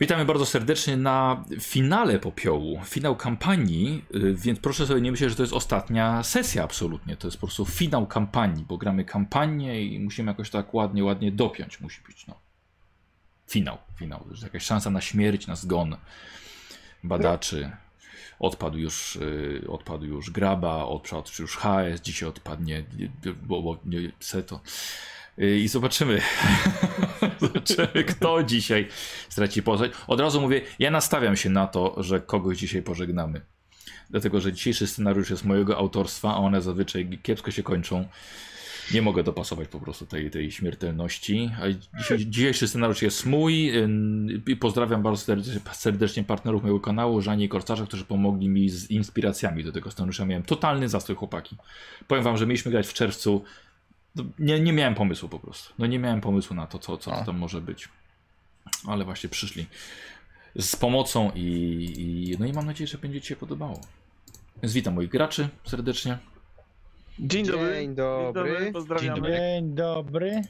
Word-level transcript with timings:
Witamy 0.00 0.24
bardzo 0.24 0.46
serdecznie 0.46 0.96
na 0.96 1.44
finale 1.60 2.18
popiołu, 2.18 2.80
finał 2.84 3.16
kampanii, 3.16 4.04
y, 4.14 4.34
więc 4.34 4.60
proszę 4.60 4.86
sobie 4.86 5.00
nie 5.00 5.10
myśleć, 5.10 5.30
że 5.30 5.36
to 5.36 5.42
jest 5.42 5.52
ostatnia 5.52 6.22
sesja 6.22 6.64
absolutnie, 6.64 7.16
to 7.16 7.26
jest 7.26 7.36
po 7.36 7.46
prostu 7.46 7.64
finał 7.64 8.06
kampanii, 8.06 8.64
bo 8.64 8.76
gramy 8.78 9.04
kampanię 9.04 9.82
i 9.82 10.00
musimy 10.00 10.30
jakoś 10.30 10.50
tak 10.50 10.74
ładnie, 10.74 11.04
ładnie 11.04 11.32
dopiąć, 11.32 11.80
musi 11.80 12.00
być 12.06 12.26
no. 12.26 12.34
Finał, 13.48 13.78
finał, 13.96 14.20
to 14.24 14.30
jest 14.30 14.42
jakaś 14.42 14.62
szansa 14.62 14.90
na 14.90 15.00
śmierć, 15.00 15.46
na 15.46 15.56
zgon 15.56 15.96
badaczy. 17.04 17.70
Odpadł 18.38 18.78
już, 18.78 19.16
y, 19.16 19.64
odpadł 19.68 20.04
już 20.04 20.30
Graba, 20.30 20.84
odpadł 20.84 21.30
już 21.38 21.56
HS, 21.56 22.00
dzisiaj 22.02 22.28
odpadnie 22.28 22.84
bo, 23.42 23.62
bo, 23.62 23.78
nie, 23.84 24.12
Seto. 24.20 24.60
Y, 25.38 25.58
I 25.58 25.68
zobaczymy, 25.68 26.20
zobaczymy, 27.40 28.04
kto 28.04 28.42
dzisiaj 28.42 28.88
straci 29.28 29.62
postać. 29.62 29.92
Od 30.06 30.20
razu 30.20 30.40
mówię, 30.40 30.60
ja 30.78 30.90
nastawiam 30.90 31.36
się 31.36 31.50
na 31.50 31.66
to, 31.66 32.02
że 32.02 32.20
kogoś 32.20 32.58
dzisiaj 32.58 32.82
pożegnamy. 32.82 33.40
Dlatego, 34.10 34.40
że 34.40 34.52
dzisiejszy 34.52 34.86
scenariusz 34.86 35.30
jest 35.30 35.44
mojego 35.44 35.76
autorstwa, 35.76 36.34
a 36.34 36.36
one 36.36 36.62
zazwyczaj 36.62 37.18
kiepsko 37.22 37.50
się 37.50 37.62
kończą. 37.62 38.08
Nie 38.94 39.02
mogę 39.02 39.22
dopasować 39.22 39.68
po 39.68 39.80
prostu 39.80 40.06
tej, 40.06 40.30
tej 40.30 40.52
śmiertelności. 40.52 41.50
A 41.60 41.64
dzisiejszy 42.18 42.68
scenariusz 42.68 43.02
jest 43.02 43.26
mój. 43.26 43.72
I 44.46 44.56
pozdrawiam 44.56 45.02
bardzo 45.02 45.34
serdecznie, 45.72 46.24
partnerów 46.24 46.62
mojego 46.62 46.80
kanału, 46.80 47.20
Żanie 47.20 47.44
i 47.44 47.48
Korsarza, 47.48 47.84
którzy 47.84 48.04
pomogli 48.04 48.48
mi 48.48 48.68
z 48.68 48.90
inspiracjami 48.90 49.64
do 49.64 49.72
tego 49.72 49.90
scenariusza. 49.90 50.26
Miałem 50.26 50.42
totalny 50.42 50.88
zastój 50.88 51.16
chłopaki. 51.16 51.56
Powiem 52.06 52.24
wam, 52.24 52.36
że 52.36 52.46
mieliśmy 52.46 52.70
grać 52.70 52.86
w 52.86 52.92
czerwcu 52.92 53.44
nie, 54.38 54.60
nie 54.60 54.72
miałem 54.72 54.94
pomysłu 54.94 55.28
po 55.28 55.38
prostu. 55.38 55.74
No 55.78 55.86
nie 55.86 55.98
miałem 55.98 56.20
pomysłu 56.20 56.56
na 56.56 56.66
to, 56.66 56.78
co, 56.78 56.98
co 56.98 57.10
to 57.10 57.24
tam 57.24 57.38
może 57.38 57.60
być. 57.60 57.88
Ale 58.86 59.04
właśnie 59.04 59.28
przyszli 59.28 59.66
z 60.58 60.76
pomocą 60.76 61.30
i, 61.34 61.42
i 61.98 62.36
no 62.38 62.46
i 62.46 62.52
mam 62.52 62.66
nadzieję, 62.66 62.88
że 62.88 62.98
będzie 62.98 63.20
Ci 63.20 63.28
się 63.28 63.36
podobało. 63.36 63.80
Więc 64.62 64.72
witam 64.72 64.94
moich 64.94 65.08
graczy 65.08 65.48
serdecznie. 65.64 66.18
Dzień 67.18 67.46
dobry. 67.46 67.74
Dzień 67.74 67.94
dobry. 67.94 68.72
Pozdrawiamy. 68.72 69.28
Dzień 69.28 69.74
dobry. 69.74 70.42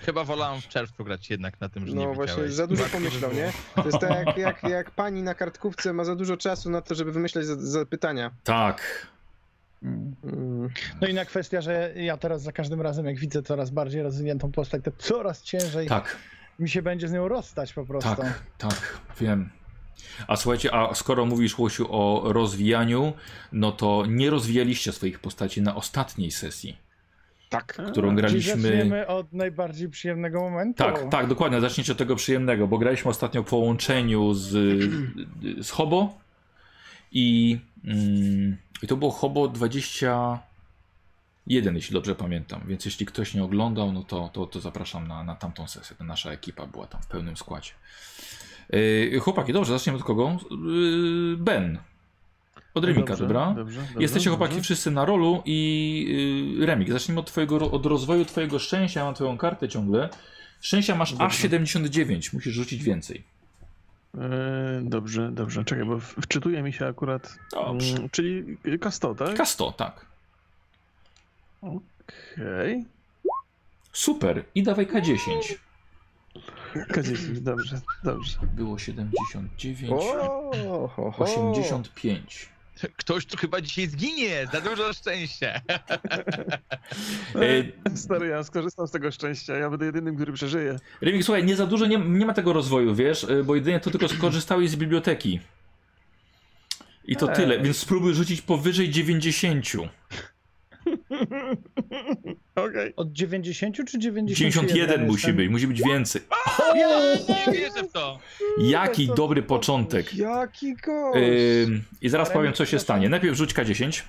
Chyba 0.00 0.24
wolałam 0.24 0.60
w 0.60 0.68
czerwcu 0.68 1.04
grać 1.04 1.30
jednak 1.30 1.60
na 1.60 1.68
tym, 1.68 1.86
że 1.86 1.94
nie 1.94 2.06
No 2.06 2.14
właśnie, 2.14 2.48
za 2.48 2.66
dużo 2.66 2.84
pomyślał, 2.84 3.32
nie? 3.32 3.52
To 3.74 3.84
jest 3.84 3.98
tak 3.98 4.26
jak, 4.26 4.36
jak, 4.36 4.62
jak 4.62 4.90
pani 4.90 5.22
na 5.22 5.34
kartkówce 5.34 5.92
ma 5.92 6.04
za 6.04 6.16
dużo 6.16 6.36
czasu 6.36 6.70
na 6.70 6.80
to, 6.80 6.94
żeby 6.94 7.12
wymyślać 7.12 7.46
za, 7.46 7.56
za 7.56 7.86
pytania. 7.86 8.30
Tak. 8.44 9.06
No 11.00 11.08
inna 11.08 11.24
kwestia, 11.24 11.60
że 11.60 11.92
ja 11.96 12.16
teraz 12.16 12.42
za 12.42 12.52
każdym 12.52 12.80
razem, 12.80 13.06
jak 13.06 13.18
widzę 13.18 13.42
coraz 13.42 13.70
bardziej 13.70 14.02
rozwiniętą 14.02 14.52
postać, 14.52 14.84
to 14.84 14.90
coraz 14.98 15.42
ciężej 15.42 15.86
Tak, 15.86 16.16
mi 16.58 16.68
się 16.68 16.82
będzie 16.82 17.08
z 17.08 17.12
nią 17.12 17.28
rozstać 17.28 17.72
po 17.72 17.84
prostu. 17.86 18.16
tak, 18.16 18.42
tak, 18.58 18.98
wiem. 19.20 19.48
A 20.26 20.36
słuchajcie, 20.36 20.74
a 20.74 20.94
skoro 20.94 21.26
mówisz 21.26 21.58
Łosiu 21.58 21.86
o 21.90 22.32
rozwijaniu, 22.32 23.12
no 23.52 23.72
to 23.72 24.04
nie 24.08 24.30
rozwijaliście 24.30 24.92
swoich 24.92 25.18
postaci 25.18 25.62
na 25.62 25.74
ostatniej 25.74 26.30
sesji, 26.30 26.76
Tak. 27.48 27.78
którą 27.92 28.16
graliśmy. 28.16 28.56
zaczniemy 28.62 29.06
od 29.06 29.32
najbardziej 29.32 29.88
przyjemnego 29.88 30.40
momentu. 30.40 30.84
Tak, 30.84 31.08
tak, 31.10 31.26
dokładnie. 31.26 31.60
Zacznijcie 31.60 31.92
od 31.92 31.98
tego 31.98 32.16
przyjemnego, 32.16 32.66
bo 32.68 32.78
graliśmy 32.78 33.10
ostatnio 33.10 33.42
w 33.42 33.46
połączeniu 33.46 34.34
z, 34.34 34.48
z 35.60 35.70
Hobo 35.70 36.18
i, 37.12 37.58
mm, 37.84 38.56
i 38.82 38.86
to 38.86 38.96
było 38.96 39.10
Hobo 39.10 39.48
21, 39.48 41.74
jeśli 41.74 41.94
dobrze 41.94 42.14
pamiętam. 42.14 42.60
Więc 42.66 42.84
jeśli 42.84 43.06
ktoś 43.06 43.34
nie 43.34 43.44
oglądał, 43.44 43.92
no 43.92 44.02
to, 44.02 44.30
to, 44.32 44.46
to 44.46 44.60
zapraszam 44.60 45.08
na, 45.08 45.24
na 45.24 45.34
tamtą 45.34 45.68
sesję. 45.68 45.96
To 45.96 46.04
nasza 46.04 46.32
ekipa 46.32 46.66
była 46.66 46.86
tam 46.86 47.02
w 47.02 47.06
pełnym 47.06 47.36
składzie. 47.36 47.70
Yy, 48.72 49.20
chłopaki, 49.20 49.52
dobrze, 49.52 49.72
zaczniemy 49.72 49.98
od 49.98 50.04
kogo? 50.04 50.36
Yy, 50.50 51.36
ben. 51.36 51.78
Od 52.74 52.84
Remika, 52.84 53.06
Dobrze, 53.06 53.22
dobra? 53.24 53.52
Dobrze, 53.56 53.80
dobrze, 53.80 54.02
Jesteście 54.02 54.30
chłopaki 54.30 54.54
dobrze. 54.54 54.64
wszyscy 54.64 54.90
na 54.90 55.04
rolu 55.04 55.42
i 55.44 56.56
yy, 56.58 56.66
Remik, 56.66 56.92
zacznijmy 56.92 57.20
od, 57.20 57.26
twojego, 57.26 57.70
od 57.70 57.86
rozwoju 57.86 58.24
twojego 58.24 58.58
szczęścia. 58.58 59.00
Ja 59.00 59.06
mam 59.06 59.14
twoją 59.14 59.38
kartę 59.38 59.68
ciągle. 59.68 60.08
Szczęścia 60.60 60.94
masz 60.94 61.12
aż 61.12 61.18
Dobrze. 61.18 61.38
79, 61.38 62.32
musisz 62.32 62.54
rzucić 62.54 62.82
więcej. 62.82 63.24
E, 64.20 64.80
dobrze, 64.82 65.30
dobrze. 65.32 65.64
Czekaj, 65.64 65.84
bo 65.84 65.98
wczytuje 66.00 66.62
mi 66.62 66.72
się 66.72 66.86
akurat. 66.86 67.38
Dobrze. 67.52 67.96
Mm, 67.96 68.08
czyli 68.10 68.56
K100, 68.64 69.16
tak? 69.16 69.36
K100, 69.36 69.72
tak. 69.72 70.06
Okej. 71.62 72.84
Super. 73.92 74.44
I 74.54 74.62
dawaj 74.62 74.86
K10. 74.86 75.56
K10, 76.74 77.38
dobrze, 77.38 77.80
dobrze. 78.04 78.38
Było 78.54 78.78
79, 78.78 79.92
O, 79.92 80.88
ho, 80.88 81.10
ho. 81.10 81.24
85. 81.24 82.48
Ktoś 82.96 83.26
tu 83.26 83.36
chyba 83.36 83.60
dzisiaj 83.60 83.86
zginie, 83.86 84.46
za 84.52 84.60
dużo 84.60 84.92
szczęścia. 84.92 85.60
Stary, 87.94 88.28
ja 88.28 88.44
skorzystam 88.44 88.86
z 88.86 88.90
tego 88.90 89.10
szczęścia. 89.10 89.56
Ja 89.56 89.70
będę 89.70 89.86
jedynym, 89.86 90.14
który 90.14 90.32
przeżyje. 90.32 90.78
Remik, 91.00 91.24
słuchaj, 91.24 91.44
nie 91.44 91.56
za 91.56 91.66
dużo, 91.66 91.86
nie, 91.86 91.98
nie 91.98 92.26
ma 92.26 92.34
tego 92.34 92.52
rozwoju, 92.52 92.94
wiesz, 92.94 93.24
e, 93.24 93.44
bo 93.44 93.54
jedynie 93.54 93.80
to 93.80 93.90
tylko 93.90 94.08
skorzystałeś 94.08 94.70
z 94.70 94.76
biblioteki. 94.76 95.40
I 97.04 97.16
to 97.16 97.30
Ej. 97.30 97.36
tyle, 97.36 97.60
więc 97.60 97.76
spróbuj 97.76 98.14
rzucić 98.14 98.42
powyżej 98.42 98.90
90. 98.90 99.66
Okej. 102.64 102.92
Od 102.96 103.12
90 103.12 103.76
czy 103.76 103.98
91? 103.98 104.68
91 104.68 105.06
musi 105.06 105.32
być, 105.32 105.50
musi 105.50 105.66
być 105.66 105.82
więcej. 105.82 106.22
Nie 106.74 107.52
wierzę 107.52 107.82
w 107.82 107.92
to. 107.92 108.18
Jaki 108.58 109.06
dobry 109.16 109.42
początek. 109.42 110.14
Jaki 110.14 110.74
gość! 110.74 111.18
Ym, 111.66 111.84
I 112.02 112.08
zaraz 112.08 112.30
powiem, 112.30 112.52
co 112.52 112.66
się 112.66 112.78
stanie. 112.78 113.08
Najpierw 113.08 113.36
rzuć 113.36 113.54
K10. 113.54 114.02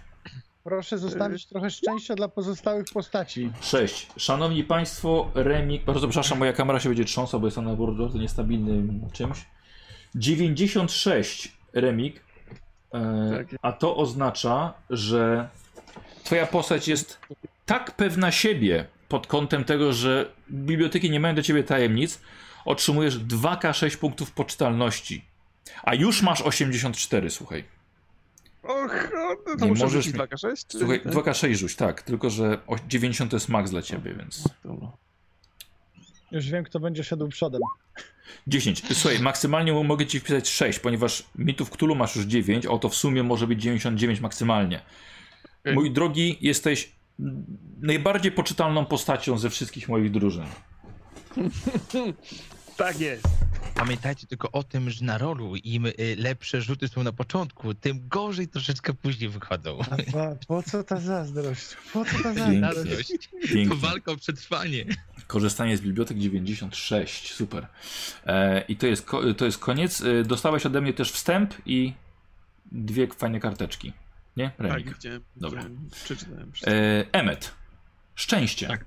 Proszę 0.63 0.97
zostawić 0.97 1.45
trochę 1.45 1.69
szczęścia 1.71 2.15
dla 2.15 2.27
pozostałych 2.27 2.85
postaci. 2.93 3.51
6. 3.61 4.07
Szanowni 4.17 4.63
Państwo, 4.63 5.31
Remik. 5.35 5.83
Bardzo 5.85 6.07
przepraszam, 6.07 6.37
moja 6.39 6.53
kamera 6.53 6.79
się 6.79 6.89
będzie 6.89 7.05
trząsła, 7.05 7.39
bo 7.39 7.47
jestem 7.47 7.65
na 7.65 7.73
bardzo 7.75 8.17
niestabilnym 8.17 9.01
czymś. 9.13 9.45
96 10.15 11.51
Remik. 11.73 12.21
E, 12.93 13.31
Tak. 13.37 13.47
a 13.61 13.71
to 13.71 13.95
oznacza, 13.95 14.73
że 14.89 15.49
Twoja 16.23 16.47
postać 16.47 16.87
jest 16.87 17.19
tak 17.69 17.91
pewna 17.91 18.31
siebie 18.31 18.85
pod 19.07 19.27
kątem 19.27 19.63
tego, 19.63 19.93
że 19.93 20.31
biblioteki 20.51 21.09
nie 21.09 21.19
mają 21.19 21.35
do 21.35 21.41
ciebie 21.43 21.63
tajemnic. 21.63 22.21
Otrzymujesz 22.65 23.19
2K6 23.19 23.97
punktów 23.97 24.31
poczytalności. 24.31 25.25
A 25.83 25.95
już 25.95 26.21
masz 26.21 26.41
84, 26.41 27.29
słuchaj. 27.29 27.63
Och, 28.63 29.11
o, 29.47 29.57
to, 29.57 29.65
Nie 29.65 29.71
możesz 29.71 30.07
mi- 30.07 30.13
2K6? 30.13 30.67
czy- 30.67 30.79
Słuchaj, 30.79 31.01
tak? 31.01 31.13
2K6 31.13 31.55
rzuć, 31.55 31.75
tak. 31.75 32.01
Tylko, 32.01 32.29
że 32.29 32.59
o- 32.67 32.75
90 32.87 33.31
to 33.31 33.35
jest 33.37 33.49
max 33.49 33.71
dla 33.71 33.81
ciebie, 33.81 34.13
więc. 34.13 34.43
Już 36.31 36.49
wiem, 36.49 36.63
kto 36.63 36.79
będzie 36.79 37.03
szedł 37.03 37.27
przodem. 37.27 37.61
10. 38.47 38.83
Słuchaj, 38.93 39.19
maksymalnie 39.19 39.73
mogę 39.73 40.05
ci 40.05 40.19
wpisać 40.19 40.49
6, 40.49 40.79
ponieważ 40.79 41.23
mitów 41.35 41.69
Cthulhu 41.69 41.95
masz 41.95 42.15
już 42.15 42.25
9, 42.25 42.65
a 42.65 42.77
to 42.77 42.89
w 42.89 42.95
sumie 42.95 43.23
może 43.23 43.47
być 43.47 43.61
99 43.61 44.19
maksymalnie. 44.19 44.81
Mój 45.73 45.91
drogi, 45.91 46.37
jesteś 46.41 46.91
najbardziej 47.81 48.31
poczytalną 48.31 48.85
postacią 48.85 49.37
ze 49.37 49.49
wszystkich 49.49 49.89
moich 49.89 50.11
drużyn. 50.11 50.45
Tak 52.77 52.99
jest. 52.99 53.23
Pamiętajcie 53.75 54.27
tylko 54.27 54.51
o 54.51 54.63
tym, 54.63 54.89
że 54.89 55.05
na 55.05 55.17
rolu 55.17 55.55
im 55.55 55.85
y, 55.85 55.93
lepsze 56.17 56.61
rzuty 56.61 56.87
są 56.87 57.03
na 57.03 57.11
początku, 57.11 57.73
tym 57.73 58.07
gorzej 58.07 58.47
troszeczkę 58.47 58.93
później 58.93 59.29
wychodzą. 59.29 59.79
A 60.17 60.45
po, 60.47 60.63
co 60.63 60.83
ta 60.83 60.99
zazdrość? 60.99 61.65
Po 61.93 62.05
co 62.05 62.11
ta 62.23 62.33
Pięknie. 62.35 62.59
zazdrość? 62.59 62.87
Radość. 63.11 63.29
To 63.41 63.47
Pięknie. 63.53 63.75
walka 63.77 64.11
o 64.11 64.17
przetrwanie. 64.17 64.85
Korzystanie 65.27 65.77
z 65.77 65.81
bibliotek 65.81 66.17
96, 66.17 67.33
super. 67.33 67.67
E, 68.25 68.61
I 68.67 68.75
to 68.77 68.87
jest, 68.87 69.05
to 69.37 69.45
jest 69.45 69.57
koniec. 69.57 70.01
E, 70.01 70.23
dostałeś 70.23 70.65
ode 70.65 70.81
mnie 70.81 70.93
też 70.93 71.11
wstęp 71.11 71.53
i 71.65 71.93
dwie 72.71 73.07
fajne 73.07 73.39
karteczki. 73.39 73.93
Nie? 74.37 74.49
Tak, 74.49 74.59
Remik. 74.67 74.93
widziałem. 74.93 75.23
Dobra. 75.35 75.63
Przeczytałem. 76.03 76.51
E, 76.67 77.05
Emmet. 77.11 77.53
Szczęście. 78.15 78.67
Tak. 78.67 78.85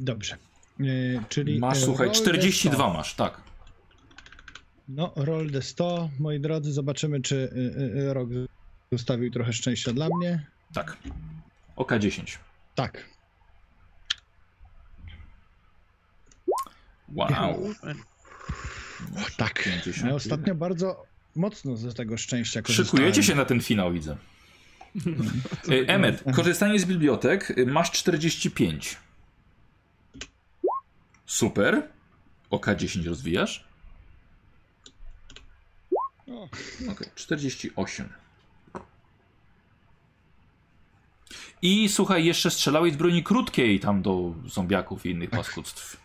Dobrze. 0.00 0.36
Yy, 0.78 1.22
czyli 1.28 1.58
Masz, 1.58 1.78
e, 1.78 1.80
słuchaj, 1.80 2.06
roll 2.06 2.14
42 2.14 2.84
D100. 2.84 2.92
masz, 2.94 3.14
tak. 3.14 3.40
No, 4.88 5.12
roll 5.16 5.50
D100, 5.50 6.08
moi 6.20 6.40
drodzy, 6.40 6.72
zobaczymy, 6.72 7.20
czy 7.22 7.36
y, 7.36 8.00
y, 8.00 8.14
rok 8.14 8.28
zostawił 8.92 9.30
trochę 9.30 9.52
szczęścia 9.52 9.92
dla 9.92 10.08
mnie. 10.18 10.46
Tak. 10.74 10.96
Oka 11.76 11.98
10. 11.98 12.38
Tak. 12.74 13.08
Wow. 17.08 17.28
Tak. 19.36 19.62
50. 19.64 20.08
Ja 20.10 20.14
ostatnio 20.14 20.54
bardzo 20.54 21.04
mocno 21.36 21.76
z 21.76 21.94
tego 21.94 22.16
szczęścia 22.16 22.62
korzystałem. 22.62 22.86
Szykujecie 22.90 23.22
się 23.22 23.34
na 23.34 23.44
ten 23.44 23.60
finał, 23.60 23.92
widzę. 23.92 24.16
E, 25.68 25.88
Emmet, 25.88 26.24
korzystanie 26.34 26.78
z 26.78 26.84
bibliotek, 26.84 27.58
y, 27.58 27.66
masz 27.66 27.90
45. 27.90 28.96
Super. 31.26 31.88
Oka 32.50 32.74
10 32.74 33.06
rozwijasz. 33.06 33.64
O, 36.28 36.48
Okej, 36.90 37.08
48. 37.14 38.08
I 41.62 41.88
słuchaj, 41.88 42.24
jeszcze 42.24 42.50
strzelałeś 42.50 42.92
z 42.92 42.96
broni 42.96 43.22
krótkiej 43.22 43.80
tam 43.80 44.02
do 44.02 44.34
zombiaków 44.46 45.06
i 45.06 45.10
innych 45.10 45.30
paskudztw. 45.30 45.96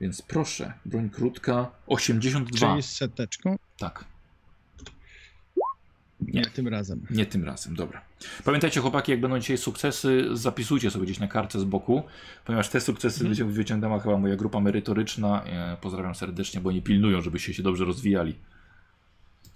Więc 0.00 0.22
proszę, 0.22 0.72
broń 0.84 1.10
krótka 1.10 1.70
82. 1.86 2.58
czyli 2.58 2.82
z 2.82 2.96
seteczką? 2.96 3.56
Tak, 3.78 4.04
Nie, 6.32 6.44
tym 6.46 6.68
razem. 6.68 7.00
nie 7.10 7.26
tym 7.26 7.44
razem, 7.44 7.76
dobra. 7.76 8.00
Pamiętajcie 8.44 8.80
chłopaki, 8.80 9.12
jak 9.12 9.20
będą 9.20 9.38
dzisiaj 9.38 9.58
sukcesy, 9.58 10.24
zapisujcie 10.32 10.90
sobie 10.90 11.04
gdzieś 11.04 11.18
na 11.18 11.28
kartce 11.28 11.60
z 11.60 11.64
boku, 11.64 12.02
ponieważ 12.44 12.68
te 12.68 12.80
sukcesy 12.80 13.24
wycią- 13.24 13.50
wyciągnęła 13.50 14.00
chyba 14.00 14.16
moja 14.18 14.36
grupa 14.36 14.60
merytoryczna. 14.60 15.44
E, 15.44 15.76
Pozdrawiam 15.80 16.14
serdecznie, 16.14 16.60
bo 16.60 16.68
oni 16.68 16.82
pilnują, 16.82 17.20
żebyście 17.20 17.54
się 17.54 17.62
dobrze 17.62 17.84
rozwijali. 17.84 18.34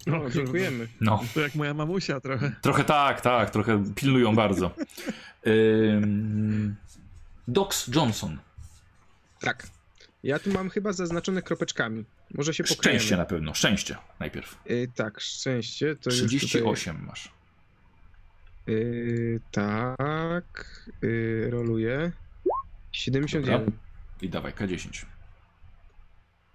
No, 0.07 0.23
O, 0.23 0.29
dziękujemy. 0.29 0.87
No. 1.01 1.23
To 1.33 1.39
jak 1.41 1.55
moja 1.55 1.73
mamusia 1.73 2.19
trochę. 2.19 2.51
Trochę 2.61 2.83
tak, 2.83 3.21
tak, 3.21 3.49
trochę 3.49 3.83
pilnują 3.95 4.35
bardzo. 4.35 4.71
Ym, 5.47 6.75
Docs 7.47 7.87
Johnson. 7.95 8.37
Tak. 9.41 9.67
Ja 10.23 10.39
tu 10.39 10.53
mam 10.53 10.69
chyba 10.69 10.93
zaznaczone 10.93 11.41
kropeczkami. 11.41 12.05
Może 12.33 12.53
się 12.53 12.63
pokryjemy. 12.63 12.99
Szczęście 12.99 13.17
na 13.17 13.25
pewno, 13.25 13.53
szczęście 13.53 13.97
najpierw. 14.19 14.59
Y, 14.69 14.91
tak, 14.95 15.19
szczęście. 15.21 15.95
To 15.95 16.09
już 16.09 16.19
tutaj... 16.19 16.37
38 16.39 17.05
masz. 17.05 17.31
Y, 18.69 19.39
tak. 19.51 20.89
Y, 21.03 21.47
roluję. 21.51 22.11
71. 22.91 23.59
Dobra. 23.59 23.79
I 24.21 24.29
dawaj 24.29 24.53
K10. 24.53 25.05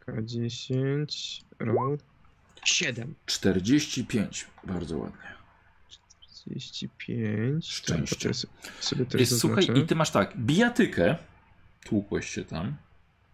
K10. 0.06 1.43
Roll. 1.59 1.99
7. 2.65 3.15
45, 3.26 4.47
bardzo 4.65 4.99
ładnie. 4.99 5.35
35. 6.21 7.69
Szczęście. 7.69 8.29
Tak, 8.29 8.37
sobie- 8.37 8.53
sobie 8.81 9.06
też 9.06 9.21
Jest, 9.21 9.38
słuchaj, 9.41 9.69
i 9.75 9.87
ty 9.87 9.94
masz 9.94 10.11
tak, 10.11 10.37
bijatykę. 10.37 11.17
Tłukłeś 11.85 12.31
się 12.31 12.44
tam. 12.44 12.76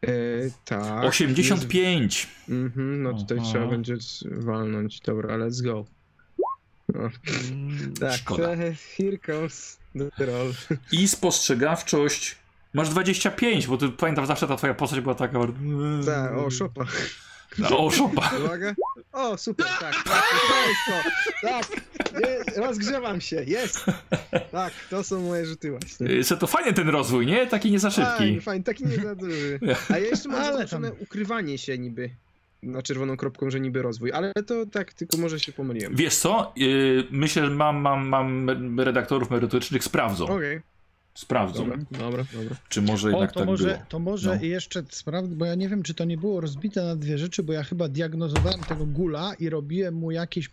Y, 0.09 0.53
tak. 0.65 1.05
85. 1.05 2.29
Jest- 2.29 2.49
Mhm, 2.49 3.03
no 3.03 3.15
tutaj 3.15 3.39
Aha. 3.41 3.47
trzeba 3.51 3.67
będzie 3.67 3.97
walnąć. 4.25 5.01
Dobra, 5.01 5.37
let's 5.39 5.63
go. 5.63 5.85
No, 6.95 7.09
tak, 8.01 8.13
Szkoda. 8.21 8.47
to- 8.49 8.57
here 8.97 9.19
comes 9.27 9.79
the 10.19 10.27
roll. 10.27 10.53
I 10.93 11.09
spostrzegawczość. 11.09 12.37
Masz 12.75 12.89
25, 12.89 13.67
bo 13.67 13.77
ty 13.77 13.89
pamiętam 13.89 14.27
zawsze 14.27 14.49
ta 14.49 14.57
twoja 14.57 14.75
postać 14.75 15.01
była 15.01 15.15
taka. 15.15 15.39
Tak, 16.07 16.33
o, 16.39 16.51
szopa. 16.51 16.85
No, 17.59 17.79
o, 17.79 17.91
szopa. 17.91 18.31
Uwaga. 18.45 18.75
O, 19.13 19.39
super, 19.39 19.67
tak, 19.81 20.05
tak, 20.05 20.25
to 20.49 20.69
jest 20.69 20.81
to. 20.87 21.49
Tak, 21.49 21.67
nie, 22.21 22.63
rozgrzewam 22.63 23.21
się, 23.21 23.45
jest. 23.47 23.85
Tak, 24.53 24.73
to 24.91 25.05
są 25.05 25.21
moje 25.21 25.47
rzuty 25.47 25.71
właśnie. 25.71 26.07
Y, 26.11 26.25
Se 26.25 26.37
to 26.37 26.47
fajnie 26.47 26.73
ten 26.73 26.89
rozwój, 26.89 27.27
nie? 27.27 27.47
Taki 27.47 27.71
nie 27.71 27.79
za 27.79 27.91
szybki. 27.91 28.17
Fajnie, 28.19 28.41
fajnie, 28.41 28.65
taki 28.65 28.85
nie 28.87 28.97
za 28.97 29.15
duży. 29.15 29.61
A 29.91 29.99
ja 29.99 30.07
jeszcze 30.07 30.29
mam 30.29 30.45
zaznaczone 30.45 30.93
ukrywanie 30.93 31.59
się 31.59 31.79
niby. 31.79 32.11
Na 32.63 32.83
czerwoną 32.83 33.17
kropką, 33.17 33.51
że 33.51 33.61
niby 33.61 33.83
rozwój, 33.83 34.13
ale 34.13 34.33
to 34.47 34.67
tak, 34.67 34.93
tylko 34.93 35.17
może 35.17 35.41
się 35.41 35.53
pomyliłem. 35.53 35.97
Wiesz 35.97 36.17
co? 36.17 36.53
Yy, 36.57 37.05
myślę, 37.11 37.45
że 37.45 37.51
mam, 37.51 37.77
mam, 37.77 38.09
mam 38.09 38.81
redaktorów 38.81 39.31
merytorycznych, 39.31 39.85
sprawdzą. 39.85 40.25
Okej, 40.25 40.61
Sprawdzą, 41.15 41.59
dobra, 41.69 41.79
dobra, 41.91 42.25
dobra. 42.33 42.57
czy 42.69 42.83
może 42.83 43.09
O, 43.09 43.11
jednak 43.11 43.33
to 43.33 43.41
tak 43.41 43.49
może, 43.49 43.65
było. 43.65 43.79
to 43.89 43.99
może 43.99 44.37
No. 44.37 44.43
jeszcze 44.45 44.83
sprawdzę, 44.91 45.35
bo 45.37 45.45
ja 45.45 45.55
nie 45.55 45.69
wiem, 45.69 45.83
czy 45.83 45.95
to 45.95 46.05
nie 46.05 46.17
było 46.17 46.41
rozbite 46.41 46.83
na 46.85 46.97
dwie 46.97 47.19
rzeczy, 47.19 47.43
bo 47.43 47.53
ja 47.53 47.65
chyba 47.65 47.89
diagnozowałem 47.89 48.61
tego 48.61 48.87
gula 48.87 49.35
i 49.35 49.49
robiłem 49.49 49.95
mu 49.95 50.11
jakieś 50.11 50.51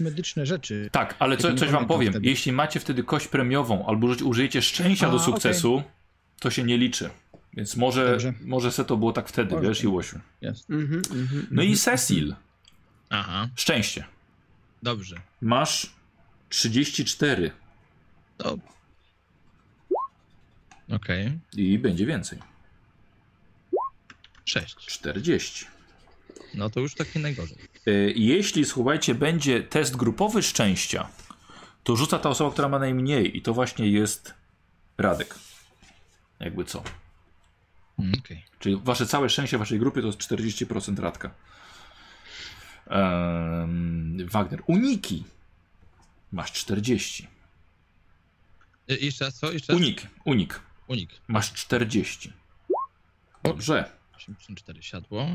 medyczne 0.00 0.46
rzeczy. 0.46 0.88
Tak, 0.92 1.16
ale 1.18 1.36
co, 1.36 1.54
coś 1.54 1.70
wam 1.70 1.86
powiem. 1.86 2.12
wtedy. 2.12 2.28
Jeśli 2.28 2.52
macie 2.52 2.80
wtedy 2.80 3.02
kość 3.04 3.28
premiową 3.28 3.86
albo 3.86 4.06
uży- 4.06 4.24
użyjecie 4.24 4.62
szczęścia 4.62 5.08
A, 5.08 5.10
do 5.10 5.18
sukcesu, 5.18 5.82
to 6.40 6.50
się 6.50 6.62
nie 6.64 6.78
liczy. 6.78 7.10
Więc 7.54 7.76
może, 7.76 8.10
Dobrze. 8.10 8.32
może 8.44 8.72
se 8.72 8.84
to 8.84 8.96
było 8.96 9.12
tak 9.12 9.28
wtedy, 9.28 9.54
Może. 9.54 9.68
wiesz, 9.68 9.82
Iłosiu. 9.84 10.18
Jest. 10.40 10.70
Mhm, 10.70 11.02
mhm, 11.12 11.46
No 11.50 11.62
i 11.62 11.72
mhm. 11.72 11.78
Cecil, 11.98 12.34
Aha, 13.10 13.48
szczęście. 13.56 14.04
dobrze. 14.82 15.16
Masz 15.40 15.92
34 16.48 17.50
To... 18.36 18.58
Okej, 20.90 21.38
i 21.56 21.78
będzie 21.78 22.06
więcej. 22.06 22.38
sześć. 24.44 24.76
40. 24.76 25.66
No 26.54 26.70
to 26.70 26.80
już 26.80 26.94
tak 26.94 27.14
nie 27.14 27.20
najgorzej. 27.20 27.58
Y, 27.88 28.12
Jeśli, 28.16 28.64
słuchajcie, 28.64 29.14
będzie 29.14 29.62
test 29.62 29.96
grupowy 29.96 30.42
szczęścia, 30.42 31.08
to 31.84 31.96
rzuca 31.96 32.18
ta 32.18 32.28
osoba, 32.28 32.50
która 32.52 32.68
ma 32.68 32.78
najmniej 32.78 33.36
i 33.36 33.42
to 33.42 33.54
właśnie 33.54 33.88
jest 33.90 34.34
Radek. 34.98 35.34
Jakby 36.40 36.64
co. 36.64 36.82
Mm, 37.98 38.12
Okej. 38.18 38.44
Czyli 38.58 38.80
wasze 38.84 39.06
całe 39.06 39.28
szczęście 39.28 39.58
waszej 39.58 39.78
grupy 39.78 40.00
to 40.00 40.06
jest 40.06 40.18
40% 40.18 40.98
Radka. 40.98 41.34
Ehm, 42.86 44.28
Wagner. 44.28 44.62
Uniki. 44.66 45.24
Masz 46.32 46.52
40. 46.52 47.28
Y, 48.90 48.96
Jeszcze 48.96 49.24
raz 49.24 49.34
co? 49.38 49.52
Jeszcze 49.52 49.72
raz? 49.72 49.80
Unik. 49.82 50.06
Unik. 50.24 50.60
Unik. 50.92 51.10
Masz 51.28 51.52
40. 51.52 52.32
Dobrze. 53.42 53.90
84 54.16 54.82
siadło. 54.82 55.26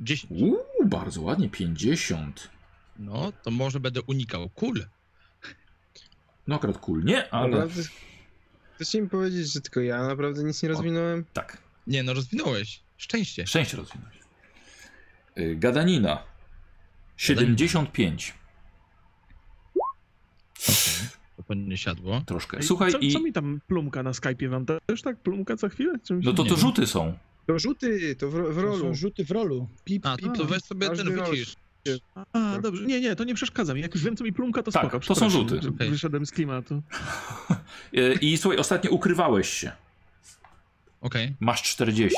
10. 0.00 0.32
Uuu, 0.42 0.58
bardzo 0.86 1.22
ładnie. 1.22 1.48
50. 1.50 2.50
No, 2.98 3.32
to 3.42 3.50
może 3.50 3.80
będę 3.80 4.02
unikał 4.02 4.48
kul. 4.48 4.86
No 6.46 6.56
akurat 6.56 6.78
cool. 6.78 7.04
Nie, 7.04 7.34
ale 7.34 7.48
Naprawdę, 7.48 7.82
chcecie 8.74 9.02
mi 9.02 9.08
powiedzieć, 9.08 9.52
że 9.52 9.60
tylko 9.60 9.80
ja 9.80 10.02
naprawdę 10.06 10.44
nic 10.44 10.62
nie 10.62 10.68
rozwinąłem? 10.68 11.24
tak. 11.32 11.58
Nie, 11.86 12.02
no 12.02 12.14
rozwinąłeś. 12.14 12.80
Szczęście. 12.96 13.46
Szczęście 13.46 13.76
rozwinąć. 13.76 14.14
Y, 15.38 15.56
Gadanina. 15.56 16.22
75. 17.16 18.34
To 20.66 20.72
pewnie 21.56 21.78
siadło. 21.78 22.22
Troszkę. 22.26 22.62
Słuchaj 22.62 22.92
co, 22.92 22.98
i... 22.98 23.12
co 23.12 23.20
mi 23.20 23.32
tam 23.32 23.60
plumka 23.66 24.02
na 24.02 24.10
Skype'ie 24.10 24.48
wam 24.48 24.66
też 24.86 25.02
tak 25.02 25.16
plumka 25.16 25.56
co 25.56 25.68
chwilę? 25.68 25.92
No 26.10 26.32
to 26.32 26.42
Nie 26.42 26.50
to 26.50 26.56
rzuty 26.56 26.86
są. 26.86 27.14
To 27.46 27.58
rzuty, 27.58 28.16
to 28.16 28.28
w, 28.28 28.32
w 28.34 28.54
To 28.54 28.62
rolu. 28.62 28.80
są 28.80 28.94
rzuty 28.94 29.24
w 29.24 29.30
rolu. 29.30 29.68
Pip, 29.84 30.06
A, 30.06 30.16
pip. 30.16 30.32
to 30.36 30.44
weź 30.44 30.62
sobie 30.62 30.90
ten 30.90 31.14
wycisz. 31.14 31.56
A, 32.32 32.58
dobrze. 32.62 32.86
Nie, 32.86 33.00
nie, 33.00 33.16
to 33.16 33.24
nie 33.24 33.34
przeszkadza 33.34 33.74
mi. 33.74 33.80
Jak 33.80 33.94
już 33.94 34.04
wiem, 34.04 34.16
co 34.16 34.24
mi 34.24 34.32
plumka, 34.32 34.62
to 34.62 34.70
Tak, 34.72 34.82
spoko. 34.82 35.00
to 35.00 35.14
są 35.14 35.30
rzuty. 35.30 35.60
Wyszedłem 35.90 36.26
z 36.26 36.32
klimatu. 36.32 36.82
Y, 37.96 38.18
I 38.20 38.36
słuchaj, 38.38 38.58
ostatnio 38.58 38.90
ukrywałeś 38.90 39.48
się. 39.48 39.72
Okej. 41.00 41.34
Masz 41.40 41.62
40. 41.62 42.16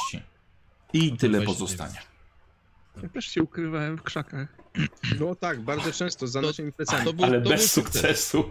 I 0.92 1.10
to 1.10 1.16
tyle 1.16 1.42
pozostanie. 1.42 1.98
Ja 3.02 3.08
też 3.08 3.26
się 3.26 3.42
ukrywałem 3.42 3.96
w 3.98 4.02
krzakach. 4.02 4.56
No 5.20 5.34
tak, 5.34 5.60
bardzo 5.60 5.92
często, 5.92 6.26
za 6.26 6.40
naszymi 6.40 6.72
plecami. 6.72 7.14
To 7.18 7.24
Ale 7.24 7.42
to 7.42 7.50
bez 7.50 7.72
sukcesu. 7.72 8.44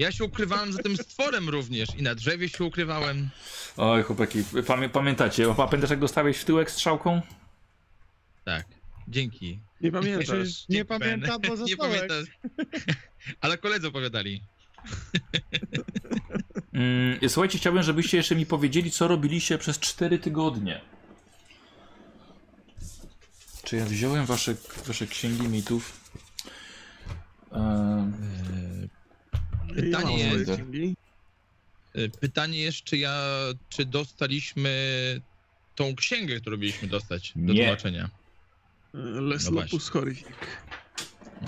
Ja 0.00 0.12
się 0.12 0.24
ukrywałem 0.24 0.72
za 0.72 0.82
tym 0.82 0.96
stworem 0.96 1.48
również 1.48 1.88
i 1.98 2.02
na 2.02 2.14
drzewie 2.14 2.48
się 2.48 2.64
ukrywałem. 2.64 3.30
Oj, 3.76 4.02
chłopaki, 4.02 4.44
pamię 4.66 4.88
pamiętacie? 4.88 5.54
Pamiętasz, 5.54 5.90
jak 5.90 5.98
dostałeś 5.98 6.38
w 6.38 6.44
tyłek 6.44 6.70
strzałką? 6.70 7.22
Tak. 8.44 8.66
Dzięki. 9.08 9.58
Nie 9.80 9.92
pamiętasz. 9.92 10.68
Nie 10.68 10.76
Dzięki, 10.76 10.88
pamięta, 10.88 11.38
Ben. 11.38 11.56
bo 11.56 11.64
Nie 11.64 11.76
pamiętasz. 11.76 12.24
Ale 13.40 13.58
koledzy 13.58 13.88
opowiadali. 13.88 14.42
Mm, 16.72 17.18
słuchajcie, 17.28 17.58
chciałbym, 17.58 17.82
żebyście 17.82 18.16
jeszcze 18.16 18.36
mi 18.36 18.46
powiedzieli, 18.46 18.90
co 18.90 19.08
robiliście 19.08 19.58
przez 19.58 19.78
4 19.78 20.18
tygodnie. 20.18 20.80
Czy 23.64 23.76
ja 23.76 23.84
wziąłem 23.84 24.26
wasze, 24.26 24.54
wasze 24.86 25.06
księgi 25.06 25.48
mitów? 25.48 26.00
Eee, 27.52 27.60
Pytanie 29.82 30.18
jest- 30.18 30.50
księgi. 30.52 30.96
e, 31.94 32.08
Pytanie 32.08 32.58
jest, 32.60 32.84
czy 32.84 32.98
ja, 32.98 33.22
czy 33.68 33.84
dostaliśmy 33.84 34.70
tą 35.74 35.94
księgę, 35.94 36.40
którą 36.40 36.56
mieliśmy 36.56 36.88
dostać 36.88 37.32
do 37.36 37.52
Nie. 37.52 37.62
tłumaczenia. 37.64 38.10
Les 38.94 39.50
No 39.50 39.60
Lopus 39.60 39.88
Horrific. 39.88 40.26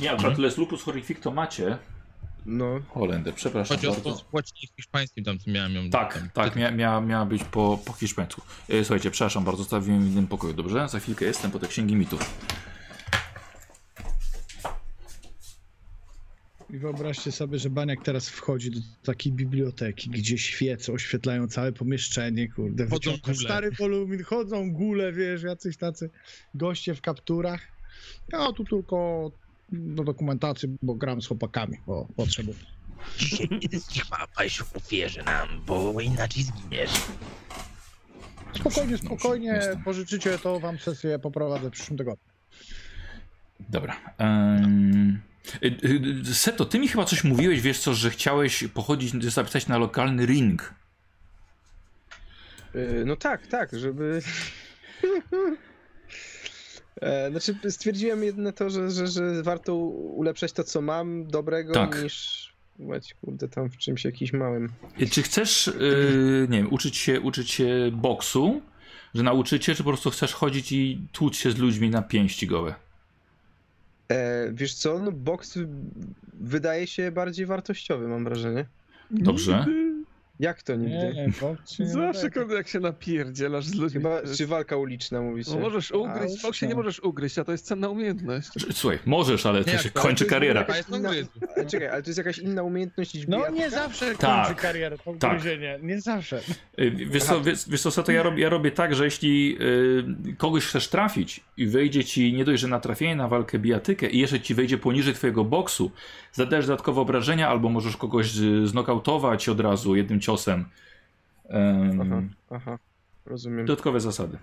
nie, 0.01 0.11
akurat 0.13 0.39
Les 0.39 0.57
Lupus 0.59 0.83
Horrific 0.83 1.21
to 1.21 1.31
macie. 1.31 1.79
No, 2.47 2.81
Holender, 2.89 3.35
przepraszam 3.35 3.77
Chodzi 3.77 3.87
o 3.89 3.93
bardzo. 3.93 4.13
to 4.13 4.25
płacenie 4.25 4.61
hiszpańskim 4.77 5.25
tam, 5.25 5.39
co 5.39 5.51
miałem 5.51 5.75
ją. 5.75 5.91
Tak, 5.91 6.15
tam, 6.15 6.31
tak, 6.31 6.57
mia, 6.57 6.71
mia, 6.71 7.01
miała 7.01 7.25
być 7.27 7.45
po, 7.45 7.79
po 7.85 7.93
hiszpańsku. 7.93 8.43
E, 8.69 8.85
słuchajcie, 8.85 9.11
przepraszam 9.11 9.45
bardzo, 9.45 9.63
zostawiłem 9.63 10.05
w 10.05 10.07
innym 10.13 10.27
pokoju, 10.27 10.53
dobrze? 10.55 10.89
Za 10.89 11.01
chwilkę 11.01 11.25
jestem 11.25 11.51
po 11.51 11.59
te 11.59 11.69
księgi 11.69 11.97
mitów. 11.97 12.21
I 16.73 16.79
wyobraźcie 16.79 17.33
sobie, 17.33 17.59
że 17.59 17.71
Baniak 17.71 18.05
teraz 18.05 18.29
wchodzi 18.29 18.71
do 18.71 18.81
takiej 19.05 19.33
biblioteki, 19.33 20.11
gdzie 20.11 20.39
świece 20.39 20.93
oświetlają 20.93 21.49
całe 21.49 21.73
pomieszczenie, 21.73 22.49
kurde, 22.49 22.87
Chodzą 22.87 23.13
wyciąga 23.13 23.41
stary 23.41 23.71
wolumin, 23.71 24.23
chodzą 24.25 24.73
gule, 24.73 25.13
wiesz, 25.13 25.43
jacyś 25.43 25.77
tacy 25.77 26.11
goście 26.55 26.95
w 26.95 27.01
kapturach. 27.01 27.61
Ja 28.33 28.53
tu 28.53 28.65
tylko 28.65 29.31
do 29.73 30.05
dokumentacji, 30.05 30.69
bo 30.83 30.95
gram 30.95 31.23
z 31.23 31.27
chłopakami, 31.27 31.79
bo 31.87 32.09
potrzebuję. 32.17 32.59
Się 34.49 34.65
ofierze 34.75 35.23
nam, 35.23 35.49
bo 35.67 36.01
inaczej 36.01 36.43
zginiesz. 36.43 36.91
Spokojnie, 38.55 38.99
spokojnie, 38.99 39.61
pożyczycie, 39.85 40.39
to 40.39 40.61
wam 40.61 40.79
sesję 40.79 41.19
poprowadzę 41.19 41.69
w 41.69 41.73
przyszłym 41.73 41.99
tygodniu. 41.99 42.25
Dobra. 43.69 43.97
Um, 44.19 45.21
Seto, 46.33 46.65
ty 46.65 46.79
mi 46.79 46.89
chyba 46.89 47.05
coś 47.05 47.25
mówiłeś, 47.25 47.61
wiesz 47.61 47.79
co, 47.79 47.95
że 47.95 48.11
chciałeś 48.11 48.65
pochodzić, 48.75 49.25
zapisać 49.25 49.67
na 49.67 49.79
lokalny 49.79 50.27
ring. 50.27 50.75
Y, 52.75 53.03
No 53.07 53.17
tak, 53.17 53.47
tak, 53.47 53.79
żeby. 53.79 54.21
E, 57.01 57.31
Znaczy, 57.31 57.55
stwierdziłem 57.71 58.25
jedno 58.25 58.53
to, 58.53 58.71
że, 58.71 58.91
że, 58.91 59.07
że 59.07 59.43
warto 59.43 59.75
ulepszać 59.75 60.53
to, 60.53 60.65
co 60.65 60.81
mam 60.81 61.27
dobrego, 61.27 61.73
Tak. 61.75 62.03
niż 62.03 62.43
być, 62.79 63.15
kurde, 63.15 63.49
tam 63.49 63.71
w 63.71 63.77
czymś 63.77 64.05
jakimś 64.05 64.33
małym. 64.33 64.69
Czy 65.11 65.23
chcesz, 65.23 65.67
yy, 65.81 66.47
nie 66.51 66.59
wiem, 66.59 66.73
uczyć 66.73 66.97
się, 66.97 67.21
uczyć 67.21 67.51
się 67.51 67.91
boksu, 67.93 68.63
że 69.15 69.23
nauczycie, 69.23 69.75
czy 69.75 69.83
po 69.85 69.91
prostu 69.91 70.11
chcesz 70.11 70.33
chodzić 70.33 70.73
i 70.73 71.01
tłuc 71.13 71.37
się 71.37 71.51
z 71.51 71.59
ludźmi 71.59 71.91
na 71.91 72.03
pięści 72.03 72.47
gołe? 72.47 72.75
E, 74.13 74.51
wiesz 74.53 74.75
co, 74.75 74.99
no 74.99 75.13
boks 75.13 75.59
wydaje 76.35 76.87
się 76.87 77.13
bardziej 77.13 77.47
wartościowy, 77.47 78.09
mam 78.09 78.25
wrażenie. 78.25 78.67
Dobrze. 79.11 79.67
Jak 80.41 80.63
to 80.63 80.75
nigdy? 80.77 81.13
Nie, 81.15 81.33
nie, 81.79 81.87
Zawsze, 81.87 82.31
kurde, 82.31 82.55
jak 82.55 82.69
się 82.69 82.81
napierdzielasz 82.81 83.65
z 83.65 83.75
ludźmi. 83.75 84.03
Chyba, 84.03 84.21
to 84.23 84.35
czy 84.37 84.47
walka 84.47 84.77
uliczna, 84.77 85.21
mówicie? 85.21 85.51
No 85.55 85.61
możesz 85.61 85.91
ugryźć, 85.91 86.39
w 86.39 86.43
boksie 86.43 86.67
nie 86.69 86.75
możesz 86.75 87.01
ugryźć, 87.01 87.39
a 87.39 87.45
to 87.45 87.53
jest 87.53 87.67
cenna 87.67 87.89
umiejętność. 87.89 88.49
Słuchaj, 88.73 88.99
możesz, 89.07 89.47
ale 89.47 89.65
to 89.65 89.71
Nie, 89.71 89.79
się 89.79 89.91
ale 89.95 90.03
kończy 90.03 90.25
to 90.25 90.25
jest 90.25 90.31
kariera. 90.31 90.67
inna- 90.89 91.67
Czekaj, 91.71 91.89
ale 91.89 92.03
to 92.03 92.11
jest 92.11 92.19
jakaś 92.19 92.39
inna 92.39 92.63
umiejętność 92.63 93.15
niż 93.15 93.29
No 93.29 93.49
nie 93.51 93.71
zawsze 93.71 94.15
Tak. 94.15 94.47
kończy 94.47 94.63
karierę, 94.63 94.99
to 94.99 95.13
Tak. 95.19 95.31
ugryzienie, 95.33 95.79
nie 95.83 96.01
zawsze. 96.01 96.41
Y, 96.81 96.91
Wiesz 96.91 97.23
co, 97.25 97.41
wiesz, 97.41 97.69
wiesz 97.69 97.83
co, 97.83 97.91
co 97.91 98.03
to 98.03 98.13
ja 98.13 98.23
robię, 98.23 98.43
ja 98.43 98.49
robię 98.49 98.71
tak, 98.71 98.95
że 98.95 99.05
jeśli 99.05 99.57
y, 100.31 100.35
kogoś 100.39 100.65
chcesz 100.67 100.89
trafić 100.89 101.41
i 101.57 101.67
wyjdzie 101.67 102.05
ci 102.05 102.33
nie 102.33 102.45
dość, 102.45 102.61
że 102.61 102.69
na 102.69 102.81
trafienie 102.81 103.17
na 103.17 103.29
walkę 103.29 103.59
bijatykę 103.59 104.09
i 104.11 104.19
jeszcze 104.19 104.41
ci 104.41 104.55
wejdzie 104.55 104.79
poniżej 104.79 105.15
twojego 105.15 105.45
boksu, 105.45 105.91
zadajesz 106.33 106.67
dodatkowe 106.67 107.01
obrażenia 107.01 107.49
albo 107.49 107.69
możesz 107.69 107.97
kogoś 107.97 108.31
znokautować 108.65 109.49
od 109.49 109.61
razu 109.61 109.97
jednym 109.97 110.21
ciosem. 110.23 110.65
Ym, 111.51 112.01
Aha, 112.01 112.23
aha, 112.51 112.79
rozumiem. 113.27 113.67
dodatkowe 113.67 114.01
zasady. 114.01 114.39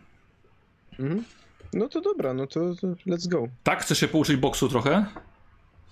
Mhm. 0.99 1.23
No 1.73 1.87
to 1.87 2.01
dobra, 2.01 2.33
no 2.33 2.47
to, 2.47 2.59
to 2.75 2.87
let's 2.87 3.27
go. 3.27 3.47
Tak? 3.63 3.81
Chcesz 3.81 3.99
się 3.99 4.07
pouczyć 4.07 4.35
boksu 4.37 4.69
trochę? 4.69 5.05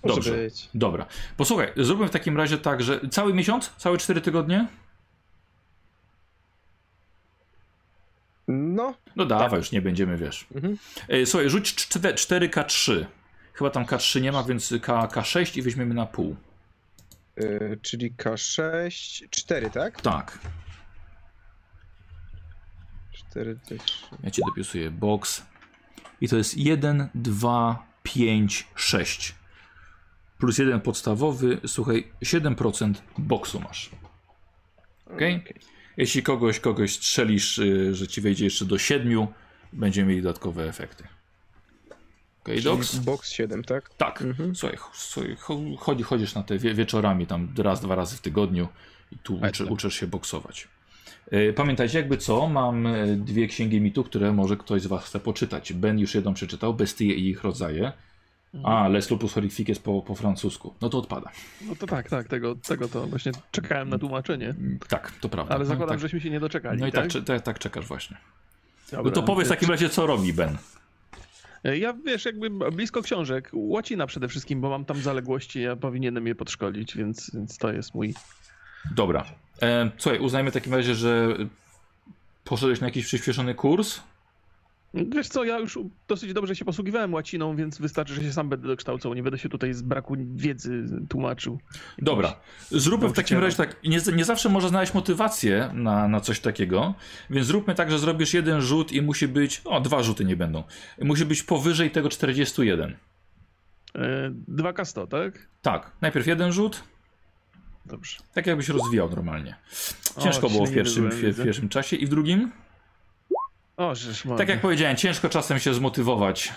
Dobrze. 0.04 0.36
Dobra. 0.74 1.06
Posłuchaj, 1.36 1.72
zróbmy 1.76 2.08
w 2.08 2.10
takim 2.10 2.36
razie 2.36 2.58
tak, 2.58 2.82
że 2.82 3.00
cały 3.10 3.34
miesiąc? 3.34 3.72
Całe 3.76 3.98
4 3.98 4.20
tygodnie? 4.20 4.66
No, 8.48 8.94
No 9.16 9.24
dawaj, 9.26 9.58
już 9.58 9.72
nie 9.72 9.82
będziemy, 9.82 10.16
wiesz. 10.16 10.46
Mhm. 10.54 10.78
E, 11.08 11.26
Słuchaj, 11.26 11.50
rzuć 11.50 11.74
czte- 11.74 12.12
4K3. 12.14 13.04
Chyba 13.52 13.70
tam 13.70 13.84
K3 13.84 14.20
nie 14.20 14.32
ma, 14.32 14.42
więc 14.42 14.74
K, 14.82 15.06
K6 15.12 15.58
i 15.58 15.62
weźmiemy 15.62 15.94
na 15.94 16.06
pół. 16.06 16.36
Y, 17.38 17.78
czyli 17.82 18.12
K6, 18.12 19.28
4, 19.30 19.70
tak? 19.70 20.00
Tak. 20.00 20.38
4, 23.12 23.58
3. 23.64 23.78
Ja 24.22 24.30
ci 24.30 24.42
dopisuję 24.46 24.90
box. 24.90 25.42
I 26.20 26.28
to 26.28 26.36
jest 26.36 26.56
1, 26.56 27.08
2, 27.14 27.86
5, 28.02 28.66
6. 28.74 29.34
Plus 30.38 30.58
jeden 30.58 30.80
podstawowy. 30.80 31.60
Słuchaj, 31.66 32.12
7% 32.22 32.94
boksu 33.18 33.60
masz. 33.60 33.90
Okej? 35.06 35.44
Jeśli 35.96 36.22
kogoś, 36.22 36.60
kogoś 36.60 36.94
strzelisz, 36.94 37.58
y, 37.58 37.94
że 37.94 38.08
ci 38.08 38.20
wejdzie 38.20 38.44
jeszcze 38.44 38.64
do 38.64 38.78
7, 38.78 39.26
będziemy 39.72 40.08
mieli 40.08 40.22
dodatkowe 40.22 40.68
efekty. 40.68 41.04
Doks? 42.64 42.96
Box 42.98 43.30
7, 43.30 43.64
tak? 43.64 43.94
Tak. 43.94 44.22
Mhm. 44.22 44.54
Słuchaj, 44.56 44.76
ch- 44.76 44.90
słuchaj 44.96 45.36
cho- 45.36 45.76
chodzi, 45.78 46.02
chodzisz 46.02 46.34
na 46.34 46.42
te 46.42 46.58
wie, 46.58 46.74
wieczorami, 46.74 47.26
tam 47.26 47.48
raz, 47.58 47.80
dwa 47.80 47.94
razy 47.94 48.16
w 48.16 48.20
tygodniu 48.20 48.68
i 49.12 49.18
tu 49.18 49.40
uczy, 49.48 49.66
uczysz 49.66 49.94
się 49.94 50.06
boksować. 50.06 50.68
E, 51.30 51.52
Pamiętajcie, 51.52 51.98
jakby 51.98 52.16
co, 52.16 52.48
mam 52.48 52.86
e, 52.86 53.06
dwie 53.16 53.46
księgi 53.46 53.80
mitu, 53.80 54.04
które 54.04 54.32
może 54.32 54.56
ktoś 54.56 54.82
z 54.82 54.86
Was 54.86 55.04
chce 55.04 55.20
poczytać. 55.20 55.72
Ben 55.72 55.98
już 55.98 56.14
jedną 56.14 56.34
przeczytał, 56.34 56.74
Bestie 56.74 57.04
i 57.14 57.28
ich 57.28 57.42
rodzaje. 57.44 57.92
A, 58.64 58.88
Les 58.88 59.10
Lupus 59.10 59.32
Horrifices 59.32 59.78
po, 59.78 60.02
po 60.02 60.14
francusku. 60.14 60.74
No 60.80 60.88
to 60.88 60.98
odpada. 60.98 61.30
No 61.62 61.76
to 61.76 61.86
tak, 61.86 62.08
tak, 62.10 62.28
tego, 62.28 62.54
tego 62.54 62.88
to 62.88 63.06
właśnie 63.06 63.32
czekałem 63.50 63.88
na 63.88 63.98
tłumaczenie. 63.98 64.48
Mm, 64.48 64.78
Tak, 64.88 65.12
to 65.20 65.28
prawda. 65.28 65.54
Ale 65.54 65.64
No, 65.64 65.68
zakładam, 65.68 65.88
tak, 65.94 66.00
żeśmy 66.00 66.20
się 66.20 66.30
nie 66.30 66.40
doczekali, 66.40 66.80
No 66.80 66.86
i 66.86 66.92
tak? 66.92 67.12
tak, 67.12 67.24
tak, 67.24 67.42
tak 67.42 67.58
czekasz 67.58 67.86
właśnie. 67.86 68.16
No 68.92 68.96
Dobra. 68.98 69.12
to 69.12 69.22
powiedz 69.22 69.46
w 69.48 69.50
takim 69.50 69.68
razie, 69.68 69.88
co 69.88 70.06
robi 70.06 70.32
Ben. 70.32 70.56
E, 71.64 71.78
Ja 71.78 71.92
wiesz, 72.06 72.24
jakby 72.24 72.50
blisko 72.50 73.02
książek, 73.02 73.50
łacina 73.52 74.06
przede 74.06 74.28
wszystkim, 74.28 74.60
bo 74.60 74.70
mam 74.70 74.84
tam 74.84 74.96
zaległości, 74.96 75.62
ja 75.62 75.76
powinienem 75.76 76.26
je 76.26 76.34
podszkolić, 76.34 76.96
więc, 76.96 77.30
więc 77.34 77.58
to 77.58 77.72
jest 77.72 77.94
mój. 77.94 78.14
Dobra. 78.94 79.24
E, 79.62 79.90
słuchaj, 79.98 80.20
uznajmy 80.20 80.50
w 80.50 80.54
takim 80.54 80.74
razie, 80.74 80.94
że 80.94 81.28
poszedłeś 82.44 82.80
na 82.80 82.86
jakiś 82.86 83.04
przyspieszony 83.06 83.54
kurs. 83.54 84.00
Wiesz 84.94 85.28
co, 85.28 85.44
ja 85.44 85.58
już 85.58 85.78
dosyć 86.08 86.32
dobrze 86.32 86.56
się 86.56 86.64
posługiwałem 86.64 87.14
łaciną, 87.14 87.56
więc 87.56 87.78
wystarczy, 87.78 88.14
że 88.14 88.22
się 88.22 88.32
sam 88.32 88.48
będę 88.48 88.68
dokształcał. 88.68 89.14
Nie 89.14 89.22
będę 89.22 89.38
się 89.38 89.48
tutaj 89.48 89.74
z 89.74 89.82
braku 89.82 90.16
wiedzy 90.34 90.84
tłumaczył. 91.08 91.58
Dobra, 91.98 92.40
zróbmy 92.70 93.08
w 93.08 93.12
takim 93.12 93.38
razie 93.38 93.56
tak. 93.56 93.76
Nie, 93.84 93.98
nie 94.16 94.24
zawsze 94.24 94.48
można 94.48 94.68
znaleźć 94.68 94.94
motywację 94.94 95.70
na, 95.74 96.08
na 96.08 96.20
coś 96.20 96.40
takiego, 96.40 96.94
więc 97.30 97.46
zróbmy 97.46 97.74
tak, 97.74 97.90
że 97.90 97.98
zrobisz 97.98 98.34
jeden 98.34 98.60
rzut 98.60 98.92
i 98.92 99.02
musi 99.02 99.28
być. 99.28 99.62
O, 99.64 99.80
dwa 99.80 100.02
rzuty 100.02 100.24
nie 100.24 100.36
będą. 100.36 100.62
Musi 101.02 101.24
być 101.24 101.42
powyżej 101.42 101.90
tego 101.90 102.08
41. 102.08 102.96
E, 103.94 104.30
2K100, 104.48 105.08
tak? 105.08 105.48
Tak, 105.62 105.92
najpierw 106.00 106.26
jeden 106.26 106.52
rzut, 106.52 106.82
Dobrze. 107.86 108.18
tak 108.34 108.46
jakbyś 108.46 108.68
rozwijał 108.68 109.10
normalnie. 109.10 109.56
Ciężko 110.18 110.46
O, 110.46 110.50
było 110.50 110.66
w 110.66 110.72
pierwszym, 110.72 111.10
w, 111.10 111.14
w 111.14 111.44
pierwszym 111.44 111.68
czasie 111.68 111.96
i 111.96 112.06
w 112.06 112.08
drugim. 112.08 112.52
O. 113.78 113.94
Tak 114.38 114.48
jak 114.48 114.60
powiedziałem, 114.60 114.96
ciężko 114.96 115.28
czasem 115.28 115.58
się 115.58 115.74
zmotywować 115.74 116.52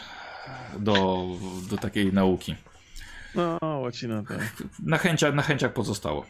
do, 0.80 1.26
do 1.70 1.78
takiej 1.78 2.14
nauki. 2.14 2.56
No, 3.36 3.58
łacina, 3.62 4.24
tak. 4.28 4.64
Na 4.86 4.98
chęciach, 4.98 5.34
na 5.34 5.42
chęciach 5.42 5.74
pozostało. 5.74 6.26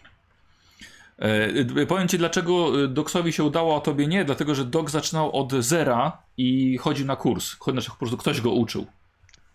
E, 1.20 1.86
powiem 1.86 2.08
ci, 2.08 2.18
dlaczego 2.18 2.88
Doksowi 2.88 3.34
się 3.34 3.44
udało, 3.44 3.78
a 3.78 3.82
tobie 3.82 4.08
nie. 4.08 4.26
Dlatego, 4.26 4.56
że 4.56 4.66
Dok 4.66 4.90
zaczynał 4.90 5.36
od 5.36 5.54
zera 5.54 6.18
i 6.38 6.78
chodził 6.78 7.06
na 7.06 7.16
kurs. 7.16 7.56
Znaczy, 7.72 7.90
po 7.90 7.96
prostu 7.98 8.18
ktoś 8.18 8.42
go 8.42 8.52
uczył. 8.52 8.88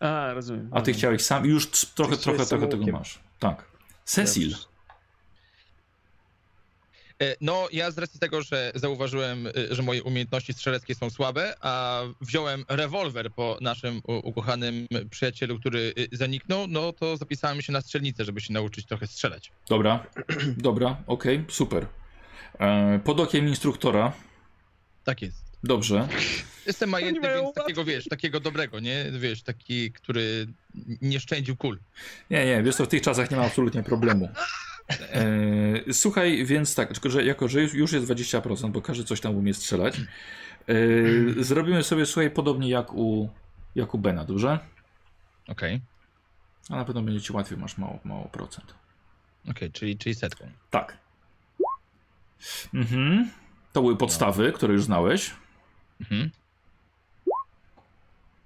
A, 0.00 0.32
rozumiem. 0.32 0.66
A 0.66 0.74
ty 0.74 0.78
rozumiem. 0.78 0.98
chciałeś 0.98 1.22
sam 1.22 1.46
i 1.46 1.48
już 1.48 1.70
trochę, 1.70 2.16
Ty 2.16 2.22
trochę, 2.22 2.46
trochę 2.46 2.68
tego 2.68 2.86
masz. 2.86 3.18
Tak. 3.38 3.64
Cecil. 4.04 4.54
E, 7.22 7.36
No, 7.40 7.68
ja 7.72 7.90
z 7.90 7.98
racji 7.98 8.20
tego, 8.20 8.42
że 8.42 8.72
zauważyłem, 8.74 9.46
e, 9.46 9.52
że 9.74 9.82
moje 9.82 10.02
umiejętności 10.02 10.52
strzeleckie 10.52 10.94
są 10.94 11.10
słabe, 11.10 11.54
a 11.60 12.02
wziąłem 12.20 12.64
rewolwer 12.68 13.30
po 13.32 13.58
naszym 13.60 14.00
ukochanym 14.04 14.86
przyjacielu, 15.10 15.58
który 15.60 15.94
e, 16.12 16.16
zaniknął, 16.16 16.66
no 16.68 16.92
to 16.92 17.16
zapisałem 17.16 17.62
się 17.62 17.72
na 17.72 17.80
strzelnicę, 17.80 18.24
żeby 18.24 18.40
się 18.40 18.52
nauczyć 18.52 18.86
trochę 18.86 19.06
strzelać. 19.06 19.52
Dobra, 19.68 20.06
dobra, 20.56 20.96
okej, 21.06 21.44
super. 21.48 21.86
E, 22.58 23.00
pod 23.04 23.20
okiem 23.20 23.48
instruktora. 23.48 24.12
Tak 25.04 25.22
jest. 25.22 25.46
Dobrze. 25.64 26.08
Jestem 26.66 26.90
majętny, 26.90 27.28
więc 27.34 27.54
takiego, 27.54 27.84
wiesz, 27.84 28.04
takiego 28.04 28.40
dobrego, 28.40 28.80
nie? 28.80 29.04
Wiesz, 29.18 29.42
taki, 29.42 29.92
który 29.92 30.46
nie 31.02 31.20
szczędził 31.20 31.56
kul. 31.56 31.78
Nie, 32.30 32.46
nie, 32.46 32.62
wiesz 32.62 32.76
co, 32.76 32.84
w 32.84 32.88
tych 32.88 33.02
czasach 33.02 33.30
nie 33.30 33.36
ma 33.36 33.44
absolutnie 33.44 33.82
problemu. 33.82 34.28
E, 34.90 35.92
słuchaj, 35.92 36.44
więc 36.44 36.74
tak, 36.74 36.92
tylko 36.92 37.10
że 37.10 37.24
jako, 37.24 37.48
że 37.48 37.62
już- 37.62 37.92
jest 37.92 38.06
20%, 38.06 38.70
bo 38.72 38.82
każdy 38.82 39.04
coś 39.04 39.20
tam 39.20 39.36
umie 39.36 39.54
strzelać, 39.54 39.96
e, 40.68 40.74
zrobimy 41.44 41.82
sobie, 41.82 42.06
słuchaj, 42.06 42.30
podobnie 42.30 42.68
jak 42.68 42.94
u, 42.94 43.30
jak 43.74 43.94
u 43.94 43.98
Bena, 43.98 44.24
dobrze? 44.24 44.58
Okej, 45.48 45.80
A 46.70 46.76
na 46.76 46.84
pewno 46.84 47.02
będzie 47.02 47.20
ci 47.20 47.32
łatwiej, 47.32 47.58
masz 47.58 47.78
mało, 47.78 47.98
mało 48.04 48.24
procent. 48.28 48.74
okej, 49.50 49.72
czyli, 49.72 49.98
czyli 49.98 50.14
setką. 50.14 50.50
Tak. 50.70 50.98
Mhm. 52.74 53.30
To 53.72 53.80
były 53.82 53.96
podstawy, 53.96 54.52
które 54.52 54.72
już 54.74 54.84
znałeś. 54.84 55.34
Mhm. 56.00 56.30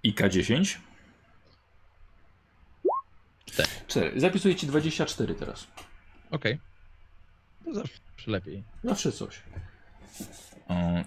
I 0.03 0.15
K10. 0.15 0.77
Cztery. 3.47 3.69
4. 3.89 4.21
Zapisuję 4.21 4.55
ci 4.55 4.67
24 4.67 5.35
teraz. 5.35 5.67
Okej. 6.31 6.59
No 7.67 7.75
zawsze 7.75 8.01
lepiej. 8.27 8.63
Zawsze 8.85 9.13
coś. 9.13 9.43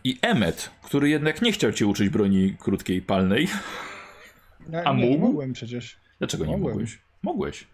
I 0.03 0.17
Emmet, 0.21 0.69
który 0.83 1.09
jednak 1.09 1.41
nie 1.41 1.51
chciał 1.51 1.71
cię 1.71 1.87
uczyć 1.87 2.09
broni 2.09 2.55
krótkiej 2.59 3.01
palnej. 3.01 3.47
No, 4.69 4.77
A 4.85 4.93
nie, 4.93 5.05
mógł? 5.05 5.19
Mogłem 5.27 5.53
przecież. 5.53 5.95
Dlaczego 6.19 6.45
nie 6.45 6.51
Mogłem. 6.51 6.73
mogłeś? 6.73 6.99
Mogłeś. 7.23 7.67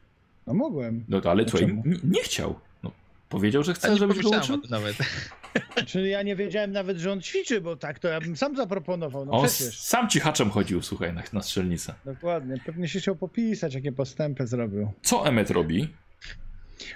No 0.47 0.53
mogłem. 0.53 1.05
No 1.07 1.21
to 1.21 1.31
ale 1.31 1.43
A 1.43 1.47
słuchaj, 1.49 1.67
czemu? 1.67 1.83
n- 1.85 1.99
nie 2.03 2.23
chciał. 2.23 2.59
No, 2.83 2.91
powiedział, 3.29 3.63
że 3.63 3.73
chce, 3.73 3.89
nie 3.91 3.97
żebyś 3.97 4.19
go 4.19 4.29
uczył. 4.29 4.61
nawet. 4.69 4.95
Czyli 5.87 6.09
ja 6.09 6.23
nie 6.23 6.35
wiedziałem 6.35 6.71
nawet, 6.71 6.97
że 6.97 7.11
on 7.11 7.21
ćwiczy, 7.21 7.61
bo 7.61 7.75
tak 7.75 7.99
to 7.99 8.07
ja 8.07 8.21
bym 8.21 8.37
sam 8.37 8.55
zaproponował. 8.55 9.25
No 9.25 9.31
On 9.31 9.47
przecież. 9.47 9.79
sam 9.79 10.09
cichaczem 10.09 10.49
chodził, 10.49 10.81
słuchaj, 10.81 11.13
na, 11.13 11.23
na 11.33 11.41
strzelnicę. 11.41 11.93
Dokładnie. 12.05 12.55
Pewnie 12.65 12.87
się 12.87 12.99
chciał 12.99 13.15
popisać, 13.15 13.73
jakie 13.73 13.91
postępy 13.91 14.47
zrobił. 14.47 14.91
Co 15.01 15.27
Emmet 15.27 15.51
robi? 15.51 15.93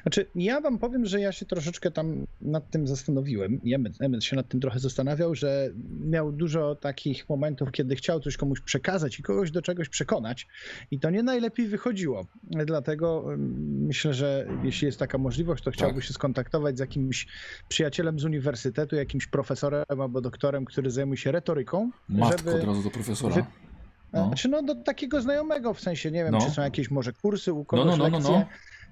Znaczy, 0.03 0.25
ja 0.35 0.61
wam 0.61 0.77
powiem, 0.79 1.05
że 1.05 1.19
ja 1.19 1.31
się 1.31 1.45
troszeczkę 1.45 1.91
tam 1.91 2.25
nad 2.41 2.69
tym 2.69 2.87
zastanowiłem. 2.87 3.61
Emmet, 3.73 4.01
Emmet 4.01 4.23
się 4.23 4.35
nad 4.35 4.47
tym 4.47 4.59
trochę 4.59 4.79
zastanawiał, 4.79 5.35
że 5.35 5.69
miał 6.05 6.31
dużo 6.31 6.75
takich 6.75 7.29
momentów, 7.29 7.71
kiedy 7.71 7.95
chciał 7.95 8.19
coś 8.19 8.37
komuś 8.37 8.59
przekazać 8.61 9.19
i 9.19 9.23
kogoś 9.23 9.51
do 9.51 9.61
czegoś 9.61 9.89
przekonać. 9.89 10.47
I 10.91 10.99
to 10.99 11.09
nie 11.09 11.23
najlepiej 11.23 11.67
wychodziło. 11.67 12.25
Dlatego 12.65 13.33
ym, 13.33 13.85
myślę, 13.87 14.13
że 14.13 14.47
jeśli 14.63 14.85
jest 14.85 14.99
taka 14.99 15.17
możliwość, 15.17 15.63
to 15.63 15.71
chciałby 15.71 15.95
Tak. 15.95 16.03
się 16.03 16.13
skontaktować 16.13 16.77
z 16.77 16.79
jakimś 16.79 17.27
przyjacielem 17.69 18.19
z 18.19 18.23
uniwersytetu, 18.25 18.95
jakimś 18.95 19.27
profesorem 19.27 19.83
albo 19.87 20.21
doktorem, 20.21 20.65
który 20.65 20.91
zajmuje 20.91 21.17
się 21.17 21.31
retoryką. 21.31 21.91
Matko 22.09 22.37
żeby- 22.37 22.53
od 22.61 22.63
razu 22.63 22.83
do 22.83 22.89
profesora. 22.89 23.35
wy- 23.35 23.43
No. 24.13 24.27
Znaczy, 24.27 24.49
no 24.49 24.63
do 24.63 24.75
takiego 24.75 25.21
znajomego, 25.21 25.73
w 25.73 25.79
sensie, 25.81 26.11
nie 26.11 26.23
wiem, 26.23 26.31
No. 26.31 26.39
czy 26.41 26.51
są 26.51 26.61
jakieś 26.61 26.91
może 26.91 27.13
kursy 27.13 27.53
u 27.53 27.57
No, 27.59 27.65
kogoś, 27.65 27.85
no, 27.85 27.97
no, 27.97 28.09
no, 28.09 28.17
lekcje, 28.17 28.31
no. 28.33 28.45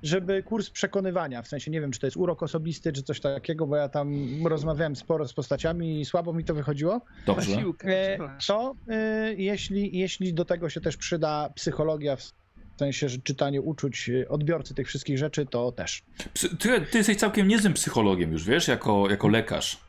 Żeby 0.03 0.43
kurs 0.43 0.69
przekonywania, 0.69 1.41
w 1.41 1.47
sensie, 1.47 1.71
nie 1.71 1.81
wiem, 1.81 1.91
czy 1.91 1.99
to 1.99 2.07
jest 2.07 2.17
urok 2.17 2.43
osobisty, 2.43 2.93
czy 2.93 3.03
coś 3.03 3.19
takiego, 3.19 3.67
bo 3.67 3.75
ja 3.75 3.89
tam 3.89 4.13
rozmawiałem 4.47 4.95
sporo 4.95 5.27
z 5.27 5.33
postaciami 5.33 6.01
i 6.01 6.05
słabo 6.05 6.33
mi 6.33 6.43
to 6.43 6.53
wychodziło. 6.53 7.01
Dobrze. 7.25 7.55
Siłkę. 7.55 7.87
E, 7.89 8.17
co, 8.39 8.75
e, 8.89 9.33
jeśli, 9.33 9.97
jeśli 9.97 10.33
do 10.33 10.45
tego 10.45 10.69
się 10.69 10.81
też 10.81 10.97
przyda 10.97 11.49
psychologia, 11.55 12.15
w 12.15 12.31
sensie, 12.79 13.09
że 13.09 13.17
czytanie 13.17 13.61
uczuć 13.61 14.09
e, 14.09 14.29
odbiorcy 14.29 14.73
tych 14.73 14.87
wszystkich 14.87 15.17
rzeczy, 15.17 15.45
to 15.45 15.71
też. 15.71 16.03
Psy- 16.33 16.57
Ty, 16.57 16.81
ty 16.91 16.97
jesteś 16.97 17.17
całkiem 17.17 17.47
niezłym 17.47 17.73
psychologiem 17.73 18.31
już, 18.31 18.45
wiesz, 18.45 18.67
jako, 18.67 19.09
jako 19.09 19.27
lekarz. 19.27 19.79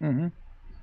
Mhm. 0.00 0.30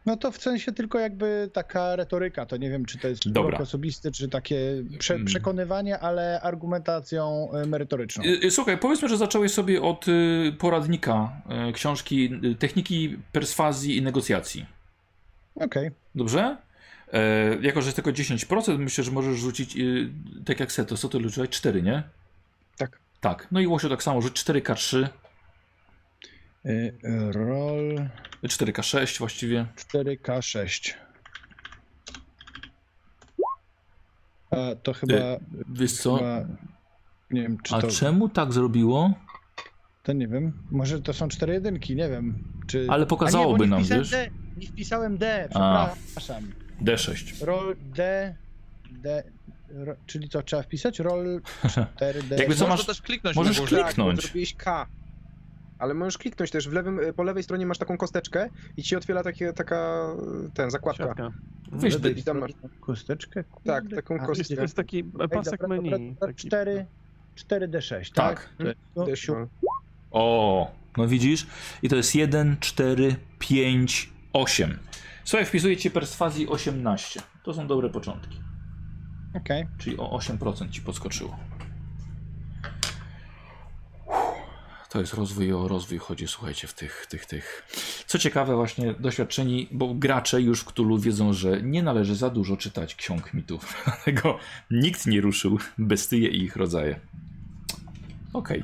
No 0.06 0.18
to 0.18 0.32
w 0.32 0.38
sensie 0.38 0.72
tylko 0.72 1.00
jakby 1.00 1.50
taka 1.54 1.96
retoryka, 1.96 2.46
to 2.46 2.58
nie 2.58 2.70
wiem, 2.70 2.86
czy 2.86 2.98
to 2.98 3.08
jest 3.08 3.30
Dobra. 3.32 3.58
osobisty, 3.58 4.12
czy 4.12 4.30
takie 4.30 4.84
prze, 5.00 5.14
Mm. 5.14 5.26
przekonywanie, 5.26 6.00
ale 6.00 6.42
argumentacją 6.42 7.52
e, 7.54 7.66
merytoryczną. 7.66 8.24
Y, 8.24 8.28
y, 8.46 8.52
Słuchaj, 8.52 8.78
powiedzmy, 8.78 9.10
że 9.10 9.18
zacząłeś 9.18 9.52
sobie 9.54 9.82
od 9.82 10.08
y, 10.08 10.54
poradnika 10.60 11.32
y, 11.70 11.74
książki 11.74 12.30
Techniki 12.60 13.18
perswazji 13.32 13.98
i 13.98 14.02
negocjacji. 14.02 14.66
Okej. 15.56 15.92
Dobrze? 16.16 16.58
E, 17.14 17.56
jako, 17.62 17.82
że 17.82 17.88
jest 17.88 17.96
tylko 17.96 18.12
10%, 18.12 18.78
myślę, 18.80 19.04
że 19.04 19.12
możesz 19.12 19.38
rzucić, 19.40 19.78
tak 20.46 20.60
jak 20.60 20.72
Seto, 20.72 20.98
co 20.98 21.10
ty 21.10 21.20
liczyłeś? 21.20 21.50
4, 21.50 21.82
nie? 21.84 22.04
Tak. 22.78 23.00
Tak. 23.22 23.48
No 23.52 23.60
i 23.60 23.68
Łosiu 23.68 23.90
tak 23.90 24.04
samo, 24.04 24.22
rzuć 24.22 24.44
4K3, 24.44 24.98
Y, 25.04 25.10
Roll 27.32 28.10
4K6 28.44 29.20
właściwie. 29.20 29.66
4K6. 29.76 30.94
A 34.52 34.56
to 34.84 34.94
chyba. 34.94 35.14
Wiesz 35.74 35.94
co? 35.94 36.16
chyba 36.18 36.46
nie 37.32 37.42
wiem, 37.42 37.58
czy 37.64 37.76
A 37.76 37.82
to. 37.82 37.88
czemu 37.88 38.30
tak 38.30 38.54
zrobiło? 38.54 39.14
To 40.04 40.14
nie 40.14 40.28
wiem. 40.28 40.54
Może 40.72 41.02
to 41.02 41.14
są 41.14 41.28
cztery 41.30 41.54
jedynki, 41.54 41.96
nie 41.96 42.10
wiem. 42.10 42.44
Czy... 42.68 42.88
Ale 42.90 43.06
pokazałoby 43.06 43.64
A 43.64 43.68
nie, 43.68 43.72
nam, 43.72 43.84
wiesz? 43.84 44.10
D, 44.10 44.30
nie 44.58 44.68
wpisałem 44.68 45.18
D, 45.18 45.50
A. 45.54 45.90
przepraszam. 46.06 46.52
D6. 46.82 47.46
Roll 47.46 47.76
D. 47.96 48.36
D. 48.92 49.24
Ro, 49.70 49.96
czyli 50.06 50.30
co 50.30 50.42
trzeba 50.44 50.64
wpisać? 50.64 51.00
Roll 51.00 51.42
4D. 51.64 52.40
Jakby 52.40 52.56
co 52.56 52.68
masz- 52.68 52.86
też 52.86 53.02
kliknąć 53.02 53.36
możesz 53.36 53.58
Tak, 53.58 53.68
Kliknąć. 53.68 54.22
zrobiłeś 54.22 54.54
K. 54.56 54.88
Ale 55.82 55.94
możesz 55.94 56.18
kliknąć 56.18 56.52
też. 56.52 56.70
W 56.70 56.74
lewym, 56.74 57.00
po 57.16 57.24
lewej 57.24 57.44
stronie 57.44 57.66
masz 57.66 57.78
taką 57.78 57.98
kosteczkę 57.98 58.50
i 58.78 58.84
ci 58.84 58.96
otwiera 58.96 59.24
takie, 59.24 59.54
taka 59.54 60.08
ten, 60.54 60.72
zakładka. 60.72 61.04
Siatka. 61.06 61.32
Wtedy 61.90 62.12
i 62.12 62.24
tam 62.24 62.40
masz, 62.40 62.52
Kosteczkę? 62.80 63.44
tak, 63.66 63.84
taką 63.96 64.16
A, 64.16 64.26
To 64.26 64.32
jest, 64.32 64.40
kostkę. 64.42 64.56
to 64.56 64.62
jest 64.62 64.76
taki 64.76 65.04
pasek 65.04 65.62
dobra, 65.62 65.68
menu. 65.82 66.16
to 66.20 66.28
taki- 66.28 66.48
4, 66.48 66.86
4D6, 67.36 68.12
Tak. 68.14 68.40
tak? 68.40 68.50
To 68.58 68.64
jest 68.64 68.80
to- 68.96 69.06
Desiu. 69.06 69.36
O, 70.12 70.72
no 70.98 71.08
widzisz? 71.08 71.48
I 71.84 71.90
to 71.90 71.96
jest 71.96 72.16
1, 72.16 72.58
4, 72.60 73.16
5, 73.40 74.10
8. 74.34 74.78
Słuchaj, 75.24 75.46
wpisujecie 75.46 75.92
perswazji 75.92 76.48
18. 76.48 77.22
To 77.44 77.54
są 77.54 77.68
dobre 77.68 77.90
początki. 77.90 78.40
Okej. 79.34 79.68
Czyli 79.78 79.98
o 79.98 80.12
8% 80.20 80.70
ci 80.72 80.82
podskoczyło. 80.82 81.38
To 84.92 85.00
jest 85.00 85.14
rozwój, 85.14 85.54
o 85.54 85.68
rozwój 85.68 85.98
chodzi, 85.98 86.28
słuchajcie, 86.28 86.68
w 86.68 86.74
tych, 86.74 87.06
tych, 87.10 87.26
tych. 87.26 87.68
Co 88.08 88.20
ciekawe, 88.20 88.56
właśnie 88.56 88.94
doświadczeni, 88.94 89.68
bo 89.72 89.94
gracze 89.94 90.42
już 90.42 90.62
w 90.62 90.66
Cthulhu 90.66 90.98
wiedzą, 90.98 91.34
że 91.34 91.62
nie 91.62 91.84
należy 91.84 92.16
za 92.16 92.30
dużo 92.30 92.58
czytać 92.58 92.96
ksiąg 92.96 93.34
mitów. 93.34 93.76
Dlatego 93.86 94.40
nikt 94.72 95.06
nie 95.06 95.22
ruszył 95.22 95.60
bestie 95.78 96.28
i 96.28 96.44
ich 96.44 96.56
rodzaje. 96.56 97.00
Okej. 98.34 98.64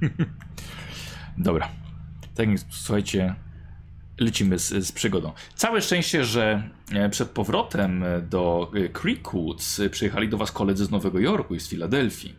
Dobra. 1.38 1.68
Tak 2.34 2.48
więc, 2.48 2.66
słuchajcie, 2.70 3.34
lecimy 4.18 4.58
z, 4.58 4.68
z 4.68 4.92
przygodą. 4.92 5.32
Całe 5.54 5.82
szczęście, 5.82 6.24
że 6.24 6.70
e, 6.92 7.08
przed 7.08 7.30
powrotem 7.30 8.04
do 8.30 8.70
e, 8.74 8.88
Creekwoods 8.88 9.80
przyjechali 9.90 10.28
do 10.28 10.36
was 10.36 10.52
koledzy 10.52 10.84
z 10.84 10.90
Nowego 10.90 11.18
Jorku 11.18 11.54
i 11.54 11.60
z 11.60 11.68
Filadelfii. 11.68 12.34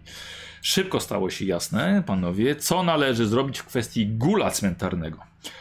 Szybko 0.61 0.99
stało 0.99 1.29
się 1.29 1.45
jasne, 1.45 2.03
panowie, 2.05 2.55
co 2.55 2.83
należy 2.83 3.27
zrobić 3.27 3.59
w 3.59 3.65
kwestii 3.65 4.07
gula 4.07 4.51
cmentarnego. 4.51 5.17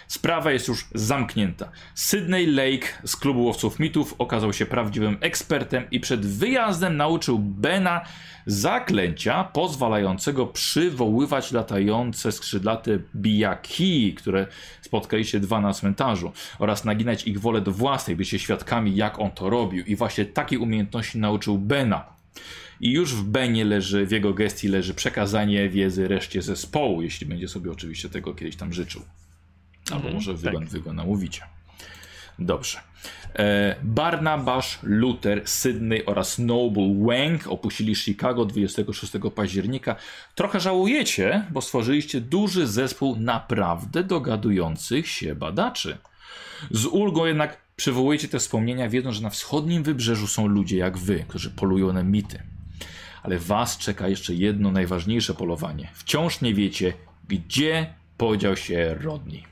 Sprawa 0.08 0.52
jest 0.52 0.68
już 0.68 0.86
zamknięta. 0.94 1.70
Sydney 1.94 2.46
Lake 2.46 2.86
z 3.04 3.16
klubu 3.16 3.44
łowców 3.44 3.78
mitów 3.78 4.14
okazał 4.18 4.52
się 4.52 4.66
prawdziwym 4.66 5.16
ekspertem 5.20 5.84
i 5.90 6.00
przed 6.00 6.26
wyjazdem 6.26 6.96
nauczył 6.96 7.38
Bena 7.38 8.00
zaklęcia 8.46 9.44
pozwalającego 9.44 10.46
przywoływać 10.46 11.52
latające 11.52 12.32
skrzydlate 12.32 12.98
bijaki, 13.16 14.14
które 14.14 14.46
spotkaliście 14.82 15.40
dwa 15.40 15.60
na 15.60 15.72
cmentarzu 15.72 16.32
oraz 16.58 16.84
naginać 16.84 17.26
ich 17.26 17.40
wolę 17.40 17.60
do 17.60 17.72
własnej, 17.72 18.16
bycie 18.16 18.38
świadkami 18.38 18.96
jak 18.96 19.18
on 19.18 19.30
to 19.30 19.50
robił. 19.50 19.84
I 19.84 19.96
właśnie 19.96 20.24
takiej 20.24 20.58
umiejętności 20.58 21.18
nauczył 21.18 21.58
Bena. 21.58 22.04
I 22.80 22.92
już 22.92 23.14
w 23.14 23.22
Benie 23.22 23.64
leży, 23.64 24.06
w 24.06 24.10
jego 24.10 24.34
gestii 24.34 24.68
leży 24.68 24.94
przekazanie 24.94 25.68
wiedzy 25.68 26.08
reszcie 26.08 26.42
zespołu, 26.42 27.02
jeśli 27.02 27.26
będzie 27.26 27.48
sobie 27.48 27.70
oczywiście 27.70 28.08
tego 28.08 28.34
kiedyś 28.34 28.56
tam 28.56 28.72
życzył. 28.72 29.02
Albo 29.86 29.96
Mhm, 29.96 30.14
może 30.14 30.34
wy, 30.34 30.52
tak. 30.52 30.68
wy 30.68 30.80
go 30.80 30.92
namówicie. 30.92 31.42
Dobrze. 32.38 32.78
E, 33.38 33.76
Barnabasz, 33.82 34.78
Luther, 34.82 35.42
Sydney 35.44 36.06
oraz 36.06 36.38
Noble 36.38 36.94
Wang 36.98 37.46
opuścili 37.46 37.94
Chicago 37.94 38.44
26 38.44 39.12
października. 39.34 39.96
Trochę 40.34 40.60
żałujecie, 40.60 41.44
bo 41.50 41.60
stworzyliście 41.60 42.20
duży 42.20 42.66
zespół 42.66 43.16
naprawdę 43.16 44.04
dogadujących 44.04 45.08
się 45.08 45.34
badaczy. 45.34 45.98
Z 46.70 46.86
ulgą 46.86 47.24
jednak 47.24 47.56
przywołujecie 47.76 48.28
te 48.28 48.38
wspomnienia, 48.38 48.88
wiedząc, 48.88 49.16
że 49.16 49.22
na 49.22 49.30
wschodnim 49.30 49.82
wybrzeżu 49.82 50.26
są 50.26 50.46
ludzie 50.46 50.76
jak 50.76 50.98
wy, 50.98 51.24
którzy 51.28 51.50
polują 51.50 51.92
na 51.92 52.02
mity. 52.02 52.42
Ale 53.22 53.38
was 53.38 53.78
czeka 53.78 54.08
jeszcze 54.08 54.34
jedno 54.34 54.72
najważniejsze 54.72 55.34
polowanie. 55.34 55.88
Wciąż 55.94 56.40
nie 56.40 56.54
wiecie, 56.54 56.92
gdzie 57.28 57.94
podział 58.16 58.56
się 58.56 58.94
Rodney. 59.00 59.44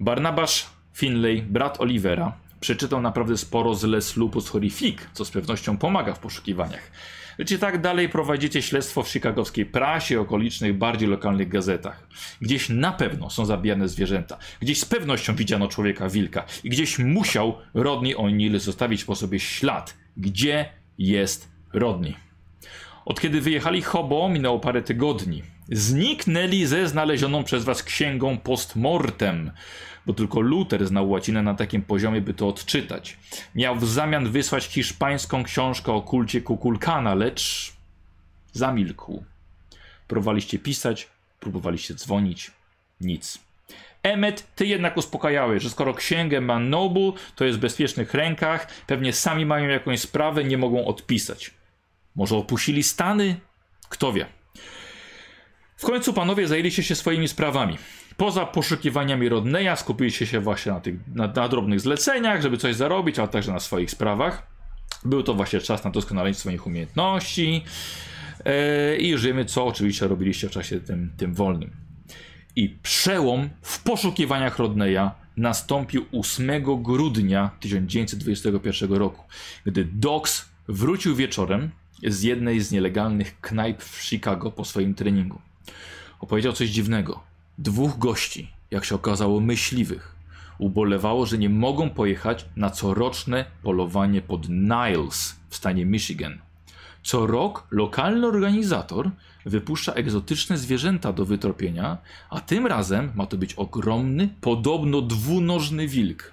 Barnabasz 0.00 0.66
Finlay, 0.92 1.42
brat 1.42 1.80
Olivera, 1.80 2.36
przeczytał 2.60 3.00
naprawdę 3.00 3.38
sporo 3.38 3.74
z 3.74 3.84
Les 3.84 4.16
Lupus 4.16 4.48
Horrific, 4.48 4.98
co 5.12 5.24
z 5.24 5.30
pewnością 5.30 5.76
pomaga 5.76 6.14
w 6.14 6.18
poszukiwaniach. 6.18 6.90
Wiecie, 7.38 7.58
tak 7.58 7.80
dalej 7.80 8.08
prowadzicie 8.08 8.62
śledztwo 8.62 9.02
w 9.02 9.08
chicagowskiej 9.08 9.66
prasie 9.66 10.14
i 10.14 10.18
okolicznych, 10.18 10.78
bardziej 10.78 11.08
lokalnych 11.08 11.48
gazetach. 11.48 12.06
Gdzieś 12.40 12.68
na 12.68 12.92
pewno 12.92 13.30
są 13.30 13.44
zabijane 13.44 13.88
zwierzęta. 13.88 14.38
Gdzieś 14.60 14.80
z 14.80 14.84
pewnością 14.84 15.34
widziano 15.34 15.68
człowieka 15.68 16.08
wilka. 16.08 16.44
I 16.64 16.70
gdzieś 16.70 16.98
musiał 16.98 17.58
Rodney 17.74 18.14
O'Neill 18.14 18.58
zostawić 18.58 19.04
po 19.04 19.14
sobie 19.14 19.40
ślad. 19.40 19.96
Gdzie 20.16 20.68
jest 20.98 21.48
Rodney? 21.72 22.29
Od 23.10 23.20
kiedy 23.20 23.40
wyjechali 23.40 23.82
Hobo, 23.82 24.28
minęło 24.28 24.58
parę 24.58 24.82
tygodni. 24.82 25.42
Zniknęli 25.68 26.66
ze 26.66 26.88
znalezioną 26.88 27.44
przez 27.44 27.64
was 27.64 27.82
księgą 27.82 28.38
postmortem, 28.38 29.50
bo 30.06 30.12
tylko 30.12 30.40
Luther 30.40 30.86
znał 30.86 31.10
łacinę 31.10 31.42
na 31.42 31.54
takim 31.54 31.82
poziomie, 31.82 32.20
by 32.20 32.34
to 32.34 32.48
odczytać. 32.48 33.16
Miał 33.54 33.76
w 33.76 33.88
zamian 33.88 34.30
wysłać 34.30 34.64
hiszpańską 34.64 35.44
książkę 35.44 35.92
o 35.92 36.02
kulcie 36.02 36.40
Kukulkana, 36.40 37.14
lecz 37.14 37.72
zamilkł. 38.52 39.24
Próbowaliście 40.08 40.58
pisać, 40.58 41.08
próbowaliście 41.40 41.94
dzwonić. 41.94 42.50
Nic. 43.00 43.38
Emmet, 44.02 44.54
ty 44.54 44.66
jednak 44.66 44.96
uspokajałeś, 44.96 45.62
że 45.62 45.70
skoro 45.70 45.94
księgę 45.94 46.40
ma 46.40 46.58
Noble, 46.58 47.12
to 47.36 47.44
jest 47.44 47.58
w 47.58 47.62
bezpiecznych 47.62 48.14
rękach, 48.14 48.68
pewnie 48.86 49.12
sami 49.12 49.46
mają 49.46 49.68
jakąś 49.68 50.00
sprawę, 50.00 50.44
nie 50.44 50.58
mogą 50.58 50.84
odpisać. 50.84 51.59
Może 52.16 52.36
opuścili 52.36 52.82
Stany? 52.82 53.40
Kto 53.88 54.12
wie. 54.12 54.26
W 55.76 55.84
końcu 55.84 56.12
panowie 56.12 56.48
zajęliście 56.48 56.82
się 56.82 56.94
swoimi 56.94 57.28
sprawami. 57.28 57.78
Poza 58.16 58.46
poszukiwaniami 58.46 59.28
Rodneya 59.28 59.76
skupiliście 59.76 60.26
się 60.26 60.40
właśnie 60.40 60.72
na, 60.72 60.80
tych, 60.80 60.94
na, 61.14 61.26
na 61.26 61.48
drobnych 61.48 61.80
zleceniach, 61.80 62.42
żeby 62.42 62.56
coś 62.56 62.74
zarobić, 62.74 63.18
ale 63.18 63.28
także 63.28 63.52
na 63.52 63.60
swoich 63.60 63.90
sprawach. 63.90 64.46
Był 65.04 65.22
to 65.22 65.34
właśnie 65.34 65.60
czas 65.60 65.84
na 65.84 65.90
doskonalenie 65.90 66.34
swoich 66.34 66.66
umiejętności 66.66 67.64
yy, 68.44 68.96
i 68.98 69.08
już 69.08 69.22
wiemy, 69.22 69.44
co 69.44 69.66
oczywiście 69.66 70.08
robiliście 70.08 70.48
w 70.48 70.50
czasie 70.50 70.80
tym, 70.80 71.12
tym 71.16 71.34
wolnym. 71.34 71.70
I 72.56 72.68
przełom 72.68 73.50
w 73.62 73.82
poszukiwaniach 73.82 74.58
Rodneya 74.58 75.10
nastąpił 75.36 76.06
8 76.12 76.82
grudnia 76.82 77.50
1921 77.60 78.92
roku, 78.92 79.24
gdy 79.66 79.84
Dox 79.84 80.48
wrócił 80.68 81.16
wieczorem 81.16 81.70
z 82.06 82.22
jednej 82.22 82.60
z 82.60 82.72
nielegalnych 82.72 83.40
knajp 83.40 83.82
w 83.82 84.02
Chicago 84.02 84.50
po 84.50 84.64
swoim 84.64 84.94
treningu. 84.94 85.40
Opowiedział 86.20 86.52
coś 86.52 86.68
dziwnego. 86.68 87.20
Dwóch 87.58 87.98
gości, 87.98 88.50
jak 88.70 88.84
się 88.84 88.94
okazało 88.94 89.40
myśliwych, 89.40 90.16
ubolewało, 90.58 91.26
że 91.26 91.38
nie 91.38 91.48
mogą 91.48 91.90
pojechać 91.90 92.46
na 92.56 92.70
coroczne 92.70 93.44
polowanie 93.62 94.22
pod 94.22 94.48
Niles 94.48 95.36
w 95.48 95.56
stanie 95.56 95.86
Michigan. 95.86 96.38
Co 97.02 97.26
rok 97.26 97.66
lokalny 97.70 98.26
organizator 98.26 99.10
wypuszcza 99.46 99.92
egzotyczne 99.92 100.58
zwierzęta 100.58 101.12
do 101.12 101.24
wytropienia, 101.24 101.98
a 102.30 102.40
tym 102.40 102.66
razem 102.66 103.12
ma 103.14 103.26
to 103.26 103.36
być 103.36 103.54
ogromny, 103.54 104.28
podobno 104.40 105.02
dwunożny 105.02 105.88
wilk. 105.88 106.32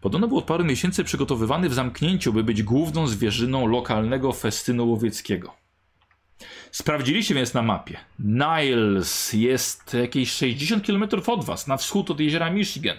Podobno 0.00 0.28
był 0.28 0.38
od 0.38 0.44
paru 0.44 0.64
miesięcy 0.64 1.04
przygotowywany 1.04 1.68
w 1.68 1.74
zamknięciu, 1.74 2.32
by 2.32 2.44
być 2.44 2.62
główną 2.62 3.06
zwierzyną 3.06 3.66
lokalnego 3.66 4.32
festynu 4.32 4.90
łowieckiego. 4.90 5.54
Sprawdziliście 6.70 7.34
więc 7.34 7.54
na 7.54 7.62
mapie. 7.62 7.96
Niles 8.18 9.32
jest 9.32 9.94
jakieś 9.94 10.30
60 10.32 10.86
km 10.86 11.08
od 11.26 11.44
was, 11.44 11.66
na 11.66 11.76
wschód 11.76 12.10
od 12.10 12.20
jeziora 12.20 12.50
Michigan. 12.50 12.96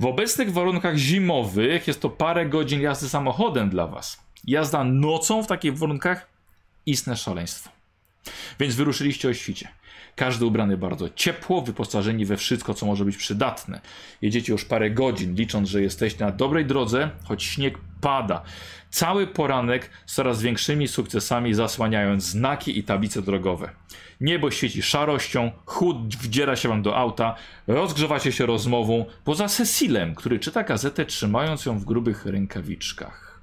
W 0.00 0.06
obecnych 0.06 0.52
warunkach 0.52 0.96
zimowych 0.96 1.86
jest 1.86 2.00
to 2.00 2.10
parę 2.10 2.46
godzin 2.46 2.80
jazdy 2.80 3.08
samochodem 3.08 3.70
dla 3.70 3.86
was. 3.86 4.20
Jazda 4.44 4.84
nocą 4.84 5.42
w 5.42 5.46
takich 5.46 5.78
warunkach 5.78 6.28
istne 6.86 7.16
szaleństwo. 7.16 7.70
Więc 8.60 8.74
wyruszyliście 8.74 9.28
o 9.28 9.34
świcie. 9.34 9.68
Każdy 10.16 10.46
ubrany 10.46 10.76
bardzo 10.76 11.10
ciepło, 11.10 11.62
wyposażeni 11.62 12.24
we 12.24 12.36
wszystko, 12.36 12.74
co 12.74 12.86
może 12.86 13.04
być 13.04 13.16
przydatne. 13.16 13.80
Jedziecie 14.22 14.52
już 14.52 14.64
parę 14.64 14.90
godzin, 14.90 15.34
licząc, 15.34 15.68
że 15.68 15.82
jesteście 15.82 16.24
na 16.24 16.32
dobrej 16.32 16.66
drodze, 16.66 17.10
choć 17.24 17.44
śnieg 17.44 17.78
pada. 18.00 18.42
Cały 18.90 19.26
poranek 19.26 19.90
z 20.06 20.14
coraz 20.14 20.42
większymi 20.42 20.88
sukcesami 20.88 21.54
zasłaniając 21.54 22.24
znaki 22.24 22.78
i 22.78 22.84
tablice 22.84 23.22
drogowe. 23.22 23.70
Niebo 24.20 24.50
świeci 24.50 24.82
szarością, 24.82 25.52
chłód 25.66 26.16
wdziera 26.16 26.56
się 26.56 26.68
wam 26.68 26.82
do 26.82 26.96
auta, 26.96 27.34
rozgrzewacie 27.66 28.32
się 28.32 28.46
rozmową, 28.46 29.04
poza 29.24 29.48
Cecilem, 29.48 30.14
który 30.14 30.38
czyta 30.38 30.62
gazetę 30.62 31.06
trzymając 31.06 31.66
ją 31.66 31.78
w 31.78 31.84
grubych 31.84 32.26
rękawiczkach. 32.26 33.40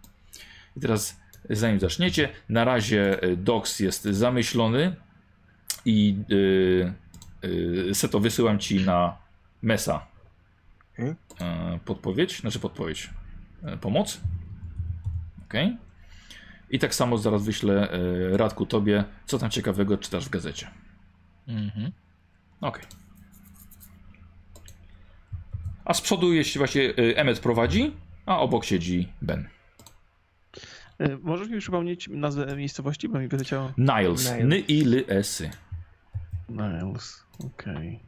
I 0.77 0.79
teraz, 0.79 1.19
zanim 1.49 1.79
zaczniecie, 1.79 2.29
na 2.49 2.65
razie 2.65 3.23
y, 3.23 3.37
Dox 3.37 3.79
jest 3.79 4.03
zamyślony 4.03 4.95
i 5.85 6.17
yy, 6.29 6.93
yy, 7.43 7.95
Seto 7.95 8.19
wysyłam 8.19 8.59
ci 8.59 8.85
na 8.85 9.17
Mesa 9.61 10.07
Mhm. 10.99 11.15
yy, 11.73 11.79
podpowiedź, 11.85 12.39
znaczy 12.39 12.59
podpowiedź, 12.59 13.09
yy, 13.63 13.77
pomoc. 13.77 14.21
Ok. 15.45 15.53
I 16.69 16.79
tak 16.79 16.95
samo 16.95 17.17
zaraz 17.17 17.43
wyślę 17.45 17.89
yy, 18.31 18.37
Radku 18.37 18.65
tobie, 18.65 19.03
co 19.25 19.39
tam 19.39 19.49
ciekawego 19.49 19.97
czytasz 19.97 20.25
w 20.25 20.29
gazecie. 20.29 20.67
Mhm. 21.47 21.91
Ok. 22.61 22.79
A 25.85 25.93
z 25.93 26.01
przodu, 26.01 26.33
jeśli 26.33 26.57
właśnie 26.57 26.95
Emmet 26.95 27.39
prowadzi, 27.39 27.93
a 28.25 28.39
obok 28.39 28.65
siedzi 28.65 29.07
Ben. 29.21 29.47
Możesz 31.21 31.49
mi 31.49 31.59
przypomnieć 31.59 32.07
nazwę 32.07 32.55
miejscowości, 32.55 33.09
bo 33.09 33.19
mi 33.19 33.27
wyleciało 33.27 33.73
Niles. 33.77 34.31
Niles. 34.31 34.43
Ny 34.43 34.59
i 34.59 34.83
ly 34.85 35.05
esy. 35.07 35.49
Niles. 36.53 37.23
Okej. 37.45 37.99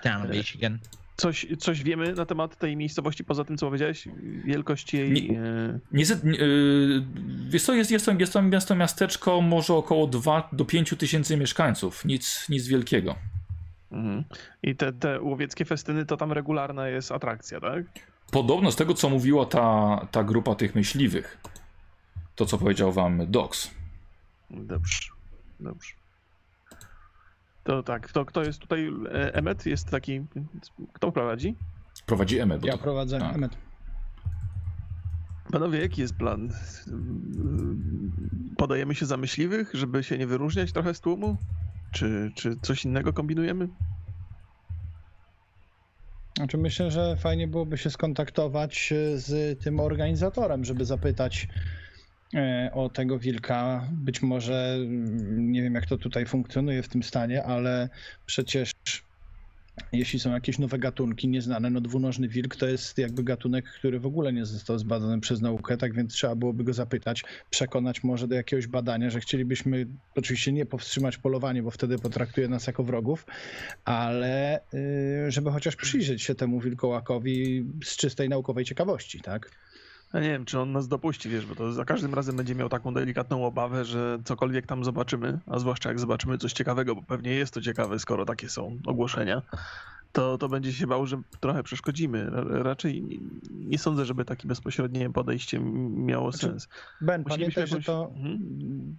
Stan 0.00 0.30
Michigan. 0.30 0.78
Coś, 1.16 1.46
coś 1.58 1.82
wiemy 1.82 2.12
na 2.12 2.26
temat 2.26 2.58
tej 2.58 2.76
miejscowości, 2.76 3.24
poza 3.24 3.44
tym, 3.44 3.56
co 3.58 3.66
powiedziałeś? 3.66 4.08
Wielkość 4.44 4.94
jej... 4.94 5.12
Nie- 5.30 5.40
e, 5.40 5.78
Nie, 5.92 6.06
z- 6.06 6.24
nie, 6.24 6.30
yy, 6.38 7.04
wiesz 7.48 7.62
co, 7.62 7.74
jest, 7.74 7.90
jest, 7.90 8.04
to, 8.06 8.12
jest, 8.12 8.32
to, 8.32 8.42
jest 8.42 8.68
to 8.68 8.74
miasteczko 8.74 9.40
może 9.40 9.74
około 9.74 10.06
2 10.06 10.48
do 10.52 10.64
5 10.64 10.94
tysięcy 10.98 11.36
mieszkańców. 11.36 12.04
Nic, 12.04 12.46
nic 12.48 12.66
wielkiego. 12.66 13.14
mhm. 13.92 14.24
I 14.62 14.76
te, 14.76 14.92
te 14.92 15.20
łowieckie 15.20 15.64
festyny 15.64 16.06
to 16.06 16.16
tam 16.16 16.32
regularna 16.32 16.88
jest 16.88 17.12
atrakcja, 17.12 17.60
tak? 17.60 17.82
Podobno 18.30 18.72
z 18.72 18.76
tego, 18.76 18.94
co 18.94 19.08
mówiła 19.10 19.46
ta, 19.46 19.96
ta 20.10 20.24
grupa 20.24 20.54
tych 20.54 20.74
myśliwych, 20.74 21.38
to 22.36 22.46
co 22.46 22.58
powiedział 22.58 22.92
wam 22.92 23.30
Dox. 23.30 23.70
Dobrze. 24.50 25.00
Dobrze. 25.60 25.92
To 27.64 27.82
tak, 27.82 28.12
to 28.12 28.24
kto 28.24 28.42
jest 28.44 28.58
tutaj? 28.58 28.90
e, 29.12 29.34
Emmet 29.34 29.66
jest 29.66 29.90
taki. 29.90 30.20
Kto 30.92 31.12
prowadzi? 31.12 31.56
Prowadzi 32.06 32.38
Emmet. 32.38 32.60
bo 32.60 32.66
Ja 32.66 32.72
to- 32.72 32.78
prowadzę 32.82 33.18
tak. 33.18 33.34
Emmet. 33.34 33.56
Panowie, 35.52 35.80
jaki 35.80 36.00
jest 36.00 36.14
plan? 36.16 36.48
Podajemy 38.56 38.94
się 38.94 39.06
za 39.06 39.16
myśliwych, 39.16 39.70
żeby 39.74 40.02
się 40.04 40.18
nie 40.18 40.26
wyróżniać 40.26 40.72
trochę 40.72 40.94
z 40.94 41.00
tłumu? 41.00 41.36
Czy, 41.92 42.32
czy 42.34 42.56
coś 42.62 42.84
innego 42.84 43.12
kombinujemy? 43.12 43.68
Znaczy 46.36 46.58
myślę, 46.58 46.90
że 46.90 47.16
fajnie 47.16 47.48
byłoby 47.48 47.78
się 47.78 47.90
skontaktować 47.90 48.92
e, 48.92 49.18
z 49.18 49.60
tym 49.64 49.80
organizatorem, 49.80 50.64
żeby 50.64 50.84
zapytać 50.84 51.48
o 52.72 52.88
tego 52.88 53.18
wilka. 53.18 53.88
Być 53.92 54.22
może 54.22 54.74
mm, 54.74 55.52
nie 55.52 55.62
wiem, 55.62 55.74
jak 55.74 55.86
to 55.86 55.98
tutaj 55.98 56.26
funkcjonuje 56.26 56.82
w 56.82 56.88
tym 56.88 57.02
stanie, 57.02 57.44
ale 57.44 57.88
przecież 58.26 58.72
jeśli 59.92 60.20
są 60.20 60.32
jakieś 60.32 60.58
nowe 60.58 60.78
gatunki 60.78 61.28
nieznane, 61.28 61.70
no 61.70 61.80
dwunożny 61.80 62.28
wilk 62.28 62.56
to 62.56 62.66
jest 62.66 62.98
jakby 62.98 63.24
gatunek, 63.24 63.64
który 63.64 64.00
w 64.00 64.06
ogóle 64.06 64.32
nie 64.32 64.46
został 64.46 64.78
zbadany 64.78 65.20
przez 65.20 65.40
naukę, 65.40 65.76
tak 65.76 65.94
więc 65.94 66.12
trzeba 66.12 66.34
byłoby 66.34 66.64
go 66.64 66.72
zapytać, 66.72 67.24
przekonać 67.50 68.04
może 68.04 68.28
do 68.28 68.34
jakiegoś 68.34 68.66
badania, 68.66 69.10
że 69.10 69.20
chcielibyśmy 69.20 69.86
oczywiście 70.16 70.52
nie 70.52 70.66
powstrzymać 70.66 71.18
polowanie, 71.18 71.62
bo 71.62 71.70
wtedy 71.70 71.98
potraktuje 71.98 72.48
nas 72.48 72.66
jako 72.66 72.84
wrogów, 72.84 73.26
ale 73.84 74.60
y, 74.74 75.30
żeby 75.30 75.50
chociaż 75.50 75.76
przyjrzeć 75.76 76.22
się 76.22 76.34
temu 76.34 76.60
wilkołakowi 76.60 77.66
z 77.84 77.96
czystej 77.96 78.28
naukowej 78.28 78.64
ciekawości, 78.64 79.20
tak? 79.20 79.50
Ja 80.12 80.20
nie 80.20 80.28
wiem, 80.28 80.44
czy 80.44 80.60
on 80.60 80.72
nas 80.72 80.88
dopuści, 80.88 81.28
wiesz, 81.28 81.46
bo 81.46 81.54
to 81.54 81.72
za 81.72 81.84
każdym 81.84 82.14
razem 82.14 82.36
będzie 82.36 82.54
miał 82.54 82.68
taką 82.68 82.94
delikatną 82.94 83.46
obawę, 83.46 83.84
że 83.84 84.18
cokolwiek 84.24 84.66
tam 84.66 84.84
zobaczymy, 84.84 85.38
a 85.46 85.58
zwłaszcza 85.58 85.88
jak 85.88 86.00
zobaczymy 86.00 86.38
coś 86.38 86.52
ciekawego, 86.52 86.94
bo 86.94 87.02
pewnie 87.02 87.30
jest 87.30 87.54
to 87.54 87.60
ciekawe, 87.60 87.98
skoro 87.98 88.24
takie 88.24 88.48
są 88.48 88.78
ogłoszenia, 88.86 89.42
to, 90.12 90.38
to 90.38 90.48
będzie 90.48 90.72
się 90.72 90.86
bał, 90.86 91.06
że 91.06 91.22
trochę 91.40 91.62
przeszkodzimy. 91.62 92.30
Ra- 92.30 92.62
Raczej 92.62 93.02
nie, 93.02 93.18
nie 93.50 93.78
sądzę, 93.78 94.04
żeby 94.04 94.24
takie 94.24 94.48
bezpośrednie 94.48 95.10
podejście 95.10 95.60
miało 95.90 96.32
Znaczy, 96.32 96.46
sens. 96.46 96.68
Ben, 97.00 97.24
pamiętaj, 97.24 97.66
że 97.66 97.80
to 97.80 98.12
Mhm. 98.16 98.38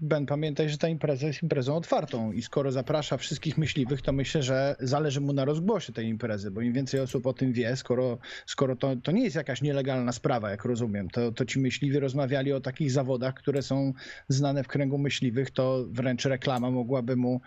Ben, 0.01 0.25
pamiętaj, 0.25 0.69
że 0.69 0.77
ta 0.77 0.87
impreza 0.87 1.27
jest 1.27 1.43
imprezą 1.43 1.75
otwartą 1.75 2.31
i 2.31 2.41
skoro 2.41 2.71
zaprasza 2.71 3.17
wszystkich 3.17 3.57
myśliwych, 3.57 4.01
to 4.01 4.11
myślę, 4.13 4.43
że 4.43 4.75
zależy 4.79 5.21
mu 5.21 5.33
na 5.33 5.45
rozgłosie 5.45 5.93
tej 5.93 6.07
imprezy, 6.07 6.51
bo 6.51 6.61
im 6.61 6.73
więcej 6.73 6.99
osób 6.99 7.25
o 7.25 7.33
tym 7.33 7.53
wie, 7.53 7.75
skoro, 7.75 8.17
skoro 8.45 8.75
to, 8.75 8.95
to 8.95 9.11
nie 9.11 9.23
jest 9.23 9.35
jakaś 9.35 9.61
nielegalna 9.61 10.11
sprawa, 10.11 10.49
jak 10.49 10.65
rozumiem, 10.65 11.09
to, 11.09 11.31
to 11.31 11.45
ci 11.45 11.59
myśliwi 11.59 11.99
rozmawiali 11.99 12.53
o 12.53 12.61
takich 12.61 12.91
zawodach, 12.91 13.33
które 13.33 13.61
są 13.61 13.93
znane 14.27 14.63
w 14.63 14.67
kręgu 14.67 14.97
myśliwych, 14.97 15.51
to 15.51 15.85
wręcz 15.89 16.25
reklama 16.25 16.71
mogłaby 16.71 17.15
mu, 17.15 17.41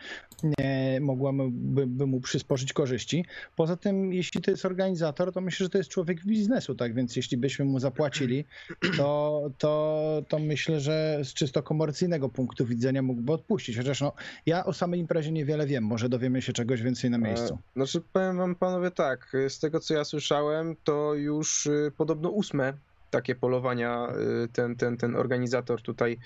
nie, 0.58 0.98
mogłaby 1.00 1.42
by 1.86 2.06
mu 2.06 2.20
przysporzyć 2.20 2.72
korzyści. 2.72 3.24
Poza 3.56 3.76
tym, 3.76 4.12
jeśli 4.12 4.42
to 4.42 4.50
jest 4.50 4.64
organizator, 4.64 5.32
to 5.32 5.40
myślę, 5.40 5.64
że 5.64 5.70
to 5.70 5.78
jest 5.78 5.90
człowiek 5.90 6.24
biznesu, 6.24 6.74
tak 6.74 6.94
więc 6.94 7.16
jeśli 7.16 7.36
byśmy 7.36 7.64
mu 7.64 7.78
zapłacili, 7.78 8.44
to, 8.96 9.42
to, 9.58 10.22
to 10.28 10.38
myślę, 10.38 10.80
że 10.80 11.20
z 11.24 11.34
czysto 11.34 11.62
komercyjnego 11.62 12.28
punktu 12.28 12.66
widzenia 12.66 13.02
mógłby 13.02 13.32
odpuścić. 13.32 13.76
Chociaż 13.76 14.00
no, 14.00 14.12
ja 14.46 14.64
o 14.64 14.72
samej 14.72 15.00
imprezie 15.00 15.32
niewiele 15.32 15.66
wiem, 15.66 15.84
może 15.84 16.08
dowiemy 16.08 16.42
się 16.42 16.52
czegoś 16.52 16.82
więcej 16.82 17.10
na 17.10 17.18
miejscu. 17.18 17.54
E, 17.54 17.58
Znaczy, 17.76 18.02
powiem 18.12 18.36
wam 18.36 18.54
panowie 18.54 18.90
tak, 18.90 19.32
z 19.48 19.58
tego 19.58 19.80
co 19.80 19.94
ja 19.94 20.04
słyszałem, 20.04 20.76
to 20.84 21.14
już 21.14 21.66
y, 21.66 21.92
podobno 21.96 22.30
ósme 22.30 22.72
takie 23.10 23.34
polowania 23.34 24.08
y, 24.44 24.48
ten, 24.48 24.76
ten, 24.76 24.96
ten 24.96 25.16
organizator 25.16 25.82
tutaj 25.82 26.18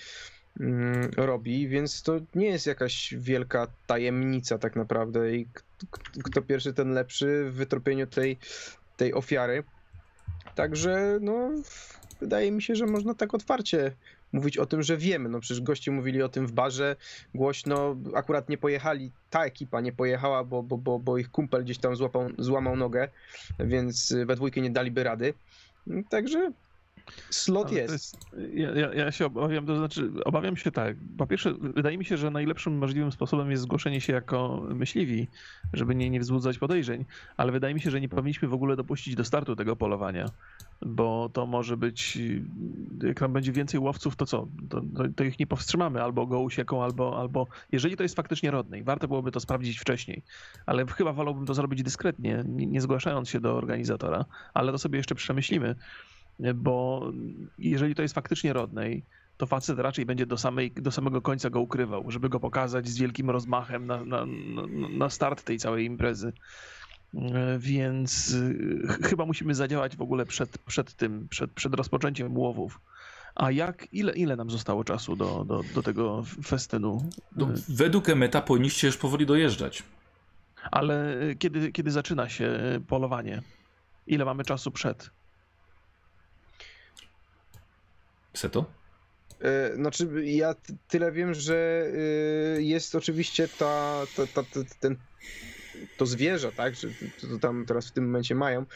robi, 1.16 1.68
więc 1.68 2.02
to 2.02 2.20
nie 2.34 2.46
jest 2.46 2.66
jakaś 2.66 3.14
wielka 3.18 3.66
tajemnica 3.86 4.58
tak 4.58 4.76
naprawdę 4.76 5.36
i 5.36 5.46
kto 6.24 6.42
pierwszy, 6.42 6.72
ten 6.72 6.92
lepszy 6.92 7.44
w 7.50 7.54
wytropieniu 7.54 8.06
tej, 8.06 8.38
tej 8.96 9.14
ofiary. 9.14 9.64
Także 10.54 11.18
no, 11.20 11.50
wydaje 12.20 12.52
mi 12.52 12.62
się, 12.62 12.74
że 12.74 12.86
można 12.86 13.14
tak 13.14 13.34
otwarcie 13.34 13.92
mówić 14.32 14.58
o 14.58 14.66
tym, 14.66 14.82
że 14.82 14.96
wiemy. 14.96 15.28
No 15.28 15.40
przecież 15.40 15.60
goście 15.60 15.90
mówili 15.90 16.22
o 16.22 16.28
tym 16.28 16.46
w 16.46 16.52
barze 16.52 16.96
głośno. 17.34 17.96
Akurat 18.14 18.48
nie 18.48 18.58
pojechali, 18.58 19.12
ta 19.30 19.44
ekipa 19.44 19.80
nie 19.80 19.92
pojechała, 19.92 20.44
bo, 20.44 20.62
bo, 20.62 20.78
bo, 20.78 20.98
bo 20.98 21.18
ich 21.18 21.30
kumpel 21.30 21.64
gdzieś 21.64 21.78
tam 21.78 21.96
złapał, 21.96 22.28
złamał 22.38 22.76
nogę, 22.76 23.08
więc 23.58 24.14
we 24.26 24.36
dwójkę 24.36 24.60
nie 24.60 24.70
daliby 24.70 25.04
rady. 25.04 25.34
Także 26.08 26.52
slot 27.30 27.72
jest. 27.72 27.92
jest 27.92 28.16
ja, 28.54 28.70
ja, 28.70 28.94
ja 28.94 29.12
się 29.12 29.26
obawiam, 29.26 29.66
to 29.66 29.76
znaczy 29.76 30.10
obawiam 30.24 30.56
się 30.56 30.70
tak. 30.70 30.96
Po 31.18 31.26
pierwsze, 31.26 31.54
wydaje 31.54 31.98
mi 31.98 32.04
się, 32.04 32.16
że 32.16 32.30
najlepszym 32.30 32.78
możliwym 32.78 33.12
sposobem 33.12 33.50
jest 33.50 33.62
zgłoszenie 33.62 34.00
się 34.00 34.12
jako 34.12 34.62
myśliwi, 34.74 35.28
żeby 35.72 35.94
nie, 35.94 36.10
nie 36.10 36.20
wzbudzać 36.20 36.58
podejrzeń, 36.58 37.04
ale 37.36 37.52
wydaje 37.52 37.74
mi 37.74 37.80
się, 37.80 37.90
że 37.90 38.00
nie 38.00 38.08
powinniśmy 38.08 38.48
w 38.48 38.54
ogóle 38.54 38.76
dopuścić 38.76 39.14
do 39.14 39.24
startu 39.24 39.56
tego 39.56 39.76
polowania, 39.76 40.26
bo 40.82 41.28
to 41.32 41.46
może 41.46 41.76
być, 41.76 42.18
jak 43.02 43.20
tam 43.20 43.32
będzie 43.32 43.52
więcej 43.52 43.80
łowców, 43.80 44.16
to 44.16 44.26
co? 44.26 44.48
To, 44.68 44.80
to, 44.96 45.04
to 45.16 45.24
ich 45.24 45.38
nie 45.38 45.46
powstrzymamy, 45.46 46.02
albo 46.02 46.26
go 46.26 46.40
usieką, 46.40 46.84
albo, 46.84 47.20
albo 47.20 47.46
jeżeli 47.72 47.96
to 47.96 48.02
jest 48.02 48.16
faktycznie 48.16 48.50
rodne 48.50 48.78
i 48.78 48.82
warto 48.82 49.08
byłoby 49.08 49.32
to 49.32 49.40
sprawdzić 49.40 49.78
wcześniej, 49.78 50.22
ale 50.66 50.86
chyba 50.86 51.12
wolałbym 51.12 51.46
to 51.46 51.54
zrobić 51.54 51.82
dyskretnie, 51.82 52.44
nie, 52.48 52.66
nie 52.66 52.80
zgłaszając 52.80 53.28
się 53.28 53.40
do 53.40 53.56
organizatora, 53.56 54.24
ale 54.54 54.72
to 54.72 54.78
sobie 54.78 54.96
jeszcze 54.96 55.14
przemyślimy 55.14 55.74
bo 56.54 57.02
jeżeli 57.58 57.94
to 57.94 58.02
jest 58.02 58.14
faktycznie 58.14 58.52
Rodney, 58.52 59.02
to 59.36 59.46
facet 59.46 59.78
raczej 59.78 60.06
będzie 60.06 60.26
do, 60.26 60.38
samej, 60.38 60.70
do 60.70 60.90
samego 60.90 61.22
końca 61.22 61.50
go 61.50 61.60
ukrywał, 61.60 62.10
żeby 62.10 62.28
go 62.28 62.40
pokazać 62.40 62.88
z 62.88 62.98
wielkim 62.98 63.30
rozmachem 63.30 63.86
na, 63.86 64.04
na, 64.04 64.26
na 64.90 65.10
start 65.10 65.42
tej 65.44 65.58
całej 65.58 65.84
imprezy. 65.84 66.32
Więc 67.58 68.34
ch- 68.88 69.06
chyba 69.08 69.26
musimy 69.26 69.54
zadziałać 69.54 69.96
w 69.96 70.02
ogóle 70.02 70.26
przed, 70.26 70.58
przed 70.58 70.94
tym, 70.94 71.28
przed, 71.28 71.50
przed 71.52 71.74
rozpoczęciem 71.74 72.38
łowów. 72.38 72.80
A 73.34 73.50
jak, 73.50 73.86
ile, 73.92 74.12
ile 74.12 74.36
nam 74.36 74.50
zostało 74.50 74.84
czasu 74.84 75.16
do, 75.16 75.44
do, 75.44 75.60
do 75.74 75.82
tego 75.82 76.22
festynu? 76.44 77.10
No, 77.36 77.48
według 77.68 78.08
Emeta 78.08 78.42
powinniście 78.42 78.86
już 78.86 78.96
powoli 78.96 79.26
dojeżdżać. 79.26 79.82
Ale 80.70 81.16
kiedy, 81.38 81.72
kiedy 81.72 81.90
zaczyna 81.90 82.28
się 82.28 82.58
polowanie? 82.88 83.42
Ile 84.06 84.24
mamy 84.24 84.44
czasu 84.44 84.70
przed? 84.70 85.10
Seto? 88.34 88.64
E, 89.40 89.74
Znaczy, 89.74 90.08
ja 90.24 90.54
tyle 90.88 91.12
wiem, 91.12 91.34
że 91.34 91.86
y, 92.58 92.62
jest 92.62 92.94
oczywiście 92.94 93.48
ta, 93.48 94.02
ta, 94.16 94.26
ta, 94.26 94.42
ta 94.42 94.60
ten, 94.80 94.96
to 95.96 96.06
zwierzę, 96.06 96.52
tak, 96.52 96.74
że 96.74 96.88
to, 97.20 97.26
to 97.26 97.38
tam 97.38 97.64
teraz 97.66 97.88
w 97.88 97.92
tym 97.92 98.04
momencie 98.04 98.34
mają, 98.34 98.66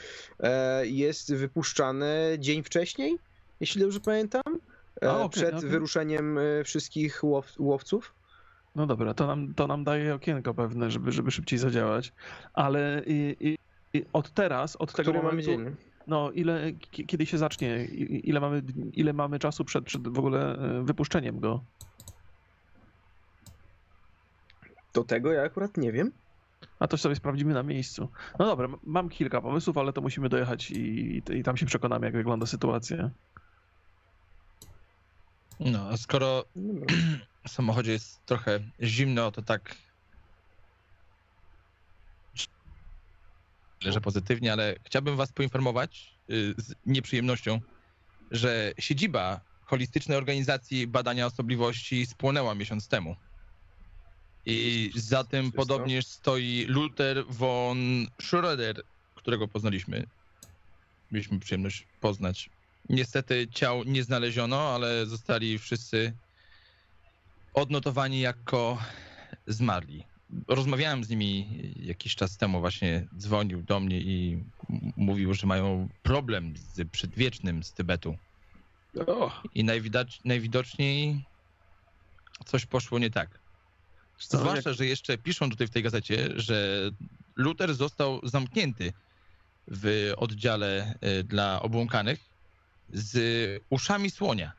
e, 0.40 0.86
jest 0.86 1.34
wypuszczane 1.34 2.36
dzień 2.38 2.62
wcześniej, 2.62 3.18
jeśli 3.60 3.80
dobrze 3.80 4.00
pamiętam, 4.00 4.42
e, 5.02 5.10
A, 5.10 5.16
okej, 5.16 5.30
przed 5.42 5.54
okej. 5.54 5.70
wyruszeniem 5.70 6.38
wszystkich 6.64 7.24
łow, 7.24 7.52
łowców. 7.58 8.14
No 8.74 8.86
dobra, 8.86 9.14
to 9.14 9.26
nam, 9.26 9.54
to 9.54 9.66
nam 9.66 9.84
daje 9.84 10.14
okienko 10.14 10.54
pewne, 10.54 10.90
żeby, 10.90 11.12
żeby 11.12 11.30
szybciej 11.30 11.58
zadziałać, 11.58 12.12
ale 12.52 13.02
i, 13.06 13.36
i, 13.40 13.58
i 13.98 14.04
od 14.12 14.30
teraz, 14.30 14.76
od 14.76 14.92
tego 14.92 15.10
Który 15.10 15.22
mamy 15.22 15.42
momentu, 15.42 15.50
dzień? 15.50 15.76
No 16.06 16.30
ile, 16.30 16.72
ki- 16.72 17.06
kiedy 17.06 17.26
się 17.26 17.38
zacznie, 17.38 17.84
ile 17.84 18.40
mamy, 18.40 18.62
ile 18.92 19.12
mamy 19.12 19.38
czasu 19.38 19.64
przed, 19.64 19.84
przed 19.84 20.08
w 20.08 20.18
ogóle 20.18 20.58
e, 20.58 20.82
wypuszczeniem 20.84 21.40
go? 21.40 21.64
Do 24.94 25.04
tego 25.04 25.32
ja 25.32 25.42
akurat 25.42 25.76
nie 25.76 25.92
wiem. 25.92 26.12
A 26.78 26.88
to 26.88 26.98
sobie 26.98 27.16
sprawdzimy 27.16 27.54
na 27.54 27.62
miejscu. 27.62 28.08
No 28.38 28.46
dobra, 28.46 28.68
mam 28.82 29.08
kilka 29.08 29.40
pomysłów, 29.40 29.78
ale 29.78 29.92
to 29.92 30.00
musimy 30.00 30.28
dojechać 30.28 30.70
i, 30.70 31.22
i 31.30 31.42
tam 31.42 31.56
się 31.56 31.66
przekonamy, 31.66 32.06
jak 32.06 32.14
wygląda 32.14 32.46
sytuacja. 32.46 33.10
No, 35.60 35.88
a 35.88 35.96
skoro 35.96 36.44
Dobra. 36.56 36.86
w 37.46 37.50
samochodzie 37.50 37.92
jest 37.92 38.26
trochę 38.26 38.60
zimno, 38.82 39.30
to 39.30 39.42
tak. 39.42 39.76
Leżę 43.84 44.00
pozytywnie, 44.00 44.52
ale 44.52 44.76
chciałbym 44.86 45.16
Was 45.16 45.32
poinformować 45.32 46.18
y, 46.30 46.54
z 46.58 46.74
nieprzyjemnością, 46.86 47.60
że 48.30 48.72
siedziba 48.78 49.40
holistycznej 49.64 50.18
organizacji 50.18 50.86
badania 50.86 51.26
osobliwości 51.26 52.06
spłonęła 52.06 52.54
miesiąc 52.54 52.88
temu. 52.88 53.16
I 54.46 54.90
za 54.94 55.24
tym 55.24 55.52
podobnież 55.52 56.06
stoi 56.06 56.64
Luther 56.68 57.24
von 57.28 58.06
Schröder, 58.22 58.80
którego 59.14 59.48
poznaliśmy. 59.48 60.06
Mieliśmy 61.10 61.40
przyjemność 61.40 61.86
poznać. 62.00 62.50
Niestety 62.88 63.48
ciał 63.48 63.84
nie 63.84 64.04
znaleziono, 64.04 64.74
ale 64.74 65.06
zostali 65.06 65.58
wszyscy 65.58 66.12
odnotowani 67.54 68.20
jako 68.20 68.78
zmarli. 69.46 70.04
Rozmawiałem 70.48 71.04
z 71.04 71.08
nimi 71.08 71.46
jakiś 71.76 72.14
czas 72.14 72.36
temu, 72.36 72.60
właśnie 72.60 73.06
dzwonił 73.18 73.62
do 73.62 73.80
mnie 73.80 74.00
i 74.00 74.44
mówił, 74.96 75.34
że 75.34 75.46
mają 75.46 75.88
problem 76.02 76.54
z 76.56 76.88
przedwiecznym 76.90 77.62
z 77.62 77.72
Tybetu. 77.72 78.16
O, 79.06 79.42
I 79.54 79.64
najwidocz, 79.64 80.20
najwidoczniej 80.24 81.24
coś 82.44 82.66
poszło 82.66 82.98
nie 82.98 83.10
tak. 83.10 83.38
co, 84.18 84.38
Zwłaszcza, 84.38 84.72
że 84.72 84.86
jeszcze 84.86 85.18
piszą 85.18 85.50
tutaj 85.50 85.66
w 85.66 85.70
tej 85.70 85.82
gazecie, 85.82 86.28
że 86.36 86.90
Luther 87.36 87.74
został 87.74 88.20
zamknięty 88.22 88.92
w 89.68 90.12
oddziale 90.16 90.94
y, 91.20 91.24
dla 91.24 91.62
obłąkanych 91.62 92.20
z 92.92 93.62
uszami 93.70 94.10
słonia. 94.10 94.52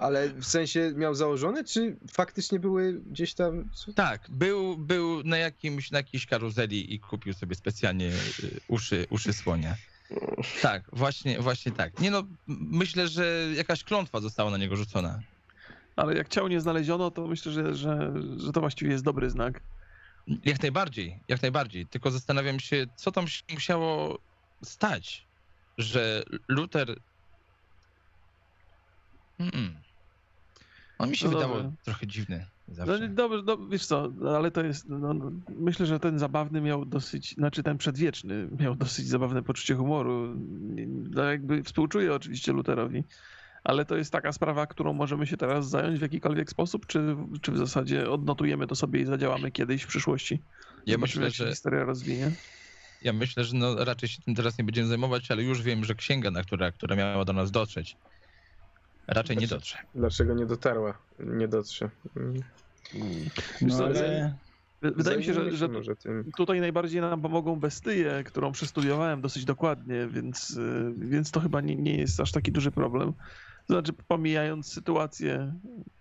Ale 0.00 0.28
w 0.28 0.44
sensie 0.44 0.92
miał 0.96 1.14
założone, 1.14 1.64
czy 1.64 1.96
faktycznie 2.12 2.60
były 2.60 2.92
gdzieś 2.92 3.34
tam... 3.34 3.70
Tak, 3.94 4.20
był, 4.28 4.76
był 4.76 5.22
na, 5.24 5.38
jakimś, 5.38 5.90
na 5.90 5.98
jakiejś 5.98 6.26
karuzeli 6.26 6.94
i 6.94 7.00
kupił 7.00 7.32
sobie 7.32 7.54
specjalnie 7.54 8.08
y, 8.08 8.60
uszy, 8.68 9.06
uszy 9.10 9.32
słonia. 9.32 9.76
Tak, 10.62 10.82
właśnie, 10.92 11.40
właśnie 11.40 11.72
tak. 11.72 12.00
Nie 12.00 12.10
no, 12.10 12.22
myślę, 12.46 13.08
że 13.08 13.46
jakaś 13.56 13.84
klątwa 13.84 14.20
została 14.20 14.50
na 14.50 14.56
niego 14.56 14.76
rzucona. 14.76 15.20
ale 15.96 16.16
jak 16.16 16.28
ciał 16.28 16.48
nie 16.48 16.60
znaleziono, 16.60 17.10
to 17.10 17.26
myślę, 17.26 17.52
że, 17.52 17.74
że, 17.74 18.12
że 18.36 18.52
to 18.52 18.60
właściwie 18.60 18.90
jest 18.90 19.04
dobry 19.04 19.30
znak. 19.30 19.60
Jak 20.44 20.62
najbardziej, 20.62 21.20
jak 21.28 21.42
najbardziej. 21.42 21.86
Tylko 21.86 22.10
zastanawiam 22.10 22.60
się, 22.60 22.86
co 22.96 23.12
tam 23.12 23.28
się 23.28 23.42
musiało 23.54 24.18
stać, 24.62 25.26
że 25.78 26.22
Luther. 26.48 26.96
Hmm. 29.38 29.74
On 30.98 31.10
mi 31.10 31.16
się 31.16 31.26
No 31.26 31.32
wydawał 31.32 31.56
dobra. 31.56 31.72
trochę 31.84 32.06
dziwny 32.06 32.46
No, 32.68 32.74
zawsze. 32.74 33.00
nie, 33.00 33.08
dobrze, 33.08 33.42
no, 33.46 33.58
wiesz 33.68 33.86
co, 33.86 34.12
no, 34.14 34.36
ale 34.36 34.50
to 34.50 34.64
jest, 34.64 34.88
no, 34.88 35.14
no, 35.14 35.32
myślę, 35.48 35.86
że 35.86 36.00
ten 36.00 36.18
zabawny 36.18 36.60
miał 36.60 36.84
dosyć, 36.84 37.34
znaczy 37.34 37.62
ten 37.62 37.78
przedwieczny 37.78 38.48
miał 38.60 38.74
dosyć 38.74 39.06
zabawne 39.08 39.42
poczucie 39.42 39.74
humoru. 39.74 40.34
No, 41.10 41.22
jakby 41.24 41.62
współczuję 41.62 42.14
oczywiście 42.14 42.52
Luterowi, 42.52 43.04
ale 43.64 43.84
to 43.84 43.96
jest 43.96 44.12
taka 44.12 44.32
sprawa, 44.32 44.66
którą 44.66 44.92
możemy 44.92 45.26
się 45.26 45.36
teraz 45.36 45.68
zająć 45.70 45.98
w 45.98 46.02
jakikolwiek 46.02 46.50
sposób, 46.50 46.86
czy, 46.86 47.16
czy 47.42 47.52
w 47.52 47.58
zasadzie 47.58 48.10
odnotujemy 48.10 48.66
to 48.66 48.74
sobie 48.74 49.00
i 49.00 49.04
zadziałamy 49.04 49.50
kiedyś 49.50 49.82
w 49.82 49.86
przyszłości? 49.86 50.42
Ja 50.86 50.98
myślę, 50.98 51.24
jak 51.24 51.34
się 51.34 51.44
że, 51.44 51.50
historia 51.50 51.84
rozwinie. 51.84 52.30
ja 53.02 53.12
myślę, 53.12 53.44
że 53.44 53.56
no, 53.56 53.84
raczej 53.84 54.08
się 54.08 54.22
tym 54.22 54.34
teraz 54.34 54.58
nie 54.58 54.64
będziemy 54.64 54.88
zajmować, 54.88 55.30
ale 55.30 55.42
już 55.42 55.62
wiem, 55.62 55.84
że 55.84 55.94
księga, 55.94 56.30
na 56.30 56.42
która, 56.42 56.72
która 56.72 56.96
miała 56.96 57.24
do 57.24 57.32
nas 57.32 57.50
dotrzeć, 57.50 57.96
raczej 59.06 59.36
nie 59.36 59.46
dotrze. 59.46 59.78
Dlaczego 59.94 60.34
nie 60.34 60.46
dotarła? 60.46 60.98
Nie 61.18 61.48
dotrze. 61.48 61.90
Mm. 62.16 62.42
No, 63.60 63.84
ale... 63.84 64.34
Wydaje 64.82 65.18
mi 65.18 65.24
się, 65.24 65.34
że, 65.34 65.56
że 65.56 65.68
może 65.68 65.96
tym. 65.96 66.30
tutaj 66.36 66.60
najbardziej 66.60 67.00
nam 67.00 67.22
pomogą 67.22 67.56
bestyje, 67.56 68.24
którą 68.24 68.52
przestudiowałem 68.52 69.20
dosyć 69.20 69.44
dokładnie, 69.44 70.06
więc, 70.06 70.50
y, 70.50 70.94
więc 70.98 71.30
to 71.30 71.40
chyba 71.40 71.60
nie, 71.60 71.76
nie 71.76 71.96
jest 71.96 72.20
aż 72.20 72.32
taki 72.32 72.52
duży 72.52 72.70
problem. 72.70 73.12
Znaczy, 73.68 73.92
pomijając 74.08 74.72
sytuację 74.72 75.54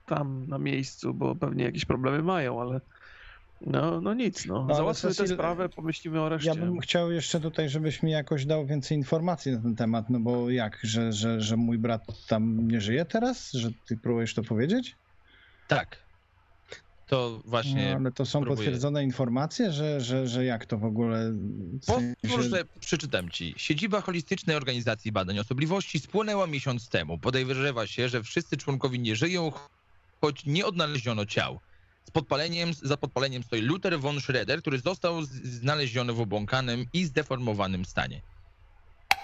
tam 0.05 0.47
na 0.47 0.57
miejscu, 0.57 1.13
bo 1.13 1.35
pewnie 1.35 1.63
jakieś 1.63 1.85
problemy 1.85 2.23
mają, 2.23 2.61
ale 2.61 2.81
no, 3.65 4.01
no 4.01 4.13
nic, 4.13 4.45
no. 4.45 4.65
ale 4.65 4.75
Załatwmy 4.75 5.15
tę 5.15 5.27
sprawę, 5.27 5.69
pomyślimy 5.69 6.21
o 6.21 6.29
reszcie. 6.29 6.49
Ja 6.49 6.55
bym 6.55 6.79
chciał 6.79 7.11
jeszcze 7.11 7.39
tutaj, 7.39 7.69
żebyś 7.69 8.03
mi 8.03 8.11
jakoś 8.11 8.45
dał 8.45 8.65
więcej 8.65 8.97
informacji 8.97 9.51
na 9.51 9.61
ten 9.61 9.75
temat, 9.75 10.09
no 10.09 10.19
bo 10.19 10.49
jak, 10.49 10.79
że, 10.83 11.13
że, 11.13 11.41
że 11.41 11.57
mój 11.57 11.77
brat 11.77 12.27
tam 12.27 12.67
nie 12.67 12.81
żyje 12.81 13.05
teraz? 13.05 13.51
Że 13.51 13.69
ty 13.87 13.97
próbujesz 13.97 14.33
to 14.33 14.43
powiedzieć? 14.43 14.95
Tak. 15.67 15.97
To 17.07 17.41
właśnie. 17.45 17.89
No, 17.91 17.95
ale 17.95 18.11
to 18.11 18.25
są 18.25 18.39
próbuję. 18.39 18.57
potwierdzone 18.57 19.03
informacje, 19.03 19.71
że, 19.71 20.01
że, 20.01 20.27
że 20.27 20.45
jak 20.45 20.65
to 20.65 20.77
w 20.77 20.85
ogóle. 20.85 21.33
Pozwól, 21.87 22.43
że 22.43 22.65
przeczytam 22.79 23.29
ci. 23.29 23.53
Siedziba 23.57 24.01
Holistycznej 24.01 24.55
Organizacji 24.55 25.11
Badań 25.11 25.39
Osobliwości 25.39 25.99
spłynęła 25.99 26.47
miesiąc 26.47 26.89
temu. 26.89 27.17
Podejrzewa 27.17 27.87
się, 27.87 28.09
że 28.09 28.23
wszyscy 28.23 28.57
członkowie 28.57 28.99
nie 28.99 29.15
żyją, 29.15 29.51
choć 30.21 30.45
nie 30.45 30.65
odnaleziono 30.65 31.25
ciał. 31.25 31.59
Z 32.05 32.11
podpaleniem, 32.11 32.73
za 32.73 32.97
podpaleniem 32.97 33.43
stoi 33.43 33.61
Luther 33.61 33.99
von 33.99 34.21
Schroeder, 34.21 34.59
który 34.61 34.79
został 34.79 35.23
znaleziony 35.43 36.13
w 36.13 36.19
obłąkanym 36.21 36.85
i 36.93 37.05
zdeformowanym 37.05 37.85
stanie. 37.85 38.21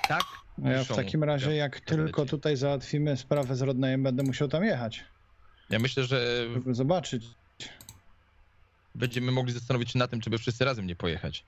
Tak? 0.07 0.23
No 0.57 0.69
ja 0.71 0.83
w 0.83 0.95
takim 0.95 1.23
razie, 1.23 1.55
jak 1.55 1.79
tylko 1.79 2.25
tutaj 2.25 2.57
załatwimy 2.57 3.17
sprawę 3.17 3.55
z 3.55 3.61
Rodnejem, 3.61 4.03
będę 4.03 4.23
musiał 4.23 4.47
tam 4.47 4.63
jechać, 4.63 5.03
Ja 5.69 5.79
myślę, 5.79 6.03
że 6.03 6.47
żeby 6.53 6.75
zobaczyć. 6.75 7.25
będziemy 8.95 9.31
mogli 9.31 9.53
zastanowić 9.53 9.91
się 9.91 9.99
na 9.99 10.07
tym, 10.07 10.21
czy 10.21 10.29
by 10.29 10.37
wszyscy 10.37 10.65
razem 10.65 10.87
nie 10.87 10.95
pojechać. 10.95 11.43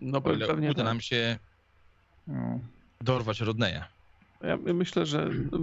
No 0.00 0.20
pewnie 0.20 0.70
uda 0.70 0.74
tak. 0.74 0.84
nam 0.84 1.00
się 1.00 1.38
No. 2.26 2.60
dorwać 3.00 3.40
Rodneya. 3.40 3.80
Ja 4.42 4.56
myślę, 4.56 5.06
że 5.06 5.30
no, 5.52 5.58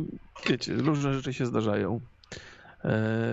wiecie, 0.50 0.74
różne 0.76 1.14
rzeczy 1.14 1.34
się 1.34 1.46
zdarzają 1.46 1.96
e, 1.96 2.00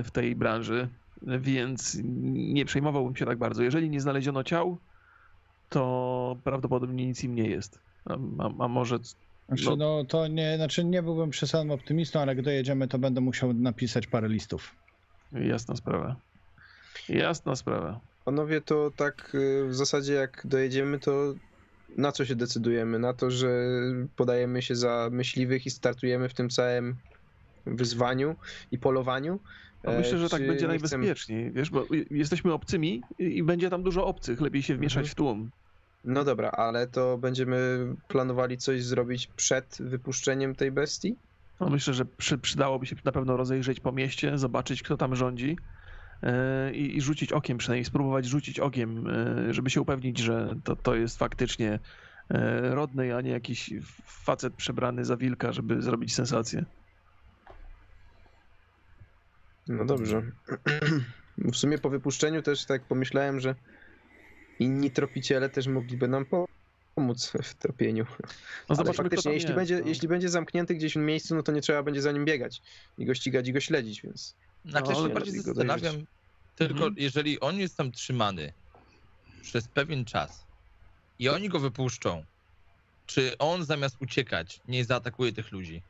w 0.02 0.08
tej 0.12 0.36
branży, 0.36 0.88
więc 1.22 1.98
nie 2.22 2.64
przejmowałbym 2.64 3.16
się 3.16 3.26
tak 3.26 3.38
bardzo. 3.38 3.62
Jeżeli 3.62 3.90
nie 3.90 4.00
znaleziono 4.00 4.44
ciał, 4.44 4.78
to 5.68 6.36
prawdopodobnie 6.44 7.06
nic 7.06 7.24
im 7.24 7.34
nie 7.34 7.48
jest. 7.48 7.78
A, 8.04 8.14
a, 8.38 8.64
a 8.64 8.68
może 8.68 8.98
Znaczy, 9.48 9.64
No. 9.64 9.76
no 9.76 10.04
to 10.04 10.26
nie, 10.28 10.56
znaczy 10.56 10.84
nie 10.84 11.02
byłbym 11.02 11.30
przesadnym 11.30 11.70
optymistą, 11.74 12.20
ale 12.20 12.36
gdy 12.36 12.54
jedziemy, 12.54 12.88
to 12.88 12.98
będę 12.98 13.20
musiał 13.20 13.52
napisać 13.54 14.06
parę 14.06 14.28
listów. 14.28 14.74
jasna 15.32 15.76
sprawa. 15.76 16.16
Jasna 17.08 17.56
sprawa. 17.56 18.00
Panowie, 18.24 18.60
to 18.60 18.90
tak 18.96 19.34
y, 19.34 19.66
w 19.68 19.74
zasadzie 19.74 20.12
jak 20.12 20.42
dojedziemy, 20.44 20.98
to 20.98 21.34
na 21.96 22.12
co 22.12 22.24
się 22.24 22.34
decydujemy? 22.36 22.98
Na 22.98 23.12
to, 23.14 23.30
że 23.30 23.48
podajemy 24.16 24.62
się 24.62 24.74
za 24.76 25.08
myśliwych 25.12 25.66
i 25.66 25.70
startujemy 25.70 26.28
w 26.28 26.34
tym 26.34 26.50
całym 26.50 26.96
wyzwaniu 27.66 28.36
i 28.70 28.78
polowaniu? 28.78 29.38
No 29.84 29.92
E, 29.92 29.98
myślę, 29.98 30.18
że 30.18 30.28
tak 30.28 30.40
czy 30.40 30.46
będzie 30.46 30.68
nie 30.68 30.78
chcemy- 30.78 31.04
najbezpieczniej, 31.04 31.52
wiesz, 31.52 31.70
bo 31.70 31.86
jesteśmy 32.10 32.52
obcymi 32.52 33.02
i 33.18 33.42
będzie 33.42 33.70
tam 33.70 33.82
dużo 33.82 34.06
obcych, 34.06 34.40
lepiej 34.40 34.62
się 34.62 34.74
wmieszać 34.76 34.96
Mhm. 34.98 35.12
w 35.12 35.14
tłum. 35.14 35.50
No 36.04 36.24
dobra, 36.24 36.50
ale 36.50 36.86
to 36.86 37.18
będziemy 37.18 37.86
planowali 38.08 38.58
coś 38.58 38.84
zrobić 38.84 39.26
przed 39.36 39.76
wypuszczeniem 39.80 40.54
tej 40.54 40.72
bestii? 40.72 41.14
No 41.60 41.70
myślę, 41.70 41.94
że 41.94 42.04
przy, 42.04 42.38
przydałoby 42.38 42.86
się 42.86 42.96
na 43.04 43.12
pewno 43.12 43.36
rozejrzeć 43.36 43.80
po 43.80 43.92
mieście, 43.92 44.38
zobaczyć 44.38 44.82
kto 44.82 44.96
tam 44.96 45.16
rządzi 45.16 45.56
e, 46.22 46.72
i, 46.72 47.00
rzucić 47.00 47.32
okiem, 47.32 47.58
przynajmniej 47.58 47.84
spróbować 47.84 48.26
rzucić 48.26 48.60
okiem, 48.60 49.06
e, 49.06 49.54
żeby 49.54 49.70
się 49.70 49.80
upewnić, 49.80 50.18
że 50.18 50.54
to, 50.64 50.76
to 50.76 50.94
jest 50.94 51.18
faktycznie 51.18 51.78
e, 52.30 52.74
rodny, 52.74 53.16
a 53.16 53.20
nie 53.20 53.30
jakiś 53.30 53.70
facet 54.04 54.54
przebrany 54.54 55.04
za 55.04 55.16
wilka, 55.16 55.52
żeby 55.52 55.82
zrobić 55.82 56.14
sensację. 56.14 56.64
No 59.70 59.84
dobrze. 59.84 60.22
W 61.38 61.56
sumie 61.56 61.78
po 61.78 61.90
wypuszczeniu 61.90 62.42
też 62.42 62.64
tak 62.64 62.84
pomyślałem, 62.84 63.40
że 63.40 63.54
inni 64.58 64.90
tropiciele 64.90 65.48
też 65.48 65.66
mogliby 65.66 66.08
nam 66.08 66.26
po- 66.26 66.46
pomóc 66.94 67.32
w 67.42 67.54
tropieniu. 67.54 68.06
No 68.68 68.76
Ale 68.78 68.92
faktycznie, 68.92 69.32
jeśli, 69.32 69.48
jest, 69.48 69.56
będzie, 69.56 69.80
no. 69.80 69.88
jeśli 69.88 70.08
będzie 70.08 70.28
zamknięty 70.28 70.74
gdzieś 70.74 70.94
w 70.94 70.96
miejscu, 70.96 71.34
no 71.34 71.42
to 71.42 71.52
nie 71.52 71.60
trzeba 71.60 71.82
będzie 71.82 72.02
za 72.02 72.12
nim 72.12 72.24
biegać 72.24 72.62
i 72.98 73.06
go 73.06 73.14
ścigać 73.14 73.48
i 73.48 73.52
go 73.52 73.60
śledzić, 73.60 74.02
więc... 74.02 74.36
No, 74.64 74.80
ja 74.80 74.86
się 74.86 75.00
ale 75.00 75.08
bardziej 75.08 75.34
go 75.34 75.42
zastanawiam, 75.42 75.94
tylko 76.54 76.74
Mhm. 76.78 76.94
jeżeli 76.98 77.40
on 77.40 77.58
jest 77.58 77.76
tam 77.76 77.92
trzymany 77.92 78.52
przez 79.42 79.68
pewien 79.68 80.04
czas 80.04 80.46
i 81.18 81.28
oni 81.28 81.48
go 81.48 81.60
wypuszczą, 81.60 82.24
czy 83.06 83.38
on 83.38 83.64
zamiast 83.64 83.96
uciekać 84.00 84.60
nie 84.68 84.84
zaatakuje 84.84 85.32
tych 85.32 85.52
ludzi? 85.52 85.82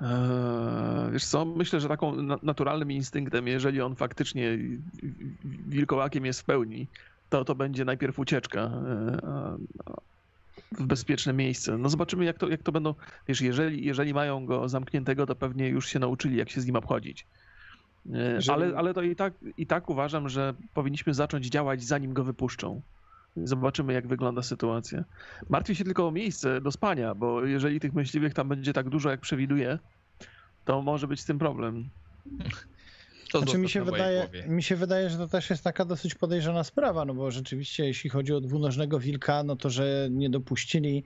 Eee, 0.00 1.12
Wiesz 1.12 1.24
co, 1.26 1.44
myślę, 1.44 1.80
że 1.80 1.88
taką 1.88 2.22
na- 2.22 2.38
naturalnym 2.42 2.92
instynktem, 2.92 3.46
jeżeli 3.48 3.80
on 3.80 3.96
faktycznie 3.96 4.58
wilkołakiem 5.44 6.24
jest 6.26 6.40
w 6.40 6.44
pełni, 6.44 6.88
to 7.28 7.44
to 7.44 7.54
będzie 7.54 7.84
najpierw 7.84 8.18
ucieczka 8.18 8.60
eee, 8.60 9.98
w 10.72 10.86
bezpieczne 10.86 11.32
miejsce. 11.32 11.78
No 11.78 11.88
zobaczymy, 11.88 12.24
jak 12.24 12.38
to, 12.38 12.48
jak 12.48 12.62
to 12.62 12.72
będą. 12.72 12.94
Wiesz, 13.28 13.40
jeżeli, 13.40 13.84
jeżeli 13.86 14.14
mają 14.14 14.46
go 14.46 14.68
zamkniętego, 14.68 15.26
to 15.26 15.34
pewnie 15.34 15.68
już 15.68 15.88
się 15.88 15.98
nauczyli, 15.98 16.36
jak 16.36 16.50
się 16.50 16.60
z 16.60 16.66
nim 16.66 16.76
obchodzić. 16.76 17.26
Eee, 18.06 18.34
Jeżeli- 18.34 18.50
Ale, 18.54 18.78
ale 18.78 18.94
to 18.94 19.02
i 19.02 19.16
tak, 19.16 19.34
i 19.56 19.66
tak 19.66 19.90
uważam, 19.90 20.28
że 20.28 20.54
powinniśmy 20.74 21.14
zacząć 21.14 21.46
działać, 21.46 21.82
zanim 21.84 22.12
go 22.12 22.24
wypuszczą. 22.24 22.82
Zobaczymy, 23.36 23.92
jak 23.92 24.06
wygląda 24.08 24.42
sytuacja. 24.42 25.04
Martwię 25.48 25.74
się 25.74 25.84
tylko 25.84 26.06
o 26.06 26.10
miejsce 26.10 26.60
do 26.60 26.72
spania, 26.72 27.14
bo 27.14 27.44
jeżeli 27.44 27.80
tych 27.80 27.92
myśliwych 27.92 28.34
tam 28.34 28.48
będzie 28.48 28.72
tak 28.72 28.88
dużo, 28.88 29.10
jak 29.10 29.20
przewiduję, 29.20 29.78
to 30.64 30.82
może 30.82 31.08
być 31.08 31.20
z 31.20 31.24
tym 31.24 31.38
problem. 31.38 31.90
To 33.32 33.38
Znaczy 33.38 33.58
mi 33.58 33.68
się, 33.68 33.84
wydaje, 33.84 34.20
głowie. 34.20 34.44
mi 34.48 34.62
się 34.62 34.76
wydaje, 34.76 35.10
że 35.10 35.18
to 35.18 35.28
też 35.28 35.50
jest 35.50 35.64
taka 35.64 35.84
dosyć 35.84 36.14
podejrzana 36.14 36.64
sprawa, 36.64 37.04
no 37.04 37.14
bo 37.14 37.30
rzeczywiście 37.30 37.86
jeśli 37.86 38.10
chodzi 38.10 38.34
o 38.34 38.40
dwunożnego 38.40 38.98
wilka, 39.00 39.42
no 39.42 39.56
to 39.56 39.70
że 39.70 40.08
nie 40.10 40.30
dopuścili 40.30 41.04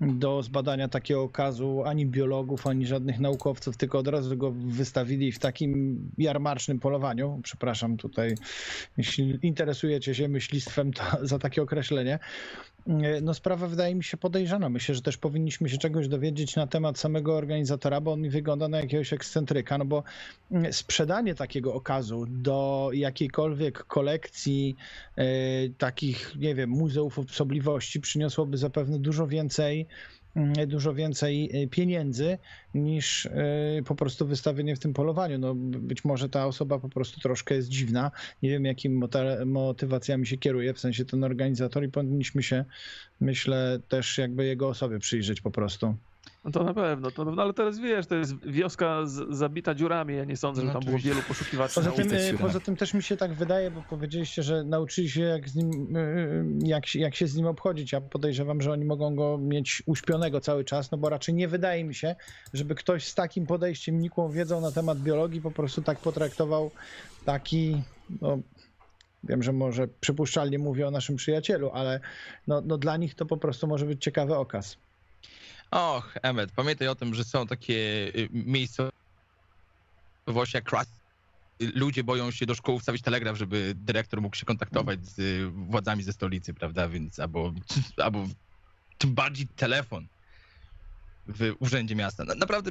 do 0.00 0.42
zbadania 0.42 0.88
takiego 0.88 1.22
okazu 1.22 1.82
ani 1.86 2.06
biologów, 2.06 2.66
ani 2.66 2.86
żadnych 2.86 3.20
naukowców, 3.20 3.76
tylko 3.76 3.98
od 3.98 4.08
razu 4.08 4.36
go 4.36 4.50
wystawili 4.50 5.32
w 5.32 5.38
takim 5.38 5.98
jarmarcznym 6.18 6.80
polowaniu. 6.80 7.40
Przepraszam 7.42 7.96
tutaj, 7.96 8.34
jeśli 8.96 9.38
interesujecie 9.42 10.14
się 10.14 10.28
myślistwem, 10.28 10.92
to 10.92 11.02
za 11.26 11.38
takie 11.38 11.62
określenie. 11.62 12.18
No 13.22 13.34
sprawa 13.34 13.66
wydaje 13.66 13.94
mi 13.94 14.04
się 14.04 14.16
podejrzana. 14.16 14.68
Myślę, 14.68 14.94
że 14.94 15.02
też 15.02 15.16
powinniśmy 15.16 15.68
się 15.68 15.78
czegoś 15.78 16.08
dowiedzieć 16.08 16.56
na 16.56 16.66
temat 16.66 16.98
samego 16.98 17.36
organizatora, 17.36 18.00
bo 18.00 18.12
on 18.12 18.20
mi 18.20 18.30
wygląda 18.30 18.68
na 18.68 18.80
jakiegoś 18.80 19.12
ekscentryka, 19.12 19.78
no 19.78 19.84
bo 19.84 20.02
mm, 20.50 20.72
sprzedanie 20.72 21.34
takiego 21.34 21.74
okazu 21.74 22.24
do 22.28 22.90
jakiejkolwiek 22.92 23.84
kolekcji 23.84 24.76
e, 25.16 25.24
takich, 25.78 26.36
nie 26.38 26.54
wiem, 26.54 26.70
muzeów 26.70 27.18
osobliwości 27.18 28.00
przyniosłoby 28.00 28.56
zapewne 28.56 28.98
dużo 28.98 29.26
więcej 29.26 29.83
mm, 30.36 30.68
dużo 30.68 30.94
więcej 30.94 31.50
e, 31.52 31.66
pieniędzy 31.66 32.38
niż 32.74 33.26
e, 33.26 33.32
po 33.84 33.94
prostu 33.94 34.26
wystawienie 34.26 34.76
w 34.76 34.78
tym 34.78 34.94
polowaniu. 34.94 35.38
No, 35.38 35.54
być 35.54 36.04
może 36.04 36.28
ta 36.28 36.46
osoba 36.46 36.78
po 36.78 36.88
prostu 36.88 37.20
troszkę 37.20 37.54
jest 37.54 37.68
dziwna. 37.68 38.10
Nie 38.42 38.50
wiem, 38.50 38.64
jakimi 38.64 39.08
motywacjami 39.46 40.26
się 40.26 40.36
kieruje, 40.36 40.74
w 40.74 40.80
sensie 40.80 41.04
ten 41.04 41.24
organizator 41.24 41.84
i 41.84 41.88
powinniśmy 41.88 42.42
się, 42.42 42.64
myślę, 43.20 43.80
też 43.88 44.18
jakby 44.18 44.44
jego 44.44 44.68
osobie 44.68 44.98
przyjrzeć 44.98 45.40
po 45.40 45.50
prostu. 45.50 45.96
No 46.44 46.50
to 46.50 46.64
na 46.64 46.74
pewno, 46.74 47.10
to 47.10 47.24
na 47.24 47.30
pewno, 47.30 47.42
ale 47.42 47.52
teraz 47.54 47.78
wiesz, 47.78 48.06
to 48.06 48.14
jest 48.14 48.46
wioska 48.46 49.06
z, 49.06 49.36
zabita 49.36 49.74
dziurami, 49.74 50.16
ja 50.16 50.24
nie 50.24 50.36
sądzę, 50.36 50.60
że 50.60 50.66
No 50.66 50.72
tam 50.72 50.82
było 50.82 50.98
wielu 50.98 51.22
poszukiwaczy 51.28 51.74
Poza 51.74 51.90
na 51.90 51.96
tym, 51.96 52.12
e, 52.12 52.34
poza 52.38 52.60
tym 52.60 52.76
też 52.76 52.94
mi 52.94 53.02
się 53.02 53.16
tak 53.16 53.32
wydaje, 53.34 53.70
bo 53.70 53.82
powiedzieliście, 53.90 54.42
że 54.42 54.64
nauczyli 54.64 55.10
się 55.10 55.20
jak, 55.20 55.48
z 55.48 55.54
nim, 55.54 55.96
e, 55.96 56.68
jak, 56.68 56.86
się- 56.86 56.98
jak 56.98 57.14
się 57.14 57.26
z 57.26 57.36
nim 57.36 57.46
obchodzić. 57.46 57.92
Ja 57.92 58.00
podejrzewam, 58.00 58.60
że 58.60 58.72
oni 58.72 58.84
mogą 58.84 59.14
go 59.16 59.38
mieć 59.38 59.82
uśpionego 59.86 60.40
cały 60.40 60.64
czas, 60.64 60.90
no 60.90 60.98
bo 60.98 61.08
raczej 61.08 61.34
nie 61.34 61.48
wydaje 61.48 61.84
mi 61.84 61.94
się, 61.94 62.16
żeby 62.54 62.74
ktoś 62.74 63.06
z 63.06 63.14
takim 63.14 63.46
podejściem, 63.46 63.98
nikłą 63.98 64.30
wiedzą 64.30 64.60
na 64.60 64.72
temat 64.72 64.98
biologii 64.98 65.40
po 65.40 65.50
prostu 65.50 65.82
tak 65.82 65.98
potraktował 65.98 66.70
taki, 67.24 67.82
no 68.20 68.38
wiem, 69.24 69.42
że 69.42 69.52
może 69.52 69.88
przypuszczalnie 70.00 70.58
mówię 70.58 70.88
o 70.88 70.90
naszym 70.90 71.16
przyjacielu, 71.16 71.70
ale 71.70 72.00
no, 72.46 72.62
no 72.66 72.78
dla 72.78 72.96
nich 72.96 73.14
to 73.14 73.26
po 73.26 73.36
prostu 73.36 73.66
może 73.66 73.86
być 73.86 74.02
ciekawy 74.04 74.36
okaz. 74.36 74.76
Och, 75.74 76.14
Emmet, 76.22 76.52
pamiętaj 76.52 76.88
o 76.88 76.94
tym, 76.94 77.14
że 77.14 77.24
są 77.24 77.46
takie 77.46 77.74
y, 78.16 78.28
miejscowości 78.32 78.92
jak 80.54 80.64
Crust. 80.64 80.90
Ludzie 81.60 82.04
boją 82.04 82.30
się 82.30 82.46
do 82.46 82.54
szkół 82.54 82.78
wstawić 82.78 83.02
telegraf, 83.02 83.36
żeby 83.36 83.72
dyrektor 83.76 84.22
mógł 84.22 84.36
się 84.36 84.46
kontaktować 84.46 85.06
z 85.06 85.18
y, 85.18 85.50
władzami 85.50 86.02
ze 86.02 86.12
stolicy, 86.12 86.54
prawda? 86.54 86.88
Więc 86.88 87.18
albo, 87.18 87.52
albo 87.96 88.28
tym 88.98 89.14
bardziej 89.14 89.46
telefon 89.48 90.06
w 91.26 91.54
urzędzie 91.58 91.94
miasta. 91.94 92.24
Na- 92.24 92.34
Naprawdę 92.34 92.70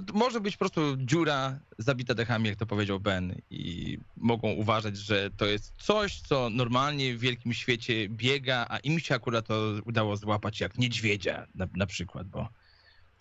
to 0.00 0.12
może 0.14 0.40
być 0.40 0.54
po 0.54 0.58
prostu 0.58 0.96
dziura 0.96 1.58
zabita 1.78 2.14
dechami, 2.14 2.48
jak 2.48 2.58
to 2.58 2.66
powiedział 2.66 3.00
Ben, 3.00 3.34
i 3.50 3.98
mogą 4.16 4.52
uważać, 4.52 4.96
że 4.96 5.30
to 5.36 5.46
jest 5.46 5.72
coś, 5.78 6.20
co 6.20 6.50
normalnie 6.50 7.14
w 7.14 7.20
wielkim 7.20 7.52
świecie 7.54 8.08
biega, 8.08 8.66
a 8.68 8.78
im 8.78 9.00
się 9.00 9.14
akurat 9.14 9.46
to 9.46 9.72
udało 9.84 10.16
złapać 10.16 10.60
jak 10.60 10.78
niedźwiedzia 10.78 11.46
na, 11.54 11.66
na 11.74 11.86
przykład, 11.86 12.26
bo 12.28 12.48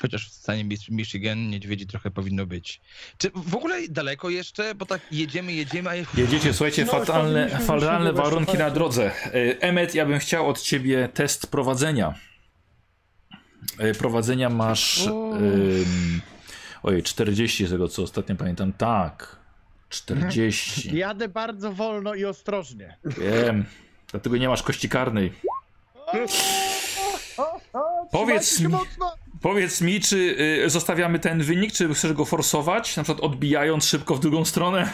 chociaż 0.01 0.29
w 0.29 0.33
stanie 0.33 0.65
Mich- 0.65 0.91
Michigan 0.91 1.49
niedźwiedzi 1.49 1.87
trochę 1.87 2.11
powinno 2.11 2.45
być. 2.45 2.81
Czy 3.17 3.31
w 3.35 3.55
ogóle 3.55 3.87
daleko 3.89 4.29
jeszcze? 4.29 4.75
Bo 4.75 4.85
tak 4.85 5.01
jedziemy, 5.11 5.53
jedziemy, 5.53 5.89
a... 5.89 5.95
Jedziecie, 6.19 6.53
słuchajcie, 6.53 6.85
No, 6.85 6.91
fatalne, 6.91 7.49
fatalne 7.59 8.13
warunki 8.13 8.57
na 8.57 8.69
drodze. 8.71 9.11
E, 9.25 9.31
Emmet, 9.61 9.95
ja 9.95 10.05
bym 10.05 10.19
chciał 10.19 10.49
od 10.49 10.61
ciebie 10.61 11.09
test 11.13 11.47
prowadzenia. 11.47 12.13
E, 13.77 13.93
Prowadzenia 13.93 14.49
masz. 14.49 15.09
Ojej, 16.85 17.03
40 17.03 17.67
z 17.67 17.69
tego 17.69 17.87
co 17.87 18.03
ostatnio 18.03 18.35
pamiętam. 18.35 18.73
Tak. 18.73 19.35
40. 19.89 20.97
Jadę 20.97 21.27
bardzo 21.27 21.73
wolno 21.73 22.13
i 22.13 22.25
ostrożnie. 22.25 22.97
Wiem. 23.05 23.65
Dlatego 24.11 24.37
nie 24.37 24.49
masz 24.49 24.63
kości 24.63 24.89
karnej. 24.89 25.33
Powiedz 28.11 28.59
mi-. 28.59 28.75
Powiedz 29.41 29.81
mi, 29.81 30.01
czy 30.01 30.17
y, 30.65 30.69
zostawiamy 30.69 31.19
ten 31.19 31.43
wynik, 31.43 31.73
czy 31.73 31.93
chcesz 31.93 32.13
go 32.13 32.25
forsować? 32.25 32.97
Na 32.97 33.03
przykład 33.03 33.25
odbijając 33.25 33.85
szybko 33.85 34.15
w 34.15 34.19
drugą 34.19 34.45
stronę? 34.45 34.89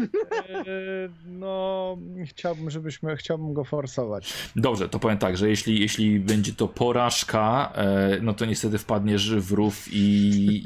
E, 0.00 1.08
No, 1.26 1.98
chciałbym, 2.26 2.70
żebyśmy, 2.70 3.16
chciałbym 3.16 3.52
go 3.52 3.64
forsować. 3.64 4.32
Dobrze, 4.56 4.88
to 4.88 4.98
powiem 4.98 5.18
tak, 5.18 5.36
że 5.36 5.48
jeśli, 5.48 5.80
jeśli 5.80 6.20
będzie 6.20 6.52
to 6.52 6.68
porażka, 6.68 7.72
e, 7.74 8.18
no 8.22 8.34
to 8.34 8.44
niestety 8.44 8.78
wpadniesz 8.78 9.34
w 9.34 9.52
rów 9.52 9.88
i, 9.92 10.02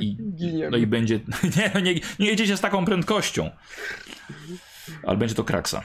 i, 0.00 0.16
no 0.70 0.76
i 0.76 0.86
będzie, 0.86 1.20
nie, 1.56 1.70
no 1.74 1.80
nie, 1.80 1.94
nie 2.18 2.26
jedziecie 2.26 2.56
z 2.56 2.60
taką 2.60 2.84
prędkością. 2.84 3.50
Ale 5.02 5.16
będzie 5.16 5.34
to 5.34 5.44
kraksa. 5.44 5.84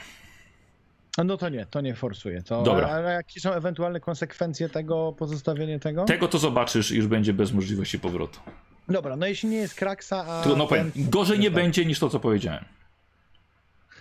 No 1.24 1.36
to 1.36 1.48
nie, 1.48 1.66
to 1.66 1.80
nie 1.80 1.94
forsuję. 1.94 2.42
To, 2.42 2.62
Dobra. 2.62 2.88
Ale 2.88 3.12
jakie 3.12 3.40
są 3.40 3.52
ewentualne 3.52 4.00
konsekwencje 4.00 4.68
tego, 4.68 5.14
pozostawienie 5.18 5.78
tego? 5.80 6.04
Tego 6.04 6.28
to 6.28 6.38
zobaczysz 6.38 6.90
i 6.90 6.96
już 6.96 7.06
będzie 7.06 7.32
bez 7.32 7.52
możliwości 7.52 7.98
powrotu. 7.98 8.40
Dobra, 8.88 9.16
no 9.16 9.26
jeśli 9.26 9.48
nie 9.48 9.56
jest 9.56 9.74
kraksa, 9.74 10.24
a 10.26 10.42
To, 10.42 10.56
no 10.56 10.66
powiem, 10.66 10.92
gorzej 10.96 11.38
nie 11.38 11.50
będzie 11.50 11.84
niż 11.84 11.98
to, 11.98 12.08
co 12.08 12.20
powiedziałem. 12.20 12.64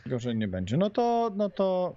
Gorzej 0.05 0.35
nie 0.35 0.47
będzie. 0.47 0.77
No 0.77 0.89
to, 0.89 1.31
no 1.35 1.49
to 1.49 1.95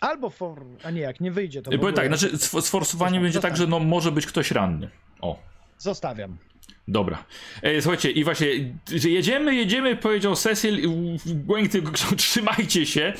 albo 0.00 0.30
for... 0.30 0.64
A 0.84 0.90
nie, 0.90 1.00
jak 1.00 1.20
nie 1.20 1.32
wyjdzie, 1.32 1.62
to 1.62 1.70
powiem 1.70 1.94
tak, 1.94 2.06
znaczy 2.06 2.36
sf- 2.36 2.60
sforsowanie 2.62 3.20
będzie 3.20 3.40
tak, 3.40 3.56
że 3.56 3.66
no 3.66 3.80
może 3.80 4.12
być 4.12 4.26
ktoś 4.26 4.50
ranny. 4.50 4.90
O. 5.20 5.38
Zostawiam. 5.78 6.38
Dobra. 6.88 7.24
E, 7.62 7.82
słuchajcie, 7.82 8.10
i 8.10 8.24
właśnie, 8.24 8.46
jedziemy, 9.04 9.54
jedziemy, 9.54 9.96
powiedział 9.96 10.34
Cecil, 10.34 10.90
Błękty 11.34 11.82
krzyczał, 11.82 12.16
trzymajcie 12.26 12.86
się. 12.86 13.12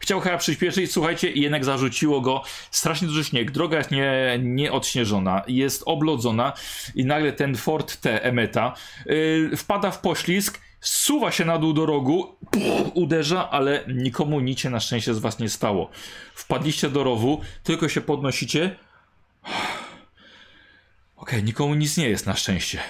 Chciał 0.00 0.20
chyba 0.20 0.36
przyspieszyć, 0.36 0.92
słuchajcie, 0.92 1.30
i 1.30 1.40
jednak 1.40 1.64
zarzuciło 1.64 2.20
go 2.20 2.42
strasznie 2.70 3.08
duży 3.08 3.24
śnieg. 3.24 3.50
Droga 3.50 3.78
jest 3.78 3.90
nie, 3.90 4.38
nieodśnieżona, 4.42 5.42
jest 5.48 5.82
oblodzona 5.86 6.52
i 6.94 7.04
nagle 7.04 7.32
ten 7.32 7.56
Ford 7.56 7.96
T 8.00 8.22
Emeta 8.22 8.74
y, 9.06 9.50
wpada 9.56 9.90
w 9.90 10.00
poślizg, 10.00 10.60
zsuwa 10.80 11.32
się 11.32 11.44
na 11.44 11.58
dół 11.58 11.72
do 11.72 11.86
rogu, 11.86 12.36
pff, 12.50 12.90
uderza, 12.94 13.50
ale 13.50 13.84
nikomu 13.88 14.40
nic 14.40 14.58
się 14.60 14.70
na 14.70 14.80
szczęście 14.80 15.14
z 15.14 15.18
was 15.18 15.38
nie 15.38 15.48
stało. 15.48 15.90
Wpadliście 16.34 16.88
do 16.90 17.04
rowu, 17.04 17.40
tylko 17.62 17.88
się 17.88 18.00
podnosicie. 18.00 18.76
Okej, 21.16 21.44
nikomu 21.44 21.74
nic 21.74 21.96
nie 21.96 22.08
jest 22.08 22.26
na 22.26 22.36
szczęście. 22.36 22.80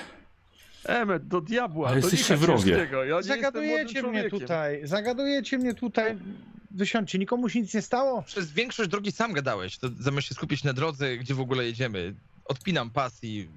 Emet, 0.85 1.29
do 1.29 1.41
diabła, 1.41 1.89
Ale 1.89 1.97
jesteście 1.97 2.35
licha 2.35 2.47
w 2.47 2.49
rowie. 2.49 2.73
ciężkiego. 2.73 3.05
Ja 3.05 3.23
Zagadujecie 3.23 4.03
mnie 4.03 4.31
tutaj, 4.31 4.81
zagadujecie 4.85 5.59
mnie 5.59 5.75
tutaj. 5.75 6.17
Wysiądźcie, 6.71 7.19
nikomu 7.19 7.49
się 7.49 7.61
nic 7.61 7.75
nie 7.75 7.83
stało? 7.83 8.23
Przez 8.23 8.53
większość 8.53 8.91
drogi 8.91 9.13
sam 9.13 9.33
gadałeś, 9.33 9.79
to 9.79 9.89
zamiast 9.99 10.29
się 10.29 10.35
skupić 10.35 10.65
na 10.65 10.73
drodze, 10.73 11.17
gdzie 11.17 11.35
w 11.35 11.41
ogóle 11.41 11.65
jedziemy. 11.65 12.15
Odpinam 12.45 12.91
pas 12.91 13.25
i... 13.25 13.49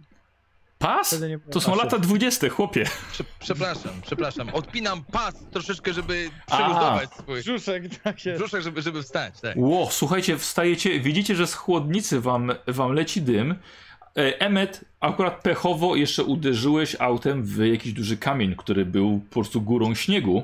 Pas? 0.83 1.15
To 1.51 1.61
są 1.61 1.75
lata 1.75 1.99
dwudzieste, 1.99 2.49
chłopie. 2.49 2.85
Prze 3.11 3.23
przepraszam, 3.39 3.91
przepraszam. 4.05 4.49
Odpinam 4.49 5.03
pas 5.03 5.35
troszeczkę, 5.51 5.93
żeby 5.93 6.29
przeluzować 6.47 7.09
swój 7.13 7.41
Brzuszek, 7.41 7.83
tak 8.03 8.25
jest. 8.25 8.39
brzuszek, 8.39 8.61
żeby, 8.61 8.81
żeby 8.81 9.03
wstać, 9.03 9.41
tak. 9.41 9.57
Ło, 9.57 9.87
słuchajcie, 9.91 10.37
wstajecie, 10.37 10.99
widzicie, 10.99 11.35
że 11.35 11.47
z 11.47 11.53
chłodnicy 11.53 12.21
wam, 12.21 12.51
wam 12.67 12.93
leci 12.93 13.21
dym. 13.21 13.51
E, 13.51 14.39
Emmet, 14.39 14.85
akurat 14.99 15.41
pechowo 15.41 15.95
jeszcze 15.95 16.23
uderzyłeś 16.23 16.95
autem 16.99 17.43
w 17.43 17.65
jakiś 17.65 17.93
duży 17.93 18.17
kamień, 18.17 18.55
który 18.55 18.85
był 18.85 19.19
po 19.29 19.33
prostu 19.33 19.61
górą 19.61 19.95
śniegu, 19.95 20.43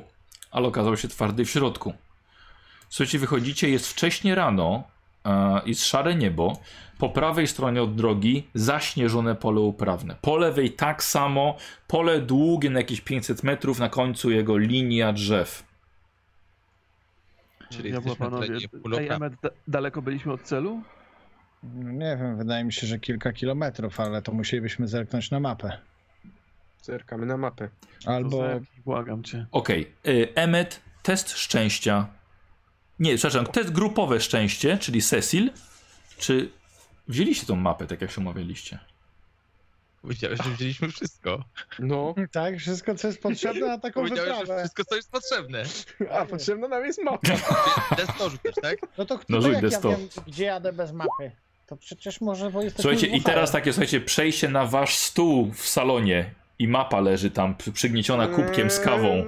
ale 0.52 0.68
okazał 0.68 0.98
się 0.98 1.08
twardy 1.08 1.46
w 1.46 1.50
środku. 1.50 1.94
Słuchajcie, 2.90 3.20
wychodzicie, 3.20 3.70
jest 3.70 3.88
wcześnie 3.88 4.36
rano, 4.36 4.84
e, 5.26 5.62
jest 5.66 5.86
szare 5.86 6.16
niebo. 6.16 6.60
Po 7.00 7.10
prawej 7.10 7.47
stronie 7.47 7.84
od 7.84 7.95
drogi 7.95 8.47
zaśnieżone 8.54 9.36
pole 9.36 9.62
uprawne. 9.62 10.16
Po 10.22 10.38
lewej 10.38 10.72
tak 10.72 11.04
samo, 11.04 11.58
pole 11.88 12.22
długie 12.22 12.70
na 12.70 12.80
jakieś 12.80 13.02
500 13.02 13.43
metrów, 13.43 13.80
na 13.80 13.89
końcu 13.89 14.32
jego 14.32 14.58
linia 14.58 15.14
drzew. 15.14 15.64
Czyli 17.70 17.91
na 17.91 18.02
panowie. 18.16 18.47
terenie 18.47 18.68
Ej, 18.74 18.82
półloka. 18.82 19.16
Emet, 19.16 19.34
da- 19.41 19.50
daleko 19.68 20.02
byliśmy 20.02 20.34
od 20.34 20.41
celu? 20.41 20.82
Nie 21.74 22.18
wiem, 22.18 22.38
wydaje 22.38 22.64
mi 22.64 22.74
się, 22.74 22.88
że 22.88 23.00
kilka 23.00 23.34
kilometrów, 23.34 24.00
ale 24.00 24.22
to 24.22 24.32
musielibyśmy 24.32 24.88
zerknąć 24.88 25.32
na 25.32 25.39
mapę. 25.39 25.78
Zerkamy 26.82 27.26
na 27.26 27.38
mapę. 27.38 27.70
Albo 28.06 28.43
Błagam 28.86 29.24
cię. 29.24 29.45
Okej, 29.52 29.91
okay. 30.04 30.28
Emmet, 30.36 30.82
test 31.04 31.38
szczęścia. 31.38 32.08
Nie, 33.00 33.16
przepraszam, 33.16 33.45
test 33.45 33.72
grupowe 33.72 34.20
szczęście, 34.20 34.78
czyli 34.78 35.02
Cecil. 35.02 35.52
Czy 36.18 36.59
wzięliście 37.10 37.45
tą 37.47 37.55
mapę, 37.55 37.88
tak 37.88 38.01
jak 38.01 38.12
się 38.12 38.22
umawialiście? 38.22 38.80
Powiedziałeś, 40.01 40.39
że 40.43 40.49
wzięliśmy 40.49 40.88
wszystko. 40.89 41.43
No, 41.80 42.16
tak, 42.32 42.57
wszystko 42.57 42.95
co 42.95 43.07
jest 43.07 43.22
potrzebne 43.22 43.68
na 43.68 43.78
taką 43.80 44.01
Powiedziałeś, 44.01 44.32
że 44.34 44.39
wyprawę. 44.39 44.62
wszystko, 44.62 44.84
co 44.86 44.95
jest 44.95 45.12
potrzebne. 45.12 45.64
a 46.20 46.26
potrzebna 46.26 46.68
nam 46.68 46.86
jest 46.86 47.01
mapa. 47.03 47.28
Desto 47.97 48.30
rzucasz, 48.30 48.55
tak? 48.62 48.78
No 48.97 49.05
to, 49.05 49.20
No 49.30 49.41
to 49.41 49.51
jak 49.51 49.64
ja 49.64 49.70
D100. 49.70 49.89
wiem, 49.89 50.07
gdzie 50.28 50.43
jadę 50.45 50.74
bez 50.74 50.91
mapy? 50.91 51.32
To 51.68 51.78
przecież 51.78 52.22
może, 52.22 52.51
bo 52.51 52.62
jesteśmy 52.62 52.91
Słuchajcie, 52.91 53.18
i 53.18 53.22
teraz 53.24 53.51
takie, 53.51 53.74
słuchajcie, 53.74 54.01
przejście 54.01 54.49
na 54.49 54.66
wasz 54.66 54.95
stół 54.97 55.51
w 55.53 55.68
salonie 55.68 56.34
i 56.60 56.68
mapa 56.68 56.99
leży 56.99 57.32
tam 57.32 57.55
przy- 57.55 57.72
przygnieciona 57.72 58.28
kubkiem 58.28 58.70
z 58.70 58.80
kawą. 58.80 59.26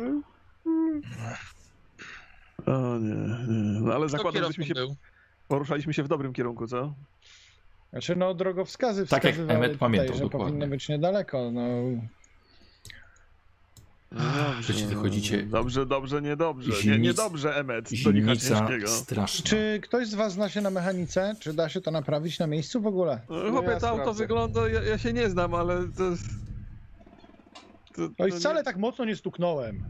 O 2.66 2.98
nie, 2.98 3.16
nie. 3.48 3.80
No 3.82 3.94
ale 3.94 4.10
zakładam, 4.10 4.44
żeśmy 4.44 4.66
się 4.66 4.74
był? 4.74 4.96
poruszaliśmy 5.48 5.94
się 5.94 6.04
w 6.04 6.08
dobrym 6.08 6.34
kierunku, 6.34 6.68
co? 6.68 6.94
Znaczy, 7.92 8.16
no 8.16 8.34
drogowskazy 8.34 9.08
Tak 9.08 9.24
jak 9.24 9.36
Emmet 9.36 9.62
tutaj, 9.62 9.78
pamiętał, 9.78 10.16
że 10.16 10.22
dokładnie. 10.24 10.48
powinno 10.48 10.68
być 10.68 10.90
niedaleko, 10.90 11.52
no. 11.52 11.68
No 14.12 14.22
Przecież 14.62 14.84
wychodzicie- 14.84 15.44
Dobrze, 15.44 15.86
dobrze, 15.86 16.22
niedobrze. 16.22 16.72
Nie, 16.72 16.78
Zimnic- 16.78 17.02
niedobrze, 17.02 17.56
Emet. 17.56 17.90
Do 18.04 18.12
licha 18.12 18.36
Zimnica 18.36 18.88
straszna. 18.88 19.46
Czy 19.50 19.80
ktoś 19.84 20.08
z 20.08 20.14
was 20.16 20.34
zna 20.34 20.50
się 20.50 20.62
na 20.62 20.70
mechanice? 20.70 21.36
Czy 21.40 21.54
da 21.54 21.70
się 21.70 21.82
to 21.82 21.92
naprawić 21.92 22.40
na 22.40 22.48
miejscu 22.48 22.82
w 22.82 22.88
ogóle? 22.88 23.22
No, 23.30 23.52
Chłopie, 23.52 23.68
ja 23.70 23.80
to 23.80 23.90
auto 23.90 24.14
wygląda, 24.14 24.70
ja, 24.70 24.84
ja 24.84 24.98
się 24.98 25.14
nie 25.14 25.30
znam, 25.30 25.54
ale 25.56 25.78
to... 25.98 26.04
to, 27.96 28.02
No 28.20 28.28
i 28.28 28.32
to 28.32 28.38
wcale 28.38 28.60
nie... 28.60 28.64
tak 28.64 28.78
mocno 28.78 29.06
nie 29.06 29.16
stuknąłem. 29.16 29.84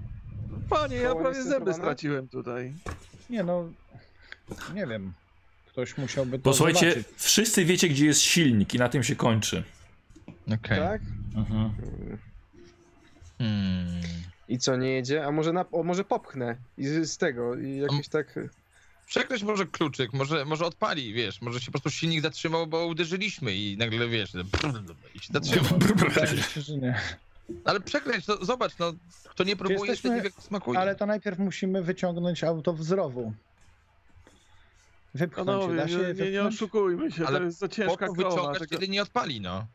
Panie, 0.70 0.96
ja 0.96 1.16
prawie 1.16 1.44
zęby 1.44 1.74
straciłem 1.74 2.28
tutaj. 2.28 2.74
Nie 3.30 3.44
no, 3.44 3.70
nie 4.74 4.88
wiem. 4.88 5.14
Ktoś 5.72 5.98
musiałby 5.98 6.38
to 6.40 6.44
Posłuchajcie, 6.44 6.92
zobaczyć. 6.92 7.08
wszyscy 7.18 7.66
wiecie, 7.66 7.90
gdzie 7.90 8.06
jest 8.06 8.22
silnik 8.22 8.74
i 8.74 8.78
na 8.78 8.90
tym 8.90 9.04
się 9.04 9.16
kończy. 9.16 9.64
Okej. 10.48 10.80
Tak? 10.80 11.02
Mhm. 11.36 11.74
Hmm. 13.38 14.02
I 14.50 14.58
co, 14.60 14.76
nie 14.76 14.92
jedzie? 14.92 15.26
A 15.26 15.32
może, 15.32 15.54
na, 15.54 15.66
o, 15.72 15.84
może 15.84 16.04
popchnę 16.04 16.56
i 16.78 16.88
z, 16.88 17.12
z 17.12 17.18
tego, 17.18 17.56
i 17.56 17.78
jakoś 17.78 18.08
tak... 18.08 18.40
Przekreś 19.08 19.44
może 19.44 19.66
kluczyk, 19.66 20.14
może, 20.14 20.46
może 20.46 20.66
odpali, 20.66 21.14
wiesz, 21.14 21.42
może 21.42 21.60
się 21.60 21.66
po 21.66 21.72
prostu 21.72 21.90
silnik 22.00 22.22
zatrzymał, 22.22 22.68
bo 22.68 22.86
uderzyliśmy 22.86 23.54
i 23.56 23.78
nagle, 23.78 24.08
wiesz, 24.08 24.32
i 25.16 25.20
się 25.20 25.34
zatrzymał. 25.34 25.80
Ale 27.66 27.80
przekręć, 27.80 28.28
no, 28.28 28.46
zobacz, 28.46 28.72
no, 28.80 28.94
kto 29.30 29.44
nie 29.44 29.56
próbuje, 29.56 29.80
jesteśmy- 29.80 30.10
to 30.10 30.16
nie 30.16 30.22
wie, 30.22 30.30
jak 30.36 30.44
smakuje. 30.44 30.80
Ale 30.80 30.96
to 30.96 31.06
najpierw 31.06 31.40
musimy 31.40 31.84
wyciągnąć 31.84 32.44
auto 32.44 32.74
w 32.74 32.84
zrowu. 32.84 33.34
Wypchnąć, 35.14 35.48
Panowie, 35.48 35.76
da 35.76 35.88
się 35.88 36.14
nie, 36.24 36.32
nie, 36.32 36.44
oszukujmy 36.44 37.12
się, 37.12 37.26
Ale 37.28 37.40
to 37.40 37.46
jest 37.46 37.58
za 37.60 37.68
Po 37.68 37.74
ciężka 37.74 38.08
to 38.08 38.14
krona. 38.14 38.30
wyciągasz, 38.30 38.60
Tego... 38.60 38.70
kiedy 38.70 38.88
nie 38.88 39.02
odpali, 39.02 39.42
no. 39.42 39.66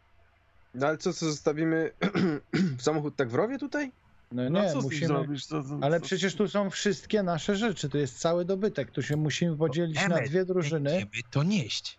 No 0.75 0.87
ale 0.87 0.99
co, 0.99 1.13
co 1.13 1.27
zostawimy 1.27 1.91
samochód 2.79 3.17
tak 3.17 3.29
w 3.29 3.35
rowie 3.35 3.59
tutaj? 3.59 3.93
No 4.33 4.51
No 4.51 4.63
nie, 4.63 4.73
co 4.73 4.81
musimy... 4.83 5.07
zrobisz? 5.07 5.47
To, 5.47 5.63
to, 5.63 5.79
Ale 5.83 6.01
to- 6.01 6.07
przecież 6.07 6.35
tu 6.35 6.49
są 6.49 6.71
wszystkie 6.71 7.23
nasze 7.23 7.57
rzeczy, 7.57 7.89
tu 7.89 7.99
jest 7.99 8.19
cały 8.19 8.45
dobytek, 8.45 8.91
tu 8.91 9.03
się 9.03 9.17
musimy 9.17 9.57
podzielić 9.57 9.97
na 9.97 10.03
Emet, 10.17 10.29
dwie 10.29 10.45
drużyny. 10.45 10.91
Będziemy 10.91 11.11
to 11.31 11.43
nieść. 11.43 11.99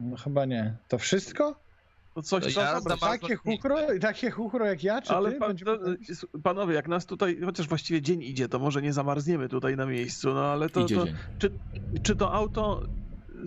No 0.00 0.16
chyba 0.16 0.44
nie. 0.44 0.76
To 0.88 0.98
wszystko? 0.98 1.63
To 2.14 2.22
coś, 2.22 2.44
To 2.44 2.50
co, 2.50 2.60
ja 2.60 2.74
dobra, 2.74 2.96
za 2.96 3.00
bardzo 3.06 3.18
Takie 3.28 3.36
chuchro, 3.36 3.76
takie 4.00 4.30
chuchro 4.30 4.66
jak 4.66 4.82
ja, 4.84 5.02
czy 5.02 5.12
ale 5.12 5.32
ty? 5.32 5.38
pan, 5.38 5.56
to, 5.56 5.76
robić? 5.76 6.10
panowie, 6.42 6.74
jak 6.74 6.88
nas 6.88 7.06
tutaj, 7.06 7.40
chociaż 7.44 7.68
właściwie 7.68 8.02
dzień 8.02 8.22
idzie, 8.22 8.48
to 8.48 8.58
może 8.58 8.82
nie 8.82 8.92
zamarzniemy 8.92 9.48
tutaj 9.48 9.76
na 9.76 9.86
miejscu, 9.86 10.34
no 10.34 10.44
ale 10.44 10.70
to, 10.70 10.80
Idzie 10.80 10.94
to 10.96 11.04
dzień. 11.06 11.14
czy, 11.38 11.58
czy 12.02 12.16
to 12.16 12.32
auto, 12.32 12.82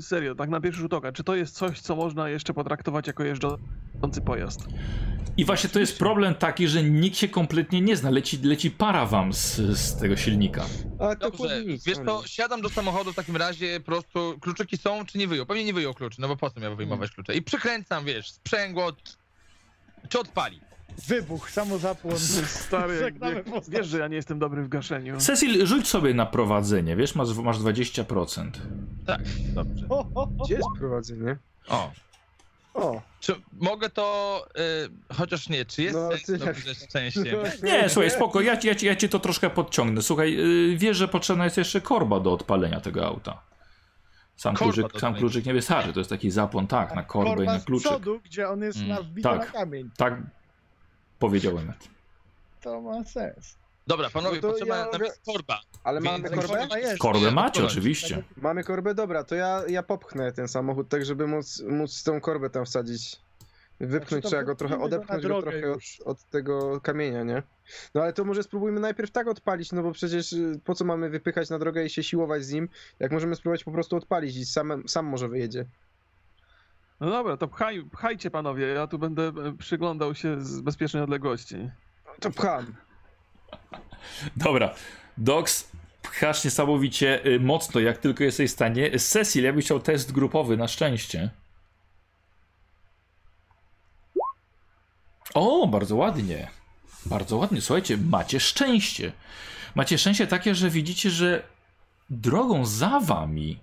serio, 0.01 0.35
tak 0.35 0.49
na 0.49 0.61
pierwszy 0.61 0.81
rzut 0.81 0.93
oka, 0.93 1.11
czy 1.11 1.23
to 1.23 1.35
jest 1.35 1.55
coś, 1.55 1.79
co 1.79 1.95
można 1.95 2.29
jeszcze 2.29 2.53
potraktować 2.53 3.07
jako 3.07 3.23
jeżdżący 3.23 4.21
pojazd? 4.25 4.67
I 5.37 5.45
właśnie 5.45 5.69
to 5.69 5.79
jest 5.79 5.99
problem 5.99 6.35
taki, 6.35 6.67
że 6.67 6.83
nikt 6.83 7.17
się 7.17 7.27
kompletnie 7.27 7.81
nie 7.81 7.97
zna. 7.97 8.09
Leci, 8.09 8.37
leci 8.43 8.71
para 8.71 9.05
wam 9.05 9.33
z, 9.33 9.55
z 9.55 9.95
tego 9.99 10.15
silnika. 10.15 10.65
A 10.99 11.15
to 11.15 11.31
Dobrze, 11.31 11.61
wiesz 11.85 11.97
co, 12.05 12.23
siadam 12.25 12.61
do 12.61 12.69
samochodu 12.69 13.13
w 13.13 13.15
takim 13.15 13.37
razie, 13.37 13.79
po 13.79 13.85
prostu 13.85 14.37
kluczyki 14.41 14.77
są, 14.77 15.05
czy 15.05 15.17
nie 15.17 15.27
wyjął? 15.27 15.45
Pewnie 15.45 15.63
nie 15.63 15.73
wyjął 15.73 15.93
kluczy, 15.93 16.21
no 16.21 16.27
bo 16.27 16.37
po 16.37 16.49
co 16.49 16.59
miał 16.59 16.75
wyjmować 16.75 17.11
klucze? 17.11 17.35
I 17.35 17.41
przykręcam, 17.41 18.05
wiesz, 18.05 18.31
sprzęgło, 18.31 18.91
czy 20.09 20.19
odpali? 20.19 20.61
Wybuch, 21.07 21.49
samozapłon. 21.51 22.17
Stary, 22.45 22.95
jak, 23.05 23.13
wiesz, 23.69 23.87
że 23.87 23.99
ja 23.99 24.07
nie 24.07 24.15
jestem 24.15 24.39
dobry 24.39 24.63
w 24.63 24.69
gaszeniu. 24.69 25.17
Cecil, 25.17 25.65
rzuć 25.65 25.87
sobie 25.87 26.13
na 26.13 26.25
prowadzenie, 26.25 26.95
wiesz, 26.95 27.15
masz, 27.15 27.35
masz 27.35 27.57
20%. 27.57 28.49
Tak, 29.05 29.21
dobrze. 29.53 29.87
Gdzie 30.45 30.55
jest 30.55 30.67
prowadzenie? 30.79 31.37
O, 31.67 31.91
O, 32.73 33.01
czy 33.19 33.35
mogę 33.53 33.89
to, 33.89 34.45
y, 35.09 35.13
chociaż 35.15 35.49
nie, 35.49 35.65
czy 35.65 35.83
jest 35.83 35.95
No, 35.95 36.09
sens 36.11 36.23
ty- 36.23 36.37
dobrze 36.37 36.75
szczęściem? 36.75 37.25
Nie, 37.63 37.89
słuchaj, 37.89 38.11
spoko, 38.11 38.41
ja, 38.41 38.57
ci- 38.57 38.67
ja, 38.67 38.75
ci- 38.75 38.85
ja 38.85 38.95
cię 38.95 39.09
to 39.09 39.19
troszkę 39.19 39.49
podciągnę. 39.49 40.01
Słuchaj, 40.01 40.33
yy, 40.33 40.77
wiesz, 40.77 40.97
że 40.97 41.07
potrzebna 41.07 41.43
jest 41.43 41.57
jeszcze 41.57 41.81
korba 41.81 42.19
do 42.19 42.33
odpalenia 42.33 42.79
tego 42.81 43.05
auta. 43.07 43.41
Sam 44.35 44.55
Korba 44.55 44.73
kluczyk, 44.73 45.01
sam 45.01 45.15
kluczyk 45.15 45.45
nie 45.45 45.53
wystarczy, 45.53 45.93
to 45.93 45.99
jest 45.99 46.09
taki 46.09 46.31
zapłon, 46.31 46.67
tak, 46.67 46.95
na 46.95 47.03
korbę 47.03 47.31
i 47.31 47.35
Korba 47.35 47.53
na 47.53 47.59
z 47.59 47.65
kluczyk. 47.65 47.87
przodu, 47.91 48.19
gdzie 48.25 48.49
on 48.49 48.61
jest 48.61 48.77
Mm. 48.79 48.89
na 48.89 48.97
Tak. 49.23 49.39
na 49.39 49.45
kamień. 49.45 49.89
Tak 49.97 50.21
powiedziałem. 51.19 51.73
To 52.61 52.81
ma 52.81 53.03
sens. 53.03 53.55
Dobra, 53.87 54.09
panowie, 54.09 54.35
No 54.35 54.41
to 54.41 54.47
potrzeba 54.47 54.75
ja 54.77 54.83
nam 54.83 54.93
mogę- 54.93 55.05
jest 55.05 55.21
korba. 55.25 55.59
ale 55.83 56.01
Więc- 56.01 56.23
mamy 56.23 56.41
korbę? 56.41 56.67
Korbę 56.99 57.31
macie, 57.31 57.65
oczywiście. 57.65 58.23
Mamy 58.37 58.63
korbę? 58.63 58.95
Dobra, 58.95 59.23
to 59.23 59.35
ja, 59.35 59.61
ja 59.67 59.83
popchnę 59.83 60.31
ten 60.31 60.47
samochód, 60.47 60.89
tak 60.89 61.05
żeby 61.05 61.27
móc, 61.27 61.63
móc 61.69 62.03
tą 62.03 62.21
korbę 62.21 62.49
tam 62.49 62.65
wsadzić. 62.65 63.19
Wypchnąć 63.79 64.09
Znaczy, 64.23 64.27
trzeba 64.27 64.43
go 64.43 64.55
trochę, 64.55 64.79
odepchnąć 64.81 65.27
go 65.27 65.41
trochę 65.41 65.57
od, 65.71 65.75
już. 65.75 65.99
od 66.05 66.23
tego 66.29 66.81
kamienia, 66.81 67.23
nie? 67.23 67.43
No 67.95 68.01
ale 68.01 68.13
to 68.13 68.23
może 68.25 68.43
spróbujmy 68.43 68.79
najpierw 68.79 69.11
tak 69.11 69.27
odpalić, 69.27 69.71
no 69.71 69.83
bo 69.83 69.91
przecież 69.91 70.33
y, 70.33 70.59
po 70.65 70.75
co 70.75 70.85
mamy 70.85 71.09
wypychać 71.09 71.49
na 71.49 71.59
drogę 71.59 71.85
i 71.85 71.89
się 71.89 72.03
siłować 72.03 72.45
z 72.45 72.51
nim, 72.51 72.69
jak 72.99 73.11
możemy 73.11 73.35
spróbować 73.35 73.63
po 73.63 73.71
prostu 73.71 73.95
odpalić 73.95 74.35
i 74.37 74.45
sam, 74.45 74.83
sam 74.87 75.05
może 75.05 75.27
wyjedzie. 75.27 75.65
No 76.99 77.09
dobra, 77.09 77.37
to 77.37 77.47
pchaj, 77.47 77.83
pchajcie 77.91 78.31
panowie, 78.31 78.65
ja 78.65 78.87
tu 78.87 78.99
będę 78.99 79.23
e, 79.23 79.57
przyglądał 79.57 80.15
się 80.15 80.41
z 80.41 80.61
bezpiecznej 80.61 81.03
odległości. 81.03 81.69
To 82.19 82.31
pcham. 82.31 82.75
Dobra, 84.35 84.73
Dox, 85.17 85.71
pchasz 86.01 86.43
niesamowicie 86.43 87.25
y, 87.25 87.39
mocno, 87.39 87.79
jak 87.79 87.97
tylko 87.97 88.23
jesteś 88.23 88.51
w 88.51 88.53
stanie. 88.53 88.99
Cecil, 88.99 89.43
ja 89.43 89.53
bym 89.53 89.61
chciał 89.61 89.79
test 89.79 90.11
grupowy 90.11 90.57
na 90.57 90.67
szczęście. 90.67 91.29
O, 95.33 95.67
bardzo 95.67 95.95
ładnie. 95.95 96.47
Bardzo 97.05 97.37
ładnie. 97.37 97.61
Słuchajcie, 97.61 97.97
macie 97.97 98.39
szczęście. 98.39 99.11
Macie 99.75 99.97
szczęście 99.97 100.27
takie, 100.27 100.55
że 100.55 100.69
widzicie, 100.69 101.09
że 101.09 101.43
drogą 102.09 102.65
za 102.65 102.99
wami 102.99 103.59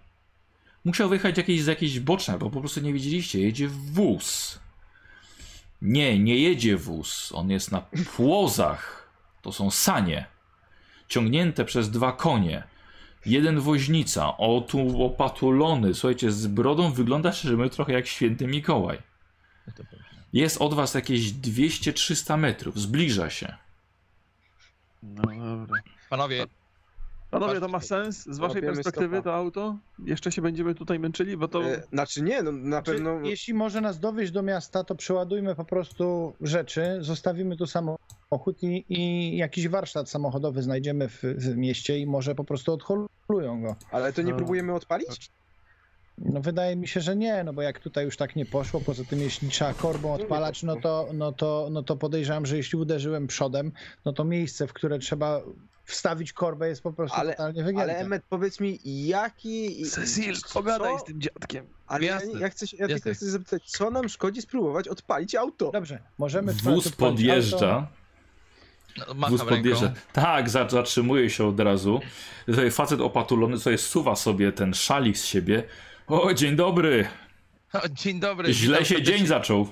musiał 0.84 1.08
wyjechać 1.08 1.36
jakiś 1.38 1.62
z 1.62 1.66
jakiejś 1.66 2.00
bocznej, 2.00 2.38
bo 2.38 2.50
po 2.50 2.60
prostu 2.60 2.80
nie 2.80 2.92
widzieliście. 2.92 3.40
Jedzie 3.40 3.68
wóz. 3.68 4.58
Nie, 5.82 6.18
nie 6.18 6.38
jedzie 6.38 6.76
wóz. 6.76 7.32
On 7.34 7.50
jest 7.50 7.72
na 7.72 7.80
płozach. 8.16 9.08
To 9.42 9.52
są 9.52 9.70
sanie. 9.70 10.26
Ciągnięte 11.08 11.64
przez 11.64 11.90
dwa 11.90 12.12
konie. 12.12 12.62
Jeden 13.26 13.60
woźnica, 13.60 14.36
o 14.36 14.60
tu 14.60 15.02
opatulony, 15.04 15.94
słuchajcie, 15.94 16.32
z 16.32 16.46
brodą 16.46 16.92
wygląda 16.92 17.32
szczerze 17.32 17.54
mówiąc 17.54 17.72
trochę 17.72 17.92
jak 17.92 18.06
święty 18.06 18.46
Mikołaj. 18.46 18.98
Jest 20.32 20.62
od 20.62 20.74
was 20.74 20.94
jakieś 20.94 21.32
200-300 21.32 22.38
metrów, 22.38 22.80
zbliża 22.80 23.30
się. 23.30 23.54
No 25.02 25.22
dobra. 25.22 25.82
Panowie, 26.10 26.46
Panowie, 27.40 27.60
to 27.60 27.68
ma 27.68 27.80
sens? 27.80 28.22
Z 28.22 28.38
waszej 28.38 28.40
Łapiemy 28.56 28.66
perspektywy 28.74 29.16
stopa. 29.16 29.22
to 29.30 29.34
auto? 29.34 29.76
Jeszcze 30.04 30.32
się 30.32 30.42
będziemy 30.42 30.74
tutaj 30.74 30.98
męczyli, 30.98 31.36
bo 31.36 31.48
to... 31.48 31.64
E, 31.64 31.82
znaczy 31.92 32.22
nie, 32.22 32.42
no 32.42 32.52
na 32.52 32.82
Czy, 32.82 32.92
pewno... 32.92 33.20
Jeśli 33.22 33.54
może 33.54 33.80
nas 33.80 34.00
dowieść 34.00 34.32
do 34.32 34.42
miasta, 34.42 34.84
to 34.84 34.94
przeładujmy 34.94 35.54
po 35.54 35.64
prostu 35.64 36.34
rzeczy, 36.40 36.96
zostawimy 37.00 37.56
tu 37.56 37.66
samochód 37.66 38.62
i, 38.62 38.84
i 38.88 39.36
jakiś 39.36 39.68
warsztat 39.68 40.10
samochodowy 40.10 40.62
znajdziemy 40.62 41.08
w, 41.08 41.22
w 41.22 41.56
mieście 41.56 41.98
i 41.98 42.06
może 42.06 42.34
po 42.34 42.44
prostu 42.44 42.72
odholują 42.72 43.62
go. 43.62 43.76
Ale 43.90 44.12
to 44.12 44.22
nie 44.22 44.30
No. 44.30 44.36
próbujemy 44.36 44.74
odpalić? 44.74 45.30
No 46.18 46.40
wydaje 46.40 46.76
mi 46.76 46.88
się, 46.88 47.00
że 47.00 47.16
nie, 47.16 47.44
no 47.44 47.52
bo 47.52 47.62
jak 47.62 47.78
tutaj 47.78 48.04
już 48.04 48.16
tak 48.16 48.36
nie 48.36 48.46
poszło, 48.46 48.80
poza 48.80 49.04
tym 49.04 49.20
jeśli 49.20 49.48
trzeba 49.48 49.74
korbą 49.74 50.14
odpalać, 50.14 50.62
no 50.62 50.76
to, 50.76 51.08
no 51.12 51.32
to, 51.32 51.68
no 51.70 51.82
to 51.82 51.96
podejrzewam, 51.96 52.46
że 52.46 52.56
jeśli 52.56 52.78
uderzyłem 52.78 53.26
przodem, 53.26 53.72
no 54.04 54.12
to 54.12 54.24
miejsce, 54.24 54.66
w 54.66 54.72
które 54.72 54.98
trzeba 54.98 55.40
wstawić 55.84 56.32
korbę 56.32 56.68
jest 56.68 56.82
po 56.82 56.92
prostu 56.92 57.20
Ale- 57.20 57.32
totalnie 57.32 57.62
wygięte. 57.64 57.82
Ale 57.82 57.96
Emmet, 57.98 58.22
powiedz 58.28 58.60
mi, 58.60 58.78
jaki... 58.84 59.84
Cecil, 59.86 60.36
co- 60.36 60.54
pogadaj 60.54 60.98
z 60.98 61.04
tym 61.04 61.20
dziadkiem. 61.20 61.66
Ale 61.86 62.04
ja, 62.06 62.20
ja, 62.40 62.48
chcę, 62.48 62.66
ja 62.78 62.88
tylko 62.88 63.14
chcę 63.14 63.26
zapytać, 63.30 63.62
co 63.70 63.90
nam 63.90 64.08
szkodzi 64.08 64.42
spróbować 64.42 64.88
odpalić 64.88 65.34
auto? 65.34 65.70
Dobrze, 65.72 65.98
możemy... 66.18 66.52
Wóz 66.52 66.62
odpalić 66.86 66.86
auto. 66.86 66.96
podjeżdża. 66.96 67.86
no, 68.98 69.14
macham 69.14 69.30
Wóz 69.30 69.40
ręką. 69.40 69.56
podjeżdża. 69.56 69.92
Tak, 70.12 70.50
za- 70.50 70.68
zatrzymuje 70.68 71.30
się 71.30 71.46
od 71.46 71.60
razu. 71.60 72.00
Tutaj 72.46 72.70
facet 72.70 73.00
opatulony 73.00 73.58
sobie 73.58 73.78
suwa 73.78 74.16
sobie 74.16 74.52
ten 74.52 74.74
szalik 74.74 75.18
z 75.18 75.24
siebie. 75.24 75.62
O, 76.06 76.34
dzień 76.34 76.56
dobry. 76.56 77.08
O, 77.72 77.88
dzień 77.88 78.20
dobry. 78.20 78.52
Źle 78.54 78.84
się 78.84 79.02
dzień 79.02 79.26
zaczął. 79.26 79.68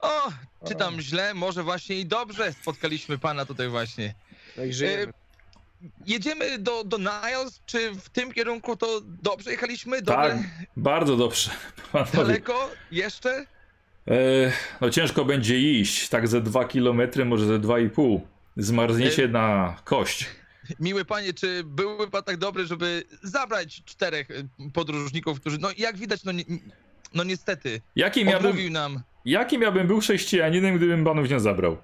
O, 0.00 0.32
czy 0.68 0.74
tam 0.74 1.00
źle? 1.00 1.34
Może 1.34 1.62
właśnie 1.62 1.96
i 1.96 2.06
dobrze 2.06 2.52
spotkaliśmy 2.52 3.18
pana 3.18 3.44
tutaj 3.46 3.68
właśnie. 3.68 4.14
Jak 4.56 4.72
żyjemy. 4.72 5.12
Jedziemy 6.06 6.58
do, 6.58 6.84
do 6.84 6.98
Niles, 6.98 7.60
czy 7.66 7.90
w 7.90 8.08
tym 8.08 8.32
kierunku 8.32 8.76
to 8.76 9.00
dobrze 9.22 9.50
jechaliśmy? 9.50 10.02
Dobre? 10.02 10.28
Tak, 10.28 10.38
bardzo 10.76 11.16
dobrze. 11.16 11.50
Daleko? 12.14 12.70
Jeszcze? 12.90 13.46
E, 14.08 14.14
no 14.80 14.90
ciężko 14.90 15.24
będzie 15.24 15.58
iść, 15.58 16.08
tak 16.08 16.28
ze 16.28 16.40
2 16.40 16.64
km, 16.64 17.00
może 17.24 17.46
ze 17.46 17.58
2,5. 17.58 18.20
Zmarzniecie 18.56 19.24
E, 19.24 19.28
na 19.28 19.76
kość. 19.84 20.26
Miły 20.80 21.04
panie, 21.04 21.34
czy 21.34 21.64
byłby 21.64 22.10
pan 22.10 22.22
tak 22.22 22.36
dobry, 22.36 22.66
żeby 22.66 23.02
zabrać 23.22 23.82
czterech 23.84 24.30
y, 24.30 24.48
podróżników, 24.74 25.40
którzy, 25.40 25.58
no 25.58 25.68
jak 25.78 25.96
widać, 25.96 26.24
no, 26.24 26.32
ni- 26.32 26.44
no 27.14 27.24
niestety, 27.24 27.80
Jakim 27.96 28.28
ja, 28.28 28.40
bym, 28.40 28.72
nam. 28.72 29.00
jakim 29.24 29.62
ja 29.62 29.72
bym 29.72 29.86
był 29.86 30.00
chrześcijaninem, 30.00 30.76
gdybym 30.76 31.04
panów 31.04 31.30
nie 31.30 31.40
zabrał? 31.40 31.76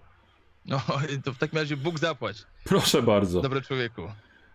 No, 0.67 0.83
to 1.25 1.33
w 1.33 1.39
takim 1.39 1.59
razie 1.59 1.77
Bóg 1.77 1.99
zapłać, 1.99 2.37
Proszę 2.65 3.03
bardzo. 3.03 3.41
dobry 3.41 3.63
człowieku. 3.63 4.03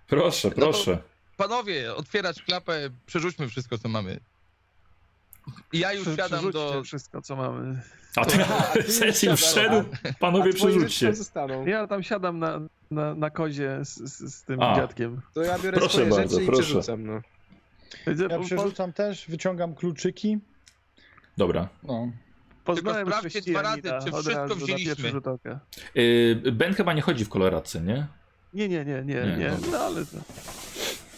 Proszę, 0.08 0.48
No 0.48 0.56
proszę. 0.56 0.98
Panowie, 1.38 1.96
otwierać 1.96 2.42
klapę, 2.44 2.90
przerzućmy 3.06 3.48
wszystko, 3.50 3.78
co 3.78 3.90
mamy. 3.90 4.20
I 5.74 5.80
ja 5.80 5.93
już 5.93 6.04
Prze- 6.08 6.16
siadam 6.16 6.28
przerzućcie 6.39 6.74
do... 6.74 6.84
wszystko, 6.84 7.22
co 7.22 7.36
mamy. 7.36 7.82
A 8.16 8.26
ty, 8.26 8.38
Cecil 9.00 9.36
wszedł, 9.45 9.84
panowie 10.20 10.54
przerzućcie. 10.54 11.14
Ja 11.66 11.88
tam 11.88 12.04
siadam 12.04 12.39
na, 12.39 12.60
na, 12.91 13.16
na 13.16 13.30
kozie 13.30 13.80
z, 13.84 13.95
z, 13.97 14.34
z 14.36 14.43
tym 14.43 14.62
A. 14.62 14.76
dziadkiem. 14.76 15.22
To 15.34 15.41
ja 15.43 15.60
biorę 15.60 15.78
Proszę 15.78 15.93
swoje 15.93 16.10
bardzo, 16.10 16.30
rzeczy 16.32 16.43
i 16.43 16.47
proszę. 16.47 16.62
przerzucam, 16.64 17.06
no. 17.06 17.22
Ja 18.30 18.39
przerzucam 18.39 18.93
też, 18.93 19.26
wyciągam 19.30 19.76
kluczyki. 19.76 20.38
Dobra. 21.38 21.70
No. 21.84 22.12
Poznałem 22.66 23.06
Tylko 23.06 23.18
sprawdźcie 23.20 23.52
dwa 23.52 23.62
razy, 23.62 23.82
czy 23.82 24.12
wszystko 24.12 24.56
wzięliśmy. 24.56 24.86
pierwszy 24.95 25.10
rzut 25.12 25.28
oka. 25.28 25.60
Y, 25.97 26.52
Ben 26.52 26.74
chyba 26.74 26.93
nie 26.93 27.02
chodzi 27.02 27.26
w 27.26 27.30
koloradce, 27.30 27.82
nie? 27.82 28.08
Nie, 28.54 28.70
nie, 28.70 28.86
nie, 28.86 29.02
nie, 29.06 29.16
Nie, 29.16 29.38
nie, 29.38 29.52
no 29.72 29.78
ale 29.78 30.06
to... 30.06 30.18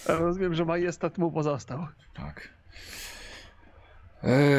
Ja 0.10 0.16
rozumiem, 0.20 0.56
że 0.56 0.66
majestat 0.66 1.18
mu 1.18 1.32
pozostał. 1.32 1.88
Tak. 2.14 2.50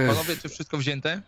Panowie, 0.07 0.37
czy 0.43 0.49
wszystko 0.49 0.79
wzięte? 0.79 1.23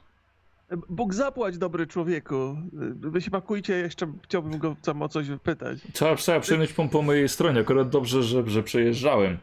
Bóg 0.88 1.14
zapłać, 1.14 1.58
dobry 1.58 1.86
człowieku. 1.86 2.56
Wyśmakujcie, 2.94 3.74
jeszcze 3.74 4.12
chciałbym 4.22 4.58
go 4.58 4.76
tam 4.82 5.02
o 5.02 5.08
coś 5.08 5.26
pytać. 5.42 5.78
trzeba, 5.92 6.16
trzeba 6.16 6.40
przejść 6.40 6.72
po, 6.72 6.88
po 6.88 7.02
mojej 7.02 7.28
stronie, 7.28 7.60
akurat 7.60 7.88
dobrze, 7.88 8.22
że, 8.22 8.50
że 8.50 8.62
przejeżdżałem. 8.62 9.38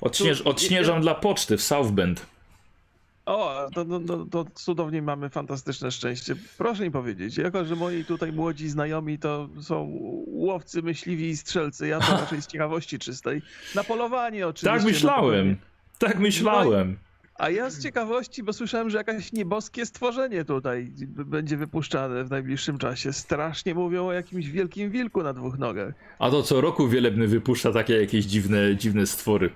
Odśnież, 0.00 0.40
odśnieżam 0.40 1.00
dla 1.00 1.14
poczty 1.14 1.56
w 1.56 1.62
South 1.62 1.90
Bend. 1.90 2.26
O, 3.26 3.68
to, 3.74 3.84
to, 3.84 4.00
to, 4.00 4.24
to 4.24 4.44
cudownie 4.54 5.02
mamy 5.02 5.30
fantastyczne 5.30 5.90
szczęście. 5.90 6.36
Proszę 6.58 6.84
mi 6.84 6.90
powiedzieć, 6.90 7.36
jako 7.36 7.64
że 7.64 7.76
moi 7.76 8.04
tutaj 8.04 8.32
młodzi 8.32 8.68
znajomi 8.68 9.18
to 9.18 9.48
są 9.60 9.98
łowcy, 10.26 10.82
myśliwi 10.82 11.28
i 11.28 11.36
strzelcy, 11.36 11.88
ja 11.88 12.00
to 12.00 12.12
raczej 12.20 12.42
z 12.42 12.46
ciekawości 12.46 12.98
czystej. 12.98 13.42
Na 13.74 13.84
polowanie 13.84 14.46
oczywiście. 14.46 14.70
Tak 14.70 14.82
no 14.82 14.88
myślałem. 14.88 15.56
Tak 15.98 16.18
myślałem. 16.18 16.98
A 17.38 17.50
ja 17.50 17.70
z 17.70 17.82
ciekawości, 17.82 18.42
bo 18.42 18.52
słyszałem, 18.52 18.90
że 18.90 18.98
jakieś 18.98 19.32
nieboskie 19.32 19.86
stworzenie 19.86 20.44
tutaj 20.44 20.92
będzie 21.06 21.56
wypuszczane 21.56 22.24
w 22.24 22.30
najbliższym 22.30 22.78
czasie. 22.78 23.12
Strasznie 23.12 23.74
mówią 23.74 24.06
o 24.06 24.12
jakimś 24.12 24.48
wielkim 24.48 24.90
wilku 24.90 25.22
na 25.22 25.32
dwóch 25.32 25.58
nogach. 25.58 25.94
A 26.18 26.30
to 26.30 26.42
co 26.42 26.60
roku 26.60 26.88
Wielebny 26.88 27.28
wypuszcza 27.28 27.72
takie 27.72 28.00
jakieś 28.00 28.24
dziwne, 28.24 28.76
dziwne 28.76 29.06
stwory. 29.06 29.50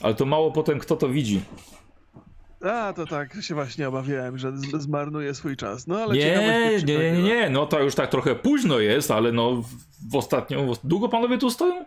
Ale 0.00 0.14
to 0.14 0.26
mało 0.26 0.52
potem 0.52 0.78
kto 0.78 0.96
to 0.96 1.08
widzi. 1.08 1.40
A, 2.60 2.92
to 2.92 3.06
tak 3.06 3.42
się 3.42 3.54
właśnie 3.54 3.88
obawiałem, 3.88 4.38
że 4.38 4.52
zmarnuje 4.56 5.34
swój 5.34 5.56
czas. 5.56 5.86
No 5.86 5.98
ale 5.98 6.14
Nie, 6.14 6.80
nie, 6.84 6.96
nie, 6.96 7.22
nie, 7.22 7.50
no 7.50 7.66
to 7.66 7.80
już 7.80 7.94
tak 7.94 8.10
trochę 8.10 8.34
późno 8.34 8.78
jest, 8.78 9.10
ale 9.10 9.32
no 9.32 9.52
w, 9.56 9.66
w 10.10 10.16
ostatnią... 10.16 10.72
Długo 10.84 11.08
panowie 11.08 11.38
tu 11.38 11.50
stoją? 11.50 11.84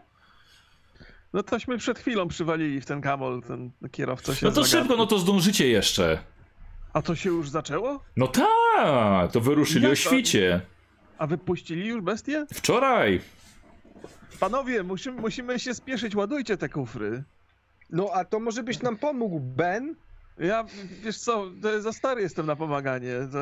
No 1.37 1.43
tośmy 1.43 1.77
przed 1.77 1.99
chwilą 1.99 2.27
przywalili 2.27 2.81
w 2.81 2.85
ten 2.85 3.01
kamol, 3.01 3.41
ten 3.41 3.71
kierowca 3.91 4.35
się 4.35 4.45
No 4.45 4.51
to 4.51 4.63
zagadł. 4.63 4.69
szybko, 4.87 4.97
no 4.97 5.07
to 5.07 5.19
zdążycie 5.19 5.67
jeszcze. 5.67 6.19
A 6.93 7.01
to 7.01 7.15
się 7.15 7.29
już 7.29 7.49
zaczęło? 7.49 7.99
No 8.15 8.27
tak, 8.27 9.31
to 9.31 9.41
wyruszyli 9.41 9.83
Jak 9.83 9.93
o 9.93 9.95
świcie. 9.95 10.61
A 11.17 11.27
wypuścili 11.27 11.87
już 11.87 12.01
bestię? 12.01 12.45
Wczoraj! 12.53 13.21
Panowie, 14.39 14.83
musimy, 14.83 15.21
musimy 15.21 15.59
się 15.59 15.73
spieszyć, 15.73 16.15
ładujcie 16.15 16.57
te 16.57 16.69
kufry. 16.69 17.23
No 17.89 18.09
a 18.13 18.25
to 18.25 18.39
może 18.39 18.63
byś 18.63 18.81
nam 18.81 18.97
pomógł, 18.97 19.39
Ben? 19.39 19.95
Ja, 20.39 20.65
wiesz 21.03 21.17
co, 21.17 21.45
to 21.61 21.81
za 21.81 21.93
stary 21.93 22.21
jestem 22.21 22.45
na 22.45 22.55
pomaganie. 22.55 23.13
To 23.31 23.39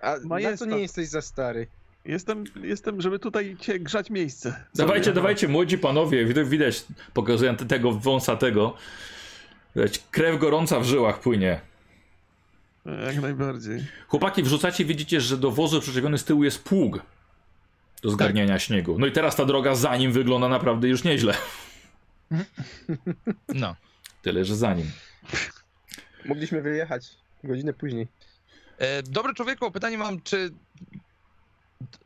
A 0.00 0.16
na 0.18 0.26
Majestat. 0.28 0.58
co 0.68 0.74
nie 0.74 0.82
jesteś 0.82 1.08
za 1.08 1.22
stary? 1.22 1.66
Jestem, 2.04 2.44
jestem, 2.62 3.00
żeby 3.00 3.18
tutaj 3.18 3.56
cię 3.60 3.80
grzać 3.80 4.10
miejsce. 4.10 4.64
Dawajcie, 4.74 5.12
dawajcie, 5.12 5.48
młodzi 5.48 5.78
panowie, 5.78 6.24
widać, 6.24 6.48
widać 6.48 6.84
pokazuję 7.14 7.54
te- 7.54 7.66
tego 7.66 7.92
wąsatego. 7.92 8.76
Widać, 9.76 10.02
krew 10.10 10.38
gorąca 10.40 10.80
w 10.80 10.84
żyłach 10.84 11.20
płynie. 11.20 11.60
Jak 13.06 13.20
najbardziej. 13.20 13.84
Chłopaki, 14.08 14.42
wrzucacie, 14.42 14.84
widzicie, 14.84 15.20
że 15.20 15.36
do 15.36 15.50
wozu 15.50 15.80
przyczepiony 15.80 16.18
z 16.18 16.24
tyłu 16.24 16.44
jest 16.44 16.64
pług 16.64 17.02
do 18.02 18.10
zgarniania 18.10 18.58
śniegu. 18.58 18.98
No 18.98 19.06
i 19.06 19.12
teraz 19.12 19.36
ta 19.36 19.44
droga 19.44 19.74
za 19.74 19.96
nim 19.96 20.12
wygląda 20.12 20.48
naprawdę 20.48 20.88
już 20.88 21.04
nieźle. 21.04 21.34
No. 23.48 23.76
Tyle, 24.22 24.44
że 24.44 24.56
za 24.56 24.74
nim. 24.74 24.90
Mogliśmy 26.24 26.62
wyjechać 26.62 27.08
godzinę 27.44 27.72
później. 27.72 28.08
E, 28.78 29.02
dobry 29.02 29.34
człowieku, 29.34 29.70
pytanie 29.70 29.98
mam, 29.98 30.20
czy 30.22 30.50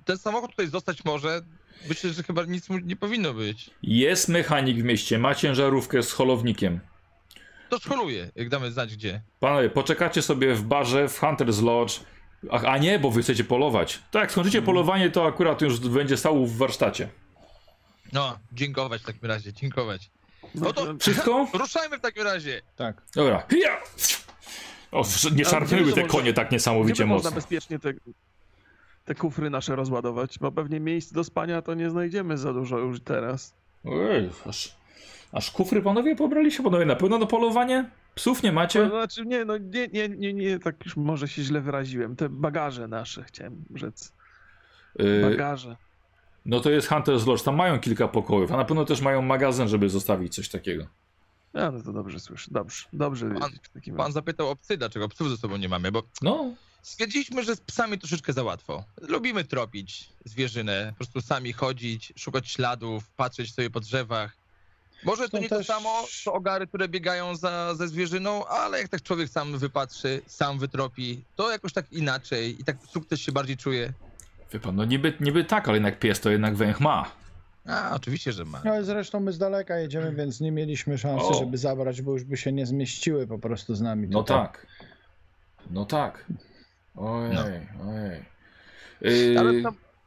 ten 0.04 0.18
samochód 0.18 0.50
tutaj 0.50 0.66
zostać 0.68 1.04
może? 1.04 1.42
Myślę, 1.88 2.10
że 2.10 2.22
chyba 2.22 2.44
nic 2.44 2.68
mu 2.68 2.78
nie 2.78 2.96
powinno 2.96 3.34
być. 3.34 3.70
Jest 3.82 4.28
mechanik 4.28 4.78
w 4.78 4.84
mieście, 4.84 5.18
ma 5.18 5.34
ciężarówkę 5.34 6.02
z 6.02 6.12
holownikiem. 6.12 6.80
To 7.68 7.78
szkoluje, 7.78 8.30
jak 8.34 8.48
damy 8.48 8.72
znać 8.72 8.96
gdzie. 8.96 9.22
Panowie, 9.40 9.70
poczekacie 9.70 10.22
sobie 10.22 10.54
w 10.54 10.62
barze 10.62 11.08
w 11.08 11.20
Hunter's 11.20 11.62
Lodge. 11.62 12.00
A, 12.50 12.60
a 12.60 12.78
nie, 12.78 12.98
bo 12.98 13.10
wy 13.10 13.22
chcecie 13.22 13.44
polować. 13.44 14.02
Tak, 14.10 14.22
jak 14.22 14.32
skończycie 14.32 14.62
polowanie, 14.62 15.10
to 15.10 15.26
akurat 15.26 15.60
już 15.62 15.78
będzie 15.80 16.16
stał 16.16 16.46
w 16.46 16.56
warsztacie. 16.56 17.08
No, 18.12 18.38
dziękować 18.52 19.02
w 19.02 19.04
takim 19.04 19.28
razie, 19.28 19.52
dziękować. 19.52 20.10
No 20.54 20.72
to 20.72 20.94
Wszystko? 21.00 21.46
ruszajmy 21.52 21.98
w 21.98 22.00
takim 22.00 22.22
razie. 22.22 22.62
Tak. 22.76 23.02
Dobra. 23.14 23.46
Ja! 23.50 23.82
O, 24.92 25.04
nie 25.32 25.44
szarpnęły 25.44 25.92
te 25.92 26.02
konie 26.06 26.32
tak 26.32 26.50
niesamowicie 26.52 27.02
by 27.02 27.08
można 27.08 27.30
mocno. 27.30 27.40
bezpiecznie 27.40 27.78
te, 27.78 27.92
te 29.04 29.14
kufry 29.14 29.50
nasze 29.50 29.76
rozładować? 29.76 30.38
Bo 30.38 30.52
pewnie 30.52 30.80
miejsc 30.80 31.12
do 31.12 31.24
spania 31.24 31.62
to 31.62 31.74
nie 31.74 31.90
znajdziemy 31.90 32.38
za 32.38 32.52
dużo 32.52 32.78
już 32.78 33.00
teraz. 33.00 33.54
Ej, 33.84 34.30
aż, 34.46 34.76
aż 35.32 35.50
kufry 35.50 35.82
panowie 35.82 36.16
pobrali 36.16 36.52
się 36.52 36.62
panowie 36.62 36.86
na 36.86 36.96
pewno 36.96 37.18
do 37.18 37.26
polowanie? 37.26 37.90
Psów 38.14 38.42
nie 38.42 38.50
To 38.50 38.54
macie? 38.54 38.88
znaczy, 38.88 39.26
nie, 39.26 39.44
no 39.44 39.58
nie, 39.58 39.88
nie, 39.88 40.08
nie, 40.08 40.32
nie, 40.34 40.58
tak 40.58 40.84
już 40.84 40.96
może 40.96 41.28
się 41.28 41.42
źle 41.42 41.60
wyraziłem. 41.60 42.16
Te 42.16 42.28
bagaże 42.28 42.88
nasze 42.88 43.24
chciałem 43.24 43.64
rzec. 43.74 44.12
Y, 45.00 45.22
Bagaże. 45.30 45.76
no 46.46 46.60
to 46.60 46.70
jest 46.70 46.88
Hunter's 46.88 47.26
Lodge, 47.26 47.42
tam 47.42 47.56
mają 47.56 47.80
kilka 47.80 48.08
pokojów, 48.08 48.52
a 48.52 48.56
na 48.56 48.64
pewno 48.64 48.84
też 48.84 49.00
mają 49.00 49.22
magazyn, 49.22 49.68
żeby 49.68 49.88
zostawić 49.90 50.34
coś 50.34 50.48
takiego. 50.48 50.86
A, 51.54 51.70
no 51.70 51.82
to 51.82 51.92
dobrze 51.92 52.20
słyszę. 52.20 52.50
Dobrze, 52.54 52.84
dobrze 52.92 53.26
Pan- 53.26 53.34
wiedzieć 53.50 53.68
w 53.68 53.72
takim 53.72 53.96
Pan 53.96 54.02
razie. 54.06 54.12
zapytał 54.12 54.50
o 54.50 54.56
psy, 54.56 54.76
dlaczego 54.76 55.08
psów 55.08 55.30
ze 55.30 55.36
sobą 55.36 55.56
nie 55.56 55.68
mamy, 55.68 55.92
bo 55.92 56.02
No, 56.22 56.54
stwierdziliśmy, 56.84 57.44
że 57.44 57.56
z 57.56 57.60
psami 57.60 57.98
troszeczkę 57.98 58.32
za 58.32 58.42
łatwo. 58.42 58.84
Lubimy 59.00 59.44
tropić 59.44 60.08
zwierzynę, 60.24 60.86
po 60.90 60.96
prostu 60.96 61.20
sami 61.20 61.52
chodzić, 61.52 62.12
szukać 62.16 62.50
śladów, 62.50 63.10
patrzeć 63.16 63.54
sobie 63.54 63.70
po 63.70 63.80
drzewach. 63.80 64.36
Może 65.04 65.28
to 65.28 65.38
nie 65.38 65.48
to 65.48 65.56
też- 65.58 65.66
samo, 65.66 66.04
co 66.24 66.32
ogary, 66.32 66.66
które 66.66 66.88
biegają 66.88 67.36
za, 67.36 67.74
ze 67.74 67.88
zwierzyną, 67.88 68.46
ale 68.46 68.78
jak 68.78 68.88
tak 68.88 69.02
człowiek 69.02 69.28
sam 69.28 69.58
wypatrzy, 69.58 70.22
sam 70.26 70.58
wytropi, 70.58 71.24
to 71.36 71.50
jakoś 71.50 71.72
tak 71.72 71.92
inaczej 71.92 72.60
i 72.60 72.64
tak 72.64 72.76
sukces 72.90 73.20
się 73.20 73.32
bardziej 73.32 73.56
czuje. 73.56 73.92
wie 74.52 74.60
pan, 74.60 74.76
no 74.76 74.84
niby, 74.84 75.12
niby 75.20 75.44
tak, 75.44 75.68
ale 75.68 75.76
jednak 75.76 75.98
pies 75.98 76.20
to 76.20 76.30
jednak 76.30 76.56
węch 76.56 76.80
ma. 76.80 77.10
A, 77.66 77.90
oczywiście, 77.94 78.32
że 78.32 78.44
ma. 78.44 78.62
No 78.64 78.70
ale 78.70 78.84
zresztą 78.84 79.20
my 79.20 79.32
z 79.32 79.38
daleka 79.38 79.78
jedziemy, 79.78 80.14
więc 80.14 80.40
nie 80.40 80.52
mieliśmy 80.52 80.98
szansy, 80.98 81.26
O. 81.26 81.34
żeby 81.38 81.58
zabrać, 81.58 82.02
bo 82.02 82.12
już 82.12 82.24
by 82.24 82.36
się 82.36 82.52
nie 82.52 82.66
zmieściły 82.66 83.26
po 83.26 83.38
prostu 83.38 83.74
z 83.74 83.80
nami. 83.80 84.08
No 84.08 84.22
tutaj. 84.22 84.36
tak. 84.38 84.66
No 85.70 85.84
tak. 85.84 86.24
Ojej, 86.96 87.34
No. 87.34 87.42
ojej. 87.92 88.24
Yy, 89.00 89.38
Ale 89.40 89.52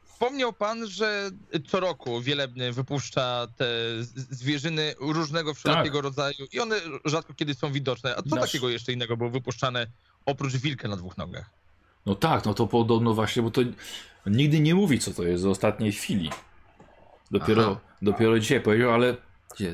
wspomniał 0.04 0.52
pan, 0.52 0.86
że 0.86 1.30
co 1.68 1.80
roku 1.80 2.20
Wielebny 2.20 2.72
wypuszcza 2.72 3.46
te 3.56 3.66
zwierzyny 4.14 4.94
różnego 5.00 5.54
wszelkiego 5.54 6.00
rodzaju 6.00 6.46
i 6.52 6.60
one 6.60 6.76
rzadko 7.04 7.34
kiedy 7.34 7.54
są 7.54 7.72
widoczne. 7.72 8.16
A 8.16 8.22
co 8.22 8.36
Nasz- 8.36 8.40
takiego 8.40 8.68
jeszcze 8.68 8.92
innego 8.92 9.16
było 9.16 9.30
wypuszczane 9.30 9.86
oprócz 10.26 10.56
wilka 10.56 10.88
na 10.88 10.96
dwóch 10.96 11.16
nogach? 11.16 11.50
No 12.06 12.14
tak, 12.14 12.44
no 12.44 12.54
to 12.54 12.66
podobno 12.66 13.14
właśnie, 13.14 13.42
bo 13.42 13.50
to 13.50 13.60
nigdy 14.26 14.60
nie 14.60 14.74
mówi, 14.74 14.98
co 14.98 15.14
to 15.14 15.22
jest 15.22 15.42
z 15.42 15.46
ostatniej 15.46 15.92
chwili. 15.92 16.30
Dopiero, 17.30 17.62
Aha. 17.70 17.80
dopiero 18.02 18.38
dzisiaj 18.38 18.60
powiedział, 18.60 18.90
ale 18.90 19.16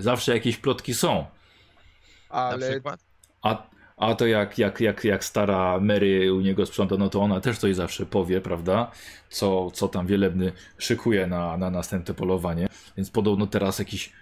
zawsze 0.01 0.35
jakieś 0.35 0.57
plotki 0.57 0.95
są. 0.95 1.15
Na 2.31 2.37
Ale 2.37 2.71
przykład? 2.71 3.01
A, 3.43 3.67
a 3.97 4.15
to 4.15 4.27
jak, 4.27 4.59
jak, 4.59 4.81
jak, 4.81 5.05
jak 5.05 5.25
stara 5.25 5.81
Mary 5.81 6.33
u 6.35 6.41
niego 6.41 6.67
sprząta, 6.67 6.97
no 6.97 7.09
to 7.09 7.21
ona 7.21 7.41
też 7.41 7.59
coś 7.59 7.75
zawsze 7.75 8.07
powie, 8.07 8.41
prawda? 8.41 8.91
Co, 9.31 9.71
co 9.71 9.89
tam 9.89 10.07
wielebny 10.07 10.53
szykuje 10.79 11.27
na, 11.27 11.57
na 11.57 11.71
następne 11.71 12.15
polowanie. 12.15 12.69
Więc 12.97 13.11
podobno 13.11 13.47
teraz 13.47 13.79
jakiś 13.79 14.13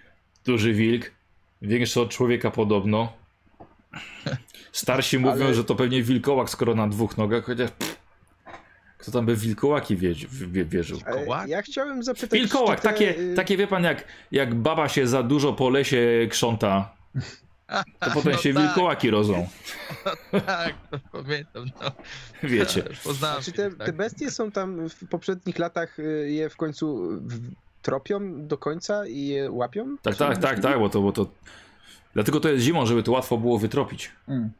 duży 0.45 0.73
wilk, 0.73 1.11
większy 1.61 2.01
od 2.01 2.09
człowieka 2.09 2.51
podobno. 2.51 3.13
Starsi 4.71 5.19
mówią, 5.19 5.45
Ale- 5.45 5.53
że 5.53 5.63
to 5.63 5.75
pewnie 5.75 6.03
wilkołak, 6.03 6.49
skoro 6.49 6.75
na 6.75 6.87
dwóch 6.87 7.17
nogach, 7.17 7.43
chociaż 7.45 7.71
pff, 7.71 7.97
kto 8.97 9.11
tam 9.11 9.25
by 9.25 9.35
wilkołaki 9.35 9.95
wie, 9.97 10.13
wie, 10.31 10.65
wierzył? 10.65 10.99
e, 11.05 11.13
Kołak? 11.13 11.47
ja 11.47 11.61
chciałem 11.61 12.03
zapytać... 12.03 12.39
Wilkołak, 12.39 12.79
te, 12.81 12.89
takie, 12.89 13.15
takie 13.35 13.57
wie 13.57 13.67
pan, 13.67 13.83
jak, 13.83 14.05
jak 14.31 14.55
baba 14.55 14.89
się 14.89 15.07
za 15.07 15.23
dużo 15.23 15.53
po 15.53 15.69
lesie 15.69 16.27
krząta, 16.29 16.95
to 17.99 18.11
potem 18.13 18.31
No 18.31 18.37
się 18.37 18.53
tak, 18.53 18.63
wilkołaki 18.63 19.09
rozą. 19.09 19.47
Tak, 20.45 20.75
to 20.91 20.99
pamiętam. 21.11 21.65
No. 21.81 21.91
Wiecie. 22.43 22.83
Poznałem 23.03 23.39
Czy 23.39 23.45
się, 23.45 23.51
te, 23.51 23.71
tak. 23.71 23.87
te 23.87 23.93
bestie 23.93 24.31
są 24.31 24.51
tam 24.51 24.89
w 24.89 25.07
poprzednich 25.07 25.59
latach 25.59 25.99
y, 25.99 26.31
je 26.31 26.49
w 26.49 26.57
końcu 26.57 27.09
tropią 27.81 28.47
do 28.47 28.57
końca 28.57 29.07
i 29.07 29.25
je 29.25 29.51
łapią? 29.51 29.97
Tak, 30.01 30.15
tak, 30.15 30.37
tak, 30.37 30.59
tak, 30.59 30.79
bo 30.79 30.89
to, 30.89 31.01
bo 31.01 31.11
to. 31.11 31.27
Dlatego 32.13 32.39
to 32.39 32.49
jest 32.49 32.63
zimą, 32.63 32.85
żeby 32.85 33.03
to 33.03 33.11
łatwo 33.11 33.37
było 33.37 33.59
wytropić. 33.59 34.11
Mm. 34.27 34.51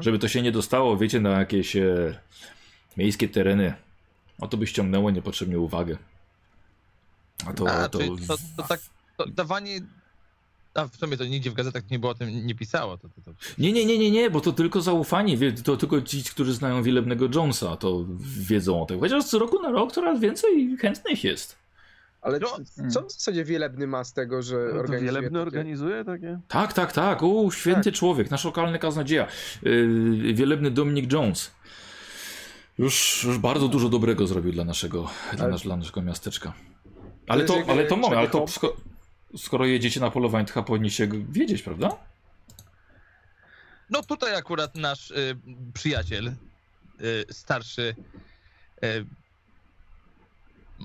Żeby 0.00 0.18
to 0.18 0.28
się 0.28 0.42
nie 0.42 0.52
dostało, 0.52 0.96
wiecie, 0.96 1.20
na 1.20 1.30
jakieś 1.30 1.76
e, 1.76 2.18
miejskie 2.96 3.28
tereny. 3.28 3.74
O 4.40 4.48
to 4.48 4.56
by 4.56 4.66
ściągnęło 4.66 5.10
niepotrzebnie 5.10 5.58
uwagę. 5.58 5.96
A 7.46 7.52
to. 7.52 7.70
A, 7.70 7.88
to, 7.88 7.98
to, 7.98 8.36
to 8.56 8.62
tak, 8.68 8.80
to 9.16 9.26
dawanie... 9.26 9.80
A 10.78 10.88
w 10.88 10.96
sumie 10.96 11.16
to 11.16 11.24
nigdzie 11.24 11.50
w 11.50 11.54
gazetach 11.54 11.90
nie 11.90 11.98
było 11.98 12.12
o 12.12 12.14
tym, 12.14 12.46
nie 12.46 12.54
pisało. 12.54 12.98
To, 12.98 13.08
to, 13.08 13.20
to. 13.24 13.30
Nie, 13.58 13.72
nie, 13.72 13.84
nie, 13.84 13.98
nie, 13.98 14.10
nie, 14.10 14.30
bo 14.30 14.40
to 14.40 14.52
tylko 14.52 14.80
zaufanie. 14.80 15.52
To 15.52 15.76
tylko 15.76 16.02
ci, 16.02 16.24
którzy 16.24 16.54
znają 16.54 16.82
wielebnego 16.82 17.28
Jonesa, 17.34 17.76
to 17.76 18.04
wiedzą 18.20 18.82
o 18.82 18.86
tym. 18.86 19.00
Chociaż 19.00 19.24
z 19.24 19.34
roku 19.34 19.62
na 19.62 19.70
rok 19.70 19.92
coraz 19.92 20.20
więcej 20.20 20.76
chętnych 20.76 21.24
jest. 21.24 21.56
Ale 22.20 22.38
No, 22.38 22.48
co 22.90 23.02
w 23.02 23.12
zasadzie 23.12 23.44
Wielebny 23.44 23.86
ma 23.86 24.04
z 24.04 24.12
tego, 24.12 24.42
że 24.42 24.56
No 24.56 24.80
organizuje... 24.80 25.00
Wielebny 25.00 25.30
takie- 25.30 25.42
organizuje 25.42 26.04
takie? 26.04 26.40
Tak, 26.48 26.72
tak, 26.72 26.92
tak. 26.92 27.22
O, 27.22 27.50
święty 27.50 27.92
człowiek, 27.92 28.30
nasz 28.30 28.44
lokalny 28.44 28.78
kaznodzieja. 28.78 29.26
Yy, 29.62 30.34
wielebny 30.34 30.70
Dominik 30.70 31.12
Jones. 31.12 31.50
Już, 32.78 33.24
już 33.24 33.38
bardzo 33.38 33.68
dużo 33.68 33.88
dobrego 33.88 34.26
zrobił 34.26 34.52
dla 34.52 34.64
naszego, 34.64 35.10
dla, 35.32 35.42
Ale- 35.42 35.52
nasz, 35.52 35.62
dla 35.62 35.76
naszego 35.76 36.02
miasteczka. 36.02 36.52
Ale 37.28 37.44
to, 37.44 37.54
ale 37.68 37.84
to 37.84 37.96
moment, 37.96 38.18
ale 38.18 38.28
to? 38.28 38.44
Sko 39.28 39.38
skoro 39.38 39.66
jedziecie 39.66 40.00
na 40.00 40.10
polowanie, 40.10 40.46
to 40.46 40.52
chyba 40.54 40.66
powinniście 40.66 41.08
wiedzieć, 41.30 41.62
prawda? 41.62 41.96
No 43.90 44.02
tutaj 44.02 44.34
akurat 44.34 44.74
nasz 44.74 45.10
y, 45.10 45.36
przyjaciel, 45.74 46.26
y, 46.28 46.34
starszy, 47.30 47.94
y, 48.84 49.06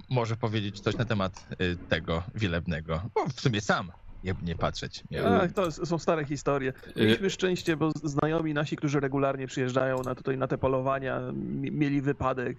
może 0.09 0.37
powiedzieć 0.37 0.79
coś 0.79 0.95
na 0.97 1.05
temat 1.05 1.47
y, 1.61 1.75
tego 1.89 2.23
wielebnego. 2.35 3.01
Bo 3.15 3.25
w 3.27 3.41
sumie 3.41 3.61
sam, 3.61 3.91
jakby 4.23 4.45
nie 4.45 4.55
patrzeć. 4.55 5.03
miał. 5.11 5.25
Ach, 5.33 5.51
to 5.51 5.71
są 5.71 5.99
stare 5.99 6.25
historie. 6.25 6.73
Mieliśmy 6.95 7.29
szczęście, 7.29 7.77
bo 7.77 7.91
znajomi 8.03 8.53
nasi, 8.53 8.75
którzy 8.75 8.99
regularnie 8.99 9.47
przyjeżdżają 9.47 10.03
na 10.03 10.15
tutaj 10.15 10.37
na 10.37 10.47
te 10.47 10.57
polowania, 10.57 11.19
mi- 11.33 11.71
mieli 11.71 12.01
wypadek 12.01 12.57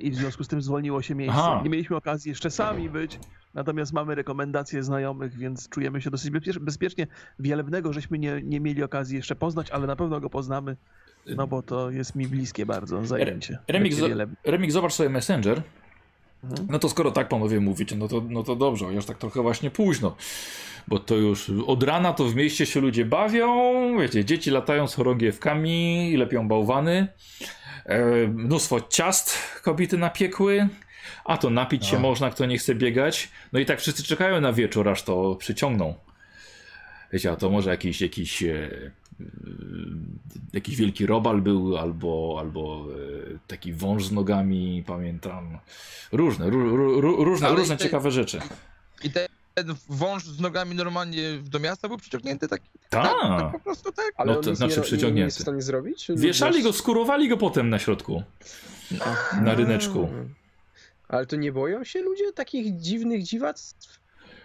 i 0.00 0.10
w 0.10 0.14
związku 0.14 0.44
z 0.44 0.48
tym 0.48 0.62
zwolniło 0.62 1.02
się 1.02 1.14
miejsce. 1.14 1.38
Aha. 1.38 1.60
Nie 1.64 1.70
mieliśmy 1.70 1.96
okazji 1.96 2.28
jeszcze 2.28 2.50
sami 2.50 2.90
być, 2.90 3.18
natomiast 3.54 3.92
mamy 3.92 4.14
rekomendacje 4.14 4.82
znajomych, 4.82 5.36
więc 5.36 5.68
czujemy 5.68 6.00
się 6.00 6.10
dosyć 6.10 6.30
bezpie- 6.30 6.58
bezpiecznie. 6.58 7.06
Wielebnego 7.38 7.92
żeśmy 7.92 8.18
nie, 8.18 8.40
nie 8.42 8.60
mieli 8.60 8.82
okazji 8.82 9.16
jeszcze 9.16 9.36
poznać, 9.36 9.70
ale 9.70 9.86
na 9.86 9.96
pewno 9.96 10.20
go 10.20 10.30
poznamy, 10.30 10.76
no 11.36 11.46
bo 11.46 11.62
to 11.62 11.90
jest 11.90 12.14
mi 12.14 12.26
bliskie 12.28 12.66
bardzo 12.66 13.06
zajęcie. 13.06 13.58
Wielebnym. 14.08 14.36
Remik, 14.44 14.72
zobacz 14.72 14.92
sobie 14.92 15.08
Messenger. 15.08 15.62
Mhm. 16.44 16.68
No 16.70 16.78
to 16.78 16.88
skoro 16.88 17.10
tak 17.10 17.28
panowie 17.28 17.60
mówicie, 17.60 17.96
no 17.96 18.08
to, 18.08 18.22
no 18.28 18.42
to 18.42 18.56
dobrze, 18.56 18.84
chociaż 18.84 19.04
tak 19.04 19.18
trochę 19.18 19.42
właśnie 19.42 19.70
późno. 19.70 20.16
Bo 20.88 20.98
to 20.98 21.14
już 21.14 21.50
od 21.66 21.82
rana 21.82 22.12
to 22.12 22.24
w 22.24 22.34
mieście 22.34 22.66
się 22.66 22.80
ludzie 22.80 23.04
bawią, 23.04 23.48
wiecie, 24.00 24.24
dzieci 24.24 24.50
latają 24.50 24.86
z 24.86 24.94
chorągiewkami, 24.94 26.16
lepią 26.16 26.48
bałwany, 26.48 27.08
e, 27.40 27.46
mnóstwo 28.28 28.80
ciast 28.80 29.38
kobiety 29.62 29.98
napiekły, 29.98 30.68
A 31.24 31.36
to 31.38 31.50
napić 31.50 31.86
się 31.86 31.96
No. 31.96 32.02
można, 32.02 32.30
kto 32.30 32.46
nie 32.46 32.58
chce 32.58 32.74
biegać. 32.74 33.28
No 33.52 33.58
i 33.60 33.66
tak 33.66 33.80
wszyscy 33.80 34.02
czekają 34.02 34.40
na 34.40 34.52
wieczór, 34.52 34.88
aż 34.88 35.02
to 35.02 35.34
przyciągną. 35.36 35.94
Wiecie, 37.12 37.32
a 37.32 37.36
to 37.36 37.50
może 37.50 37.70
jakiś, 37.70 38.00
jakiś, 38.00 38.42
e, 38.42 38.68
e, 39.20 39.24
jakiś 40.52 40.76
wielki 40.76 41.06
robal 41.06 41.42
był, 41.42 41.76
albo, 41.78 42.36
albo 42.40 42.86
e, 43.34 43.38
taki 43.46 43.72
wąż 43.72 44.04
z 44.04 44.12
nogami, 44.12 44.84
pamiętam. 44.86 45.58
Różne, 46.12 46.50
ró, 46.50 46.76
ró, 46.76 47.00
ró, 47.00 47.24
różne, 47.24 47.46
Ale 47.46 47.56
różne 47.56 47.76
te- 47.76 47.84
ciekawe 47.84 48.10
rzeczy. 48.10 48.40
I 49.04 49.10
ten, 49.10 49.28
ten 49.54 49.74
wąż 49.88 50.24
z 50.24 50.40
nogami 50.40 50.74
normalnie 50.74 51.22
do 51.42 51.58
miasta 51.58 51.88
był 51.88 51.96
przyciągnięty 51.98 52.48
tak, 52.48 52.60
tak, 52.90 53.02
Tak. 53.02 53.40
tak 53.40 53.52
po 53.52 53.60
prostu 53.60 53.92
tak. 53.92 54.12
Ale 54.16 54.34
No 54.34 54.40
to 54.40 54.50
nic 54.50 54.58
znaczy 54.58 54.76
nie, 54.76 54.82
przyciągnięty. 54.82 55.24
jest 55.26 55.38
w 55.38 55.42
stanie 55.42 55.62
zrobić? 55.62 56.06
Wieszali 56.16 56.62
go, 56.62 56.72
skurowali 56.72 57.28
go 57.28 57.36
potem 57.36 57.70
na 57.70 57.78
środku, 57.78 58.22
na 59.42 59.54
ryneczku. 59.54 60.08
Ale 61.08 61.26
to 61.26 61.36
nie 61.36 61.52
boją 61.52 61.84
się 61.84 62.02
ludzie 62.02 62.32
takich 62.32 62.76
dziwnych 62.76 63.22
dziwactw? 63.22 64.00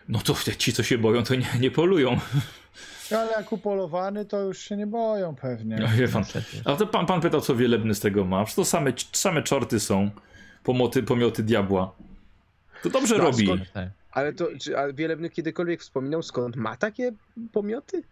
No 0.10 0.20
to 0.20 0.36
ci, 0.58 0.74
co 0.74 0.84
się 0.84 0.98
boją, 0.98 1.24
to 1.24 1.36
nie, 1.36 1.48
nie 1.60 1.72
polują. 1.72 2.20
Ale 3.12 3.32
jak 3.32 3.52
upolowany, 3.52 4.26
to 4.26 4.42
już 4.42 4.58
się 4.60 4.78
nie 4.78 4.88
boją 4.88 5.36
pewnie. 5.36 5.76
No, 5.80 5.88
wie 5.98 6.08
pan. 6.08 6.24
A 6.66 6.76
to 6.76 6.88
pan, 6.88 7.06
pan 7.06 7.22
pytał, 7.22 7.42
co 7.42 7.56
wielebny 7.56 7.96
z 7.96 8.00
tego 8.00 8.26
ma. 8.26 8.44
Przecież 8.46 8.56
to 8.56 8.66
same, 8.66 8.94
same 9.12 9.44
czorty 9.44 9.80
są. 9.80 10.10
Pomoty, 10.64 11.04
pomioty 11.04 11.44
diabła. 11.44 11.96
To 12.84 12.90
dobrze 12.90 13.18
No, 13.18 13.24
robi. 13.24 13.46
skąd- 13.46 13.72
Tak. 13.74 13.90
Ale 14.12 14.34
to, 14.34 14.48
czy 14.62 14.78
a 14.80 14.94
Wielebny 14.94 15.30
kiedykolwiek 15.30 15.82
wspominał, 15.82 16.24
skąd 16.24 16.56
ma 16.56 16.78
takie 16.78 17.12
pomioty? 17.52 18.04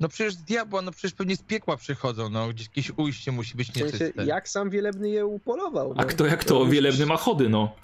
No 0.00 0.08
przecież 0.08 0.34
z 0.34 0.42
diabła, 0.42 0.82
no 0.82 0.90
przecież 0.92 1.12
pewnie 1.12 1.36
z 1.36 1.42
piekła 1.42 1.76
przychodzą, 1.76 2.28
no 2.28 2.48
gdzieś 2.48 2.66
jakieś 2.66 2.92
ujście 2.96 3.32
musi 3.32 3.56
być 3.56 3.70
W 3.70 3.74
sensie, 3.74 3.84
nieczyste. 3.98 4.24
jak 4.24 4.48
sam 4.48 4.70
Wielebny 4.70 5.08
je 5.08 5.26
upolował? 5.26 5.92
A 5.96 6.02
no? 6.02 6.08
kto 6.08 6.26
jak 6.26 6.44
to? 6.44 6.66
Wielebny 6.66 7.06
ma 7.06 7.16
chody, 7.16 7.48
no. 7.48 7.74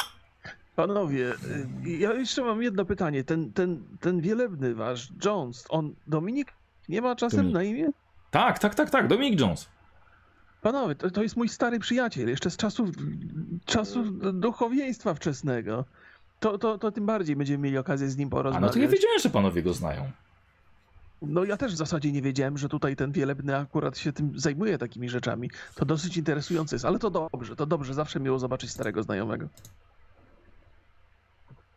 Panowie, 0.77 1.33
y, 1.87 1.91
ja 1.91 2.13
jeszcze 2.15 2.43
mam 2.43 2.63
jedno 2.63 2.85
pytanie. 2.85 3.25
Ten, 3.25 3.53
ten, 3.53 3.83
ten 4.01 4.21
wielebny 4.21 4.75
wasz, 4.75 5.09
Jones, 5.25 5.65
on 5.69 5.95
Dominik 6.07 6.53
nie 6.89 7.03
ma 7.03 7.17
czasem 7.17 7.39
Dominik. 7.53 7.55
na 7.55 7.63
imię? 7.63 7.91
Tak, 8.31 8.59
tak, 8.59 8.75
tak, 8.75 8.91
tak. 8.91 9.09
Dominik 9.09 9.41
Jones. 9.41 9.69
Panowie, 10.63 10.95
to, 10.95 11.11
to 11.11 11.23
jest 11.23 11.37
mój 11.37 11.49
stary 11.49 11.79
przyjaciel, 11.79 12.29
jeszcze 12.29 12.51
z 12.51 12.57
czasów, 12.57 12.89
czasów 13.67 14.07
duchowieństwa 14.41 15.15
wczesnego. 15.15 15.85
To, 16.41 16.59
to, 16.59 16.79
to 16.79 16.93
tym 16.93 17.07
bardziej 17.07 17.37
będziemy 17.37 17.63
mieli 17.65 17.79
okazję 17.79 18.09
z 18.09 18.17
nim 18.17 18.29
A 18.29 18.31
porozmawiać. 18.31 18.69
no 18.69 18.73
to 18.75 18.79
ja 18.79 18.89
wiedziałem, 18.89 19.19
że 19.21 19.31
panowie 19.31 19.63
go 19.63 19.73
znają. 19.75 20.11
No 21.23 21.45
ja 21.45 21.57
też 21.57 21.73
w 21.73 21.77
zasadzie 21.77 22.13
nie 22.13 22.23
wiedziałem, 22.23 22.59
że 22.59 22.69
tutaj 22.69 22.97
ten 22.97 23.13
wielebny 23.13 23.57
akurat 23.57 23.99
się 23.99 24.13
tym 24.13 24.33
zajmuje 24.39 24.79
takimi 24.79 25.09
rzeczami. 25.09 25.51
To 25.75 25.85
dosyć 25.85 26.17
interesujące 26.17 26.77
jest, 26.77 26.85
ale 26.85 26.99
to 26.99 27.11
dobrze, 27.11 27.57
to 27.57 27.67
dobrze, 27.67 27.95
zawsze 27.95 28.21
miło 28.21 28.39
zobaczyć 28.39 28.71
starego 28.71 29.03
znajomego. 29.03 29.49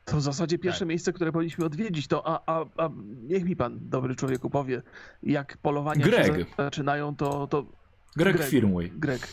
To 0.05 0.17
w 0.17 0.21
zasadzie 0.21 0.57
pierwsze 0.57 0.79
Tak. 0.79 0.87
miejsce, 0.87 1.13
które 1.13 1.31
powinniśmy 1.31 1.65
odwiedzić, 1.65 2.07
to 2.07 2.27
a, 2.27 2.41
a, 2.45 2.65
a 2.77 2.89
niech 3.23 3.43
mi 3.43 3.55
pan, 3.55 3.79
dobry 3.89 4.15
człowieku, 4.15 4.49
powie, 4.49 4.81
jak 5.23 5.57
polowania 5.57 6.05
Greg. 6.05 6.25
się 6.27 6.45
zaczynają, 6.57 7.15
to, 7.15 7.47
to 7.47 7.65
Greg 8.15 8.35
Greg. 8.37 8.49
Firmway. 8.49 8.89
Greg, 8.95 9.27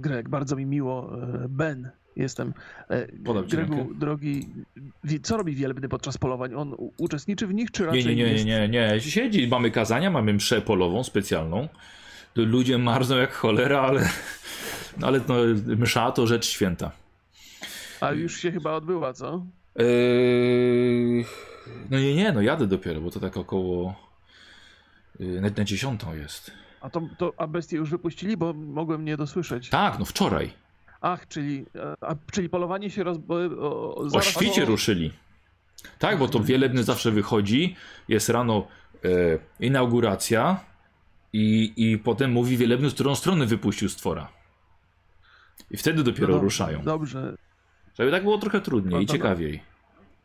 Greg, 0.00 0.28
bardzo 0.28 0.56
mi 0.56 0.66
miło, 0.66 1.22
e, 1.22 1.48
Ben 1.48 1.90
jestem. 2.16 2.54
E, 2.90 3.06
Gregu, 3.48 3.94
drogi, 3.94 4.48
co 5.22 5.36
robi 5.36 5.54
wielebny 5.54 5.88
podczas 5.88 6.18
polowań? 6.18 6.54
On 6.54 6.74
uczestniczy 6.96 7.46
w 7.46 7.54
nich, 7.54 7.70
czy 7.70 7.82
Nie, 7.82 7.86
raczej 7.86 8.04
nie, 8.04 8.14
nie, 8.14 8.24
nie, 8.24 8.32
jest... 8.32 8.44
nie, 8.46 8.68
nie. 8.68 9.00
Siedzi, 9.00 9.48
mamy 9.48 9.70
kazania, 9.70 10.10
mamy 10.10 10.32
mszę 10.32 10.60
polową 10.60 11.04
specjalną. 11.04 11.68
Ludzie 12.36 12.78
marzną 12.78 13.16
jak 13.16 13.32
cholera, 13.32 13.80
ale, 13.80 14.08
ale 15.02 15.20
no, 15.28 15.34
msza 15.76 16.12
to 16.12 16.26
rzecz 16.26 16.46
święta. 16.46 16.90
A 18.00 18.12
już 18.12 18.36
się 18.36 18.52
chyba 18.52 18.72
odbyła, 18.72 19.12
co? 19.12 19.46
Eee, 19.76 21.24
no 21.90 21.98
nie, 21.98 22.14
nie, 22.14 22.32
no 22.32 22.40
jadę 22.40 22.66
dopiero, 22.66 23.00
bo 23.00 23.10
to 23.10 23.20
tak 23.20 23.36
około 23.36 23.94
yy, 25.20 25.40
na, 25.40 25.48
na 25.56 25.64
dziesiątą 25.64 26.14
jest. 26.14 26.50
A 26.80 26.90
to, 26.90 27.02
to 27.18 27.32
a 27.36 27.46
bestie 27.46 27.76
już 27.76 27.90
wypuścili, 27.90 28.36
bo 28.36 28.52
mogłem 28.52 29.04
nie 29.04 29.16
dosłyszeć. 29.16 29.68
Tak, 29.68 29.98
no 29.98 30.04
wczoraj. 30.04 30.50
Ach, 31.06 31.28
czyli, 31.28 31.66
e, 31.74 31.94
a, 32.00 32.14
czyli 32.32 32.48
polowanie 32.48 32.90
się 32.90 33.04
roz... 33.04 33.18
O, 33.28 33.34
o, 33.94 34.06
O 34.12 34.20
świcie 34.20 34.60
po- 34.60 34.66
ruszyli. 34.66 35.12
Tak, 35.98 36.18
bo 36.18 36.28
to 36.28 36.40
wielebny 36.40 36.84
zawsze 36.84 37.10
wychodzi, 37.10 37.76
jest 38.08 38.28
rano 38.28 38.66
e, 39.04 39.08
inauguracja 39.60 40.60
i, 41.32 41.72
i 41.76 41.98
potem 41.98 42.32
mówi 42.32 42.56
wielebny, 42.56 42.90
z 42.90 42.94
którą 42.94 43.14
stronę 43.14 43.46
wypuścił 43.46 43.88
stwora. 43.88 44.28
I 45.70 45.76
wtedy 45.76 46.02
dopiero 46.02 46.26
No 46.28 46.32
dobrze, 46.34 46.44
ruszają. 46.44 46.82
Dobrze. 46.82 47.34
Żeby 47.98 48.10
tak 48.10 48.22
było 48.22 48.38
trochę 48.38 48.60
trudniej 48.60 49.02
i 49.02 49.06
No 49.06 49.06
to- 49.06 49.12
ciekawiej. 49.12 49.62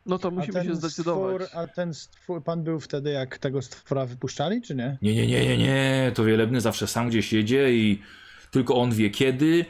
No 0.06 0.18
to 0.18 0.30
musimy 0.30 0.64
się 0.64 0.74
zdecydować. 0.74 1.42
Stwór, 1.42 1.60
a 1.62 1.66
ten 1.66 1.94
stwór, 1.94 2.42
pan 2.44 2.62
był 2.64 2.80
wtedy, 2.80 3.10
jak 3.10 3.38
tego 3.38 3.62
stwora 3.62 4.06
wypuszczali, 4.06 4.62
czy 4.62 4.74
nie? 4.74 4.98
Nie, 5.02 5.14
nie, 5.14 5.26
nie, 5.26 5.46
nie, 5.46 5.58
nie, 5.58 6.12
to 6.14 6.24
wielebny 6.24 6.60
zawsze 6.60 6.86
sam 6.86 7.08
gdzieś 7.08 7.32
jedzie 7.32 7.72
i 7.74 8.02
tylko 8.50 8.74
on 8.76 8.90
wie 8.94 9.10
kiedy, 9.10 9.64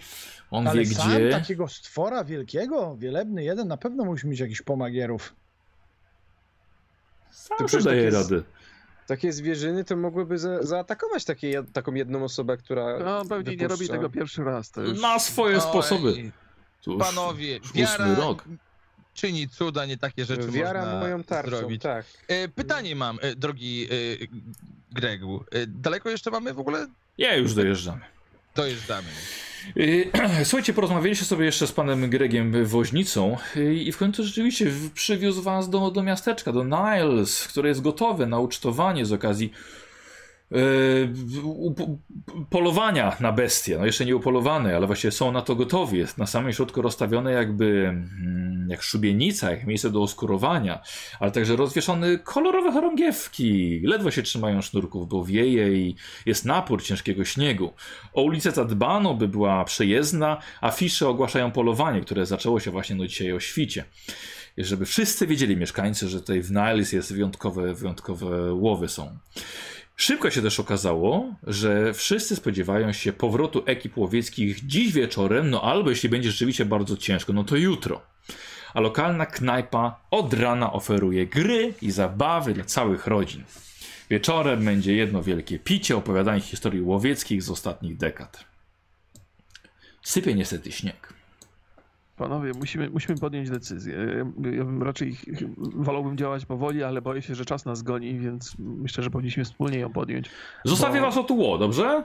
on 0.52 0.68
Ale 0.68 0.80
wie 0.84 0.94
sam 0.94 1.10
gdzie. 1.10 1.30
takiego 1.30 1.68
stwora 1.68 2.24
wielkiego, 2.24 2.96
wielebny 2.96 3.44
jeden, 3.44 3.68
na 3.68 3.76
pewno 3.76 4.04
musi 4.04 4.26
mieć 4.26 4.40
jakiś 4.40 4.62
pomagierów. 4.62 5.34
Sam 7.30 7.58
To 7.58 7.64
to 7.64 7.68
przecież 7.68 7.84
daje 7.84 8.02
tak 8.04 8.12
jest- 8.12 8.30
rady. 8.30 8.44
Takie 9.06 9.32
zwierzyny 9.32 9.84
to 9.84 9.96
mogłyby 9.96 10.38
za, 10.38 10.62
zaatakować 10.62 11.24
takie, 11.24 11.62
taką 11.72 11.94
jedną 11.94 12.24
osobę, 12.24 12.56
która 12.56 12.98
No 12.98 13.24
pewnie 13.24 13.56
nie 13.56 13.68
robi 13.68 13.78
wypuszcza. 13.78 13.92
tego 13.92 14.10
pierwszy 14.10 14.44
raz. 14.44 14.70
To 14.70 14.80
już... 14.82 15.00
Ma 15.00 15.18
swoje 15.18 15.54
Oj, 15.56 15.60
sposoby. 15.62 16.32
Już 16.86 16.98
Panowie, 16.98 17.60
ósmy 17.64 17.80
wiara 17.80 18.14
rok. 18.14 18.44
czyni 19.14 19.48
cuda, 19.48 19.86
nie 19.86 19.96
takie 19.96 20.24
rzeczy 20.24 20.48
Wiara 20.48 20.80
można 20.84 21.00
moją 21.00 21.24
tarczą, 21.24 21.56
zrobić. 21.56 21.82
tak. 21.82 22.06
E, 22.28 22.48
Pytanie 22.48 22.96
mam, 22.96 23.18
e, 23.22 23.34
drogi 23.36 23.88
e, 23.90 24.26
Gregu. 24.92 25.44
E, 25.50 25.66
Daleko 25.66 26.10
jeszcze 26.10 26.30
mamy 26.30 26.54
w 26.54 26.58
ogóle? 26.58 26.86
Ja 27.18 27.36
już 27.36 27.54
dojeżdżamy. 27.54 28.00
Dojeżdżamy. 28.54 29.08
Słuchajcie, 30.44 30.72
porozmawialiście 30.72 31.24
sobie 31.24 31.44
jeszcze 31.44 31.66
z 31.66 31.72
panem 31.72 32.10
Gregiem 32.10 32.64
Woźnicą 32.64 33.36
yy, 33.56 33.74
i 33.74 33.92
w 33.92 33.98
końcu 33.98 34.24
rzeczywiście 34.24 34.72
przywiózł 34.94 35.42
was 35.42 35.70
do, 35.70 35.90
do 35.90 36.02
miasteczka, 36.02 36.52
do 36.52 36.64
Niles, 36.64 37.48
które 37.48 37.68
jest 37.68 37.80
gotowe 37.80 38.26
na 38.26 38.38
ucztowanie 38.38 39.06
z 39.06 39.12
okazji 39.12 39.52
polowania 42.50 43.16
na 43.20 43.32
bestie. 43.32 43.78
No 43.78 43.86
jeszcze 43.86 44.04
nie 44.04 44.16
upolowane, 44.16 44.76
ale 44.76 44.86
właściwie 44.86 45.12
są 45.12 45.32
na 45.32 45.42
to 45.42 45.54
gotowi. 45.54 45.98
Jest 45.98 46.18
na 46.18 46.26
samym 46.26 46.52
środku 46.52 46.82
rozstawione 46.82 47.32
jakby 47.32 47.88
mm, 47.88 48.66
jak 48.70 48.82
szubienica, 48.82 49.50
jak 49.50 49.66
miejsce 49.66 49.90
do 49.90 50.02
oskurowania, 50.02 50.82
ale 51.20 51.30
także 51.30 51.56
rozwieszone 51.56 52.18
kolorowe 52.18 52.72
chorągiewki. 52.72 53.80
Ledwo 53.84 54.10
się 54.10 54.22
trzymają 54.22 54.62
sznurków, 54.62 55.08
bo 55.08 55.24
wieje 55.24 55.72
i 55.74 55.96
jest 56.26 56.44
napór 56.44 56.82
ciężkiego 56.82 57.24
śniegu. 57.24 57.72
O 58.12 58.22
ulicę 58.22 58.50
zadbano, 58.50 59.14
by 59.14 59.28
była 59.28 59.64
przejezdna, 59.64 60.38
afisze 60.60 61.08
ogłaszają 61.08 61.52
polowanie, 61.52 62.00
które 62.00 62.26
zaczęło 62.26 62.60
się 62.60 62.70
właśnie 62.70 62.96
no 62.96 63.06
dzisiaj 63.06 63.32
o 63.32 63.40
świcie. 63.40 63.84
Żeby 64.58 64.86
wszyscy 64.86 65.26
wiedzieli 65.26 65.56
mieszkańcy, 65.56 66.08
że 66.08 66.20
tutaj 66.20 66.42
w 66.42 66.50
Niles 66.50 66.92
jest 66.92 67.12
wyjątkowe, 67.12 67.74
wyjątkowe 67.74 68.54
łowy 68.54 68.88
są. 68.88 69.18
Szybko 69.96 70.30
się 70.30 70.42
też 70.42 70.60
okazało, 70.60 71.34
że 71.46 71.94
wszyscy 71.94 72.36
spodziewają 72.36 72.92
się 72.92 73.12
powrotu 73.12 73.62
ekip 73.66 73.96
łowieckich 73.98 74.66
dziś 74.66 74.92
wieczorem, 74.92 75.50
no 75.50 75.62
albo 75.62 75.90
jeśli 75.90 76.08
będzie 76.08 76.30
rzeczywiście 76.30 76.64
bardzo 76.64 76.96
ciężko, 76.96 77.32
no 77.32 77.44
to 77.44 77.56
jutro. 77.56 78.02
A 78.74 78.80
lokalna 78.80 79.26
knajpa 79.26 80.00
od 80.10 80.34
rana 80.34 80.72
oferuje 80.72 81.26
gry 81.26 81.74
i 81.82 81.90
zabawy 81.90 82.54
dla 82.54 82.64
całych 82.64 83.06
rodzin. 83.06 83.44
Wieczorem 84.10 84.64
będzie 84.64 84.96
jedno 84.96 85.22
wielkie 85.22 85.58
picie, 85.58 85.96
opowiadanie 85.96 86.40
historii 86.40 86.82
łowieckich 86.82 87.42
z 87.42 87.50
ostatnich 87.50 87.96
dekad. 87.96 88.44
Sypie 90.02 90.34
niestety 90.34 90.72
śnieg. 90.72 91.11
Panowie, 92.16 92.52
musimy, 92.58 92.90
musimy 92.90 93.18
podjąć 93.18 93.50
decyzję. 93.50 93.94
Ja, 94.56 94.64
bym 94.64 94.82
raczej 94.82 95.16
wolałbym 95.74 96.16
działać 96.16 96.46
powoli, 96.46 96.82
ale 96.82 97.02
boję 97.02 97.22
się, 97.22 97.34
że 97.34 97.44
czas 97.44 97.64
nas 97.64 97.82
goni, 97.82 98.18
więc 98.18 98.54
myślę, 98.58 99.04
że 99.04 99.10
powinniśmy 99.10 99.44
wspólnie 99.44 99.78
ją 99.78 99.92
podjąć. 99.92 100.30
Zostawię 100.64 101.00
Bo- 101.00 101.06
was 101.06 101.16
o 101.16 101.24
tuło, 101.24 101.58
dobrze? 101.58 102.04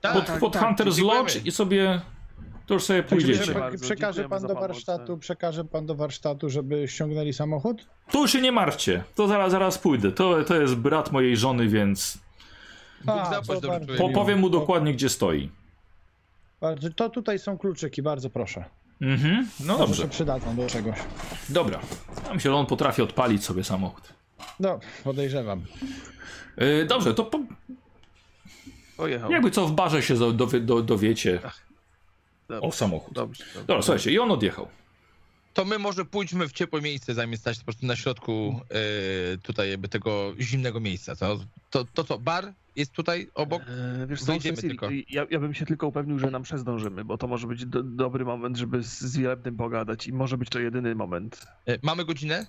Tak, 0.00 0.14
Pod, 0.14 0.26
tak, 0.26 0.40
pod 0.40 0.52
tak, 0.52 0.62
Hunter's. 0.62 1.02
Lodge 1.04 1.44
i 1.44 1.50
sobie 1.50 2.00
to 2.66 2.74
już 2.74 2.84
sobie 2.84 3.02
pójdziecie. 3.02 3.54
przekaże 3.82 4.28
pan 4.28 4.42
do 4.42 4.54
warsztatu, 4.54 5.12
tak. 5.12 5.20
przekaże 5.20 5.64
pan 5.64 5.86
do 5.86 5.94
warsztatu, 5.94 6.50
żeby 6.50 6.88
ściągnęli 6.88 7.32
samochód? 7.32 7.86
Tu 8.10 8.28
się 8.28 8.40
nie 8.40 8.52
martwcie, 8.52 9.04
to 9.14 9.28
zaraz, 9.28 9.50
zaraz 9.52 9.78
pójdę. 9.78 10.12
To, 10.12 10.44
to 10.44 10.60
jest 10.60 10.74
brat 10.74 11.12
mojej 11.12 11.36
żony, 11.36 11.68
więc 11.68 12.18
Bóg 13.04 14.10
A, 14.10 14.14
powiem 14.14 14.38
mu 14.38 14.50
dokładnie, 14.50 14.92
gdzie 14.92 15.08
stoi. 15.08 15.50
Bardzo- 16.60 16.90
To 16.90 17.10
tutaj 17.10 17.38
są 17.38 17.58
kluczyki, 17.58 18.02
bardzo 18.02 18.30
proszę. 18.30 18.64
Mhm, 19.04 19.48
no 19.60 19.78
dobrze, 19.78 20.02
się 20.02 20.08
przydadzą 20.08 20.56
do 20.56 20.66
czegoś. 20.66 20.98
dobra. 21.48 21.80
Ja 22.26 22.34
myślę, 22.34 22.50
że 22.50 22.56
on 22.56 22.66
potrafi 22.66 23.02
odpalić 23.02 23.44
sobie 23.44 23.64
samochód. 23.64 24.04
No, 24.60 24.80
podejrzewam. 25.04 25.62
Yy, 26.56 26.86
dobrze, 26.86 27.14
to 27.14 27.24
po, 27.24 27.40
Pojechał. 28.96 29.30
jakby 29.30 29.50
co 29.50 29.66
w 29.66 29.72
barze 29.72 30.02
się 30.02 30.32
dowie, 30.32 30.60
do, 30.60 30.82
dowiecie 30.82 31.40
Dobrze, 32.48 32.66
o 32.68 32.72
samochód. 32.72 33.14
Dobrze, 33.14 33.44
dobrze. 33.44 33.66
Dobra, 33.66 33.82
słuchajcie, 33.82 34.10
i 34.12 34.18
on 34.18 34.30
odjechał. 34.30 34.68
To 35.54 35.64
my 35.64 35.78
może 35.78 36.04
pójdźmy 36.04 36.48
w 36.48 36.52
ciepłe 36.52 36.80
miejsce, 36.80 37.14
zamiast 37.14 37.42
stać 37.42 37.58
po 37.58 37.64
prostu 37.64 37.86
na 37.86 37.96
środku 37.96 38.60
e, 39.34 39.38
tutaj 39.38 39.70
jakby 39.70 39.88
tego 39.88 40.34
zimnego 40.40 40.80
miejsca. 40.80 41.16
To, 41.16 41.40
to, 41.70 41.84
to 41.84 42.04
co, 42.04 42.18
bar 42.18 42.52
jest 42.76 42.92
tutaj 42.92 43.30
obok? 43.34 43.62
E, 43.62 44.06
wiesz 44.06 44.20
co, 44.20 44.32
Wyjdziemy 44.32 44.56
Cecil, 44.56 44.70
tylko. 44.70 44.88
Ja, 45.08 45.26
ja 45.30 45.38
bym 45.40 45.54
się 45.54 45.66
tylko 45.66 45.86
upewnił, 45.86 46.18
że 46.18 46.30
nam 46.30 46.42
przezdążymy, 46.42 47.04
bo 47.04 47.18
to 47.18 47.26
może 47.26 47.46
być 47.46 47.66
do, 47.66 47.82
dobry 47.82 48.24
moment, 48.24 48.56
żeby 48.56 48.82
z, 48.82 49.00
z 49.00 49.16
Wielebnym 49.16 49.56
pogadać 49.56 50.06
i 50.06 50.12
może 50.12 50.38
być 50.38 50.48
to 50.48 50.58
jedyny 50.58 50.94
moment. 50.94 51.46
E, 51.66 51.78
mamy 51.82 52.04
godzinę? 52.04 52.46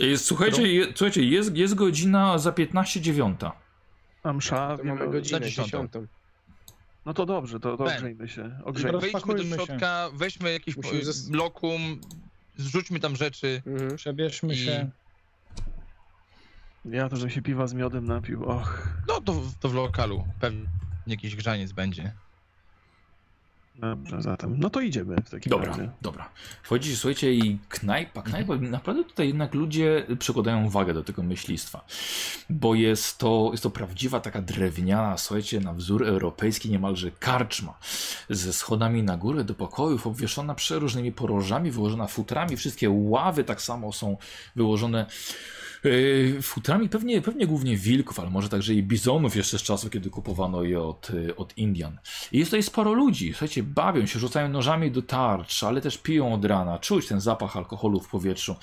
E, 0.00 0.16
Słuchajcie, 0.16 0.72
je, 0.72 0.86
słuchajcie 0.94 1.24
jest, 1.24 1.56
jest 1.56 1.74
godzina 1.74 2.38
za 2.38 2.52
15 2.52 3.00
dziewiąta. 3.00 3.52
A 4.22 4.32
msza, 4.32 4.76
To 4.76 4.82
wiemy 4.84 4.98
mamy 4.98 5.12
godzinę 5.12 5.40
na 5.40 5.46
dziesiątą. 5.46 5.68
dziesiątą. 5.68 6.06
No 7.06 7.14
to 7.14 7.26
dobrze, 7.26 7.60
to, 7.60 7.76
to 7.76 7.84
ogrzejmy 7.84 8.28
się. 8.28 8.42
Wejdźmy 8.42 8.64
Ogrzejmy. 8.64 8.92
Rozpakujmy 9.00 9.38
do 9.56 9.56
się. 9.56 9.64
środka, 9.66 10.10
weźmy 10.14 10.52
jakieś 10.52 10.76
Musimy 10.76 11.00
e, 11.00 11.04
zas- 11.04 11.30
lokum, 11.34 12.00
zrzućmy 12.56 13.00
tam 13.00 13.16
rzeczy. 13.16 13.62
Mhm. 13.66 13.96
Przebierzmy 13.96 14.54
I- 14.54 14.56
się. 14.64 14.90
Ja 16.84 17.08
to, 17.08 17.16
że 17.16 17.30
się 17.30 17.42
piwa 17.42 17.66
z 17.66 17.74
miodem 17.74 18.04
napił, 18.04 18.44
och. 18.44 18.88
No 19.08 19.20
to, 19.20 19.42
to 19.60 19.68
w 19.68 19.74
lokalu 19.74 20.24
pewnie 20.40 20.66
jakiś 21.06 21.36
grzaniec 21.36 21.72
będzie. 21.72 22.12
Dobrze, 23.74 24.22
zatem. 24.22 24.54
No 24.58 24.70
to 24.70 24.80
idziemy 24.80 25.16
w 25.24 25.30
takim 25.30 25.50
Dobra, 25.50 25.68
razie. 25.70 25.90
dobra. 26.02 26.30
Wchodzicie, 26.62 26.96
słuchajcie, 26.96 27.34
i 27.34 27.58
knajpa, 27.68 28.22
knajpa, 28.22 28.56
naprawdę 28.56 29.04
tutaj 29.04 29.26
jednak 29.26 29.54
ludzie 29.54 30.06
przykładają 30.18 30.64
uwagę 30.66 30.94
do 30.94 31.04
tego 31.04 31.22
myślistwa, 31.22 31.84
bo 32.50 32.74
jest 32.74 33.18
to, 33.18 33.48
jest 33.52 33.62
to 33.62 33.70
prawdziwa 33.70 34.20
taka 34.20 34.42
drewniana, 34.42 35.18
słuchajcie, 35.18 35.60
na 35.60 35.72
wzór 35.72 36.06
europejski 36.06 36.70
niemalże 36.70 37.10
karczma, 37.10 37.78
ze 38.30 38.52
schodami 38.52 39.02
na 39.02 39.16
górę 39.16 39.44
do 39.44 39.54
pokojów, 39.54 40.06
obwieszona 40.06 40.54
przeróżnymi 40.54 41.12
porożami, 41.12 41.70
wyłożona 41.70 42.06
futrami, 42.06 42.56
wszystkie 42.56 42.90
ławy 42.90 43.44
tak 43.44 43.62
samo 43.62 43.92
są 43.92 44.16
wyłożone 44.56 45.06
futrami 46.42 46.88
pewnie, 46.88 47.22
pewnie 47.22 47.46
głównie 47.46 47.76
wilków, 47.76 48.20
ale 48.20 48.30
może 48.30 48.48
także 48.48 48.74
i 48.74 48.82
bizonów 48.82 49.36
jeszcze 49.36 49.58
z 49.58 49.62
czasu, 49.62 49.90
kiedy 49.90 50.10
kupowano 50.10 50.62
je 50.62 50.80
od, 50.80 51.10
y, 51.10 51.36
od 51.36 51.58
Indian. 51.58 51.98
I 52.32 52.38
jest 52.38 52.50
tutaj 52.50 52.62
sporo 52.62 52.92
ludzi, 52.92 53.30
słuchajcie, 53.30 53.62
bawią 53.62 54.06
się, 54.06 54.18
rzucają 54.18 54.48
nożami 54.48 54.90
do 54.90 55.02
tarcz, 55.02 55.62
ale 55.62 55.80
też 55.80 55.98
piją 55.98 56.34
od 56.34 56.44
rana, 56.44 56.78
czuć 56.78 57.08
ten 57.08 57.20
zapach 57.20 57.56
alkoholu 57.56 58.00
w 58.00 58.08
powietrzu. 58.08 58.56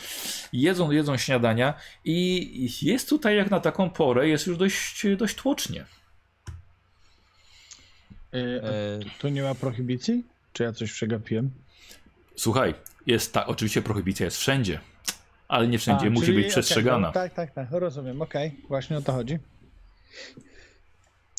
Jedzą, 0.54 0.92
jedzą 0.92 1.18
śniadania 1.18 1.74
i 2.06 2.70
jest 2.82 3.10
tutaj 3.10 3.38
jak 3.38 3.52
na 3.52 3.60
taką 3.60 3.90
porę, 3.90 4.28
jest 4.28 4.48
już 4.48 4.58
dość, 4.58 5.06
dość 5.18 5.36
tłocznie. 5.36 5.86
Y, 8.34 8.62
E, 8.64 9.00
Tu 9.20 9.30
nie 9.30 9.44
ma 9.44 9.56
prohibicji? 9.56 10.24
Czy 10.54 10.64
ja 10.64 10.72
coś 10.74 10.92
przegapiłem? 10.92 11.52
Słuchaj, 12.36 12.74
jest 13.08 13.34
ta, 13.34 13.48
oczywiście 13.48 13.82
prohibicja 13.82 14.26
jest 14.26 14.38
wszędzie, 14.38 14.80
ale 15.52 15.68
nie 15.68 15.80
wszędzie 15.80 16.08
A, 16.08 16.10
musi 16.10 16.26
czyli- 16.26 16.38
być 16.44 16.48
przestrzegana. 16.52 17.08
no, 17.08 17.14
tak, 17.14 17.34
tak, 17.34 17.54
tak, 17.54 17.68
rozumiem, 17.72 18.22
okej, 18.22 18.52
właśnie 18.68 18.98
o 18.98 19.02
to 19.02 19.12
chodzi. 19.12 19.40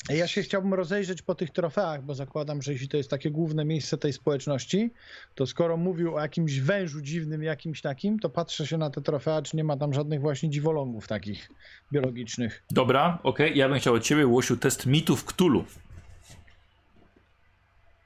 Ja 0.09 0.27
się 0.27 0.41
chciałbym 0.41 0.73
rozejrzeć 0.73 1.21
po 1.21 1.35
tych 1.35 1.49
trofeach, 1.49 2.03
bo 2.03 2.15
zakładam, 2.15 2.61
że 2.61 2.71
jeśli 2.71 2.87
to 2.87 2.97
jest 2.97 3.09
takie 3.09 3.31
główne 3.31 3.65
miejsce 3.65 3.97
tej 3.97 4.13
społeczności, 4.13 4.91
to 5.35 5.45
skoro 5.47 5.77
mówił 5.77 6.15
o 6.15 6.19
jakimś 6.21 6.59
wężu 6.59 7.01
dziwnym, 7.01 7.43
jakimś 7.43 7.81
takim, 7.81 8.19
to 8.19 8.29
patrzę 8.29 8.67
się 8.67 8.77
na 8.77 8.89
te 8.89 9.01
trofea, 9.01 9.41
czy 9.41 9.57
nie 9.57 9.63
ma 9.63 9.77
tam 9.77 9.93
żadnych 9.93 10.21
właśnie 10.21 10.49
dziwolągów 10.49 11.07
takich 11.07 11.49
biologicznych. 11.91 12.63
Dobra, 12.71 13.19
okej, 13.23 13.57
ja 13.57 13.69
bym 13.69 13.79
chciał 13.79 13.93
od 13.93 14.03
ciebie, 14.03 14.27
Łosiu, 14.27 14.57
test 14.57 14.85
mitów 14.85 15.25
Ktulu. 15.25 15.65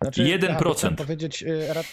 Znaczy, 0.01 0.23
1%. 0.23 0.63
bo 0.63 0.73
chciałem 0.73 0.95
powiedzieć, 0.95 1.43
y, 1.43 1.73
rad, 1.73 1.85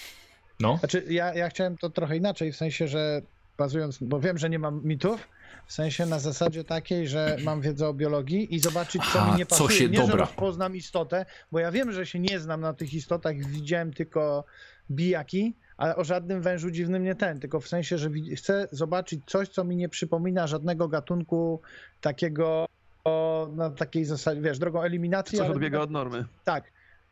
No, 0.60 0.76
Znaczy, 0.76 1.04
ja, 1.08 1.34
ja 1.34 1.48
chciałem 1.48 1.76
to 1.78 1.90
trochę 1.90 2.16
inaczej, 2.16 2.52
w 2.52 2.56
sensie, 2.56 2.88
że 2.88 3.22
bazując, 3.58 3.98
bo 4.00 4.20
wiem, 4.20 4.38
że 4.38 4.50
nie 4.50 4.58
mam 4.58 4.80
mitów, 4.84 5.28
w 5.66 5.72
sensie 5.72 6.06
na 6.06 6.18
zasadzie 6.18 6.64
takiej, 6.64 7.08
że 7.08 7.36
mam 7.44 7.60
wiedzę 7.60 7.88
o 7.88 7.94
biologii 7.94 8.54
i 8.54 8.58
zobaczyć, 8.60 9.02
co 9.12 9.18
Aha, 9.20 9.32
mi 9.32 9.38
nie 9.38 9.46
co 9.46 9.56
pasuje. 9.56 9.78
się- 9.78 9.88
nie, 9.88 9.96
że 10.00 10.06
dobra. 10.06 10.16
rozpoznam 10.24 10.76
istotę, 10.76 11.26
bo 11.52 11.58
ja 11.58 11.70
wiem, 11.72 11.92
że 11.92 12.06
się 12.06 12.18
nie 12.20 12.40
znam 12.40 12.60
na 12.60 12.72
tych 12.74 12.94
istotach, 12.94 13.36
widziałem 13.36 13.92
tylko 13.92 14.44
bijaki, 14.90 15.54
ale 15.76 15.96
o 15.96 16.04
żadnym 16.04 16.42
wężu 16.42 16.70
dziwnym 16.70 17.04
nie 17.04 17.14
ten, 17.14 17.40
tylko 17.40 17.60
w 17.60 17.68
sensie, 17.68 17.98
że 17.98 18.10
chcę 18.36 18.68
zobaczyć 18.72 19.20
coś, 19.26 19.48
co 19.48 19.64
mi 19.64 19.76
nie 19.76 19.88
przypomina 19.88 20.46
żadnego 20.46 20.88
gatunku 20.88 21.60
takiego 22.00 22.66
o, 23.04 23.48
na 23.56 23.70
takiej 23.70 24.04
zasadzie, 24.04 24.40
wiesz, 24.40 24.58
drogą 24.58 24.82
eliminacji. 24.82 25.38
Coś 25.38 25.46
ale- 25.46 25.54
odbiega 25.54 25.80
od 25.80 25.90
normy. 25.90 26.24
tak, 26.44 26.64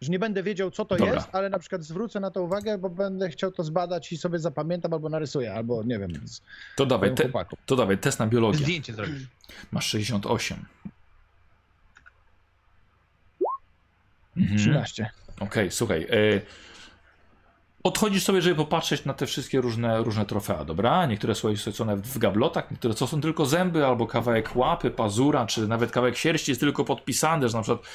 że 0.03 0.13
nie 0.13 0.19
będę 0.19 0.43
wiedział, 0.43 0.71
co 0.71 0.85
to 0.85 0.97
Dobra. 0.97 1.15
jest, 1.15 1.29
ale 1.33 1.51
na 1.51 1.59
przykład 1.59 1.83
zwrócę 1.83 2.21
na 2.21 2.31
to 2.31 2.43
uwagę, 2.43 2.79
bo 2.79 2.91
będę 2.91 3.31
chciał 3.31 3.53
to 3.53 3.65
zbadać 3.65 4.13
i 4.13 4.17
sobie 4.17 4.39
zapamiętam, 4.39 4.93
albo 4.93 5.09
narysuję, 5.09 5.55
albo 5.55 5.83
nie 5.85 5.99
wiem, 5.99 6.11
z 6.25 6.43
to 6.77 6.87
dawaj, 6.87 7.15
te, 7.15 7.31
to 7.67 7.77
dawaj 7.77 7.99
test 7.99 8.19
na 8.19 8.27
biologię. 8.27 8.59
zdjęcie 8.59 8.95
zrobisz. 8.95 9.23
Masz 9.71 9.87
68. 9.87 10.65
Mhm. 14.37 14.59
13. 14.59 15.11
Okej, 15.41 15.71
słuchaj. 15.71 16.03
E, 16.03 16.41
odchodzisz 17.83 18.25
sobie, 18.25 18.43
żeby 18.43 18.57
popatrzeć 18.57 19.05
na 19.05 19.15
te 19.15 19.27
wszystkie 19.27 19.61
różne, 19.61 20.03
różne 20.03 20.27
trofea, 20.27 20.65
dobra? 20.65 21.07
Niektóre 21.07 21.35
są 21.35 21.85
nawet 21.85 22.07
w 22.07 22.19
gablotach, 22.19 22.71
niektóre 22.71 22.95
to 22.95 23.07
są 23.07 23.21
tylko 23.21 23.47
zęby, 23.47 23.87
albo 23.87 24.07
kawałek 24.07 24.57
łapy, 24.57 24.91
pazura, 24.91 25.47
czy 25.47 25.69
nawet 25.69 25.91
kawałek 25.91 26.17
sierści 26.17 26.51
jest 26.51 26.61
tylko 26.61 26.85
podpisane, 26.85 27.49
że 27.49 27.57
na 27.57 27.63
przykład 27.63 27.87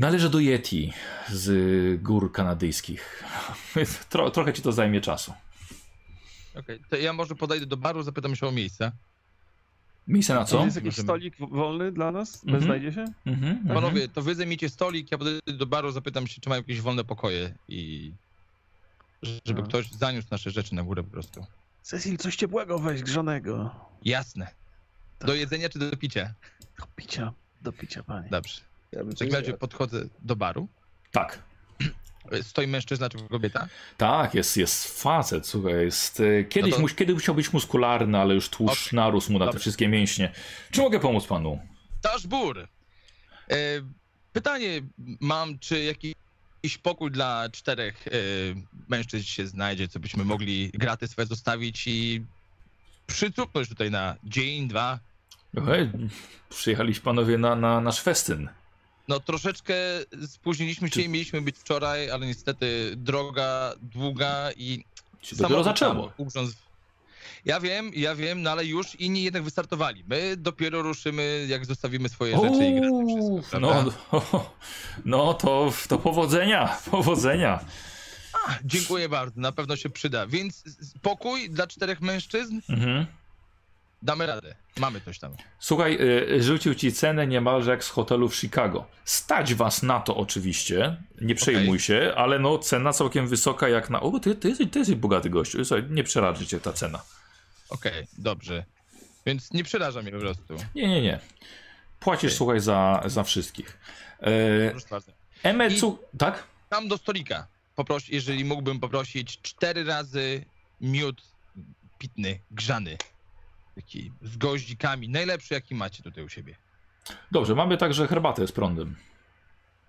należy 0.00 0.30
do 0.30 0.38
Yeti 0.40 0.92
z 1.28 2.02
gór 2.02 2.32
kanadyjskich. 2.32 3.24
Tro, 4.10 4.30
trochę 4.30 4.52
ci 4.52 4.62
to 4.62 4.72
zajmie 4.72 5.00
czasu. 5.00 5.32
Okej, 6.54 6.80
to 6.90 6.96
ja 6.96 7.12
może 7.12 7.34
podejdę 7.34 7.66
do 7.66 7.76
baru, 7.76 8.02
zapytam 8.02 8.36
się 8.36 8.46
o 8.46 8.52
miejsce. 8.52 8.92
Miejsce 10.08 10.34
na 10.34 10.44
co? 10.44 10.64
jest 10.64 10.76
jakiś 10.76 10.90
Możemy. 10.90 11.06
stolik 11.06 11.36
wolny 11.38 11.92
dla 11.92 12.12
nas? 12.12 12.44
Mhm. 12.44 12.62
Znajdzie 12.62 12.92
się? 12.92 13.04
Mhm, 13.26 13.52
mhm. 13.52 13.74
Panowie, 13.74 14.08
to 14.08 14.22
wy 14.22 14.34
zajmijcie 14.34 14.68
stolik, 14.68 15.10
ja 15.10 15.18
podejdę 15.18 15.52
do 15.52 15.66
baru, 15.66 15.90
zapytam 15.90 16.26
się, 16.26 16.40
czy 16.40 16.48
mają 16.48 16.60
jakieś 16.60 16.80
wolne 16.80 17.04
pokoje 17.04 17.54
i 17.68 18.12
żeby 19.44 19.60
A. 19.60 19.64
ktoś 19.64 19.90
zaniósł 19.90 20.28
nasze 20.30 20.50
rzeczy 20.50 20.74
na 20.74 20.82
górę 20.82 21.02
po 21.02 21.10
prostu. 21.10 21.46
Cecil, 21.82 22.16
coś 22.16 22.36
ciepłego 22.36 22.78
weź, 22.78 23.02
grzanego. 23.02 23.74
Jasne. 24.04 24.50
Do 25.20 25.34
jedzenia 25.34 25.68
czy 25.68 25.78
do 25.78 25.96
picia? 25.96 26.34
Do 26.78 26.86
picia, 26.96 27.32
do 27.62 27.72
picia, 27.72 28.02
panie. 28.02 28.28
Dobrze. 28.30 28.69
Ja 28.92 29.04
bym 29.04 29.12
W 29.12 29.18
takim 29.18 29.34
razie 29.34 29.52
podchodzę 29.52 30.04
do 30.22 30.36
baru. 30.36 30.68
Tak. 31.10 31.42
Stoi 32.42 32.66
mężczyzna 32.66 33.08
czy 33.08 33.18
kobieta? 33.28 33.68
Tak, 33.96 34.34
jest, 34.34 34.56
jest 34.56 35.02
facet, 35.02 35.46
słuchaj, 35.46 35.84
jest... 35.84 36.20
e, 36.20 36.44
Kiedyś, 36.44 36.70
No 36.70 36.76
to- 36.76 36.82
muś, 36.82 36.94
kiedyś 36.94 37.14
musiał 37.14 37.34
być 37.34 37.52
muskularny, 37.52 38.18
ale 38.18 38.34
już 38.34 38.48
tłuszcz 38.48 38.86
Okej, 38.86 38.96
narósł 38.96 39.32
mu 39.32 39.38
na 39.38 39.44
te 39.44 39.48
dobra. 39.48 39.60
wszystkie 39.60 39.88
mięśnie. 39.88 40.32
Czy 40.70 40.80
mogę 40.80 41.00
pomóc 41.00 41.26
panu? 41.26 41.60
Taż 42.02 42.26
bur! 42.26 42.68
E, 43.50 43.56
pytanie 44.32 44.80
mam, 45.20 45.58
czy 45.58 45.82
jakiś 45.82 46.78
pokój 46.82 47.10
dla 47.10 47.48
czterech 47.52 48.06
e, 48.08 48.10
mężczyzn 48.88 49.24
się 49.24 49.46
znajdzie, 49.46 49.88
co 49.88 50.00
byśmy 50.00 50.24
mogli 50.24 50.70
graty 50.74 51.08
swoje 51.08 51.26
zostawić 51.26 51.86
i 51.86 52.24
przycupnąć 53.06 53.68
tutaj 53.68 53.90
na 53.90 54.16
dzień, 54.24 54.68
dwa. 54.68 54.98
Hej, 55.66 55.90
przyjechaliście 56.48 57.02
panowie 57.02 57.38
na, 57.38 57.56
na 57.56 57.80
nasz 57.80 58.00
festyn. 58.02 58.48
No 59.08 59.20
troszeczkę 59.20 59.74
spóźniliśmy 60.26 60.88
się, 60.88 60.94
Czy- 60.94 61.08
mieliśmy 61.08 61.42
być 61.42 61.56
wczoraj, 61.58 62.10
ale 62.10 62.26
niestety 62.26 62.92
droga 62.96 63.72
długa 63.82 64.52
i 64.56 64.84
Się 65.22 65.36
dopiero 65.36 65.64
zaczęło. 65.64 65.94
tam 66.04 66.12
ugrzązł. 66.16 66.54
Ja 67.44 67.60
wiem, 67.60 67.90
ja 67.94 68.14
wiem, 68.14 68.42
no 68.42 68.50
ale 68.50 68.64
już 68.64 68.94
inni 68.94 69.22
jednak 69.22 69.42
wystartowali. 69.42 70.04
My 70.08 70.36
dopiero 70.36 70.82
ruszymy, 70.82 71.46
jak 71.48 71.66
zostawimy 71.66 72.08
swoje 72.08 72.36
rzeczy 72.36 72.66
i 72.66 72.72
graty 72.74 72.90
Uuu, 72.90 73.38
wszystko, 73.42 73.60
no, 73.60 73.84
no, 75.04 75.34
to, 75.34 75.72
to 75.88 75.98
powodzenia, 75.98 76.76
powodzenia. 76.90 77.64
Dziękuję 78.64 79.08
bardzo, 79.08 79.40
na 79.40 79.52
pewno 79.52 79.76
się 79.76 79.90
przyda. 79.90 80.26
Więc 80.26 80.64
pokój 81.02 81.50
dla 81.50 81.66
czterech 81.66 82.00
mężczyzn, 82.00 82.60
Mhm. 82.68 83.06
Damy 84.02 84.26
radę. 84.26 84.54
Mamy 84.78 85.00
coś 85.00 85.18
tam. 85.18 85.36
Słuchaj, 85.58 85.98
y, 86.36 86.42
rzucił 86.42 86.74
ci 86.74 86.92
cenę 86.92 87.26
niemalże 87.26 87.70
jak 87.70 87.84
z 87.84 87.88
hotelu 87.88 88.28
w 88.28 88.36
Chicago. 88.36 88.86
Stać 89.04 89.54
was 89.54 89.82
na 89.82 90.00
to 90.00 90.16
oczywiście, 90.16 90.96
nie 91.20 91.34
przejmuj 91.34 91.78
się, 91.80 92.12
ale 92.16 92.38
no 92.38 92.58
cena 92.58 92.92
całkiem 92.92 93.28
wysoka 93.28 93.68
jak 93.68 93.90
na... 93.90 94.00
O, 94.00 94.20
ty, 94.20 94.34
ty, 94.34 94.48
jesteś, 94.48 94.70
ty 94.70 94.78
jesteś 94.78 94.96
bogaty 94.96 95.30
gościu, 95.30 95.64
Słuchaj, 95.64 95.86
nie 95.90 96.04
przeraży 96.04 96.46
cię 96.46 96.60
ta 96.60 96.72
cena. 96.72 97.02
Okej, 97.68 98.06
dobrze. 98.18 98.64
Więc 99.26 99.52
nie 99.52 99.64
przeraża 99.64 100.02
mnie 100.02 100.12
po 100.12 100.18
prostu. 100.18 100.56
Nie, 100.74 100.88
nie, 100.88 101.02
nie. 101.02 101.20
Płacisz, 102.00 102.24
Okej. 102.24 102.36
słuchaj, 102.36 102.60
za, 102.60 103.02
za 103.06 103.22
wszystkich. 103.22 103.78
E, 104.20 104.70
Proszę 104.70 104.86
bardzo. 104.90 105.12
Emecu... 105.42 105.98
Tak? 106.18 106.44
Tam 106.68 106.88
do 106.88 106.98
stolika. 106.98 107.46
Poproś, 107.76 108.08
jeżeli 108.08 108.44
mógłbym 108.44 108.80
poprosić 108.80 109.40
cztery 109.42 109.84
razy 109.84 110.44
miód 110.80 111.22
pitny, 111.98 112.40
grzany. 112.50 112.96
Taki 113.80 114.12
z 114.22 114.36
goździkami. 114.36 115.08
Najlepszy, 115.08 115.54
jaki 115.54 115.74
macie 115.74 116.02
tutaj 116.02 116.24
u 116.24 116.28
siebie. 116.28 116.56
Dobrze, 117.32 117.54
mamy 117.54 117.76
także 117.76 118.06
herbatę 118.08 118.46
z 118.46 118.52
prądem. 118.52 118.96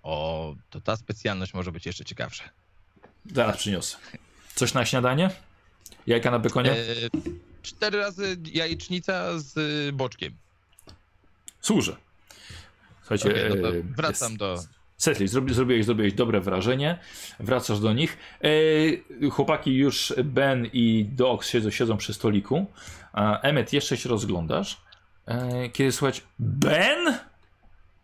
O, 0.02 0.54
to 0.70 0.80
ta 0.80 0.96
specjalność 0.96 1.54
może 1.54 1.72
być 1.72 1.86
jeszcze 1.86 2.04
ciekawsza. 2.04 2.44
Zaraz 3.32 3.56
przyniosę. 3.56 3.96
Coś 4.54 4.74
na 4.74 4.84
śniadanie? 4.84 5.30
Jajka 6.06 6.30
na 6.30 6.38
bekonie? 6.38 6.72
E, 6.72 6.84
cztery 7.62 7.98
razy 7.98 8.36
jajecznica 8.52 9.38
z 9.38 9.56
y, 9.56 9.92
boczkiem. 9.92 10.36
Służy. 11.60 11.96
Słuchajcie, 13.00 13.30
Okej, 13.30 13.62
no 13.62 13.68
e, 13.68 13.82
wracam 13.82 14.28
jest- 14.28 14.38
do... 14.38 14.62
Setli, 14.96 15.28
zrobi, 15.28 15.54
zrobiłeś, 15.54 15.84
zrobiłeś 15.84 16.12
dobre 16.12 16.40
wrażenie, 16.40 16.98
wracasz 17.40 17.80
do 17.80 17.92
nich. 17.92 18.18
E, 19.24 19.30
chłopaki 19.30 19.74
już, 19.74 20.14
Ben 20.24 20.66
i 20.72 21.04
Dox 21.12 21.48
siedzą, 21.48 21.70
siedzą 21.70 21.96
przy 21.96 22.14
stoliku. 22.14 22.66
Emmet, 23.14 23.72
jeszcze 23.72 23.96
się 23.96 24.08
rozglądasz. 24.08 24.80
E, 25.26 25.68
kiedy 25.68 25.92
słuchać, 25.92 26.22
Ben? 26.38 27.18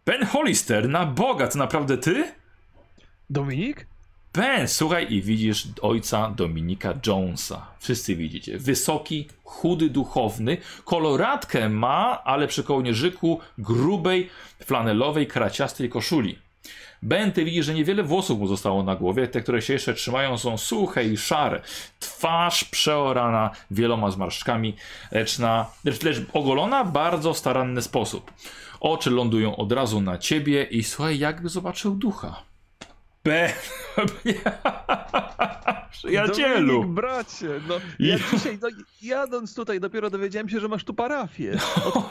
Ben 0.06 0.26
Hollister, 0.26 0.88
na 0.88 1.06
Boga, 1.06 1.48
to 1.48 1.58
naprawdę 1.58 1.98
ty? 1.98 2.32
Dominik? 3.30 3.86
Ben, 4.32 4.68
słuchaj 4.68 5.12
i 5.12 5.22
widzisz 5.22 5.68
ojca 5.82 6.30
Dominika 6.30 6.94
Jonesa. 7.06 7.66
Wszyscy 7.78 8.16
widzicie. 8.16 8.58
Wysoki, 8.58 9.28
chudy, 9.44 9.90
duchowny. 9.90 10.56
Koloratkę 10.84 11.68
ma, 11.68 12.24
ale 12.24 12.48
przy 12.48 12.64
kołnierzyku 12.64 13.40
grubej, 13.58 14.30
flanelowej, 14.64 15.26
kraciastej 15.26 15.88
koszuli. 15.88 16.38
Ben, 17.02 17.32
ty 17.32 17.44
widzisz, 17.44 17.66
że 17.66 17.74
niewiele 17.74 18.02
włosów 18.02 18.38
mu 18.38 18.46
zostało 18.46 18.82
na 18.82 18.96
głowie. 18.96 19.28
Te, 19.28 19.40
które 19.40 19.62
się 19.62 19.72
jeszcze 19.72 19.94
trzymają, 19.94 20.38
są 20.38 20.58
suche 20.58 21.04
i 21.04 21.16
szare. 21.16 21.60
Twarz 22.00 22.64
przeorana 22.64 23.50
wieloma 23.70 24.10
zmarszczkami, 24.10 24.76
lecz, 25.12 25.38
na, 25.38 25.66
lecz, 25.84 26.02
lecz 26.02 26.16
ogolona 26.32 26.84
w 26.84 26.92
bardzo 26.92 27.34
staranny 27.34 27.82
sposób. 27.82 28.32
Oczy 28.80 29.10
lądują 29.10 29.56
od 29.56 29.72
razu 29.72 30.00
na 30.00 30.18
ciebie 30.18 30.64
i 30.64 30.84
słuchaj, 30.84 31.18
jakby 31.18 31.48
zobaczył 31.48 31.94
ducha. 31.94 32.42
Ben, 33.24 33.50
przyjacielu. 35.90 36.72
Dominik, 36.72 36.94
bracie, 36.94 37.48
no 37.68 37.74
ja 37.98 38.16
Ja- 38.16 38.18
dzisiaj, 38.32 38.58
no, 38.62 38.68
jadąc 39.02 39.54
tutaj, 39.54 39.80
dopiero 39.80 40.10
dowiedziałem 40.10 40.48
się, 40.48 40.60
że 40.60 40.68
masz 40.68 40.84
tu 40.84 40.94
parafię. 40.94 41.52
Od 41.94 42.04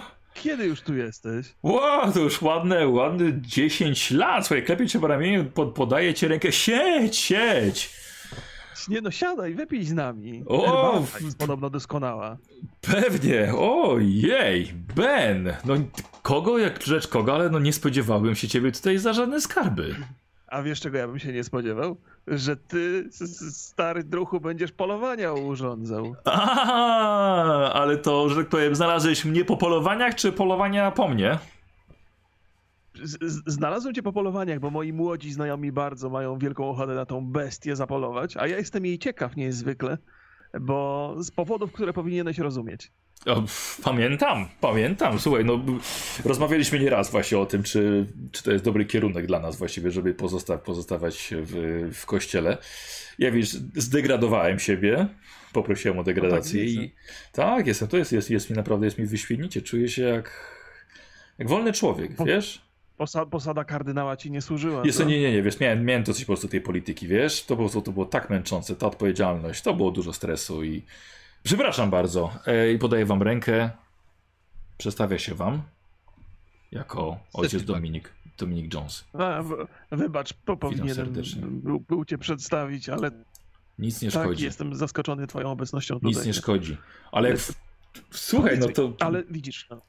kiedy 0.43 0.65
już 0.65 0.81
tu 0.81 0.95
jesteś? 0.95 1.55
Wow, 1.63 2.11
to 2.11 2.19
już 2.19 2.41
ładne, 2.41 2.87
ładne 2.87 3.41
10 3.41 4.11
lat. 4.11 4.47
Słuchaj, 4.47 4.65
klepie 4.65 4.87
cię 4.87 4.99
po 4.99 5.07
ramieniu, 5.07 5.45
pod, 5.45 5.73
podaje 5.73 6.13
ci 6.13 6.27
rękę. 6.27 6.51
Siedź, 6.51 7.17
siedź. 7.17 7.97
Nie 8.87 9.01
no, 9.01 9.11
siadaj, 9.11 9.55
wypij 9.55 9.85
z 9.85 9.93
nami. 9.93 10.43
O, 10.45 10.61
Herbata 10.61 11.25
jest 11.25 11.37
podobno 11.37 11.69
doskonała. 11.69 12.37
Pewnie. 12.81 13.55
Ojej, 13.55 14.73
Ben. 14.95 15.53
No 15.65 15.75
kogo 16.21 16.57
jak 16.57 16.83
rzecz 16.83 17.07
kogo, 17.07 17.35
ale 17.35 17.49
no 17.49 17.59
nie 17.59 17.73
spodziewałbym 17.73 18.35
się 18.35 18.47
ciebie 18.47 18.71
tutaj 18.71 18.97
za 18.97 19.13
żadne 19.13 19.41
skarby. 19.41 19.95
A 20.47 20.61
wiesz 20.61 20.81
czego 20.81 20.97
ja 20.97 21.07
bym 21.07 21.19
się 21.19 21.33
nie 21.33 21.43
spodziewał? 21.43 21.97
Że 22.27 22.55
ty, 22.55 23.09
stary 23.51 24.03
druchu, 24.03 24.39
będziesz 24.39 24.71
polowania 24.71 25.33
urządzał. 25.33 26.15
A, 26.25 27.73
ale 27.73 27.97
to, 27.97 28.29
że 28.29 28.35
tak 28.35 28.49
powiem, 28.49 28.75
znalazłeś 28.75 29.25
mnie 29.25 29.45
po 29.45 29.57
polowaniach, 29.57 30.15
czy 30.15 30.31
polowania 30.31 30.91
po 30.91 31.07
mnie? 31.07 31.39
Znalazłem 33.45 33.93
cię 33.93 34.03
po 34.03 34.13
polowaniach, 34.13 34.59
bo 34.59 34.69
moi 34.69 34.93
młodzi 34.93 35.33
znajomi 35.33 35.71
bardzo 35.71 36.09
mają 36.09 36.37
wielką 36.37 36.69
ochotę 36.69 36.93
na 36.93 37.05
tą 37.05 37.31
bestię 37.31 37.75
zapolować, 37.75 38.37
a 38.37 38.47
ja 38.47 38.57
jestem 38.57 38.85
jej 38.85 38.99
ciekaw 38.99 39.35
niezwykle, 39.35 39.97
bo 40.61 41.13
z 41.17 41.31
powodów, 41.31 41.71
które 41.71 41.93
powinieneś 41.93 42.37
rozumieć. 42.37 42.91
O, 43.25 43.43
pamiętam, 43.83 44.47
pamiętam. 44.61 45.19
Słuchaj, 45.19 45.45
no 45.45 45.59
rozmawialiśmy 46.25 46.79
nieraz 46.79 47.11
właśnie 47.11 47.37
o 47.37 47.45
tym, 47.45 47.63
czy, 47.63 48.05
czy 48.31 48.43
to 48.43 48.51
jest 48.51 48.63
dobry 48.65 48.85
kierunek 48.85 49.25
dla 49.27 49.39
nas 49.39 49.55
właściwie, 49.57 49.91
żeby 49.91 50.13
pozosta 50.13 50.57
pozostawać 50.57 51.33
w, 51.41 51.89
w 51.93 52.05
kościele. 52.05 52.57
Ja 53.19 53.31
wiesz, 53.31 53.49
zdegradowałem 53.75 54.59
siebie, 54.59 55.07
poprosiłem 55.53 55.99
o 55.99 56.03
degradację 56.03 56.63
widzę. 56.65 56.81
i 56.83 56.91
tak, 57.31 57.67
jestem, 57.67 57.87
to 57.87 57.97
jest, 57.97 58.11
jest, 58.11 58.29
jest 58.29 58.49
mi 58.49 58.55
naprawdę, 58.55 58.85
jest 58.85 58.97
mi 58.97 59.05
wyśmienicie. 59.05 59.61
Czuję 59.61 59.89
się 59.89 60.01
jak, 60.03 60.31
jak 61.37 61.47
wolny 61.47 61.73
człowiek, 61.73 62.15
Po- 62.15 62.25
wiesz? 62.25 62.61
Posa 62.97 63.25
posada 63.25 63.63
kardynała 63.63 64.17
ci 64.17 64.31
nie 64.31 64.41
służyła. 64.41 64.81
Jest 64.85 64.97
to, 64.97 65.03
nie, 65.03 65.21
nie, 65.21 65.31
nie, 65.31 65.43
wiesz, 65.43 65.59
miałem, 65.59 65.85
miałem 65.85 66.03
dosyć 66.03 66.25
po 66.25 66.27
prostu 66.33 66.47
tej 66.47 66.61
polityki, 66.61 67.07
wiesz? 67.07 67.43
To 67.43 67.55
po 67.55 67.61
prostu 67.61 67.81
to 67.81 67.91
było 67.91 68.05
tak 68.05 68.29
męczące, 68.29 68.75
ta 68.75 68.87
odpowiedzialność, 68.87 69.61
to 69.61 69.73
było 69.73 69.91
dużo 69.91 70.13
stresu 70.13 70.63
i 70.63 70.81
przepraszam 71.43 71.89
bardzo. 71.89 72.31
E, 72.45 72.71
I 72.71 72.77
podaję 72.79 73.05
wam 73.05 73.21
rękę. 73.23 73.69
Przedstawia 74.77 75.19
się 75.19 75.35
wam 75.35 75.61
jako 76.71 77.19
ojciec 77.33 77.63
Dominik, 77.63 78.13
Dominik 78.37 78.73
Jones. 78.73 79.05
A, 79.13 79.41
w- 79.43 79.67
wybacz, 79.91 80.33
po, 80.33 80.57
powinienem 80.57 80.95
serdecznie. 80.95 81.41
był, 81.45 81.79
był 81.79 82.05
cię 82.05 82.17
przedstawić, 82.17 82.89
ale 82.89 83.11
Nic 83.79 84.01
nie 84.01 84.11
tak, 84.11 84.23
szkodzi. 84.23 84.43
jestem 84.43 84.75
zaskoczony 84.75 85.27
twoją 85.27 85.51
obecnością 85.51 85.95
tutaj. 85.95 86.09
Nic 86.09 86.25
nie 86.25 86.33
szkodzi. 86.33 86.77
Ale 87.11 87.29
jak 87.29 87.37
w... 87.39 87.53
słuchaj, 88.11 88.59
no 88.59 88.67
to 88.67 88.93
Ale 88.99 89.23
widzisz, 89.29 89.67
no, 89.69 89.81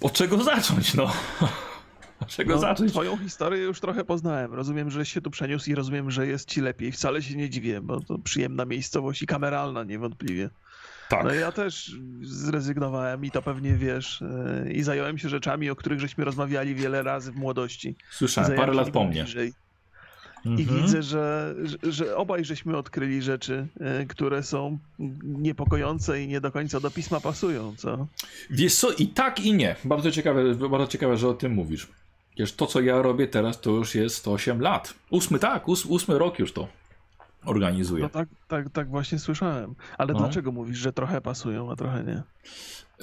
od 0.00 0.12
czego 0.12 0.44
zacząć, 0.44 0.94
no? 0.94 1.12
Czego 2.28 2.54
no, 2.54 2.60
zacząć? 2.60 2.92
twoją 2.92 3.16
historię 3.16 3.62
już 3.62 3.80
trochę 3.80 4.04
poznałem. 4.04 4.54
Rozumiem, 4.54 4.90
że 4.90 5.06
się 5.06 5.20
tu 5.20 5.30
przeniósł 5.30 5.70
i 5.70 5.74
rozumiem, 5.74 6.10
że 6.10 6.26
jest 6.26 6.48
ci 6.48 6.60
lepiej. 6.60 6.92
Wcale 6.92 7.22
się 7.22 7.34
nie 7.36 7.50
dziwię, 7.50 7.80
bo 7.80 8.00
to 8.00 8.18
przyjemna 8.18 8.64
miejscowość 8.64 9.22
i 9.22 9.26
kameralna 9.26 9.84
niewątpliwie. 9.84 10.50
Tak. 11.08 11.24
No 11.24 11.34
ja 11.34 11.52
też 11.52 11.92
zrezygnowałem 12.22 13.24
i 13.24 13.30
to 13.30 13.42
pewnie 13.42 13.72
wiesz 13.76 14.22
yy, 14.64 14.72
i 14.72 14.82
zająłem 14.82 15.18
się 15.18 15.28
rzeczami, 15.28 15.70
o 15.70 15.76
których 15.76 16.00
żeśmy 16.00 16.24
rozmawiali 16.24 16.74
wiele 16.74 17.02
razy 17.02 17.32
w 17.32 17.36
młodości. 17.36 17.94
Słyszałem, 18.10 18.46
Zająłem 18.48 18.66
parę 18.68 18.76
lat 18.76 18.90
po 18.90 19.04
mnie. 19.04 19.22
bliżej. 19.22 19.52
I 20.44 20.48
Mhm. 20.62 20.82
widzę, 20.82 21.02
że, 21.02 21.54
że, 21.64 21.92
że 21.92 22.16
obaj 22.16 22.44
żeśmy 22.44 22.76
odkryli 22.76 23.22
rzeczy, 23.22 23.66
y, 24.02 24.06
które 24.06 24.42
są 24.42 24.78
niepokojące 25.24 26.22
i 26.22 26.28
nie 26.28 26.40
do 26.40 26.52
końca 26.52 26.80
do 26.80 26.90
pisma 26.90 27.20
pasują, 27.20 27.74
co? 27.76 28.06
Wiesz 28.50 28.74
co, 28.74 28.92
i 28.92 29.06
tak 29.06 29.40
i 29.40 29.54
nie. 29.54 29.76
Bardzo 29.84 30.10
ciekawe, 30.10 30.54
bardzo 30.54 30.86
ciekawe, 30.86 31.16
że 31.16 31.28
o 31.28 31.34
tym 31.34 31.52
mówisz. 31.52 31.88
Wiesz, 32.36 32.52
to 32.52 32.66
co 32.66 32.80
ja 32.80 33.02
robię 33.02 33.26
teraz 33.28 33.60
to 33.60 33.70
już 33.70 33.94
jest 33.94 34.28
8 34.28 34.60
lat. 34.60 34.94
Ósmy 35.10 35.38
tak, 35.38 35.68
ós, 35.68 35.86
ósmy 35.86 36.18
rok 36.18 36.38
już 36.38 36.52
to 36.52 36.68
organizuję. 37.44 38.02
No 38.02 38.08
tak, 38.08 38.28
tak, 38.48 38.70
tak 38.70 38.88
właśnie 38.88 39.18
słyszałem. 39.18 39.74
Ale 39.98 40.12
No. 40.12 40.18
dlaczego 40.18 40.52
mówisz, 40.52 40.78
że 40.78 40.92
trochę 40.92 41.20
pasują, 41.20 41.72
a 41.72 41.76
trochę 41.76 42.04
nie? 42.04 42.22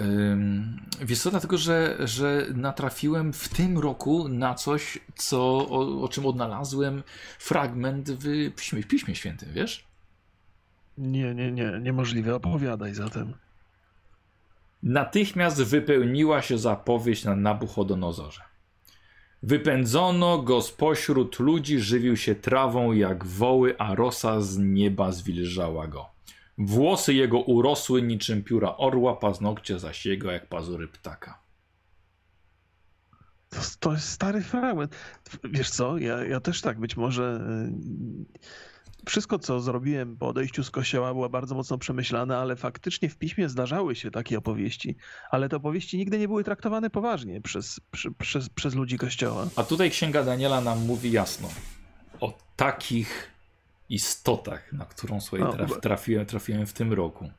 Ym, 0.01 0.79
wiesz 1.01 1.19
co, 1.19 1.31
dlatego, 1.31 1.57
że, 1.57 1.97
że 1.99 2.45
natrafiłem 2.55 3.33
w 3.33 3.49
tym 3.49 3.77
roku 3.79 4.27
na 4.27 4.53
coś, 4.55 4.99
co, 5.15 5.39
o, 5.69 6.01
o 6.03 6.07
czym 6.07 6.25
odnalazłem 6.25 7.03
fragment 7.39 8.09
w 8.11 8.51
Piśmie, 8.55 8.81
w 8.81 8.87
Piśmie 8.87 9.15
Świętym, 9.15 9.49
wiesz? 9.53 9.85
Nie, 10.97 11.35
nie, 11.35 11.51
nie, 11.51 11.79
niemożliwe. 11.81 12.35
Opowiadaj 12.35 12.93
zatem. 12.93 13.33
Natychmiast 14.83 15.63
wypełniła 15.63 16.41
się 16.41 16.57
zapowiedź 16.57 17.23
na 17.23 17.35
Nabuchodonozorze. 17.35 18.41
Wypędzono 19.43 20.41
go 20.41 20.61
spośród 20.61 21.39
ludzi, 21.39 21.79
żywił 21.79 22.17
się 22.17 22.35
trawą 22.35 22.91
jak 22.91 23.25
woły, 23.25 23.77
a 23.77 23.95
rosa 23.95 24.41
z 24.41 24.57
nieba 24.57 25.11
zwilżała 25.11 25.87
go. 25.87 26.05
Włosy 26.57 27.13
jego 27.13 27.39
urosły 27.39 28.01
niczym 28.01 28.43
pióra 28.43 28.77
orła, 28.77 29.15
paznokcie 29.15 29.79
zaś 29.79 30.05
jego 30.05 30.31
jak 30.31 30.47
pazury 30.47 30.87
ptaka. 30.87 31.41
To, 33.49 33.59
to 33.79 33.93
jest 33.93 34.09
stary 34.09 34.41
fragment. 34.41 34.95
Wiesz 35.43 35.69
co, 35.69 35.97
ja, 35.97 36.25
ja 36.25 36.39
też 36.39 36.61
tak 36.61 36.79
być 36.79 36.97
może. 36.97 37.41
Wszystko, 39.05 39.39
co 39.39 39.59
zrobiłem 39.59 40.17
po 40.17 40.27
odejściu 40.27 40.63
z 40.63 40.71
kościoła, 40.71 41.13
było 41.13 41.29
bardzo 41.29 41.55
mocno 41.55 41.77
przemyślane, 41.77 42.37
ale 42.37 42.55
faktycznie 42.55 43.09
w 43.09 43.17
piśmie 43.17 43.49
zdarzały 43.49 43.95
się 43.95 44.11
takie 44.11 44.37
opowieści. 44.37 44.95
Ale 45.31 45.49
te 45.49 45.55
opowieści 45.55 45.97
nigdy 45.97 46.19
nie 46.19 46.27
były 46.27 46.43
traktowane 46.43 46.89
poważnie 46.89 47.41
przez, 47.41 47.79
przy, 47.91 48.11
przez, 48.11 48.49
przez 48.49 48.75
ludzi 48.75 48.97
kościoła. 48.97 49.47
A 49.55 49.63
tutaj 49.63 49.91
Księga 49.91 50.23
Daniela 50.23 50.61
nam 50.61 50.85
mówi 50.85 51.11
jasno 51.11 51.49
o 52.19 52.37
takich 52.55 53.31
istotach, 53.89 54.73
na 54.73 54.85
którą 54.85 55.21
sobie 55.21 55.43
No, 55.43 55.53
traf, 55.53 55.79
trafiłem, 55.81 56.25
trafiłem 56.25 56.65
w 56.65 56.73
tym 56.73 56.93
roku. 56.93 57.29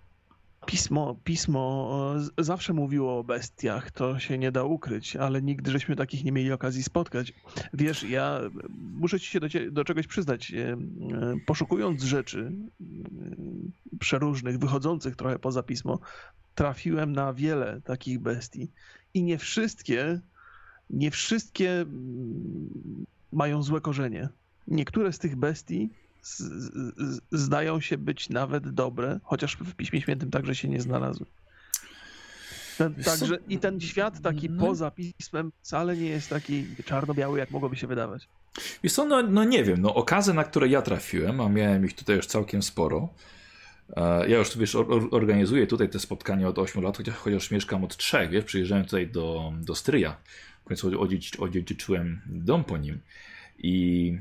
Pismo, 0.67 1.17
pismo 1.25 1.91
zawsze 2.39 2.73
mówiło 2.73 3.19
o 3.19 3.25
bestiach, 3.25 3.91
to 3.91 4.19
się 4.19 4.39
nie 4.39 4.53
da 4.53 4.65
ukryć, 4.65 5.17
ale 5.17 5.43
nigdy 5.43 5.71
żeśmy 5.71 5.97
takich 5.97 6.25
nie 6.25 6.33
mieli 6.33 6.53
okazji 6.53 6.83
spotkać. 6.83 7.33
Wiesz, 7.75 8.03
ja 8.03 8.41
muszę 8.79 9.21
ci 9.21 9.27
się 9.27 9.41
do, 9.41 9.47
do 9.71 9.85
czegoś 9.85 10.07
przyznać. 10.07 10.53
e, 10.53 10.73
e, 10.73 10.77
Poszukując 11.47 12.03
rzeczy 12.03 12.53
e, 12.81 12.85
przeróżnych, 13.99 14.59
wychodzących 14.59 15.17
trochę 15.17 15.39
poza 15.39 15.63
pismo, 15.63 15.99
trafiłem 16.55 17.13
na 17.13 17.33
wiele 17.33 17.81
takich 17.85 18.19
bestii 18.19 18.71
i 19.15 19.23
nie 19.23 19.39
wszystkie, 19.39 20.21
nie 20.91 21.11
wszystkie 21.11 21.81
mm, 21.81 23.07
mają 23.33 23.63
złe 23.63 23.81
korzenie. 23.81 24.29
Niektóre 24.67 25.13
z 25.13 25.19
tych 25.19 25.37
bestii 25.37 25.91
z, 26.23 26.39
z, 26.39 27.21
zdają 27.33 27.81
się 27.81 27.99
być 27.99 28.29
nawet 28.29 28.69
dobre, 28.69 29.21
chociaż 29.23 29.57
w 29.57 29.75
Piśmie 29.75 30.01
Świętym 30.01 30.31
także 30.31 30.55
się 30.55 30.69
nie 30.69 30.81
znalazły. 30.81 31.27
Ten, 32.79 32.95
także 32.95 33.39
i 33.49 33.59
ten 33.59 33.81
świat 33.81 34.21
taki 34.23 34.51
No. 34.51 34.67
poza 34.67 34.91
pismem 34.91 35.53
wcale 35.63 35.97
nie 35.97 36.07
jest 36.09 36.31
taki 36.31 36.67
czarno-biały, 36.85 37.39
jak 37.39 37.51
mogłoby 37.51 37.77
się 37.77 37.87
wydawać. 37.87 38.29
Wiesz 38.83 38.93
co, 38.93 39.05
no, 39.05 39.23
no 39.23 39.45
nie 39.45 39.65
wiem, 39.65 39.81
no 39.81 39.95
okazy, 39.95 40.35
na 40.35 40.45
które 40.45 40.69
ja 40.69 40.83
trafiłem, 40.83 41.41
a 41.41 41.49
miałem 41.49 41.85
ich 41.85 41.95
tutaj 41.95 42.17
już 42.17 42.27
całkiem 42.27 42.63
sporo, 42.63 43.09
E, 43.97 44.29
Ja 44.29 44.39
już 44.39 44.51
tu 44.51 44.59
wiesz, 44.59 44.75
or, 44.75 44.93
or- 44.93 45.09
organizuję 45.11 45.67
tutaj 45.67 45.89
te 45.89 45.99
spotkania 45.99 46.49
od 46.49 46.59
8 46.59 46.83
lat, 46.83 46.97
chociaż, 46.97 47.15
chociaż 47.15 47.51
mieszkam 47.51 47.85
od 47.85 47.97
3, 47.97 48.29
wiesz, 48.31 48.45
przyjeżdżałem 48.45 48.85
tutaj 48.85 49.09
do, 49.09 49.53
do 49.61 49.75
Stryja. 49.75 50.17
W 50.65 50.65
końcu 50.65 50.91
odziedzic- 50.91 51.43
odziedziczyłem 51.43 52.21
dom 52.27 52.65
po 52.65 52.79
nim. 52.79 52.99
I, 53.59 54.19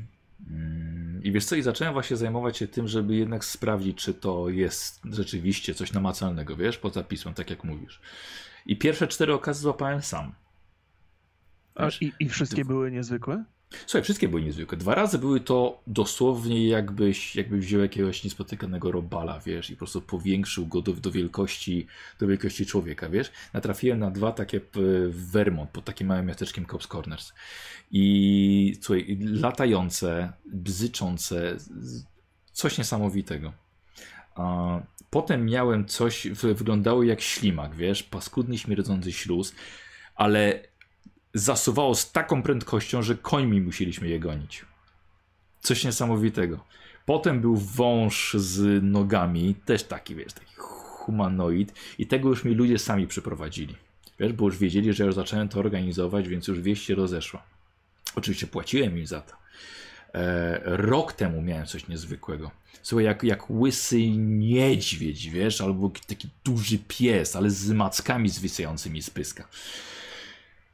I 1.23 1.31
wiesz 1.31 1.45
co, 1.45 1.55
i 1.55 1.61
zacząłem 1.61 1.93
właśnie 1.93 2.17
zajmować 2.17 2.57
się 2.57 2.67
tym, 2.67 2.87
żeby 2.87 3.15
jednak 3.15 3.45
sprawdzić, 3.45 3.97
czy 3.97 4.13
to 4.13 4.49
jest 4.49 5.01
rzeczywiście 5.11 5.73
coś 5.75 5.93
namacalnego, 5.93 6.55
wiesz, 6.55 6.77
poza 6.77 7.03
pismem, 7.03 7.33
tak 7.33 7.49
jak 7.49 7.63
mówisz. 7.63 8.01
I 8.65 8.77
pierwsze 8.77 9.07
cztery 9.07 9.33
okazy 9.33 9.61
złapałem 9.61 10.01
sam. 10.01 10.33
A, 11.75 11.85
Wiesz? 11.85 12.01
i, 12.01 12.13
I 12.19 12.29
wszystkie 12.29 12.65
były 12.65 12.91
niezwykłe? 12.91 13.43
Słuchaj, 13.71 14.03
wszystkie 14.03 14.27
były 14.27 14.41
niezwykłe. 14.41 14.77
Dwa 14.77 14.95
razy 14.95 15.17
były 15.17 15.39
to 15.39 15.81
dosłownie 15.87 16.67
jakbyś, 16.67 17.35
jakbyś 17.35 17.65
wziął 17.65 17.81
jakiegoś 17.81 18.23
niespotykanego 18.23 18.91
robala, 18.91 19.39
wiesz, 19.39 19.69
i 19.69 19.73
po 19.73 19.77
prostu 19.77 20.01
powiększył 20.01 20.67
go 20.67 20.81
do, 20.81 20.93
do 20.93 21.11
wielkości 21.11 21.87
do 22.19 22.27
wielkości 22.27 22.65
człowieka, 22.65 23.09
wiesz. 23.09 23.31
Natrafiłem 23.53 23.99
na 23.99 24.11
dwa 24.11 24.31
takie 24.31 24.61
w 24.73 25.31
Vermont, 25.31 25.69
pod 25.69 25.85
takim 25.85 26.07
małym 26.07 26.25
miasteczkiem 26.25 26.65
Cops 26.65 26.87
Corners. 26.87 27.33
I 27.91 28.77
słuchaj, 28.81 29.17
latające, 29.21 30.33
bzyczące, 30.45 31.57
coś 32.51 32.77
niesamowitego. 32.77 33.53
Potem 35.09 35.45
miałem 35.45 35.85
coś, 35.85 36.27
wyglądało 36.27 37.03
jak 37.03 37.21
ślimak, 37.21 37.75
wiesz, 37.75 38.03
paskudny, 38.03 38.57
śmierdzący 38.57 39.11
śluz, 39.11 39.55
ale 40.15 40.70
zasuwało 41.33 41.95
z 41.95 42.11
taką 42.11 42.43
prędkością, 42.43 43.01
że 43.01 43.15
końmi 43.15 43.61
musieliśmy 43.61 44.07
je 44.07 44.19
gonić. 44.19 44.65
Coś 45.61 45.83
niesamowitego. 45.83 46.63
Potem 47.05 47.41
był 47.41 47.57
wąż 47.57 48.33
z 48.33 48.83
nogami, 48.83 49.55
też 49.65 49.83
taki, 49.83 50.15
wiesz, 50.15 50.33
taki 50.33 50.53
humanoid 51.01 51.73
i 51.97 52.07
tego 52.07 52.29
już 52.29 52.43
mi 52.43 52.53
ludzie 52.53 52.79
sami 52.79 53.07
przyprowadzili. 53.07 53.75
Wiesz, 54.19 54.33
bo 54.33 54.45
już 54.45 54.57
wiedzieli, 54.57 54.93
że 54.93 55.03
ja 55.03 55.05
już 55.05 55.15
zacząłem 55.15 55.49
to 55.49 55.59
organizować, 55.59 56.27
więc 56.27 56.47
już 56.47 56.61
wieść 56.61 56.85
się 56.85 56.95
rozeszła. 56.95 57.43
Oczywiście 58.15 58.47
płaciłem 58.47 58.97
im 58.97 59.07
za 59.07 59.21
to. 59.21 59.33
E, 60.13 60.61
rok 60.63 61.13
temu 61.13 61.41
miałem 61.41 61.65
coś 61.65 61.87
niezwykłego. 61.87 62.51
Słuchaj, 62.83 63.05
jak, 63.05 63.23
jak 63.23 63.49
łysy 63.49 64.07
niedźwiedź, 64.17 65.29
wiesz, 65.29 65.61
albo 65.61 65.91
taki 66.07 66.29
duży 66.43 66.77
pies, 66.87 67.35
ale 67.35 67.49
z 67.49 67.69
mackami 67.71 68.29
zwisającymi 68.29 69.01
z 69.01 69.09
pyska. 69.09 69.47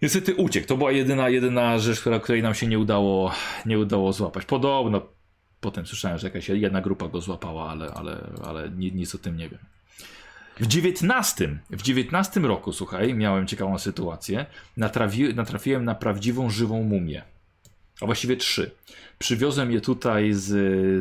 Niestety 0.01 0.35
uciekł. 0.35 0.67
To 0.67 0.77
była 0.77 0.91
jedyna, 0.91 1.29
jedyna 1.29 1.79
rzecz, 1.79 1.99
która, 2.01 2.19
której 2.19 2.43
nam 2.43 2.53
się 2.53 2.67
nie 2.67 2.79
udało, 2.79 3.31
nie 3.65 3.79
udało 3.79 4.13
złapać. 4.13 4.45
Podobno 4.45 5.01
potem 5.61 5.85
słyszałem, 5.85 6.17
że 6.17 6.27
jakaś 6.27 6.49
jedna 6.49 6.81
grupa 6.81 7.07
go 7.07 7.21
złapała, 7.21 7.69
ale, 7.69 7.91
ale, 7.91 8.17
ale 8.45 8.69
ni- 8.69 8.91
nic 8.91 9.15
o 9.15 9.17
tym 9.17 9.37
nie 9.37 9.49
wiem. 9.49 9.59
W 10.59 10.67
19, 10.67 11.57
w 11.69 11.81
19 11.81 12.39
roku, 12.39 12.73
słuchaj, 12.73 13.13
miałem 13.13 13.47
ciekawą 13.47 13.77
sytuację. 13.79 14.45
Natrafi, 14.77 15.33
natrafiłem 15.33 15.85
na 15.85 15.95
prawdziwą, 15.95 16.49
żywą 16.49 16.83
mumię. 16.83 17.23
A 18.01 18.05
właściwie 18.05 18.37
trzy. 18.37 18.71
Przywiozłem 19.19 19.71
je 19.71 19.81
tutaj 19.81 20.33
z, 20.33 20.47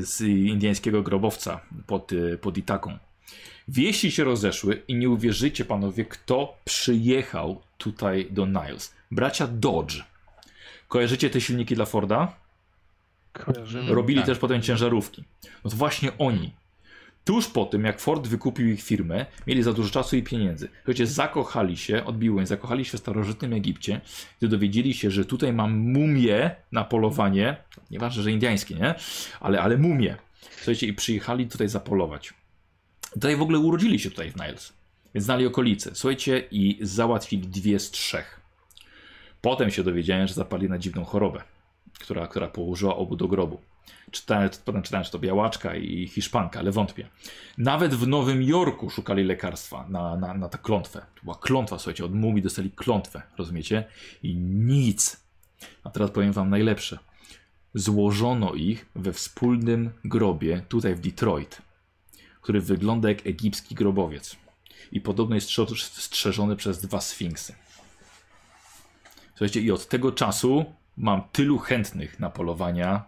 z 0.08 0.20
indyjskiego 0.20 1.02
grobowca 1.02 1.60
pod, 1.86 2.10
pod 2.40 2.58
Itaką. 2.58 2.98
Wieści 3.68 4.10
się 4.10 4.24
rozeszły 4.24 4.82
i 4.88 4.94
nie 4.94 5.10
uwierzycie 5.10 5.64
panowie, 5.64 6.04
kto 6.04 6.56
przyjechał 6.64 7.60
tutaj 7.78 8.28
do 8.30 8.46
Niles. 8.46 8.94
Bracia 9.10 9.46
Dodge. 9.46 10.02
Kojarzycie 10.88 11.30
te 11.30 11.40
silniki 11.40 11.74
dla 11.74 11.84
Forda? 11.84 12.34
Kojarzymy. 13.32 13.94
Robili 13.94 14.20
tak. 14.20 14.26
też 14.26 14.38
potem 14.38 14.62
ciężarówki. 14.62 15.24
No 15.64 15.70
to 15.70 15.76
właśnie 15.76 16.18
oni. 16.18 16.52
Tuż 17.24 17.48
po 17.48 17.64
tym, 17.64 17.84
jak 17.84 18.00
Ford 18.00 18.26
wykupił 18.26 18.68
ich 18.68 18.82
firmę, 18.82 19.26
mieli 19.46 19.62
za 19.62 19.72
dużo 19.72 19.90
czasu 19.90 20.16
i 20.16 20.22
pieniędzy. 20.22 20.68
Słuchajcie, 20.76 21.06
zakochali 21.06 21.76
się, 21.76 22.04
odbiłem, 22.04 22.46
zakochali 22.46 22.84
się 22.84 22.98
w 22.98 23.00
starożytnym 23.00 23.52
Egipcie, 23.52 24.00
gdy 24.38 24.48
dowiedzieli 24.48 24.94
się, 24.94 25.10
że 25.10 25.24
tutaj 25.24 25.52
mam 25.52 25.72
mumię 25.72 26.50
na 26.72 26.84
polowanie, 26.84 27.56
nieważne, 27.90 28.22
że 28.22 28.30
indiańskie, 28.30 28.74
nie? 28.74 28.94
Ale, 29.40 29.60
ale 29.60 29.78
mumię. 29.78 30.16
Słuchajcie, 30.56 30.86
i 30.86 30.92
przyjechali 30.92 31.46
tutaj 31.46 31.68
zapolować. 31.68 32.34
Tutaj 33.12 33.36
w 33.36 33.42
ogóle 33.42 33.58
urodzili 33.58 33.98
się 33.98 34.10
tutaj 34.10 34.30
w 34.30 34.36
Niles, 34.36 34.72
więc 35.16 35.24
znali 35.24 35.46
okolice. 35.46 35.90
Słuchajcie, 35.94 36.44
i 36.50 36.78
załatwili 36.80 37.48
dwie 37.48 37.78
z 37.78 37.90
trzech. 37.90 38.40
Potem 39.40 39.70
się 39.70 39.82
dowiedziałem, 39.82 40.26
że 40.26 40.34
zapadli 40.34 40.68
na 40.68 40.78
dziwną 40.78 41.04
chorobę, 41.04 41.42
która, 41.98 42.26
która 42.26 42.48
położyła 42.48 42.96
obu 42.96 43.16
do 43.16 43.28
grobu. 43.28 43.60
Czytałem, 44.10 44.50
potem 44.64 44.82
czytałem, 44.82 45.04
że 45.04 45.10
to 45.10 45.18
białaczka 45.18 45.76
i 45.76 46.08
hiszpanka, 46.08 46.60
ale 46.60 46.72
wątpię. 46.72 47.08
Nawet 47.58 47.94
w 47.94 48.06
Nowym 48.08 48.42
Jorku 48.42 48.90
szukali 48.90 49.24
lekarstwa 49.24 49.86
na, 49.88 50.16
na, 50.16 50.34
na 50.34 50.48
tę 50.48 50.58
klątwę. 50.58 51.06
To 51.14 51.22
była 51.22 51.38
klątwa, 51.40 51.78
słuchajcie, 51.78 52.04
od 52.04 52.14
mumii 52.14 52.42
dostali 52.42 52.70
klątwę, 52.70 53.22
rozumiecie? 53.38 53.84
I 54.22 54.34
nic. 54.34 55.26
A 55.84 55.90
teraz 55.90 56.10
powiem 56.10 56.32
wam 56.32 56.50
najlepsze. 56.50 56.98
Złożono 57.74 58.54
ich 58.54 58.86
we 58.94 59.12
wspólnym 59.12 59.90
grobie 60.04 60.62
tutaj 60.68 60.94
w 60.94 61.00
Detroit, 61.00 61.62
który 62.40 62.60
wygląda 62.60 63.08
jak 63.08 63.26
egipski 63.26 63.74
grobowiec. 63.74 64.45
I 64.92 65.00
podobno 65.00 65.34
jest 65.34 65.48
strze- 65.48 65.76
strzeżony 66.00 66.56
przez 66.56 66.80
dwa 66.80 67.00
sfinksy. 67.00 67.54
Słuchajcie, 69.30 69.60
i 69.60 69.70
od 69.70 69.88
tego 69.88 70.12
czasu 70.12 70.64
mam 70.96 71.22
tylu 71.32 71.58
chętnych 71.58 72.20
na 72.20 72.30
polowania, 72.30 73.04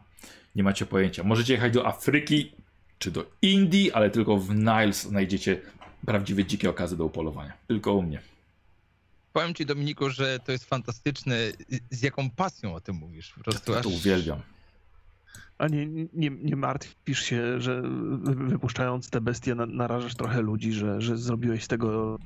nie 0.55 0.63
macie 0.63 0.87
pojęcia. 0.87 1.23
Możecie 1.25 1.53
jechać 1.53 1.73
do 1.73 1.87
Afryki 1.87 2.53
czy 2.99 3.11
do 3.11 3.31
Indii, 3.43 3.93
ale 3.93 4.11
tylko 4.11 4.37
w 4.37 4.55
Niles 4.55 5.03
znajdziecie 5.03 5.61
prawdziwe 6.07 6.45
dzikie 6.45 6.71
okazy 6.71 6.97
do 6.97 7.05
upolowania. 7.05 7.53
Tylko 7.69 7.93
u 7.95 8.03
mnie. 8.03 8.21
Powiem 9.33 9.55
ci, 9.55 9.67
Dominiku, 9.67 10.11
że 10.11 10.39
to 10.39 10.53
jest 10.53 10.65
fantastyczne, 10.65 11.37
z 11.91 12.03
jaką 12.03 12.31
pasją 12.31 12.75
o 12.75 12.81
tym 12.81 12.97
mówisz. 12.97 13.33
Po 13.33 13.45
prostu 13.45 13.73
Ja 13.73 13.79
aż... 13.79 13.83
to 13.85 13.89
uwielbiam. 13.89 14.41
A 15.59 15.69
nie, 15.69 15.87
nie, 16.13 16.31
nie 16.31 16.57
martwisz 16.57 17.23
się, 17.23 17.61
że 17.61 17.83
wy- 18.19 18.35
wypuszczając 18.35 19.11
te 19.11 19.21
bestie 19.21 19.55
na, 19.55 19.67
narażasz 19.67 20.15
trochę 20.15 20.43
ludzi, 20.43 20.73
że, 20.73 21.01
że 21.01 21.17
zrobiłeś 21.17 21.65
z 21.65 21.69
tego 21.69 22.19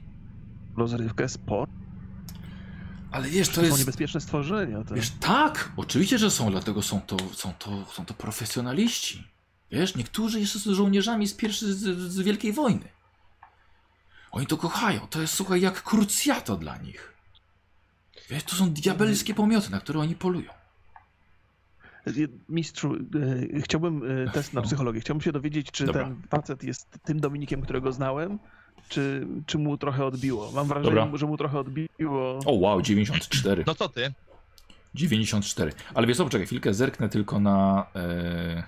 rozrywkę, 0.77 1.29
sport? 1.29 1.71
Ale 3.11 3.29
wiesz, 3.29 3.49
to 3.49 3.55
To 3.55 3.61
są 3.61 3.67
jest... 3.67 3.79
niebezpieczne 3.79 4.21
stworzenia. 4.21 4.85
To... 4.85 4.95
Wiesz, 4.95 5.11
tak, 5.11 5.73
oczywiście, 5.77 6.19
że 6.19 6.31
są, 6.31 6.51
dlatego 6.51 6.83
są 6.83 7.01
to, 7.01 7.17
są 7.33 7.53
to, 7.59 7.85
są 7.85 8.05
to 8.05 8.15
profesjonaliści. 8.15 9.29
Wiesz, 9.71 9.95
niektórzy 9.97 10.41
jeszcze 10.41 10.59
są 10.59 10.75
żołnierzami 10.75 11.27
z 11.29 11.35
pierwszej, 11.35 11.73
z, 11.73 11.79
z 11.99 12.21
Wielkiej 12.21 12.53
Wojny. 12.53 12.89
Oni 14.31 14.47
to 14.47 14.57
kochają, 14.57 15.01
to 15.11 15.21
jest, 15.21 15.35
słuchaj, 15.35 15.61
jak 15.61 15.83
krucjato 15.83 16.57
dla 16.57 16.77
nich. 16.77 17.13
Wiesz, 18.31 18.45
to 18.45 18.57
są 18.57 18.71
diabelskie 18.71 19.35
pomioty, 19.35 19.71
na 19.71 19.81
które 19.81 20.01
oni 20.01 20.15
polują. 20.15 20.51
Mistrzu, 22.49 22.95
e, 23.55 23.61
chciałbym 23.61 24.03
e, 24.27 24.31
test 24.31 24.55
na 24.55 24.61
No. 24.61 24.67
psychologię. 24.67 25.01
Chciałbym 25.01 25.21
się 25.23 25.33
dowiedzieć, 25.33 25.71
czy 25.71 25.85
Dobra. 25.87 26.05
ten 26.05 26.17
facet 26.29 26.65
jest 26.65 26.99
tym 27.05 27.21
Dominikiem, 27.21 27.63
którego 27.63 27.93
znałem, 27.93 28.39
czy, 28.89 29.27
czy 29.47 29.59
mu 29.59 29.77
trochę 29.77 30.05
odbiło. 30.05 30.53
Mam 30.53 30.67
wrażenie, 30.69 30.97
Dobra. 30.97 31.19
że 31.19 31.27
mu 31.27 31.37
trochę 31.37 31.59
odbiło. 31.59 32.39
O 32.47 32.53
wow, 32.53 32.83
94. 32.83 33.65
No 33.67 33.75
co 33.75 33.89
ty? 33.89 34.13
94. 34.95 35.73
Ale 35.95 36.07
wiesz 36.07 36.17
co, 36.17 36.25
poczekaj 36.25 36.47
chwilkę, 36.47 36.75
zerknę 36.75 37.09
tylko 37.09 37.41
na 37.41 37.87
e, 37.97 38.63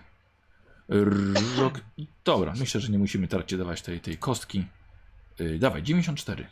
rok. 1.58 1.80
Dobra, 2.24 2.52
myślę, 2.58 2.80
że 2.80 2.92
nie 2.92 2.98
musimy 2.98 3.28
tarcie 3.28 3.58
dawać 3.58 3.82
tej, 3.82 4.00
tej 4.00 4.18
kostki. 4.18 4.64
E, 5.40 5.58
dawaj, 5.58 5.82
94. 5.82 6.46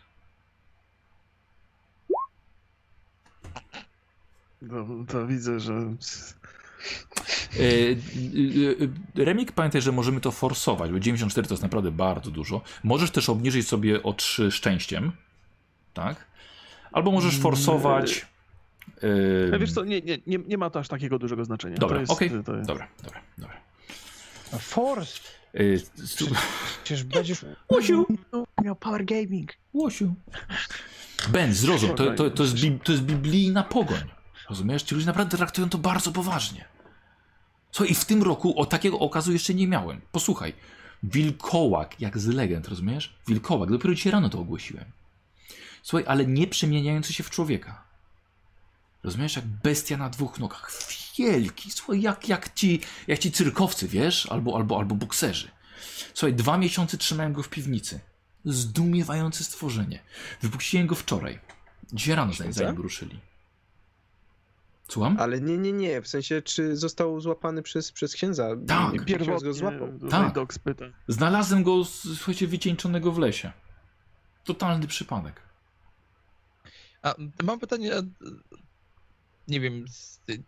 No, 4.63 4.87
to 5.09 5.27
widzę, 5.27 5.61
że. 5.61 5.73
E, 7.57 7.63
e, 7.63 7.93
e, 9.21 9.25
Remik, 9.25 9.53
pamiętaj, 9.53 9.83
że 9.83 9.93
możemy 9.93 10.21
to 10.21 10.31
forsować, 10.31 10.91
bo 10.91 11.01
94 11.01 11.49
to 11.49 11.55
jest 11.55 11.63
naprawdę 11.63 11.91
bardzo 11.91 12.31
dużo. 12.31 12.61
Możesz 12.85 13.11
też 13.11 13.29
obniżyć 13.29 13.69
sobie 13.69 14.03
o 14.03 14.13
3 14.13 14.51
szczęściem, 14.51 15.13
tak? 15.95 16.27
Albo 16.93 17.11
możesz 17.11 17.39
forsować. 17.39 18.27
No 18.27 18.33
E, 19.55 19.59
wiesz 19.59 19.73
co, 19.73 19.85
nie, 19.85 20.01
nie, 20.01 20.19
nie, 20.27 20.39
nie 20.39 20.59
ma 20.59 20.71
to 20.71 20.79
aż 20.79 20.89
takiego 20.89 21.19
dużego 21.19 21.45
znaczenia. 21.45 21.77
Dobra, 21.77 21.97
to 21.97 22.01
jest, 22.01 22.13
okej. 22.13 22.31
to 22.31 22.57
jest... 22.57 22.69
Dobra, 22.69 22.89
dobra, 23.03 23.21
dobra. 23.39 23.57
Force! 24.59 25.21
Stu- 26.05 26.27
Przecież 26.85 27.05
będziesz... 27.05 27.45
Łosiu, 27.73 28.07
Miał 28.65 28.77
Power 28.77 29.05
Gaming. 29.05 29.53
Łosiu. 29.73 30.15
Ben, 31.29 31.55
zrozum, 31.55 31.95
to, 31.95 32.15
to, 32.15 32.31
to, 32.31 32.43
jest, 32.43 32.57
to 32.85 32.93
jest 32.93 33.05
biblijna 33.05 33.63
pogoń. 33.63 34.03
Rozumiesz? 34.53 34.83
Ci 34.83 34.95
ludzie 34.95 35.07
naprawdę 35.07 35.37
traktują 35.37 35.69
to 35.69 35.79
bardzo 35.79 36.13
poważnie. 36.13 36.65
Co 37.71 37.85
i 37.85 37.95
w 37.95 38.05
tym 38.05 38.23
roku 38.23 38.61
o 38.61 38.67
takiego 38.67 38.99
okazu 38.99 39.33
jeszcze 39.33 39.55
nie 39.55 39.69
miałem. 39.69 40.01
Posłuchaj. 40.13 40.55
Wilkołak, 41.03 42.01
jak 42.01 42.19
z 42.19 42.27
legend, 42.27 42.69
rozumiesz? 42.69 43.15
Wilkołak, 43.27 43.71
dopiero 43.71 43.95
dzisiaj 43.95 44.13
rano 44.13 44.29
to 44.29 44.39
ogłosiłem. 44.39 44.85
Słuchaj, 45.83 46.05
ale 46.09 46.27
nie 46.27 46.47
przemieniający 46.47 47.13
się 47.13 47.23
w 47.25 47.31
człowieka. 47.31 47.85
Rozumiesz? 49.03 49.37
Jak 49.37 49.47
bestia 49.47 49.97
na 49.97 50.11
dwóch 50.11 50.39
nogach. 50.39 50.73
Wielki, 51.19 51.71
słuchaj, 51.71 52.03
jak, 52.03 52.29
jak, 52.29 52.55
ci, 52.55 52.81
jak 53.07 53.19
ci 53.19 53.33
cyrkowcy, 53.33 53.89
wiesz? 53.89 54.27
Albo, 54.27 54.57
albo, 54.57 54.79
albo 54.79 54.95
bokserzy. 54.95 55.51
Słuchaj, 56.15 56.35
dwa 56.35 56.59
miesiące 56.59 56.99
trzymałem 56.99 57.33
go 57.33 57.43
w 57.43 57.49
piwnicy. 57.49 58.01
Zdumiewające 58.45 59.45
stworzenie. 59.45 59.99
Wypuściłem 60.43 60.87
go 60.87 60.95
wczoraj. 60.95 61.39
Dzisiaj 61.93 62.15
rano 62.15 62.33
zanim 62.51 62.83
ruszyli. 62.83 63.32
Słucham? 64.93 65.17
Ale 65.19 65.41
nie, 65.41 65.59
nie, 65.59 65.73
nie, 65.73 66.03
w 66.03 66.09
sensie, 66.09 66.43
czy 66.43 66.77
został 66.77 67.21
złapany 67.21 67.63
przez, 67.63 67.93
przez 67.93 68.15
księdza? 68.15 68.49
Tak. 68.67 69.05
Pierwotnie 69.05 69.49
go 69.49 69.55
złapał. 69.55 69.89
Tak. 70.11 70.35
Znalazłem 71.09 71.63
go, 71.63 71.85
słuchajcie, 71.85 72.47
wycieńczonego 72.47 73.13
w 73.13 73.19
lesie. 73.19 73.53
Totalny 74.45 74.87
przypadek. 74.87 75.43
A 77.03 77.15
mam 77.43 77.61
pytanie, 77.61 77.97
a, 77.97 78.03
nie 79.49 79.61
wiem, 79.61 79.85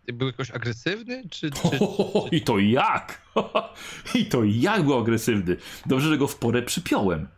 był 0.06 0.26
jakoś 0.26 0.50
agresywny, 0.50 1.22
czy... 1.30 1.50
czy, 1.70 1.78
O, 1.80 2.28
I 2.32 2.42
to 2.42 2.58
jak? 2.58 3.22
I 4.20 4.26
to 4.26 4.44
jak 4.44 4.82
był 4.82 4.98
agresywny. 4.98 5.56
Dobrze, 5.86 6.08
że 6.08 6.18
go 6.18 6.26
w 6.26 6.36
porę 6.36 6.62
przypiąłem. 6.62 7.28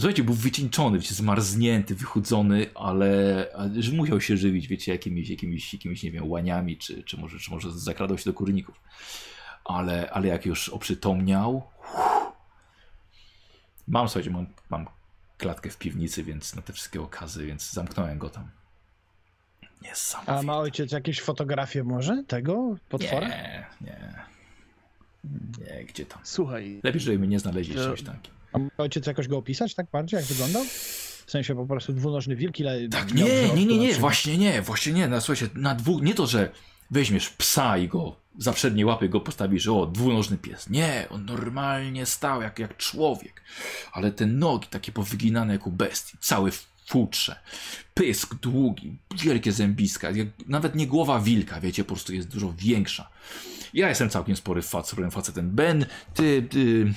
Słuchajcie, 0.00 0.24
był 0.24 0.34
wycieńczony, 0.34 0.98
wiecie, 0.98 1.14
zmarznięty, 1.14 1.94
wychudzony, 1.94 2.66
ale, 2.74 3.46
ale 3.56 3.82
że 3.82 3.92
musiał 3.92 4.20
się 4.20 4.36
żywić, 4.36 4.68
wiecie, 4.68 4.92
jakimiś, 4.92 5.30
jakimiś, 5.30 5.72
jakimiś 5.72 6.02
nie 6.02 6.10
wiem, 6.10 6.30
łaniami, 6.30 6.76
czy, 6.76 7.02
czy, 7.02 7.16
może, 7.16 7.38
czy 7.38 7.50
może 7.50 7.72
zakradał 7.72 8.18
się 8.18 8.24
do 8.24 8.32
kurników. 8.32 8.80
Ale, 9.64 10.10
ale 10.10 10.28
jak 10.28 10.46
już 10.46 10.68
oprzytomniał... 10.68 11.62
Mam, 13.88 14.08
słuchajcie, 14.08 14.30
mam, 14.30 14.46
mam 14.70 14.86
klatkę 15.38 15.70
w 15.70 15.78
piwnicy, 15.78 16.24
więc 16.24 16.56
na 16.56 16.62
te 16.62 16.72
wszystkie 16.72 17.00
okazy, 17.02 17.46
więc 17.46 17.72
zamknąłem 17.72 18.18
go 18.18 18.30
tam. 18.30 18.50
Niesamowite. 19.82 20.32
A 20.32 20.42
ma 20.42 20.58
ojciec 20.58 20.92
jakieś 20.92 21.20
fotografie 21.20 21.84
może 21.84 22.24
tego 22.26 22.76
potwora? 22.88 23.28
Nie, 23.28 23.66
nie. 23.80 24.14
Nie, 25.58 25.84
gdzie 25.84 26.06
tam? 26.06 26.20
Słuchaj, 26.24 26.80
Lepiej, 26.82 27.00
żeby 27.00 27.18
mnie 27.18 27.28
nie 27.28 27.38
znaleźli 27.38 27.76
Ja- 27.76 27.84
czymś 27.84 28.02
takim. 28.02 28.39
A 28.52 28.58
ojciec 28.82 29.06
jakoś 29.06 29.28
go 29.28 29.38
opisać 29.38 29.74
tak 29.74 29.86
bardziej, 29.92 30.16
jak 30.16 30.26
wyglądał? 30.26 30.64
W 31.26 31.30
sensie 31.30 31.54
po 31.54 31.66
prostu 31.66 31.92
dwunożny 31.92 32.36
wilk, 32.36 32.60
ile 32.60 32.88
Tak, 32.88 33.14
nie, 33.14 33.24
wzrostu 33.24 33.56
nie, 33.56 33.66
nie, 33.66 33.78
nie, 33.78 33.94
właśnie 33.94 34.38
nie, 34.38 34.62
właśnie 34.62 34.92
nie. 34.92 35.08
No, 35.08 35.20
słuchajcie, 35.20 35.48
na 35.54 35.74
dwóch, 35.74 36.02
nie 36.02 36.14
to, 36.14 36.26
że 36.26 36.50
weźmiesz 36.90 37.28
psa 37.30 37.78
i 37.78 37.88
go 37.88 38.16
za 38.38 38.52
przednie 38.52 38.86
łapy 38.86 39.08
go 39.08 39.20
postawisz, 39.20 39.68
o, 39.68 39.86
dwunożny 39.86 40.38
pies. 40.38 40.70
Nie, 40.70 41.06
on 41.10 41.24
normalnie 41.24 42.06
stał 42.06 42.42
jak, 42.42 42.58
jak 42.58 42.76
człowiek. 42.76 43.42
Ale 43.92 44.12
te 44.12 44.26
nogi 44.26 44.68
takie 44.68 44.92
powyginane 44.92 45.52
jak 45.52 45.66
u 45.66 45.70
bestii, 45.70 46.16
całe 46.20 46.50
w 46.50 46.66
futrze. 46.86 47.40
Pysk 47.94 48.34
długi, 48.34 48.96
wielkie 49.22 49.52
zębiska, 49.52 50.10
jak, 50.10 50.28
nawet 50.46 50.74
nie 50.74 50.86
głowa 50.86 51.20
wilka, 51.20 51.60
wiecie, 51.60 51.84
po 51.84 51.94
prostu 51.94 52.14
jest 52.14 52.28
dużo 52.28 52.54
większa. 52.58 53.08
Ja 53.74 53.88
jestem 53.88 54.10
całkiem 54.10 54.36
spory 54.36 54.62
facet, 54.62 54.90
sporym 54.90 55.10
facetem. 55.10 55.50
Ben, 55.50 55.86
ty, 56.14 56.46
ty... 56.50 56.92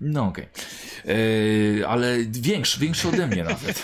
No 0.00 0.24
okej. 0.24 0.46
Yy, 1.04 1.88
ale 1.88 2.18
większy, 2.24 2.80
większy 2.80 3.08
ode 3.08 3.26
mnie 3.26 3.44
nawet. 3.44 3.82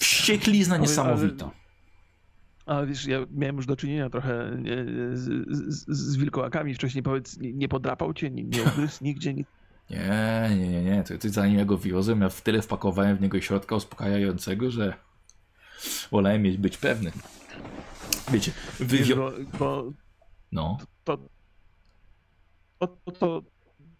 Wścieklizna 0.00 0.76
niesamowita. 0.76 1.50
ale 2.66 2.86
wiesz, 2.86 3.06
ja 3.06 3.18
miałem 3.30 3.56
już 3.56 3.66
do 3.66 3.76
czynienia 3.76 4.10
trochę 4.10 4.56
nie, 4.58 4.76
z, 5.16 5.48
z, 5.48 5.84
z 5.88 6.16
wilkołakami 6.16 6.74
wcześniej. 6.74 7.02
Powiedz, 7.02 7.38
nie, 7.38 7.52
nie 7.52 7.68
podrapał 7.68 8.14
cię, 8.14 8.30
nie, 8.30 8.44
nie 8.44 8.62
ugryzł 8.62 9.04
nigdzie, 9.04 9.34
nic. 9.34 9.48
Nie, 9.90 10.50
nie, 10.56 10.68
nie, 10.68 10.82
nie. 10.82 11.04
To, 11.04 11.18
to 11.18 11.28
zanim 11.28 11.58
ja 11.58 11.64
go 11.64 11.78
wiozłem, 11.78 12.20
ja 12.20 12.28
w 12.28 12.42
tyle 12.42 12.62
wpakowałem 12.62 13.16
w 13.16 13.20
niego 13.20 13.40
środka 13.40 13.76
uspokajającego, 13.76 14.70
że 14.70 14.94
wolałem 16.10 16.42
mieć 16.42 16.56
być 16.56 16.76
pewny. 16.76 17.12
Wiecie, 18.32 18.52
Wiesz, 18.80 18.88
wywio... 18.88 19.16
bo, 19.16 19.32
bo 19.58 19.92
No, 20.52 20.78
to, 21.04 21.16
to, 21.16 21.28
to, 22.86 23.12
to, 23.12 23.42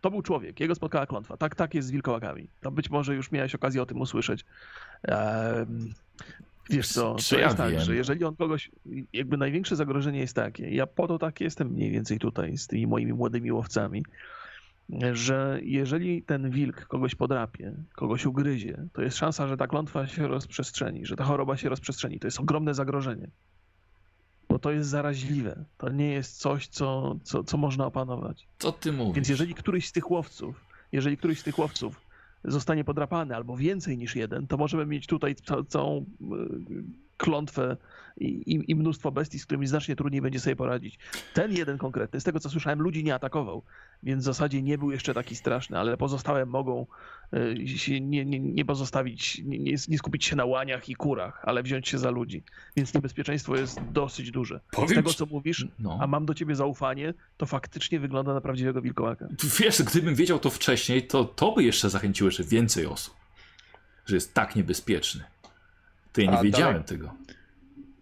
to 0.01 0.11
był 0.11 0.23
człowiek, 0.23 0.61
jego 0.61 0.75
spotkała 0.75 1.07
klątwa. 1.07 1.37
Tak, 1.37 1.55
tak 1.55 1.75
jest 1.75 1.89
z 1.89 1.91
wilkołakami. 1.91 2.49
To 2.61 2.71
być 2.71 2.91
może 2.91 3.15
już 3.15 3.31
miałeś 3.31 3.55
okazję 3.55 3.83
o 3.83 3.87
tym 3.87 4.01
usłyszeć. 4.01 4.45
Em, 5.03 5.95
wiesz 6.71 6.89
co, 6.89 7.17
Czy 7.19 7.31
to 7.31 7.39
ja 7.41 7.45
jest 7.45 7.57
tak, 7.57 7.71
wiem? 7.71 7.81
że 7.81 7.97
jeżeli 7.97 8.25
on 8.25 8.37
kogoś, 8.37 8.71
jakby 9.13 9.37
największe 9.37 9.77
zagrożenie 9.77 10.19
jest 10.19 10.37
takie, 10.37 10.71
ja 10.71 10.87
po 10.87 11.09
to 11.09 11.19
tak 11.19 11.41
jestem 11.41 11.69
mniej 11.69 11.91
więcej 11.91 12.19
tutaj 12.19 12.59
z 12.59 12.67
tymi 12.67 12.87
moimi 12.87 13.13
młodymi 13.13 13.53
łowcami, 13.53 14.03
że 15.13 15.61
jeżeli 15.63 16.23
ten 16.23 16.51
wilk 16.51 16.87
kogoś 16.87 17.15
podrapie, 17.15 17.73
kogoś 17.95 18.27
ugryzie, 18.27 18.87
to 18.93 19.03
jest 19.03 19.17
szansa, 19.17 19.49
że 19.49 19.57
ta 19.57 19.67
klątwa 19.67 20.07
się 20.07 20.29
rozprzestrzeni, 20.29 21.07
że 21.07 21.17
ta 21.17 21.25
choroba 21.25 21.57
się 21.57 21.69
rozprzestrzeni. 21.69 22.19
To 22.19 22.27
jest 22.27 22.41
ogromne 22.41 22.75
zagrożenie. 22.75 23.29
Bo 24.51 24.59
to 24.59 24.71
jest 24.71 24.89
zaraźliwe. 24.89 25.65
To 25.79 25.89
nie 25.89 26.11
jest 26.11 26.39
coś, 26.39 26.69
co, 26.69 27.17
co, 27.23 27.45
co 27.45 27.57
można 27.57 27.87
opanować. 27.87 28.49
co 28.59 28.73
ty 28.73 28.93
mówisz? 28.93 29.15
Więc 29.15 29.29
jeżeli 29.29 29.55
któryś 29.55 29.89
z 29.89 29.93
tych 29.93 30.11
łowców, 30.11 30.65
jeżeli 30.93 31.17
któryś 31.17 31.41
z 31.41 31.43
tych 31.43 31.59
łowców 31.59 32.01
zostanie 32.45 32.85
podrapany 32.85 33.37
albo 33.37 33.57
więcej 33.57 33.99
niż 33.99 34.17
jeden, 34.17 34.47
to 34.47 34.57
możemy 34.57 34.87
mieć 34.87 35.07
tutaj 35.07 35.35
ca 35.35 35.65
całą 35.69 35.99
y, 36.01 36.05
klątwę 37.21 37.77
i, 38.17 38.27
i, 38.27 38.71
i 38.71 38.75
mnóstwo 38.75 39.13
bestii, 39.13 39.39
z 39.39 39.47
którymi 39.47 39.67
znacznie 39.67 39.97
trudniej 39.97 40.23
będzie 40.23 40.41
sobie 40.41 40.57
poradzić. 40.57 40.99
Ten 41.35 41.53
jeden 41.53 41.79
konkretny, 41.79 42.21
z 42.21 42.25
tego 42.25 42.41
co 42.41 42.51
słyszałem, 42.51 42.81
ludzi 42.81 43.05
nie 43.05 43.15
atakował, 43.15 43.63
więc 44.03 44.23
w 44.23 44.25
zasadzie 44.25 44.63
nie 44.63 44.79
był 44.79 44.91
jeszcze 44.91 45.15
taki 45.15 45.37
straszny, 45.37 45.79
ale 45.79 45.97
pozostałe 45.97 46.47
mogą 46.47 46.87
y, 47.35 47.69
się 47.69 48.01
nie, 48.01 48.25
nie, 48.25 48.41
nie 48.41 48.65
pozostawić, 48.65 49.43
nie, 49.45 49.75
nie 49.89 49.99
skupić 49.99 50.25
się 50.25 50.37
na 50.37 50.45
łaniach 50.45 50.89
i 50.89 50.95
kurach, 50.95 51.41
ale 51.45 51.63
wziąć 51.63 51.89
się 51.89 51.99
za 51.99 52.11
ludzi. 52.11 52.43
Więc 52.77 52.95
niebezpieczeństwo 52.95 53.57
jest 53.57 53.81
dosyć 53.93 54.31
duże. 54.31 54.61
Z 54.73 54.77
Powiem 54.77 54.95
tego 54.97 55.11
ci- 55.11 55.17
co 55.17 55.27
mówisz, 55.27 55.67
No. 55.79 55.99
a 56.03 56.07
mam 56.07 56.27
do 56.27 56.35
ciebie 56.35 56.55
zaufanie, 56.55 57.15
to 57.37 57.47
faktycznie 57.47 58.01
wygląda 58.01 58.35
na 58.35 58.41
prawdziwego 58.41 58.83
wilkołaka. 58.83 59.29
Wiesz, 59.61 59.83
gdybym 59.83 60.15
wiedział 60.15 60.39
to 60.39 60.51
wcześniej, 60.51 61.07
to 61.07 61.25
to 61.25 61.53
by 61.53 61.65
jeszcze 61.65 61.91
zachęciło 61.91 62.29
jeszcze 62.29 62.45
więcej 62.45 62.87
osób, 62.87 63.15
że 64.07 64.15
jest 64.15 64.35
tak 64.35 64.57
niebezpieczny. 64.57 65.25
To 66.13 66.21
ja 66.21 66.31
nie 66.31 66.39
A 66.39 66.43
wiedziałem 66.43 66.73
dalej- 66.73 66.89
tego. 66.89 67.15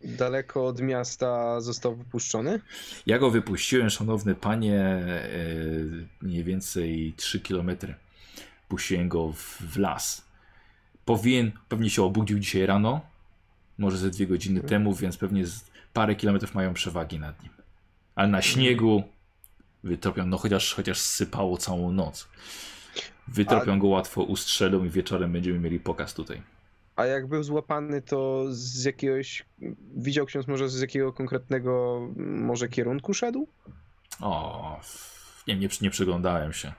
Daleko 0.04 0.66
od 0.66 0.80
miasta 0.80 1.60
został 1.60 1.96
wypuszczony? 1.96 2.60
Ja 3.06 3.18
go 3.18 3.30
wypuściłem, 3.30 3.90
szanowny 3.90 4.34
panie, 4.34 4.80
e, 4.80 5.28
mniej 6.22 6.44
więcej 6.44 7.14
3 7.16 7.40
km. 7.40 7.70
Puściłem 8.68 9.08
go 9.08 9.32
w, 9.32 9.60
w 9.60 9.78
las. 9.78 10.24
Powinien, 11.04 11.52
pewnie 11.68 11.90
się 11.90 12.02
obudził 12.02 12.38
dzisiaj 12.38 12.66
rano, 12.66 13.00
może 13.78 13.98
ze 13.98 14.10
dwie 14.10 14.26
godziny 14.26 14.60
temu, 14.60 14.94
więc 14.94 15.16
pewnie 15.16 15.46
z 15.46 15.64
parę 15.92 16.14
kilometrów 16.16 16.54
mają 16.54 16.74
przewagi 16.74 17.18
nad 17.18 17.42
nim. 17.42 17.52
Ale 18.14 18.28
na 18.28 18.42
śniegu 18.42 19.02
wytropią, 19.84 20.26
no 20.26 20.38
chociaż, 20.38 20.74
chociaż 20.74 20.98
sypało 20.98 21.56
całą 21.56 21.92
noc. 21.92 22.28
Wytropią 23.28 23.78
go 23.78 23.86
łatwo, 23.86 24.22
ustrzelą 24.22 24.84
i 24.84 24.90
wieczorem 24.90 25.32
będziemy 25.32 25.58
mieli 25.58 25.80
pokaz 25.80 26.14
tutaj. 26.14 26.42
A 26.98 27.06
jak 27.06 27.26
był 27.26 27.42
złapany, 27.42 28.02
to 28.02 28.44
z 28.50 28.84
jakiegoś. 28.84 29.44
Widział 29.96 30.26
ksiądz 30.26 30.46
może 30.46 30.68
z 30.68 30.80
jakiego 30.80 31.12
konkretnego 31.12 32.00
może 32.16 32.68
kierunku 32.68 33.14
szedł? 33.14 33.48
O, 34.20 34.80
nie, 35.46 35.56
nie, 35.56 35.68
nie 35.80 35.90
przyglądałem 35.90 36.52
się. 36.52 36.72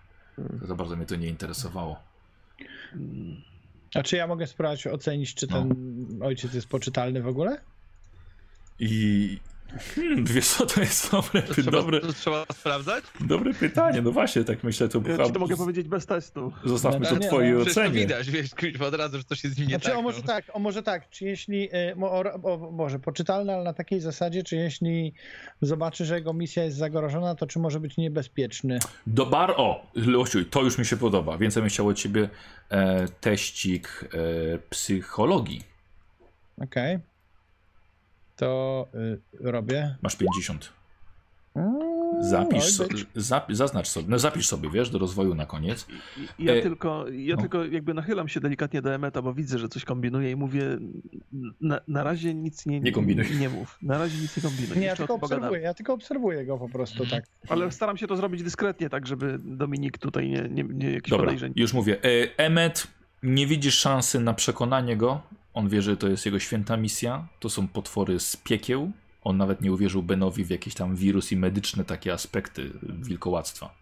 Za 0.61 0.75
bardzo 0.75 0.95
mnie 0.95 1.05
to 1.05 1.15
nie 1.15 1.27
interesowało. 1.27 1.99
A 3.95 4.03
czy 4.03 4.15
ja 4.15 4.27
mogę 4.27 4.47
spróbować 4.47 4.87
ocenić, 4.87 5.35
czy 5.35 5.47
ten 5.47 5.75
ojciec 6.21 6.53
jest 6.53 6.67
poczytalny 6.67 7.21
w 7.21 7.27
ogóle? 7.27 7.61
I 8.79 9.39
hmm, 9.95 10.25
wiesz 10.25 10.47
co, 10.47 10.65
to 10.65 10.81
jest 10.81 11.11
dobre, 11.11 11.41
To 11.41 11.53
trzeba, 11.53 11.71
dobre, 11.71 11.99
to 11.99 12.13
trzeba 12.13 12.45
sprawdzać? 12.53 13.03
dobre 13.21 13.53
pytanie. 13.53 14.01
No 14.01 14.11
właśnie, 14.11 14.43
tak 14.43 14.63
myślę, 14.63 14.89
to 14.89 15.01
Ja 15.17 15.25
ci 15.25 15.31
to 15.33 15.39
mogę 15.39 15.57
powiedzieć 15.57 15.87
bez 15.87 16.05
testu. 16.05 16.51
zostawmy 16.65 16.99
No 16.99 17.05
to 17.09 17.17
nie, 17.17 17.27
twojej 17.27 17.51
no. 17.53 17.57
Przecież 17.59 17.75
to 17.75 17.81
ocenie. 17.81 17.99
widać, 17.99 18.29
wiesz, 18.29 18.49
od 18.87 18.93
razu, 18.95 19.17
że 19.17 19.23
coś 19.23 19.43
jest 19.43 19.55
z 19.55 19.59
nim 19.59 19.67
nie 19.67 19.73
Znaczy, 19.73 19.89
tak. 19.89 19.97
o 19.97 20.01
może 20.01 20.19
no. 20.21 20.27
tak, 20.27 20.45
o 20.53 20.59
może 20.59 20.83
tak, 20.83 21.09
czy 21.09 21.25
jeśli, 21.25 21.75
y, 21.75 21.95
mo- 21.95 22.11
o, 22.11 22.23
o, 22.43 22.71
może 22.71 22.99
poczytalny, 22.99 23.53
ale 23.53 23.63
na 23.63 23.73
takiej 23.73 23.99
zasadzie, 23.99 24.43
czy 24.43 24.55
jeśli 24.55 25.13
zobaczy, 25.61 26.05
że 26.05 26.15
jego 26.15 26.33
misja 26.33 26.63
jest 26.63 26.77
zagrożona, 26.77 27.35
to 27.35 27.47
czy 27.47 27.59
może 27.59 27.79
być 27.79 27.97
niebezpieczny? 27.97 28.79
Do 29.07 29.25
bar, 29.25 29.53
o, 29.57 29.87
Losiu, 29.93 30.45
to 30.45 30.61
już 30.61 30.77
mi 30.77 30.85
się 30.85 30.97
podoba. 30.97 31.37
Więc 31.37 31.55
ja 31.55 31.61
bym 31.61 31.69
chciał 31.69 31.87
od 31.87 31.97
ciebie 31.97 32.29
e, 32.69 33.05
teścik 33.21 34.09
e, 34.13 34.57
psychologii. 34.69 35.63
Okej. 36.61 36.99
To 38.39 38.87
y, 38.95 39.19
robię. 39.51 39.95
Masz 40.01 40.15
50. 40.15 40.73
Mm, 41.55 41.79
Zapisz 42.23 42.77
być. 42.77 43.05
zapi, 43.15 43.55
zaznacz 43.55 43.87
sobie, 43.87 44.05
no 44.09 44.19
zapisz 44.19 44.47
sobie, 44.47 44.69
wiesz, 44.69 44.89
do 44.89 44.99
rozwoju 44.99 45.35
na 45.35 45.45
koniec. 45.45 45.87
Ja, 46.39 46.53
E, 46.53 46.61
tylko, 46.61 47.05
ja 47.11 47.35
no. 47.35 47.41
tylko 47.41 47.65
jakby 47.65 47.93
nachylam 47.93 48.27
się 48.27 48.39
delikatnie 48.39 48.81
do 48.81 48.93
Emeta, 48.93 49.21
bo 49.21 49.33
widzę, 49.33 49.59
że 49.59 49.69
coś 49.69 49.85
kombinuje 49.85 50.31
i 50.31 50.35
mówię, 50.35 50.77
na, 51.61 51.79
na 51.87 52.03
razie 52.03 52.33
nic 52.33 52.65
nie, 52.65 52.79
Nie 52.79 52.91
kombinuj. 52.91 53.25
Nie 53.39 53.49
mów. 53.49 53.77
Na 53.81 53.97
razie 53.97 54.17
nic 54.21 54.37
nie 54.37 54.43
kombinuj. 54.43 54.77
Nie, 54.77 54.85
ja 54.85 54.95
tylko 54.95 55.13
pogadamy. 55.19 55.39
obserwuję, 55.41 55.61
ja 55.61 55.73
tylko 55.73 55.93
obserwuję 55.93 56.45
go 56.45 56.57
po 56.57 56.69
prostu 56.69 57.05
tak. 57.05 57.23
Ale 57.49 57.71
staram 57.71 57.97
się 57.97 58.07
to 58.07 58.15
zrobić 58.15 58.43
dyskretnie, 58.43 58.89
tak 58.89 59.07
żeby 59.07 59.37
Dominik 59.43 59.97
tutaj 59.97 60.29
nie, 60.29 60.41
nie, 60.49 60.63
nie 60.63 60.91
jakiś 60.91 61.09
Dobra, 61.11 61.25
podejrzeń. 61.25 61.53
już 61.55 61.73
mówię. 61.73 61.97
E, 62.03 62.37
Emmet, 62.37 62.87
nie 63.23 63.47
widzisz 63.47 63.77
szansy 63.79 64.19
na 64.19 64.33
przekonanie 64.33 64.97
go. 64.97 65.21
On 65.59 65.69
wie, 65.69 65.81
że 65.81 65.97
to 65.97 66.07
jest 66.07 66.25
jego 66.25 66.39
święta 66.39 66.77
misja. 66.77 67.27
To 67.39 67.49
są 67.49 67.67
potwory 67.67 68.19
z 68.19 68.37
piekieł. 68.37 68.91
On 69.23 69.37
nawet 69.37 69.61
nie 69.61 69.71
uwierzył 69.73 70.03
Benowi 70.03 70.43
w 70.43 70.49
jakieś 70.49 70.73
tam 70.73 70.95
wirus 70.95 71.31
i 71.31 71.37
medyczne 71.37 71.85
takie 71.85 72.13
aspekty 72.13 72.71
wilkołactwa. 72.83 73.75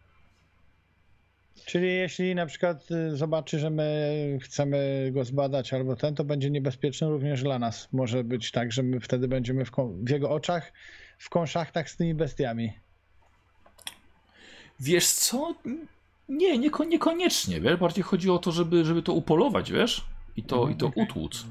Czyli 1.66 1.88
jeśli 1.88 2.36
na 2.36 2.46
przykład 2.46 2.92
y, 2.92 3.18
zobaczy, 3.18 3.60
że 3.60 3.70
my 3.70 4.40
chcemy 4.42 5.10
go 5.14 5.24
zbadać 5.26 5.74
albo 5.74 5.96
ten, 5.96 6.16
to 6.16 6.24
będzie 6.24 6.50
niebezpieczny 6.50 7.08
również 7.08 7.44
dla 7.44 7.60
nas. 7.60 7.88
Może 7.92 8.24
być 8.24 8.52
tak, 8.52 8.72
że 8.72 8.84
my 8.84 9.00
wtedy 9.00 9.28
będziemy 9.28 9.66
w, 9.66 9.72
w 10.04 10.10
jego 10.10 10.30
oczach 10.30 10.74
w 11.18 11.30
konszachtach 11.30 11.90
z 11.90 11.98
tymi 11.98 12.16
bestiami. 12.16 12.74
Wiesz 14.80 15.08
co? 15.08 15.56
Nie, 16.30 16.58
nieko, 16.58 16.84
niekoniecznie, 16.84 17.62
wiesz? 17.62 17.76
Bardziej 17.80 18.04
chodzi 18.04 18.30
o 18.30 18.38
to, 18.40 18.52
żeby, 18.52 18.86
żeby 18.86 19.02
to 19.04 19.14
upolować, 19.14 19.72
wiesz? 19.72 20.06
I 20.38 20.44
to, 20.44 20.56
Mhm, 20.56 20.74
i 20.74 20.78
to 20.80 20.88
okej. 20.88 21.04
utłuc. 21.04 21.46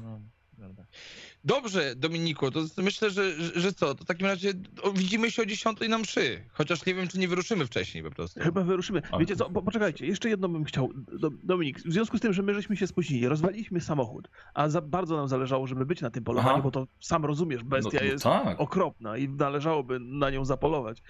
Dobrze, 1.47 1.95
Dominiku, 1.95 2.51
to 2.51 2.59
myślę, 2.77 3.09
że, 3.09 3.31
że, 3.55 3.73
co? 3.73 3.95
To 3.95 4.03
w 4.03 4.07
takim 4.07 4.27
razie 4.27 4.53
widzimy 4.95 5.31
się 5.31 5.41
o 5.41 5.45
10 5.45 5.79
na 5.89 5.97
mszy. 5.97 6.43
Chociaż 6.51 6.85
nie 6.85 6.95
wiem, 6.95 7.07
czy 7.07 7.19
nie 7.19 7.27
wyruszymy 7.27 7.65
wcześniej 7.65 8.03
po 8.03 8.11
prostu. 8.11 8.39
Chyba 8.39 8.63
wyruszymy. 8.63 9.01
Wiecie 9.19 9.35
co, 9.35 9.49
po, 9.49 9.61
poczekajcie, 9.61 10.05
jeszcze 10.05 10.29
jedno 10.29 10.49
bym 10.49 10.63
chciał. 10.63 10.89
Do, 11.19 11.29
Dominik, 11.43 11.79
w 11.79 11.91
związku 11.91 12.17
z 12.17 12.21
tym, 12.21 12.33
że 12.33 12.43
my 12.43 12.53
żeśmy 12.53 12.77
się 12.77 12.87
spóźnili, 12.87 13.27
rozwaliliśmy 13.27 13.81
samochód, 13.81 14.29
a 14.53 14.69
za 14.69 14.81
bardzo 14.81 15.17
nam 15.17 15.27
zależało, 15.27 15.67
żeby 15.67 15.85
być 15.85 16.01
na 16.01 16.09
tym 16.09 16.23
polowaniu, 16.23 16.53
Aha. 16.53 16.61
bo 16.61 16.71
to 16.71 16.87
sam 16.99 17.25
rozumiesz, 17.25 17.63
bestia 17.63 17.89
no, 17.93 17.99
no 17.99 18.11
jest 18.11 18.23
tak. 18.23 18.61
okropna 18.61 19.17
i 19.17 19.29
należałoby 19.29 19.99
na 19.99 20.29
nią 20.29 20.45
zapolować. 20.45 21.01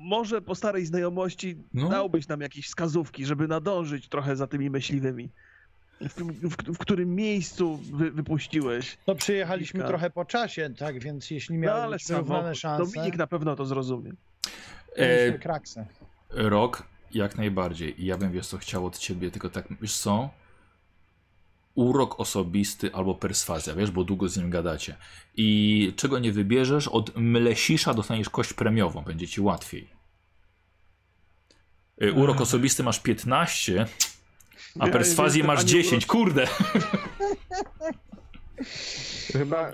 Może 0.00 0.42
po 0.42 0.54
starej 0.54 0.86
znajomości 0.86 1.56
No. 1.74 1.88
dałbyś 1.88 2.28
nam 2.28 2.40
jakieś 2.40 2.66
wskazówki, 2.66 3.26
żeby 3.26 3.48
nadążyć 3.48 4.08
trochę 4.08 4.36
za 4.36 4.46
tymi 4.46 4.70
myśliwymi. 4.70 5.30
W, 6.00 6.14
w, 6.48 6.74
w 6.74 6.78
którym 6.78 7.14
miejscu 7.14 7.76
wy, 7.76 8.10
wypuściłeś? 8.10 8.98
No 9.06 9.14
przyjechaliśmy 9.14 9.78
Kilka. 9.78 9.88
trochę 9.88 10.10
po 10.10 10.24
czasie, 10.24 10.70
tak, 10.78 10.98
więc 11.00 11.30
jeśli 11.30 11.58
No 11.58 11.72
ale 11.72 11.86
mieliśmy 11.86 12.16
równane 12.16 12.40
samochód. 12.42 12.58
szanse, 12.60 12.92
Dominik 12.94 13.16
na 13.16 13.26
pewno 13.26 13.56
to 13.56 13.66
zrozumie. 13.66 14.12
E, 14.96 15.38
kraksę. 15.38 15.86
rok, 16.30 16.82
jak 17.14 17.36
najbardziej. 17.36 18.02
I 18.02 18.06
ja 18.06 18.16
bym, 18.18 18.32
wiesz 18.32 18.46
co, 18.46 18.58
chciał 18.58 18.86
od 18.86 18.98
ciebie, 18.98 19.30
tylko 19.30 19.50
tak, 19.50 19.68
wiesz 19.80 19.96
co? 19.96 20.30
Urok 21.74 22.20
osobisty 22.20 22.94
albo 22.94 23.14
perswazja, 23.14 23.74
wiesz, 23.74 23.90
bo 23.90 24.04
długo 24.04 24.28
z 24.28 24.36
nim 24.36 24.50
gadacie. 24.50 24.96
I 25.36 25.92
czego 25.96 26.18
nie 26.18 26.32
wybierzesz, 26.32 26.88
od 26.88 27.16
mlesisza 27.16 27.94
dostaniesz 27.94 28.28
kość 28.30 28.52
premiową, 28.52 29.02
będzie 29.02 29.28
ci 29.28 29.40
łatwiej. 29.40 29.88
E, 32.00 32.12
Urok 32.12 32.40
osobisty 32.40 32.82
masz 32.82 33.00
15, 33.00 33.86
a 34.78 34.86
Ja 34.86 34.92
perswazję 34.92 35.38
jestem 35.38 35.46
masz 35.46 35.60
ani 35.60 35.68
10, 35.68 36.06
kurde! 36.06 36.46
Chyba, 39.32 39.72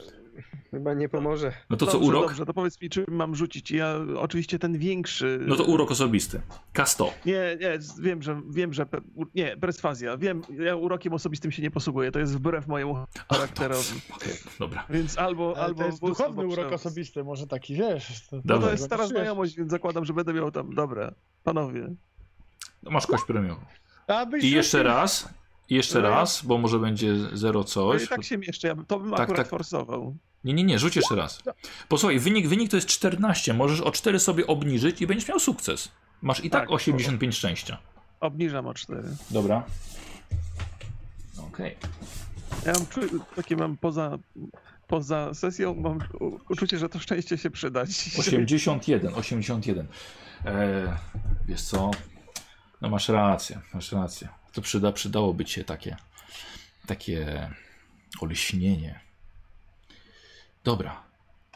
chyba 0.70 0.94
nie 0.94 1.09
pomoże. 1.09 1.52
No 1.70 1.77
to 1.77 1.86
co, 1.86 1.93
dobrze, 1.93 2.09
urok? 2.09 2.27
Dobrze, 2.28 2.47
to 2.47 2.55
powiedz 2.55 2.81
mi, 2.81 2.90
czy 2.90 3.05
mam 3.09 3.35
rzucić. 3.35 3.70
Ja 3.70 3.94
oczywiście 4.16 4.59
ten 4.59 4.78
większy. 4.78 5.39
No 5.47 5.56
to 5.56 5.64
urok 5.64 5.90
osobisty. 5.90 6.40
K100. 6.74 7.10
Nie, 7.27 7.56
nie, 7.60 7.78
wiem, 8.02 8.22
że 8.22 8.40
wiem, 8.51 8.72
że 8.72 8.86
nie, 9.35 9.56
perswazja. 9.56 10.16
Wiem, 10.16 10.43
ja 10.51 10.77
urokiem 10.77 11.12
osobistym 11.12 11.52
się 11.52 11.62
nie 11.62 11.70
posługuję. 11.70 12.12
To 12.12 12.18
jest 12.18 12.35
wbrew 12.35 12.66
mojemu 12.66 12.94
charakterowi. 13.32 14.01
Okej, 14.16 14.32
dobra. 14.59 14.86
Więc 14.90 15.18
albo, 15.18 15.52
Ale 15.56 15.64
albo 15.64 15.81
to 15.82 15.86
jest 15.86 16.01
duchowny 16.01 16.27
albo 16.43 16.43
urok 16.52 16.66
przełaz. 16.66 16.86
osobisty, 16.86 17.24
może 17.24 17.47
taki, 17.47 17.74
wiesz. 17.74 18.27
To, 18.31 18.36
No 18.44 18.59
to 18.59 18.70
jest 18.70 18.85
stara 18.85 19.06
znajomość, 19.06 19.56
więc 19.56 19.70
zakładam, 19.70 20.05
że 20.05 20.12
będę 20.12 20.32
miał 20.32 20.51
tam. 20.51 20.74
Dobra, 20.74 21.12
panowie. 21.44 21.94
No 22.82 22.90
masz 22.90 23.06
kość 23.06 23.24
premiową. 23.24 23.60
I 24.42 24.50
jeszcze 24.50 24.82
raz, 24.82 25.28
jeszcze 25.70 26.02
No 26.02 26.08
raz, 26.10 26.42
bo 26.44 26.58
może 26.58 26.78
będzie 26.78 27.14
zero 27.32 27.60
No 27.60 27.64
coś. 27.64 28.04
i 28.04 28.08
tak 28.08 28.24
się 28.24 28.38
mieszczę, 28.38 28.68
ja, 28.68 28.74
bym- 28.74 28.86
to 28.86 28.98
bym 29.00 29.10
Tak, 29.10 29.20
akurat 29.20 29.38
tak. 29.46 29.50
forsował. 29.50 30.16
Nie, 30.44 30.54
nie, 30.54 30.64
nie, 30.64 30.78
rzuć 30.78 30.96
jeszcze 30.96 31.14
raz. 31.16 31.42
Posłuchaj, 31.88 32.18
wynik, 32.18 32.48
wynik 32.48 32.70
to 32.70 32.76
jest 32.76 32.88
14. 32.88 33.54
Możesz 33.54 33.80
o 33.80 33.90
4 33.90 34.18
sobie 34.20 34.46
obniżyć 34.46 35.00
i 35.02 35.06
będziesz 35.06 35.28
miał 35.28 35.40
sukces. 35.40 35.88
Masz 36.22 36.44
i 36.44 36.50
tak, 36.50 36.60
Tak, 36.62 36.70
85 36.70 37.36
szczęścia. 37.36 37.78
Obniżam 38.20 38.66
o 38.66 38.74
cztery. 38.74 39.08
Dobra. 39.30 39.62
Okej. 41.48 41.76
Ja 42.66 42.72
mam 42.72 42.82
czu- 42.86 43.20
takie 43.36 43.56
mam 43.56 43.76
poza, 43.76 44.18
poza 44.86 45.34
sesją, 45.34 45.74
mam 45.74 45.98
uczucie, 46.48 46.78
że 46.78 46.88
to 46.88 46.98
szczęście 46.98 47.38
się 47.38 47.50
przyda. 47.50 47.86
dzisiaj. 47.86 48.20
81, 48.20 49.14
81. 49.14 49.86
Eee, 50.44 50.88
wiesz 51.48 51.62
co? 51.62 51.90
No 52.81 52.89
masz 52.89 53.09
rację, 53.09 53.61
masz 53.74 53.93
rację. 53.93 54.28
To 54.52 54.62
przyda, 54.62 54.93
przydałoby 54.93 55.44
ci 55.44 55.55
się 55.55 55.65
takie, 55.65 55.97
takie 56.86 57.51
olśnienie. 58.20 59.01
Dobra, 60.65 61.02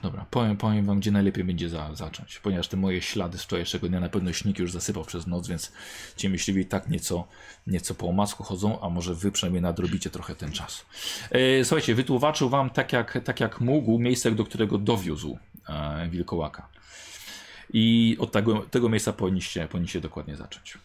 dobra. 0.03 0.27
Powiem, 0.31 0.57
powiem 0.57 0.87
wam, 0.87 1.01
gdzie 1.01 1.11
najlepiej 1.11 1.45
będzie 1.45 1.69
za, 1.69 1.95
zacząć. 1.95 2.39
Ponieważ 2.39 2.69
te 2.69 2.77
moje 2.77 3.03
ślady 3.03 3.39
z 3.39 3.43
wczorajszego 3.43 3.89
dnia 3.89 4.01
na 4.01 4.09
pewno 4.09 4.33
śnieg 4.33 4.59
już 4.59 4.73
zasypał 4.73 5.05
przez 5.05 5.27
noc, 5.27 5.49
więc 5.49 5.73
ci 6.17 6.29
myśliwi 6.29 6.67
tak 6.67 6.89
nieco, 6.89 7.29
nieco 7.67 7.95
po 7.95 8.09
omacku 8.09 8.45
chodzą, 8.45 8.81
a 8.81 8.91
może 8.91 9.15
wy 9.15 9.33
przynajmniej 9.33 9.63
nadrobicie 9.63 10.11
trochę 10.11 10.35
ten 10.35 10.53
czas. 10.53 10.87
E, 11.31 11.65
słuchajcie, 11.65 11.95
wytłumaczył 11.95 12.49
wam 12.49 12.71
tak 12.71 12.93
jak, 12.93 13.19
tak 13.25 13.41
jak 13.41 13.61
mógł 13.61 13.99
miejsce, 13.99 14.31
do 14.31 14.45
którego 14.45 14.79
dowiózł 14.79 15.39
e, 15.69 16.09
wilkołaka. 16.09 16.69
I 17.73 18.17
od 18.21 18.33
tego, 18.33 18.61
tego 18.61 18.89
miejsca 18.89 19.13
powinniście, 19.13 19.69
powinniście 19.69 20.01
dokładnie 20.01 20.37
zacząć. 20.37 20.79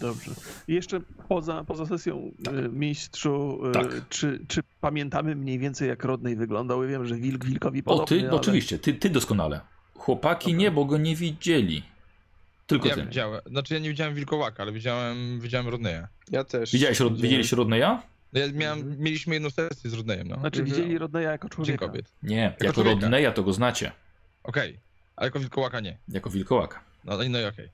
Dobrze. 0.00 0.30
I 0.68 0.74
jeszcze 0.74 1.00
poza, 1.28 1.64
poza 1.64 1.86
sesją, 1.86 2.30
y, 2.64 2.68
mistrzu, 2.68 3.60
y, 3.68 3.72
Tak. 3.72 4.08
czy, 4.08 4.44
czy 4.48 4.60
pamiętamy 4.80 5.36
mniej 5.36 5.58
więcej 5.58 5.88
jak 5.88 6.04
Rodney 6.04 6.36
wyglądał? 6.36 6.82
Ja 6.82 6.88
wiem, 6.88 7.06
że 7.06 7.14
wilk 7.14 7.44
wilkowi 7.44 7.80
O, 7.80 7.82
podobny, 7.82 8.06
ty? 8.20 8.28
ale... 8.28 8.32
Oczywiście, 8.36 8.78
ty, 8.78 8.94
ty 8.94 9.10
doskonale. 9.10 9.60
Chłopaki 9.94 10.54
nie, 10.54 10.70
bo 10.70 10.84
go 10.84 10.98
nie 10.98 11.16
widzieli. 11.16 11.82
Tylko 12.66 12.88
Ja 12.88 12.94
ty. 12.94 13.02
widziałem, 13.04 13.40
znaczy 13.46 13.74
ja 13.74 13.80
nie 13.80 13.88
widziałem 13.88 14.14
wilkołaka, 14.14 14.62
ale 14.62 14.72
widziałem, 14.72 15.40
widziałem 15.40 15.68
Rodneya. 15.68 16.02
Ja 16.30 16.44
też. 16.44 16.72
Widziałeś, 16.72 16.98
widziałem. 16.98 17.16
widzieliście 17.22 17.56
Rodneya? 17.56 17.98
No 18.32 18.40
Ja 18.40 18.52
miałem, 18.52 18.98
mieliśmy 18.98 19.34
jedną 19.34 19.50
sesję 19.50 19.90
z 19.90 19.94
Rodneyem, 19.94 20.28
no. 20.28 20.40
Znaczy 20.40 20.60
Mhm. 20.60 20.76
widzieli 20.76 20.98
Rodneya 20.98 21.22
jako 21.24 21.48
Dzień 21.48 21.54
człowieka. 21.54 21.86
kobiet. 21.86 22.12
Nie, 22.22 22.56
jako, 22.60 22.72
człowieka. 22.74 23.00
Rodneya 23.00 23.32
to 23.34 23.42
go 23.42 23.52
znacie. 23.52 23.92
Okej, 24.42 24.80
ale 25.16 25.26
jako 25.26 25.38
wilkołaka 25.40 25.80
nie. 25.80 25.98
Jako 26.08 26.30
wilkołaka. 26.30 26.80
No, 27.04 27.16
no 27.30 27.40
i 27.40 27.44
okej. 27.44 27.68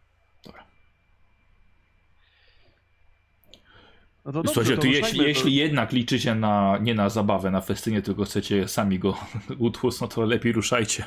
No 4.25 4.33
to 4.33 4.43
dobrze, 4.43 4.55
Słuchajcie, 4.55 4.79
to 4.79 4.87
jeśli, 4.87 5.19
to- 5.19 5.25
jeśli 5.27 5.55
jednak 5.55 5.93
liczycie 5.93 6.35
na, 6.35 6.79
nie 6.79 6.95
na 6.95 7.09
zabawę, 7.09 7.51
na 7.51 7.61
festynie, 7.61 8.03
tylko 8.03 8.25
chcecie 8.25 8.69
sami 8.69 8.99
go 8.99 9.17
utłuc, 9.59 10.01
no 10.01 10.09
to 10.09 10.25
lepiej 10.25 10.53
ruszajcie. 10.53 11.05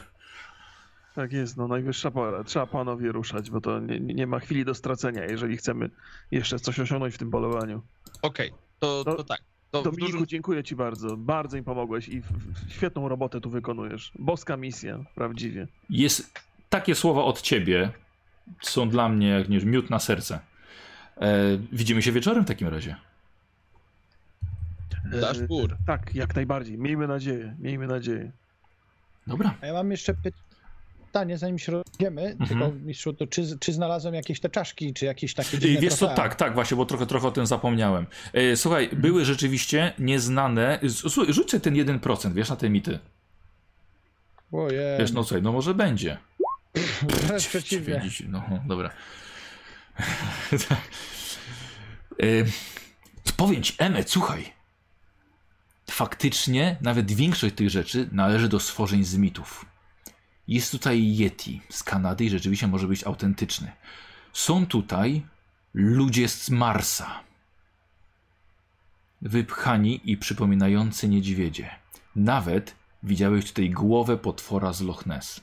Tak 1.16 1.34
jest, 1.34 1.58
no 1.58 1.68
najwyższa 1.68 2.12
pora. 2.12 2.44
Trzeba 2.44 2.68
panowie 2.68 3.12
ruszać, 3.12 3.50
bo 3.52 3.62
to 3.62 3.80
nie, 3.80 4.00
nie 4.00 4.28
ma 4.28 4.40
chwili 4.40 4.66
do 4.66 4.74
stracenia, 4.76 5.26
jeżeli 5.26 5.58
chcemy 5.58 5.90
jeszcze 6.32 6.60
coś 6.60 6.80
osiągnąć 6.80 7.16
w 7.16 7.18
tym 7.18 7.32
polowaniu. 7.32 7.82
Okej, 8.22 8.52
to, 8.80 9.04
No, 9.06 9.16
to 9.16 9.24
tak. 9.24 9.42
To 9.72 9.82
w 9.82 9.84
Dominiku, 9.84 10.12
dużym... 10.12 10.28
dziękuję 10.28 10.64
ci 10.64 10.76
bardzo. 10.76 11.18
Bardzo 11.18 11.58
im 11.58 11.64
pomogłeś 11.64 12.10
i 12.10 12.22
w, 12.22 12.26
w, 12.26 12.72
świetną 12.74 13.10
robotę 13.10 13.42
tu 13.42 13.50
wykonujesz. 13.50 14.12
Boska 14.20 14.58
misja, 14.58 15.00
prawdziwie. 15.16 15.68
Jest 15.90 16.40
takie 16.70 16.96
słowa 16.96 17.24
od 17.24 17.42
ciebie, 17.42 17.92
są 18.62 18.90
dla 18.90 19.10
mnie 19.10 19.28
jak 19.28 19.50
miód 19.50 19.90
na 19.90 20.00
serce. 20.00 20.40
E, 21.22 21.58
widzimy 21.72 22.02
się 22.02 22.12
wieczorem 22.12 22.44
w 22.44 22.48
takim 22.48 22.68
razie. 22.68 22.96
Dasz 25.22 25.38
E, 25.40 25.48
pór. 25.48 25.78
Tak, 25.88 26.16
jak 26.16 26.36
najbardziej. 26.36 26.78
Miejmy 26.78 27.08
nadzieję, 27.08 27.56
miejmy 27.60 27.88
nadzieję. 27.88 28.32
Dobra. 29.28 29.54
A 29.62 29.66
ja 29.66 29.74
mam 29.74 29.92
jeszcze 29.92 30.14
pytanie, 30.14 31.38
zanim 31.38 31.60
się 31.60 31.72
rozwiemy, 31.72 32.22
Mhm. 32.22 32.48
tylko 32.50 32.72
mistrzu, 32.72 33.14
to 33.14 33.28
czy, 33.28 33.60
czy 33.60 33.74
znalazłem 33.74 34.14
jakieś 34.14 34.40
te 34.40 34.50
czaszki, 34.50 34.94
czy 34.94 35.06
jakieś 35.06 35.34
takie 35.34 35.60
dziwne 35.60 35.82
wiesz 35.82 35.94
co, 35.96 36.08
tak, 36.08 36.36
tak, 36.36 36.54
właśnie, 36.54 36.78
bo 36.78 36.86
trochę, 36.86 37.06
trochę 37.06 37.28
o 37.28 37.32
tym 37.32 37.46
zapomniałem. 37.46 38.06
E, 38.34 38.56
słuchaj, 38.56 38.90
były 38.94 39.26
rzeczywiście 39.26 39.94
nieznane. 40.00 40.80
Słuchaj, 40.90 41.34
rzuć 41.34 41.52
sobie 41.52 41.62
ten 41.62 41.74
1%, 41.74 42.34
wiesz, 42.34 42.50
na 42.50 42.56
te 42.56 42.70
mity. 42.70 43.00
Ojej, 44.52 44.98
Wiesz, 45.00 45.12
no 45.12 45.24
słuchaj, 45.24 45.42
no 45.42 45.52
może 45.52 45.74
będzie. 45.74 46.18
przeciwnie. 47.38 48.02
No, 48.28 48.44
dobra. 48.66 48.90
Tak. 50.70 50.82
e, 52.20 52.26
powiem 53.38 53.64
ci, 53.64 53.74
słuchaj. 54.06 54.54
Faktycznie 55.90 56.78
nawet 56.82 57.12
większość 57.12 57.56
tych 57.56 57.70
rzeczy 57.70 58.10
należy 58.12 58.50
do 58.50 58.60
stworzeń 58.60 59.04
z 59.04 59.18
mitów. 59.18 59.66
Jest 60.48 60.72
tutaj 60.72 61.16
Yeti 61.16 61.62
z 61.70 61.84
Kanady 61.84 62.26
i 62.26 62.30
rzeczywiście 62.30 62.68
może 62.68 62.88
być 62.88 63.04
autentyczny. 63.04 63.72
Są 64.34 64.66
tutaj 64.66 65.26
ludzie 65.74 66.30
z 66.30 66.50
Marsa. 66.50 67.20
Wypchani 69.22 70.02
i 70.12 70.18
przypominający 70.18 71.10
niedźwiedzie. 71.10 71.70
Nawet 72.16 72.76
widziałeś 73.04 73.46
tutaj 73.46 73.70
głowę 73.70 74.18
potwora 74.18 74.74
z 74.74 74.82
Loch 74.82 75.06
Ness. 75.06 75.42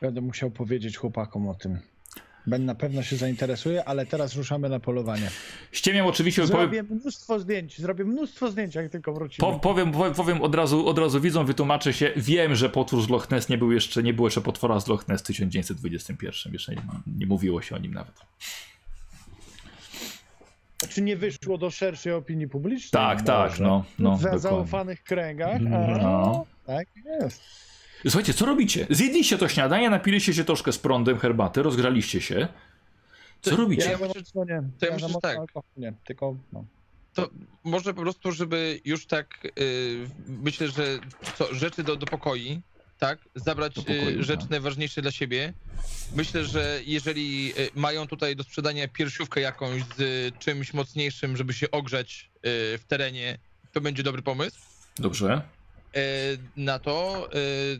Będę 0.00 0.20
musiał 0.20 0.50
powiedzieć 0.50 0.96
chłopakom 0.96 1.48
o 1.48 1.54
tym. 1.54 1.78
Ben 2.46 2.64
na 2.64 2.74
pewno 2.74 3.02
się 3.02 3.16
zainteresuje, 3.16 3.84
ale 3.84 4.06
teraz 4.06 4.36
ruszamy 4.36 4.68
na 4.68 4.80
polowanie. 4.80 5.30
Ściemiam 5.72 6.06
oczywiście, 6.06 6.42
powiem, 6.42 6.58
Zrobię 6.60 6.82
mnóstwo 6.82 7.38
zdjęć, 7.40 7.78
zrobię 7.80 8.04
mnóstwo 8.04 8.50
zdjęć, 8.50 8.74
jak 8.74 8.90
tylko 8.90 9.12
wrócimy. 9.12 9.48
po, 9.52 9.58
powiem, 9.58 9.92
powiem, 9.92 10.14
powiem 10.14 10.42
od 10.42 10.54
razu, 10.54 10.86
od 10.88 10.98
razu 10.98 11.20
widzą, 11.20 11.44
wytłumaczę 11.44 11.92
się. 11.92 12.12
Wiem, 12.16 12.54
że 12.54 12.68
potwór 12.70 13.02
z 13.02 13.08
Loch 13.08 13.30
Ness 13.30 13.48
nie 13.48 13.58
był 13.58 13.72
jeszcze, 13.72 14.02
nie 14.02 14.14
było 14.14 14.26
jeszcze 14.28 14.40
potwora 14.40 14.80
z 14.80 14.88
Loch 14.88 15.08
Ness 15.08 15.20
w 15.22 15.24
1921. 15.24 16.52
Jeszcze 16.52 16.74
nie, 16.74 16.82
nie 17.18 17.26
mówiło 17.26 17.62
się 17.62 17.74
o 17.74 17.78
nim 17.78 17.94
nawet. 17.94 18.14
Czy 20.88 21.02
nie 21.02 21.16
wyszło 21.16 21.58
do 21.58 21.70
szerszej 21.70 22.12
opinii 22.12 22.48
publicznej? 22.48 22.90
Tak, 22.90 23.22
tak, 23.22 23.50
Może. 23.50 23.64
no, 23.64 23.84
no, 23.98 24.10
W 24.16 24.18
dokładnie. 24.18 24.38
zaufanych 24.40 25.02
kręgach. 25.02 25.56
A, 25.56 25.98
No. 26.02 26.46
Tak 26.66 26.86
jest. 27.20 27.40
Słuchajcie, 28.02 28.34
co 28.34 28.46
robicie? 28.46 28.86
Zjedliście 28.90 29.38
to 29.38 29.48
śniadanie, 29.48 29.90
napiliście 29.90 30.34
się 30.34 30.44
troszkę 30.44 30.72
z 30.72 30.78
prądem 30.78 31.18
herbaty, 31.18 31.62
rozgraliście 31.62 32.20
się. 32.20 32.48
Co 33.42 33.50
To- 33.50 33.56
robicie? 33.56 33.84
Ja 33.84 33.90
Ja 33.90 33.98
mocno 33.98 34.44
nie. 34.44 34.62
to 34.78 34.86
ja 34.86 34.90
za 34.90 34.94
myślę, 34.94 35.08
że 35.08 35.14
mocno 35.14 35.20
tak. 35.54 35.64
Nie, 35.76 35.92
tylko 36.04 36.36
no. 36.52 36.64
To 37.14 37.30
może 37.64 37.94
po 37.94 38.00
prostu, 38.02 38.32
żeby 38.32 38.80
już 38.84 39.06
tak, 39.06 39.48
y, 39.60 40.08
myślę, 40.28 40.68
że 40.68 40.98
co, 41.38 41.54
rzeczy 41.54 41.82
do, 41.82 41.96
do 41.96 42.06
pokoi, 42.06 42.60
tak? 42.98 43.18
Zabrać 43.34 43.74
Do 43.74 43.82
pokoju, 43.82 44.20
y, 44.20 44.24
rzeczy 44.24 44.40
tak. 44.42 44.50
najważniejsze 44.50 45.02
dla 45.02 45.10
siebie. 45.10 45.52
Myślę, 46.16 46.44
że 46.44 46.80
jeżeli 46.86 47.52
y, 47.58 47.70
mają 47.74 48.06
tutaj 48.06 48.36
do 48.36 48.42
sprzedania 48.42 48.88
piersiówkę 48.88 49.40
jakąś 49.40 49.82
z 49.96 50.00
y, 50.00 50.32
czymś 50.38 50.74
mocniejszym, 50.74 51.36
żeby 51.36 51.52
się 51.52 51.70
ogrzać 51.70 52.30
y, 52.36 52.40
w 52.78 52.84
terenie, 52.88 53.38
to 53.72 53.80
będzie 53.80 54.02
dobry 54.02 54.22
pomysł. 54.22 54.58
Dobrze. 54.98 55.42
E, 55.96 56.00
na 56.56 56.78
to, 56.78 57.28
e, 57.32 57.36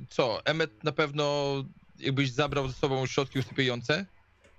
co, 0.09 0.47
Emmet 0.47 0.85
na 0.85 0.93
pewno 0.93 1.55
jakbyś 1.99 2.31
zabrał 2.33 2.69
ze 2.69 2.75
sobą 2.75 3.07
środki 3.07 3.39
usypiające. 3.39 4.07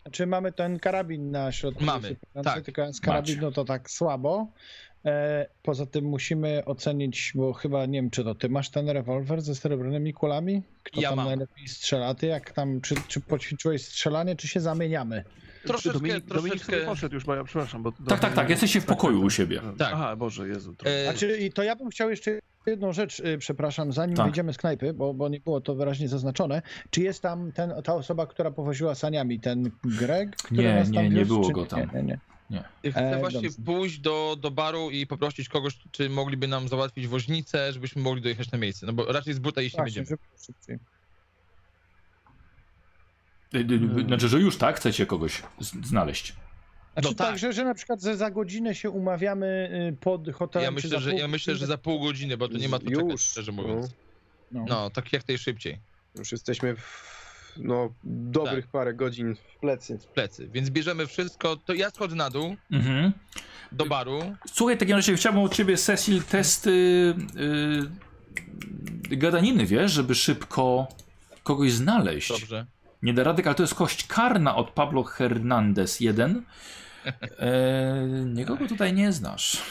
Znaczy 0.02 0.26
mamy 0.28 0.52
ten 0.52 0.80
karabin 0.80 1.32
na 1.32 1.52
środku. 1.52 1.84
Mamy, 1.84 2.16
tak. 2.44 2.62
Tylko 2.66 2.94
z 2.94 3.02
karabinu 3.02 3.52
to 3.52 3.66
tak 3.66 3.92
słabo. 3.92 4.48
E, 5.06 5.46
poza 5.64 5.86
tym 5.86 6.06
musimy 6.06 6.66
ocenić, 6.66 7.32
bo 7.36 7.54
chyba 7.54 7.86
nie 7.86 8.02
wiem, 8.02 8.10
czy 8.10 8.24
to 8.24 8.36
ty 8.36 8.50
masz 8.50 8.70
ten 8.70 8.90
rewolwer 8.90 9.42
ze 9.42 9.56
srebrnymi 9.56 10.14
kulami? 10.14 10.62
Kto 10.84 11.02
Ja 11.02 11.10
tam 11.10 11.18
mam. 11.18 11.26
najlepiej 11.26 11.68
strzela? 11.68 12.16
Ty 12.16 12.28
jak 12.28 12.52
tam, 12.52 12.82
czy, 12.82 12.96
czy 13.08 13.20
poćwiczyłeś 13.22 13.86
strzelanie, 13.86 14.36
czy 14.36 14.48
się 14.48 14.60
zamieniamy? 14.60 15.24
Troszeczkę, 15.68 16.00
Dominik, 16.00 16.26
Dominik 16.26 16.54
sobie 16.54 16.60
troszeczkę. 16.66 16.86
poszedł 16.86 17.16
już, 17.16 17.24
bo 17.26 17.36
ja 17.36 17.44
przepraszam. 17.44 17.84
Bo 17.84 17.92
Tak, 17.92 18.20
tak, 18.20 18.34
tak, 18.34 18.50
jesteście 18.50 18.82
w 18.82 18.86
pokoju 18.86 19.22
u 19.22 19.30
siebie. 19.30 19.62
Tak. 19.78 19.92
Aha, 19.94 20.16
Boże, 20.16 20.48
Jezu. 20.48 20.76
To... 20.76 20.86
E, 20.86 21.04
Znaczy, 21.04 21.38
i 21.38 21.52
to 21.52 21.64
ja 21.64 21.76
bym 21.76 21.90
chciał 21.90 22.10
jeszcze 22.10 22.40
jedną 22.66 22.94
rzecz, 22.94 23.20
y, 23.20 23.38
przepraszam, 23.38 23.92
zanim 23.94 24.16
Tak. 24.16 24.26
wyjdziemy 24.26 24.54
z 24.54 24.58
knajpy, 24.58 24.94
bo, 24.94 25.14
bo 25.14 25.30
nie 25.30 25.40
było 25.40 25.62
to 25.62 25.76
wyraźnie 25.76 26.08
zaznaczone. 26.10 26.62
Czy 26.90 27.02
jest 27.02 27.22
tam 27.22 27.52
ten, 27.52 27.74
ta 27.84 27.94
osoba, 27.96 28.28
która 28.28 28.52
powoziła 28.52 28.96
saniami, 28.96 29.40
ten 29.40 29.72
Greg? 29.84 30.36
który 30.36 30.64
Nie, 30.64 30.76
nas 30.76 30.92
tam 30.92 31.04
nie, 31.04 31.10
nie 31.10 31.26
było 31.26 31.48
czy 31.48 31.54
go 31.54 31.66
tam. 31.66 31.80
Nie, 31.80 32.04
nie, 32.04 32.20
nie. 32.50 32.92
Chcę 32.92 33.00
E, 33.16 33.20
właśnie 33.20 33.42
dobrze. 33.42 33.58
pójść 33.66 34.00
do, 34.00 34.38
do 34.42 34.52
baru 34.52 34.90
i 34.90 35.08
poprosić 35.08 35.50
kogoś, 35.50 35.78
czy 35.92 36.10
mogliby 36.10 36.48
nam 36.48 36.68
załatwić 36.68 37.08
woźnicę, 37.08 37.74
żebyśmy 37.74 38.02
mogli 38.02 38.22
dojechać 38.22 38.52
na 38.52 38.58
miejsce. 38.58 38.86
No 38.86 38.94
bo 38.94 39.06
raczej 39.06 39.34
z 39.34 39.40
buta 39.40 39.62
iść 39.62 39.74
nie 39.76 39.78
Właśnie, 39.78 40.02
będziemy. 40.02 40.18
żeby 40.36 40.44
szybciej. 40.46 40.78
Znaczy, 44.08 44.30
że 44.30 44.40
już 44.40 44.58
tak 44.58 44.76
chcecie 44.76 45.06
kogoś 45.06 45.44
znaleźć. 45.84 46.34
Znaczy 46.94 47.10
No 47.10 47.16
tak, 47.16 47.40
tak. 47.40 47.54
że, 47.54 47.64
na 47.66 47.74
przykład 47.74 48.02
za 48.02 48.32
godzinę 48.32 48.76
się 48.76 48.90
umawiamy 48.90 49.70
y, 49.94 49.98
pod 49.98 50.32
hotelem. 50.32 50.76
Ja 50.76 50.82
czy 50.82 50.88
myślę, 50.88 51.00
że, 51.00 51.10
pół 51.12 51.20
ja 51.20 51.28
myślę, 51.28 51.56
że 51.56 51.66
za 51.68 51.78
pół 51.78 52.00
godziny, 52.00 52.38
bo 52.38 52.48
to 52.48 52.58
nie 52.58 52.70
ma 52.70 52.80
co 52.80 52.86
czekać, 52.86 53.12
Już, 53.12 53.22
szczerze 53.22 53.52
no. 53.52 53.62
mówiąc. 53.62 53.92
No. 54.52 54.66
No, 54.68 54.90
tak 54.90 55.14
jak 55.14 55.28
najszybciej. 55.28 55.80
Już 56.16 56.32
jesteśmy 56.32 56.76
w 56.76 57.14
no, 57.58 57.94
dobrych 58.04 58.68
parę 58.68 58.94
godzin 58.94 59.36
w 59.36 59.60
plecy. 59.60 59.98
w 59.98 60.06
plecy. 60.06 60.50
Więc 60.54 60.70
bierzemy 60.70 61.08
wszystko. 61.08 61.58
To 61.58 61.74
ja 61.74 61.90
schodzę 61.90 62.16
na 62.16 62.30
dół 62.30 62.56
Mhm. 62.72 63.12
do 63.72 63.86
baru. 63.86 64.36
Słuchaj, 64.54 64.76
w 64.76 64.80
takim 64.80 64.96
razie 64.96 65.16
chciałbym 65.16 65.42
od 65.44 65.56
ciebie, 65.56 65.78
Cecil, 65.78 66.24
testy 66.24 66.72
yy, 69.10 69.18
gadaniny, 69.18 69.66
wiesz, 69.66 69.92
żeby 69.92 70.16
szybko 70.16 70.88
kogoś 71.44 71.72
znaleźć. 71.72 72.30
Dobrze. 72.30 72.66
Nie 73.04 73.14
da 73.14 73.24
rady, 73.24 73.44
ale 73.46 73.56
to 73.56 73.64
jest 73.64 73.76
kość 73.76 74.08
karna 74.08 74.56
od 74.56 74.70
Pablo 74.70 75.04
Hernandez 75.04 76.00
1. 76.00 76.44
E, 77.40 78.08
nikogo 78.26 78.68
tutaj 78.68 78.94
nie 78.94 79.12
znasz. 79.12 79.62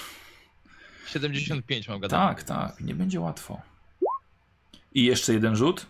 75 1.07 1.89
mam 1.89 2.01
gadane. 2.01 2.35
Tak, 2.35 2.43
tak, 2.43 2.81
nie 2.81 2.95
będzie 2.95 3.21
łatwo. 3.21 3.61
I 4.95 5.05
jeszcze 5.05 5.33
jeden 5.33 5.57
rzut. 5.57 5.87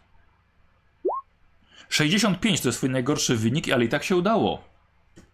65 1.89 2.61
to 2.61 2.69
jest 2.69 2.79
twój 2.79 2.91
najgorszy 2.91 3.37
wynik, 3.37 3.69
ale 3.73 3.85
i 3.85 3.89
tak 3.89 4.05
się 4.05 4.17
udało. 4.17 4.65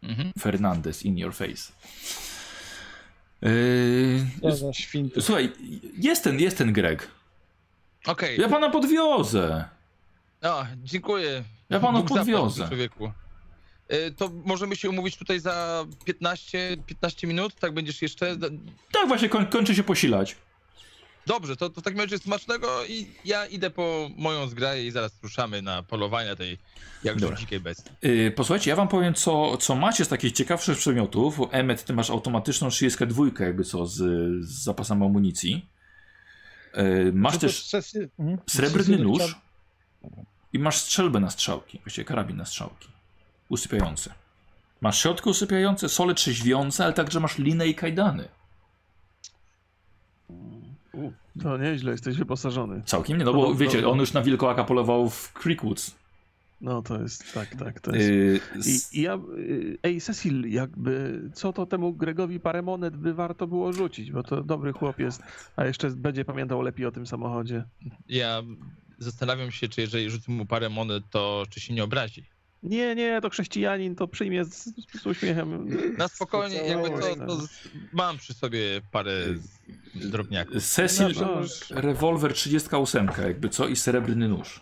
Mhm. 0.03 0.33
Fernandez 0.39 1.03
in 1.03 1.19
your 1.19 1.35
face. 1.35 1.73
Yy, 3.43 5.21
słuchaj, 5.21 5.53
jest 5.99 6.25
ten, 6.25 6.41
jest 6.41 6.59
ten 6.59 6.73
Greg. 6.73 7.09
Okej. 8.07 8.41
Ja 8.41 8.49
pana 8.49 8.71
podwiozę. 8.71 9.78
O, 10.43 10.67
dziękuję. 10.85 11.45
Ja 11.71 11.81
panu 11.81 11.99
Bóg 11.99 12.09
podwiozę. 12.09 12.69
Człowieku. 12.69 13.13
Y, 13.93 14.13
To 14.17 14.31
możemy 14.45 14.77
się 14.77 14.91
umówić 14.91 15.17
tutaj 15.17 15.41
za 15.41 15.87
15, 16.05 16.77
15 16.87 17.27
minut, 17.27 17.55
tak 17.55 17.75
będziesz 17.75 18.03
jeszcze. 18.03 18.37
Tak 18.93 19.09
właśnie 19.09 19.29
koń, 19.29 19.47
kończy 19.47 19.75
się 19.75 19.83
posilać. 19.83 20.37
Dobrze, 21.27 21.57
to, 21.57 21.71
to 21.71 21.81
w 21.81 21.85
takim 21.85 22.01
razie 22.01 22.19
smacznego 22.19 22.85
i 22.89 23.07
ja 23.25 23.47
idę 23.47 23.71
po 23.71 24.11
moją 24.17 24.47
zgraję 24.49 24.87
i 24.87 24.91
zaraz 24.91 25.23
ruszamy 25.23 25.63
na 25.63 25.83
polowanie 25.83 26.37
tej 26.37 26.59
jakże 27.05 27.21
Dobra. 27.21 27.37
dzikiej 27.37 27.61
bestii. 27.61 27.91
Yy, 28.03 28.31
posłuchajcie, 28.31 28.71
ja 28.71 28.77
wam 28.77 28.89
powiem, 28.89 29.15
co, 29.15 29.57
co 29.57 29.75
macie 29.75 30.05
z 30.05 30.09
takich 30.09 30.33
ciekawszych 30.33 30.79
przedmiotów. 30.79 31.39
Emmet, 31.51 31.85
ty 31.85 31.93
masz 31.93 32.11
automatyczną 32.11 32.71
32, 32.71 33.25
jakby 33.41 33.65
co, 33.65 33.87
z, 33.87 33.95
z 34.45 34.63
zapasem 34.65 35.03
amunicji. 35.03 35.69
Yy, 36.75 37.13
masz 37.15 37.39
też 37.39 37.63
sesy- 37.63 38.09
mhm. 38.19 38.39
srebrny 38.47 38.99
nóż 38.99 39.37
i 40.53 40.59
masz 40.59 40.77
strzelbę 40.79 41.21
na 41.21 41.31
strzałki, 41.31 41.79
właściwie 41.85 42.05
karabin 42.05 42.37
na 42.37 42.45
strzałki. 42.45 42.89
Usypiający. 43.49 44.11
Masz 44.81 45.03
środki 45.03 45.29
usypiające, 45.31 45.89
sole 45.89 46.15
trzeźwiące, 46.15 46.85
ale 46.85 46.93
także 46.93 47.21
masz 47.21 47.39
linę 47.39 47.67
i 47.67 47.75
kajdany. 47.75 48.29
To 51.43 51.57
nieźle, 51.59 51.93
jesteś 51.93 52.17
wyposażony. 52.17 52.83
Całkiem 52.87 53.19
nie, 53.19 53.25
no 53.25 53.33
bo 53.33 53.47
do- 53.49 53.55
wiecie, 53.55 53.83
do- 53.83 53.91
on 53.91 53.99
już 53.99 54.13
na 54.13 54.23
wilkołaka 54.23 54.65
polował 54.65 55.11
w 55.11 55.33
Creekwoods. 55.33 55.95
No 56.61 56.83
to 56.83 57.03
jest, 57.03 57.35
tak, 57.35 57.57
tak, 57.57 57.81
to 57.81 57.97
jest. 57.97 58.09
Yy, 58.09 58.41
I, 58.95 58.99
I 58.99 59.03
ja, 59.03 59.19
y, 59.39 59.79
ej 59.83 60.01
Cecil, 60.01 60.51
jakby, 60.51 61.23
co 61.35 61.53
to 61.53 61.67
temu 61.67 61.93
Gregowi 61.93 62.41
parę 62.41 62.63
monet 62.63 62.97
by 62.97 63.15
warto 63.15 63.47
było 63.47 63.73
rzucić, 63.73 64.13
bo 64.13 64.23
to 64.23 64.43
dobry 64.43 64.73
chłop 64.73 64.99
jest, 64.99 65.23
a 65.57 65.65
jeszcze 65.65 65.91
będzie 65.91 66.25
pamiętał 66.25 66.63
lepiej 66.63 66.87
o 66.87 66.91
tym 66.93 67.07
samochodzie. 67.07 67.65
Ja 68.09 68.43
zastanawiam 68.99 69.51
się, 69.51 69.69
czy 69.69 69.81
jeżeli 69.81 70.11
rzucę 70.11 70.33
mu 70.33 70.47
parę 70.47 70.69
monet, 70.69 71.05
to 71.11 71.45
czy 71.51 71.61
się 71.61 71.75
nie 71.75 71.85
obrazi. 71.85 72.25
Nie, 72.63 72.95
nie, 72.95 73.21
to 73.21 73.31
chrześcijanin 73.31 73.95
to 73.97 74.09
przyjmie 74.09 74.45
z, 74.45 74.65
z 75.03 75.07
uśmiechem. 75.07 75.69
Na 75.99 76.09
spokojnie, 76.09 76.57
jakby 76.57 76.91
to, 76.91 77.27
to 77.27 77.37
z, 77.47 77.49
mam 77.93 78.19
przy 78.19 78.35
sobie 78.35 78.61
parę 78.93 79.13
drobniaków. 79.95 80.65
Cecil, 80.65 81.15
No, 81.21 81.41
rewolwer 81.71 82.33
38, 82.35 83.11
jakby 83.27 83.49
co, 83.49 83.69
i 83.69 83.77
srebrny 83.77 84.29
nóż. 84.29 84.61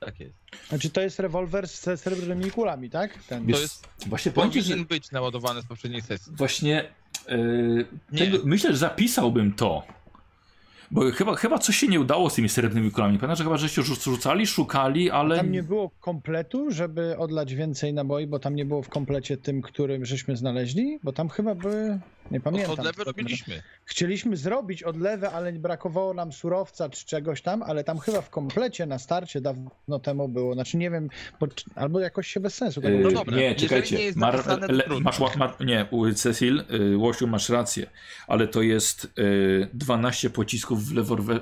Tak 0.00 0.20
jest. 0.20 0.34
Znaczy 0.68 0.90
to 0.90 1.00
jest 1.00 1.18
rewolwer 1.20 1.66
ze 1.68 1.96
srebrnymi 1.96 2.50
kulami, 2.50 2.90
tak? 2.90 3.22
Ten. 3.24 3.46
Wiesz, 3.46 3.60
jest- 3.60 3.88
właśnie 4.06 4.32
powiem 4.32 4.50
ci, 4.52 4.62
że 4.62 4.68
Powinien 4.68 4.86
być 4.86 5.10
naładowany 5.10 5.62
z 5.62 5.66
poprzedniej 5.66 6.02
sesji. 6.02 6.32
właśnie 6.36 6.88
yy, 7.28 7.86
tego, 8.18 8.38
myślę, 8.44 8.70
że 8.72 8.76
zapisałbym 8.76 9.52
to. 9.52 9.86
Bo 10.92 11.10
chyba, 11.10 11.34
chyba 11.34 11.58
coś 11.58 11.76
się 11.76 11.88
nie 11.88 12.00
udało 12.00 12.30
z 12.30 12.34
tymi 12.34 12.48
srebrnymi 12.48 12.90
kulami. 12.90 13.18
Pamiętam, 13.18 13.36
że 13.36 13.44
chyba 13.44 13.56
żeście 13.56 13.82
rzuc- 13.82 14.10
rzucali, 14.10 14.46
szukali, 14.46 15.10
ale... 15.10 15.36
Tam 15.36 15.52
nie 15.52 15.62
było 15.62 15.90
kompletu, 16.00 16.70
żeby 16.70 17.18
odlać 17.18 17.54
więcej 17.54 17.94
naboi, 17.94 18.26
bo 18.26 18.38
tam 18.38 18.54
nie 18.54 18.64
było 18.64 18.82
w 18.82 18.88
komplecie 18.88 19.36
tym, 19.36 19.62
którym 19.62 20.04
żeśmy 20.04 20.36
znaleźli, 20.36 20.98
bo 21.02 21.12
tam 21.12 21.28
chyba 21.28 21.54
były, 21.54 21.98
nie 22.32 22.40
pamiętam. 22.40 22.70
Odlewy 22.72 23.04
robiliśmy. 23.04 23.62
Chcieliśmy 23.84 24.36
zrobić 24.36 24.82
odlewę, 24.82 25.30
ale 25.30 25.52
brakowało 25.52 26.14
nam 26.14 26.32
surowca 26.32 26.88
czy 26.88 27.06
czegoś 27.06 27.42
tam, 27.42 27.62
ale 27.62 27.84
tam 27.84 27.98
chyba 27.98 28.20
w 28.20 28.30
komplecie 28.30 28.86
na 28.86 28.98
starcie 28.98 29.40
dawno 29.40 29.98
temu 30.02 30.28
było, 30.28 30.54
znaczy 30.54 30.76
nie 30.76 30.90
wiem, 30.90 31.08
bo, 31.40 31.46
albo 31.74 32.00
jakoś 32.00 32.28
się 32.28 32.40
bez 32.40 32.54
sensu. 32.54 32.80
Yy, 32.82 32.90
No 32.98 33.08
nie- 33.08 33.14
dobra, 33.14 33.36
nie, 33.36 33.54
czekajcie. 33.54 33.96
nie 33.96 34.04
jest 34.04 34.16
Mar, 34.18 34.60
le, 34.70 34.84
masz, 35.00 35.36
ma, 35.36 35.56
nie, 35.60 35.86
u- 35.90 36.12
Cecil, 36.12 36.64
y, 36.92 36.96
Łosiu, 36.96 37.26
masz 37.26 37.48
rację, 37.48 37.86
ale 38.26 38.48
to 38.48 38.62
jest 38.62 39.04
y, 39.18 39.68
12 39.74 40.30
pocisków 40.30 40.84
w, 40.84 40.94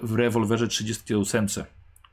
w 0.02 0.14
rewolwerze 0.16 0.68
38, 0.68 1.46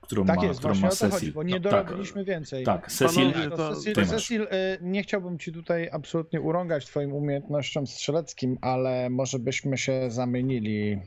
którą 0.07 0.25
Tak 0.25 0.37
ma, 0.37 0.45
jest, 0.45 0.59
którą 0.59 0.73
właśnie 0.73 0.81
ma 0.81 0.87
o 0.87 0.91
to 0.91 0.95
Cecil. 0.97 1.11
chodzi, 1.19 1.31
bo 1.31 1.43
nie 1.43 1.53
No, 1.53 1.59
dorobiliśmy 1.59 2.23
więcej. 2.25 2.63
Tak, 2.65 2.91
Cecil, 2.91 3.31
Panowie, 3.31 3.49
To 3.49 3.57
to- 3.57 3.75
Cecil. 3.75 4.05
Cecil 4.07 4.41
y, 4.41 4.47
nie 4.81 5.03
chciałbym 5.03 5.39
ci 5.39 5.51
tutaj 5.51 5.89
absolutnie 5.91 6.41
urągać 6.41 6.85
twoim 6.85 7.13
umiejętnościom 7.13 7.87
strzeleckim, 7.87 8.57
ale 8.61 9.09
może 9.09 9.39
byśmy 9.39 9.77
się 9.77 10.11
zamienili, 10.11 10.99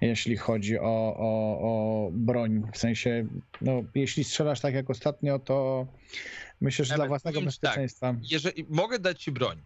jeśli 0.00 0.36
chodzi 0.36 0.78
o, 0.78 0.82
o, 1.18 1.58
o 1.60 2.08
broń. 2.12 2.62
W 2.72 2.78
sensie, 2.78 3.26
no, 3.60 3.82
jeśli 3.94 4.24
strzelasz 4.24 4.60
tak 4.60 4.74
jak 4.74 4.90
ostatnio, 4.90 5.38
to 5.38 5.86
Myślę, 6.60 6.84
że 6.84 6.94
dla 6.94 7.06
własnego 7.06 7.38
tak, 7.38 7.44
bezpieczeństwa. 7.44 8.14
Jeżeli 8.30 8.66
mogę 8.68 8.98
dać 8.98 9.22
ci 9.22 9.32
broń, 9.32 9.56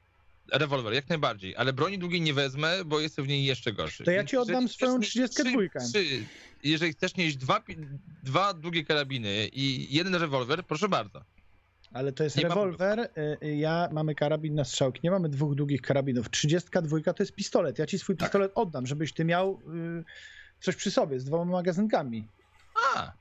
rewolwer, 0.52 0.92
jak 0.94 1.08
najbardziej, 1.08 1.56
ale 1.56 1.72
broni 1.72 1.98
długiej 1.98 2.20
nie 2.20 2.34
wezmę, 2.34 2.84
bo 2.86 3.00
jestem 3.00 3.24
w 3.24 3.28
niej 3.28 3.44
jeszcze 3.44 3.72
gorszy. 3.72 4.04
To 4.04 4.10
ja 4.10 4.16
Więc 4.18 4.30
ci 4.30 4.36
oddam 4.36 4.54
jeżeli 4.62 4.74
swoją 4.74 4.98
chcesz 5.00 5.16
mieć 5.16 5.30
32. 5.30 5.80
trzy- 5.80 5.92
trzy- 5.92 6.24
Jeżeli 6.64 6.92
chcesz 6.92 7.16
mieć 7.16 7.36
dwa, 7.36 7.60
dwa 8.22 8.54
długie 8.54 8.84
karabiny 8.84 9.48
i 9.52 9.94
jeden 9.94 10.14
rewolwer, 10.14 10.64
proszę 10.66 10.88
bardzo. 10.88 11.20
Ale 11.92 12.12
to 12.12 12.24
jest 12.24 12.36
Nie 12.36 12.42
rewolwer, 12.42 13.00
y, 13.00 13.36
y, 13.46 13.56
ja 13.56 13.88
mamy 13.92 14.14
karabin 14.14 14.54
na 14.54 14.64
strzałki, 14.64 15.00
nie 15.04 15.10
mamy 15.10 15.28
dwóch 15.28 15.54
długich 15.54 15.82
karabinów. 15.82 16.30
32 16.30 17.12
to 17.12 17.22
jest 17.22 17.34
pistolet. 17.34 17.78
Ja 17.78 17.86
ci 17.86 17.98
swój 17.98 18.16
Tak. 18.16 18.28
pistolet 18.28 18.52
oddam, 18.54 18.86
żebyś 18.86 19.12
ty 19.12 19.24
miał 19.24 19.60
y, 20.00 20.04
coś 20.60 20.76
przy 20.76 20.90
sobie 20.90 21.20
z 21.20 21.24
dwoma 21.24 21.52
magazynkami. 21.52 22.26
A, 22.94 23.12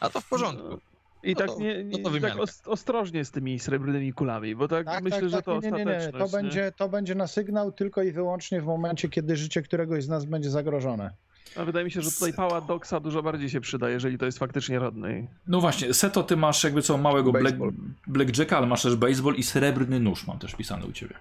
a 0.00 0.10
to 0.10 0.20
w 0.20 0.28
porządku. 0.28 0.78
I 1.22 1.32
No 1.32 1.38
tak, 1.38 1.46
to- 1.46 1.58
nie, 1.58 1.84
no 1.84 1.98
nie, 1.98 2.02
to 2.04 2.10
tak 2.20 2.36
ostrożnie 2.66 3.24
z 3.24 3.30
tymi 3.30 3.58
srebrnymi 3.58 4.12
kulami, 4.12 4.56
bo 4.56 4.68
tak, 4.68 4.86
Tak, 4.86 5.04
myślę, 5.04 5.20
tak, 5.20 5.28
że 5.30 5.36
tak, 5.36 5.44
to 5.44 5.60
nie, 5.60 5.70
nie, 5.70 5.84
nie, 5.84 6.12
to 6.12 6.24
nie? 6.24 6.30
będzie, 6.32 6.72
to 6.76 6.88
będzie 6.88 7.14
na 7.14 7.26
sygnał 7.26 7.72
tylko 7.72 8.02
i 8.02 8.12
wyłącznie 8.12 8.60
w 8.60 8.64
momencie, 8.64 9.08
kiedy 9.08 9.36
życie 9.36 9.62
któregoś 9.62 10.04
z 10.04 10.08
nas 10.08 10.24
będzie 10.24 10.50
zagrożone. 10.50 11.10
A 11.56 11.64
wydaje 11.64 11.84
mi 11.84 11.90
się, 11.90 12.02
że 12.02 12.10
tutaj 12.10 12.32
pała 12.32 12.60
Doxa 12.60 13.00
dużo 13.00 13.22
bardziej 13.22 13.50
się 13.50 13.60
przyda, 13.60 13.90
jeżeli 13.90 14.18
to 14.18 14.26
jest 14.26 14.38
faktycznie 14.38 14.78
rodny. 14.78 15.28
No 15.46 15.60
właśnie, 15.60 15.94
Seto, 15.94 16.22
ty 16.22 16.36
masz 16.36 16.64
jakby 16.64 16.82
co 16.82 16.98
małego 16.98 17.32
black, 17.32 17.56
blackjacka, 18.06 18.58
ale 18.58 18.66
masz 18.66 18.82
też 18.82 18.96
baseball 18.96 19.34
i 19.34 19.42
srebrny 19.42 20.00
nóż 20.00 20.26
mam 20.26 20.38
też 20.38 20.54
pisany 20.54 20.86
u 20.86 20.92
ciebie. 20.92 21.14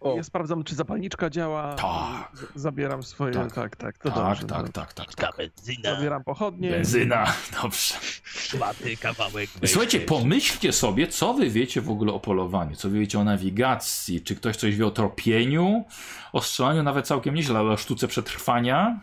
O. 0.00 0.16
Ja 0.16 0.22
sprawdzam, 0.22 0.64
czy 0.64 0.74
zapalniczka 0.74 1.30
działa. 1.30 1.74
Tak. 1.74 2.46
Zabieram 2.54 3.02
swoje. 3.02 3.34
Tak. 3.34 3.52
Tak, 3.52 3.76
tak, 3.76 3.98
to 3.98 4.10
tak, 4.10 4.14
dobrze. 4.14 4.46
tak, 4.46 4.68
tak, 4.72 4.94
tak, 4.94 5.14
tak. 5.14 5.36
benzyna, 5.36 5.94
Zabieram 5.94 6.24
pochodnie. 6.24 6.70
Benzyna, 6.70 7.32
dobrze. 7.62 7.94
szmaty, 8.24 8.96
kawałek. 8.96 9.50
Słuchajcie, 9.66 10.00
pomyślcie 10.00 10.72
sobie, 10.72 11.06
co 11.08 11.34
wy 11.34 11.50
wiecie 11.50 11.80
w 11.80 11.90
ogóle 11.90 12.12
o 12.12 12.20
polowaniu, 12.20 12.76
co 12.76 12.90
wy 12.90 12.98
wiecie 13.00 13.18
o 13.18 13.24
nawigacji, 13.24 14.20
czy 14.20 14.36
ktoś 14.36 14.56
coś 14.56 14.76
wie 14.76 14.86
o 14.86 14.90
tropieniu, 14.90 15.84
o 16.32 16.42
strzelaniu 16.42 16.82
nawet 16.82 17.06
całkiem 17.06 17.34
nieźle, 17.34 17.58
ale 17.58 17.70
o 17.70 17.76
sztuce 17.76 18.08
przetrwania. 18.08 19.00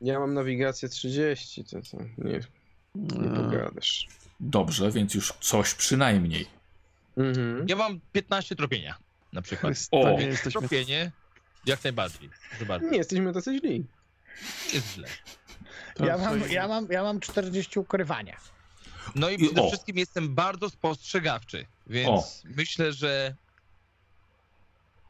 Ja 0.00 0.20
mam 0.20 0.34
nawigację 0.34 0.88
30, 0.88 1.64
to, 1.64 1.76
to 1.90 1.98
nie, 2.18 2.40
nie 2.94 3.30
E, 3.30 3.36
pogadasz. 3.36 4.08
Dobrze, 4.40 4.90
więc 4.90 5.14
już 5.14 5.32
coś 5.40 5.74
przynajmniej. 5.74 6.46
Mhm. 7.16 7.66
Ja 7.68 7.76
mam 7.76 8.00
15 8.12 8.56
tropienia 8.56 9.05
na 9.36 9.42
przykład. 9.42 9.88
To 9.90 10.00
O. 10.00 10.18
nie 10.18 10.26
jesteśmy. 10.26 10.60
Tropienie 10.60 11.10
jak 11.66 11.84
najbardziej. 11.84 12.30
Nie 12.90 12.96
jesteśmy 12.98 13.32
tacy 13.32 13.58
źli. 13.58 13.86
Jest 14.74 14.94
źle. 14.94 15.08
To 15.94 16.06
Ja 16.06 16.18
mam, 16.18 16.50
ja, 16.50 16.68
mam, 16.68 16.86
ja 16.90 17.02
mam 17.02 17.20
40 17.20 17.78
ukrywania. 17.78 18.36
No 19.14 19.30
i 19.30 19.38
przede 19.38 19.62
o. 19.62 19.68
wszystkim 19.68 19.96
jestem 19.98 20.34
bardzo 20.34 20.70
spostrzegawczy, 20.70 21.66
więc 21.86 22.42
myślę, 22.44 22.92
że 22.92 23.34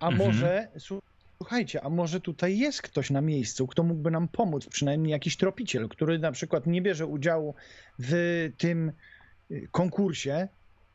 A 0.00 0.08
Mhm. 0.08 0.26
może, 0.30 0.68
słuchajcie, 1.38 1.84
a 1.84 1.88
może 1.88 2.20
tutaj 2.20 2.58
jest 2.58 2.82
ktoś 2.82 3.10
na 3.10 3.20
miejscu, 3.20 3.66
kto 3.66 3.82
mógłby 3.82 4.10
nam 4.10 4.28
pomóc, 4.28 4.66
przynajmniej 4.66 5.10
jakiś 5.12 5.36
tropiciel, 5.36 5.88
który 5.88 6.18
na 6.18 6.32
przykład 6.32 6.66
nie 6.66 6.82
bierze 6.82 7.06
udziału 7.06 7.54
w 7.98 8.12
tym 8.58 8.92
y, 9.50 9.68
konkursie, 9.72 10.48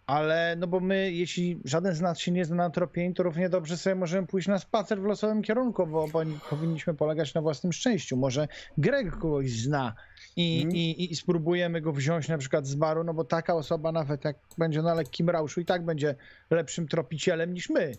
ale 0.07 0.55
no 0.59 0.67
bo 0.67 0.79
my, 0.79 1.11
jeśli 1.11 1.59
żaden 1.65 1.95
z 1.95 2.01
nas 2.01 2.19
się 2.19 2.31
nie 2.31 2.45
zna 2.45 2.55
na 2.55 2.69
tropieniu, 2.69 3.13
to 3.13 3.23
równie 3.23 3.49
dobrze 3.49 3.77
sobie 3.77 3.95
możemy 3.95 4.27
pójść 4.27 4.47
na 4.47 4.59
spacer 4.59 5.01
w 5.01 5.03
losowym 5.05 5.41
kierunku, 5.41 5.87
bo 5.87 6.05
powin- 6.07 6.39
powinniśmy 6.49 6.93
polegać 6.93 7.33
na 7.33 7.41
własnym 7.41 7.73
szczęściu. 7.73 8.17
Może 8.17 8.47
Greg 8.77 9.11
kogoś 9.11 9.51
zna 9.51 9.95
i, 10.35 10.55
Mhm. 10.57 10.75
i, 10.75 11.11
i 11.11 11.15
spróbujemy 11.15 11.81
go 11.81 11.93
wziąć 11.93 12.27
na 12.27 12.37
przykład 12.37 12.67
z 12.67 12.75
baru, 12.75 13.03
no 13.03 13.13
bo 13.13 13.23
taka 13.23 13.55
osoba 13.55 13.91
nawet 13.91 14.25
jak 14.25 14.35
będzie 14.57 14.81
na 14.81 14.93
lekkim 14.93 15.29
rauszu 15.29 15.61
i 15.61 15.65
tak 15.65 15.85
będzie 15.85 16.15
lepszym 16.49 16.87
tropicielem 16.87 17.53
niż 17.53 17.69
my. 17.69 17.91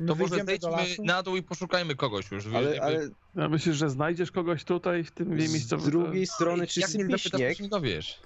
My 0.00 0.06
to 0.06 0.14
może 0.14 0.44
zejdźmy 0.44 0.70
lasu. 0.70 1.04
na 1.04 1.22
dół 1.22 1.36
i 1.36 1.42
poszukajmy 1.42 1.94
kogoś 1.94 2.30
już. 2.30 2.46
Ale, 2.54 2.80
ale 2.82 3.08
Ja 3.34 3.48
myślę, 3.48 3.72
że 3.72 3.90
znajdziesz 3.90 4.30
kogoś 4.30 4.64
tutaj 4.64 5.04
w 5.04 5.10
tym 5.10 5.40
z 5.40 5.52
miejscu. 5.52 5.76
drugiej 5.76 6.26
strony, 6.26 6.60
Jak 6.60 6.68
czy 6.70 6.80
nie 6.80 6.86
sypie 6.86 7.18
śnieg? 7.18 7.60
nie 7.60 7.68
dowiesz. 7.68 8.20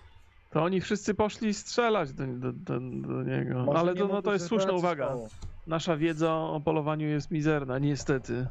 To 0.50 0.62
oni 0.62 0.80
wszyscy 0.80 1.14
poszli 1.14 1.54
strzelać 1.54 2.12
do, 2.12 2.26
do, 2.26 2.52
do, 2.52 2.80
do 2.80 3.22
niego. 3.22 3.64
Może 3.64 3.78
Ale 3.78 3.94
to, 3.94 4.08
no, 4.08 4.22
to 4.22 4.32
jest 4.32 4.46
słuszna 4.46 4.72
uwaga. 4.72 5.04
stało. 5.06 5.28
Nasza 5.66 5.96
wiedza 5.96 6.34
o 6.36 6.60
polowaniu 6.60 7.08
jest 7.08 7.30
mizerna, 7.30 7.78
niestety. 7.78 8.46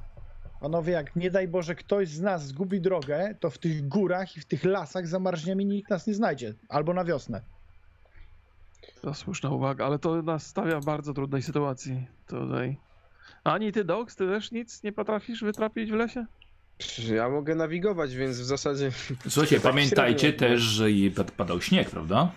Panowie, 0.62 0.94
jak 0.94 1.16
nie 1.16 1.32
daj 1.32 1.48
Boże 1.48 1.76
ktoś 1.76 2.10
z 2.10 2.22
nas 2.22 2.48
zgubi 2.48 2.82
drogę, 2.82 3.36
to 3.40 3.50
w 3.50 3.58
tych 3.58 3.88
górach 3.88 4.38
i 4.38 4.40
w 4.40 4.46
tych 4.46 4.64
lasach 4.64 5.08
zamarzniemy 5.08 5.64
i 5.64 5.66
nikt 5.66 5.90
nas 5.90 6.08
nie 6.08 6.14
znajdzie. 6.14 6.54
Albo 6.70 6.94
na 6.94 7.04
wiosnę. 7.04 7.42
To 9.02 9.14
słuszna 9.14 9.50
uwaga, 9.50 9.86
ale 9.86 10.00
to 10.00 10.22
nas 10.22 10.46
stawia 10.48 10.80
w 10.80 10.86
bardzo 10.86 11.14
trudnej 11.14 11.42
sytuacji 11.42 12.08
tutaj. 12.28 12.78
Ani 13.44 13.72
ty, 13.72 13.84
Dox, 13.84 14.16
ty 14.16 14.28
też 14.28 14.52
nic 14.52 14.84
nie 14.84 14.92
potrafisz 14.92 15.44
wytrapić 15.44 15.92
w 15.92 15.96
lesie? 15.96 16.26
Ja 17.16 17.30
mogę 17.30 17.56
nawigować, 17.56 18.16
więc 18.16 18.40
w 18.40 18.44
zasadzie 18.44 18.92
Słuchajcie, 19.30 19.56
Tak 19.62 19.72
pamiętajcie 19.72 20.20
średnio. 20.20 20.40
też, 20.40 20.62
że 20.62 20.92
i 20.92 21.12
pad- 21.12 21.32
padał 21.32 21.62
śnieg, 21.62 21.90
prawda? 21.90 22.32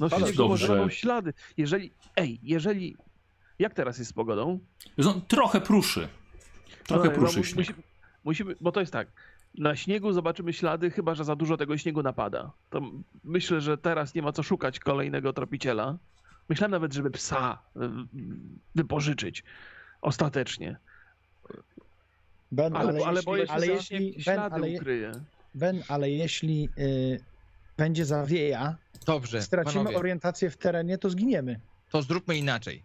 No 0.00 0.08
może 0.08 0.32
dobrze. 0.32 0.66
są 0.66 0.88
ślady. 0.88 1.32
Jeżeli, 1.56 1.92
ej, 2.16 2.40
jeżeli... 2.42 2.96
Jak 3.58 3.74
teraz 3.74 3.98
jest 3.98 4.10
z 4.10 4.12
pogodą? 4.14 4.58
On 5.06 5.22
trochę 5.28 5.60
pruszy. 5.60 6.08
Trochę 6.86 7.08
No, 7.08 7.14
pruszy 7.14 7.38
mu- 7.38 7.44
śnieg. 7.44 7.68
musi- 7.68 7.82
musimy, 8.24 8.54
bo 8.60 8.72
to 8.72 8.80
jest 8.80 8.92
tak. 8.92 9.08
Na 9.58 9.76
śniegu 9.76 10.12
zobaczymy 10.12 10.52
ślady, 10.52 10.90
chyba 10.90 11.14
że 11.14 11.24
za 11.24 11.36
dużo 11.36 11.56
tego 11.56 11.78
śniegu 11.78 12.02
napada. 12.02 12.50
To 12.70 12.80
myślę, 13.24 13.60
że 13.60 13.78
teraz 13.78 14.14
nie 14.14 14.22
ma 14.22 14.32
co 14.32 14.42
szukać 14.42 14.78
kolejnego 14.80 15.32
tropiciela. 15.32 15.98
Myślałem 16.48 16.70
nawet, 16.70 16.92
żeby 16.92 17.10
psa 17.10 17.58
y, 17.76 17.80
wypożyczyć. 18.74 19.44
Ostatecznie. 20.02 20.76
Ben, 22.52 22.76
Ale, 22.76 22.88
ale, 22.88 23.04
ale, 23.06 23.14
jeśli, 23.16 23.24
boję 23.26 23.46
się, 23.46 23.52
ale 23.52 23.66
że 23.66 23.72
jeśli, 23.72 24.16
ben, 24.26 24.38
ale, 24.40 24.70
je- 24.70 24.78
ukryje. 24.78 25.12
ben, 25.54 25.82
ale 25.88 26.10
jeśli 26.10 26.68
y, 26.78 27.20
będzie 27.76 28.04
zawieja, 28.04 28.76
Dobrze, 29.06 29.42
stracimy 29.42 29.74
panowie, 29.74 29.96
orientację 29.98 30.50
w 30.50 30.56
terenie, 30.56 30.98
to 30.98 31.10
zginiemy. 31.10 31.60
to 31.90 32.02
zróbmy 32.02 32.36
inaczej. 32.36 32.84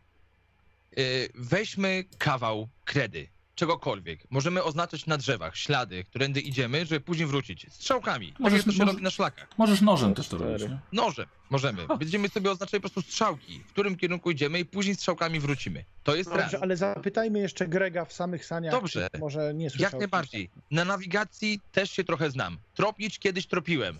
Yy, 0.97 1.03
Weźmy 1.35 2.03
kawał 2.17 2.67
kredy, 2.85 3.27
czegokolwiek. 3.56 4.19
Możemy 4.30 4.64
oznaczać 4.64 5.06
na 5.06 5.18
drzewach 5.18 5.57
ślady, 5.57 6.03
którędy 6.03 6.41
idziemy, 6.41 6.86
żeby 6.86 7.02
później 7.02 7.27
wrócić. 7.27 7.65
Strzałkami. 7.73 8.32
Tak 8.32 8.40
Możesz- 8.40 8.57
jak 8.57 8.65
to 8.65 8.72
się 8.72 8.77
może- 8.80 8.91
robi 8.91 9.03
na 9.03 9.10
szlakach. 9.10 9.48
Możesz 9.57 9.82
nożem 9.82 10.14
też 10.14 10.27
to 10.27 10.38
robić. 10.38 10.61
Nie? 10.64 10.80
Nożem 10.91 11.26
możemy. 11.49 11.88
Będziemy 11.99 12.30
sobie 12.30 12.52
oznaczali 12.52 12.82
po 12.82 12.90
prostu 12.90 13.11
strzałki, 13.11 13.60
w 13.60 13.72
którym 13.72 13.95
kierunku 13.98 14.32
idziemy 14.32 14.60
i 14.60 14.65
później 14.65 14.95
strzałkami 14.95 15.40
wrócimy. 15.40 15.86
To 16.03 16.15
jest 16.15 16.30
raz. 16.30 16.41
Dobrze, 16.41 16.60
ale 16.61 16.77
zapytajmy 16.77 17.40
jeszcze 17.40 17.68
Grega 17.68 18.06
w 18.06 18.14
samych 18.14 18.45
saniach. 18.45 18.72
Dobrze. 18.72 19.07
Może 19.19 19.53
nie 19.53 19.69
słyszał. 19.69 19.84
Jak 19.86 19.94
najbardziej. 19.99 20.49
Na 20.72 20.86
nawigacji 20.86 21.61
też 21.72 21.91
się 21.91 22.03
trochę 22.03 22.32
znam. 22.32 22.57
Tropić 22.73 23.19
kiedyś 23.19 23.48
tropiłem. 23.48 23.99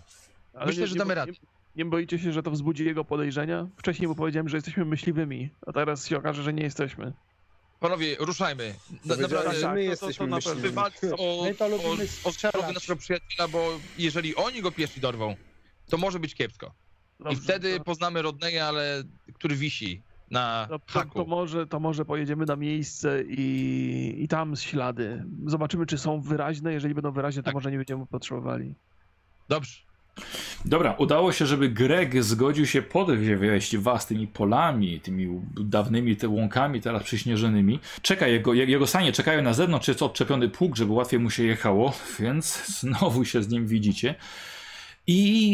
Ale 0.54 0.66
Myślę, 0.66 0.86
że 0.86 0.94
damy 0.94 1.14
radę. 1.14 1.32
Nie, 1.32 1.38
nie 1.76 1.84
boicie 1.84 2.18
się, 2.18 2.32
że 2.32 2.42
to 2.42 2.50
wzbudzi 2.50 2.84
jego 2.84 3.04
podejrzenia? 3.04 3.66
Wcześniej 3.76 4.08
mu 4.08 4.14
powiedziałem, 4.14 4.48
że 4.48 4.56
jesteśmy 4.56 4.84
myśliwymi, 4.84 5.50
a 5.66 5.72
teraz 5.72 6.06
się 6.06 6.16
okaże, 6.18 6.42
że 6.42 6.52
nie 6.52 6.62
jesteśmy. 6.62 7.12
Panowie, 7.80 8.16
ruszajmy. 8.18 8.74
Na, 8.90 8.98
Powiedziałem, 8.98 9.20
naprawdę, 9.22 9.60
tak, 9.60 9.74
my 9.74 9.80
to- 9.80 9.86
to- 9.86 9.90
jesteśmy 9.90 10.26
to 10.26 10.30
na 10.30 10.36
pewno. 10.36 10.50
myśliwi. 10.54 10.68
wywalczmy 10.68 11.10
o, 11.16 11.42
My 11.44 11.54
to 11.54 11.64
o, 11.64 11.68
lubimy 11.68 12.06
o 12.24 12.30
zdrowie 12.32 12.72
naszego 12.72 12.96
przyjaciela, 12.96 13.48
bo 13.48 13.78
jeżeli 13.98 14.36
oni 14.36 14.62
go 14.62 14.72
pierwsi 14.72 15.00
dorwą, 15.00 15.36
to 15.90 15.96
może 15.96 16.20
być 16.20 16.34
kiepsko. 16.34 16.74
I 17.20 17.24
Dobrze, 17.24 17.40
wtedy 17.40 17.78
to- 17.78 17.84
poznamy 17.84 18.22
Rodneya, 18.22 18.58
ale 18.58 19.02
który 19.34 19.56
wisi 19.56 20.02
na 20.30 20.66
To, 20.70 20.78
to, 20.78 20.84
haku. 20.92 21.18
to, 21.18 21.24
może, 21.24 21.66
to 21.66 21.80
może 21.80 22.04
pojedziemy 22.04 22.44
na 22.46 22.56
miejsce 22.56 23.22
i, 23.28 24.14
i 24.24 24.28
tam 24.28 24.56
ślady. 24.56 25.24
Zobaczymy, 25.46 25.86
czy 25.86 25.98
są 25.98 26.20
wyraźne. 26.20 26.72
Jeżeli 26.72 26.94
będą 26.94 27.12
wyraźne, 27.12 27.42
to 27.42 27.46
Tak. 27.46 27.54
może 27.54 27.70
nie 27.70 27.76
będziemy 27.76 28.06
potrzebowali. 28.06 28.74
Dobrze. 29.48 29.85
Dobra, 30.64 30.92
udało 30.98 31.32
się, 31.32 31.46
żeby 31.46 31.68
Greg 31.68 32.24
zgodził 32.24 32.66
się 32.66 32.82
podwieźć 32.82 33.76
was 33.76 34.06
tymi 34.06 34.26
polami, 34.26 35.00
tymi 35.00 35.40
dawnymi 35.60 36.16
te 36.16 36.28
łąkami, 36.28 36.80
teraz 36.80 37.02
przyśnieżonymi. 37.02 37.80
Czeka, 38.02 38.26
jego, 38.26 38.54
je- 38.54 38.64
jego 38.64 38.86
sanie 38.86 39.12
czekają 39.12 39.42
na 39.42 39.52
zewnątrz, 39.52 39.88
jest 39.88 40.02
odczepiony 40.02 40.48
pług, 40.48 40.76
żeby 40.76 40.92
łatwiej 40.92 41.20
mu 41.20 41.30
się 41.30 41.44
jechało, 41.44 41.92
więc 42.20 42.66
znowu 42.80 43.24
się 43.24 43.42
z 43.42 43.48
nim 43.48 43.66
widzicie. 43.66 44.14
I 45.06 45.52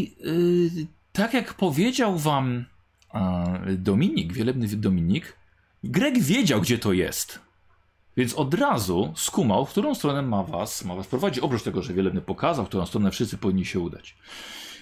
yy, 0.76 0.86
tak 1.12 1.34
jak 1.34 1.55
powiedział 1.55 2.18
wam 2.18 2.64
Dominik, 3.78 4.32
wielebny 4.32 4.68
Dominik, 4.68 5.36
Greg 5.84 6.18
wiedział, 6.18 6.60
gdzie 6.60 6.78
to 6.78 6.93
jest. 6.93 7.39
Więc 8.16 8.34
od 8.34 8.55
razu 8.55 9.12
skumał, 9.16 9.66
w 9.66 9.70
którą 9.70 9.94
stronę 9.94 10.22
ma 10.22 10.43
was, 10.43 10.84
ma 10.84 10.94
was 10.94 11.06
prowadzić. 11.06 11.39
Oprócz 11.39 11.62
tego, 11.62 11.82
że 11.82 11.94
wielebny 11.94 12.20
pokazał, 12.20 12.64
w 12.64 12.68
którą 12.68 12.86
stronę 12.86 13.10
wszyscy 13.10 13.39
powinni 13.39 13.64
się 13.64 13.80
udać. 13.80 14.16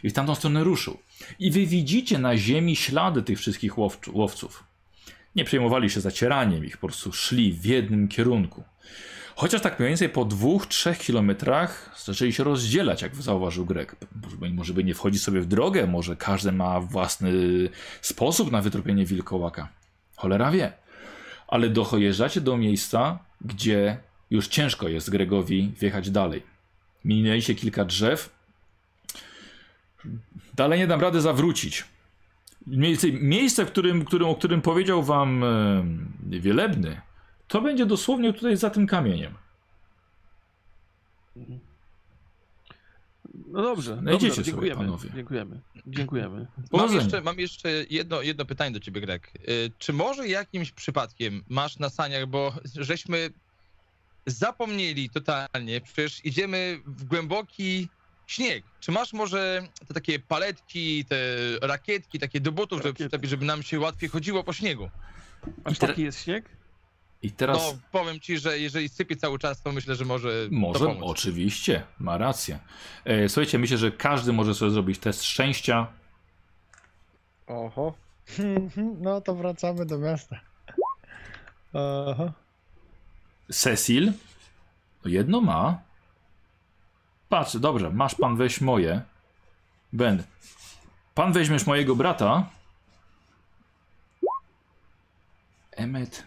I 0.02 0.11
w 0.11 0.12
tamtą 0.12 0.35
stronę 0.35 0.65
ruszył. 0.65 0.98
I 1.39 1.51
wy 1.51 1.66
widzicie 1.66 2.19
na 2.19 2.36
ziemi 2.36 2.77
ślady 2.77 3.23
tych 3.23 3.39
wszystkich 3.39 3.78
łowców. 4.12 4.65
Nie 5.36 5.44
przejmowali 5.44 5.90
się 5.90 6.01
zacieraniem 6.01 6.65
ich, 6.65 6.77
po 6.77 6.86
prostu 6.86 7.12
szli 7.12 7.52
w 7.52 7.65
jednym 7.65 8.09
kierunku. 8.09 8.65
Chociaż 9.36 9.61
tak 9.61 9.78
mniej 9.78 9.89
więcej 9.89 10.09
po 10.09 10.24
dwóch, 10.24 10.66
trzech 10.66 10.98
kilometrach 10.98 12.01
zaczęli 12.05 12.32
się 12.32 12.44
rozdzielać, 12.44 13.02
jak 13.02 13.15
zauważył 13.15 13.66
Greg. 13.66 13.97
Może 14.52 14.74
by 14.74 14.85
nie 14.85 14.94
wchodzić 14.94 15.23
sobie 15.23 15.40
w 15.40 15.47
drogę, 15.47 15.86
może 15.86 16.16
każdy 16.16 16.52
ma 16.52 16.81
własny 16.81 17.32
sposób 18.01 18.52
na 18.52 18.62
wytropienie 18.62 19.07
wilkołaka. 19.07 19.69
Cholera 20.16 20.51
wie. 20.51 20.73
Ale 21.51 21.68
dojeżdżacie 21.68 22.40
do 22.40 22.56
miejsca, 22.56 23.18
gdzie 23.40 23.98
już 24.31 24.48
ciężko 24.48 24.89
jest 24.89 25.10
Gregowi 25.10 25.72
wjechać 25.78 26.10
dalej. 26.10 26.43
Minęliście 27.05 27.55
kilka 27.55 27.85
drzew. 27.85 28.31
Dalej 30.55 30.78
nie 30.78 30.86
dam 30.86 31.01
rady 31.01 31.20
zawrócić. 31.20 31.85
Miejsce, 33.20 33.66
w 33.66 33.68
którym, 33.68 34.05
którym, 34.05 34.28
o 34.28 34.35
którym 34.35 34.62
powiedział 34.62 35.02
wam 35.02 35.44
e, 35.44 35.85
Wielebny, 36.40 37.01
to 37.48 37.60
będzie 37.60 37.86
dosłownie 37.86 38.32
tutaj 38.32 38.56
za 38.56 38.70
tym 38.70 38.86
kamieniem. 38.86 39.35
No 43.52 43.62
dobrze, 43.62 43.97
Znajdziecie 43.97 44.27
dobrze 44.27 44.35
sobie, 44.35 44.44
dziękujemy, 44.44 44.77
panowie. 44.81 45.10
dziękujemy, 45.14 45.60
dziękujemy. 45.86 46.47
Mam 46.72 46.94
jeszcze, 46.94 47.20
mam 47.20 47.39
jeszcze 47.39 47.68
jedno, 47.90 48.22
jedno 48.22 48.44
pytanie 48.44 48.70
do 48.72 48.81
ciebie, 48.81 49.01
Greg. 49.01 49.31
Y, 49.48 49.72
Czy 49.78 49.93
może 49.93 50.28
jakimś 50.28 50.72
przypadkiem 50.72 51.44
masz 51.48 51.78
na 51.78 51.90
saniach, 51.90 52.27
bo 52.27 52.55
żeśmy 52.74 53.31
zapomnieli 54.27 55.10
totalnie, 55.10 55.81
przecież 55.81 56.24
idziemy 56.24 56.81
w 56.86 57.05
głęboki 57.05 57.89
śnieg. 58.27 58.64
Czy 58.81 58.93
masz 58.93 59.12
może 59.12 59.68
te 59.89 59.94
takie 59.94 60.18
paletki, 60.18 61.05
te 61.05 61.16
rakietki, 61.62 62.18
takie 62.18 62.40
do 62.40 62.52
butów, 62.52 62.82
żeby, 62.82 63.27
żeby 63.28 63.44
nam 63.44 63.62
się 63.62 63.81
łatwiej 63.81 64.09
chodziło 64.10 64.44
po 64.44 64.52
śniegu? 64.52 64.90
Aż 65.64 65.78
taki 65.78 66.02
jest 66.02 66.22
śnieg? 66.24 66.44
I 67.23 67.31
teraz 67.33 67.59
No, 67.59 67.79
powiem 67.93 68.21
ci, 68.21 68.39
że 68.39 68.59
jeżeli 68.59 68.89
sypie 68.89 69.17
cały 69.17 69.39
czas, 69.39 69.63
to 69.63 69.73
myślę, 69.73 69.95
że 69.95 70.05
może 70.05 70.29
może, 70.51 70.81
to 70.81 70.87
pomóc. 70.87 71.03
oczywiście, 71.11 71.83
ma 71.99 72.19
rację. 72.19 72.59
E, 73.05 73.29
słuchajcie, 73.29 73.59
myślę, 73.59 73.77
że 73.79 73.91
każdy 73.93 74.33
może 74.33 74.55
sobie 74.55 74.71
zrobić 74.71 74.99
test 74.99 75.25
szczęścia. 75.25 75.87
Oho. 77.47 77.95
No 79.01 79.21
to 79.21 79.35
wracamy 79.35 79.87
do 79.87 79.99
miasta. 79.99 80.41
Aha. 82.11 82.33
Cecil, 83.53 84.13
no 85.05 85.11
jedno 85.11 85.41
ma. 85.41 85.79
Patrz, 87.29 87.57
dobrze, 87.57 87.91
masz 87.91 88.15
pan 88.15 88.37
weź 88.37 88.61
moje. 88.61 89.03
Ben, 89.93 90.23
pan 91.15 91.33
weźmiesz 91.33 91.67
mojego 91.67 91.97
brata. 91.97 92.47
Emmet, 95.73 96.25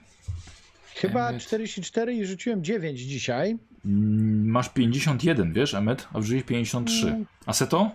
Chyba 1.08 1.30
Emmet. 1.30 1.44
44 1.44 2.14
i 2.14 2.26
rzuciłem 2.26 2.64
9 2.64 3.00
dzisiaj. 3.00 3.58
mm, 3.86 4.48
masz 4.50 4.70
51, 4.70 5.54
wiesz, 5.54 5.74
Emmet, 5.74 6.08
a 6.14 6.20
wrzuciłeś 6.20 6.44
53. 6.44 7.08
Mm. 7.08 7.26
A 7.46 7.54
Seto? 7.54 7.92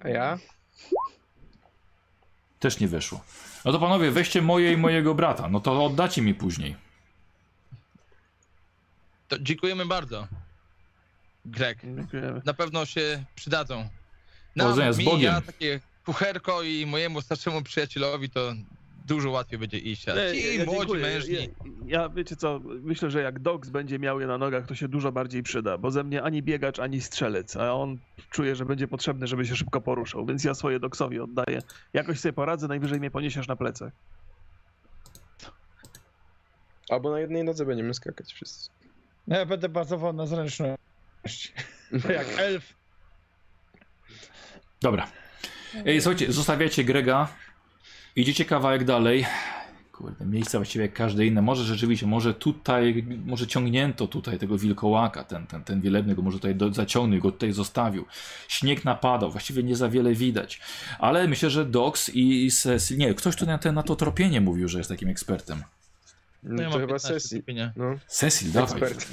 A 0.00 0.08
ja? 0.08 0.38
Też 2.60 2.80
nie 2.80 2.88
weszło. 2.88 3.24
No 3.64 3.72
to 3.72 3.78
panowie, 3.78 4.10
weźcie 4.10 4.42
moje 4.42 4.72
i 4.72 4.76
mojego 4.76 5.14
brata. 5.14 5.48
No 5.48 5.60
to 5.60 5.84
oddacie 5.84 6.22
mi 6.22 6.34
później. 6.34 6.76
To 9.28 9.38
dziękujemy 9.38 9.86
bardzo. 9.86 10.28
Greg. 11.44 11.78
Dziękujemy. 11.96 12.42
na 12.44 12.54
pewno 12.54 12.86
się 12.86 13.24
przydadzą. 13.34 13.88
Powodzenia 14.58 14.92
z 14.92 14.98
mi, 14.98 15.04
Bogiem. 15.04 15.32
ja 15.34 15.40
takie 15.40 15.80
kucherko 16.04 16.62
i 16.62 16.86
mojemu 16.86 17.20
starszemu 17.20 17.62
przyjacielowi 17.62 18.30
to 18.30 18.54
dużo 19.04 19.30
łatwiej 19.30 19.58
będzie 19.58 19.78
iść. 19.78 20.08
A 20.08 20.14
Nie, 20.14 20.32
ci 20.32 20.58
ja 20.58 20.64
młodzi 20.64 20.78
dziękuję. 20.80 21.02
mężni, 21.02 21.34
Ja, 21.34 21.48
ja 21.86 22.08
wiecie 22.08 22.36
co, 22.36 22.60
myślę, 22.64 23.10
że 23.10 23.22
jak 23.22 23.38
Dogs 23.38 23.68
będzie 23.68 23.98
miał 23.98 24.20
je 24.20 24.26
na 24.26 24.38
nogach, 24.38 24.66
to 24.66 24.74
się 24.74 24.88
dużo 24.88 25.12
bardziej 25.12 25.42
przyda, 25.42 25.78
bo 25.78 25.90
ze 25.90 26.04
mnie 26.04 26.22
ani 26.22 26.42
biegacz, 26.42 26.78
ani 26.78 27.00
strzelec, 27.00 27.56
a 27.56 27.72
on 27.74 27.98
czuje, 28.30 28.56
że 28.56 28.64
będzie 28.64 28.88
potrzebny, 28.88 29.26
żeby 29.26 29.46
się 29.46 29.56
szybko 29.56 29.80
poruszał, 29.80 30.26
więc 30.26 30.44
ja 30.44 30.54
swoje 30.54 30.80
Dogsowi 30.80 31.20
oddaję. 31.20 31.62
Jakoś 31.92 32.20
sobie 32.20 32.32
poradzę, 32.32 32.68
najwyżej 32.68 33.00
mnie 33.00 33.10
poniesiesz 33.10 33.48
na 33.48 33.56
plecach. 33.56 33.92
Albo 36.90 37.10
na 37.10 37.20
jednej 37.20 37.44
nodze 37.44 37.66
będziemy 37.66 37.94
skakać 37.94 38.32
wszyscy. 38.32 38.70
No 39.26 39.36
Ja 39.36 39.46
będę 39.46 39.68
bazował 39.68 40.12
na 40.12 40.26
zręczności. 40.26 41.52
Jak 42.14 42.26
elf. 42.38 42.74
Dobra. 44.82 45.06
Ej, 45.86 46.00
słuchajcie, 46.00 46.32
zostawiacie 46.32 46.84
Grega. 46.84 47.28
Idziecie 48.16 48.44
kawałek 48.44 48.84
dalej. 48.84 49.26
Kurde, 49.92 50.26
miejsca 50.26 50.58
właściwie 50.58 50.84
jak 50.84 50.94
każde 50.94 51.26
inne. 51.26 51.42
Może 51.42 51.64
rzeczywiście, 51.64 52.06
może 52.06 52.34
tutaj, 52.34 53.04
może 53.26 53.46
ciągnięto 53.46 54.06
tutaj 54.06 54.38
tego 54.38 54.58
wilkołaka, 54.58 55.24
ten, 55.24 55.46
ten, 55.46 55.64
ten 55.64 55.80
wielebny 55.80 56.14
go 56.14 56.22
może 56.22 56.38
tutaj 56.38 56.54
do, 56.54 56.72
zaciągnął, 56.72 57.20
go 57.20 57.32
tutaj 57.32 57.52
zostawił. 57.52 58.04
Śnieg 58.48 58.84
napadał, 58.84 59.30
właściwie 59.30 59.62
nie 59.62 59.76
za 59.76 59.88
wiele 59.88 60.14
widać. 60.14 60.60
Ale 60.98 61.28
myślę, 61.28 61.50
że 61.50 61.64
Dox 61.64 62.10
i 62.14 62.50
Cecil, 62.50 62.98
nie, 62.98 63.14
ktoś 63.14 63.36
tu 63.36 63.46
na, 63.46 63.58
te, 63.58 63.72
na 63.72 63.82
to 63.82 63.96
tropienie 63.96 64.40
mówił, 64.40 64.68
że 64.68 64.78
jest 64.78 64.90
takim 64.90 65.08
ekspertem. 65.08 65.62
No, 66.44 66.62
ja 66.62 66.70
to 66.70 66.78
mam 66.78 66.80
chyba 66.80 66.94
15 66.98 67.08
sesji. 67.08 67.42
No, 67.76 67.84
Cecil, 68.06 68.52
dawaj. 68.52 68.70
ekspert. 68.82 69.08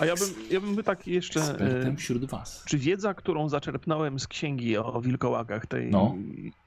A 0.00 0.06
ja 0.06 0.14
bym, 0.14 0.28
ja 0.50 0.60
bym 0.60 0.82
tak 0.84 1.06
jeszcze... 1.06 1.40
Ekspertem 1.40 1.94
e, 1.94 1.96
wśród 1.96 2.24
was. 2.24 2.62
Czy 2.66 2.78
wiedza, 2.78 3.14
którą 3.14 3.48
zaczerpnąłem 3.48 4.20
z 4.20 4.26
księgi 4.26 4.76
o 4.76 5.00
wilkołakach, 5.00 5.66
tej 5.66 5.90
No. 5.90 6.14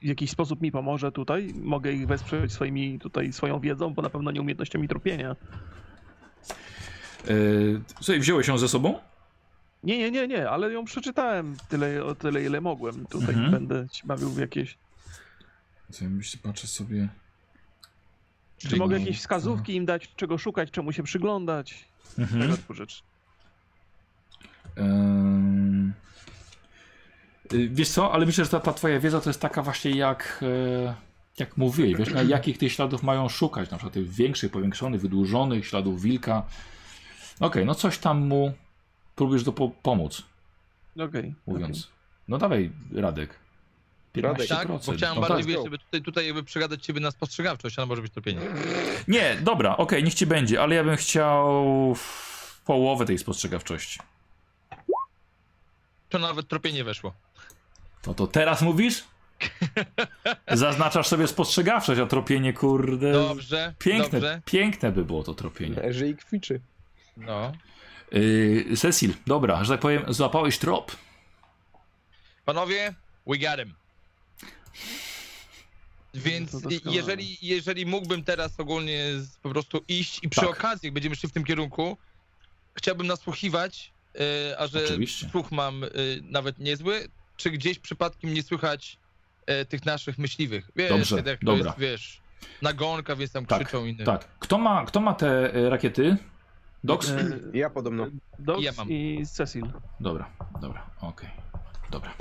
w 0.02 0.04
jakiś 0.06 0.30
sposób 0.30 0.60
mi 0.60 0.72
pomoże 0.72 1.12
tutaj? 1.12 1.52
Mogę 1.54 1.92
ich 1.92 2.06
wesprzeć 2.06 2.52
swoimi, 2.52 2.98
tutaj, 2.98 3.32
swoją 3.32 3.60
wiedzą, 3.60 3.94
bo 3.94 4.02
na 4.02 4.10
pewno 4.10 4.30
nie 4.30 4.40
umiejętnościami 4.40 4.88
tropienia. 4.88 5.36
Yy, 7.28 7.80
słuchaj, 8.00 8.20
wziąłeś 8.20 8.48
ją 8.48 8.58
ze 8.58 8.68
sobą? 8.68 8.98
Nie, 9.82 9.98
nie, 9.98 10.10
nie, 10.10 10.28
nie, 10.28 10.50
ale 10.50 10.72
ją 10.72 10.84
przeczytałem 10.84 11.56
tyle, 11.68 12.04
o 12.04 12.14
tyle, 12.14 12.42
ile 12.44 12.60
mogłem. 12.60 13.06
Tutaj 13.06 13.34
Mhm. 13.34 13.50
będę 13.50 13.86
się 13.92 14.06
bawił 14.06 14.30
w 14.30 14.38
jakieś... 14.38 14.78
Co 15.90 16.04
ja 16.04 16.10
myślę, 16.10 16.40
patrzę 16.42 16.66
sobie. 16.66 17.08
Czy 18.58 18.76
mogę 18.76 18.98
jakieś 18.98 19.18
wskazówki 19.18 19.74
im 19.74 19.86
dać, 19.86 20.14
czego 20.16 20.38
szukać, 20.38 20.70
czemu 20.70 20.92
się 20.92 21.02
przyglądać? 21.02 21.84
Mhm. 22.18 22.40
Tego 22.42 22.56
typu 22.56 22.74
rzeczy. 22.74 23.02
Y, 24.78 25.74
Wiesz 27.50 27.88
co, 27.88 28.12
ale 28.12 28.26
myślę, 28.26 28.44
że 28.44 28.50
ta, 28.50 28.60
ta 28.60 28.72
twoja 28.72 29.00
wiedza 29.00 29.20
to 29.20 29.30
jest 29.30 29.40
taka 29.40 29.62
właśnie 29.62 29.90
jak, 29.90 30.40
e, 30.86 30.94
jak 31.38 31.56
mówiłeś, 31.56 31.94
wiesz, 31.96 32.08
jakich 32.28 32.58
tych 32.58 32.72
śladów 32.72 33.02
mają 33.02 33.28
szukać, 33.28 33.70
na 33.70 33.76
przykład 33.76 33.94
tych 33.94 34.10
większych, 34.10 34.52
powiększonych, 34.52 35.00
wydłużonych, 35.00 35.66
śladów 35.66 36.02
wilka. 36.02 36.42
Okej, 37.40 37.66
no 37.66 37.74
coś 37.74 37.98
tam 37.98 38.26
mu 38.26 38.52
próbujesz 39.16 39.44
do 39.44 39.52
po 39.52 39.68
pomóc, 39.68 40.22
Okej. 41.00 41.34
mówiąc. 41.46 41.88
No 42.28 42.38
dawaj, 42.38 42.70
Radek. 42.94 43.43
15%. 44.14 44.48
Tak, 44.48 44.68
bo 44.68 44.92
chciałem 44.92 45.14
no 45.14 45.28
bardziej, 45.28 45.38
tak. 45.38 45.46
wiesz, 45.46 45.64
żeby 45.64 45.78
tutaj, 45.78 46.02
tutaj 46.02 46.26
jakby 46.26 46.42
przegadać 46.42 46.84
ciebie 46.84 47.00
na 47.00 47.10
spostrzegawczość, 47.10 47.78
ale 47.78 47.86
może 47.86 48.02
być 48.02 48.12
tropienie. 48.12 48.40
Nie, 49.08 49.36
dobra, 49.40 49.76
okej, 49.76 50.04
niech 50.04 50.14
ci 50.14 50.26
będzie, 50.26 50.62
ale 50.62 50.74
ja 50.74 50.84
bym 50.84 50.96
chciał 50.96 51.96
połowę 52.64 53.06
tej 53.06 53.18
spostrzegawczości. 53.18 53.98
To 56.08 56.18
nawet 56.18 56.48
tropienie 56.48 56.84
weszło. 56.84 57.14
No 58.06 58.14
to 58.14 58.26
teraz 58.26 58.62
mówisz? 58.62 59.04
Zaznaczasz 60.48 61.06
sobie 61.06 61.26
spostrzegawczość, 61.28 62.00
a 62.00 62.06
tropienie, 62.06 62.52
kurde. 62.52 63.12
Dobrze, 63.12 63.74
Piękne, 63.78 64.20
dobrze. 64.20 64.42
piękne 64.44 64.92
by 64.92 65.04
było 65.04 65.22
to 65.22 65.34
tropienie. 65.34 65.76
Leży 65.76 66.08
i 66.08 66.16
kwiczy. 66.16 66.60
No. 67.16 67.52
Yy, 68.12 68.76
Cecil, 68.76 69.14
dobra, 69.26 69.64
że 69.64 69.72
tak 69.74 69.80
powiem, 69.80 70.02
złapałeś 70.08 70.58
trop. 70.58 70.96
Panowie, 72.44 72.94
we 73.26 73.38
got 73.38 73.58
him. 73.58 73.74
Więc 76.14 76.52
No 76.52 76.70
jeżeli, 76.92 77.38
jeżeli 77.42 77.86
mógłbym 77.86 78.24
teraz 78.24 78.60
ogólnie 78.60 79.04
po 79.42 79.50
prostu 79.50 79.84
iść 79.88 80.20
i 80.22 80.28
przy 80.28 80.40
Tak. 80.40 80.50
okazji, 80.50 80.86
jak 80.86 80.94
będziemy 80.94 81.16
szli 81.16 81.28
w 81.28 81.32
tym 81.32 81.44
kierunku, 81.44 81.96
chciałbym 82.78 83.06
nasłuchiwać, 83.06 83.92
yy, 84.14 84.20
a 84.58 84.66
że 84.66 84.84
Oczywiście. 84.84 85.28
słuch 85.30 85.52
mam 85.52 85.80
yy, 85.80 85.88
nawet 86.22 86.58
niezły, 86.58 87.08
czy 87.36 87.50
gdzieś 87.50 87.78
przypadkiem 87.78 88.34
nie 88.34 88.42
słychać 88.42 88.98
yy, 89.48 89.64
tych 89.64 89.84
naszych 89.86 90.18
myśliwych. 90.18 90.70
Wiesz, 90.76 90.88
Dobrze, 90.90 91.30
jak 91.30 91.40
to 91.40 91.46
dobra. 91.46 91.64
jest, 91.66 91.78
wiesz, 91.78 92.20
nagonka, 92.62 93.16
więc 93.16 93.32
tam 93.32 93.46
Tak, 93.46 93.62
krzyczą 93.62 93.84
inne. 93.84 94.04
Tak. 94.04 94.28
Kto 94.38 94.58
ma, 94.58 94.84
kto 94.84 95.00
ma 95.00 95.14
te 95.14 95.54
e, 95.54 95.70
rakiety? 95.70 96.16
Dox? 96.84 97.10
E, 97.10 97.40
Ja 97.54 97.70
podobno. 97.70 98.06
Dogs 98.38 98.62
Ja 98.64 98.72
mam. 98.76 98.90
i 98.90 99.26
Cecil. 99.26 99.64
Dobra, 100.00 100.30
dobra, 100.60 100.90
okej. 101.00 101.28
Dobra. 101.90 102.14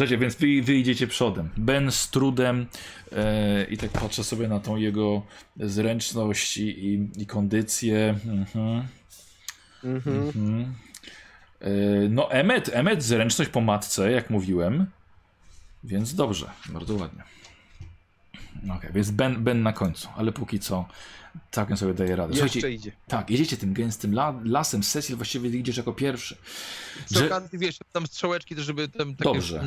Słuchajcie, 0.00 0.18
więc 0.18 0.34
wy, 0.34 0.62
wy 0.62 0.74
idziecie 0.74 1.06
przodem. 1.06 1.48
Ben 1.56 1.92
z 1.92 2.10
trudem 2.10 2.66
e, 3.12 3.64
i 3.64 3.76
tak 3.76 3.90
patrzę 3.90 4.24
sobie 4.24 4.48
na 4.48 4.60
tą 4.60 4.76
jego 4.76 5.22
zręczność 5.56 6.58
i, 6.58 6.86
i, 6.86 7.08
i 7.22 7.26
kondycję. 7.26 8.18
Mhm. 8.26 8.86
Mhm. 9.84 10.16
Mhm. 10.16 10.74
E, 11.60 11.68
No, 12.08 12.30
Emmet, 12.30 12.70
Emmet 12.72 13.02
zręczność 13.02 13.50
po 13.50 13.60
matce, 13.60 14.10
jak 14.10 14.30
mówiłem. 14.30 14.86
Więc 15.84 16.14
dobrze, 16.14 16.50
bardzo 16.68 16.94
ładnie. 16.94 17.22
Ok, 18.76 18.86
więc 18.94 19.10
ben, 19.10 19.44
ben 19.44 19.62
na 19.62 19.72
końcu, 19.72 20.08
ale 20.16 20.32
póki 20.32 20.60
co 20.60 20.88
Całkiem 21.50 21.76
sobie 21.76 21.94
daje 21.94 22.16
radę. 22.16 22.34
Jeszcze 22.34 22.48
Słuchajcie, 22.48 22.70
idzie. 22.76 22.92
tak, 23.08 23.30
jedziecie 23.30 23.56
tym 23.56 23.72
gęstym 23.72 24.12
la 24.12 24.34
lasem, 24.44 24.82
Cecil 24.82 25.16
właściwie 25.16 25.48
idziesz 25.58 25.76
jako 25.76 25.92
pierwszy. 25.92 26.36
Drze- 27.10 27.26
okazji, 27.26 27.58
wiesz, 27.58 27.78
tam 27.92 28.06
strzałeczki 28.06 28.54
żeby 28.58 28.88
tam 28.88 29.14
takie 29.16 29.24
Dobrze. 29.32 29.64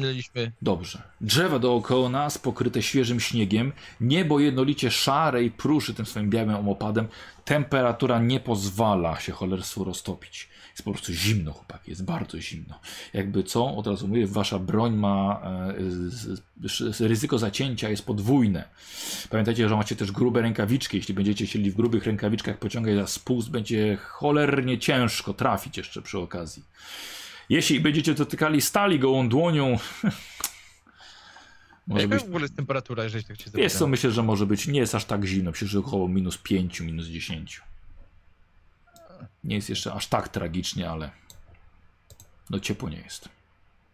Dobrze. 0.61 1.01
Drzewa 1.21 1.59
dookoła 1.59 2.09
nas 2.09 2.37
pokryte 2.37 2.81
świeżym 2.81 3.19
śniegiem, 3.19 3.71
niebo 4.01 4.39
jednolicie 4.39 4.91
szare 4.91 5.43
i 5.43 5.51
pruszy 5.51 5.93
tym 5.93 6.05
swoim 6.05 6.29
białym 6.29 6.69
opadem. 6.69 7.07
Temperatura 7.45 8.19
nie 8.19 8.39
pozwala 8.39 9.19
się 9.19 9.31
cholerstwu 9.31 9.83
roztopić. 9.83 10.49
Jest 10.73 10.83
po 10.83 10.91
prostu 10.91 11.13
zimno, 11.13 11.53
chłopaki, 11.53 11.89
jest 11.91 12.05
bardzo 12.05 12.41
zimno. 12.41 12.79
Jakby 13.13 13.43
co, 13.43 13.75
od 13.75 13.87
razu 13.87 14.07
mówię, 14.07 14.27
wasza 14.27 14.59
broń 14.59 14.95
ma 14.95 15.41
e, 16.99 17.07
ryzyko 17.07 17.39
zacięcia 17.39 17.89
jest 17.89 18.05
podwójne. 18.05 18.69
Pamiętajcie, 19.29 19.69
że 19.69 19.75
macie 19.75 19.95
też 19.95 20.11
grube 20.11 20.41
rękawiczki. 20.41 20.97
Jeśli 20.97 21.13
będziecie 21.13 21.45
chcieli 21.45 21.71
w 21.71 21.75
grubych 21.75 22.05
rękawiczkach 22.05 22.57
pociągać 22.57 22.95
za 22.95 23.07
spust, 23.07 23.49
będzie 23.49 23.97
cholernie 24.01 24.79
ciężko 24.79 25.33
trafić 25.33 25.77
jeszcze 25.77 26.01
przy 26.01 26.19
okazji. 26.19 26.63
Jeśli 27.49 27.79
będziecie 27.79 28.13
dotykali 28.13 28.61
stali 28.61 28.99
gołą 28.99 29.29
dłonią, 29.29 29.77
może 31.87 32.01
Jaka 32.01 32.15
być 32.15 32.23
w 32.23 32.27
ogóle 32.27 32.41
jest 32.41 32.55
temperatura, 32.55 33.03
jeżeli 33.03 33.23
tak 33.23 33.41
się 33.41 33.51
Wiesz 33.53 33.73
co, 33.73 33.87
myślę, 33.87 34.11
że 34.11 34.23
może 34.23 34.45
być, 34.45 34.67
nie 34.67 34.79
jest 34.79 34.95
aż 34.95 35.05
tak 35.05 35.25
zimno, 35.25 35.51
że 35.53 35.79
około 35.79 36.07
minus 36.07 36.37
5, 36.37 36.81
minus 36.81 37.07
10. 37.07 37.61
Nie 39.43 39.55
jest 39.55 39.69
jeszcze 39.69 39.93
aż 39.93 40.07
tak 40.07 40.29
tragicznie, 40.29 40.89
ale 40.89 41.11
no 42.49 42.59
ciepło 42.59 42.89
nie 42.89 42.97
jest. 42.97 43.29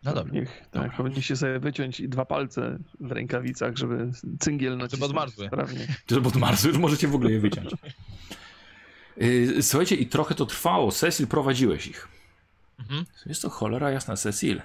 No 0.04 0.14
dobra. 0.14 0.34
Niech, 0.34 0.64
Dobra. 0.72 0.90
tak, 0.90 0.98
powinniście 0.98 1.36
sobie 1.36 1.60
wyciąć 1.60 2.02
dwa 2.02 2.26
palce 2.26 2.80
w 3.00 3.12
rękawicach, 3.12 3.78
żeby 3.78 4.12
cyngiel 4.40 4.78
nacisnąć 4.78 5.10
odmarzły. 5.10 5.48
sprawnie. 5.48 5.88
To 6.06 6.22
pod 6.22 6.36
Marsu 6.36 6.68
już 6.68 6.78
możecie 6.78 7.08
w 7.08 7.16
ogóle 7.16 7.32
je 7.32 7.40
wyciąć. 7.40 7.72
Yy, 9.18 9.64
Słuchajcie, 9.64 9.96
i 9.96 10.06
trochę 10.08 10.36
to 10.36 10.46
trwało. 10.46 10.92
Cecil, 10.92 11.28
prowadziłeś 11.28 11.88
ich. 11.88 12.08
Mhm. 12.80 13.06
Jest 13.26 13.42
to 13.42 13.50
cholera 13.50 13.92
jasna, 13.92 14.16
Cecil. 14.16 14.62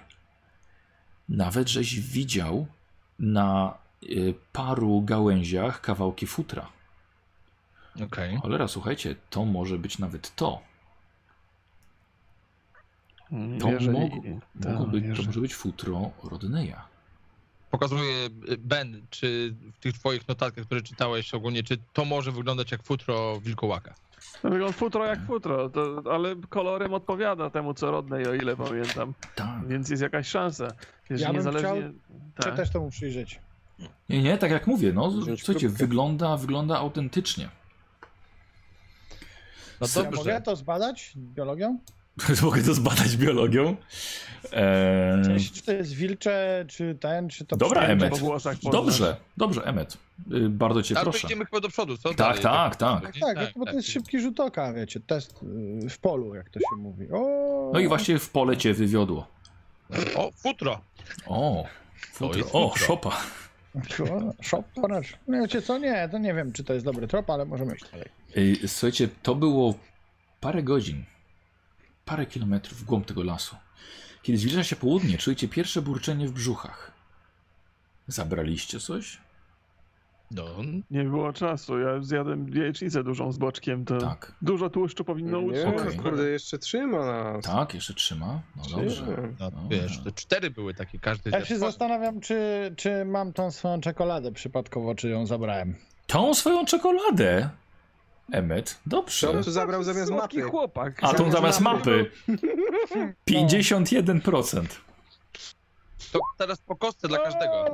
Nawet 1.29 1.69
żeś 1.69 2.01
widział 2.01 2.67
na 3.19 3.79
y, 4.03 4.35
paru 4.53 5.03
gałęziach 5.03 5.81
kawałki 5.81 6.27
futra. 6.27 6.69
Okej. 8.03 8.37
Cholera, 8.37 8.69
słuchajcie, 8.69 9.17
to 9.31 9.45
może 9.45 9.79
być 9.79 9.99
nawet 9.99 10.35
to. 10.37 10.61
To, 13.61 13.69
jeżeli- 13.69 13.99
mogło, 13.99 14.23
tak, 14.63 14.73
mogło 14.73 14.87
być, 14.87 15.05
to 15.17 15.23
może 15.23 15.41
być 15.41 15.55
futro 15.55 16.11
Rodneya. 16.25 16.75
Pokazuję, 17.71 18.27
y, 18.49 18.59
Ben, 18.59 19.03
czy 19.11 19.55
w 19.75 19.79
tych 19.79 19.93
twoich 19.93 20.29
notatkach, 20.29 20.65
które 20.65 20.83
czytałeś 20.83 21.35
ogólnie, 21.35 21.63
czy 21.63 21.79
to 21.93 22.05
może 22.05 22.33
wyglądać 22.33 22.73
jak 22.73 22.83
futro 22.83 23.41
wilkołaka? 23.41 23.95
To 24.43 24.51
wygląda 24.51 24.73
futro 24.77 25.07
jak 25.07 25.27
futro, 25.27 25.71
to, 25.71 26.03
ale 26.13 26.37
kolorem 26.49 26.95
odpowiada 26.95 27.51
temu, 27.51 27.75
co 27.75 27.91
rodnej, 27.91 28.27
o 28.27 28.35
ile 28.35 28.57
pamiętam. 28.57 29.15
Tak. 29.35 29.69
Więc 29.69 29.89
jest 29.91 30.03
jakaś 30.03 30.29
szansa. 30.29 30.69
Jeżeli 31.11 31.23
Ja 31.23 31.29
bym 31.29 31.37
niezależnie... 31.37 31.69
chciał- 31.71 31.93
tak. 32.45 32.57
Też 32.57 32.71
temu 32.71 32.91
przyjrzeć. 32.91 33.41
Nie, 34.09 34.23
nie, 34.23 34.39
tak 34.39 34.51
jak 34.51 34.67
mówię, 34.67 34.93
no 34.93 35.11
Wziąć 35.11 35.25
słuchajcie, 35.45 35.67
próbkę. 35.69 35.85
wygląda, 35.85 36.37
wygląda 36.37 36.79
autentycznie. 36.79 37.49
No 39.85 39.89
Se- 39.89 40.01
Ja 40.01 40.11
mogę 40.11 40.17
dobrze. 40.17 40.41
to 40.41 40.57
zbadać 40.57 41.13
biologią? 41.17 41.79
Mogę 42.43 42.63
to 42.63 42.75
zbadać 42.75 43.17
biologią. 43.17 43.77
Eee, 44.53 45.39
Czy, 45.39 45.53
czy 45.55 45.63
to 45.63 45.73
jest 45.73 45.93
wilcze, 45.95 46.65
czy 46.69 46.95
ten, 47.01 47.29
czy 47.29 47.45
to 47.45 47.57
Dobra, 47.57 47.97
poznasz. 48.11 48.59
dobrze, 48.73 49.17
dobrze, 49.37 49.65
Emmet. 49.65 49.99
Y, 50.33 50.49
bardzo 50.49 50.83
cię 50.83 50.95
Ale 50.97 51.05
to 51.05 51.11
proszę. 51.11 51.27
idziemy 51.27 51.45
chyba 51.45 51.61
do 51.61 51.69
przodu, 51.69 51.97
co? 51.97 52.09
Tak, 52.09 52.17
Dalej, 52.19 52.43
tak, 52.43 52.77
tak. 52.77 53.03
Tak, 53.21 53.35
tak, 53.37 53.53
bo 53.57 53.65
to 53.67 53.73
jest 53.73 53.89
szybki 53.89 54.21
rzut 54.21 54.41
oka, 54.41 54.73
wiecie, 54.73 55.01
test 55.01 55.41
y, 55.85 55.89
w 55.91 55.99
polu, 55.99 56.35
jak 56.35 56.51
to 56.51 56.61
się 56.61 56.77
mówi. 56.79 57.07
O, 57.13 57.71
No 57.73 57.81
i 57.81 57.89
właśnie 57.89 58.19
w 58.19 58.31
pole 58.31 58.57
cię 58.57 58.75
wywiodło. 58.75 59.27
O, 60.17 60.31
futro! 60.37 60.81
O, 61.27 61.65
futro. 62.13 62.41
o, 62.53 62.69
futro. 62.69 62.87
szopa. 62.87 63.17
Szop, 64.41 64.67
ponad. 64.75 65.05
No 65.29 65.41
Wiecie 65.43 65.63
co, 65.63 65.79
nie, 65.79 66.09
to 66.09 66.19
nie 66.19 66.35
wiem, 66.35 66.53
czy 66.53 66.65
to 66.65 66.75
jest 66.75 66.85
dobry 66.85 67.09
trop, 67.09 67.31
ale 67.31 67.45
możemy 67.45 67.75
iść 67.75 67.85
dalej. 67.91 68.09
Słuchajcie, 68.67 69.09
to 69.23 69.35
było 69.35 69.75
parę 70.41 70.63
godzin, 70.63 71.05
parę 72.05 72.27
kilometrów 72.27 72.81
w 72.81 72.85
głąb 72.85 73.07
tego 73.07 73.23
lasu. 73.23 73.57
Kiedy 74.23 74.39
zbliża 74.39 74.65
się 74.65 74.77
południe, 74.77 75.19
czujecie 75.19 75.49
pierwsze 75.49 75.83
burczenie 75.83 76.29
w 76.29 76.33
brzuchach. 76.33 76.93
Zabraliście 78.09 78.81
coś? 78.81 79.19
No, 80.31 80.45
Nie 80.91 81.05
było 81.05 81.33
czasu. 81.33 81.79
Ja 81.79 82.03
zjadłem 82.03 82.49
jajecznicę 82.55 83.05
dużą 83.05 83.33
z 83.33 83.39
boczkiem, 83.39 83.85
to 83.85 83.99
Tak. 83.99 84.33
dużo 84.43 84.71
tłuszczu 84.71 85.05
powinno 85.05 85.41
Nie, 85.41 85.47
utrzymać. 85.47 85.87
Okej. 85.87 85.99
kurde, 85.99 86.29
jeszcze 86.29 86.59
trzyma 86.59 87.07
nas. 87.07 87.45
Tak, 87.45 87.75
jeszcze 87.75 87.95
trzyma? 87.95 88.41
No 88.57 88.63
dobrze. 88.77 89.03
Trzyma. 89.03 89.17
no 89.41 89.51
No, 89.55 89.69
wiesz, 89.71 89.99
no. 89.99 90.05
to 90.05 90.13
cztery 90.13 90.51
były 90.51 90.75
takie, 90.75 90.99
każdy... 90.99 91.31
Ja 91.31 91.45
się 91.45 91.59
zastanawiam, 91.59 92.21
czy, 92.21 92.39
czy 92.77 93.05
mam 93.05 93.33
tą 93.33 93.51
swoją 93.51 93.81
czekoladę 93.81 94.33
przypadkowo, 94.33 94.95
czy 94.95 95.09
ją 95.09 95.27
zabrałem. 95.27 95.75
Tą 96.07 96.35
swoją 96.35 96.65
czekoladę, 96.65 97.51
Emmet, 98.33 98.81
dobrze. 98.87 99.43
Tu 99.45 99.51
zabrał 99.51 99.83
zamiast 99.83 100.09
Słodki 100.09 100.39
mapy? 100.39 100.51
chłopak. 100.51 100.99
A 101.05 101.15
tą 101.15 101.31
zamiast 101.33 101.61
mapy. 101.61 102.11
mapy. 102.29 103.15
51%. 103.31 104.65
To 106.13 106.19
teraz 106.39 106.59
po 106.61 106.77
kostce 106.77 107.09
dla 107.09 107.19
każdego. 107.19 107.65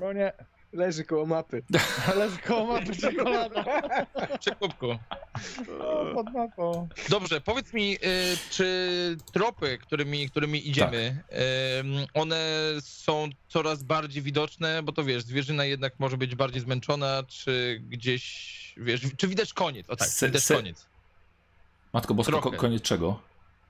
No 0.00 0.12
nie, 0.12 0.32
Leży 0.72 1.04
koło 1.04 1.26
mapy. 1.26 1.62
z 2.36 2.46
koło 2.46 2.66
mapy 2.66 2.96
czekolada. 2.96 3.64
Przy 4.40 4.50
kubku. 4.50 4.86
O, 5.80 6.14
pod 6.14 6.32
mapą. 6.32 6.88
Dobrze, 7.08 7.40
powiedz 7.40 7.72
mi, 7.72 7.94
y, 7.94 7.98
czy 8.50 9.16
tropy, 9.32 9.78
którymi, 9.78 10.30
którymi 10.30 10.68
idziemy, 10.68 11.22
ym, 11.80 12.06
one 12.14 12.46
są 12.80 13.28
coraz 13.48 13.82
bardziej 13.82 14.22
widoczne, 14.22 14.82
bo 14.82 14.92
to 14.92 15.04
wiesz, 15.04 15.22
zwierzyna 15.22 15.64
jednak 15.64 15.92
może 15.98 16.16
być 16.16 16.34
bardziej 16.34 16.60
zmęczona, 16.62 17.22
czy 17.28 17.80
gdzieś, 17.88 18.74
wiesz, 18.76 19.00
czy 19.16 19.28
widać 19.28 19.52
koniec? 19.52 19.90
O 19.90 19.96
tak, 19.96 20.08
widać 20.22 20.46
koniec. 20.46 20.86
Matko 21.92 22.14
Boska, 22.14 22.40
ko- 22.40 22.52
koniec 22.52 22.82
czego? 22.82 23.20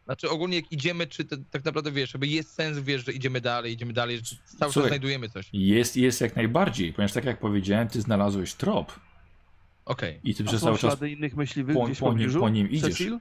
Znaczy 0.08 0.30
ogólnie 0.30 0.56
jak 0.56 0.72
idziemy, 0.72 1.06
czy 1.06 1.24
to, 1.24 1.36
tak 1.50 1.64
naprawdę 1.64 1.92
wiesz, 1.92 2.14
jakby 2.14 2.26
jest 2.26 2.52
sens, 2.54 2.78
wiesz, 2.78 3.04
że 3.06 3.12
idziemy 3.12 3.40
dalej, 3.40 3.72
idziemy 3.72 3.92
dalej, 3.92 4.16
że 4.16 4.22
cały 4.22 4.58
czas 4.60 4.72
Słuchaj. 4.72 4.90
znajdujemy 4.90 5.28
coś. 5.28 5.48
Jest, 5.52 5.96
jest 5.96 6.20
jak 6.20 6.36
najbardziej, 6.36 6.92
ponieważ 6.92 7.12
tak 7.12 7.24
jak 7.24 7.38
powiedziałem, 7.40 7.88
ty 7.88 8.00
znalazłeś 8.00 8.54
trop 8.54 9.00
Okej. 9.84 10.20
i 10.24 10.34
ty 10.34 10.42
A 10.42 10.46
przez 10.46 10.60
cały 10.60 10.78
czas 10.78 11.02
innych 11.02 11.36
myśliwych 11.36 11.76
po- 11.76 11.84
gdzieś 11.84 11.98
po 11.98 12.12
nim- 12.14 12.40
po 12.40 12.48
nim 12.48 12.70
idziesz. 12.70 12.90
Cecil? 12.90 13.18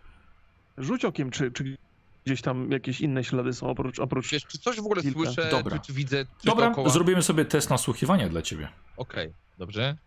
Rzuć 0.78 1.06
okiem, 1.06 1.32
czy, 1.32 1.52
czy 1.52 1.78
gdzieś 2.26 2.42
tam 2.42 2.72
jakieś 2.72 3.02
inne 3.02 3.24
ślady 3.24 3.54
są 3.54 3.70
oprócz... 3.70 4.00
oprócz... 4.00 4.32
Wiesz, 4.32 4.46
czy 4.46 4.58
coś 4.60 4.76
w 4.78 4.86
ogóle 4.86 5.02
Kilka. 5.02 5.20
słyszę, 5.20 5.48
Dobra. 5.52 5.80
czy, 5.80 5.88
czy 5.88 5.94
widzę 5.94 6.26
coś 6.26 6.46
Dobra, 6.46 6.66
dookoła? 6.66 6.90
zrobimy 6.90 7.22
sobie 7.24 7.46
test 7.46 7.70
nasłuchiwania 7.70 8.30
dla 8.30 8.42
ciebie. 8.42 8.68
Okej, 8.98 9.34
dobrze. 9.58 9.98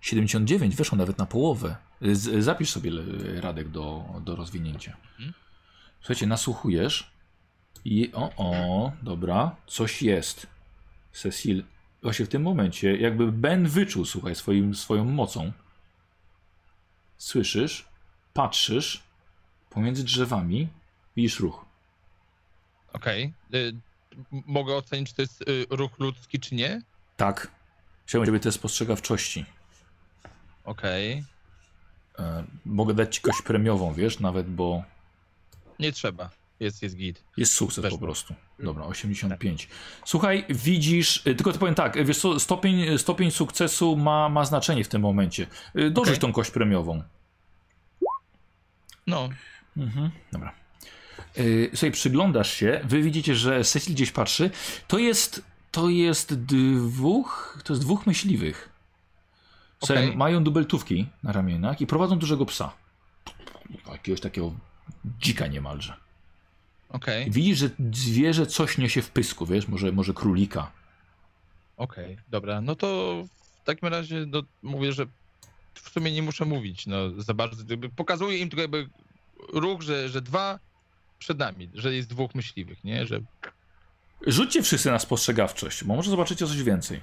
79 0.00 0.76
weszło 0.76 0.98
nawet 0.98 1.18
na 1.18 1.26
połowę. 1.26 1.76
Z, 2.02 2.44
zapisz 2.44 2.70
sobie 2.70 2.90
Radek 3.40 3.68
do, 3.68 4.04
do 4.20 4.36
rozwinięcia. 4.36 4.96
Mhm. 5.10 5.32
Słuchajcie, 6.00 6.26
nasłuchujesz 6.26 7.10
i 7.84 8.12
o, 8.14 8.30
o, 8.36 8.92
dobra, 9.02 9.56
coś 9.66 10.02
jest. 10.02 10.46
Cecil, 11.12 11.64
właśnie 12.02 12.24
w 12.24 12.28
tym 12.28 12.42
momencie, 12.42 12.96
jakby 12.96 13.32
Ben 13.32 13.68
wyczuł, 13.68 14.04
słuchaj, 14.04 14.34
swoim, 14.34 14.74
swoją 14.74 15.04
mocą. 15.04 15.52
Słyszysz, 17.16 17.88
patrzysz, 18.34 19.02
pomiędzy 19.70 20.04
drzewami 20.04 20.68
widzisz 21.16 21.40
ruch. 21.40 21.64
Okej. 22.92 23.32
Y, 23.54 23.72
m- 24.32 24.42
Mogę 24.46 24.74
ocenić, 24.76 25.08
czy 25.08 25.14
to 25.16 25.22
jest 25.22 25.42
y, 25.48 25.66
ruch 25.70 25.98
ludzki, 25.98 26.40
czy 26.40 26.54
nie? 26.54 26.82
Tak. 27.16 27.50
Chciałbym 28.06 28.26
ciebie 28.26 28.40
test 28.40 28.58
spostrzegawczości. 28.58 29.44
Okej. 30.64 31.12
E, 31.12 31.22
mogę 32.66 32.94
dać 32.94 33.14
ci 33.14 33.20
kość 33.20 33.42
premiową, 33.42 33.94
wiesz, 33.94 34.20
nawet, 34.20 34.50
bo 34.50 34.82
Nie 35.78 35.92
trzeba. 35.92 36.30
Jest, 36.60 36.82
jest 36.82 36.96
git. 36.96 37.24
Jest 37.36 37.52
sukces 37.52 37.82
Weszło. 37.82 37.98
po 37.98 38.04
prostu. 38.04 38.34
Dobra, 38.58 38.84
85. 38.84 39.68
Słuchaj, 40.04 40.44
widzisz, 40.50 41.16
y, 41.26 41.34
tylko 41.34 41.52
to 41.52 41.58
powiem 41.58 41.74
tak, 41.74 41.96
y, 41.96 42.04
wiesz 42.04 42.18
co, 42.18 42.40
stopień, 42.40 42.98
stopień 42.98 43.30
sukcesu 43.30 43.96
ma, 43.96 44.28
ma 44.28 44.44
znaczenie 44.44 44.84
w 44.84 44.88
tym 44.88 45.02
momencie. 45.02 45.46
Dorzuć 45.74 46.08
Okej. 46.08 46.18
tą 46.18 46.32
kość 46.32 46.50
premiową. 46.50 47.02
No, 49.06 49.28
Mhm, 49.76 50.10
dobra. 50.32 50.54
Słuchaj, 51.70 51.92
przyglądasz 51.92 52.52
się, 52.52 52.80
wy 52.84 53.02
widzicie, 53.02 53.34
że 53.34 53.64
Cecil 53.64 53.94
gdzieś 53.94 54.10
patrzy. 54.10 54.50
To 54.88 54.98
jest, 54.98 55.42
to 55.70 55.88
jest 55.88 56.34
dwóch, 56.34 57.58
to 57.64 57.72
jest 57.72 57.82
dwóch 57.82 58.06
myśliwych. 58.06 58.68
Okej. 59.80 60.16
mają 60.16 60.44
dubeltówki 60.44 61.06
na 61.22 61.32
ramionach 61.32 61.80
i 61.80 61.86
prowadzą 61.86 62.18
dużego 62.18 62.46
psa. 62.46 62.72
Jakiegoś 63.92 64.20
takiego 64.20 64.52
dzika 65.20 65.46
niemalże. 65.46 65.96
okej. 66.88 67.30
Widzisz, 67.30 67.58
że 67.58 67.70
zwierzę 67.92 68.46
coś 68.46 68.78
niesie 68.78 69.02
w 69.02 69.10
pysku, 69.10 69.46
wiesz, 69.46 69.68
może, 69.68 69.92
może 69.92 70.14
królika. 70.14 70.70
Okej, 71.76 72.18
dobra. 72.28 72.60
No 72.60 72.76
to 72.76 73.22
w 73.62 73.64
takim 73.64 73.88
razie 73.88 74.26
no, 74.26 74.42
mówię, 74.62 74.92
że 74.92 75.06
w 75.74 75.88
sumie 75.88 76.12
nie 76.12 76.22
muszę 76.22 76.44
mówić 76.44 76.86
no, 76.86 77.20
za 77.20 77.34
bardzo. 77.34 77.64
Pokazuję 77.96 78.38
im 78.38 78.48
tylko 78.48 78.62
jakby 78.62 78.88
ruch, 79.52 79.82
że, 79.82 80.08
że 80.08 80.22
dwa 80.22 80.58
przed 81.18 81.38
nami, 81.38 81.70
że 81.74 81.94
jest 81.94 82.08
dwóch 82.08 82.34
myśliwych, 82.34 82.84
nie? 82.84 83.06
Że 83.06 83.20
Rzućcie 84.26 84.62
wszyscy 84.62 84.90
na 84.90 84.98
spostrzegawczość, 84.98 85.84
bo 85.84 85.96
może 85.96 86.10
zobaczycie 86.10 86.46
coś 86.46 86.62
więcej. 86.62 87.00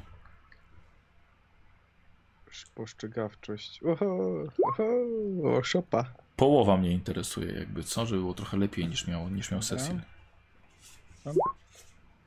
Spostrzegawczość. 2.61 3.79
Oho, 3.83 4.29
oho, 4.63 5.63
szopa. 5.63 6.05
Połowa 6.35 6.77
mnie 6.77 6.91
interesuje, 6.91 7.53
jakby 7.53 7.83
co, 7.83 8.05
żeby 8.05 8.21
było 8.21 8.33
trochę 8.33 8.57
lepiej 8.57 8.87
niż 8.87 9.07
miał, 9.07 9.29
niż 9.29 9.51
miał 9.51 9.61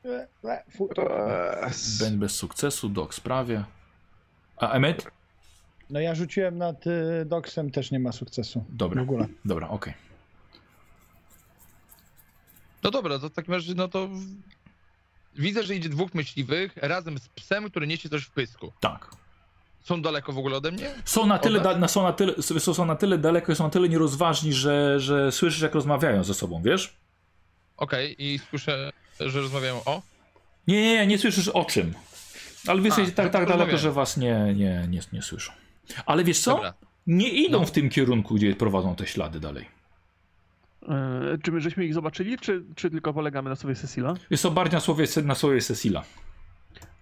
Eee, 0.05 0.27
Ben 2.01 2.19
bez 2.19 2.35
sukcesu, 2.35 2.89
Doc 2.89 3.21
prawie. 3.21 3.65
A 4.57 4.73
Emmet? 4.73 5.07
No 5.91 6.01
ja 6.01 6.15
rzuciłem 6.15 6.59
nad 6.59 6.87
y, 6.87 7.25
Doksem, 7.27 7.71
też 7.71 7.91
nie 7.91 7.99
ma 7.99 8.13
sukcesu. 8.13 8.65
W 8.69 8.77
Dobra, 8.77 9.03
ogóle. 9.03 9.27
dobra, 9.45 9.69
okej. 9.69 9.95
No 12.83 12.91
dobra, 12.91 13.19
to 13.19 13.29
w 13.29 13.33
takim 13.33 13.55
razie, 13.55 13.75
no 13.75 13.89
to 13.89 14.09
w- 14.09 14.21
widzę, 15.35 15.63
że 15.63 15.75
idzie 15.75 15.89
dwóch 15.89 16.15
myśliwych 16.15 16.77
razem 16.77 17.19
z 17.19 17.29
psem, 17.29 17.71
który 17.71 17.87
niesie 17.87 18.09
coś 18.09 18.23
w 18.25 18.31
pysku. 18.31 18.73
Tak. 18.81 19.11
Są 19.89 20.03
daleko 20.03 20.33
w 20.33 20.39
ogóle 20.39 20.57
ode 20.57 20.73
mnie? 20.73 20.91
Są 21.05 21.27
na 21.27 21.39
tyle, 21.39 21.61
da, 21.61 21.79
na- 21.79 21.89
są 21.89 22.03
na 22.03 22.13
tyle, 22.13 22.33
są, 22.43 22.75
są 22.75 22.85
na 22.85 22.97
tyle 22.97 23.19
daleko 23.19 23.53
i 23.53 23.57
są 23.57 23.65
na 23.65 23.71
tyle 23.71 23.89
nierozważni, 23.89 24.53
że, 24.53 25.01
że 25.01 25.33
słyszysz 25.33 25.61
jak 25.63 25.75
rozmawiają 25.75 26.25
ze 26.25 26.35
sobą, 26.35 26.63
wiesz? 26.65 26.97
Okej, 27.77 28.17
i 28.19 28.39
słyszę, 28.39 28.91
że 29.21 29.41
rozmawiają 29.41 29.81
o. 29.85 30.03
Nie, 30.67 30.83
nie, 30.83 30.93
nie, 30.95 31.07
nie 31.07 31.19
słyszysz 31.19 31.49
o 31.49 31.65
czym. 31.65 31.95
Ale 32.67 32.83
wiesz, 32.83 32.93
A, 32.95 32.97
tak, 32.97 33.15
tak 33.15 33.33
daleko, 33.33 33.49
rozmawiają. 33.53 33.79
że 33.79 33.93
was 33.93 34.17
nie, 34.17 34.55
nie, 34.57 34.87
nie, 34.89 35.01
nie 35.13 35.23
słyszą. 35.23 35.53
Ale 36.07 36.25
wiesz 36.25 36.41
co? 36.41 36.55
Dobra. 36.55 36.75
Nie 37.07 37.29
idą 37.29 37.61
No. 37.61 37.67
w 37.67 37.71
tym 37.71 37.91
kierunku, 37.91 38.35
gdzie 38.35 38.57
prowadzą 38.57 38.95
te 38.97 39.07
ślady 39.07 39.41
dalej. 39.41 39.69
E, 40.89 41.39
czy 41.43 41.53
my 41.53 41.61
żeśmy 41.61 41.85
ich 41.85 41.95
zobaczyli, 41.95 42.39
czy, 42.39 42.63
czy 42.77 42.91
tylko 42.91 43.13
polegamy 43.13 43.51
na 43.51 43.57
sobie 43.57 43.75
Cecila? 43.75 44.15
Jest 44.31 44.43
to 44.43 44.51
bardziej 44.51 44.75
na 44.75 44.81
słowie, 44.81 45.07
na 45.25 45.35
słowie 45.35 45.61
Cecila. 45.61 46.05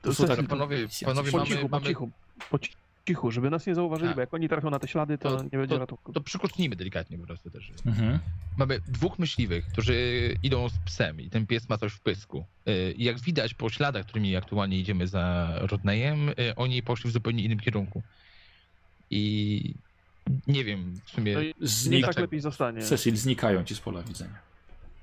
To 0.06 0.14
są 0.14 0.26
tak- 0.26 0.46
Panowie, 0.46 0.76
panowie 1.04 1.30
po 1.30 1.36
mamy, 1.38 1.48
cichu, 1.50 1.68
po 1.68 1.76
mamy, 1.76 1.86
cichu, 1.86 2.10
po 2.50 2.58
ci- 2.58 2.72
cichu, 3.08 3.30
żeby 3.30 3.50
nas 3.50 3.66
nie 3.66 3.74
zauważyli, 3.74 4.08
Tak. 4.08 4.14
bo 4.16 4.20
jak 4.20 4.34
oni 4.34 4.48
trafią 4.48 4.70
na 4.70 4.78
te 4.78 4.88
ślady, 4.88 5.18
to, 5.18 5.36
To- 5.36 5.42
nie 5.42 5.48
będzie 5.50 5.74
to- 5.74 5.78
ratunku. 5.78 6.12
to 6.12 6.20
przykucnijmy 6.20 6.76
delikatnie 6.76 7.18
po 7.18 7.26
prostu 7.26 7.50
też. 7.50 7.70
Mhm. 7.86 8.18
Mamy 8.56 8.80
dwóch 8.88 9.18
myśliwych, 9.18 9.66
którzy 9.66 9.94
idą 10.42 10.68
z 10.68 10.78
psem 10.78 11.20
i 11.20 11.30
ten 11.30 11.46
pies 11.46 11.68
ma 11.68 11.78
coś 11.78 11.92
w 11.92 12.00
pysku. 12.00 12.44
I 12.96 13.04
jak 13.04 13.20
widać 13.20 13.54
po 13.54 13.70
śladach, 13.70 14.06
którymi 14.06 14.36
aktualnie 14.36 14.78
idziemy 14.78 15.06
za 15.08 15.52
Rodneyem, 15.60 16.28
y, 16.28 16.34
oni 16.56 16.82
poszli 16.82 17.10
w 17.10 17.12
zupełnie 17.12 17.42
innym 17.44 17.60
kierunku. 17.60 18.02
I 19.10 19.74
nie 20.46 20.64
wiem, 20.64 21.00
w 21.04 21.10
sumie 21.10 21.34
No 21.34 21.40
Znik... 21.60 22.06
tak 22.06 22.18
lepiej 22.18 22.40
zostanie. 22.40 22.82
Cecil, 22.82 23.16
znikają 23.16 23.64
ci 23.64 23.74
z 23.74 23.80
pola 23.80 24.02
widzenia. 24.02 24.38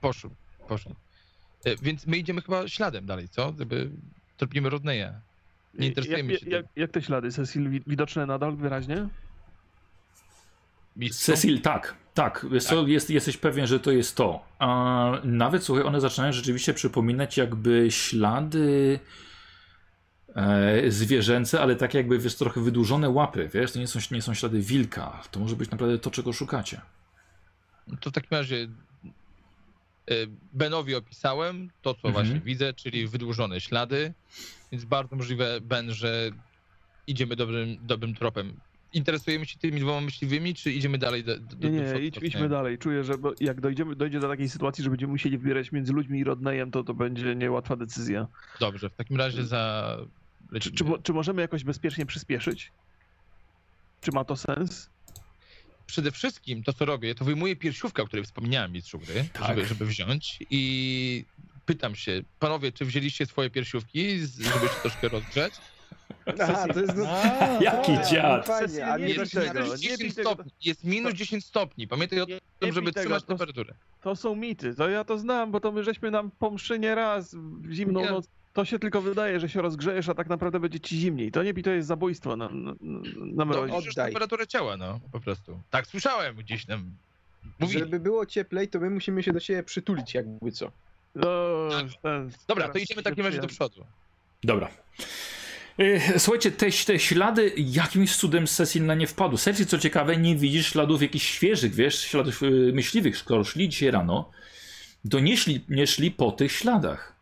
poszli, 0.01 0.29
poszli. 0.67 0.91
Y, 1.67 1.75
Więc 1.81 2.07
my 2.07 2.17
idziemy 2.17 2.41
chyba 2.41 2.67
śladem 2.67 3.05
dalej, 3.05 3.29
co? 3.29 3.51
Gdyby 3.51 3.89
tropimy 4.37 4.69
Rodneya. 4.69 5.07
Nie 5.73 5.87
interesujemy 5.87 6.31
jak, 6.33 6.41
się 6.41 6.49
jak, 6.49 6.65
jak 6.75 6.91
te 6.91 7.01
ślady, 7.01 7.31
Cecil, 7.31 7.69
wi- 7.69 7.83
widoczne 7.87 8.25
nadal 8.25 8.55
wyraźnie? 8.55 9.07
Mistrzu? 10.95 11.25
Cecil, 11.31 11.61
tak, 11.61 11.95
tak. 12.13 12.45
Wiesz 12.51 12.63
co, 12.63 12.87
jest, 12.87 13.09
jesteś 13.09 13.37
pewien, 13.37 13.67
że 13.67 13.79
to 13.79 13.91
jest 13.91 14.15
to. 14.15 14.45
A 14.59 15.11
nawet 15.23 15.63
słuchaj, 15.63 15.83
one 15.85 16.01
zaczynają 16.01 16.33
rzeczywiście 16.33 16.73
przypominać 16.73 17.37
jakby 17.37 17.91
ślady 17.91 18.99
e, 20.35 20.91
zwierzęce, 20.91 21.61
ale 21.61 21.75
tak 21.75 21.93
jakby 21.93 22.19
wiesz, 22.19 22.35
trochę 22.35 22.61
wydłużone 22.61 23.09
łapy, 23.09 23.49
wiesz, 23.53 23.71
to 23.71 23.79
nie 23.79 23.87
są, 23.87 23.99
nie 24.11 24.21
są 24.21 24.33
ślady 24.33 24.59
wilka. 24.59 25.21
To 25.31 25.39
może 25.39 25.55
być 25.55 25.71
naprawdę 25.71 25.99
to, 25.99 26.11
czego 26.11 26.33
szukacie. 26.33 26.81
To 27.99 28.09
w 28.09 28.13
takim 28.13 28.37
razie 28.37 28.67
Benowi 30.53 30.95
opisałem 30.95 31.69
to, 31.81 31.93
co 31.93 32.07
Mhm. 32.07 32.13
właśnie 32.13 32.41
widzę, 32.45 32.73
czyli 32.73 33.07
wydłużone 33.07 33.61
ślady, 33.61 34.13
więc 34.71 34.85
bardzo 34.85 35.15
możliwe, 35.15 35.61
Ben, 35.61 35.93
że 35.93 36.31
idziemy 37.07 37.35
dobrym, 37.35 37.77
dobrym 37.81 38.15
tropem. 38.15 38.53
Interesujemy 38.93 39.45
się 39.45 39.59
tymi 39.59 39.79
dwoma 39.81 40.01
myśliwymi, 40.01 40.53
czy 40.55 40.71
idziemy 40.71 40.97
dalej 40.97 41.23
do, 41.23 41.39
do, 41.39 41.69
Nie, 41.69 41.81
do 41.81 41.93
nie, 41.93 42.05
idź, 42.05 42.17
idźmy 42.21 42.49
dalej. 42.49 42.77
Czuję, 42.77 43.03
że 43.03 43.13
jak 43.39 43.61
dojdziemy, 43.61 43.95
dojdzie 43.95 44.19
do 44.19 44.27
takiej 44.27 44.49
sytuacji, 44.49 44.83
że 44.83 44.89
będziemy 44.89 45.11
musieli 45.11 45.37
wybierać 45.37 45.71
między 45.71 45.93
ludźmi 45.93 46.19
i 46.19 46.23
Rodneyem, 46.23 46.71
to 46.71 46.83
to 46.83 46.93
będzie 46.93 47.35
niełatwa 47.35 47.75
decyzja. 47.75 48.27
Dobrze, 48.59 48.89
w 48.89 48.95
takim 48.95 49.17
razie 49.17 49.43
za... 49.43 49.97
Czy, 50.61 50.71
czy, 50.71 50.83
czy 51.03 51.13
możemy 51.13 51.41
jakoś 51.41 51.63
bezpiecznie 51.63 52.05
przyspieszyć? 52.05 52.71
Czy 54.01 54.11
ma 54.11 54.23
to 54.23 54.35
sens? 54.35 54.89
Przede 55.93 56.11
wszystkim 56.11 56.63
to, 56.63 56.73
co 56.73 56.85
robię, 56.85 57.15
to 57.15 57.25
wyjmuję 57.25 57.55
piersiówkę, 57.55 58.03
o 58.03 58.05
której 58.05 58.25
wspomniałem 58.25 58.71
mistrzu 58.71 58.99
gry, 58.99 59.25
Tak. 59.33 59.47
żeby, 59.47 59.65
żeby 59.65 59.85
wziąć 59.85 60.39
i 60.49 61.25
pytam 61.65 61.95
się, 61.95 62.21
panowie, 62.39 62.71
czy 62.71 62.85
wzięliście 62.85 63.25
swoje 63.25 63.49
piersiówki, 63.49 64.19
żeby 64.19 64.67
się 64.67 64.73
troszkę 64.81 65.07
rozgrzeć? 65.07 65.53
Aha, 66.41 66.67
to 66.73 66.79
jest... 66.81 66.93
A, 67.07 67.47
Jaki 67.63 67.91
dziad! 68.11 68.47
Fajnie, 68.47 68.85
a 68.85 68.97
Nie 68.97 69.05
nie 69.05 69.13
bij 69.13 69.17
da 69.17 69.25
się 69.25 69.39
tego, 69.41 69.59
nagrać? 69.59 69.81
nie 69.81 69.87
bij 69.89 69.97
10 69.97 70.15
tego. 70.15 70.29
stopni, 70.29 70.51
jest 70.65 70.83
minus 70.83 71.13
10 71.13 71.45
stopni, 71.45 71.87
pamiętaj 71.87 72.21
o 72.21 72.25
tym, 72.59 72.73
żeby 72.73 72.91
tego, 72.91 73.01
trzymać 73.05 73.21
to- 73.23 73.27
temperaturę. 73.27 73.73
To 74.01 74.15
są 74.15 74.35
mity. 74.35 74.75
To 74.75 74.89
ja 74.89 75.03
to 75.03 75.17
znam, 75.17 75.51
bo 75.51 75.59
to 75.59 75.71
my 75.71 75.83
żeśmy 75.83 76.11
nam 76.11 76.31
po 76.31 76.51
mszy 76.51 76.79
nie 76.79 76.95
raz 76.95 77.35
w 77.35 77.71
zimną 77.71 78.05
noc. 78.09 78.27
To 78.53 78.65
się 78.65 78.79
tylko 78.79 79.01
wydaje, 79.01 79.39
że 79.39 79.49
się 79.49 79.61
rozgrzejesz, 79.61 80.09
a 80.09 80.13
tak 80.13 80.27
naprawdę 80.29 80.59
będzie 80.59 80.79
ci 80.79 80.97
zimniej. 80.97 81.31
To 81.31 81.43
nie 81.43 81.53
to 81.53 81.69
jest 81.71 81.87
zabójstwo 81.87 82.35
na, 82.35 82.49
na, 82.49 82.71
na 82.71 82.75
No, 83.15 83.45
mrozie. 83.45 83.73
możesz 83.73 83.91
oddaj. 83.93 84.05
temperaturę 84.11 84.47
ciała, 84.47 84.77
no, 84.77 84.99
po 85.11 85.19
prostu. 85.19 85.59
Tak 85.69 85.87
słyszałem 85.87 86.35
gdzieś 86.35 86.65
tam. 86.65 86.91
Mówili. 87.59 87.79
Żeby 87.79 87.99
było 87.99 88.25
cieplej, 88.25 88.67
to 88.67 88.79
my 88.79 88.89
musimy 88.89 89.23
się 89.23 89.33
do 89.33 89.39
siebie 89.39 89.63
przytulić, 89.63 90.13
jakby 90.13 90.51
co. 90.51 90.71
No, 91.15 91.25
Tak. 91.71 91.85
ten, 92.01 92.31
Dobra, 92.47 92.69
to 92.69 92.77
idziemy 92.77 93.01
w 93.01 93.03
takim 93.03 93.25
razie 93.25 93.39
do 93.41 93.47
przodu. 93.47 93.85
Dobra. 94.43 94.69
E, 95.77 96.19
Słuchajcie, 96.19 96.51
te, 96.51 96.71
te 96.85 96.99
ślady 96.99 97.53
jakimś 97.57 98.15
cudem 98.17 98.47
Cecil 98.47 98.85
na 98.85 98.95
nie 98.95 99.07
wpadł. 99.07 99.37
Cecil, 99.37 99.65
co 99.65 99.77
ciekawe, 99.77 100.17
nie 100.17 100.35
widzisz 100.35 100.67
śladów 100.67 101.01
jakichś 101.01 101.25
świeżych, 101.27 101.73
wiesz, 101.75 101.99
śladów 101.99 102.43
y, 102.43 102.71
myśliwych. 102.73 103.17
Skoro 103.17 103.43
szli 103.43 103.69
dzisiaj 103.69 103.91
rano, 103.91 104.31
to 105.09 105.19
nie 105.19 105.37
szli, 105.37 105.65
nie 105.69 105.87
szli 105.87 106.11
po 106.11 106.31
tych 106.31 106.51
śladach. 106.51 107.12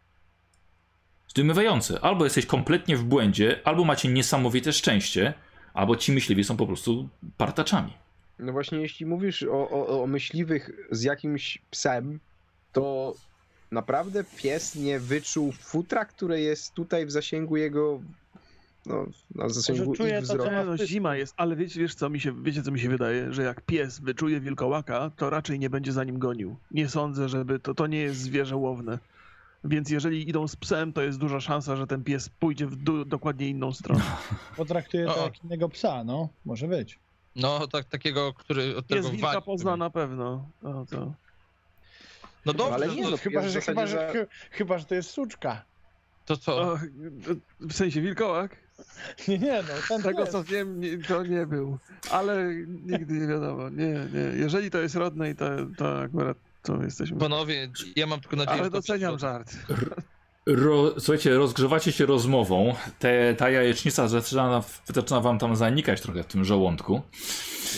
Zdumiewające. 1.32 2.00
Albo 2.00 2.24
jesteś 2.24 2.46
kompletnie 2.46 2.98
w 2.98 3.04
błędzie, 3.04 3.60
albo 3.64 3.86
macie 3.86 4.10
niesamowite 4.10 4.74
szczęście, 4.74 5.34
albo 5.74 5.96
ci 5.96 6.12
myśliwi 6.12 6.44
są 6.44 6.58
po 6.58 6.68
prostu 6.68 7.10
partaczami. 7.38 7.94
No 8.40 8.52
właśnie, 8.52 8.82
jeśli 8.82 9.06
mówisz 9.06 9.44
o, 9.44 9.70
o, 9.70 10.04
o 10.04 10.08
myśliwych 10.08 10.70
z 10.92 11.04
jakimś 11.04 11.62
psem, 11.72 12.20
to 12.74 13.16
naprawdę 13.72 14.24
pies 14.38 14.76
nie 14.76 15.00
wyczuł 15.00 15.52
futra, 15.52 16.06
które 16.06 16.42
jest 16.42 16.74
tutaj 16.74 17.06
w 17.06 17.12
zasięgu 17.12 17.58
jego. 17.58 18.02
No, 18.86 19.06
na 19.36 19.50
zasięgu 19.50 19.96
czuje 19.96 20.18
ich 20.18 20.24
wzroku. 20.24 20.52
no, 20.66 20.78
zima 20.78 21.16
jest, 21.16 21.34
ale 21.38 21.56
wiecie, 21.56 21.80
wiesz 21.80 21.96
co 21.96 22.10
mi 22.10 22.20
się, 22.20 22.44
wiecie 22.44 22.64
co 22.64 22.72
mi 22.72 22.80
się 22.80 22.90
wydaje, 22.90 23.34
że 23.34 23.44
jak 23.44 23.62
pies 23.62 24.00
wyczuje 24.00 24.40
wilkołaka, 24.40 25.12
to 25.18 25.30
raczej 25.30 25.60
nie 25.60 25.70
będzie 25.70 25.92
za 25.92 26.04
nim 26.04 26.20
gonił. 26.20 26.56
Nie 26.72 26.90
sądzę, 26.90 27.30
żeby 27.30 27.60
to, 27.60 27.74
to 27.74 27.88
nie 27.88 28.00
jest 28.00 28.20
zwierzę 28.20 28.56
łowne. 28.56 29.00
Więc 29.64 29.90
jeżeli 29.90 30.30
idą 30.30 30.48
z 30.48 30.56
psem, 30.56 30.94
to 30.94 31.02
jest 31.02 31.20
duża 31.20 31.40
szansa, 31.40 31.76
że 31.76 31.88
ten 31.88 32.04
pies 32.04 32.30
pójdzie 32.30 32.68
w 32.68 32.76
dokładnie 33.06 33.50
inną 33.50 33.74
stronę. 33.74 34.02
Potraktuję 34.58 35.06
to 35.06 35.24
jak 35.24 35.44
innego 35.44 35.70
psa, 35.70 36.04
no. 36.04 36.30
Może 36.46 36.68
być. 36.68 37.00
No, 37.36 37.68
tak, 37.68 37.86
takiego, 37.86 38.34
który 38.34 38.78
od 38.78 38.88
tego 38.88 38.98
Jest 38.98 39.12
wilka 39.12 39.28
wali. 39.28 39.42
pozna 39.42 39.78
na 39.78 39.90
pewno. 39.90 40.46
No, 40.64 40.86
to... 40.90 41.14
No 42.46 42.54
dobrze, 42.54 42.74
Ale 42.74 42.88
no, 42.88 42.94
nie, 42.94 43.04
to, 43.04 43.10
no, 43.10 43.18
Chyba, 43.18 43.48
że, 43.50 43.62
chyba, 43.62 43.88
że, 43.88 43.98
za- 43.98 44.08
chy- 44.14 44.28
chyba, 44.52 44.78
że 44.78 44.86
to 44.86 44.96
jest 44.96 45.10
suczka. 45.10 45.66
to 46.26 46.38
co? 46.38 46.62
O, 46.62 46.78
w 47.60 47.74
sensie 47.74 48.02
wilkołak? 48.02 48.56
Nie, 49.28 49.38
nie, 49.40 49.64
no. 49.64 49.74
Ten 49.90 50.02
Z 50.02 50.04
tego 50.04 50.20
jest. 50.20 50.32
co 50.32 50.44
wiem, 50.44 50.82
to 51.08 51.24
nie 51.24 51.46
był. 51.46 51.78
Ale 52.12 52.56
nigdy 52.86 53.14
nie 53.14 53.28
wiadomo. 53.28 53.70
Nie, 53.70 53.86
nie. 53.88 54.38
Jeżeli 54.40 54.72
to 54.72 54.78
jest 54.78 54.96
rodnej, 54.96 55.36
to, 55.36 55.46
to 55.78 56.00
akurat 56.02 56.38
to 56.64 56.84
jesteśmy. 56.84 57.18
Panowie, 57.18 57.70
ja 57.96 58.08
mam 58.08 58.22
tylko 58.22 58.36
nadzieję, 58.36 58.54
Ale 58.60 58.64
że 58.64 58.72
to 58.72 58.78
doceniam 58.78 59.20
żart. 59.20 59.58
Ro, 60.46 60.94
słuchajcie, 61.00 61.34
rozgrzewacie 61.34 61.92
się 61.92 62.06
rozmową. 62.06 62.76
Te, 63.00 63.36
ta 63.36 63.50
jajecznica 63.50 64.08
zaczyna, 64.08 64.64
zaczyna 64.94 65.22
wam 65.22 65.40
tam 65.40 65.56
zanikać 65.56 66.02
trochę 66.02 66.24
w 66.24 66.28
tym 66.28 66.46
żołądku. 66.46 67.02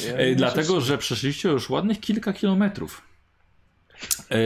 E, 0.07 0.35
dlatego, 0.35 0.81
że 0.81 0.97
przeszliście 0.97 1.49
już 1.49 1.69
ładnych 1.69 1.99
kilka 1.99 2.33
kilometrów. 2.33 3.01
E, 4.31 4.37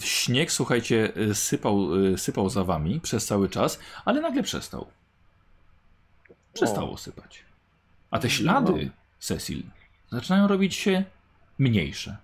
śnieg, 0.00 0.52
słuchajcie, 0.52 1.12
e, 1.16 1.34
sypał, 1.34 2.06
e, 2.06 2.18
sypał 2.18 2.50
za 2.50 2.64
wami 2.64 3.00
przez 3.00 3.26
cały 3.26 3.48
czas, 3.48 3.78
ale 4.04 4.20
nagle 4.20 4.42
przestał. 4.42 4.86
Przestało 6.52 6.98
sypać. 6.98 7.44
A 8.10 8.18
te 8.18 8.30
ślady, 8.30 8.90
Cecil, 9.18 9.62
zaczynają 10.12 10.48
robić 10.48 10.74
się 10.74 11.04
mniejsze. 11.58 12.16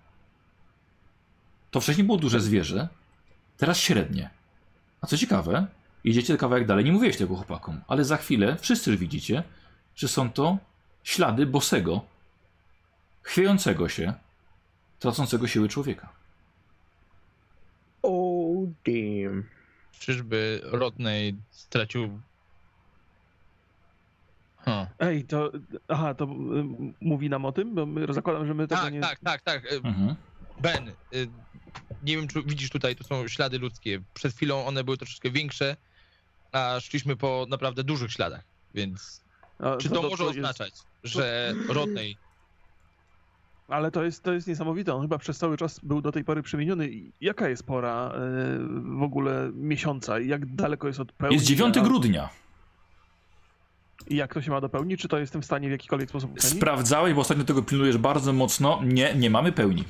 To 1.70 1.80
wcześniej 1.80 2.06
było 2.06 2.18
duże 2.18 2.40
zwierzę, 2.40 2.88
teraz 3.56 3.78
średnie. 3.78 4.30
A 5.00 5.06
co 5.06 5.16
ciekawe, 5.16 5.66
Idziecie 6.04 6.36
kawałek 6.36 6.66
dalej, 6.66 6.84
nie 6.84 6.92
mówiłeś 6.92 7.16
tego 7.16 7.36
chłopakom, 7.36 7.80
ale 7.88 8.04
za 8.04 8.16
chwilę 8.16 8.56
wszyscy 8.60 8.96
widzicie, 8.96 9.42
że 9.96 10.08
są 10.08 10.30
to 10.32 10.58
ślady 11.04 11.46
bosego, 11.46 12.04
chwiejącego 13.22 13.88
się, 13.88 14.12
tracącego 14.98 15.46
siły 15.46 15.68
człowieka. 15.68 16.08
Oh 18.02 18.70
damn. 18.86 19.44
Czyżby 19.98 20.60
Rodney 20.64 21.36
stracił... 21.50 22.20
Huh. 24.56 24.86
Ej, 24.98 25.24
to. 25.24 25.50
Aha, 25.88 26.14
to 26.14 26.24
y, 26.24 26.28
mówi 27.00 27.30
nam 27.30 27.44
o 27.44 27.52
tym? 27.52 27.74
Bo 27.74 27.86
my 27.86 28.06
zakładam, 28.14 28.46
że 28.46 28.54
my 28.54 28.68
tego 28.68 28.80
Tak, 28.82 28.92
nie. 28.92 29.00
tak, 29.00 29.18
tak, 29.18 29.42
tak. 29.42 29.72
y, 29.72 29.80
Mhm. 29.84 30.14
Ben, 30.60 30.88
y, 30.88 31.28
nie 32.02 32.16
wiem, 32.16 32.28
czy 32.28 32.42
widzisz 32.42 32.70
tutaj, 32.70 32.96
to 32.96 33.04
są 33.04 33.28
ślady 33.28 33.58
ludzkie. 33.58 34.00
Przed 34.14 34.34
chwilą 34.34 34.66
one 34.66 34.84
były 34.84 34.96
troszeczkę 34.96 35.30
większe, 35.30 35.76
a 36.52 36.76
szliśmy 36.80 37.16
po 37.16 37.46
naprawdę 37.48 37.84
dużych 37.84 38.12
śladach, 38.12 38.44
więc 38.74 39.20
A, 39.58 39.76
czy 39.76 39.88
to 39.90 40.02
może 40.02 40.24
jest- 40.24 40.36
oznaczać, 40.36 40.74
że 41.04 41.54
Rodney... 41.68 42.16
Ale 43.68 43.90
to 43.90 44.04
jest, 44.04 44.22
to 44.22 44.32
jest 44.32 44.46
niesamowite. 44.46 44.94
On 44.94 45.02
chyba 45.02 45.18
przez 45.18 45.38
cały 45.38 45.56
czas 45.56 45.80
był 45.82 46.00
do 46.02 46.12
tej 46.12 46.24
pory 46.24 46.42
przemieniony. 46.42 46.90
Jaka 47.20 47.48
jest 47.48 47.66
pora 47.66 48.12
y, 48.14 48.98
w 48.98 49.02
ogóle 49.02 49.50
miesiąca? 49.54 50.20
i 50.20 50.28
Jak 50.28 50.54
daleko 50.54 50.86
jest 50.86 51.00
od 51.00 51.12
pełni? 51.12 51.34
Jest 51.34 51.46
9 51.46 51.76
A- 51.76 51.80
grudnia. 51.80 52.28
I 54.08 54.16
jak 54.16 54.34
to 54.34 54.42
się 54.42 54.50
ma 54.50 54.60
do 54.60 54.68
pełni? 54.68 54.96
Czy 54.96 55.08
to 55.08 55.18
jestem 55.18 55.42
w 55.42 55.44
stanie 55.44 55.68
w 55.68 55.70
jakikolwiek 55.70 56.08
sposób 56.08 56.32
ocenić? 56.38 56.56
Sprawdzałeś, 56.56 57.14
bo 57.14 57.20
ostatnio 57.20 57.44
tego 57.44 57.62
pilnujesz 57.62 57.98
bardzo 57.98 58.32
mocno. 58.32 58.80
Nie, 58.84 59.14
nie 59.14 59.30
mamy 59.30 59.52
pełni. 59.52 59.84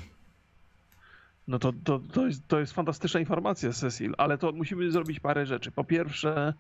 No 1.49 1.59
to, 1.59 1.73
to, 1.85 1.99
to, 1.99 2.27
jest, 2.27 2.49
to 2.49 2.61
jest 2.61 2.73
fantastyczna 2.73 3.21
informacja, 3.21 3.73
Cecil, 3.73 4.15
ale 4.19 4.39
to 4.39 4.53
musimy 4.53 4.91
zrobić 4.91 5.21
parę 5.21 5.47
rzeczy. 5.47 5.71
Po 5.71 5.85
pierwsze, 5.85 6.55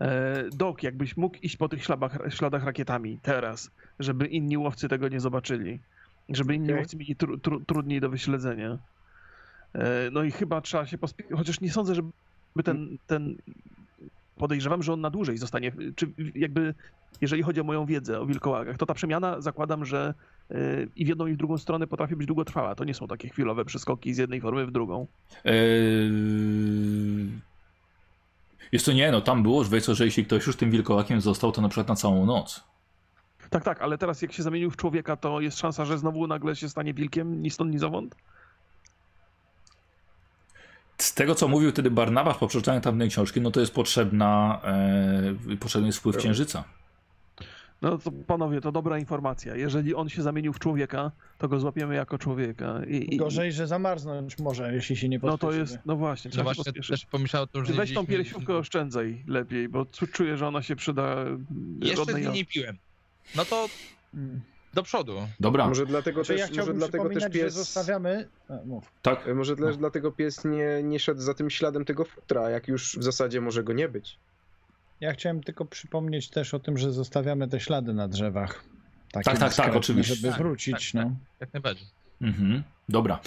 e, 0.00 0.44
Dok, 0.50 0.82
jakbyś 0.82 1.16
mógł 1.16 1.36
iść 1.42 1.56
po 1.56 1.68
tych 1.68 1.84
śladach, 1.84 2.18
śladach 2.28 2.64
rakietami 2.64 3.18
teraz, 3.22 3.70
żeby 3.98 4.26
inni 4.26 4.58
łowcy 4.58 4.88
tego 4.88 5.08
nie 5.08 5.20
zobaczyli. 5.20 5.80
Żeby 6.28 6.54
inni 6.54 6.68
Okej. 6.68 6.78
łowcy 6.78 6.96
mieli 6.96 7.16
tru, 7.16 7.38
tru, 7.38 7.60
trudniej 7.60 8.00
do 8.00 8.10
wyśledzenia. 8.10 8.78
E, 9.74 10.10
no 10.10 10.22
i 10.22 10.30
chyba 10.30 10.60
trzeba 10.60 10.86
się 10.86 10.98
pospieszyć, 10.98 11.36
chociaż 11.36 11.60
nie 11.60 11.72
sądzę, 11.72 11.94
żeby 11.94 12.12
ten, 12.64 12.98
ten... 13.06 13.36
Podejrzewam, 14.36 14.82
że 14.82 14.92
on 14.92 15.00
na 15.00 15.10
dłużej 15.10 15.38
zostanie. 15.38 15.72
Czy 15.96 16.12
jakby, 16.34 16.74
jeżeli 17.20 17.42
chodzi 17.42 17.60
o 17.60 17.64
moją 17.64 17.86
wiedzę 17.86 18.20
o 18.20 18.26
wilkołakach, 18.26 18.76
to 18.76 18.86
ta 18.86 18.94
przemiana 18.94 19.40
zakładam, 19.40 19.84
że 19.84 20.14
y, 20.50 20.88
i 20.96 21.04
w 21.04 21.08
jedną 21.08 21.26
i 21.26 21.32
w 21.32 21.36
drugą 21.36 21.58
stronę 21.58 21.86
potrafi 21.86 22.16
być 22.16 22.26
długotrwała. 22.26 22.74
To 22.74 22.84
nie 22.84 22.94
są 22.94 23.06
takie 23.06 23.28
chwilowe 23.28 23.64
przeskoki 23.64 24.14
z 24.14 24.18
jednej 24.18 24.40
formy 24.40 24.66
w 24.66 24.70
drugą. 24.70 25.06
Jest 28.72 28.86
to 28.86 28.92
nie, 28.92 29.12
no 29.12 29.20
tam 29.20 29.42
było, 29.42 29.64
że 29.64 29.94
że 29.94 30.04
jeśli 30.04 30.24
ktoś 30.24 30.46
już 30.46 30.56
tym 30.56 30.70
wilkołakiem 30.70 31.20
został, 31.20 31.52
to 31.52 31.62
na 31.62 31.68
przykład 31.68 31.88
na 31.88 31.96
całą 31.96 32.26
noc. 32.26 32.64
Tak, 33.50 33.64
tak, 33.64 33.82
ale 33.82 33.98
teraz 33.98 34.22
jak 34.22 34.32
się 34.32 34.42
zamienił 34.42 34.70
w 34.70 34.76
człowieka, 34.76 35.16
to 35.16 35.40
jest 35.40 35.58
szansa, 35.58 35.84
że 35.84 35.98
znowu 35.98 36.26
nagle 36.26 36.56
się 36.56 36.68
stanie 36.68 36.94
wilkiem 36.94 37.42
ni 37.42 37.50
stąd, 37.50 37.72
ni 37.72 37.78
zowąd? 37.78 38.16
Z 40.98 41.14
tego, 41.14 41.34
co 41.34 41.48
mówił 41.48 41.70
wtedy 41.70 41.90
Barnabas 41.90 42.38
po 42.38 42.48
przeczytaniu 42.48 42.80
tamtej 42.80 43.08
książki, 43.08 43.40
no 43.40 43.50
to 43.50 43.60
jest 43.60 43.74
potrzebna, 43.74 44.60
e, 45.52 45.56
potrzebny 45.56 45.86
jest 45.88 45.98
wpływ 45.98 46.16
księżyca. 46.16 46.64
No 47.82 47.98
to 47.98 48.10
panowie, 48.26 48.60
to 48.60 48.72
dobra 48.72 48.98
informacja. 48.98 49.56
Jeżeli 49.56 49.94
on 49.94 50.08
się 50.08 50.22
zamienił 50.22 50.52
w 50.52 50.58
człowieka, 50.58 51.10
to 51.38 51.48
go 51.48 51.60
złapiemy 51.60 51.94
jako 51.94 52.18
człowieka. 52.18 52.80
I, 52.88 53.14
i, 53.14 53.16
Gorzej, 53.16 53.52
że 53.52 53.66
zamarznąć 53.66 54.38
może, 54.38 54.74
jeśli 54.74 54.96
się 54.96 55.08
nie 55.08 55.18
No 55.22 55.30
to 55.30 55.38
pospieszymy. 55.38 55.60
jest, 55.60 55.78
no 55.86 55.96
właśnie, 55.96 56.28
No 56.28 56.32
trzeba 56.32 56.54
się 56.54 56.62
właśnie, 56.62 56.82
też 56.82 57.06
pomyślałem 57.06 57.44
o 57.44 57.52
tym, 57.52 57.64
że 57.64 57.72
weź 57.72 57.94
tą 57.94 58.06
piersiówkę 58.06 58.56
oszczędzaj 58.56 59.22
lepiej, 59.26 59.68
bo 59.68 59.86
czuję, 60.12 60.36
że 60.36 60.48
ona 60.48 60.62
się 60.62 60.76
przyda 60.76 61.16
Jeszcze 61.80 61.96
z 61.96 61.98
rodnej 61.98 62.22
niej 62.22 62.32
nie 62.32 62.44
piłem. 62.44 62.76
No 63.36 63.44
to 63.44 63.68
Mm. 64.14 64.40
Do 64.76 64.82
przodu. 64.82 65.16
Dobra, 65.40 65.68
Może 65.68 65.86
dlatego 65.86 66.24
Znaczy, 66.24 66.40
też, 66.42 66.50
ja 66.56 66.62
może 66.62 66.74
dlatego 66.74 67.08
też 67.08 67.24
pies... 67.32 67.42
że 67.42 67.50
zostawiamy... 67.50 68.28
A, 68.48 68.54
tak? 69.02 69.28
E, 69.28 69.34
Może 69.34 69.56
też 69.56 69.64
No. 69.74 69.76
dlatego 69.76 70.12
pies 70.12 70.44
nie, 70.44 70.82
nie 70.82 70.98
szedł 71.00 71.20
za 71.20 71.34
tym 71.34 71.50
śladem 71.50 71.84
tego 71.84 72.04
futra, 72.04 72.50
jak 72.50 72.68
już 72.68 72.98
w 72.98 73.02
zasadzie 73.02 73.40
może 73.40 73.64
go 73.64 73.72
nie 73.72 73.88
być. 73.88 74.18
Ja 75.00 75.12
chciałem 75.12 75.42
tylko 75.42 75.64
przypomnieć 75.64 76.30
też 76.30 76.54
o 76.54 76.58
tym, 76.58 76.78
że 76.78 76.92
zostawiamy 76.92 77.48
te 77.48 77.60
ślady 77.60 77.94
na 77.94 78.08
drzewach. 78.08 78.64
Takie 79.12 79.24
Tak, 79.24 79.38
tak, 79.38 79.54
tak, 79.54 79.76
oczywiście. 79.76 80.14
Żeby 80.14 80.28
Tak, 80.28 80.38
wrócić, 80.38 80.92
tak, 80.92 81.04
no. 81.04 81.10
Jak 81.40 81.52
najbardziej. 81.52 81.86
Mhm, 82.20 82.62
dobra. 82.88 83.18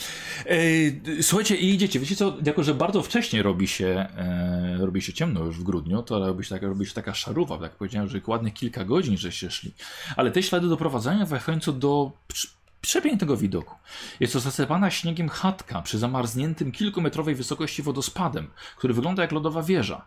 Słuchajcie, 1.21 1.55
i 1.55 1.73
idziecie. 1.73 1.99
Wiecie 1.99 2.15
co, 2.15 2.37
jako 2.45 2.63
że 2.63 2.73
bardzo 2.73 3.01
wcześnie 3.01 3.43
robi 3.43 3.67
się, 3.67 4.07
e, 4.17 4.77
robi 4.79 5.01
się 5.01 5.13
ciemno 5.13 5.43
już 5.43 5.59
w 5.59 5.63
grudniu, 5.63 6.03
to 6.03 6.19
robi 6.19 6.43
się 6.43 6.49
taka, 6.49 6.67
robi 6.67 6.85
się 6.85 6.93
taka 6.93 7.13
szaruwa, 7.13 7.57
tak 7.57 7.71
powiedziałem, 7.71 8.09
że 8.09 8.21
ładnych 8.27 8.53
kilka 8.53 8.85
godzin 8.85 9.17
żeście 9.17 9.51
szli. 9.51 9.73
Ale 10.15 10.31
te 10.31 10.43
ślady 10.43 10.67
doprowadzają 10.69 11.25
w 11.25 11.43
końcu 11.43 11.73
do 11.73 12.11
prz- 12.33 12.47
przepięknego 12.81 13.37
widoku. 13.37 13.75
Jest 14.19 14.33
to 14.33 14.39
zasypana 14.39 14.91
śniegiem 14.91 15.29
chatka 15.29 15.81
przy 15.81 15.97
zamarzniętym 15.97 16.71
kilkumetrowej 16.71 17.35
wysokości 17.35 17.81
wodospadem, 17.83 18.47
który 18.77 18.93
wygląda 18.93 19.21
jak 19.21 19.31
lodowa 19.31 19.63
wieża. 19.63 20.05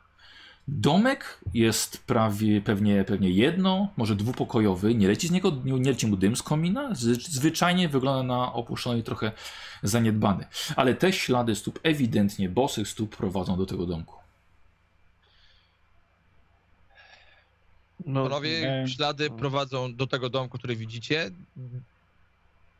Domek 0.68 1.40
jest 1.54 2.04
prawie, 2.04 2.60
pewnie, 2.60 3.04
pewnie 3.04 3.30
jedno, 3.30 3.88
może 3.96 4.16
dwupokojowy, 4.16 4.94
nie 4.94 5.08
leci 5.08 5.28
z 5.28 5.30
niego, 5.30 5.52
nie, 5.64 5.72
nie 5.72 5.90
leci 5.90 6.06
mu 6.06 6.16
dym 6.16 6.36
z 6.36 6.42
komina, 6.42 6.94
z, 6.94 7.22
zwyczajnie 7.22 7.88
wygląda 7.88 8.34
na 8.34 8.52
opuszczony 8.52 8.98
i 8.98 9.02
trochę 9.02 9.32
zaniedbany. 9.82 10.46
Ale 10.76 10.94
te 10.94 11.12
ślady 11.12 11.54
stóp, 11.54 11.80
ewidentnie 11.82 12.48
bosych 12.48 12.88
stóp 12.88 13.16
prowadzą 13.16 13.56
do 13.56 13.66
tego 13.66 13.86
domku. 13.86 14.16
No, 18.06 18.22
Panowie, 18.22 18.82
e, 18.82 18.88
ślady 18.88 19.30
no. 19.30 19.36
prowadzą 19.36 19.94
do 19.94 20.06
tego 20.06 20.30
domku, 20.30 20.58
który 20.58 20.76
widzicie. 20.76 21.30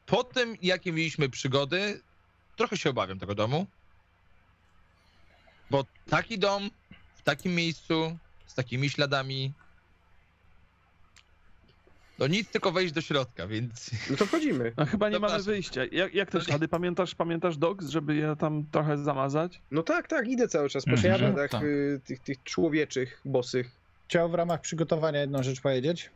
Po 0.07 0.25
tym, 0.25 0.57
jakie 0.63 0.93
mieliśmy 0.93 1.29
przygody, 1.29 2.01
trochę 2.57 2.77
się 2.77 2.91
obawiam 2.91 3.19
tego 3.19 3.35
domu. 3.35 3.67
Bo 5.71 5.85
taki 6.11 6.39
dom 6.39 6.71
w 7.23 7.25
takim 7.25 7.55
miejscu, 7.55 8.19
z 8.47 8.55
takimi 8.55 8.91
śladami, 8.91 9.53
no 12.19 12.27
nic, 12.27 12.49
tylko 12.51 12.73
wejść 12.73 12.93
do 12.93 13.01
środka, 13.01 13.47
więc 13.47 13.91
No 14.11 14.17
to 14.17 14.27
wchodzimy. 14.27 14.73
A 14.77 14.85
chyba 14.85 15.09
nie 15.09 15.19
mamy 15.19 15.43
wyjścia. 15.43 15.81
Jak, 15.93 16.15
jak 16.15 16.31
te 16.31 16.39
No 16.39 16.43
nie. 16.45 16.47
ślady? 16.47 16.69
Pamiętasz, 16.69 17.15
pamiętasz 17.15 17.57
Dogs, 17.57 17.89
żeby 17.89 18.15
je 18.15 18.37
tam 18.39 18.67
trochę 18.73 18.99
zamazać? 18.99 19.61
No 19.71 19.83
tak, 19.83 20.09
tak, 20.09 20.29
idę 20.29 20.49
cały 20.49 20.69
czas 20.69 20.85
po 20.85 20.91
Mhm, 20.91 21.19
śladach 21.19 21.51
tak. 21.51 21.63
y, 21.63 22.01
tych, 22.05 22.21
tych 22.21 22.43
człowieczych, 22.43 23.21
bosych. 23.25 23.71
Chciał 24.09 24.31
w 24.31 24.35
ramach 24.35 24.61
przygotowania 24.61 25.21
jedną 25.21 25.43
rzecz 25.43 25.61
powiedzieć, 25.61 26.11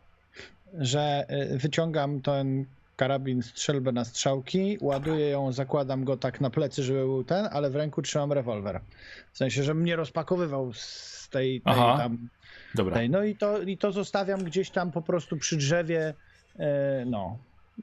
że 0.74 1.26
y, 1.54 1.58
wyciągam 1.58 2.20
ten 2.22 2.66
karabin 2.96 3.42
strzelbę 3.42 3.92
na 3.92 4.04
strzałki, 4.04 4.78
ładuję 4.80 5.28
ją, 5.28 5.52
zakładam 5.52 6.04
go 6.04 6.16
tak 6.16 6.40
na 6.40 6.50
plecy, 6.50 6.82
żeby 6.82 6.98
był 6.98 7.24
ten, 7.24 7.48
ale 7.52 7.70
w 7.70 7.76
ręku 7.76 8.02
trzymam 8.02 8.32
rewolwer. 8.32 8.80
W 9.32 9.38
sensie, 9.38 9.62
żebym 9.62 9.84
nie 9.84 9.96
rozpakowywał 9.96 10.72
z 10.72 11.28
tej, 11.28 11.60
tej 11.60 11.72
Aha. 11.74 11.98
tam. 11.98 12.28
Dobra. 12.74 12.94
Tej. 12.94 13.10
No 13.10 13.24
i 13.24 13.36
to, 13.36 13.62
i 13.62 13.78
to 13.78 13.92
zostawiam 13.92 14.44
gdzieś 14.44 14.70
tam 14.70 14.92
po 14.92 15.02
prostu 15.02 15.36
przy 15.36 15.56
drzewie. 15.56 16.14
e, 16.58 17.04
no. 17.06 17.38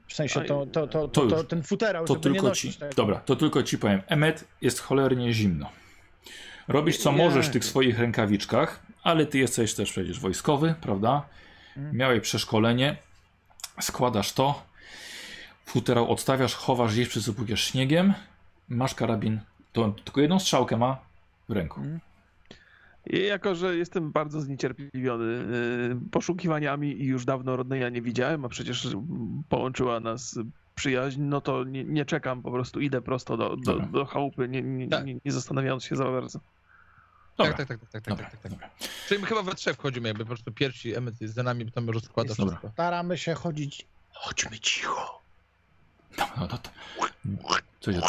W 0.08 0.14
sensie 0.14 0.40
to, 0.40 0.66
to, 0.66 0.86
to, 0.86 1.08
To 1.08 1.26
to, 1.26 1.44
ten 1.44 1.62
futerał, 1.62 2.04
To 2.04 2.16
tylko 2.16 2.42
nosić 2.48 2.76
ci. 2.76 2.82
Dobra, 2.96 3.16
to 3.20 3.36
tylko 3.36 3.62
ci 3.62 3.78
powiem. 3.78 4.02
Emmet 4.06 4.44
jest 4.62 4.80
cholernie 4.80 5.32
zimno. 5.32 5.70
Robisz 6.68 6.98
co 6.98 7.12
możesz 7.12 7.48
w 7.48 7.50
tych 7.50 7.64
swoich 7.64 7.98
rękawiczkach, 7.98 8.82
ale 9.02 9.26
ty 9.26 9.38
jesteś 9.38 9.74
też 9.74 9.90
przecież 9.90 10.20
wojskowy, 10.20 10.74
prawda? 10.80 11.22
Mhm. 11.76 11.96
Miałeś 11.96 12.20
przeszkolenie, 12.20 12.96
składasz 13.80 14.32
to, 14.32 14.62
futerał 15.66 16.10
odstawiasz, 16.12 16.54
chowasz 16.54 16.92
gdzieś, 16.92 17.08
przysypujesz 17.08 17.64
śniegiem, 17.64 18.14
masz 18.68 18.94
karabin, 18.94 19.40
to 19.72 19.94
tylko 20.04 20.20
jedną 20.20 20.38
strzałkę 20.38 20.76
ma 20.76 20.98
w 21.48 21.52
ręku. 21.52 21.80
I 23.06 23.22
jako, 23.22 23.54
że 23.54 23.76
jestem 23.76 24.12
bardzo 24.12 24.40
zniecierpliwiony 24.40 25.24
y, 25.24 26.10
poszukiwaniami 26.10 27.02
i 27.02 27.04
już 27.04 27.24
dawno 27.24 27.56
Rodneya 27.56 27.92
nie 27.92 28.02
widziałem, 28.02 28.44
a 28.44 28.48
przecież 28.48 28.88
połączyła 29.48 30.00
nas 30.00 30.38
przyjaźń, 30.74 31.20
no 31.22 31.40
to 31.40 31.64
nie, 31.64 31.84
nie 31.84 32.04
czekam, 32.04 32.42
po 32.42 32.50
prostu 32.50 32.80
idę 32.80 33.02
prosto 33.02 33.36
do, 33.36 33.48
do, 33.56 33.72
Dobra. 33.72 33.86
do 33.86 34.04
chałupy, 34.04 34.48
nie, 34.48 34.62
nie, 34.62 34.88
Tak. 34.88 35.04
nie, 35.04 35.14
nie 35.24 35.32
zastanawiając 35.32 35.84
się 35.84 35.96
za 35.96 36.04
bardzo. 36.04 36.40
Dobra, 37.36 37.52
tak, 37.52 37.66
tak, 37.68 37.80
tak, 37.80 37.90
tak, 37.90 38.02
tak, 38.02 38.14
dobra, 38.14 38.24
tak, 38.24 38.32
tak, 38.32 38.42
tak. 38.42 38.52
dobra. 38.52 38.70
Czyli 39.08 39.20
my 39.20 39.26
chyba 39.26 39.42
we 39.42 39.54
trzech 39.54 39.76
wchodzimy, 39.76 40.08
jakby 40.08 40.24
po 40.24 40.28
prostu 40.28 40.52
pierwsi 40.52 40.94
Emmet 40.94 41.20
jest 41.20 41.34
za 41.34 41.42
nami, 41.42 41.72
tam 41.72 41.90
rozkłada 41.90 42.28
Jest, 42.28 42.40
dobra. 42.40 42.52
wszystko. 42.56 42.72
Staramy 42.72 43.18
się 43.18 43.34
chodzić. 43.34 43.86
Chodźmy 44.12 44.58
cicho. 44.58 45.23
No, 46.18 46.26
no, 46.36 46.46
no 46.50 46.58
to... 46.58 46.70
Słuchajcie, 47.80 48.08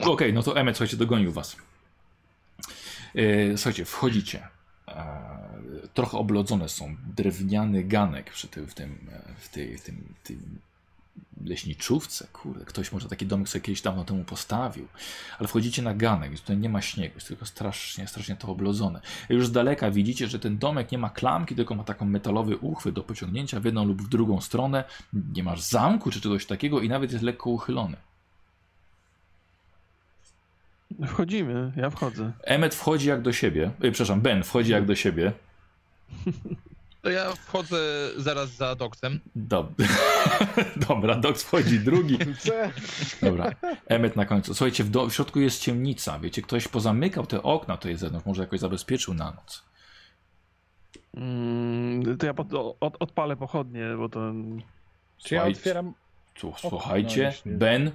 Okej, 0.00 0.32
no 0.32 0.42
to 0.42 0.56
Emmet, 0.56 0.76
słuchajcie, 0.76 0.96
dogonił 0.96 1.32
was. 1.32 1.56
E, 3.14 3.56
Słuchajcie, 3.56 3.84
wchodzicie. 3.84 4.48
E, 4.88 5.40
Trochę 5.94 6.18
oblodzone 6.18 6.68
są. 6.68 6.96
Drewniany 7.16 7.84
ganek 7.84 8.30
przy 8.30 8.48
tym, 8.48 8.66
w 8.66 8.74
tym, 8.74 8.98
e, 9.12 9.34
w 9.38 9.48
tej, 9.48 9.78
w 9.78 9.82
tym, 9.82 10.14
tym 10.24 10.58
leśniczówce, 11.44 12.26
kurde, 12.32 12.64
ktoś 12.64 12.92
może 12.92 13.08
taki 13.08 13.26
domek 13.26 13.48
sobie 13.48 13.62
kiedyś 13.62 13.82
dawno 13.82 14.04
temu 14.04 14.24
postawił. 14.24 14.88
Ale 15.38 15.48
wchodzicie 15.48 15.82
na 15.82 15.94
ganek, 15.94 16.30
więc 16.30 16.40
tutaj 16.40 16.56
nie 16.56 16.68
ma 16.68 16.82
śniegu, 16.82 17.14
jest 17.14 17.28
tylko 17.28 17.46
strasznie, 17.46 18.06
strasznie 18.06 18.36
to 18.36 18.48
oblodzone. 18.48 19.00
Już 19.28 19.46
z 19.46 19.52
daleka 19.52 19.90
widzicie, 19.90 20.28
że 20.28 20.38
ten 20.38 20.58
domek 20.58 20.92
nie 20.92 20.98
ma 20.98 21.10
klamki, 21.10 21.54
tylko 21.54 21.74
ma 21.74 21.84
taką 21.84 22.04
metalowy 22.04 22.56
uchwyt 22.56 22.94
do 22.94 23.02
pociągnięcia 23.02 23.60
w 23.60 23.64
jedną 23.64 23.84
lub 23.84 24.02
w 24.02 24.08
drugą 24.08 24.40
stronę. 24.40 24.84
Nie 25.34 25.42
masz 25.42 25.60
zamku 25.60 26.10
czy 26.10 26.20
czegoś 26.20 26.46
takiego 26.46 26.80
i 26.80 26.88
nawet 26.88 27.12
jest 27.12 27.24
lekko 27.24 27.50
uchylony. 27.50 27.96
Wchodzimy, 31.06 31.72
ja 31.76 31.90
wchodzę. 31.90 32.32
Emmet 32.42 32.74
wchodzi 32.74 33.08
jak 33.08 33.22
do 33.22 33.32
siebie, 33.32 33.70
y, 33.84 33.92
przepraszam, 33.92 34.20
Ben 34.20 34.42
wchodzi 34.42 34.72
jak 34.72 34.86
do 34.86 34.94
siebie. 34.94 35.32
To 37.02 37.10
ja 37.10 37.32
wchodzę 37.32 37.78
zaraz 38.16 38.50
za 38.50 38.74
doksem. 38.74 39.20
Dob 39.36 39.70
Dobra, 40.88 41.14
Dox 41.14 41.42
wchodzi 41.42 41.80
drugi. 41.80 42.18
Dobra, 43.22 43.50
Emmet 43.86 44.16
na 44.16 44.24
końcu. 44.26 44.54
Słuchajcie, 44.54 44.84
w, 44.84 44.90
do, 44.90 45.06
w 45.06 45.14
środku 45.14 45.40
jest 45.40 45.62
ciemnica. 45.62 46.18
Wiecie, 46.18 46.42
ktoś 46.42 46.68
pozamykał 46.68 47.26
te 47.26 47.42
okna 47.42 47.76
tutaj 47.76 47.96
z 47.96 48.00
zewnątrz, 48.00 48.26
może 48.26 48.42
jakoś 48.42 48.60
zabezpieczył 48.60 49.14
na 49.14 49.30
noc. 49.30 49.64
Mm, 51.14 52.18
to 52.18 52.26
ja 52.26 52.34
pod, 52.34 52.46
od, 52.80 52.96
odpalę 53.00 53.36
pochodnie, 53.36 53.84
bo 53.98 54.08
to... 54.08 54.32
Czy 55.18 55.34
ja 55.34 55.40
Słuchajcie- 55.40 55.58
otwieram... 55.58 55.94
Słuchajcie, 56.68 57.22
jeśli- 57.22 57.52
Ben 57.52 57.90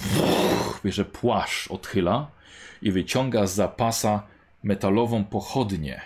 bierze 0.84 1.04
płaszcz, 1.04 1.70
odchyla 1.70 2.30
i 2.82 2.92
wyciąga 2.92 3.46
z 3.46 3.54
zapasa 3.54 4.22
metalową 4.62 5.24
pochodnię 5.24 6.00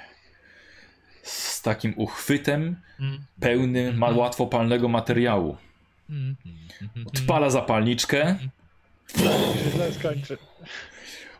z 1.24 1.62
takim 1.62 1.94
uchwytem 1.96 2.76
Mm, 3.00 3.24
pełnym 3.40 3.98
ma 3.98 4.08
łatwopalnego 4.10 4.88
materiału. 4.88 5.56
mm, 6.10 6.36
mm, 6.96 7.06
Odpala 7.06 7.50
zapalniczkę, 7.50 8.36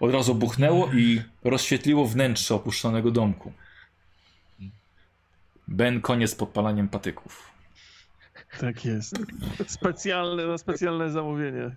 od 0.00 0.12
razu 0.12 0.34
buchnęło 0.34 0.92
i 0.92 1.22
rozświetliło 1.44 2.06
wnętrze 2.06 2.54
opuszczonego 2.54 3.10
domku. 3.10 3.52
Ben 5.68 6.00
koniec 6.00 6.30
z 6.30 6.34
podpalaniem 6.34 6.88
patyków. 6.88 7.50
Tak 8.60 8.84
jest. 8.84 9.14
Specjalne, 9.66 10.46
na 10.46 10.58
specjalne 10.58 11.10
zamówienie. 11.10 11.70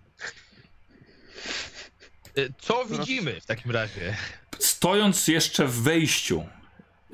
Y, 2.38 2.54
Co 2.60 2.86
widzimy 2.86 3.42
w 3.42 3.46
takim 3.46 3.72
razie? 3.72 4.16
Stojąc 4.60 5.28
jeszcze 5.28 5.68
w 5.68 5.82
wejściu, 5.82 6.46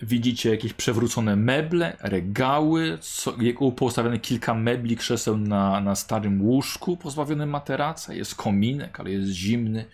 widzicie 0.01 0.49
jakieś 0.49 0.73
przewrócone 0.73 1.35
meble, 1.35 1.97
regały, 1.99 2.97
co, 3.01 3.41
jak 3.41 3.55
postawione 3.75 4.19
kilka 4.19 4.53
mebli, 4.53 4.97
krzeseł 4.97 5.37
na, 5.37 5.81
na 5.81 5.95
starym 5.95 6.41
łóżku 6.41 6.97
pozbawionym 6.97 7.49
materaca. 7.49 8.13
Jest 8.13 8.35
kominek, 8.35 8.99
ale 8.99 9.11
jest 9.11 9.29
zimny. 9.29 9.85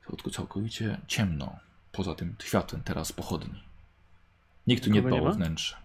W 0.00 0.06
środku 0.06 0.30
całkowicie 0.30 0.98
ciemno. 1.06 1.56
Poza 1.92 2.14
tym 2.14 2.34
światłem 2.44 2.82
teraz 2.82 3.12
pochodni. 3.12 3.62
Nikt 4.66 4.84
tu 4.84 4.90
nie 4.90 5.02
dbał 5.02 5.26
o 5.26 5.32
wnętrze. 5.32 5.76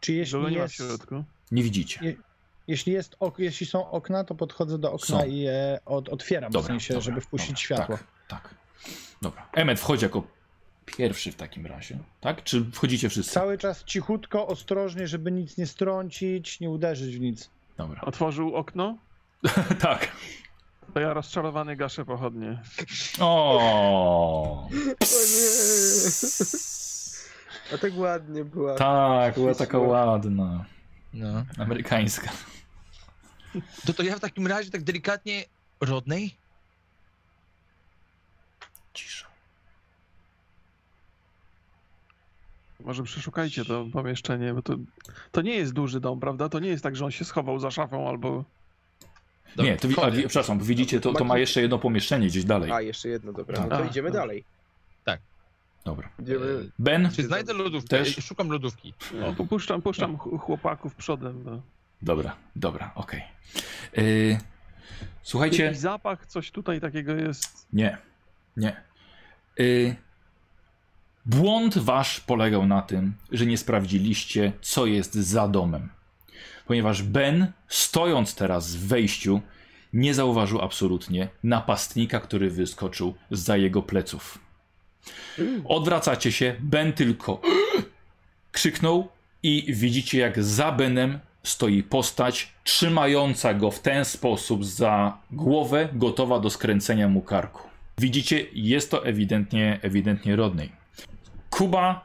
Czy 0.00 0.12
jeśli 0.12 0.38
nie 0.38 0.44
ma 0.44 0.48
w 0.48 0.52
jest... 0.52 0.74
środku? 0.74 1.24
Nie 1.52 1.62
widzicie. 1.62 2.00
Je- 2.02 2.16
Jeśli, 2.66 2.92
jest 2.92 3.16
ok, 3.20 3.38
jeśli 3.38 3.66
są 3.66 3.90
okna, 3.90 4.24
to 4.24 4.34
podchodzę 4.34 4.78
do 4.78 4.92
okna 4.92 5.20
Są. 5.20 5.26
i 5.26 5.38
je 5.38 5.80
od, 5.86 6.08
otwieram, 6.08 6.52
w 6.52 6.66
sensie, 6.66 7.00
żeby 7.00 7.20
wpuścić 7.20 7.50
dobra, 7.50 7.62
światło. 7.62 7.98
Tak, 8.28 8.42
tak. 8.42 8.54
Dobra. 9.22 9.48
Emmet 9.52 9.80
wchodzi 9.80 10.04
jako 10.04 10.22
pierwszy 10.86 11.32
w 11.32 11.36
takim 11.36 11.66
razie, 11.66 11.98
tak? 12.20 12.44
Czy 12.44 12.64
wchodzicie 12.72 13.08
wszyscy? 13.08 13.32
Cały 13.32 13.58
czas 13.58 13.84
cichutko, 13.84 14.46
ostrożnie, 14.46 15.06
żeby 15.06 15.32
nic 15.32 15.56
nie 15.56 15.66
strącić, 15.66 16.60
nie 16.60 16.70
uderzyć 16.70 17.16
w 17.16 17.20
nic. 17.20 17.50
Dobra. 17.76 18.00
Otworzył 18.00 18.54
okno, 18.54 18.98
tak. 19.80 20.08
to 20.94 21.00
ja 21.00 21.12
rozczarowany 21.14 21.76
gaszę 21.76 22.04
pochodnie. 22.04 22.60
O. 23.20 24.68
A 27.74 27.78
tak 27.78 27.96
ładnie 27.96 28.44
była. 28.44 28.74
Tak, 28.74 29.34
była 29.34 29.54
taka 29.54 29.78
ładna. 29.78 30.64
No. 31.14 31.44
Amerykańska. 31.58 32.30
To, 33.86 33.94
to 33.94 34.02
ja 34.02 34.16
w 34.16 34.20
takim 34.20 34.46
razie 34.46 34.70
tak 34.70 34.82
delikatnie 34.82 35.44
rodnej? 35.80 36.36
Cisza. 38.94 39.29
Może 42.84 43.02
przeszukajcie 43.02 43.64
to 43.64 43.86
pomieszczenie, 43.92 44.54
bo 44.54 44.62
to, 44.62 44.76
to 45.32 45.42
nie 45.42 45.54
jest 45.54 45.72
duży 45.72 46.00
dom, 46.00 46.20
prawda? 46.20 46.48
To 46.48 46.58
nie 46.58 46.68
jest 46.68 46.82
tak, 46.82 46.96
że 46.96 47.04
on 47.04 47.10
się 47.10 47.24
schował 47.24 47.58
za 47.58 47.70
szafą 47.70 48.08
albo... 48.08 48.44
Dobra, 49.56 49.72
Nie, 49.72 49.76
to, 49.76 49.88
a, 50.04 50.10
przepraszam, 50.10 50.58
bo 50.58 50.64
widzicie, 50.64 51.00
to, 51.00 51.12
to 51.12 51.24
ma 51.24 51.38
jeszcze 51.38 51.60
jedno 51.60 51.78
pomieszczenie 51.78 52.26
gdzieś 52.26 52.44
dalej. 52.44 52.72
A, 52.72 52.80
jeszcze 52.80 53.08
jedno, 53.08 53.32
dobra. 53.32 53.60
No 53.62 53.68
Tak. 53.68 53.78
to 53.78 53.84
A, 53.84 53.88
idziemy 53.88 54.08
no. 54.08 54.14
dalej. 54.14 54.44
Dobra. 55.84 56.08
Idziemy... 56.18 56.70
Ben? 56.78 57.10
Czy 57.10 57.22
znajdę 57.22 57.52
lodówkę? 57.52 57.88
Też? 57.88 58.24
Szukam 58.24 58.50
lodówki. 58.50 58.94
O, 59.26 59.32
tu 59.32 59.46
puszczam, 59.46 59.82
puszczam 59.82 60.18
ch- 60.18 60.40
chłopaków 60.40 60.94
przodem. 60.94 61.42
No. 61.44 61.62
Dobra, 62.02 62.36
dobra, 62.56 62.92
okej. 62.94 63.22
Yy, 63.96 64.38
Słuchajcie. 65.22 65.64
Jakiś 65.64 65.78
zapach, 65.78 66.26
coś 66.26 66.50
tutaj 66.50 66.80
takiego 66.80 67.12
jest. 67.12 67.66
Nie, 67.72 67.98
nie. 68.56 68.82
Y, 69.60 69.96
błąd 71.26 71.78
wasz 71.78 72.20
polegał 72.20 72.66
na 72.66 72.82
tym, 72.82 73.14
że 73.32 73.46
nie 73.46 73.58
sprawdziliście, 73.58 74.52
co 74.60 74.86
jest 74.86 75.14
za 75.14 75.48
domem. 75.48 75.88
Ponieważ 76.66 77.02
Ben, 77.02 77.52
stojąc 77.68 78.34
teraz 78.34 78.76
w 78.76 78.86
wejściu, 78.86 79.40
nie 79.92 80.14
zauważył 80.14 80.60
absolutnie 80.60 81.28
napastnika, 81.44 82.20
który 82.20 82.50
wyskoczył 82.50 83.14
za 83.30 83.56
jego 83.56 83.82
pleców. 83.82 84.38
Odwracacie 85.64 86.32
się, 86.32 86.56
Ben 86.60 86.92
tylko 86.92 87.40
krzyknął 88.52 89.08
i 89.42 89.74
widzicie, 89.74 90.18
jak 90.18 90.42
za 90.44 90.72
Benem 90.72 91.18
stoi 91.42 91.82
postać 91.82 92.52
trzymająca 92.64 93.54
go 93.54 93.70
w 93.70 93.80
ten 93.80 94.04
sposób 94.04 94.64
za 94.64 95.18
głowę, 95.30 95.88
gotowa 95.92 96.40
do 96.40 96.50
skręcenia 96.50 97.08
mu 97.08 97.22
karku. 97.22 97.68
Widzicie, 97.98 98.46
jest 98.52 98.90
to 98.90 99.06
ewidentnie, 99.06 99.78
ewidentnie 99.82 100.36
Rodney. 100.36 100.79
Kuba, 101.60 102.04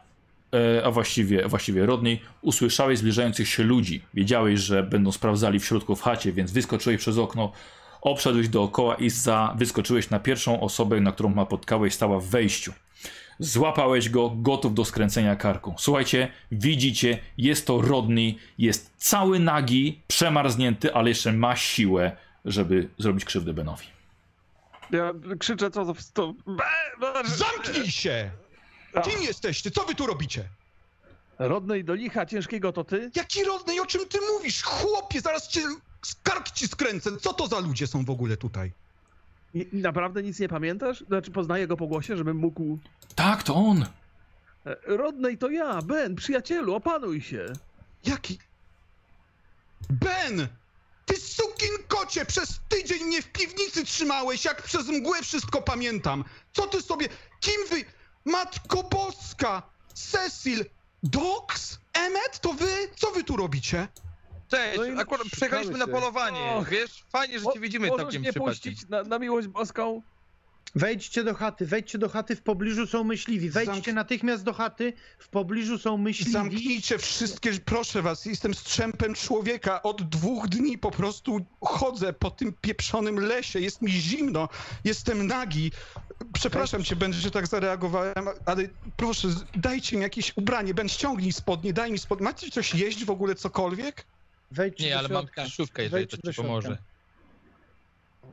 e, 0.53 0.85
a 0.85 0.91
właściwie, 0.91 1.47
właściwie 1.47 1.85
Rodney, 1.85 2.21
usłyszałeś 2.41 2.99
zbliżających 2.99 3.49
się 3.49 3.63
ludzi. 3.63 4.01
Wiedziałeś, 4.13 4.59
że 4.59 4.83
będą 4.83 5.11
sprawdzali 5.11 5.59
w 5.59 5.65
środku 5.65 5.95
w 5.95 6.01
chacie, 6.01 6.31
więc 6.31 6.51
wyskoczyłeś 6.51 6.97
przez 6.97 7.17
okno, 7.17 7.51
obszedłeś 8.01 8.49
dookoła 8.49 8.95
i 8.95 9.09
za, 9.09 9.53
wyskoczyłeś 9.57 10.09
na 10.09 10.19
pierwszą 10.19 10.61
osobę, 10.61 11.01
na 11.01 11.11
którą 11.11 11.35
napotkałeś, 11.35 11.93
stała 11.93 12.19
w 12.19 12.25
wejściu. 12.25 12.73
Złapałeś 13.39 14.09
go, 14.09 14.29
gotów 14.29 14.73
do 14.73 14.85
skręcenia 14.85 15.35
karku. 15.35 15.75
Słuchajcie, 15.77 16.31
widzicie, 16.51 17.19
jest 17.37 17.67
to 17.67 17.81
Rodney, 17.81 18.37
jest 18.57 18.93
cały 18.97 19.39
nagi, 19.39 20.01
przemarznięty, 20.07 20.93
ale 20.93 21.09
jeszcze 21.09 21.33
ma 21.33 21.55
siłę, 21.55 22.11
żeby 22.45 22.89
zrobić 22.97 23.25
krzywdę 23.25 23.53
Benowi. 23.53 23.85
Ja 24.91 25.13
krzyczę, 25.39 25.71
co 25.71 25.85
to... 25.85 25.93
to... 26.13 26.33
Zamknij 27.25 27.91
się! 27.91 28.31
Kim 29.03 29.21
jesteście? 29.21 29.71
Co 29.71 29.83
wy 29.85 29.95
tu 29.95 30.05
robicie? 30.05 30.49
Rodnej 31.39 31.83
do 31.83 31.93
licha 31.93 32.25
ciężkiego 32.25 32.71
to 32.73 32.83
ty? 32.83 33.11
Jaki 33.15 33.43
rodny 33.43 33.75
i 33.75 33.79
o 33.79 33.85
czym 33.85 34.07
ty 34.07 34.17
mówisz? 34.33 34.63
Chłopie, 34.63 35.21
zaraz 35.21 35.47
cię 35.47 35.61
z 36.05 36.15
kark 36.23 36.51
ci 36.51 36.67
skręcę. 36.67 37.17
Co 37.17 37.33
to 37.33 37.47
za 37.47 37.59
ludzie 37.59 37.87
są 37.87 38.05
w 38.05 38.09
ogóle 38.09 38.37
tutaj? 38.37 38.71
I, 39.53 39.67
naprawdę 39.73 40.23
nic 40.23 40.39
nie 40.39 40.47
pamiętasz? 40.49 41.03
Znaczy 41.07 41.31
poznaję 41.31 41.67
go 41.67 41.77
po 41.77 41.87
głosie, 41.87 42.17
żebym 42.17 42.37
mógł... 42.37 42.79
Tak, 43.15 43.43
to 43.43 43.55
on! 43.55 43.85
E, 44.65 44.75
Rodnej 44.85 45.37
to 45.37 45.49
ja, 45.49 45.81
Ben, 45.81 46.15
przyjacielu, 46.15 46.75
opanuj 46.75 47.21
się. 47.21 47.45
Jaki? 48.05 48.39
Ben! 49.89 50.47
Ty 51.05 51.17
sukin 51.17 51.71
kocie! 51.87 52.25
Przez 52.25 52.59
tydzień 52.69 53.03
mnie 53.03 53.21
w 53.21 53.31
piwnicy 53.31 53.85
trzymałeś, 53.85 54.45
jak 54.45 54.61
przez 54.61 54.87
mgłę 54.87 55.21
wszystko 55.21 55.61
pamiętam. 55.61 56.23
Co 56.53 56.67
ty 56.67 56.81
sobie... 56.81 57.09
Kim 57.39 57.61
wy... 57.69 57.85
Matko 58.25 58.83
Boska! 58.83 59.61
Cecil! 59.93 60.65
Dox? 61.03 61.79
Emmet? 61.93 62.39
To 62.41 62.53
wy? 62.53 62.89
Co 62.95 63.11
wy 63.11 63.23
tu 63.23 63.35
robicie? 63.37 63.87
Cześć, 64.47 64.79
No 64.95 65.01
akurat 65.01 65.27
przyjechaliśmy 65.31 65.77
na 65.77 65.87
polowanie, 65.87 66.39
Och. 66.51 66.69
wiesz? 66.69 67.05
Fajnie, 67.09 67.39
że 67.39 67.45
cię 67.53 67.59
widzimy 67.59 67.87
Możesz 67.87 68.05
takim 68.05 68.21
mnie 68.21 68.31
przypadkiem. 68.31 68.53
puścić 68.53 68.89
na, 68.89 69.03
na 69.03 69.19
miłość 69.19 69.47
boską? 69.47 70.01
Wejdźcie 70.75 71.23
do 71.23 71.33
chaty, 71.33 71.65
wejdźcie 71.65 71.97
do 71.97 72.09
chaty, 72.09 72.35
w 72.35 72.41
pobliżu 72.41 72.87
są 72.87 73.03
myśliwi. 73.03 73.49
Wejdźcie 73.49 73.91
Zamk- 73.91 73.93
natychmiast 73.93 74.43
do 74.43 74.53
chaty, 74.53 74.93
w 75.19 75.27
pobliżu 75.29 75.77
są 75.77 75.97
myśliwi. 75.97 76.31
Zamknijcie 76.31 76.97
wszystkie, 76.97 77.51
proszę 77.65 78.01
was, 78.01 78.25
jestem 78.25 78.53
strzępem 78.53 79.13
człowieka. 79.13 79.83
Od 79.83 80.03
dwóch 80.09 80.47
dni 80.47 80.77
po 80.77 80.91
prostu 80.91 81.45
chodzę 81.61 82.13
po 82.13 82.31
tym 82.31 82.53
pieprzonym 82.61 83.19
lesie, 83.19 83.59
jest 83.59 83.81
mi 83.81 83.91
zimno, 83.91 84.49
jestem 84.83 85.27
nagi. 85.27 85.71
Przepraszam 86.33 86.83
cię, 86.83 86.95
Ben, 86.95 87.13
że 87.13 87.31
tak 87.31 87.47
zareagowałem, 87.47 88.27
ale 88.45 88.67
proszę, 88.97 89.27
dajcie 89.55 89.97
mi 89.97 90.03
jakieś 90.03 90.33
ubranie. 90.37 90.73
Ben, 90.73 90.89
ściągnij 90.89 91.31
spodnie, 91.33 91.73
daj 91.73 91.91
mi 91.91 91.97
spodnie. 91.99 92.23
Macie 92.23 92.51
coś 92.51 92.73
jeść 92.75 93.05
w 93.05 93.09
ogóle, 93.09 93.35
cokolwiek? 93.35 94.05
Wejdźcie 94.51 94.83
Nie, 94.83 94.91
do 94.91 94.99
ale 94.99 95.09
mam 95.09 95.21
środka. 95.23 95.43
krzyżówkę, 95.43 95.83
jeżeli 95.83 95.99
Wejdźcie 96.01 96.17
to 96.17 96.27
ci 96.33 96.35
środka. 96.35 96.77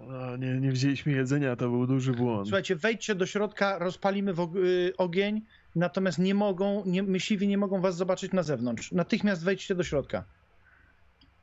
No, 0.09 0.37
nie, 0.37 0.61
nie 0.61 0.73
wzięliśmy 0.73 1.13
jedzenia, 1.13 1.57
to 1.57 1.69
był 1.69 1.87
duży 1.87 2.13
błąd. 2.13 2.47
Słuchajcie, 2.49 2.77
wejdźcie 2.77 3.15
do 3.15 3.27
środka, 3.27 3.79
rozpalimy 3.79 4.35
w 4.35 4.41
og- 4.41 4.57
y, 4.57 4.93
ogień, 4.97 5.41
natomiast 5.77 6.19
nie 6.19 6.35
mogą, 6.35 6.83
nie, 6.87 7.03
myśliwi 7.03 7.49
nie 7.49 7.59
mogą 7.59 7.81
was 7.81 7.97
zobaczyć 7.97 8.33
na 8.33 8.43
zewnątrz. 8.43 8.93
Natychmiast 8.93 9.45
wejdźcie 9.45 9.75
do 9.75 9.85
środka. 9.85 10.25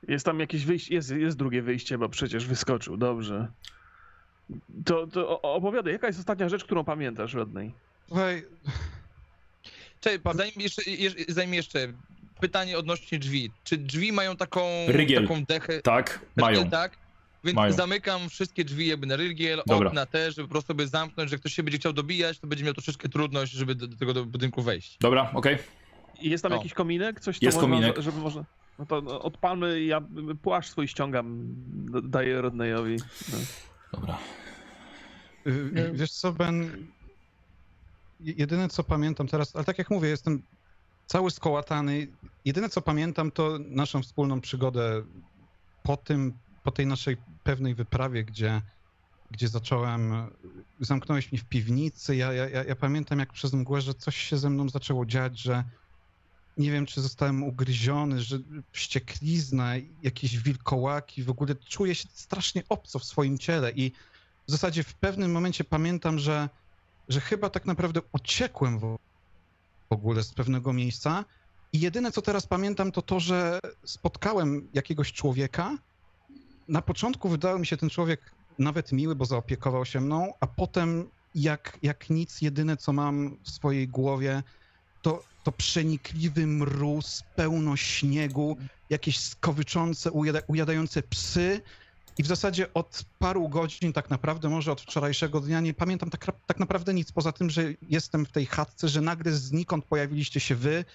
Jest 0.08 0.26
tam 0.26 0.40
jakieś 0.40 0.66
wyjście, 0.66 0.96
jest, 0.96 1.12
jest 1.12 1.38
drugie 1.38 1.62
wyjście, 1.62 1.98
bo 1.98 2.10
przecież 2.10 2.46
wyskoczył, 2.48 2.98
dobrze. 2.98 3.48
To, 4.86 5.08
to 5.08 5.42
opowiadaj, 5.42 5.94
jaka 5.94 6.08
jest 6.08 6.20
ostatnia 6.20 6.50
rzecz, 6.50 6.64
którą 6.64 6.84
pamiętasz, 6.84 7.34
Rodney? 7.34 7.72
Słuchaj, 8.08 8.44
Czekaj, 10.02 10.34
zanim 10.36 10.54
jeszcze, 10.58 10.92
jeszcze, 10.92 11.20
zanim 11.28 11.54
jeszcze 11.54 11.88
pytanie 12.40 12.78
odnośnie 12.78 13.20
drzwi. 13.20 13.52
Czy 13.64 13.78
drzwi 13.78 14.12
mają 14.12 14.36
taką, 14.36 14.62
Rygiel. 14.88 15.28
taką 15.28 15.44
dechę? 15.46 15.82
Tak, 15.82 16.20
mają. 16.36 16.70
Tak? 16.70 16.98
Więc 17.44 17.56
Mają. 17.56 17.74
zamykam 17.74 18.30
wszystkie 18.30 18.66
drzwi 18.66 18.88
jakby 18.88 19.08
na 19.08 19.16
rygiel, 19.16 19.62
Dobra. 19.68 19.88
okna 19.90 20.06
też, 20.06 20.36
żeby 20.36 20.48
po 20.48 20.52
prostu 20.52 20.76
by 20.76 20.88
zamknąć, 20.88 21.30
że 21.30 21.38
ktoś 21.38 21.54
się 21.54 21.64
będzie 21.64 21.78
chciał 21.78 21.94
dobijać, 21.94 22.40
to 22.40 22.48
będzie 22.48 22.64
miał 22.66 22.74
troszeczkę 22.74 23.10
trudność, 23.10 23.52
żeby 23.52 23.76
do, 23.76 23.88
do 23.88 23.98
tego 23.98 24.14
do 24.14 24.26
budynku 24.26 24.62
wejść. 24.62 24.98
Dobra, 25.02 25.32
okej. 25.34 25.58
I 26.22 26.30
jest 26.30 26.44
tam 26.44 26.52
O. 26.52 26.56
jakiś 26.56 26.74
kominek? 26.74 27.20
Coś, 27.20 27.40
co 27.40 27.46
Jest 27.46 27.58
można, 27.58 27.76
kominek. 27.76 27.98
żeby 28.00 28.20
można... 28.20 28.46
No 28.80 28.86
to 28.86 29.02
no, 29.02 29.22
odpalmy, 29.22 29.82
ja 29.84 30.02
płaszcz 30.42 30.70
swój 30.72 30.88
ściągam, 30.88 31.46
daję 32.04 32.42
Rodneyowi. 32.42 32.98
No. 33.32 33.38
Dobra. 33.92 34.18
y, 35.48 35.92
wiesz 35.94 36.12
co, 36.12 36.32
Ben, 36.34 36.88
je- 38.20 38.34
jedyne 38.38 38.70
co 38.70 38.84
pamiętam 38.84 39.28
teraz, 39.28 39.56
ale 39.56 39.66
tak 39.66 39.78
jak 39.78 39.90
mówię, 39.90 40.10
jestem 40.10 40.42
cały 41.06 41.32
skołatany. 41.32 42.08
Jedyne 42.46 42.70
co 42.70 42.82
pamiętam 42.82 43.32
to 43.32 43.60
naszą 43.60 44.02
wspólną 44.02 44.42
przygodę 44.42 45.04
po 45.84 45.98
tym, 45.98 46.34
po 46.64 46.72
tej 46.72 46.88
naszej 46.88 47.18
pewnej 47.44 47.76
wyprawie, 47.76 48.24
gdzie, 48.24 48.62
gdzie 49.32 49.48
zacząłem, 49.48 50.14
zamknąłeś 50.80 51.32
mnie 51.32 51.42
w 51.42 51.46
piwnicy, 51.46 52.16
ja, 52.16 52.34
ja, 52.34 52.50
ja, 52.64 52.76
pamiętam 52.76 53.20
jak 53.20 53.34
przez 53.34 53.54
mgłę, 53.54 53.82
że 53.82 53.94
coś 53.94 54.18
się 54.18 54.38
ze 54.38 54.50
mną 54.50 54.70
zaczęło 54.70 55.06
dziać, 55.06 55.40
że 55.40 55.64
nie 56.58 56.72
wiem, 56.72 56.86
czy 56.86 57.02
zostałem 57.02 57.44
ugryziony, 57.44 58.22
że 58.22 58.40
wścieklizna, 58.72 59.74
jakieś 60.04 60.38
wilkołaki, 60.38 61.24
w 61.24 61.30
ogóle 61.30 61.56
czuję 61.56 61.96
się 61.96 62.08
strasznie 62.14 62.64
obco 62.70 63.00
w 63.00 63.04
swoim 63.04 63.38
ciele 63.38 63.72
i 63.72 63.92
w 64.48 64.52
zasadzie 64.52 64.84
w 64.84 64.94
pewnym 64.94 65.32
momencie 65.32 65.64
pamiętam, 65.64 66.20
że, 66.20 66.50
że 67.10 67.22
chyba 67.22 67.50
tak 67.50 67.66
naprawdę 67.66 68.02
uciekłem 68.12 68.80
w 68.80 68.98
ogóle 69.90 70.24
z 70.24 70.34
pewnego 70.34 70.74
miejsca 70.74 71.26
i 71.74 71.80
jedyne 71.80 72.12
co 72.12 72.22
teraz 72.22 72.48
pamiętam 72.48 72.92
to 72.92 73.02
to, 73.02 73.20
że 73.20 73.60
spotkałem 73.84 74.68
jakiegoś 74.74 75.14
człowieka. 75.14 75.78
Na 76.70 76.82
początku 76.82 77.30
wydawał 77.30 77.60
mi 77.60 77.66
się 77.66 77.78
ten 77.78 77.90
człowiek 77.90 78.32
nawet 78.60 78.92
miły, 78.92 79.16
bo 79.16 79.26
zaopiekował 79.26 79.86
się 79.86 80.02
mną, 80.02 80.34
a 80.40 80.48
potem 80.48 81.10
jak, 81.36 81.78
jak 81.84 82.10
nic, 82.10 82.42
jedyne 82.42 82.78
co 82.78 82.94
mam 82.94 83.38
w 83.44 83.50
swojej 83.50 83.88
głowie 83.88 84.44
to, 85.02 85.24
to 85.44 85.52
przenikliwy 85.52 86.48
mróz, 86.48 87.24
pełno 87.36 87.78
śniegu, 87.78 88.58
jakieś 88.90 89.20
skowyczące, 89.20 90.12
ujada, 90.12 90.40
ujadające 90.48 91.04
psy. 91.04 91.62
I 92.18 92.24
w 92.24 92.28
zasadzie 92.28 92.74
od 92.74 93.04
paru 93.20 93.50
godzin, 93.50 93.94
tak 93.94 94.10
naprawdę, 94.10 94.50
może 94.50 94.72
od 94.72 94.82
wczorajszego 94.82 95.40
dnia, 95.40 95.62
nie 95.62 95.74
pamiętam 95.74 96.10
tak, 96.10 96.26
tak 96.46 96.60
naprawdę 96.60 96.94
nic, 96.94 97.12
poza 97.12 97.32
tym, 97.32 97.50
że 97.50 97.64
jestem 97.82 98.26
w 98.26 98.32
tej 98.32 98.46
chatce, 98.46 98.88
że 98.88 99.02
nagle 99.02 99.32
znikąd 99.32 99.86
pojawiliście 99.86 100.40
się 100.40 100.56
wy. 100.56 100.86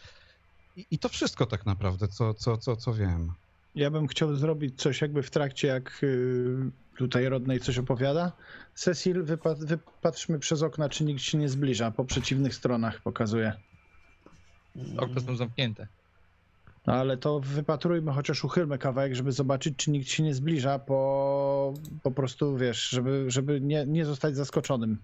I, 0.77 0.87
i 0.91 0.99
to 0.99 1.09
wszystko 1.09 1.47
tak 1.47 1.67
naprawdę, 1.67 2.09
co, 2.09 2.35
co, 2.35 2.57
co, 2.57 2.77
co 2.77 2.95
wiem. 2.95 3.33
Ja 3.75 3.91
bym 3.91 4.07
chciał 4.07 4.35
zrobić 4.37 4.83
coś 4.83 5.01
jakby 5.01 5.23
w 5.23 5.31
trakcie, 5.31 5.69
jak 5.69 6.01
y, 6.03 6.71
tutaj 6.97 7.29
Rodney 7.29 7.61
coś 7.61 7.79
opowiada. 7.79 8.33
Cecil, 8.75 9.25
wypa- 9.25 9.67
wypatrzmy 9.67 10.39
przez 10.39 10.63
okna, 10.63 10.89
czy 10.89 11.05
nikt 11.05 11.23
się 11.23 11.39
nie 11.39 11.49
zbliża. 11.49 11.91
Po 11.91 12.05
przeciwnych 12.05 12.55
stronach 12.55 13.01
pokazuje. 13.01 13.53
Okna 14.97 15.21
są 15.21 15.37
zamknięte. 15.37 15.87
No 16.87 16.95
ale 16.95 17.17
to 17.17 17.41
wypatrujmy, 17.41 18.13
chociaż 18.13 18.45
uchylmy 18.45 18.79
kawałek, 18.79 19.15
żeby 19.15 19.33
zobaczyć, 19.33 19.75
czy 19.77 19.91
nikt 19.91 20.09
się 20.09 20.23
nie 20.23 20.35
zbliża, 20.35 20.79
po, 20.79 21.75
po 22.03 22.11
prostu, 22.11 22.57
wiesz, 22.57 22.89
żeby, 22.89 23.25
żeby 23.29 23.61
nie, 23.61 23.87
nie 23.87 24.05
zostać 24.05 24.37
zaskoczonym 24.37 24.99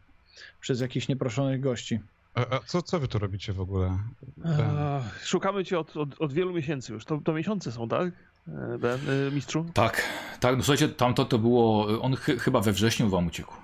przez 0.60 0.80
jakichś 0.80 1.08
nieproszonych 1.08 1.60
gości. 1.60 2.00
A, 2.34 2.40
a 2.40 2.60
co, 2.66 2.82
co 2.82 3.00
wy 3.00 3.08
tu 3.08 3.18
robicie 3.18 3.52
w 3.52 3.60
ogóle? 3.60 3.98
Eee, 4.44 5.02
Szukamy 5.24 5.64
cię 5.64 5.78
od, 5.78 5.96
od, 5.96 6.20
od 6.20 6.32
wielu 6.32 6.52
miesięcy 6.54 6.92
już. 6.92 7.04
To, 7.04 7.20
to 7.24 7.32
miesiące 7.32 7.72
są, 7.72 7.88
tak? 7.88 8.12
E, 8.48 8.78
Ben, 8.78 8.98
e, 9.28 9.30
mistrzu? 9.30 9.66
Tak, 9.74 10.02
tak, 10.40 10.56
no 10.56 10.62
słuchajcie, 10.62 10.88
tamto 10.88 11.24
to 11.24 11.38
było, 11.38 11.86
on 12.02 12.16
chy, 12.16 12.38
chyba 12.38 12.60
we 12.60 12.72
wrześniu 12.72 13.08
wam 13.08 13.26
uciekł. 13.26 13.54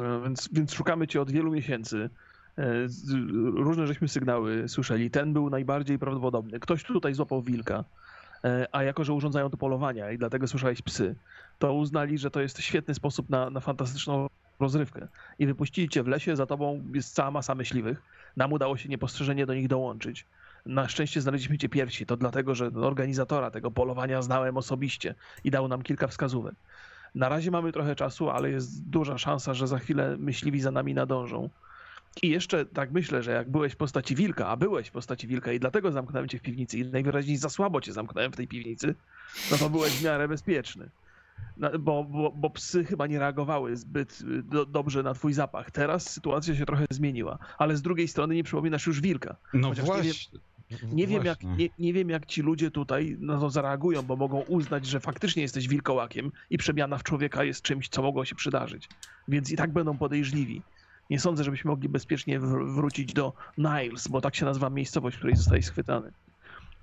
E, 0.00 0.20
Więc, 0.24 0.48
więc 0.52 0.72
szukamy 0.74 1.06
cię 1.06 1.20
od 1.20 1.30
wielu 1.30 1.52
miesięcy. 1.52 2.10
Różne 3.54 3.86
żeśmy 3.86 4.08
sygnały 4.08 4.68
słyszeli. 4.68 5.10
Ten 5.10 5.32
był 5.32 5.50
najbardziej 5.50 5.98
prawdopodobny. 5.98 6.60
Ktoś 6.60 6.84
tutaj 6.84 7.14
złapał 7.14 7.42
wilka, 7.42 7.84
a 8.72 8.82
jako, 8.82 9.04
że 9.04 9.12
urządzają 9.12 9.50
to 9.50 9.56
polowania 9.56 10.10
i 10.10 10.18
dlatego 10.18 10.48
słyszałeś 10.48 10.82
psy, 10.82 11.14
to 11.58 11.72
uznali, 11.74 12.18
że 12.18 12.30
to 12.30 12.40
jest 12.40 12.60
świetny 12.60 12.94
sposób 12.94 13.30
na, 13.30 13.50
na 13.50 13.60
fantastyczną 13.60 14.26
rozrywkę. 14.60 15.08
I 15.38 15.46
wypuścili 15.46 15.88
cię 15.88 16.02
w 16.02 16.08
lesie, 16.08 16.36
za 16.36 16.46
tobą 16.46 16.84
jest 16.94 17.14
cała 17.14 17.30
masa 17.30 17.54
myśliwych. 17.54 18.02
Nam 18.36 18.52
udało 18.52 18.76
się 18.76 18.88
niepostrzeżenie 18.88 19.46
do 19.46 19.54
nich 19.54 19.68
dołączyć. 19.68 20.26
Na 20.68 20.88
szczęście 20.88 21.20
znaleźliśmy 21.20 21.58
cię 21.58 21.68
pierwsi. 21.68 22.06
To 22.06 22.16
dlatego, 22.16 22.54
że 22.54 22.66
organizatora 22.66 23.50
tego 23.50 23.70
polowania 23.70 24.22
znałem 24.22 24.56
osobiście 24.56 25.14
i 25.44 25.50
dał 25.50 25.68
nam 25.68 25.82
kilka 25.82 26.06
wskazówek. 26.08 26.54
Na 27.14 27.28
razie 27.28 27.50
mamy 27.50 27.72
trochę 27.72 27.94
czasu, 27.96 28.30
ale 28.30 28.50
jest 28.50 28.84
duża 28.88 29.18
szansa, 29.18 29.54
że 29.54 29.66
za 29.66 29.78
chwilę 29.78 30.16
myśliwi 30.18 30.60
za 30.60 30.70
nami 30.70 30.94
nadążą. 30.94 31.50
I 32.22 32.28
jeszcze 32.28 32.66
tak 32.66 32.92
myślę, 32.92 33.22
że 33.22 33.30
jak 33.30 33.50
byłeś 33.50 33.72
w 33.72 33.76
postaci 33.76 34.14
wilka, 34.14 34.46
a 34.48 34.56
byłeś 34.56 34.88
w 34.88 34.92
postaci 34.92 35.26
wilka 35.26 35.52
i 35.52 35.60
dlatego 35.60 35.92
zamknąłem 35.92 36.28
cię 36.28 36.38
w 36.38 36.42
piwnicy 36.42 36.78
i 36.78 36.84
najwyraźniej 36.84 37.36
za 37.36 37.48
słabo 37.48 37.80
cię 37.80 37.92
zamknąłem 37.92 38.32
w 38.32 38.36
tej 38.36 38.48
piwnicy, 38.48 38.94
no 39.50 39.56
to 39.58 39.70
byłeś 39.70 39.92
w 39.92 40.04
miarę 40.04 40.28
bezpieczny. 40.28 40.90
Na- 41.56 41.70
Bo, 41.78 42.04
bo, 42.04 42.32
bo 42.32 42.50
psy 42.50 42.84
chyba 42.84 43.06
nie 43.06 43.18
reagowały 43.18 43.76
zbyt 43.76 44.20
y, 44.20 44.42
do, 44.42 44.66
dobrze 44.66 45.02
na 45.02 45.14
twój 45.14 45.32
zapach. 45.32 45.70
Teraz 45.70 46.10
sytuacja 46.10 46.56
się 46.56 46.66
trochę 46.66 46.84
zmieniła, 46.90 47.38
ale 47.58 47.76
z 47.76 47.82
drugiej 47.82 48.08
strony 48.08 48.34
nie 48.34 48.44
przypominasz 48.44 48.86
już 48.86 49.00
wilka. 49.00 49.36
No 49.54 49.68
chociaż 49.68 49.84
właśnie. 49.84 50.10
Nie 50.32 50.38
wiem, 51.06 51.24
jak, 51.24 51.38
nie, 51.58 51.68
nie 51.78 51.92
wiem, 51.92 52.10
jak 52.10 52.26
ci 52.26 52.42
ludzie 52.42 52.70
tutaj 52.70 53.16
na 53.20 53.38
to 53.38 53.50
zareagują, 53.50 54.02
bo 54.02 54.16
mogą 54.16 54.40
uznać, 54.40 54.86
że 54.86 55.00
faktycznie 55.00 55.42
jesteś 55.42 55.68
wilkołakiem 55.68 56.32
i 56.50 56.58
przemiana 56.58 56.98
w 56.98 57.02
człowieka 57.02 57.44
jest 57.44 57.62
czymś, 57.62 57.88
co 57.88 58.02
mogło 58.02 58.24
się 58.24 58.34
przydarzyć. 58.34 58.88
Więc 59.28 59.50
i 59.50 59.56
tak 59.56 59.72
będą 59.72 59.98
podejrzliwi. 59.98 60.62
Nie 61.10 61.20
sądzę, 61.20 61.44
żebyśmy 61.44 61.70
mogli 61.70 61.88
bezpiecznie 61.88 62.40
wr- 62.40 62.74
wrócić 62.74 63.12
do 63.12 63.32
Niles, 63.58 64.08
bo 64.08 64.20
tak 64.20 64.36
się 64.36 64.44
nazywa 64.44 64.70
miejscowość, 64.70 65.16
w 65.16 65.18
której 65.18 65.36
zostałeś 65.36 65.64
schwytany. 65.64 66.12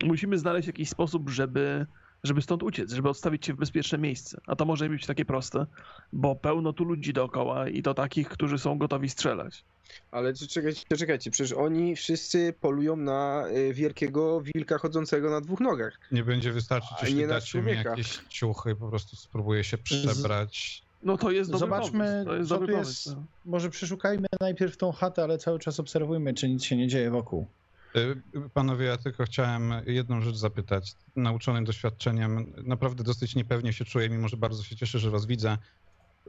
Musimy 0.03 0.37
znaleźć 0.37 0.67
jakiś 0.67 0.89
sposób, 0.89 1.29
żeby, 1.29 1.85
żeby 2.23 2.41
stąd 2.41 2.63
uciec, 2.63 2.91
żeby 2.93 3.09
odstawić 3.09 3.45
cię 3.45 3.53
w 3.53 3.57
bezpieczne 3.57 3.97
miejsce. 3.97 4.41
A 4.47 4.55
to 4.55 4.65
może 4.65 4.85
nie 4.85 4.89
być 4.89 5.05
takie 5.05 5.25
proste, 5.25 5.65
bo 6.13 6.35
pełno 6.35 6.73
tu 6.73 6.83
ludzi 6.83 7.13
dookoła 7.13 7.69
i 7.69 7.81
to 7.81 7.93
takich, 7.93 8.29
którzy 8.29 8.57
są 8.57 8.77
gotowi 8.77 9.09
strzelać. 9.09 9.63
Ale 10.11 10.33
czekajcie, 10.33 10.97
czekajcie, 10.97 11.31
przecież 11.31 11.51
oni 11.51 11.95
wszyscy 11.95 12.53
polują 12.61 12.95
na 12.95 13.47
y, 13.47 13.73
wielkiego 13.73 14.41
wilka 14.41 14.77
chodzącego 14.77 15.29
na 15.29 15.41
dwóch 15.41 15.59
nogach. 15.59 15.99
Nie 16.11 16.23
będzie 16.23 16.51
wystarczyć, 16.51 16.97
jeśli 17.01 17.27
dacie 17.27 17.61
mi 17.61 17.71
jakieś 17.71 18.19
ciuchy, 18.29 18.75
po 18.75 18.89
prostu 18.89 19.15
spróbuję 19.15 19.63
się 19.63 19.77
przebrać. 19.77 20.83
No 21.03 21.17
to 21.17 21.31
jest 21.31 21.51
dobry 21.51 21.59
Zobaczmy, 21.59 21.99
pomysł. 21.99 22.25
To 22.25 22.35
jest 22.35 22.49
co 22.49 22.55
dobry 22.55 22.67
tu 22.67 22.73
pomysł. 22.73 23.09
jest. 23.09 23.17
no. 23.17 23.25
Może 23.45 23.69
przeszukajmy 23.69 24.27
najpierw 24.41 24.77
tą 24.77 24.91
chatę, 24.91 25.23
ale 25.23 25.37
cały 25.37 25.59
czas 25.59 25.79
obserwujmy, 25.79 26.33
czy 26.33 26.49
nic 26.49 26.63
się 26.63 26.75
nie 26.77 26.87
dzieje 26.87 27.11
wokół. 27.11 27.47
Y, 27.95 28.21
Panowie, 28.53 28.85
ja 28.85 28.97
tylko 28.97 29.23
chciałem 29.23 29.73
jedną 29.85 30.21
rzecz 30.21 30.35
zapytać. 30.35 30.93
Nauczony 31.15 31.63
doświadczeniem, 31.63 32.53
naprawdę 32.63 33.03
dosyć 33.03 33.35
niepewnie 33.35 33.73
się 33.73 33.85
czuję, 33.85 34.09
mimo 34.09 34.27
że 34.27 34.37
bardzo 34.37 34.63
się 34.63 34.75
cieszę, 34.75 34.99
że 34.99 35.09
was 35.09 35.25
widzę. 35.25 35.57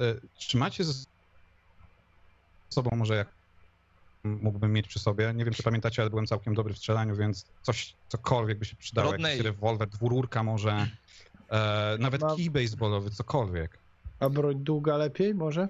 Y, 0.00 0.20
Czy 0.38 0.56
macie 0.58 0.84
ze 0.84 0.92
sobą 2.68 2.90
może 2.96 3.16
jak 3.16 3.28
mógłbym 4.26 4.72
mieć 4.72 4.88
przy 4.88 4.98
sobie? 4.98 5.32
Nie 5.34 5.44
wiem, 5.44 5.54
czy 5.54 5.62
pamiętacie, 5.62 6.02
ale 6.02 6.10
byłem 6.10 6.26
całkiem 6.26 6.54
dobry 6.54 6.74
w 6.74 6.78
strzelaniu, 6.78 7.16
więc 7.16 7.46
coś, 7.62 7.94
cokolwiek 8.08 8.58
by 8.58 8.64
się 8.64 8.76
przydało. 8.76 9.12
Rodney. 9.12 9.30
Jakiś 9.30 9.44
rewolwer, 9.44 9.88
dwururka 9.88 10.42
może, 10.42 10.86
e, 11.50 11.96
nawet 11.98 12.22
Mam- 12.22 12.36
kij 12.36 12.50
baseballowy, 12.50 13.10
cokolwiek. 13.10 13.78
A 14.20 14.28
broń 14.28 14.56
długa 14.64 14.96
lepiej 14.96 15.34
może? 15.34 15.68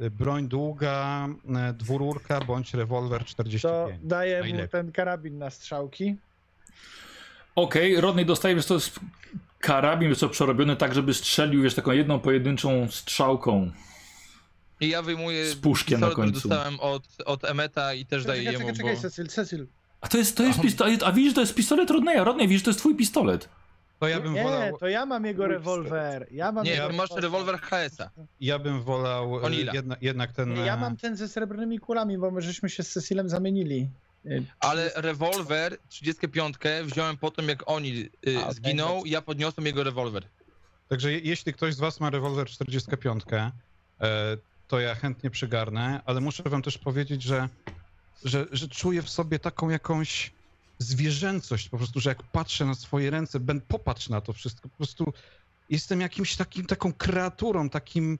Y, 0.00 0.10
Broń 0.10 0.48
długa, 0.48 1.28
e, 1.56 1.72
dwururka 1.72 2.40
bądź 2.40 2.74
rewolwer 2.74 3.20
To 3.20 3.26
45. 3.26 4.00
daję 4.02 4.54
mu 4.54 4.68
ten 4.68 4.92
karabin 4.92 5.38
na 5.38 5.50
strzałki. 5.50 6.16
Okej, 7.54 8.00
Rodney 8.00 8.26
dostaje, 8.26 8.54
wiesz, 8.54 8.66
to 8.66 8.74
jest 8.74 9.00
karabin, 9.58 10.08
wiesz 10.08 10.18
co, 10.18 10.28
przerobiony 10.28 10.76
tak, 10.76 10.94
żeby 10.94 11.14
strzelił, 11.14 11.62
wiesz, 11.62 11.74
taką 11.74 11.92
jedną 11.92 12.20
pojedynczą 12.20 12.88
strzałką. 12.90 13.70
I 14.80 14.88
ja 14.88 15.02
wyjmuję 15.02 15.50
Z 15.50 15.56
puszkiem 15.56 16.00
na 16.00 16.10
końcu. 16.10 16.32
dostałem 16.48 16.80
od, 16.80 17.02
od 17.24 17.44
Emeta 17.44 17.94
i 17.94 18.06
też 18.06 18.24
daję 18.24 18.40
Czekaj, 18.44 18.52
jemu, 18.52 18.66
czekaj, 18.66 18.76
czekaj, 18.76 18.94
bo... 18.94 19.00
Cecil, 19.02 19.28
Cecil. 19.28 19.66
A 20.00 20.08
to 20.08 20.18
jest, 20.18 20.36
to 20.36 20.42
jest 20.42 20.60
pistolet, 20.60 21.02
a 21.02 21.12
widzisz, 21.12 21.34
to 21.34 21.40
jest 21.40 21.54
pistolet 21.54 21.90
Rodneya, 21.90 22.24
Rodney, 22.24 22.48
widzisz, 22.48 22.62
to 22.62 22.70
jest 22.70 22.80
twój 22.80 22.96
pistolet. 22.96 23.48
To 24.00 24.08
ja 24.08 24.20
bym 24.20 24.34
Nie, 24.34 24.42
wolał, 24.42 24.78
to 24.78 24.88
ja 24.88 25.06
mam 25.06 25.24
jego 25.24 25.46
rewolwer. 25.46 26.26
Ja 26.30 26.52
mam 26.52 26.64
Nie, 26.64 26.70
jego 26.70 26.92
masz 26.92 27.10
rewolwer 27.10 27.58
HS-a. 27.60 28.10
ja 28.40 28.58
bym 28.58 28.82
wolał 28.82 29.38
e, 29.38 29.42
Onila. 29.42 29.72
jedna, 29.74 29.96
jednak 30.00 30.32
ten... 30.32 30.54
Nie, 30.54 30.60
ja 30.60 30.74
e, 30.74 30.80
mam 30.80 30.96
ten 30.96 31.16
ze 31.16 31.28
srebrnymi 31.28 31.78
kulami, 31.78 32.18
bo 32.18 32.30
my 32.30 32.42
żeśmy 32.42 32.70
się 32.70 32.82
z 32.82 32.92
Cecilem 32.92 33.28
zamienili. 33.28 33.88
Y, 34.26 34.44
Ale 34.60 34.90
rewolwer 34.94 35.78
35 35.88 36.56
wziąłem 36.84 37.16
po 37.16 37.30
tym, 37.30 37.48
jak 37.48 37.62
oni 37.70 37.90
y, 37.98 38.08
zginął, 38.50 38.96
dobrze. 38.96 39.10
ja 39.12 39.22
podniosłem 39.22 39.66
jego 39.66 39.84
rewolwer. 39.84 40.22
Także 40.88 41.12
je- 41.12 41.18
jeśli 41.20 41.52
ktoś 41.52 41.74
z 41.74 41.78
was 41.78 42.00
ma 42.00 42.10
rewolwer 42.10 42.46
45, 42.48 43.22
e, 43.32 43.50
to 44.68 44.80
ja 44.80 44.94
chętnie 44.94 45.30
przygarnę, 45.30 46.00
ale 46.04 46.20
muszę 46.20 46.42
wam 46.42 46.62
też 46.62 46.78
powiedzieć, 46.78 47.22
że, 47.22 47.48
że, 48.24 48.46
że 48.52 48.68
czuję 48.68 49.02
w 49.02 49.10
sobie 49.10 49.38
taką 49.38 49.68
jakąś 49.68 50.32
zwierzęcość, 50.78 51.68
po 51.68 51.76
prostu, 51.76 52.00
że 52.00 52.10
jak 52.10 52.22
patrzę 52.22 52.64
na 52.64 52.74
swoje 52.74 53.10
ręce, 53.10 53.40
ben 53.40 53.60
popatrz 53.60 54.08
na 54.08 54.20
to 54.20 54.32
wszystko, 54.32 54.68
po 54.68 54.76
prostu 54.76 55.12
jestem 55.70 56.00
jakimś 56.00 56.36
takim, 56.36 56.66
taką 56.66 56.92
kreaturą, 56.92 57.70
takim 57.70 58.18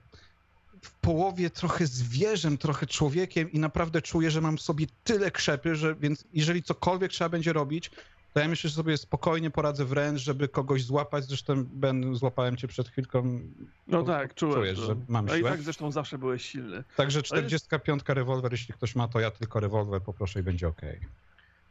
w 0.82 0.90
połowie 0.90 1.50
trochę 1.50 1.86
zwierzem, 1.86 2.58
trochę 2.58 2.86
człowiekiem 2.86 3.52
i 3.52 3.58
naprawdę 3.58 4.02
czuję, 4.02 4.30
że 4.30 4.40
mam 4.40 4.56
w 4.56 4.62
sobie 4.62 4.86
tyle 5.04 5.30
krzepy, 5.30 5.76
że 5.76 5.94
więc 5.94 6.24
jeżeli 6.32 6.62
cokolwiek 6.62 7.12
trzeba 7.12 7.28
będzie 7.28 7.52
robić, 7.52 7.90
to 8.36 8.40
ja 8.40 8.48
myślę, 8.48 8.70
że 8.70 8.76
sobie 8.76 8.96
spokojnie 8.96 9.50
poradzę 9.50 9.84
wręcz, 9.84 10.20
żeby 10.20 10.48
kogoś 10.48 10.84
złapać. 10.84 11.24
Zresztą 11.24 11.64
Ben, 11.64 12.14
złapałem 12.14 12.56
cię 12.56 12.68
przed 12.68 12.88
chwilką. 12.88 13.40
No 13.88 14.02
tak, 14.02 14.34
czułem 14.34 14.54
czujesz, 14.54 14.78
że 14.78 14.96
mam 15.08 15.28
A 15.30 15.34
i 15.34 15.38
siłę? 15.38 15.50
tak 15.50 15.62
zresztą 15.62 15.90
zawsze 15.90 16.18
byłeś 16.18 16.44
silny. 16.44 16.84
Także 16.96 17.22
45 17.22 18.02
rewolwer, 18.08 18.52
jeśli 18.52 18.74
ktoś 18.74 18.96
ma, 18.96 19.08
to 19.08 19.20
ja 19.20 19.30
tylko 19.30 19.60
rewolwer 19.60 20.02
poproszę 20.02 20.40
i 20.40 20.42
będzie 20.42 20.68
ok. 20.68 20.80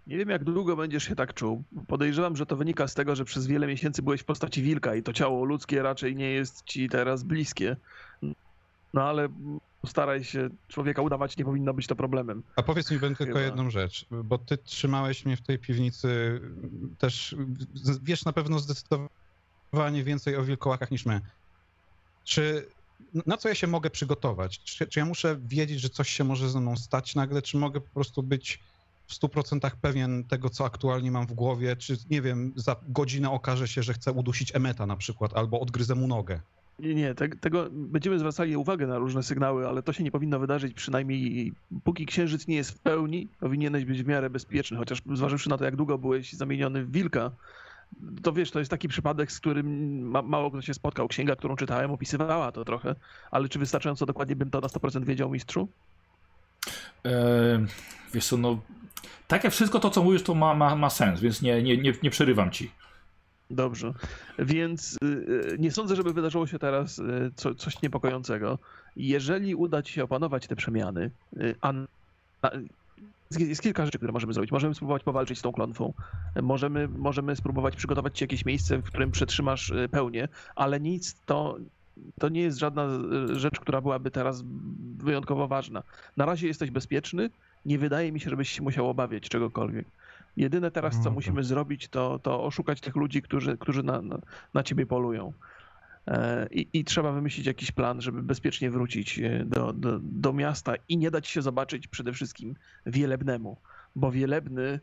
Nie 0.07 0.17
wiem, 0.17 0.29
jak 0.29 0.43
długo 0.43 0.75
będziesz 0.75 1.03
się 1.03 1.15
tak 1.15 1.33
czuł. 1.33 1.63
Podejrzewam, 1.87 2.35
że 2.35 2.45
to 2.45 2.55
wynika 2.55 2.87
z 2.87 2.93
tego, 2.93 3.15
że 3.15 3.25
przez 3.25 3.47
wiele 3.47 3.67
miesięcy 3.67 4.01
byłeś 4.01 4.21
w 4.21 4.25
postaci 4.25 4.61
wilka 4.61 4.95
i 4.95 5.03
to 5.03 5.13
ciało 5.13 5.45
ludzkie 5.45 5.81
raczej 5.81 6.15
nie 6.15 6.31
jest 6.31 6.63
ci 6.65 6.89
teraz 6.89 7.23
bliskie. 7.23 7.75
No 8.95 9.03
ale 9.03 9.29
staraj 9.85 10.23
się, 10.23 10.49
człowieka 10.67 11.01
udawać 11.01 11.37
nie 11.37 11.45
powinno 11.45 11.73
być 11.73 11.87
to 11.87 11.95
problemem. 11.95 12.43
A 12.55 12.63
powiedz 12.63 12.91
mi, 12.91 12.99
Ben, 12.99 13.15
tylko 13.15 13.39
jedną 13.39 13.69
rzecz, 13.69 14.05
bo 14.23 14.37
ty 14.37 14.57
trzymałeś 14.57 15.25
mnie 15.25 15.37
w 15.37 15.41
tej 15.41 15.59
piwnicy 15.59 16.41
też, 16.97 17.35
wiesz 18.03 18.25
na 18.25 18.33
pewno 18.33 18.59
zdecydowanie 18.59 20.03
więcej 20.03 20.35
o 20.35 20.43
wilkołakach 20.43 20.91
niż 20.91 21.05
my. 21.05 21.21
Czy, 22.23 22.67
na 23.25 23.37
co 23.37 23.49
ja 23.49 23.55
się 23.55 23.67
mogę 23.67 23.89
przygotować? 23.89 24.59
Czy, 24.59 24.87
czy 24.87 24.99
ja 24.99 25.05
muszę 25.05 25.37
wiedzieć, 25.47 25.79
że 25.79 25.89
coś 25.89 26.09
się 26.09 26.23
może 26.23 26.49
ze 26.49 26.59
mną 26.61 26.75
stać 26.77 27.15
nagle, 27.15 27.41
czy 27.41 27.57
mogę 27.57 27.81
po 27.81 27.89
prostu 27.93 28.23
być 28.23 28.59
w 29.07 29.13
100% 29.13 29.71
pewien 29.81 30.23
tego, 30.23 30.49
co 30.49 30.65
aktualnie 30.65 31.11
mam 31.11 31.27
w 31.27 31.33
głowie, 31.33 31.75
czy 31.75 31.97
nie 32.09 32.21
wiem, 32.21 32.53
za 32.55 32.75
godzinę 32.87 33.31
okaże 33.31 33.67
się, 33.67 33.83
że 33.83 33.93
chcę 33.93 34.11
udusić 34.11 34.55
Emeta 34.55 34.85
na 34.85 34.95
przykład, 34.95 35.33
albo 35.33 35.59
odgryzę 35.59 35.95
mu 35.95 36.07
nogę. 36.07 36.39
Nie, 36.79 36.95
nie, 36.95 37.15
te, 37.15 37.29
tego 37.29 37.67
będziemy 37.71 38.19
zwracali 38.19 38.57
uwagę 38.57 38.87
na 38.87 38.97
różne 38.97 39.23
sygnały, 39.23 39.67
ale 39.67 39.83
to 39.83 39.93
się 39.93 40.03
nie 40.03 40.11
powinno 40.11 40.39
wydarzyć 40.39 40.73
przynajmniej 40.73 41.53
póki 41.83 42.05
księżyc 42.05 42.47
nie 42.47 42.55
jest 42.55 42.71
w 42.71 42.79
pełni, 42.79 43.27
powinieneś 43.39 43.85
być 43.85 44.03
w 44.03 44.07
miarę 44.07 44.29
bezpieczny, 44.29 44.77
chociaż 44.77 45.01
zważywszy 45.13 45.49
na 45.49 45.57
to, 45.57 45.65
jak 45.65 45.75
długo 45.75 45.97
byłeś 45.97 46.33
zamieniony 46.33 46.85
w 46.85 46.91
wilka, 46.91 47.31
to 48.23 48.33
wiesz, 48.33 48.51
to 48.51 48.59
jest 48.59 48.71
taki 48.71 48.87
przypadek, 48.87 49.31
z 49.31 49.39
którym 49.39 49.99
ma, 50.01 50.21
mało 50.21 50.51
kto 50.51 50.61
się 50.61 50.73
spotkał. 50.73 51.07
Księga, 51.07 51.35
którą 51.35 51.55
czytałem, 51.55 51.91
opisywała 51.91 52.51
to 52.51 52.65
trochę, 52.65 52.95
ale 53.31 53.49
czy 53.49 53.59
wystarczająco 53.59 54.05
dokładnie 54.05 54.35
bym 54.35 54.49
to 54.49 54.61
na 54.61 54.67
100% 54.67 55.05
wiedział, 55.05 55.29
mistrzu? 55.29 55.67
E, 57.05 57.65
wiesz 58.13 58.27
co, 58.27 58.37
no... 58.37 58.59
Tak 59.27 59.43
jak 59.43 59.53
wszystko 59.53 59.79
to, 59.79 59.89
co 59.89 60.03
mówisz, 60.03 60.23
to 60.23 60.35
ma, 60.35 60.53
ma, 60.53 60.75
ma 60.75 60.89
sens, 60.89 61.19
więc 61.19 61.41
nie, 61.41 61.63
nie, 61.63 61.77
nie, 61.77 61.93
nie 62.03 62.09
przerywam 62.09 62.51
ci. 62.51 62.71
Dobrze. 63.49 63.93
Więc 64.39 64.97
y, 65.03 65.07
y, 65.53 65.57
nie 65.59 65.71
sądzę, 65.71 65.95
żeby 65.95 66.13
wydarzyło 66.13 66.47
się 66.47 66.59
teraz 66.59 66.99
y, 66.99 67.31
co, 67.35 67.55
coś 67.55 67.81
niepokojącego. 67.81 68.59
Jeżeli 68.95 69.55
uda 69.55 69.81
ci 69.81 69.93
się 69.93 70.03
opanować 70.03 70.47
te 70.47 70.55
przemiany, 70.55 71.11
a, 71.61 71.73
a 72.41 72.51
jest- 73.31 73.49
jest 73.49 73.61
kilka 73.61 73.85
rzeczy, 73.85 73.97
które 73.97 74.13
możemy 74.13 74.33
zrobić. 74.33 74.51
Możemy 74.51 74.75
spróbować 74.75 75.03
powalczyć 75.03 75.39
z 75.39 75.41
tą 75.41 75.51
klątwą. 75.51 75.93
Możemy, 76.41 76.87
możemy 76.87 77.35
spróbować 77.35 77.75
przygotować 77.75 78.17
ci 78.17 78.23
jakieś 78.23 78.45
miejsce, 78.45 78.77
w 78.77 78.83
którym 78.83 79.11
przetrzymasz 79.11 79.73
pełnię, 79.91 80.27
ale 80.55 80.79
nic 80.79 81.15
to, 81.25 81.57
to 82.19 82.29
nie 82.29 82.41
jest 82.41 82.59
żadna 82.59 82.87
rzecz, 83.33 83.59
która 83.59 83.81
byłaby 83.81 84.11
teraz 84.11 84.43
wyjątkowo 84.97 85.47
ważna. 85.47 85.83
Na 86.17 86.25
razie 86.25 86.47
jesteś 86.47 86.71
bezpieczny. 86.71 87.29
Nie 87.65 87.79
wydaje 87.79 88.11
mi 88.11 88.19
się, 88.19 88.29
żebyś 88.29 88.49
się 88.49 88.61
musiał 88.63 88.89
obawiać 88.89 89.29
czegokolwiek. 89.29 89.87
Jedyne 90.37 90.71
teraz, 90.71 90.99
co 90.99 91.09
No 91.09 91.11
musimy 91.11 91.43
zrobić, 91.43 91.87
to, 91.87 92.19
to 92.19 92.43
oszukać 92.43 92.81
tych 92.81 92.95
ludzi, 92.95 93.21
którzy, 93.21 93.57
którzy 93.57 93.83
na, 93.83 94.01
na, 94.01 94.19
na 94.53 94.63
ciebie 94.63 94.85
polują. 94.85 95.33
E, 96.07 96.47
I, 96.51 96.67
I 96.73 96.85
trzeba 96.85 97.11
wymyślić 97.11 97.47
jakiś 97.47 97.71
plan, 97.71 98.01
żeby 98.01 98.23
bezpiecznie 98.23 98.71
wrócić 98.71 99.19
e, 99.19 99.45
do, 99.45 99.73
do, 99.73 99.99
do 100.01 100.33
miasta 100.33 100.73
i 100.89 100.97
nie 100.97 101.11
dać 101.11 101.27
się 101.27 101.41
zobaczyć 101.41 101.87
przede 101.87 102.13
wszystkim 102.13 102.55
Wielebnemu, 102.85 103.57
bo 103.95 104.11
Wielebny, 104.11 104.79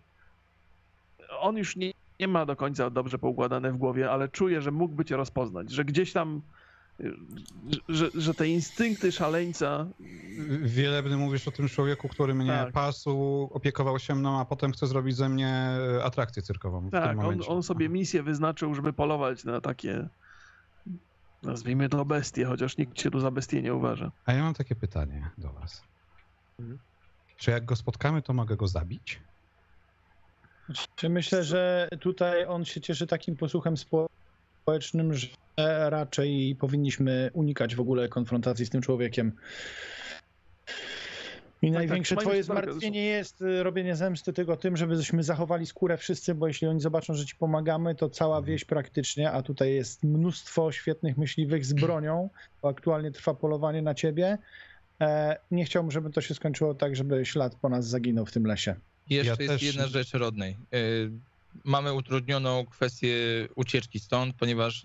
on 1.41 1.57
już 1.57 1.77
nie, 1.77 1.93
nie 2.21 2.29
ma 2.29 2.47
do 2.47 2.57
końca 2.57 2.91
dobrze 2.91 3.19
poukładane 3.19 3.73
w 3.73 3.77
głowie, 3.77 4.11
ale 4.11 4.29
czuje, 4.29 4.63
że 4.63 4.71
mógłby 4.71 5.05
cię 5.05 5.17
rozpoznać, 5.17 5.71
że 5.71 5.85
gdzieś 5.85 6.13
tam, 6.13 6.43
że, 7.89 8.11
że 8.15 8.35
te 8.35 8.49
instynkty 8.49 9.13
szaleńca 9.13 9.87
Wielebny 10.63 11.17
mówisz 11.17 11.49
o 11.49 11.51
tym 11.51 11.69
człowieku, 11.69 12.09
który 12.09 12.35
mnie 12.35 12.51
Tak. 12.51 12.73
pasł, 12.73 13.49
opiekował 13.53 13.99
się 13.99 14.15
mną, 14.15 14.41
a 14.41 14.45
potem 14.45 14.73
chce 14.73 14.87
zrobić 14.87 15.17
ze 15.17 15.29
mnie 15.29 15.49
e, 15.49 16.05
atrakcję 16.05 16.43
cyrkową 16.43 16.91
Tak, 16.91 17.19
on, 17.19 17.41
on 17.49 17.63
sobie 17.63 17.89
misję 17.89 18.23
wyznaczył, 18.23 18.75
żeby 18.75 18.93
polować 18.93 19.45
na 19.45 19.61
takie, 19.61 20.09
nazwijmy 21.43 21.89
to 21.89 22.05
bestie, 22.05 22.45
chociaż 22.45 22.77
nikt 22.77 23.01
się 23.01 23.11
tu 23.11 23.21
za 23.21 23.31
bestię 23.31 23.63
nie 23.63 23.75
uważa. 23.75 24.13
A 24.27 24.33
ja 24.33 24.43
mam 24.43 24.55
takie 24.55 24.77
pytanie 24.77 25.31
do 25.39 25.53
was. 25.53 25.83
Mhm. 26.59 26.79
Czy 27.37 27.51
jak 27.51 27.65
go 27.65 27.77
spotkamy, 27.77 28.23
to 28.23 28.33
mogę 28.33 28.57
go 28.57 28.69
zabić? 28.69 29.21
Czy 30.97 31.09
myślę, 31.09 31.45
że 31.45 31.89
tutaj 32.01 32.47
on 32.47 32.65
się 32.65 32.81
cieszy 32.81 33.07
takim 33.07 33.37
posłuchem 33.37 33.75
społecznym, 33.77 35.15
że 35.15 35.27
raczej 35.89 36.57
powinniśmy 36.61 37.31
unikać 37.35 37.75
w 37.77 37.81
ogóle 37.81 38.09
konfrontacji 38.09 38.67
z 38.67 38.71
tym 38.71 38.83
człowiekiem. 38.83 39.33
I 41.63 41.67
tak, 41.67 41.75
największe 41.75 42.17
trzymajmy 42.17 42.31
twoje 42.31 42.43
zmartwienie 42.43 43.05
jest 43.05 43.43
y, 43.43 43.63
robienie 43.63 43.97
zemsty 43.97 44.33
tylko 44.33 44.57
tym, 44.57 44.77
żebyśmy 44.77 45.23
zachowali 45.23 45.67
skórę 45.67 45.97
wszyscy, 45.97 46.35
bo 46.35 46.49
jeśli 46.49 46.67
oni 46.69 46.81
zobaczą, 46.81 47.15
że 47.15 47.27
ci 47.27 47.37
pomagamy, 47.37 47.95
to 47.95 48.11
cała 48.11 48.43
wieś 48.43 48.65
praktycznie, 48.65 49.31
a 49.33 49.43
tutaj 49.43 49.75
jest 49.75 50.03
mnóstwo 50.05 50.73
świetnych 50.73 51.17
myśliwych 51.19 51.65
z 51.67 51.73
bronią, 51.73 52.29
bo 52.63 52.69
aktualnie 52.69 53.11
trwa 53.11 53.35
polowanie 53.35 53.83
na 53.83 53.95
ciebie. 53.95 54.39
E, 55.01 55.37
Nie 55.51 55.65
chciałbym, 55.65 55.91
żeby 55.91 56.11
to 56.11 56.21
się 56.21 56.35
skończyło 56.35 56.75
tak, 56.75 56.97
żeby 56.97 57.27
ślad 57.27 57.55
po 57.55 57.69
nas 57.69 57.87
zaginął 57.87 58.27
w 58.27 58.33
tym 58.33 58.47
lesie. 58.47 58.75
Jeszcze 59.11 59.33
Ja 59.33 59.37
jest 59.41 59.53
też- 59.53 59.63
jedna 59.63 59.87
rzecz 59.87 60.13
rodnej. 60.15 60.57
Mamy 61.65 61.93
utrudnioną 61.93 62.67
kwestię 62.67 63.17
ucieczki 63.57 64.01
stąd, 64.01 64.37
ponieważ 64.37 64.85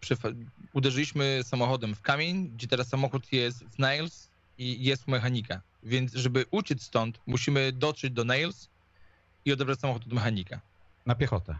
przyfa- 0.00 0.34
uderzyliśmy 0.72 1.40
samochodem 1.44 1.94
w 1.94 2.02
kamień, 2.02 2.48
gdzie 2.48 2.66
teraz 2.66 2.88
samochód 2.88 3.32
jest 3.32 3.64
w 3.64 3.78
Nails 3.78 4.30
i 4.58 4.84
jest 4.84 5.08
mechanika. 5.08 5.60
Więc 5.82 6.12
żeby 6.14 6.44
uciec 6.50 6.82
stąd, 6.82 7.20
musimy 7.26 7.72
dotrzeć 7.72 8.12
do 8.12 8.24
Nails 8.24 8.68
i 9.44 9.52
odebrać 9.52 9.80
samochód 9.80 10.02
od 10.06 10.12
mechanika. 10.12 10.60
Na 11.06 11.14
piechotę. 11.14 11.58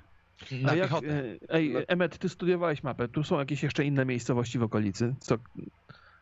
Na 0.50 0.72
A 0.72 0.74
jak, 0.74 0.88
piechotę. 0.88 1.08
e, 1.08 1.36
ej, 1.48 1.74
Emmet, 1.88 2.18
ty 2.18 2.28
studiowałeś 2.28 2.82
mapę. 2.82 3.08
Tu 3.08 3.22
są 3.24 3.38
jakieś 3.38 3.62
jeszcze 3.62 3.84
inne 3.84 4.04
miejscowości 4.04 4.58
w 4.58 4.62
okolicy. 4.62 5.14
Co? 5.20 5.38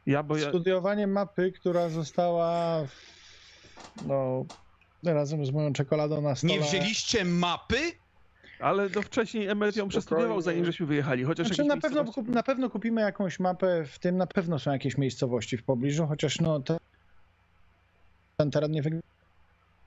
Ja, 0.07 0.23
bo 0.23 0.37
ja, 0.37 0.49
Studiowanie 0.49 1.07
mapy, 1.07 1.53
która 1.53 1.89
została 1.89 2.81
no, 4.07 4.45
razem 5.05 5.47
z 5.47 5.51
moją 5.51 5.73
czekoladą 5.73 6.21
na 6.21 6.35
stole. 6.35 6.53
Nie 6.55 6.61
wzięliście 6.61 7.25
mapy? 7.25 7.93
Ale 8.63 8.91
to 8.91 9.03
wcześniej 9.03 9.49
Emmet 9.49 9.77
ją 9.77 9.89
przestudiował, 9.89 10.41
zanim 10.41 10.65
żeśmy 10.65 10.87
wyjechali. 10.87 11.25
Chociaż 11.25 11.47
Znaczy, 11.47 11.65
na, 11.65 11.77
pewno, 11.77 12.05
kup- 12.05 12.29
na 12.29 12.43
pewno 12.43 12.71
kupimy 12.71 13.01
jakąś 13.01 13.41
mapę, 13.41 13.85
w 13.85 13.99
tym 13.99 14.17
na 14.17 14.27
pewno 14.27 14.59
są 14.59 14.73
jakieś 14.73 14.99
miejscowości 14.99 15.57
w 15.57 15.65
pobliżu, 15.65 16.07
chociaż 16.07 16.41
no 16.41 16.61
te, 16.61 16.77
ten 18.37 18.51
teren 18.51 18.71
nie 18.71 18.83
wygląda 18.83 19.07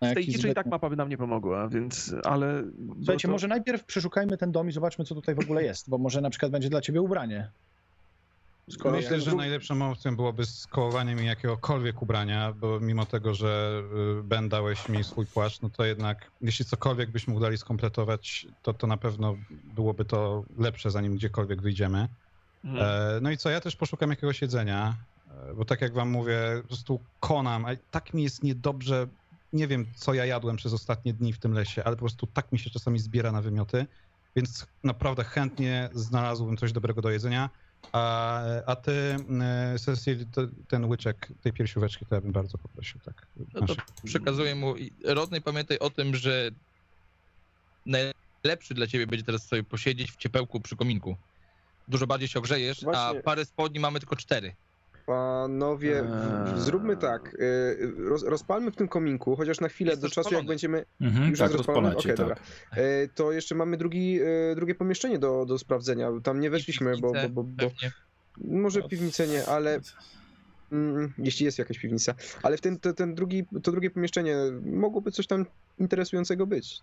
Z 0.04 0.14
tej 0.14 0.26
ciszy 0.26 0.50
i 0.50 0.54
tak 0.54 0.66
mapa 0.66 0.90
by 0.90 0.96
nam 0.96 1.10
nie 1.10 1.18
pomogła, 1.18 1.68
więc, 1.68 2.16
ale... 2.24 2.64
Słuchajcie, 2.98 3.28
to- 3.28 3.32
może 3.32 3.48
najpierw 3.48 3.86
przeszukajmy 3.86 4.38
ten 4.38 4.52
dom 4.52 4.70
i 4.70 4.72
zobaczmy, 4.72 5.06
co 5.06 5.16
tutaj 5.16 5.36
w 5.36 5.40
ogóle 5.40 5.64
jest, 5.64 5.90
bo 5.90 5.98
może 5.98 6.22
na 6.22 6.30
przykład 6.30 6.52
będzie 6.52 6.70
dla 6.70 6.82
ciebie 6.82 7.02
ubranie. 7.02 7.50
Skoro 8.70 8.98
Myślę, 8.98 9.22
że 9.22 9.36
najlepszą 9.36 9.92
opcją 9.92 10.16
byłoby 10.16 10.46
skołowanie 10.46 11.16
mi 11.16 11.26
jakiegokolwiek 11.26 12.02
ubrania, 12.02 12.54
bo 12.54 12.80
mimo 12.80 13.06
tego, 13.06 13.34
że 13.34 13.82
y, 14.20 14.24
Ben 14.24 14.50
dałeś 14.50 14.90
mi 14.90 15.04
swój 15.04 15.26
płaszcz, 15.28 15.62
no 15.62 15.70
to 15.70 15.86
jednak 15.86 16.32
jeśli 16.42 16.66
cokolwiek 16.66 17.12
byśmy 17.12 17.34
udali 17.34 17.58
skompletować, 17.58 18.48
to, 18.62 18.74
to 18.74 18.88
na 18.88 18.98
pewno 18.98 19.38
byłoby 19.50 20.06
to 20.06 20.46
lepsze, 20.58 20.92
zanim 20.92 21.16
gdziekolwiek 21.16 21.62
wyjdziemy. 21.62 22.08
Mhm. 22.64 23.18
E, 23.18 23.22
No 23.22 23.32
i 23.32 23.38
co, 23.38 23.50
ja 23.50 23.62
też 23.62 23.76
poszukam 23.76 24.10
jakiegoś 24.10 24.42
jedzenia, 24.42 24.96
e, 25.28 25.54
bo 25.54 25.66
tak 25.66 25.82
jak 25.82 25.94
wam 25.94 26.10
mówię, 26.10 26.40
po 26.62 26.68
prostu 26.68 27.06
konam, 27.20 27.66
a 27.66 27.70
tak 27.92 28.14
mi 28.14 28.24
jest 28.24 28.44
niedobrze, 28.44 29.08
nie 29.54 29.68
wiem 29.68 29.86
co 29.96 30.14
ja 30.14 30.26
jadłem 30.26 30.56
przez 30.56 30.74
ostatnie 30.74 31.14
dni 31.14 31.34
w 31.34 31.40
tym 31.40 31.54
lesie, 31.54 31.84
ale 31.84 31.96
po 31.96 32.00
prostu 32.00 32.28
tak 32.28 32.52
mi 32.52 32.60
się 32.60 32.70
czasami 32.70 33.00
zbiera 33.00 33.32
na 33.32 33.42
wymioty. 33.42 33.86
więc 34.36 34.68
naprawdę 34.84 35.24
chętnie 35.24 35.90
znalazłbym 35.94 36.58
coś 36.58 36.72
dobrego 36.72 37.02
do 37.02 37.10
jedzenia. 37.10 37.50
A, 37.91 38.41
a 38.66 38.76
ty, 38.76 38.91
e, 39.41 39.80
Cecil, 39.80 40.26
ten 40.68 40.86
łyczek 40.86 41.28
tej 41.44 41.53
piersióweczki, 41.53 42.06
to 42.06 42.16
ja 42.16 42.22
bym 42.22 42.32
bardzo 42.32 42.57
poprosił, 42.57 42.99
tak. 42.99 43.28
No 43.53 43.68
to 43.68 43.76
przekazuję 44.03 44.56
mu. 44.56 44.76
I 44.76 44.91
Rodney, 45.03 45.41
pamiętaj 45.41 45.80
o 45.80 45.90
tym, 45.90 46.16
że 46.16 46.52
najlepszy 47.86 48.74
dla 48.74 48.88
ciebie 48.88 49.07
będzie 49.07 49.26
teraz 49.26 49.48
sobie 49.48 49.64
posiedzieć 49.64 50.12
w 50.12 50.18
ciepełku 50.18 50.60
przy 50.60 50.76
kominku. 50.76 51.18
Dużo 51.88 52.07
bardziej 52.07 52.28
się 52.28 52.40
ogrzejesz, 52.40 52.84
a 52.84 52.86
Właśnie. 52.86 53.22
parę 53.22 53.45
spodni 53.45 53.80
mamy 53.80 53.99
tylko 53.99 54.16
cztery. 54.16 54.56
Panowie, 55.06 55.99
Eee. 55.99 56.61
zróbmy 56.61 56.98
tak. 56.98 57.34
y, 57.34 57.94
Roz, 57.98 58.23
rozpalmy 58.23 58.72
w 58.72 58.76
tym 58.76 58.88
kominku, 58.88 59.36
chociaż 59.36 59.60
na 59.60 59.68
chwilę 59.68 59.90
Jest 59.91 60.02
do 60.02 60.10
czasu, 60.10 60.34
jak 60.34 60.45
będziemy. 60.45 60.86
Mhm, 61.02 61.30
Już 61.30 61.40
tak, 61.40 61.45
jest 61.52 61.57
rozpalone? 61.57 61.95
Okej, 61.95 62.03
tak. 62.11 62.18
dobra. 62.18 62.36
E, 62.72 63.07
To 63.07 63.32
jeszcze 63.32 63.56
mamy 63.56 63.77
drugi, 63.77 64.19
e, 64.52 64.56
drugie 64.56 64.76
pomieszczenie 64.76 65.19
do, 65.19 65.45
do 65.45 65.57
sprawdzenia. 65.60 66.10
Tam 66.23 66.40
nie 66.40 66.49
weszliśmy, 66.49 66.98
bo, 66.98 67.11
bo, 67.11 67.30
bo, 67.30 67.44
bo 67.44 67.72
może 68.38 68.82
piwnicę 68.84 69.27
nie, 69.27 69.45
ale 69.45 69.80
mm, 70.72 71.14
jeśli 71.18 71.45
jest 71.45 71.60
jakaś 71.60 71.80
piwnica. 71.80 72.15
Ale 72.44 72.57
w 72.57 72.61
ten, 72.61 72.80
to, 72.80 72.94
ten 72.94 73.15
drugi, 73.15 73.45
to 73.64 73.72
drugie 73.72 73.90
pomieszczenie 73.90 74.36
mogłoby 74.65 75.11
coś 75.11 75.27
tam 75.27 75.45
interesującego 75.80 76.48
być. 76.48 76.80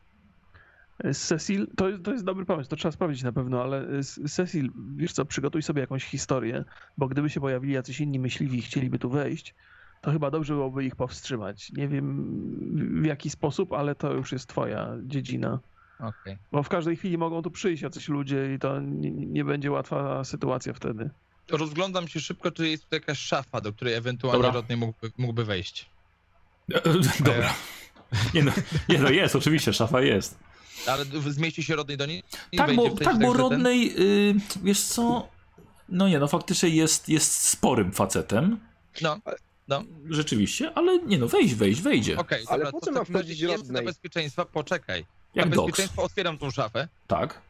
Cecil, 1.15 1.67
to, 1.77 1.89
jest- 1.89 2.03
to 2.05 2.13
jest 2.13 2.25
dobry 2.25 2.45
pomysł, 2.45 2.71
to 2.71 2.77
trzeba 2.77 2.93
sprawdzić 2.93 3.23
na 3.23 3.33
pewno, 3.33 3.63
ale 3.63 3.89
S- 3.89 4.21
Cecil, 4.31 4.71
wiesz 4.97 5.13
co, 5.13 5.25
przygotuj 5.25 5.63
sobie 5.63 5.81
jakąś 5.81 6.05
historię, 6.05 6.65
bo 6.99 7.09
gdyby 7.09 7.31
się 7.31 7.41
pojawili 7.41 7.73
jacyś 7.75 8.01
inni 8.01 8.19
myśliwi 8.19 8.59
i 8.59 8.63
chcieliby 8.63 8.99
tu 8.99 9.11
wejść, 9.11 9.55
to 10.01 10.13
chyba 10.13 10.31
dobrze 10.31 10.55
byłoby 10.55 10.85
ich 10.85 10.97
powstrzymać. 10.97 11.73
Nie 11.73 11.89
wiem 11.89 13.03
w 13.03 13.07
jaki 13.07 13.31
sposób, 13.31 13.73
ale 13.73 13.95
to 13.95 14.13
już 14.13 14.33
jest 14.33 14.47
twoja 14.49 14.89
dziedzina. 15.03 15.59
Okej. 16.01 16.39
Bo 16.53 16.63
w 16.63 16.69
każdej 16.69 16.97
chwili 16.97 17.19
mogą 17.19 17.43
tu 17.43 17.51
przyjść 17.51 17.83
jacyś 17.83 18.09
ludzie 18.09 18.55
i 18.55 18.59
to 18.59 18.81
nie, 18.81 19.11
nie 19.11 19.45
będzie 19.45 19.71
łatwa 19.71 20.25
sytuacja 20.25 20.73
wtedy. 20.73 21.11
Rozglądam 21.51 22.09
się 22.09 22.21
szybko, 22.21 22.51
czy 22.51 22.69
jest 22.69 22.89
tu 22.89 22.95
jakaś 22.95 23.19
szafa, 23.19 23.61
do 23.61 23.73
której 23.73 23.95
ewentualnie 23.95 24.43
Dobra. 24.43 24.77
Mógłby, 24.77 25.11
mógłby 25.19 25.45
wejść. 25.45 25.91
E, 26.75 26.77
e, 26.85 26.93
Dobra. 27.25 27.55
Nie 28.35 28.43
no, 28.43 28.53
nie 28.89 28.99
no, 28.99 29.11
jest, 29.11 29.37
oczywiście, 29.37 29.73
szafa 29.73 30.01
jest. 30.01 30.39
Ale 30.87 31.05
zmieści 31.29 31.63
się 31.63 31.77
Rodney 31.77 31.97
do 31.97 32.07
niej? 32.07 32.23
Tak, 32.57 32.67
wejdzie 32.67 32.91
bo, 32.91 32.97
tak, 32.97 33.19
bo 33.19 33.33
Rodney, 33.33 33.95
y, 33.99 34.35
wiesz 34.63 34.81
co, 34.81 35.29
no 35.89 36.09
nie 36.09 36.19
no, 36.19 36.29
faktycznie 36.29 36.69
jest, 36.69 37.09
jest 37.09 37.49
sporym 37.49 37.93
facetem. 37.93 38.61
No, 39.03 39.19
no. 39.69 39.83
Rzeczywiście, 40.11 40.73
ale 40.75 40.99
nie 40.99 41.19
no, 41.19 41.29
wejść, 41.29 41.55
wejść, 41.55 41.81
wejdzie. 41.81 42.19
Okej, 42.19 42.45
Ale 42.49 42.65
dobra, 42.65 42.81
po 42.81 42.87
co 42.87 42.93
ma 42.93 43.05
wchodzić 43.05 43.41
jest 43.41 43.57
Rodney? 43.57 43.85
Bezpieczeństwa, 43.85 44.45
poczekaj. 44.45 45.07
Jak 45.35 45.49
dla 45.49 45.63
bezpieczeństwa 45.63 46.03
otwieram 46.03 46.39
tą 46.39 46.51
szafę. 46.51 46.89
Tak. 47.07 47.43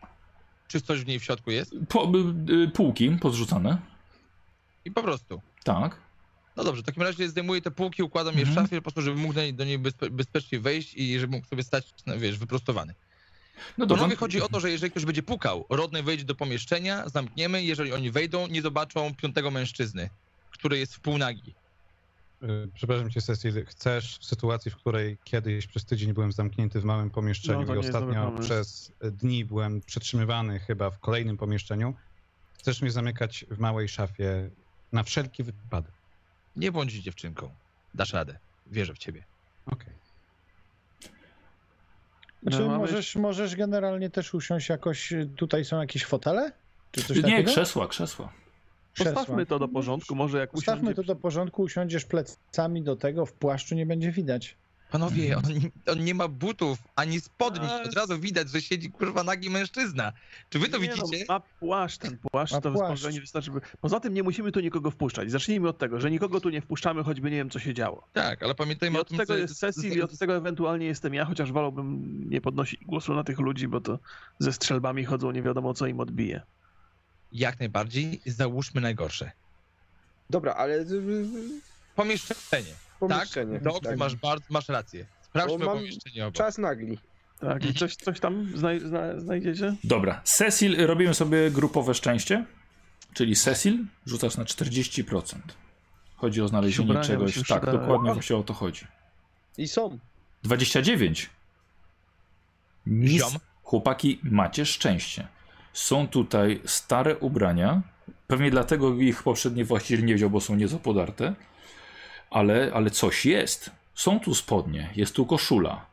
Czy 0.69 0.81
coś 0.81 1.01
w 1.01 1.07
niej 1.07 1.19
w 1.21 1.25
środku 1.25 1.51
jest? 1.51 1.75
Po, 1.89 2.13
y, 2.49 2.53
y, 2.53 2.69
półki 2.69 3.11
pozrzucane. 3.21 3.79
I 4.85 4.91
po 4.91 5.03
prostu. 5.03 5.41
Tak. 5.65 5.97
No 6.57 6.65
dobrze, 6.65 6.83
w 6.83 6.87
takim 6.87 7.03
razie 7.03 7.29
zdejmuję 7.29 7.63
te 7.63 7.71
półki, 7.71 8.03
układam 8.03 8.39
je 8.39 8.45
w 8.45 8.49
Mhm. 8.49 8.67
szafie 8.67 8.77
po 8.77 8.83
prostu, 8.83 9.03
żeby 9.03 9.17
mógł 9.21 9.35
do 9.53 9.65
niej, 9.65 9.79
bezpiecznie 10.11 10.61
wejść 10.61 10.95
i 10.95 11.19
żeby 11.19 11.37
mógł 11.37 11.47
sobie 11.47 11.63
stać, 11.63 11.95
no, 12.07 12.19
wiesz, 12.19 12.39
wyprostowany. 12.39 12.95
No 13.79 13.87
dobrze. 13.87 14.03
Panowie, 14.03 14.17
chodzi 14.17 14.43
o 14.43 14.49
to, 14.49 14.61
że 14.61 14.71
jeżeli 14.71 14.91
ktoś 14.91 15.05
będzie 15.05 15.23
pukał, 15.23 15.65
Rodney 15.69 16.03
wejdzie 16.03 16.25
do 16.25 16.35
pomieszczenia, 16.35 17.09
zamkniemy, 17.09 17.65
jeżeli 17.65 17.93
oni 17.93 18.11
wejdą, 18.11 18.47
nie 18.47 18.63
zobaczą 18.63 19.15
piątego 19.15 19.51
mężczyzny, 19.51 20.11
który 20.51 20.79
jest 20.79 20.95
w 20.95 21.01
półnagi. 21.01 21.55
Y, 22.43 22.69
Przepraszam 22.75 23.11
cię, 23.11 23.23
Cecil, 23.23 23.67
chcesz 23.67 24.19
w 24.19 24.25
sytuacji, 24.25 24.71
w 24.71 24.77
której 24.77 25.19
kiedyś 25.25 25.67
przez 25.67 25.85
tydzień 25.85 26.13
byłem 26.13 26.33
zamknięty 26.33 26.81
w 26.81 26.85
małym 26.85 27.11
pomieszczeniu 27.11 27.67
No, 27.67 27.75
i 27.75 27.79
ostatnio 27.79 28.33
przez 28.41 28.93
dni 29.01 29.45
byłem 29.45 29.81
przetrzymywany 29.81 30.59
chyba 30.59 30.91
w 30.91 30.99
kolejnym 30.99 31.37
pomieszczeniu, 31.37 31.95
chcesz 32.59 32.83
mnie 32.83 32.91
zamykać 32.91 33.45
w 33.51 33.59
małej 33.59 33.89
szafie 33.89 34.51
na 34.93 35.03
wszelki 35.03 35.43
wypadek. 35.43 35.93
Nie 36.57 36.73
bądź 36.73 36.93
dziewczynką. 36.93 37.51
Dasz 37.95 38.13
radę. 38.13 38.39
Wierzę 38.67 38.95
w 38.95 38.99
ciebie. 38.99 39.25
Okej. 39.67 40.02
Znaczy, 42.43 42.59
No, 42.61 42.67
mamy- 42.67 42.79
możesz, 42.79 43.17
możesz 43.17 43.57
generalnie 43.57 44.11
też 44.11 44.35
usiąść 44.35 44.69
jakoś, 44.69 45.13
tutaj 45.37 45.65
są 45.65 45.81
jakieś 45.81 46.05
fotele? 46.05 46.53
Czy 46.93 47.03
coś 47.05 47.17
Nie, 47.17 47.23
takiego? 47.23 47.51
krzesła, 47.51 47.89
krzesła. 47.89 48.33
Postawmy 48.99 49.47
to 49.47 49.59
do 49.59 49.69
porządku, 49.69 50.15
może 50.15 50.39
jak 50.39 50.55
Ustawmy 50.55 50.83
usiądzie... 50.83 50.95
to 50.95 51.03
do 51.03 51.17
porządku, 51.17 51.63
usiądziesz 51.63 52.05
plecami 52.05 52.83
do 52.83 52.97
tego, 52.97 53.27
w 53.27 53.33
płaszczu 53.33 53.75
nie 53.75 53.87
będzie 53.87 54.13
widać. 54.13 54.57
Panowie, 54.93 55.37
on, 55.37 55.43
on 55.93 56.05
nie 56.05 56.15
ma 56.15 56.29
butów 56.29 56.79
ani 56.97 57.21
spodni. 57.21 57.69
Od 57.87 57.95
razu 57.95 58.19
widać, 58.21 58.51
że 58.51 58.63
siedzi 58.63 58.91
kurwa 58.91 59.23
nagi 59.25 59.51
mężczyzna. 59.51 60.13
Czy 60.51 60.59
wy 60.59 60.69
to 60.69 60.79
Nie 60.79 60.89
widzicie? 60.89 61.25
No, 61.29 61.35
ma 61.35 61.41
płaszcz, 61.41 61.99
ten 61.99 62.19
płaszcz 62.19 62.53
Ma 62.53 62.61
to 62.61 62.73
płaszcz. 62.73 63.05
wystarczy. 63.21 63.51
By... 63.51 63.61
Poza 63.81 64.01
tym 64.01 64.15
nie 64.15 64.23
musimy 64.23 64.53
tu 64.53 64.61
nikogo 64.61 64.91
wpuszczać. 64.91 65.31
Zacznijmy 65.31 65.69
od 65.69 65.79
tego, 65.79 66.01
że 66.01 66.11
nikogo 66.11 66.41
tu 66.41 66.51
nie 66.51 66.61
wpuszczamy, 66.61 67.05
choćby 67.05 67.31
nie 67.31 67.37
wiem, 67.37 67.51
co 67.51 67.59
się 67.59 67.75
działo. 67.75 68.09
Tak, 68.13 68.43
ale 68.43 68.53
I 68.53 68.57
pamiętajmy 68.57 68.99
o 68.99 69.01
od 69.01 69.09
tym, 69.09 69.19
tego 69.19 69.35
że- 69.35 69.41
jest 69.41 69.59
Cecil 69.59 69.93
i 69.93 70.03
od 70.03 70.19
tego 70.19 70.37
ewentualnie 70.37 70.87
jestem 70.87 71.15
ja, 71.15 71.25
chociaż 71.25 71.53
wolałbym 71.53 72.03
nie 72.31 72.41
podnosić 72.41 72.85
głosu 72.85 73.15
na 73.15 73.25
tych 73.25 73.39
ludzi, 73.39 73.69
bo 73.69 73.81
to 73.81 73.99
ze 74.39 74.53
strzelbami 74.53 75.05
chodzą, 75.05 75.31
nie 75.31 75.43
wiadomo 75.43 75.75
co 75.75 75.87
im 75.87 76.01
odbije. 76.01 76.41
Jak 77.33 77.61
najbardziej 77.61 78.21
załóżmy 78.27 78.81
najgorsze. 78.81 79.31
Dobra, 80.31 80.55
ale 80.55 80.85
Pomieszczenie. 81.97 82.75
Pomieszczenie. 83.09 83.61
Tak, 83.61 83.73
tak. 83.83 83.97
masz, 83.97 84.17
bardzo, 84.17 84.47
masz 84.51 84.69
rację. 84.69 85.07
Sprawdźmy 85.23 85.65
pomieszczenie 85.65 86.27
obok. 86.27 86.35
Czas 86.35 86.59
nagli. 86.59 86.99
Tak, 87.41 87.65
i 87.65 87.75
coś, 87.75 87.97
coś 87.97 88.21
tam 88.21 88.53
znaj, 88.55 88.81
zna, 88.81 89.21
znajdziecie? 89.21 89.77
Dobra, 89.85 90.21
Cecil, 90.25 90.87
robimy 90.87 91.15
sobie 91.15 91.51
grupowe 91.51 91.95
szczęście, 91.95 92.45
czyli 93.15 93.37
Cecil 93.37 93.85
rzucasz 94.07 94.37
na 94.37 94.45
40%. 94.45 95.37
Chodzi 96.17 96.43
o 96.43 96.49
znalezienie 96.49 96.89
Ubrania 96.89 97.07
czegoś, 97.07 97.49
tak, 97.49 97.67
dokładnie 97.67 98.13
właśnie 98.13 98.37
o 98.37 98.43
to 98.43 98.55
chodzi. 98.55 98.87
I 99.59 99.69
są. 99.69 99.99
29. 100.43 101.31
Nic, 102.87 103.25
chłopaki, 103.63 104.21
macie 104.23 104.67
szczęście. 104.67 105.29
Są 105.73 106.09
tutaj 106.09 106.61
stare 106.65 107.17
ubrania, 107.17 107.83
pewnie 108.27 108.51
dlatego 108.51 108.95
ich 108.95 109.23
poprzedni 109.23 109.65
właściciel 109.65 110.05
nie 110.05 110.15
wziął, 110.15 110.31
bo 110.31 110.41
są 110.41 110.55
nieco 110.57 110.79
podarte, 110.79 111.35
ale, 112.33 112.71
ale 112.75 112.91
coś 112.91 113.27
jest. 113.27 113.71
Są 113.95 114.21
tu 114.21 114.35
spodnie, 114.35 114.91
jest 114.97 115.15
tu 115.15 115.27
koszula, 115.27 115.87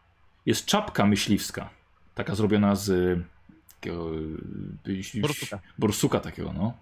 jest 0.45 0.66
czapka 0.66 1.06
myśliwska, 1.06 1.70
taka 2.16 2.36
zrobiona 2.36 2.76
z 2.76 2.90
y, 2.90 3.24
takiego 3.80 4.06
Borsuka. 5.22 5.60
borsuka 5.78 6.20
takiego, 6.20 6.53
no. 6.53 6.74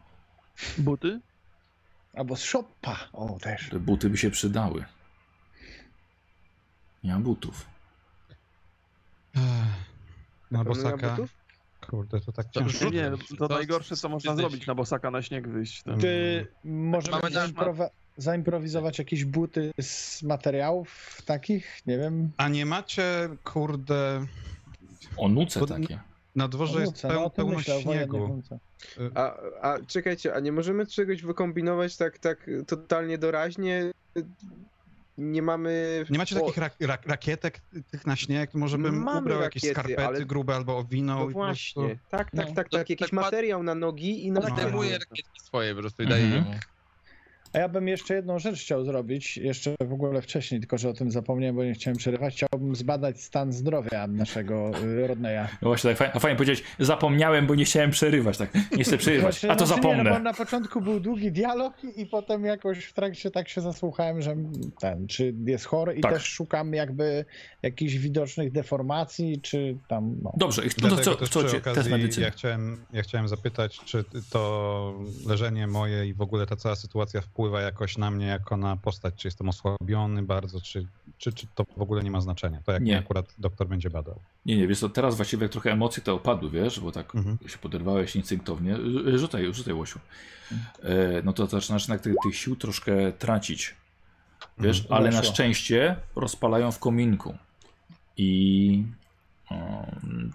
Buty? 0.77 1.19
Albo 2.13 2.35
z 2.35 2.43
szopa. 2.43 2.97
O, 3.13 3.37
też. 3.41 3.69
Te 3.69 3.79
buty 3.79 4.09
by 4.09 4.17
się 4.17 4.31
przydały. 4.31 4.85
Nie 7.03 7.13
mam 7.13 7.23
butów. 7.23 7.65
Na 10.51 10.57
ma 10.57 10.63
bosaka. 10.63 11.09
butów? 11.09 11.29
Kurde, 11.89 12.21
to 12.21 12.31
tak 12.31 12.45
To 12.51 12.59
ciężko. 12.59 12.85
Rzut- 12.85 12.93
Nie, 12.93 13.11
to 13.37 13.47
to- 13.47 13.55
najgorsze 13.55 13.95
co 13.95 14.09
można 14.09 14.35
zrobić 14.35 14.67
na 14.67 14.75
bosaka 14.75 15.11
na 15.11 15.21
śnieg 15.21 15.47
wyjść. 15.47 15.83
To... 15.83 15.97
Czy 15.97 16.47
możemy 16.63 17.17
Mamy 17.21 17.89
zaimprowizować 18.17 18.99
jakieś 18.99 19.25
buty 19.25 19.71
z 19.81 20.23
materiałów 20.23 21.21
takich? 21.25 21.81
Nie 21.87 21.97
wiem. 21.97 22.31
A 22.37 22.47
nie 22.47 22.65
macie, 22.65 23.29
kurde, 23.43 24.25
O 25.17 25.27
nuce 25.29 25.59
To- 25.59 25.65
takie. 25.65 25.99
na 26.35 26.47
dworze 26.47 26.79
jest 26.79 26.91
Nuce, 26.91 27.07
no, 27.07 27.13
peł, 27.13 27.25
o 27.25 27.29
tym 27.29 27.45
pełno 27.45 27.61
śniegu. 27.81 28.41
A, 29.15 29.33
a 29.61 29.77
czekajcie, 29.87 30.35
a 30.35 30.39
nie 30.39 30.51
możemy 30.51 30.85
czegoś 30.87 31.21
wykombinować 31.21 31.97
tak, 31.97 32.17
tak 32.19 32.49
totalnie 32.67 33.17
doraźnie? 33.17 33.91
Nie 35.17 35.41
mamy. 35.41 36.05
Nie 36.09 36.17
macie 36.17 36.35
o, 36.35 36.39
takich 36.39 36.57
rak, 36.57 36.75
rak, 36.79 37.05
rakietek 37.07 37.61
tych 37.91 38.05
na 38.05 38.15
śnieg? 38.15 38.53
Może 38.53 38.77
bym 38.77 38.95
Mamy 39.03 39.19
ubrał 39.21 39.41
jakieś 39.41 39.63
rakiety, 39.63 39.73
skarpety 39.81 40.05
ale- 40.07 40.25
grube 40.25 40.55
albo 40.55 40.77
owinął. 40.77 41.17
No 41.19 41.29
i 41.29 41.33
po 41.33 41.39
prostu- 41.39 41.81
właśnie. 41.81 41.99
Tak, 42.09 42.31
tak, 42.31 42.47
No. 42.49 42.53
tak, 42.55 42.69
To 42.69 42.77
tak. 42.77 42.89
Jakiś 42.89 43.09
tak 43.09 43.13
materiał 43.13 43.63
na 43.63 43.75
nogi 43.75 44.25
i 44.25 44.31
na. 44.31 44.39
No. 44.39 44.55
Zdejmuję 44.55 44.91
rakietki 44.99 45.39
swoje 45.43 45.75
po 45.75 45.81
prostu 45.81 46.03
i 46.03 46.05
Mhm. 46.05 46.43
A 47.53 47.59
ja 47.59 47.69
bym 47.69 47.87
jeszcze 47.87 48.13
jedną 48.15 48.39
rzecz 48.39 48.61
chciał 48.61 48.85
zrobić, 48.85 49.37
jeszcze 49.37 49.75
w 49.81 49.93
ogóle 49.93 50.21
wcześniej, 50.21 50.59
tylko 50.61 50.77
że 50.77 50.89
o 50.89 50.93
tym 50.93 51.11
zapomniałem, 51.11 51.55
bo 51.55 51.63
nie 51.63 51.73
chciałem 51.73 51.97
przerywać. 51.97 52.33
Chciałbym 52.35 52.75
zbadać 52.75 53.21
stan 53.21 53.53
zdrowia 53.53 54.07
naszego 54.07 54.71
y, 54.83 55.07
Rodneya. 55.07 55.47
No 55.61 55.67
właśnie, 55.69 55.89
tak 55.89 55.97
fajnie, 55.97 56.15
a 56.15 56.19
fajnie 56.19 56.35
powiedzieć, 56.37 56.63
zapomniałem, 56.79 57.47
bo 57.47 57.55
nie 57.55 57.65
chciałem 57.65 57.91
przerywać, 57.91 58.37
tak, 58.37 58.49
nie 58.77 58.83
chcę 58.83 58.97
przerywać, 58.97 59.39
Znaczy, 59.39 59.51
a 59.51 59.55
to 59.55 59.65
znaczy 59.65 59.81
Nie, 59.81 59.87
no 59.87 59.93
zapomnę. 59.93 60.11
bo 60.11 60.19
na 60.19 60.33
początku 60.33 60.81
był 60.81 60.99
długi 60.99 61.31
dialog 61.31 61.73
i, 61.95 62.05
potem 62.05 62.45
jakoś 62.45 62.85
w 62.85 62.93
trakcie 62.93 63.31
tak 63.31 63.49
się 63.49 63.61
zasłuchałem, 63.61 64.21
że 64.21 64.35
ten, 64.79 65.07
czy 65.07 65.33
jest 65.45 65.65
chory 65.65 65.93
i 65.95 66.01
Tak. 66.01 66.13
też 66.13 66.23
szukam 66.23 66.73
jakby 66.73 67.25
jakichś 67.61 67.93
widocznych 67.93 68.51
deformacji, 68.51 69.41
czy 69.41 69.77
tam, 69.87 70.15
no. 70.23 70.33
Dobrze, 70.37 70.65
i 70.65 70.69
to, 70.69 70.97
co, 70.97 71.15
też 71.15 71.29
co 71.29 71.43
przy 71.43 71.57
okazji 71.57 71.91
medycyny. 71.91 72.25
ja 72.25 72.31
chciałem, 72.31 72.85
ja 72.93 73.01
chciałem 73.01 73.27
zapytać, 73.27 73.79
czy 73.85 74.03
to 74.29 74.93
leżenie 75.25 75.67
moje 75.67 76.07
i 76.07 76.13
w 76.13 76.21
ogóle 76.21 76.45
ta 76.45 76.55
cała 76.55 76.75
sytuacja 76.75 77.21
wpływa 77.21 77.46
jakoś 77.53 77.97
na 77.97 78.11
mnie 78.11 78.25
jako 78.25 78.57
na 78.57 78.77
postać, 78.77 79.13
czy 79.15 79.27
jestem 79.27 79.49
osłabiony 79.49 80.23
bardzo, 80.23 80.61
czy 80.61 80.87
czy, 81.17 81.33
czy 81.33 81.47
to 81.55 81.65
w 81.77 81.81
ogóle 81.81 82.03
nie 82.03 82.11
ma 82.11 82.21
znaczenia? 82.21 82.61
To 82.65 82.71
jak 82.71 82.83
Nie. 82.83 82.99
akurat 82.99 83.33
doktor 83.37 83.67
będzie 83.67 83.89
badał. 83.89 84.19
Nie, 84.45 84.57
nie, 84.57 84.67
wiesz 84.67 84.79
co, 84.79 84.89
teraz 84.89 85.15
właściwie 85.15 85.43
jak 85.43 85.51
trochę 85.51 85.71
emocje 85.71 86.03
te 86.03 86.13
opadły, 86.13 86.49
wiesz, 86.49 86.79
bo 86.79 86.91
tak 86.91 87.15
Mhm. 87.15 87.37
się 87.47 87.57
poderwałeś 87.57 88.15
instynktownie. 88.15 88.77
Rzucaj, 89.15 89.53
rzucaj, 89.53 89.73
Łosiu. 89.73 89.99
E, 90.83 91.21
no 91.23 91.33
to 91.33 91.47
zaczynasz 91.47 91.81
jednak 91.83 92.01
tych, 92.01 92.13
tych 92.23 92.35
sił 92.35 92.55
troszkę 92.55 93.11
tracić. 93.11 93.75
Wiesz, 94.57 94.81
Mhm. 94.81 95.01
ale 95.01 95.11
na 95.11 95.23
szczęście 95.23 95.95
rozpalają 96.15 96.71
w 96.71 96.79
kominku. 96.79 97.35
I... 98.17 98.83
Um, 99.51 100.33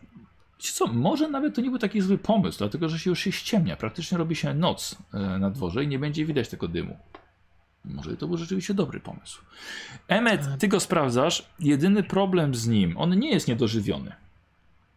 wiecie 0.62 0.72
co, 0.72 0.86
może 0.86 1.28
nawet 1.28 1.54
to 1.54 1.60
nie 1.60 1.70
był 1.70 1.78
taki 1.78 2.00
zły 2.00 2.18
pomysł, 2.18 2.58
dlatego 2.58 2.88
że 2.88 2.98
się 2.98 3.10
już 3.10 3.20
się 3.20 3.32
ściemnia. 3.32 3.76
Praktycznie 3.76 4.18
robi 4.18 4.36
się 4.36 4.54
noc 4.54 4.96
e, 5.14 5.38
na 5.38 5.50
dworze 5.50 5.84
i 5.84 5.88
nie 5.88 5.98
będzie 5.98 6.26
widać 6.26 6.48
tego 6.48 6.68
dymu. 6.68 6.96
Może 7.84 8.16
to 8.16 8.28
był 8.28 8.36
rzeczywiście 8.36 8.74
dobry 8.74 9.00
pomysł. 9.00 9.42
Emmet, 10.08 10.48
ty 10.58 10.68
go 10.68 10.80
sprawdzasz. 10.80 11.46
Jedyny 11.60 12.02
problem 12.02 12.54
z 12.54 12.68
nim, 12.68 12.96
on 12.96 13.18
nie 13.18 13.30
jest 13.30 13.48
niedożywiony. 13.48 14.12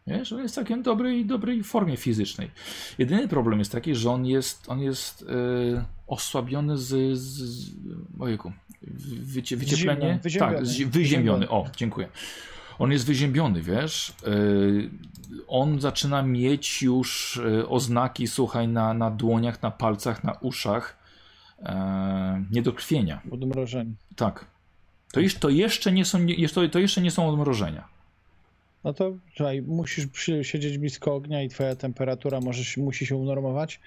Wiesz, 0.08 0.34
on 0.34 0.40
jest 0.40 0.54
w 0.54 0.56
całkiem 0.56 0.84
dobrej, 0.84 1.26
dobrej 1.26 1.64
formie 1.64 1.98
fizycznej. 1.98 2.52
Jedyny 2.98 3.28
problem 3.28 3.60
jest 3.60 3.72
taki, 3.72 3.96
że 3.96 4.12
on 4.12 4.26
jest, 4.26 4.70
on 4.70 4.80
jest 4.80 5.22
e, 5.22 5.86
osłabiony 6.08 6.78
z, 6.78 7.18
z, 7.18 7.20
z 7.20 7.72
ojejku, 8.20 8.54
wycie, 9.22 9.58
wycieplenie? 9.58 10.20
Wyziębiony. 10.24 10.56
Tak, 10.58 10.66
z, 10.66 10.84
wyziębiony. 10.84 11.50
O, 11.50 11.66
dziękuję. 11.78 12.08
On 12.80 12.92
jest 12.92 13.06
wyziębiony, 13.06 13.62
wiesz. 13.62 14.10
E, 14.10 14.32
on 15.48 15.82
zaczyna 15.82 16.22
mieć 16.24 16.82
już 16.82 17.38
e, 17.38 17.70
oznaki, 17.70 18.28
słuchaj, 18.28 18.68
na, 18.68 18.94
na 18.94 19.12
dłoniach, 19.12 19.62
na 19.62 19.72
palcach, 19.72 20.24
na 20.24 20.34
uszach 20.34 20.98
e, 21.60 22.44
niedokrwienia. 22.52 23.22
Odmrożeni. 23.32 23.96
Tak. 24.16 24.46
To, 25.14 25.20
jeszcze, 25.20 25.40
to, 25.40 25.50
jeszcze 25.50 25.92
nie 25.92 26.06
są, 26.06 26.20
to, 26.72 26.80
jeszcze 26.80 27.02
nie 27.02 27.12
są 27.12 27.30
odmrożenia. 27.30 27.96
No 28.84 28.94
to 28.94 29.14
słuchaj, 29.36 29.62
musisz 29.62 30.08
siedzieć 30.42 30.78
blisko 30.78 31.16
ognia 31.16 31.44
i 31.44 31.50
twoja 31.50 31.76
temperatura 31.76 32.42
może, 32.42 32.82
musi 32.82 33.06
się 33.06 33.16
unormować, 33.16 33.80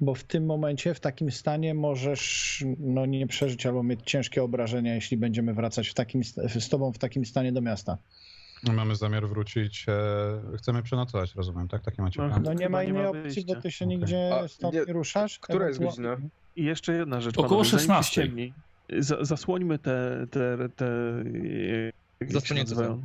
bo 0.00 0.14
w 0.14 0.24
tym 0.24 0.46
momencie, 0.46 0.94
w 0.94 1.00
takim 1.00 1.30
stanie 1.30 1.74
możesz 1.74 2.64
no, 2.78 3.06
nie 3.06 3.26
przeżyć 3.26 3.66
albo 3.66 3.82
mieć 3.82 4.00
ciężkie 4.04 4.42
obrażenia, 4.42 4.94
jeśli 4.94 5.16
będziemy 5.16 5.54
wracać 5.54 5.88
w 5.88 5.94
takim, 5.94 6.24
z 6.58 6.68
tobą 6.68 6.92
w 6.92 6.98
takim 6.98 7.24
stanie 7.24 7.52
do 7.52 7.60
miasta. 7.60 7.98
Mamy 8.62 8.96
zamiar 8.96 9.28
wrócić, 9.28 9.86
e, 9.88 10.56
chcemy 10.58 10.82
przenocować, 10.82 11.34
rozumiem, 11.34 11.68
tak? 11.68 11.82
Taki 11.82 12.02
macie 12.02 12.22
No, 12.22 12.28
plan? 12.28 12.42
No 12.42 12.52
nie 12.52 12.68
ma 12.68 12.82
nie 12.82 12.88
innej 12.88 13.06
opcji, 13.06 13.44
bo 13.44 13.56
ty 13.56 13.70
się 13.70 13.84
Okej. 13.84 13.96
nigdzie 13.98 14.30
A, 14.44 14.48
stąd 14.48 14.74
nie- 14.74 14.84
ruszasz. 14.84 15.38
Która 15.38 15.68
jest 15.68 15.80
godzina? 15.82 16.16
I 16.56 16.64
jeszcze 16.64 16.92
jedna 16.92 17.20
rzecz, 17.20 17.34
Około 17.38 17.48
panowie, 17.48 17.64
zanim 17.64 17.78
się 17.80 17.86
16. 17.86 18.10
ściemni, 18.22 18.52
za, 18.98 19.24
zasłońmy 19.24 19.78
te, 19.78 20.26
te, 20.30 20.68
te 20.76 20.86
Zasłonięte 22.20 22.70
nazywają? 22.70 23.02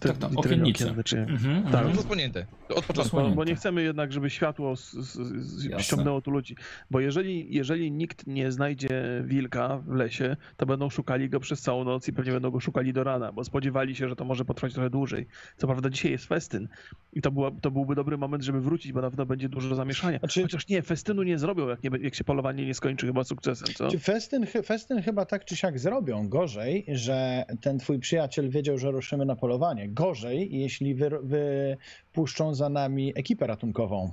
Te 0.00 0.08
Tak, 0.08 0.18
tak, 0.18 0.30
okiennice. 0.38 0.84
okienne, 0.84 1.04
czy... 1.04 1.18
Mhm, 1.18 1.62
Tak. 1.62 1.74
mhm. 1.74 1.94
Zasłonięte. 1.96 2.46
Od 2.74 2.84
początku. 2.84 3.30
Bo, 3.34 3.44
nie 3.44 3.54
chcemy 3.54 3.82
jednak, 3.82 4.12
żeby 4.12 4.30
światło 4.30 4.76
z, 4.76 4.92
z, 4.92 5.12
z, 5.46 5.80
ściągnęło 5.82 6.20
tu 6.20 6.30
ludzi. 6.30 6.56
Bo 6.90 7.00
jeżeli, 7.00 7.54
jeżeli 7.54 7.92
nikt 7.92 8.26
nie 8.26 8.52
znajdzie 8.52 9.22
wilka 9.24 9.78
w 9.78 9.88
lesie, 9.94 10.36
to 10.56 10.66
będą 10.66 10.90
szukali 10.90 11.28
go 11.28 11.40
przez 11.40 11.60
całą 11.60 11.84
noc 11.84 12.08
i 12.08 12.12
pewnie 12.12 12.32
będą 12.32 12.50
go 12.50 12.60
szukali 12.60 12.92
do 12.92 13.04
rana, 13.04 13.32
bo 13.32 13.44
spodziewali 13.44 13.96
się, 13.96 14.08
że 14.08 14.16
to 14.16 14.24
może 14.24 14.44
potrwać 14.44 14.72
trochę 14.74 14.90
dłużej. 14.90 15.26
Co 15.56 15.66
prawda 15.66 15.90
dzisiaj 15.90 16.10
jest 16.12 16.26
festyn 16.26 16.68
i 17.12 17.22
to, 17.22 17.30
była, 17.30 17.50
to 17.50 17.70
byłby 17.70 17.94
dobry 17.94 18.18
moment, 18.18 18.44
żeby 18.44 18.60
wrócić, 18.60 18.92
bo 18.92 19.00
na 19.00 19.10
pewno 19.10 19.26
będzie 19.26 19.48
dużo 19.48 19.74
zamieszania. 19.74 20.18
Znaczy- 20.18 20.42
Chociaż 20.42 20.68
nie, 20.68 20.82
festynu 20.82 21.22
nie 21.22 21.38
zrobią, 21.38 21.68
jak, 21.68 21.82
nie, 21.82 21.90
jak 22.00 22.14
się 22.14 22.24
polowanie 22.24 22.66
nie 22.66 22.74
skończy 22.74 23.06
chyba 23.06 23.24
sukcesem, 23.24 23.68
co? 23.74 23.88
Czy 23.90 23.98
festyn, 23.98 24.46
festyn 24.64 25.02
chyba 25.02 25.24
tak 25.26 25.44
czy 25.44 25.56
siak 25.56 25.78
zrobią. 25.78 26.28
Gorzej, 26.28 26.84
że 26.88 27.44
ten 27.60 27.78
twój 27.78 27.98
przyjaciel 27.98 28.50
wiedział, 28.54 28.78
że 28.78 28.90
ruszymy 28.90 29.24
na 29.24 29.36
polowanie. 29.36 29.88
Gorzej, 29.88 30.58
jeśli 30.58 30.94
wy, 30.94 31.10
wypuszczą 31.22 32.54
za 32.54 32.68
nami 32.68 33.12
ekipę 33.16 33.46
ratunkową. 33.46 34.10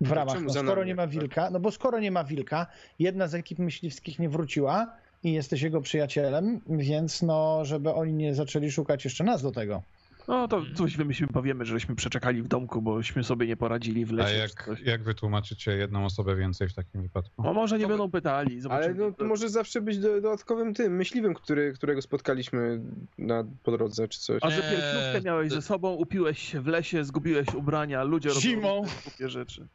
W 0.00 0.12
ramach, 0.12 0.42
no, 0.42 0.52
skoro 0.52 0.84
nie 0.84 0.94
ma 0.94 1.02
akurat? 1.02 1.20
wilka, 1.20 1.50
no 1.50 1.60
bo 1.60 1.70
skoro 1.70 2.00
nie 2.00 2.10
ma 2.10 2.24
wilka, 2.24 2.66
jedna 2.98 3.28
z 3.28 3.34
ekip 3.34 3.58
myśliwskich 3.58 4.18
nie 4.18 4.28
wróciła 4.28 4.96
i 5.22 5.32
jesteś 5.32 5.62
jego 5.62 5.80
przyjacielem, 5.80 6.60
więc 6.68 7.22
no, 7.22 7.64
żeby 7.64 7.94
oni 7.94 8.12
nie 8.12 8.34
zaczęli 8.34 8.70
szukać 8.70 9.04
jeszcze 9.04 9.24
nas 9.24 9.42
do 9.42 9.52
tego. 9.52 9.82
No 10.28 10.48
to 10.48 10.62
coś 10.74 10.96
wymyślimy, 10.96 11.32
powiemy, 11.32 11.64
żeśmy 11.66 11.96
przeczekali 11.96 12.42
w 12.42 12.48
domku, 12.48 12.82
bośmy 12.82 13.24
sobie 13.24 13.46
nie 13.46 13.56
poradzili 13.56 14.04
w 14.04 14.10
A 14.10 14.14
lesie. 14.14 14.48
czy 14.64 14.70
jak, 14.70 14.80
jak 14.86 15.02
wytłumaczycie 15.02 15.72
jedną 15.72 16.04
osobę 16.04 16.36
więcej 16.36 16.68
w 16.68 16.74
takim 16.74 17.02
wypadku? 17.02 17.42
No 17.42 17.52
może 17.54 17.78
nie 17.78 17.82
No, 17.82 17.88
będą 17.88 18.10
pytali, 18.10 18.52
Ale 18.52 18.60
zobaczymy. 18.62 18.94
no, 18.94 19.12
to 19.12 19.24
może 19.24 19.48
zawsze 19.48 19.80
być 19.80 19.98
do, 19.98 20.20
dodatkowym 20.20 20.74
tym 20.74 20.96
myśliwym, 20.96 21.34
który, 21.34 21.72
którego 21.72 22.02
spotkaliśmy 22.02 22.80
na 23.18 23.44
po 23.62 23.70
drodze 23.70 24.08
czy 24.08 24.20
coś. 24.20 24.38
A 24.42 24.50
że 24.50 24.56
Nie, 24.56 24.62
pielgrzymkę 24.62 25.20
miałeś 25.24 25.52
ze 25.52 25.62
sobą, 25.62 25.90
upiłeś 25.94 26.38
się 26.52 26.60
w 26.60 26.66
lesie, 26.66 27.04
zgubiłeś 27.04 27.54
ubrania, 27.54 28.02
ludzie 28.04 28.28
robią 28.28 28.40
Zimą. 28.40 28.76
różne 28.82 28.96
głupie 29.04 29.28
rzeczy. 29.30 29.66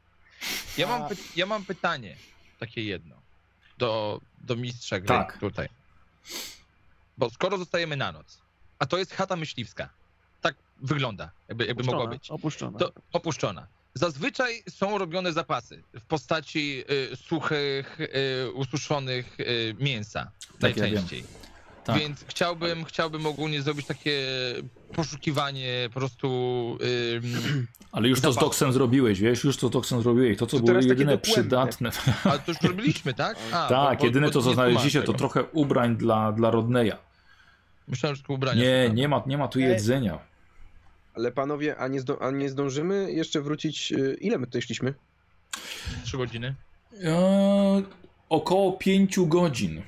Ja 0.77 0.87
mam, 0.87 1.01
py- 1.09 1.31
ja 1.35 1.45
mam 1.45 1.65
pytanie, 1.65 2.15
takie 2.59 2.83
jedno, 2.83 3.15
do, 3.77 4.21
do 4.41 4.55
mistrza 4.55 4.99
gry 4.99 5.07
Tak. 5.07 5.37
tutaj. 5.39 5.67
Bo 7.17 7.29
skoro 7.29 7.57
zostajemy 7.57 7.97
na 7.97 8.11
noc, 8.11 8.41
a 8.79 8.85
to 8.85 8.97
jest 8.97 9.13
chata 9.13 9.35
myśliwska, 9.35 9.89
tak 10.45 10.55
wygląda, 10.81 11.31
jakby, 11.47 11.65
jakby 11.65 11.83
mogła 11.83 12.07
być, 12.07 12.31
Opuszczona. 12.31 12.79
to 12.79 12.91
opuszczona. 13.13 13.67
Zazwyczaj 13.93 14.63
są 14.69 14.97
robione 14.97 15.33
zapasy 15.33 15.83
w 15.99 16.05
postaci 16.05 16.83
y, 17.11 17.15
suchych, 17.15 17.99
y, 17.99 18.51
ususzonych 18.53 19.39
y, 19.39 19.75
mięsa 19.79 20.31
Tak, 20.59 20.77
ja 20.77 20.83
najczęściej. 20.83 21.23
Tak. 21.83 21.99
Więc 21.99 22.25
chciałbym, 22.27 22.85
chciałbym 22.85 23.25
ogólnie 23.25 23.61
zrobić 23.61 23.85
takie 23.85 24.27
poszukiwanie 24.95 25.89
po 25.93 25.99
prostu 25.99 26.27
ym, 27.15 27.67
Ale 27.91 28.07
już 28.07 28.21
to 28.21 28.33
z. 28.33 28.35
Doksem 28.35 28.73
zrobiłeś, 28.73 29.19
wiesz, 29.19 29.43
już 29.43 29.57
to 29.57 29.67
z 29.67 29.71
Doksem 29.71 30.01
zrobiłeś. 30.01 30.37
To, 30.37 30.47
co 30.47 30.57
To 30.57 30.63
było 30.63 30.79
jedyne 30.79 31.17
przydatne. 31.17 31.91
Ale 32.23 32.39
to 32.39 32.51
już 32.51 32.61
robiliśmy, 32.61 33.13
tak? 33.13 33.37
A, 33.53 33.67
tak, 33.69 33.97
bo- 33.97 33.99
bo- 33.99 34.05
jedyne 34.05 34.27
bo 34.27 34.33
to, 34.33 34.41
co 34.41 34.53
znaleźliście, 34.53 35.01
to 35.01 35.13
trochę 35.13 35.43
ubrań 35.43 35.95
dla, 35.97 36.31
dla 36.31 36.51
Rodneya. 36.51 36.93
Myślałem, 37.87 38.15
że 38.15 38.21
tylko 38.21 38.33
ubrania. 38.33 38.63
Nie, 38.63 38.89
nie 38.93 39.07
ma, 39.07 39.23
nie 39.25 39.37
ma 39.37 39.47
tu 39.47 39.59
Ej. 39.59 39.65
jedzenia. 39.65 40.19
Ale 41.15 41.31
panowie, 41.31 41.77
a 41.77 41.87
nie, 41.87 41.99
zdo, 41.99 42.21
a 42.21 42.31
nie 42.31 42.49
zdążymy 42.49 43.11
jeszcze 43.11 43.41
wrócić? 43.41 43.91
y, 43.91 44.17
Ile 44.21 44.37
my 44.37 44.45
tutaj 44.45 44.61
szliśmy? 44.61 44.93
Trzy 46.03 46.17
godziny. 46.17 46.55
Eee, 47.03 47.83
około 48.29 48.73
pięciu 48.73 49.27
godzin. 49.27 49.81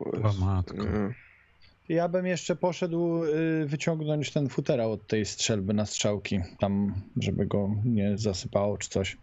O 0.00 0.32
matko. 0.40 0.76
Mm. 0.76 1.14
Ja 1.88 2.08
bym 2.08 2.26
jeszcze 2.26 2.56
poszedł 2.56 3.24
y, 3.24 3.66
wyciągnąć 3.66 4.32
ten 4.32 4.48
futerał 4.48 4.92
od 4.92 5.06
tej 5.06 5.26
strzelby 5.26 5.74
na 5.74 5.86
strzałki, 5.86 6.40
tam, 6.58 6.94
żeby 7.20 7.46
go 7.46 7.70
nie 7.84 8.18
zasypało 8.18 8.78
czy 8.78 8.88
coś. 8.88 9.16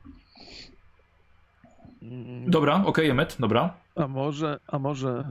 Dobra, 2.47 2.83
okej, 2.85 3.09
Emmet, 3.09 3.35
dobra. 3.39 3.77
A 3.95 4.07
może, 4.07 4.59
a 4.67 4.79
może... 4.79 5.23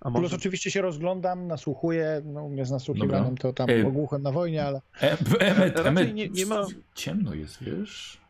A 0.00 0.10
Plus 0.10 0.22
może... 0.22 0.36
oczywiście 0.36 0.70
się 0.70 0.82
rozglądam, 0.82 1.46
nasłuchuję, 1.46 2.22
no 2.24 2.44
u 2.44 2.48
mnie 2.48 2.64
z 2.66 2.70
nasłuchiwaniem 2.70 3.24
Dobra. 3.34 3.42
to 3.42 3.52
tam 3.52 3.70
Ej. 3.70 3.84
ogłuchem 3.84 4.22
na 4.22 4.32
wojnie, 4.32 4.64
ale 4.64 4.80
E, 5.02 5.18
Emmet, 5.40 5.76
Raczej 5.76 5.86
Emmet, 5.86 6.14
nie- 6.14 6.28
nie 6.28 6.46
ma- 6.46 6.66
ciemno 6.94 7.34
jest, 7.34 7.62
wiesz? 7.64 8.20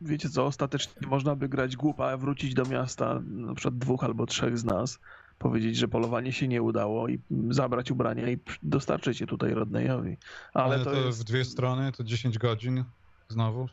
Wiecie 0.00 0.28
co, 0.28 0.46
ostatecznie 0.46 1.08
można 1.08 1.36
by 1.36 1.48
grać 1.48 1.76
głupa, 1.76 2.06
a 2.06 2.16
wrócić 2.16 2.54
do 2.54 2.64
miasta, 2.64 3.20
na 3.26 3.54
przykład 3.54 3.78
dwóch 3.78 4.04
albo 4.04 4.26
trzech 4.26 4.58
z 4.58 4.64
nas, 4.64 4.98
powiedzieć, 5.38 5.76
że 5.76 5.88
polowanie 5.88 6.32
się 6.32 6.48
nie 6.48 6.62
udało 6.62 7.08
i 7.08 7.18
zabrać 7.50 7.90
ubrania 7.90 8.30
i 8.30 8.38
dostarczyć 8.62 9.20
je 9.20 9.26
tutaj 9.26 9.54
Rodneyowi. 9.54 10.16
Ale, 10.54 10.74
Ale 10.74 10.84
to, 10.84 10.90
to 10.90 10.96
jest... 11.06 11.20
w 11.20 11.24
dwie 11.24 11.44
strony, 11.44 11.92
to 11.92 12.04
10 12.04 12.38
godzin 12.38 12.84
znowu. 13.28 13.68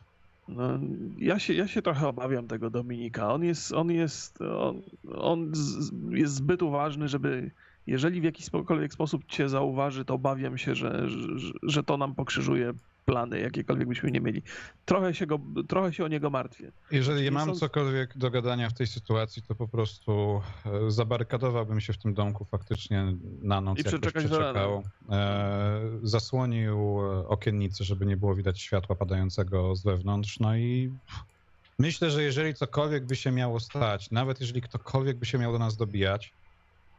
No, 0.48 0.78
ja, 1.18 1.38
się, 1.38 1.54
ja 1.54 1.68
się 1.68 1.82
trochę 1.82 2.08
obawiam 2.08 2.48
tego 2.48 2.70
Dominika. 2.70 3.32
On 3.32 3.44
jest, 3.44 3.72
on 3.72 3.90
jest, 3.90 4.42
on, 4.42 4.82
on 5.14 5.50
z, 5.54 5.92
jest 6.10 6.34
zbyt 6.34 6.62
uważny, 6.62 7.08
żeby 7.08 7.50
jeżeli 7.86 8.20
w 8.20 8.24
jakikolwiek 8.24 8.92
sposób 8.92 9.24
cię 9.26 9.48
zauważy, 9.48 10.04
to 10.04 10.14
obawiam 10.14 10.58
się, 10.58 10.74
że, 10.74 11.08
że, 11.08 11.52
że 11.62 11.82
to 11.82 11.96
nam 11.96 12.14
pokrzyżuje 12.14 12.72
plany, 13.08 13.40
jakiekolwiek 13.40 13.88
byśmy 13.88 14.10
nie 14.10 14.20
mieli. 14.20 14.42
Trochę 14.84 15.14
się, 15.14 15.26
go, 15.26 15.38
trochę 15.68 15.92
się 15.92 16.04
o 16.04 16.08
niego 16.08 16.30
martwię. 16.30 16.72
Jeżeli 16.90 17.22
Nie 17.22 17.30
mam 17.30 17.48
są- 17.48 17.54
cokolwiek 17.54 18.18
do 18.18 18.30
gadania 18.30 18.70
w 18.70 18.74
tej 18.74 18.86
sytuacji, 18.86 19.42
to 19.42 19.54
po 19.54 19.68
prostu 19.68 20.42
e, 20.66 20.90
zabarykadowałbym 20.90 21.80
się 21.80 21.92
w 21.92 21.98
tym 21.98 22.14
domku 22.14 22.44
faktycznie 22.44 23.04
na 23.42 23.60
noc, 23.60 23.78
I 23.78 23.82
do 23.84 23.90
rana. 23.90 24.00
przeczekał. 24.10 24.82
E, 25.10 25.80
zasłonił 26.02 26.78
e, 27.00 27.28
okiennice, 27.28 27.84
żeby 27.84 28.06
nie 28.06 28.16
było 28.16 28.34
widać 28.34 28.60
światła 28.60 28.96
padającego 28.96 29.76
z 29.76 29.82
wewnątrz. 29.84 30.40
No 30.40 30.56
i 30.56 30.92
myślę, 31.78 32.10
że 32.10 32.22
jeżeli 32.22 32.54
cokolwiek 32.54 33.06
by 33.06 33.16
się 33.16 33.30
miało 33.30 33.60
stać, 33.60 34.10
nawet 34.10 34.40
jeżeli 34.40 34.60
ktokolwiek 34.62 35.16
by 35.16 35.26
się 35.26 35.38
miał 35.38 35.52
do 35.52 35.58
nas 35.58 35.76
dobijać, 35.76 36.32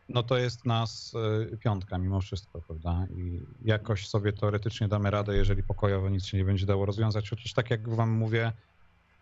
no 0.10 0.24
to 0.24 0.38
jest 0.38 0.66
nas 0.66 1.14
e, 1.54 1.58
piątka 1.58 1.98
mimo 1.98 2.22
wszystko, 2.22 2.62
prawda? 2.62 3.08
I 3.18 3.42
jakoś 3.66 4.08
sobie 4.08 4.34
teoretycznie 4.34 4.88
damy 4.88 5.12
radę, 5.12 5.36
jeżeli 5.36 5.64
pokojowo 5.64 6.10
nic 6.10 6.26
się 6.26 6.38
nie 6.38 6.46
będzie 6.46 6.66
dało 6.66 6.86
rozwiązać. 6.86 7.30
Chociaż 7.30 7.54
tak 7.54 7.70
jak 7.70 7.90
wam 7.90 8.10
mówię, 8.10 8.52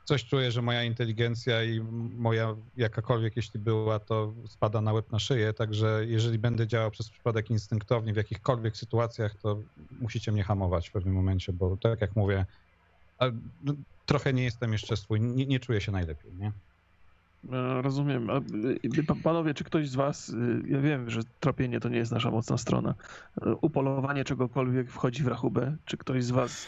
coś 0.08 0.26
czuję, 0.26 0.52
że 0.52 0.62
moja 0.62 0.84
inteligencja 0.84 1.64
i 1.64 1.80
moja 2.18 2.56
jakakolwiek, 2.78 3.36
jeśli 3.36 3.60
była, 3.60 4.00
to 4.00 4.34
spada 4.48 4.82
na 4.82 4.94
łeb 4.94 5.12
na 5.12 5.20
szyję, 5.20 5.54
także 5.54 6.02
jeżeli 6.08 6.40
będę 6.40 6.68
działał 6.68 6.92
przez 6.92 7.10
przypadek 7.10 7.50
instynktownie 7.50 8.14
w 8.14 8.18
jakichkolwiek 8.18 8.78
sytuacjach, 8.78 9.36
to 9.36 9.62
musicie 10.00 10.32
mnie 10.32 10.44
hamować 10.44 10.90
w 10.90 10.92
pewnym 10.92 11.14
momencie, 11.14 11.54
bo 11.54 11.78
tak 11.78 12.02
jak 12.02 12.16
mówię, 12.16 12.46
no, 13.64 13.74
trochę 14.06 14.34
nie 14.34 14.44
jestem 14.44 14.74
jeszcze 14.74 14.98
swój, 14.98 15.22
nie, 15.22 15.46
nie 15.46 15.60
czuję 15.60 15.82
się 15.82 15.92
najlepiej, 15.92 16.34
nie? 16.34 16.52
E, 17.52 17.82
Rozumiem. 17.82 18.30
A, 18.30 18.38
y, 19.00 19.04
pa- 19.04 19.16
Panowie, 19.24 19.54
czy 19.54 19.64
ktoś 19.64 19.90
z 19.90 19.96
was, 19.96 20.30
y, 20.30 20.62
ja 20.68 20.82
wiem, 20.82 21.10
że 21.10 21.22
tropienie 21.40 21.80
to 21.80 21.90
nie 21.90 21.98
jest 21.98 22.12
nasza 22.12 22.32
mocna 22.32 22.58
strona, 22.58 22.96
upolowanie 23.62 24.24
czegokolwiek 24.24 24.92
wchodzi 24.92 25.24
w 25.24 25.28
rachubę? 25.28 25.78
Czy 25.86 25.98
ktoś 25.98 26.24
z 26.24 26.32
was 26.32 26.68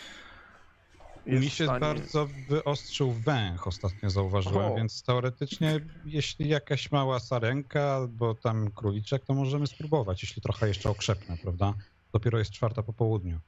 Mi 1.25 1.49
się 1.49 1.63
stanie... 1.63 1.79
bardzo 1.79 2.27
wyostrzył 2.27 3.11
węch 3.11 3.67
ostatnio 3.67 4.09
zauważyłem, 4.09 4.71
O. 4.71 4.75
więc 4.75 5.03
teoretycznie 5.03 5.79
jeśli 6.05 6.49
jakaś 6.49 6.91
mała 6.91 7.19
sarenka 7.19 7.81
albo 7.95 8.35
tam 8.35 8.71
króliczek, 8.71 9.25
to 9.25 9.33
możemy 9.33 9.67
spróbować, 9.67 10.23
jeśli 10.23 10.41
trochę 10.41 10.67
jeszcze 10.67 10.89
okrzepnę, 10.89 11.37
prawda? 11.37 11.73
Dopiero 12.13 12.39
jest 12.39 12.51
czwarta 12.51 12.83
po 12.83 12.93
południu. 12.93 13.39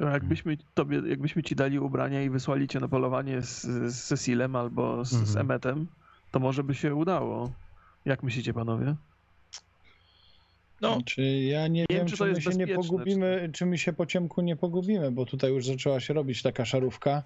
Jakbyśmy, 0.00 0.56
tobie, 0.74 1.02
jakbyśmy 1.06 1.42
ci 1.42 1.56
dali 1.56 1.78
ubrania 1.78 2.22
i 2.22 2.30
wysłali 2.30 2.68
cię 2.68 2.80
na 2.80 2.88
polowanie 2.88 3.42
z, 3.42 3.62
z 3.94 4.04
Cecilem 4.04 4.56
albo 4.56 5.04
z, 5.04 5.08
z 5.10 5.14
Mhm. 5.14 5.38
Emmetem, 5.38 5.86
to 6.30 6.40
może 6.40 6.64
by 6.64 6.74
się 6.74 6.94
udało. 6.94 7.52
Jak 8.04 8.22
myślicie, 8.22 8.54
panowie? 8.54 8.96
No, 10.80 10.98
Czy 11.06 11.22
ja 11.22 11.68
nie, 11.68 11.84
wiem, 11.90 11.98
wiem, 11.98 12.06
czy 12.06 12.16
czy, 12.16 12.24
my 12.24 12.42
się 12.42 12.50
nie 12.50 12.68
pogubimy, 12.68 13.50
czy... 13.52 13.66
my 13.66 13.78
się 13.78 13.92
po 13.92 14.06
ciemku 14.06 14.40
nie 14.40 14.56
pogubimy, 14.56 15.12
bo 15.12 15.26
tutaj 15.26 15.50
już 15.50 15.66
zaczęła 15.66 16.00
się 16.00 16.14
robić 16.14 16.42
taka 16.42 16.64
szarówka, 16.64 17.22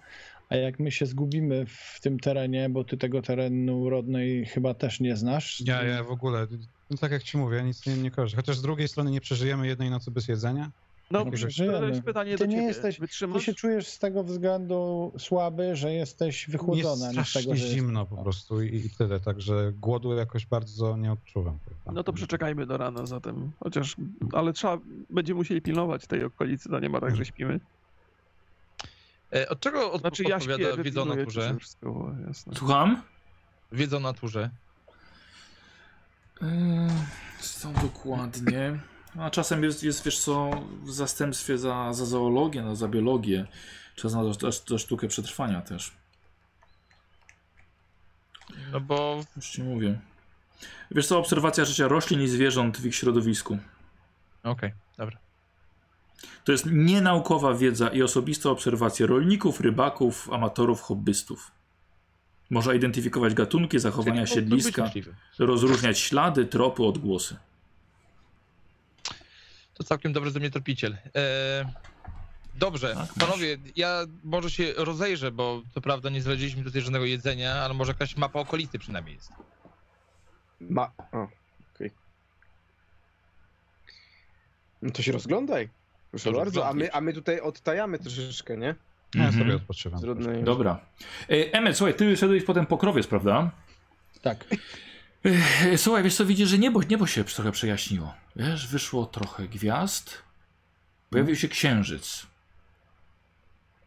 a 0.48 0.56
jak 0.56 0.80
my 0.80 0.90
się 0.90 1.06
zgubimy 1.06 1.66
w 1.66 2.00
tym 2.02 2.20
terenie, 2.20 2.68
bo 2.68 2.84
ty 2.84 2.96
tego 2.96 3.22
terenu 3.22 3.90
rodnej 3.90 4.46
chyba 4.46 4.74
też 4.74 5.00
nie 5.00 5.16
znasz. 5.16 5.62
Ja, 5.66 5.82
ja 5.82 6.04
w 6.04 6.10
ogóle, 6.10 6.46
no 6.90 6.96
tak 6.96 7.12
jak 7.12 7.22
ci 7.22 7.38
mówię, 7.38 7.56
ja 7.56 7.62
nic 7.62 7.86
nie, 7.86 7.96
nie 7.96 8.10
kojarzę. 8.10 8.36
Chociaż 8.36 8.56
z 8.56 8.62
drugiej 8.62 8.88
strony 8.88 9.10
nie 9.10 9.20
przeżyjemy 9.20 9.66
jednej 9.66 9.90
nocy 9.90 10.10
bez 10.10 10.28
jedzenia. 10.28 10.70
No, 11.10 11.24
Dobrze, 11.24 11.46
to 11.46 11.50
żyjemy. 11.50 11.88
jest 11.88 12.02
pytanie 12.02 12.32
Ty 12.32 12.38
do 12.38 12.44
nie 12.46 12.52
ciebie. 12.56 12.66
jesteś- 12.66 12.94
Ty 12.94 13.00
Wytrzymasz? 13.00 13.42
się 13.42 13.54
czujesz 13.54 13.86
z 13.88 13.98
tego 13.98 14.24
względu 14.24 15.12
słaby, 15.18 15.76
że 15.76 15.92
jesteś 15.92 16.48
Nie 16.48 16.52
wychłodzony, 16.52 17.04
a 17.06 17.08
nie 17.08 17.14
z 17.24 17.28
strasznie 17.28 17.42
tego, 17.42 17.56
że 17.56 17.66
zimno 17.66 18.06
po 18.06 18.16
prostu 18.16 18.62
i, 18.62 18.76
i 18.76 18.90
tyle, 18.90 19.20
także 19.20 19.72
głodu 19.80 20.12
jakoś 20.16 20.46
bardzo 20.46 20.96
nie 20.96 21.12
odczuwam. 21.12 21.58
No 21.92 22.04
to 22.04 22.12
przeczekajmy 22.12 22.66
do 22.66 22.76
rana 22.76 23.06
zatem. 23.06 23.50
Chociaż, 23.60 23.96
ale 24.32 24.52
trzeba, 24.52 24.78
będziemy 25.10 25.38
musieli 25.38 25.62
pilnować 25.62 26.06
tej 26.06 26.24
okolicy, 26.24 26.68
to 26.68 26.80
nie 26.80 26.88
ma 26.88 27.00
tak, 27.00 27.16
że 27.16 27.24
śpimy. 27.24 27.60
e, 29.32 29.48
od 29.48 29.60
czego 29.60 29.92
od, 29.92 30.00
Znaczy 30.00 30.22
ja 30.24 30.40
śpię, 30.40 30.54
odpowiada 30.72 31.04
sobie 31.04 31.26
wszystko, 31.58 31.86
było 31.92 32.10
jasne. 32.26 32.54
Słucham? 32.56 33.02
Wiedza 33.72 33.96
o 33.96 34.00
naturze. 34.00 34.50
Yy, 36.42 36.48
Co 37.40 37.68
dokładnie? 37.82 38.80
A 39.18 39.30
czasem 39.30 39.64
jest, 39.64 39.82
jest, 39.82 40.04
wiesz 40.04 40.18
co, 40.18 40.50
w 40.82 40.92
zastępstwie 40.92 41.58
za, 41.58 41.92
za 41.92 42.06
zoologię, 42.06 42.62
no, 42.62 42.76
za 42.76 42.88
biologię. 42.88 43.46
Czasem 43.96 44.34
za, 44.34 44.50
za, 44.50 44.60
za 44.68 44.78
sztukę 44.78 45.08
przetrwania 45.08 45.60
też. 45.60 45.92
No 48.72 48.80
bo 48.80 49.20
Już 49.36 49.50
ci 49.50 49.62
mówię. 49.62 49.98
Wiesz 50.90 51.06
co, 51.06 51.18
obserwacja 51.18 51.64
życia 51.64 51.88
roślin 51.88 52.22
i 52.22 52.28
zwierząt 52.28 52.78
w 52.78 52.86
ich 52.86 52.94
środowisku. 52.94 53.58
Okej, 54.42 54.72
dobra. 54.98 55.18
To 56.44 56.52
jest 56.52 56.66
nienaukowa 56.66 57.54
wiedza 57.54 57.88
i 57.88 58.02
osobiste 58.02 58.50
obserwacje 58.50 59.06
rolników, 59.06 59.60
rybaków, 59.60 60.32
amatorów, 60.32 60.82
hobbystów. 60.82 61.50
Można 62.50 62.74
identyfikować 62.74 63.34
gatunki, 63.34 63.78
zachowania 63.78 64.26
siedliska, 64.26 64.90
rozróżniać 65.38 65.98
ślady, 65.98 66.46
tropy, 66.46 66.82
odgłosy. 66.82 67.36
To 69.74 69.84
całkiem 69.84 70.12
dobry 70.12 70.30
ze 70.30 70.40
mnie 70.40 70.50
tropiciel. 70.50 70.96
E, 71.16 71.72
dobrze, 72.54 72.94
Tak, 72.94 73.08
panowie, 73.20 73.58
ja 73.76 74.00
może 74.24 74.50
się 74.50 74.72
rozejrzę, 74.76 75.32
bo 75.32 75.62
to 75.74 75.80
prawda 75.80 76.10
nie 76.10 76.20
zdradziliśmy 76.22 76.64
tutaj 76.64 76.82
żadnego 76.82 77.04
jedzenia, 77.04 77.54
ale 77.54 77.74
może 77.74 77.92
jakaś 77.92 78.16
mapa 78.16 78.40
okolicy 78.40 78.78
przynajmniej 78.78 79.14
jest. 79.14 79.32
Ma. 80.60 80.90
O, 81.12 81.28
okej. 81.74 81.90
No 84.82 84.90
to 84.90 85.02
się 85.02 85.12
rozglądaj. 85.12 85.68
Proszę 86.10 86.24
Dobrze, 86.24 86.38
bardzo, 86.44 86.68
a 86.68 86.72
my, 86.72 86.92
a 86.92 87.00
my 87.00 87.12
tutaj 87.12 87.40
odtajamy 87.40 87.98
troszeczkę, 87.98 88.56
nie? 88.56 88.74
Ja 89.14 89.24
Mhm. 89.24 89.32
sobie 89.44 89.56
odpoczywam. 89.56 90.00
Dobra. 90.44 90.80
E, 91.30 91.52
Emmet, 91.52 91.76
słuchaj, 91.76 91.94
ty 91.94 92.16
szedłeś 92.16 92.44
potem 92.44 92.66
po 92.66 92.78
krowiec, 92.78 93.06
prawda? 93.06 93.50
tak. 94.22 94.44
Słuchaj, 95.76 96.02
wiesz 96.02 96.16
co, 96.16 96.26
widzisz, 96.26 96.48
że 96.48 96.58
niebo, 96.58 96.80
niebo 96.82 97.06
się 97.06 97.24
trochę 97.24 97.52
przejaśniło. 97.52 98.14
Wiesz, 98.36 98.66
wyszło 98.66 99.06
trochę 99.06 99.48
gwiazd. 99.48 100.22
Pojawił 101.10 101.36
się 101.36 101.48
księżyc. 101.48 102.26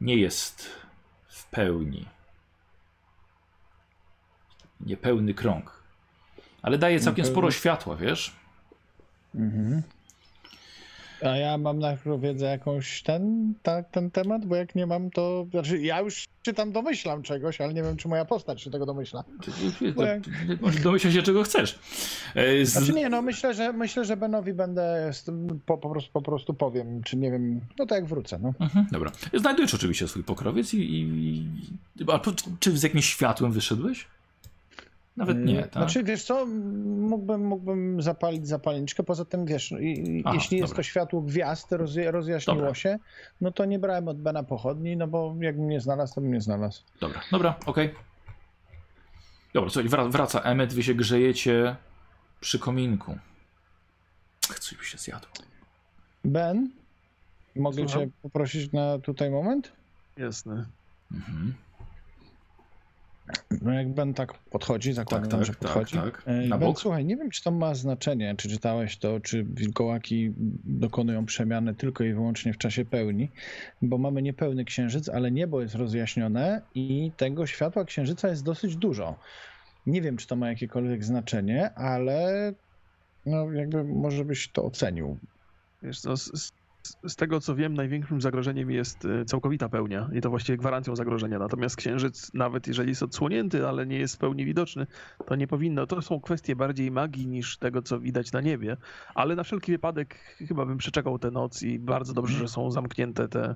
Nie 0.01 0.15
jest 0.15 0.69
w 1.27 1.45
pełni. 1.45 2.05
Niepełny 4.79 5.33
krąg. 5.33 5.83
Ale 6.61 6.77
daje 6.77 6.99
całkiem 6.99 7.25
sporo 7.25 7.51
światła, 7.51 7.95
wiesz? 7.95 8.35
Mhm. 9.35 9.83
A 11.21 11.27
ja 11.37 11.57
mam 11.57 11.79
na 11.79 11.97
wiedzę 12.19 12.45
jakąś 12.45 13.01
ten, 13.03 13.53
ta, 13.63 13.83
ten 13.83 14.11
temat, 14.11 14.45
bo 14.45 14.55
jak 14.55 14.75
nie 14.75 14.85
mam, 14.85 15.11
to. 15.11 15.47
Znaczy, 15.51 15.77
ja 15.81 16.01
już 16.01 16.25
się 16.45 16.53
tam 16.53 16.71
domyślam 16.71 17.23
czegoś, 17.23 17.61
ale 17.61 17.73
nie 17.73 17.83
wiem, 17.83 17.97
czy 17.97 18.07
moja 18.07 18.25
postać 18.25 18.61
się 18.61 18.71
tego 18.71 18.85
domyśla. 18.85 19.23
Jak- 19.81 20.81
Domyślaj 20.83 21.13
się, 21.13 21.21
czego 21.21 21.43
chcesz. 21.43 21.79
E, 22.35 22.65
z- 22.65 22.69
Znaczy 22.69 22.93
nie, 22.93 23.09
no 23.09 23.21
myślę, 23.21 23.53
że 23.53 23.73
myślę, 23.73 24.05
że 24.05 24.17
Benowi 24.17 24.53
będę 24.53 25.11
po, 25.65 25.77
po, 25.77 25.89
prostu, 25.89 26.11
po 26.11 26.21
prostu 26.21 26.53
powiem, 26.53 27.03
czy 27.03 27.17
nie 27.17 27.31
wiem, 27.31 27.61
no 27.79 27.85
to 27.85 27.95
jak 27.95 28.05
wrócę, 28.05 28.39
no. 28.41 28.53
Mhm, 28.59 28.85
dobra. 28.91 29.11
Znajdujesz 29.33 29.73
oczywiście 29.73 30.07
swój 30.07 30.23
pokrowiec 30.23 30.73
i. 30.73 30.77
i, 30.79 31.47
a 32.13 32.19
czy, 32.19 32.31
czy 32.59 32.77
z 32.77 32.83
jakimś 32.83 33.05
światłem 33.05 33.51
wyszedłeś? 33.51 34.07
Nawet 35.17 35.37
nie, 35.37 35.53
Yy, 35.53 35.61
tak? 35.61 35.73
Znaczy, 35.73 36.03
wiesz 36.03 36.23
co, 36.23 36.45
mógłbym, 36.85 37.45
mógłbym 37.45 38.01
zapalić 38.01 38.47
zapalniczkę, 38.47 39.03
poza 39.03 39.25
tym, 39.25 39.45
wiesz, 39.45 39.71
i- 39.71 39.75
i- 40.17 40.21
Aha, 40.25 40.35
jeśli 40.35 40.57
jest 40.57 40.71
dobra. 40.71 40.83
to 40.83 40.83
światło 40.83 41.21
gwiazd, 41.21 41.71
rozja- 41.71 42.11
rozjaśniło 42.11 42.59
Dobra. 42.59 42.73
się, 42.75 42.99
no 43.41 43.51
to 43.51 43.65
nie 43.65 43.79
brałem 43.79 44.07
od 44.07 44.21
Bena 44.21 44.43
pochodni, 44.43 44.97
no 44.97 45.07
bo 45.07 45.35
jakbym 45.39 45.69
nie 45.69 45.81
znalazł, 45.81 46.15
to 46.15 46.21
bym 46.21 46.31
nie 46.33 46.41
znalazł. 46.41 46.83
Dobra, 47.01 47.21
dobra, 47.31 47.55
okej. 47.65 47.93
Dobra, 49.53 49.69
słuchaj, 49.69 49.89
wra- 49.89 50.11
wraca 50.11 50.41
Emmet, 50.41 50.73
wy 50.73 50.83
się 50.83 50.93
grzejecie 50.93 51.75
przy 52.39 52.59
kominku. 52.59 53.17
Ach, 54.51 54.59
coś 54.59 54.77
by 54.77 54.83
się 54.85 54.97
zjadło. 54.97 55.29
Ben, 56.25 56.69
mogę 57.55 57.77
Słucham? 57.89 58.01
cię 58.01 58.09
poprosić 58.21 58.71
na 58.71 58.99
tutaj 58.99 59.31
moment? 59.31 59.71
Jasne. 60.17 60.65
Mhm. 61.11 61.53
No 63.61 63.73
jak 63.73 63.89
Ben 63.89 64.13
tak 64.13 64.33
podchodzi, 64.33 64.93
zakładam, 64.93 65.29
tak, 65.29 65.45
że 65.45 65.53
tak, 65.53 65.59
podchodzi. 65.59 65.97
tak. 65.97 66.25
Na 66.25 66.57
ben, 66.57 66.67
bok? 66.67 66.79
słuchaj, 66.79 67.05
nie 67.05 67.17
wiem, 67.17 67.29
czy 67.29 67.43
to 67.43 67.51
ma 67.51 67.75
znaczenie, 67.75 68.35
czy 68.37 68.49
czytałeś 68.49 68.97
to, 68.97 69.19
czy 69.19 69.43
wilkołaki 69.43 70.33
dokonują 70.63 71.25
przemiany 71.25 71.75
tylko 71.75 72.03
i 72.03 72.13
wyłącznie 72.13 72.53
w 72.53 72.57
czasie 72.57 72.85
pełni, 72.85 73.29
bo 73.81 73.97
mamy 73.97 74.21
niepełny 74.21 74.65
księżyc, 74.65 75.09
ale 75.09 75.31
niebo 75.31 75.61
jest 75.61 75.75
rozjaśnione 75.75 76.61
i 76.75 77.11
tego 77.17 77.47
światła 77.47 77.85
księżyca 77.85 78.27
jest 78.27 78.43
dosyć 78.43 78.75
dużo. 78.75 79.15
Nie 79.85 80.01
wiem, 80.01 80.17
czy 80.17 80.27
to 80.27 80.35
ma 80.35 80.49
jakiekolwiek 80.49 81.03
znaczenie, 81.03 81.73
ale 81.73 82.53
no 83.25 83.51
jakby 83.51 83.83
może 83.83 84.25
byś 84.25 84.51
to 84.51 84.65
ocenił. 84.65 85.17
Wiesz 85.83 85.99
co, 85.99 86.17
z, 86.17 86.51
z, 87.07 87.15
tego 87.15 87.39
co 87.41 87.55
wiem, 87.55 87.73
największym 87.73 88.21
zagrożeniem 88.21 88.71
jest 88.71 89.05
e, 89.05 89.25
całkowita 89.25 89.69
pełnia 89.69 90.09
i 90.13 90.21
to 90.21 90.29
właściwie 90.29 90.57
gwarancją 90.57 90.95
zagrożenia. 90.95 91.39
Natomiast 91.39 91.75
księżyc, 91.75 92.33
nawet 92.33 92.67
jeżeli 92.67 92.89
jest 92.89 93.03
odsłonięty, 93.03 93.67
ale 93.67 93.85
nie 93.85 93.99
jest 93.99 94.15
w 94.15 94.17
pełni 94.17 94.45
widoczny, 94.45 94.87
to 95.25 95.35
nie 95.35 95.47
powinno. 95.47 95.87
To 95.87 96.01
są 96.01 96.21
kwestie 96.21 96.55
bardziej 96.55 96.91
magii 96.91 97.27
niż 97.27 97.57
tego, 97.57 97.81
co 97.81 97.99
widać 97.99 98.31
na 98.31 98.41
niebie. 98.41 98.77
Ale 99.15 99.35
na 99.35 99.43
wszelki 99.43 99.71
wypadek 99.71 100.15
chyba 100.47 100.65
bym 100.65 100.77
przeczekał 100.77 101.19
tę 101.19 101.31
noc 101.31 101.63
i 101.63 101.79
bardzo 101.79 102.13
dobrze, 102.13 102.37
że 102.37 102.47
są 102.47 102.71
zamknięte 102.71 103.27
te, 103.27 103.55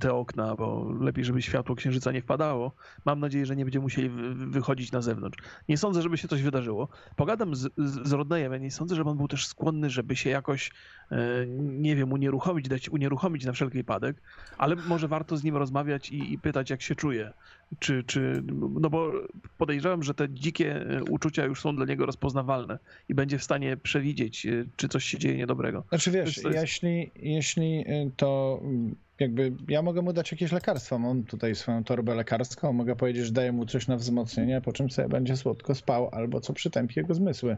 te 0.00 0.12
okna, 0.14 0.54
bo 0.56 0.92
lepiej, 1.00 1.24
żeby 1.24 1.42
światło 1.42 1.74
księżyca 1.76 2.12
nie 2.12 2.22
wpadało. 2.22 2.72
Mam 3.04 3.20
nadzieję, 3.20 3.46
że 3.46 3.56
nie 3.56 3.64
będziemy 3.64 3.82
musieli 3.82 4.08
wy- 4.08 4.34
wy- 4.34 4.46
wychodzić 4.46 4.92
na 4.92 5.00
zewnątrz. 5.02 5.38
Nie 5.68 5.76
sądzę, 5.76 6.02
żeby 6.02 6.18
się 6.18 6.28
coś 6.28 6.42
wydarzyło. 6.42 6.88
Pogadam 7.16 7.56
z, 7.56 7.60
z, 7.76 8.08
z 8.08 8.12
Rodnejem, 8.12 8.52
ja 8.52 8.58
nie 8.58 8.70
sądzę, 8.70 8.94
żeby 8.96 9.10
on 9.10 9.16
był 9.16 9.28
też 9.28 9.46
skłonny, 9.46 9.90
żeby 9.90 10.16
się 10.16 10.30
jakoś 10.30 10.70
e, 11.10 11.16
nie 11.58 11.96
wiem, 11.96 12.12
unieruchomić, 12.12 12.68
dać 12.68 12.88
unieruchomić 12.88 13.44
na 13.44 13.52
wszelki 13.52 13.78
wypadek, 13.78 14.22
ale 14.58 14.76
może 14.76 15.08
warto 15.08 15.36
z 15.36 15.44
nim 15.44 15.56
rozmawiać 15.56 16.10
i, 16.10 16.32
i 16.32 16.38
pytać, 16.38 16.70
jak 16.70 16.82
się 16.82 16.94
czuje. 16.94 17.32
Czy, 17.78 18.04
czy, 18.04 18.42
no 18.80 18.90
bo 18.90 19.12
podejrzewam, 19.58 20.02
że 20.02 20.14
te 20.14 20.28
dzikie 20.30 20.86
e, 20.90 21.02
uczucia 21.04 21.44
już 21.44 21.60
są 21.60 21.76
dla 21.76 21.86
niego 21.86 22.06
rozpoznawalne 22.06 22.78
i 23.08 23.14
będzie 23.14 23.38
w 23.38 23.44
stanie 23.44 23.76
przewidzieć, 23.76 24.46
e, 24.46 24.64
czy 24.76 24.88
coś 24.88 25.04
się 25.04 25.18
dzieje 25.18 25.36
niedobrego. 25.36 25.84
Znaczy 25.88 26.10
wiesz, 26.10 26.36
jest- 26.36 26.56
jeśli, 26.60 27.10
jeśli 27.16 27.84
to 28.16 28.60
mm, 28.62 28.94
jakby 29.22 29.52
ja 29.68 29.82
mogę 29.82 30.02
mu 30.02 30.12
dać 30.12 30.32
jakieś 30.32 30.52
lekarstwa. 30.52 30.98
Mam 30.98 31.24
tutaj 31.24 31.54
swoją 31.54 31.84
torbę 31.84 32.14
lekarską, 32.14 32.72
mogę 32.72 32.96
powiedzieć, 32.96 33.26
że 33.26 33.32
daję 33.32 33.52
mu 33.52 33.66
coś 33.66 33.88
na 33.88 33.96
wzmocnienie, 33.96 34.60
po 34.60 34.72
czym 34.72 34.90
sobie 34.90 35.08
będzie 35.08 35.36
słodko 35.36 35.74
spał, 35.74 36.08
albo 36.12 36.40
co 36.40 36.52
przytępi 36.52 36.94
jego 36.96 37.14
zmysły. 37.14 37.56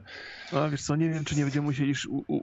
A 0.52 0.68
wiesz 0.68 0.82
co, 0.82 0.96
nie 0.96 1.10
wiem, 1.10 1.24
czy 1.24 1.36
nie 1.36 1.42
będziemy 1.42 1.66
musieli 1.66 1.92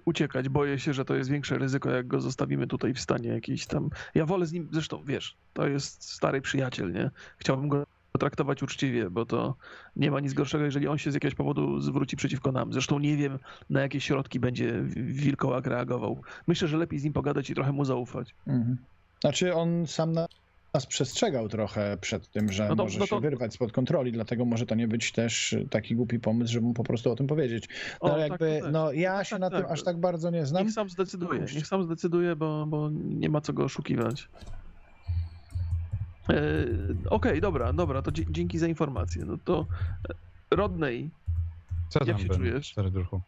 uciekać. 0.05 0.49
Boję 0.49 0.79
się, 0.79 0.93
że 0.93 1.05
to 1.05 1.15
jest 1.15 1.29
większe 1.29 1.57
ryzyko, 1.57 1.89
jak 1.91 2.07
go 2.07 2.21
zostawimy 2.21 2.67
tutaj 2.67 2.93
w 2.93 2.99
stanie 2.99 3.29
jakiejś 3.29 3.65
tam. 3.65 3.89
Ja 4.15 4.25
wolę 4.25 4.45
z 4.45 4.51
nim, 4.53 4.69
zresztą 4.71 5.03
wiesz, 5.03 5.37
to 5.53 5.67
jest 5.67 6.03
stary 6.03 6.41
przyjaciel, 6.41 6.91
nie? 6.91 7.09
Chciałbym 7.37 7.69
go 7.69 7.85
traktować 8.19 8.63
uczciwie, 8.63 9.09
bo 9.09 9.25
to 9.25 9.55
nie 9.95 10.11
ma 10.11 10.19
nic 10.19 10.33
gorszego, 10.33 10.65
jeżeli 10.65 10.87
on 10.87 10.97
się 10.97 11.11
z 11.11 11.13
jakiegoś 11.13 11.35
powodu 11.35 11.79
zwróci 11.79 12.17
przeciwko 12.17 12.51
nam. 12.51 12.73
Zresztą 12.73 12.99
nie 12.99 13.17
wiem, 13.17 13.39
na 13.69 13.81
jakie 13.81 14.01
środki 14.01 14.39
będzie 14.39 14.81
wi- 14.83 15.03
wilkołak 15.03 15.67
reagował. 15.67 16.21
Myślę, 16.47 16.67
że 16.67 16.77
lepiej 16.77 16.99
z 16.99 17.03
nim 17.03 17.13
pogadać 17.13 17.49
i 17.49 17.55
trochę 17.55 17.71
mu 17.71 17.85
zaufać. 17.85 18.35
Mhm. 18.47 18.77
Znaczy 19.21 19.53
on 19.55 19.87
sam 19.87 20.11
na- 20.11 20.27
nas 20.73 20.85
przestrzegał 20.85 21.49
trochę 21.49 21.97
przed 22.01 22.27
tym, 22.31 22.51
że 22.51 22.67
No 22.69 22.75
to- 22.75 22.83
może 22.83 22.99
no 22.99 23.07
to- 23.07 23.15
się 23.15 23.21
wyrwać 23.21 23.53
spod 23.53 23.71
kontroli, 23.71 24.11
dlatego 24.11 24.45
może 24.45 24.65
to 24.65 24.75
nie 24.75 24.87
być 24.87 25.11
też 25.11 25.55
taki 25.69 25.95
głupi 25.95 26.19
pomysł, 26.19 26.53
żeby 26.53 26.65
mu 26.65 26.73
po 26.73 26.83
prostu 26.83 27.11
o 27.11 27.15
tym 27.15 27.27
powiedzieć. 27.27 27.69
No 28.03 28.09
O, 28.09 28.13
ale 28.13 28.29
tak, 28.29 28.31
jakby, 28.31 28.59
tak. 28.63 28.71
no 28.71 28.91
ja 28.91 29.23
się 29.23 29.29
tak, 29.29 29.39
na 29.39 29.49
tym 29.49 29.61
tak. 29.61 29.71
aż 29.71 29.83
tak 29.83 29.97
bardzo 29.99 30.29
nie 30.29 30.45
znam. 30.45 30.63
Niech 30.65 30.73
sam 30.73 30.89
zdecyduje, 30.89 31.39
Puść. 31.39 31.55
niech 31.55 31.67
sam 31.67 31.83
zdecyduje, 31.83 32.35
bo, 32.35 32.65
bo 32.67 32.89
nie 32.93 33.29
ma 33.29 33.41
co 33.41 33.53
go 33.53 33.63
oszukiwać. 33.63 34.27
E, 36.29 36.35
Okej, 37.09 37.41
dobra, 37.41 37.73
dobra, 37.73 38.01
to 38.01 38.11
dzięki 38.11 38.57
za 38.59 38.67
informację. 38.67 39.25
No 39.25 39.37
to 39.45 39.65
e, 40.51 40.55
Rodney, 40.55 41.09
Co 41.89 41.99
Jak 42.05 42.19
się 42.19 42.27
Ben, 42.27 42.37
czujesz? 42.37 42.73
serduchu? 42.73 43.21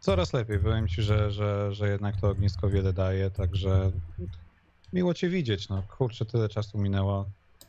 Coraz 0.00 0.32
lepiej. 0.32 0.58
Powiem 0.58 0.88
ci, 0.88 1.02
że, 1.02 1.30
że, 1.30 1.74
że 1.74 1.88
jednak 1.88 2.16
to 2.20 2.28
ognisko 2.30 2.68
wiele 2.68 2.92
daje, 2.92 3.30
także 3.30 3.90
miło 4.92 5.14
cię 5.14 5.28
widzieć. 5.28 5.68
No 5.68 5.82
kurczę, 5.98 6.24
tyle 6.24 6.48
czasu 6.48 6.78
minęło. 6.78 7.26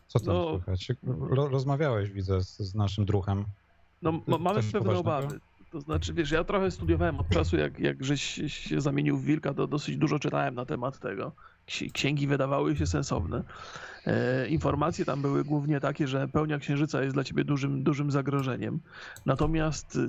Co 0.07 0.19
tam 0.19 0.33
No. 0.35 0.49
słychać? 0.49 0.87
Ro, 1.29 1.47
rozmawiałeś, 1.49 2.09
widzę, 2.11 2.43
z, 2.43 2.57
z 2.59 2.75
naszym 2.75 3.05
druhem. 3.05 3.45
no 4.01 4.11
mamy 4.27 4.55
pewne 4.55 4.71
poważnego? 4.71 4.99
obawy. 4.99 5.39
To 5.71 5.81
znaczy, 5.81 6.13
wiesz, 6.13 6.31
ja 6.31 6.43
trochę 6.43 6.71
studiowałem 6.71 7.19
od 7.19 7.29
czasu, 7.29 7.57
jak, 7.57 7.79
jak 7.79 8.03
żeś 8.03 8.21
się 8.47 8.81
zamienił 8.81 9.17
w 9.17 9.25
wilka, 9.25 9.53
to 9.53 9.67
dosyć 9.67 9.97
dużo 9.97 10.19
czytałem 10.19 10.55
na 10.55 10.65
temat 10.65 10.99
tego. 10.99 11.31
Ksi- 11.69 11.91
Księgi 11.91 12.27
wydawały 12.27 12.75
się 12.75 12.87
sensowne. 12.87 13.43
E, 14.05 14.47
informacje 14.47 15.05
tam 15.05 15.21
były 15.21 15.43
głównie 15.43 15.79
takie, 15.79 16.07
że 16.07 16.27
pełnia 16.27 16.59
księżyca 16.59 17.03
jest 17.03 17.15
dla 17.15 17.23
ciebie 17.23 17.43
dużym, 17.43 17.83
dużym 17.83 18.11
zagrożeniem. 18.11 18.79
Natomiast 19.25 19.99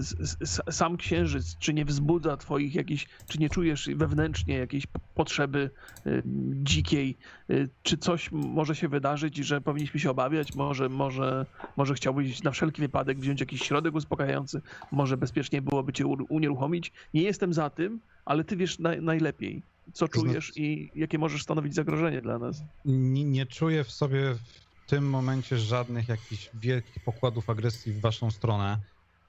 sam 0.71 0.97
księżyc, 0.97 1.57
czy 1.59 1.75
nie 1.75 1.85
wzbudza 1.85 2.37
twoich 2.37 2.75
jakichś, 2.75 3.07
czy 3.29 3.39
nie 3.39 3.49
czujesz 3.49 3.91
wewnętrznie 3.95 4.59
jakiejś 4.59 4.87
potrzeby 5.15 5.71
y, 6.07 6.23
dzikiej, 6.63 7.17
y, 7.51 7.69
czy 7.83 7.97
coś 7.99 8.33
może 8.33 8.75
się 8.75 8.89
wydarzyć, 8.89 9.37
że 9.37 9.61
powinniśmy 9.61 10.01
się 10.01 10.11
obawiać, 10.11 10.55
może, 10.55 10.89
może, 10.89 11.47
może 11.77 11.95
chciałbyś 11.95 12.43
na 12.43 12.51
wszelki 12.51 12.83
wypadek 12.83 13.19
wziąć 13.21 13.41
jakiś 13.41 13.63
środek 13.63 13.95
uspokajający, 13.95 14.61
może 14.93 15.17
bezpiecznie 15.17 15.63
byłoby 15.63 15.93
cię 15.93 16.07
unieruchomić. 16.07 16.93
Nie 17.15 17.23
jestem 17.23 17.53
za 17.55 17.71
tym, 17.71 18.01
ale 18.25 18.45
ty 18.45 18.57
wiesz 18.57 18.79
naj, 18.79 19.03
najlepiej, 19.03 19.63
co 19.93 20.07
znaczy- 20.07 20.21
czujesz 20.21 20.53
i 20.57 20.91
jakie 20.95 21.19
możesz 21.19 21.43
stanowić 21.43 21.75
zagrożenie 21.75 22.23
dla 22.23 22.39
nas. 22.39 22.63
Nie, 22.85 23.25
nie 23.25 23.47
czuję 23.47 23.85
w 23.85 23.91
sobie 23.91 24.35
w 24.35 24.91
tym 24.91 25.11
momencie 25.11 25.59
żadnych 25.59 26.09
jakichś 26.09 26.51
wielkich 26.55 27.05
pokładów 27.05 27.51
agresji 27.51 27.93
w 27.93 28.01
waszą 28.01 28.31
stronę. 28.31 28.79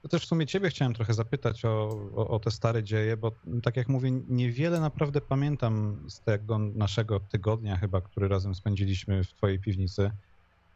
To 0.02 0.08
też 0.08 0.22
w 0.22 0.28
sumie 0.28 0.46
ciebie 0.46 0.68
chciałem 0.70 0.94
trochę 0.94 1.14
zapytać 1.14 1.64
o, 1.64 1.88
o, 2.16 2.28
o 2.28 2.38
te 2.38 2.50
stare 2.50 2.82
dzieje, 2.82 3.16
bo 3.16 3.32
tak 3.62 3.76
jak 3.76 3.88
mówię, 3.88 4.10
niewiele 4.28 4.80
naprawdę 4.80 5.20
pamiętam 5.20 6.04
z 6.08 6.20
tego 6.20 6.58
naszego 6.58 7.20
tygodnia 7.20 7.76
chyba, 7.76 8.00
który 8.00 8.28
razem 8.28 8.54
spędziliśmy 8.54 9.24
w 9.24 9.34
twojej 9.34 9.58
piwnicy. 9.58 10.10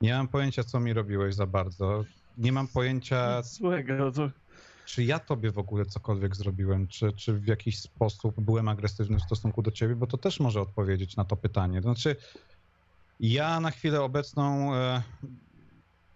Nie 0.00 0.14
mam 0.14 0.28
pojęcia, 0.28 0.64
co 0.64 0.80
mi 0.80 0.92
robiłeś 0.92 1.34
za 1.34 1.46
bardzo. 1.46 2.04
Nie 2.38 2.52
mam 2.52 2.68
pojęcia, 2.68 3.42
Złego, 3.42 4.12
to 4.12 4.30
czy 4.86 5.04
ja 5.04 5.18
tobie 5.18 5.50
w 5.50 5.58
ogóle 5.58 5.86
cokolwiek 5.86 6.36
zrobiłem, 6.36 6.86
czy, 6.88 7.12
czy 7.12 7.32
w 7.32 7.46
jakiś 7.46 7.78
sposób 7.78 8.40
byłem 8.40 8.68
agresywny 8.68 9.18
w 9.18 9.22
stosunku 9.22 9.62
do 9.62 9.70
ciebie, 9.70 9.96
bo 9.96 10.06
to 10.06 10.18
też 10.18 10.40
może 10.40 10.60
odpowiedzieć 10.60 11.16
na 11.16 11.24
to 11.24 11.36
pytanie. 11.36 11.82
Znaczy, 11.82 12.16
ja 13.20 13.60
na 13.60 13.70
chwilę 13.70 14.02
obecną 14.02 14.74
e, 14.74 15.02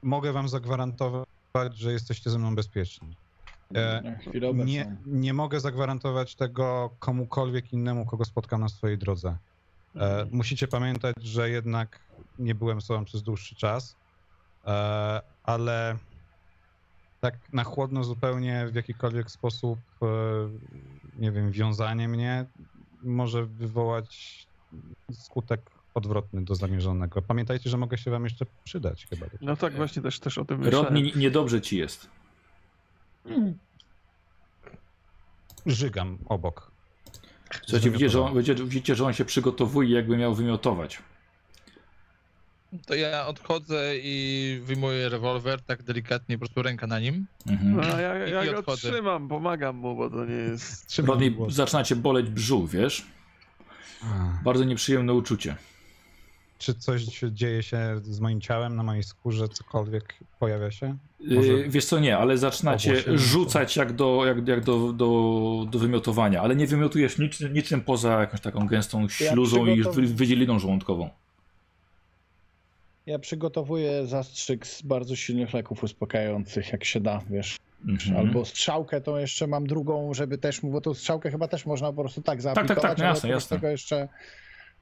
mogę 0.02 0.32
wam 0.32 0.48
zagwarantować, 0.48 1.26
że 1.74 1.92
jesteście 1.92 2.30
ze 2.30 2.38
mną 2.38 2.54
bezpieczni. 2.54 3.16
E, 3.74 4.02
Na 4.02 4.16
chwilę 4.18 4.48
obecną. 4.48 4.64
nie, 4.64 4.96
nie 5.06 5.34
mogę 5.34 5.60
zagwarantować 5.60 6.34
tego 6.34 6.90
komukolwiek 6.98 7.72
innemu, 7.72 8.06
kogo 8.06 8.24
spotkam 8.24 8.60
na 8.60 8.68
swojej 8.68 8.98
drodze. 8.98 9.36
E, 9.96 10.26
musicie 10.30 10.68
pamiętać, 10.68 11.16
że 11.22 11.50
jednak 11.50 12.00
nie 12.38 12.54
byłem 12.54 12.80
sobą 12.80 13.04
przez 13.04 13.22
dłuższy 13.22 13.54
czas, 13.54 13.96
e, 14.66 15.20
ale 15.42 15.96
tak 17.20 17.34
na 17.52 17.64
chłodno 17.64 18.04
zupełnie 18.04 18.66
w 18.72 18.74
jakikolwiek 18.74 19.30
sposób, 19.30 19.78
e, 20.02 20.06
nie 21.18 21.32
wiem, 21.32 21.50
wiązanie 21.52 22.08
mnie 22.08 22.44
może 23.02 23.46
wywołać 23.46 24.46
skutek 25.12 25.60
odwrotny 25.94 26.44
do 26.44 26.54
zamierzonego. 26.54 27.22
Pamiętajcie, 27.22 27.70
że 27.70 27.76
mogę 27.76 27.98
się 27.98 28.10
wam 28.10 28.24
jeszcze 28.24 28.46
przydać 28.64 29.06
chyba. 29.10 29.26
no 29.40 29.56
tak 29.56 29.74
właśnie 29.74 30.02
też, 30.02 30.20
też 30.20 30.38
o 30.38 30.44
tym 30.44 30.58
myślałem. 30.60 30.84
Rodney, 30.84 31.02
nie- 31.02 31.12
niedobrze 31.20 31.60
ci 31.60 31.78
jest. 31.78 32.10
Żygam 35.66 36.18
obok. 36.26 36.70
Słuchajcie, 37.62 37.90
widzicie 37.90 38.08
że, 38.10 38.22
on, 38.22 38.34
widzicie, 38.34 38.64
widzicie, 38.64 38.94
że 38.94 39.04
on 39.06 39.12
się 39.12 39.24
przygotowuje, 39.24 39.94
jakby 39.94 40.16
miał 40.16 40.34
wymiotować. 40.34 41.02
To 42.86 42.94
ja 42.94 43.26
odchodzę 43.26 43.92
i 44.02 44.60
wyjmuję 44.64 45.08
rewolwer, 45.08 45.60
tak 45.62 45.82
delikatnie, 45.82 46.36
po 46.38 46.40
prostu 46.40 46.62
ręka 46.62 46.86
na 46.86 47.00
nim. 47.00 47.26
Mhm. 47.46 47.76
No, 47.76 47.82
a 47.94 48.00
ja, 48.00 48.26
I- 48.26 48.30
ja 48.30 48.44
i 48.44 48.50
go 48.50 48.58
odchodzę. 48.58 48.90
trzymam, 48.92 49.28
pomagam 49.28 49.76
mu, 49.76 49.96
bo 49.96 50.10
to 50.10 50.24
nie 50.24 50.34
jest... 50.34 50.86
Trzymam 50.86 51.30
głos. 51.34 51.54
zaczyna 51.54 51.84
cię 51.84 51.96
boleć 51.96 52.30
brzuch, 52.30 52.70
wiesz? 52.70 53.06
A. 54.02 54.38
Bardzo 54.44 54.64
nieprzyjemne 54.64 55.14
uczucie. 55.14 55.56
Czy 56.58 56.74
coś 56.74 57.02
dzieje 57.32 57.62
się 57.62 58.00
z 58.02 58.20
moim 58.20 58.40
ciałem, 58.40 58.76
na 58.76 58.82
mojej 58.82 59.02
skórze, 59.02 59.48
cokolwiek 59.48 60.14
pojawia 60.38 60.70
się? 60.70 60.96
Może- 61.30 61.48
Yy, 61.52 61.68
wiesz 61.68 61.84
co, 61.84 61.98
nie, 61.98 62.18
ale 62.18 62.38
zaczynacie 62.38 63.02
rzucać 63.18 63.76
jak 63.76 63.92
do, 63.92 64.22
jak, 64.26 64.48
jak 64.48 64.64
do, 64.64 64.92
do, 64.92 65.66
do 65.70 65.78
wymiotowania, 65.78 66.42
ale 66.42 66.56
nie 66.56 66.66
wymiotujesz 66.66 67.18
nic, 67.18 67.40
niczym 67.40 67.80
poza 67.80 68.20
jakąś 68.20 68.40
taką 68.40 68.66
gęstą 68.66 69.08
śluzą 69.08 69.66
i 69.66 69.82
przygotow- 69.82 69.94
wy, 69.94 70.06
wydzieliną 70.06 70.58
żołądkową. 70.58 71.10
Ja 73.06 73.18
przygotowuję 73.18 74.06
zastrzyk 74.06 74.66
z 74.66 74.82
bardzo 74.82 75.16
silnych 75.16 75.52
leków 75.52 75.84
uspokajających, 75.84 76.72
jak 76.72 76.84
się 76.84 77.00
da, 77.00 77.20
wiesz. 77.30 77.56
Mhm. 77.88 78.16
Albo 78.16 78.44
strzałkę 78.44 79.00
tą 79.00 79.16
jeszcze 79.16 79.46
mam 79.46 79.66
drugą, 79.66 80.14
żeby 80.14 80.38
też, 80.38 80.60
bo 80.60 80.80
tą 80.80 80.94
strzałkę 80.94 81.30
chyba 81.30 81.48
też 81.48 81.66
można 81.66 81.92
po 81.92 82.02
prostu 82.02 82.22
tak 82.22 82.42
zaaplikować, 82.42 82.82
tak, 82.82 82.98
no 82.98 83.04
ale 83.04 83.14
jasne, 83.14 83.28
oprócz 83.28 83.42
jasne. 83.42 83.56
tego 83.56 83.68
jeszcze 83.68 84.08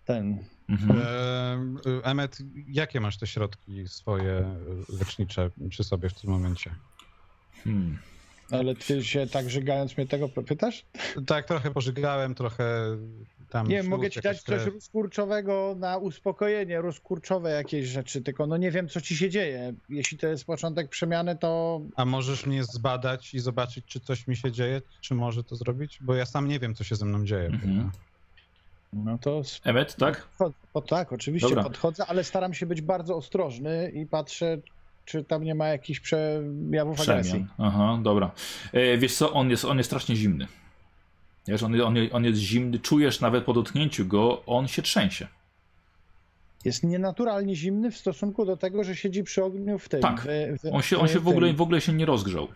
ten... 0.04 0.44
Mhm. 0.68 1.00
E, 1.00 2.04
Emmet, 2.04 2.38
jakie 2.68 3.00
masz 3.00 3.18
te 3.18 3.26
środki 3.26 3.88
swoje 3.88 4.56
lecznicze 5.00 5.50
przy 5.68 5.84
sobie 5.84 6.08
w 6.08 6.20
tym 6.20 6.30
momencie? 6.30 6.70
Hmm. 7.64 7.98
Ale 8.50 8.74
ty 8.74 9.04
się 9.04 9.26
tak 9.26 9.50
żygając 9.50 9.96
mnie 9.96 10.06
tego 10.06 10.28
pytasz? 10.28 10.84
Tak, 11.26 11.46
trochę 11.46 11.70
pożygałem, 11.70 12.34
trochę 12.34 12.96
tam... 13.50 13.68
Nie, 13.68 13.82
mogę 13.82 14.10
ci 14.10 14.20
dać 14.20 14.36
coś 14.42 14.44
krew. 14.44 14.74
rozkurczowego 14.74 15.74
na 15.78 15.96
uspokojenie, 15.96 16.80
rozkurczowe 16.80 17.50
jakieś 17.50 17.86
rzeczy, 17.86 18.22
tylko 18.22 18.46
no 18.46 18.56
nie 18.56 18.70
wiem, 18.70 18.88
co 18.88 19.00
ci 19.00 19.16
się 19.16 19.30
dzieje. 19.30 19.74
Jeśli 19.88 20.18
to 20.18 20.26
jest 20.26 20.44
początek 20.44 20.88
przemiany, 20.88 21.36
to 21.36 21.80
A 21.96 22.04
możesz 22.04 22.46
mnie 22.46 22.64
zbadać 22.64 23.34
i 23.34 23.40
zobaczyć, 23.40 23.84
czy 23.86 24.00
coś 24.00 24.26
mi 24.26 24.36
się 24.36 24.52
dzieje? 24.52 24.82
Czy 25.00 25.14
może 25.14 25.44
to 25.44 25.56
zrobić? 25.56 25.98
Bo 26.00 26.14
ja 26.14 26.26
sam 26.26 26.48
nie 26.48 26.58
wiem, 26.58 26.74
co 26.74 26.84
się 26.84 26.96
ze 26.96 27.04
mną 27.04 27.24
dzieje. 27.24 27.46
Mhm. 27.46 27.90
no 28.92 29.18
to 29.18 29.42
Emmet, 29.64 29.96
tak? 29.96 30.22
Podchodzę. 30.22 30.54
O, 30.74 30.80
tak, 30.80 31.12
oczywiście 31.12 31.48
Dobra. 31.48 31.64
podchodzę, 31.64 32.06
ale 32.06 32.24
staram 32.24 32.54
się 32.54 32.66
być 32.66 32.80
bardzo 32.80 33.16
ostrożny 33.16 33.92
i 33.94 34.06
patrzę, 34.06 34.58
czy 35.08 35.24
tam 35.24 35.44
nie 35.44 35.54
ma 35.54 35.68
jakichś 35.68 36.00
przejawów 36.00 37.00
agresji. 37.00 37.30
Przemian. 37.30 37.48
Aha, 37.58 37.98
dobra. 38.02 38.30
E, 38.72 38.98
wiesz 38.98 39.14
co, 39.14 39.32
on 39.32 39.50
jest, 39.50 39.64
on 39.64 39.78
jest 39.78 39.88
strasznie 39.88 40.16
zimny. 40.16 40.46
Wiesz, 41.46 41.62
on, 41.62 41.80
on, 41.80 41.96
on 42.12 42.24
jest 42.24 42.38
zimny, 42.38 42.78
czujesz 42.78 43.20
nawet 43.20 43.44
po 43.44 43.52
dotknięciu 43.52 44.06
go, 44.06 44.42
on 44.46 44.68
się 44.68 44.82
trzęsie. 44.82 45.26
Jest 46.64 46.82
nienaturalnie 46.82 47.56
zimny 47.56 47.90
w 47.90 47.96
stosunku 47.96 48.44
do 48.44 48.56
tego, 48.56 48.84
że 48.84 48.96
siedzi 48.96 49.24
przy 49.24 49.44
ogniu 49.44 49.78
w 49.78 49.88
tym. 49.88 50.00
Tak. 50.00 50.20
w, 50.20 50.26
w, 50.62 50.72
On 50.72 50.82
się, 50.82 50.98
on 50.98 51.08
się 51.08 51.20
w, 51.20 51.28
ogóle, 51.28 51.52
w 51.52 51.60
ogóle 51.60 51.80
się 51.80 51.92
nie 51.92 52.06
rozgrzał. 52.06 52.48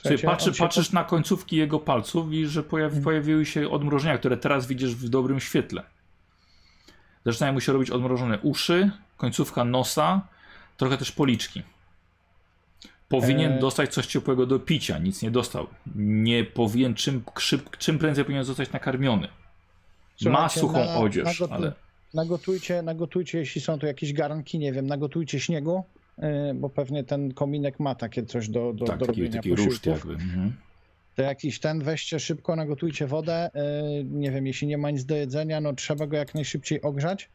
Słuchajcie, 0.00 0.26
patrzy, 0.26 0.52
patrzysz 0.52 0.92
na 0.92 1.04
końcówki 1.04 1.56
jego 1.56 1.78
palców 1.78 2.32
i 2.32 2.46
że 2.46 2.62
pojawi, 2.62 3.00
pojawiły 3.00 3.46
się 3.46 3.70
odmrożenia, 3.70 4.18
które 4.18 4.36
teraz 4.36 4.66
widzisz 4.66 4.94
w 4.94 5.08
dobrym 5.08 5.40
świetle. 5.40 5.82
Zaczynają 7.26 7.52
mu 7.52 7.60
się 7.60 7.72
robić 7.72 7.90
odmrożone 7.90 8.38
uszy, 8.38 8.90
końcówka 9.16 9.64
nosa, 9.64 10.20
trochę 10.76 10.96
też 10.98 11.12
policzki. 11.12 11.62
Powinien 13.08 13.52
E. 13.52 13.58
dostać 13.58 13.94
coś 13.94 14.06
ciepłego 14.06 14.46
do 14.46 14.58
picia, 14.58 14.98
nic 14.98 15.22
nie 15.22 15.30
dostał. 15.30 15.66
Nie 15.96 16.44
powinien, 16.44 16.94
czym, 16.94 17.22
szyb, 17.38 17.76
czym 17.76 17.98
prędzej 17.98 18.24
powinien 18.24 18.44
zostać 18.44 18.72
nakarmiony. 18.72 19.28
Ma 20.26 20.48
suchą 20.48 20.84
na- 20.84 20.94
odzież, 20.96 21.42
ale 21.50 21.72
nagotujcie, 22.14 22.82
nagotujcie, 22.82 23.38
jeśli 23.38 23.60
są 23.60 23.78
tu 23.78 23.86
jakieś 23.86 24.12
garnki, 24.12 24.58
nie 24.58 24.72
wiem, 24.72 24.86
nagotujcie 24.86 25.40
śniegu, 25.40 25.84
y, 26.18 26.22
bo 26.54 26.68
pewnie 26.68 27.04
ten 27.04 27.34
kominek 27.34 27.80
ma 27.80 27.94
takie 27.94 28.22
coś 28.26 28.48
do, 28.48 28.72
do, 28.72 28.84
tak, 28.86 28.98
do 28.98 29.06
taki, 29.06 29.20
robienia 29.20 29.36
taki 29.36 29.54
ruszt 29.54 29.66
posiłków. 29.84 30.08
jakby. 30.10 30.24
Mhm. 30.24 30.56
To 31.16 31.22
jakiś 31.22 31.60
ten, 31.60 31.82
weźcie 31.84 32.20
szybko, 32.20 32.56
nagotujcie 32.56 33.06
wodę. 33.06 33.50
y, 34.00 34.04
Nie 34.04 34.30
wiem, 34.30 34.46
jeśli 34.46 34.66
nie 34.68 34.78
ma 34.78 34.90
nic 34.90 35.04
do 35.04 35.16
jedzenia, 35.16 35.60
no 35.60 35.72
trzeba 35.72 36.06
go 36.06 36.16
jak 36.16 36.34
najszybciej 36.34 36.82
ogrzać. 36.82 37.28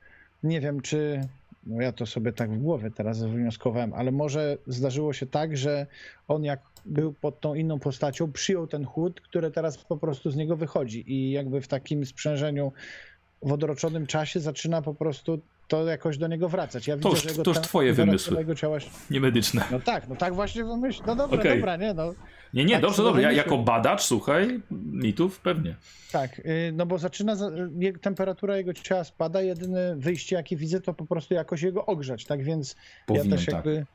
Nie 0.44 0.62
wiem, 0.62 0.82
czy. 0.82 1.22
No 1.68 1.82
ja 1.82 1.92
to 1.92 2.06
sobie 2.06 2.34
tak 2.34 2.52
w 2.52 2.58
głowie 2.58 2.92
teraz 2.92 3.24
wywnioskowałem, 3.24 3.94
ale 3.94 4.12
może 4.12 4.58
zdarzyło 4.68 5.14
się 5.14 5.26
tak, 5.26 5.58
że 5.58 5.88
on 6.28 6.44
jak 6.44 6.60
był 6.86 7.14
pod 7.14 7.40
tą 7.40 7.54
inną 7.54 7.80
postacią, 7.80 8.32
przyjął 8.32 8.68
ten 8.68 8.86
chłód, 8.86 9.22
który 9.22 9.52
teraz 9.52 9.78
po 9.78 9.98
prostu 9.98 10.32
z 10.32 10.36
niego 10.36 10.56
wychodzi 10.56 11.14
i 11.14 11.32
jakby 11.32 11.62
w 11.62 11.68
takim 11.68 12.06
sprzężeniu 12.06 12.72
w 13.42 13.52
odroczonym 13.52 14.08
czasie 14.08 14.40
zaczyna 14.40 14.82
po 14.82 14.94
prostu 14.94 15.42
to 15.68 15.86
jakoś 15.86 16.18
do 16.18 16.28
niego 16.28 16.50
wracać. 16.50 16.88
Ja 16.88 16.98
To 16.98 17.10
widzę, 17.10 17.10
już- 17.10 17.24
że 17.24 17.30
jego 17.30 17.44
to 17.44 17.52
już 17.52 17.60
twoje 17.60 17.94
wymysły. 17.94 18.56
Ciała... 18.56 18.78
Nie 19.12 19.20
medyczne. 19.20 19.64
No 19.72 19.80
tak, 19.80 20.08
no 20.08 20.16
tak 20.16 20.34
właśnie 20.36 20.64
wymyśl. 20.64 21.02
No 21.08 21.16
dobra, 21.16 21.40
Okej. 21.40 21.58
dobra, 21.58 21.76
nie, 21.76 21.94
no. 21.94 22.14
Nie, 22.54 22.66
nie, 22.66 22.74
Tak, 22.74 22.82
dobrze, 22.82 23.04
dobrze. 23.04 23.22
Ja, 23.22 23.32
jako 23.32 23.58
badacz, 23.58 24.02
słuchaj, 24.02 24.62
mitów 24.92 25.40
pewnie. 25.40 25.76
Tak, 26.12 26.40
y, 26.40 26.72
no 26.74 26.86
bo 26.86 26.98
zaczyna, 26.98 27.36
temperatura 28.02 28.58
jego 28.58 28.74
ciała 28.74 29.04
spada, 29.04 29.42
jedyne 29.42 29.96
wyjście 29.96 30.36
jakie 30.36 30.56
widzę 30.58 30.82
to 30.82 30.94
po 30.94 31.06
prostu 31.06 31.34
jakoś 31.34 31.62
jego 31.62 31.86
ogrzać, 31.86 32.26
tak 32.26 32.44
więc 32.44 32.76
Powinien, 33.06 33.30
ja 33.30 33.36
też 33.36 33.46
tak. 33.46 33.54
jakby 33.56 33.86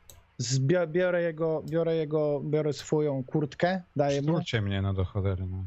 zbia- 0.40 0.88
biorę 0.88 1.22
jego, 1.22 1.62
biorę 1.68 1.96
jego, 1.96 2.40
biorę 2.44 2.72
swoją 2.72 3.24
kurtkę, 3.24 3.82
daję 3.96 4.22
mu, 4.22 4.28
Szturcie 4.28 4.62
mnie, 4.62 4.82
no 4.82 4.94
do 4.94 5.04
cholery. 5.04 5.44
No. 5.50 5.64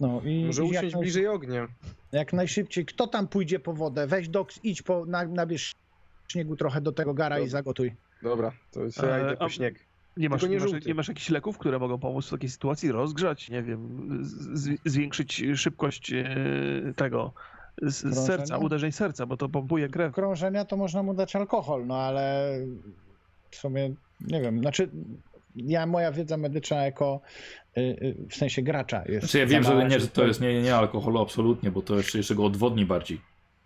No 0.00 0.20
i 0.24 0.44
Może 0.44 0.64
i 0.64 0.68
jak, 0.68 0.84
usiąść 0.84 0.96
bliżej 0.96 1.28
ognia. 1.28 1.68
jak 2.12 2.32
najszybciej, 2.32 2.84
kto 2.86 3.06
tam 3.06 3.28
pójdzie 3.28 3.58
po 3.60 3.72
wodę, 3.72 4.06
weź 4.06 4.28
doks, 4.28 4.60
idź 4.62 4.82
po, 4.82 5.06
na, 5.06 5.24
nabierz 5.24 5.72
śniegu 6.28 6.56
trochę 6.56 6.80
do 6.80 6.92
tego 6.92 7.14
gara 7.14 7.38
i 7.38 7.48
zagotuj. 7.48 7.94
Dobra, 8.22 8.52
to 8.70 8.80
to 8.96 9.06
ja 9.06 9.16
E, 9.16 9.22
idę 9.22 9.36
po 9.36 9.48
śnieg. 9.48 9.84
Nie 10.16 10.28
masz, 10.28 10.42
nie 10.42 10.48
nie, 10.48 10.58
masz, 10.58 10.86
nie 10.86 10.94
masz 10.94 11.08
jakichś 11.08 11.30
leków, 11.30 11.58
które 11.58 11.78
mogą 11.78 11.98
pomóc 11.98 12.26
w 12.26 12.30
takiej 12.30 12.50
sytuacji? 12.50 12.92
Rozgrzać, 12.92 13.50
nie 13.50 13.62
wiem, 13.62 14.08
zwiększyć 14.84 15.44
szybkość 15.54 16.12
e, 16.12 16.24
tego 16.96 17.32
z, 17.82 18.14
z 18.14 18.26
serca, 18.26 18.58
uderzeń 18.58 18.92
serca, 18.92 19.26
bo 19.26 19.36
to 19.36 19.48
pompuje 19.48 19.88
krew. 19.88 20.14
Krążenia 20.14 20.64
to 20.64 20.76
można 20.76 21.02
mu 21.02 21.14
dać 21.14 21.36
alkohol, 21.36 21.86
no 21.86 21.96
ale 21.96 22.50
w 23.50 23.56
sumie, 23.56 23.94
nie 24.20 24.40
wiem, 24.40 24.60
znaczy 24.60 24.90
ja, 25.56 25.86
moja 25.86 26.12
wiedza 26.12 26.36
medyczna 26.36 26.84
jako, 26.84 27.20
w 28.28 28.34
sensie 28.34 28.62
gracza 28.62 29.02
jest 29.06 29.20
Znaczy 29.20 29.38
ja 29.38 29.46
wiem, 29.46 29.62
że, 29.62 29.88
nie, 29.88 30.00
że 30.00 30.08
to 30.08 30.26
jest 30.26 30.40
nie, 30.40 30.62
nie 30.62 30.76
alkoholu 30.76 31.20
absolutnie, 31.22 31.70
bo 31.70 31.82
to 31.82 31.96
jeszcze, 31.96 32.18
jeszcze 32.18 32.34
go 32.34 32.44
odwodni 32.44 32.86
bardziej. 32.86 33.20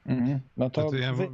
Mhm. 0.06 0.40
No 0.56 0.70
to 0.70 0.90
To 0.90 0.96
ja, 0.96 1.12
wy, 1.12 1.28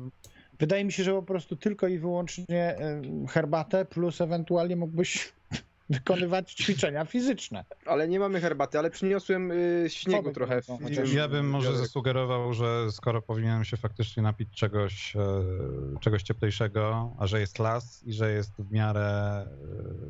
wydaje 0.59 0.85
mi 0.85 0.93
się, 0.93 1.05
że 1.05 1.13
po 1.13 1.23
prostu 1.23 1.57
tylko 1.57 1.89
i 1.89 1.99
wyłącznie 1.99 2.77
y, 3.25 3.29
herbatę 3.29 3.85
plus 3.85 4.21
ewentualnie 4.21 4.77
mógłbyś 4.77 5.33
wykonywać 5.91 6.53
ćwiczenia 6.53 7.05
fizyczne. 7.05 7.65
Ale 7.87 8.09
nie 8.09 8.21
mamy 8.21 8.41
herbaty, 8.41 8.79
ale 8.79 8.91
przyniosłem 8.91 9.51
y, 9.51 9.87
śniegu 9.89 10.33
trochę. 10.33 10.63
w- 10.63 10.67
chociaż. 10.67 11.13
ja 11.13 11.29
bym 11.29 11.51
może 11.51 11.77
zasugerował, 11.77 12.53
że 12.53 12.93
skoro 12.93 13.23
powinienem 13.23 13.65
się 13.65 13.77
faktycznie 13.77 14.23
napić 14.23 14.49
czegoś, 14.51 15.17
e, 15.17 15.21
czegoś 16.01 16.23
cieplejszego, 16.23 17.13
a 17.19 17.27
że 17.27 17.41
jest 17.41 17.59
las 17.59 18.03
i 18.07 18.13
że 18.13 18.33
jest 18.33 18.53
w 18.59 18.73
miarę, 18.73 19.47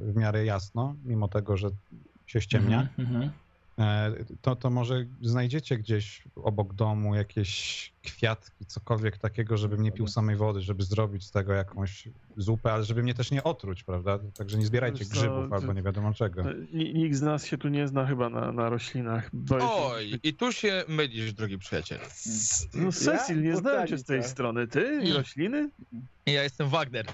e, 0.09 0.13
w 0.13 0.17
miarę 0.17 0.45
jasno, 0.45 0.95
mimo 1.05 1.29
tego, 1.29 1.57
że 1.57 1.69
się 2.27 2.41
ściemnia, 2.41 2.81
Mhm, 2.99 3.09
mhm. 3.17 3.31
E, 3.79 4.13
to, 4.43 4.57
to 4.57 4.71
może 4.71 5.07
znajdziecie 5.23 5.79
gdzieś 5.79 6.23
obok 6.37 6.75
domu 6.75 7.15
jakieś 7.15 7.93
kwiatki, 8.03 8.67
cokolwiek 8.67 9.19
takiego, 9.19 9.57
żebym 9.57 9.83
nie 9.83 9.93
pił 9.93 10.07
samej 10.07 10.37
wody, 10.37 10.61
żeby 10.61 10.83
zrobić 10.85 11.25
z 11.25 11.31
tego 11.31 11.53
jakąś 11.53 12.09
zupę, 12.37 12.73
ale 12.73 12.85
żeby 12.85 13.03
mnie 13.03 13.15
też 13.15 13.31
nie 13.31 13.45
otruć, 13.45 13.83
prawda? 13.83 14.19
Także 14.37 14.59
nie 14.59 14.67
zbierajcie 14.67 15.05
co, 15.05 15.11
grzybów 15.11 15.49
to- 15.49 15.55
albo 15.57 15.73
nie 15.73 15.83
wiadomo 15.83 16.15
czego. 16.15 16.43
Ni- 16.73 16.95
Nikt 16.95 17.17
z 17.17 17.23
nas 17.23 17.47
się 17.47 17.59
tu 17.59 17.69
nie 17.69 17.89
zna 17.89 18.07
chyba 18.07 18.29
na, 18.29 18.53
na 18.53 18.69
roślinach. 18.69 19.31
Oj, 19.61 20.19
i 20.23 20.35
tu 20.35 20.53
się 20.53 20.85
mylisz, 20.89 21.33
drogi 21.33 21.59
przyjaciel. 21.59 21.99
No 22.75 22.93
Cecil, 22.93 23.43
nie 23.43 23.57
znałem 23.57 23.87
cię 23.87 23.99
z 23.99 24.05
tej 24.05 24.23
strony. 24.25 24.67
Ty 24.69 25.01
i 25.05 25.13
rośliny? 25.13 25.71
Ja 26.27 26.43
jestem 26.43 26.69
Wagner. 26.69 27.07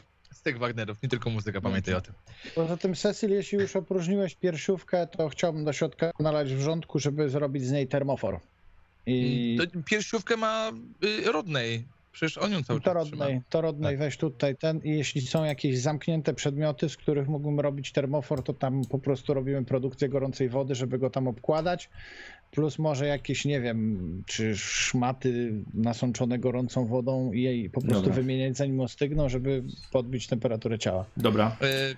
Tych 0.43 0.59
Wagnerów, 0.59 1.03
nie 1.03 1.09
tylko 1.09 1.31
muzyka, 1.31 1.61
pamiętaj 1.61 1.95
o 1.95 2.01
tym. 2.01 2.15
Poza 2.55 2.77
tym, 2.77 2.95
Cecil, 2.95 3.31
jeśli 3.31 3.59
już 3.59 3.77
opróżniłeś 3.77 4.35
piersiówkę, 4.35 5.07
to 5.07 5.29
chciałbym 5.29 5.65
do 5.65 5.73
środka 5.73 6.11
nalać 6.21 6.55
wrzątku, 6.55 6.99
żeby 6.99 7.29
zrobić 7.29 7.65
z 7.65 7.71
niej 7.71 7.89
termofor. 7.89 8.41
I 9.07 9.59
To 9.61 9.81
piersiówkę 9.85 10.37
ma 10.37 10.73
y, 11.05 11.33
Rodnej. 11.33 11.85
Przecież 12.13 12.39
on 12.39 12.53
ją 12.53 12.63
cały 12.63 12.81
czas 12.81 13.07
trzyma. 13.07 13.25
rodnej, 13.25 13.41
to 13.51 13.61
rodnej 13.61 13.93
Tak. 13.93 13.99
weź 13.99 14.17
tutaj 14.17 14.57
ten 14.57 14.81
i 14.85 14.91
jeśli 14.91 15.21
są 15.21 15.45
jakieś 15.45 15.79
zamknięte 15.79 16.35
przedmioty, 16.35 16.89
z 16.89 16.97
których 16.97 17.29
mógłbym 17.29 17.61
robić 17.61 17.93
termofor, 17.93 18.43
to 18.43 18.53
tam 18.53 18.83
po 18.85 18.99
prostu 18.99 19.35
robimy 19.35 19.65
produkcję 19.65 20.09
gorącej 20.09 20.49
wody, 20.49 20.75
żeby 20.75 20.99
go 20.99 21.11
tam 21.11 21.29
obkładać. 21.29 21.91
Plus 22.51 22.79
może 22.79 23.07
jakieś, 23.07 23.45
nie 23.45 23.61
wiem, 23.61 24.23
czy 24.27 24.57
szmaty 24.57 25.53
nasączone 25.75 26.39
gorącą 26.39 26.87
wodą 26.87 27.33
i 27.33 27.43
jej 27.43 27.71
po 27.71 27.81
prostu 27.81 28.03
Dobra. 28.03 28.15
wymieniać 28.15 28.57
zanim 28.57 28.81
ostygną, 28.81 29.29
żeby 29.29 29.63
podbić 29.93 30.27
temperaturę 30.27 30.79
ciała. 30.79 31.05
Dobra. 31.17 31.57
Y, 31.63 31.97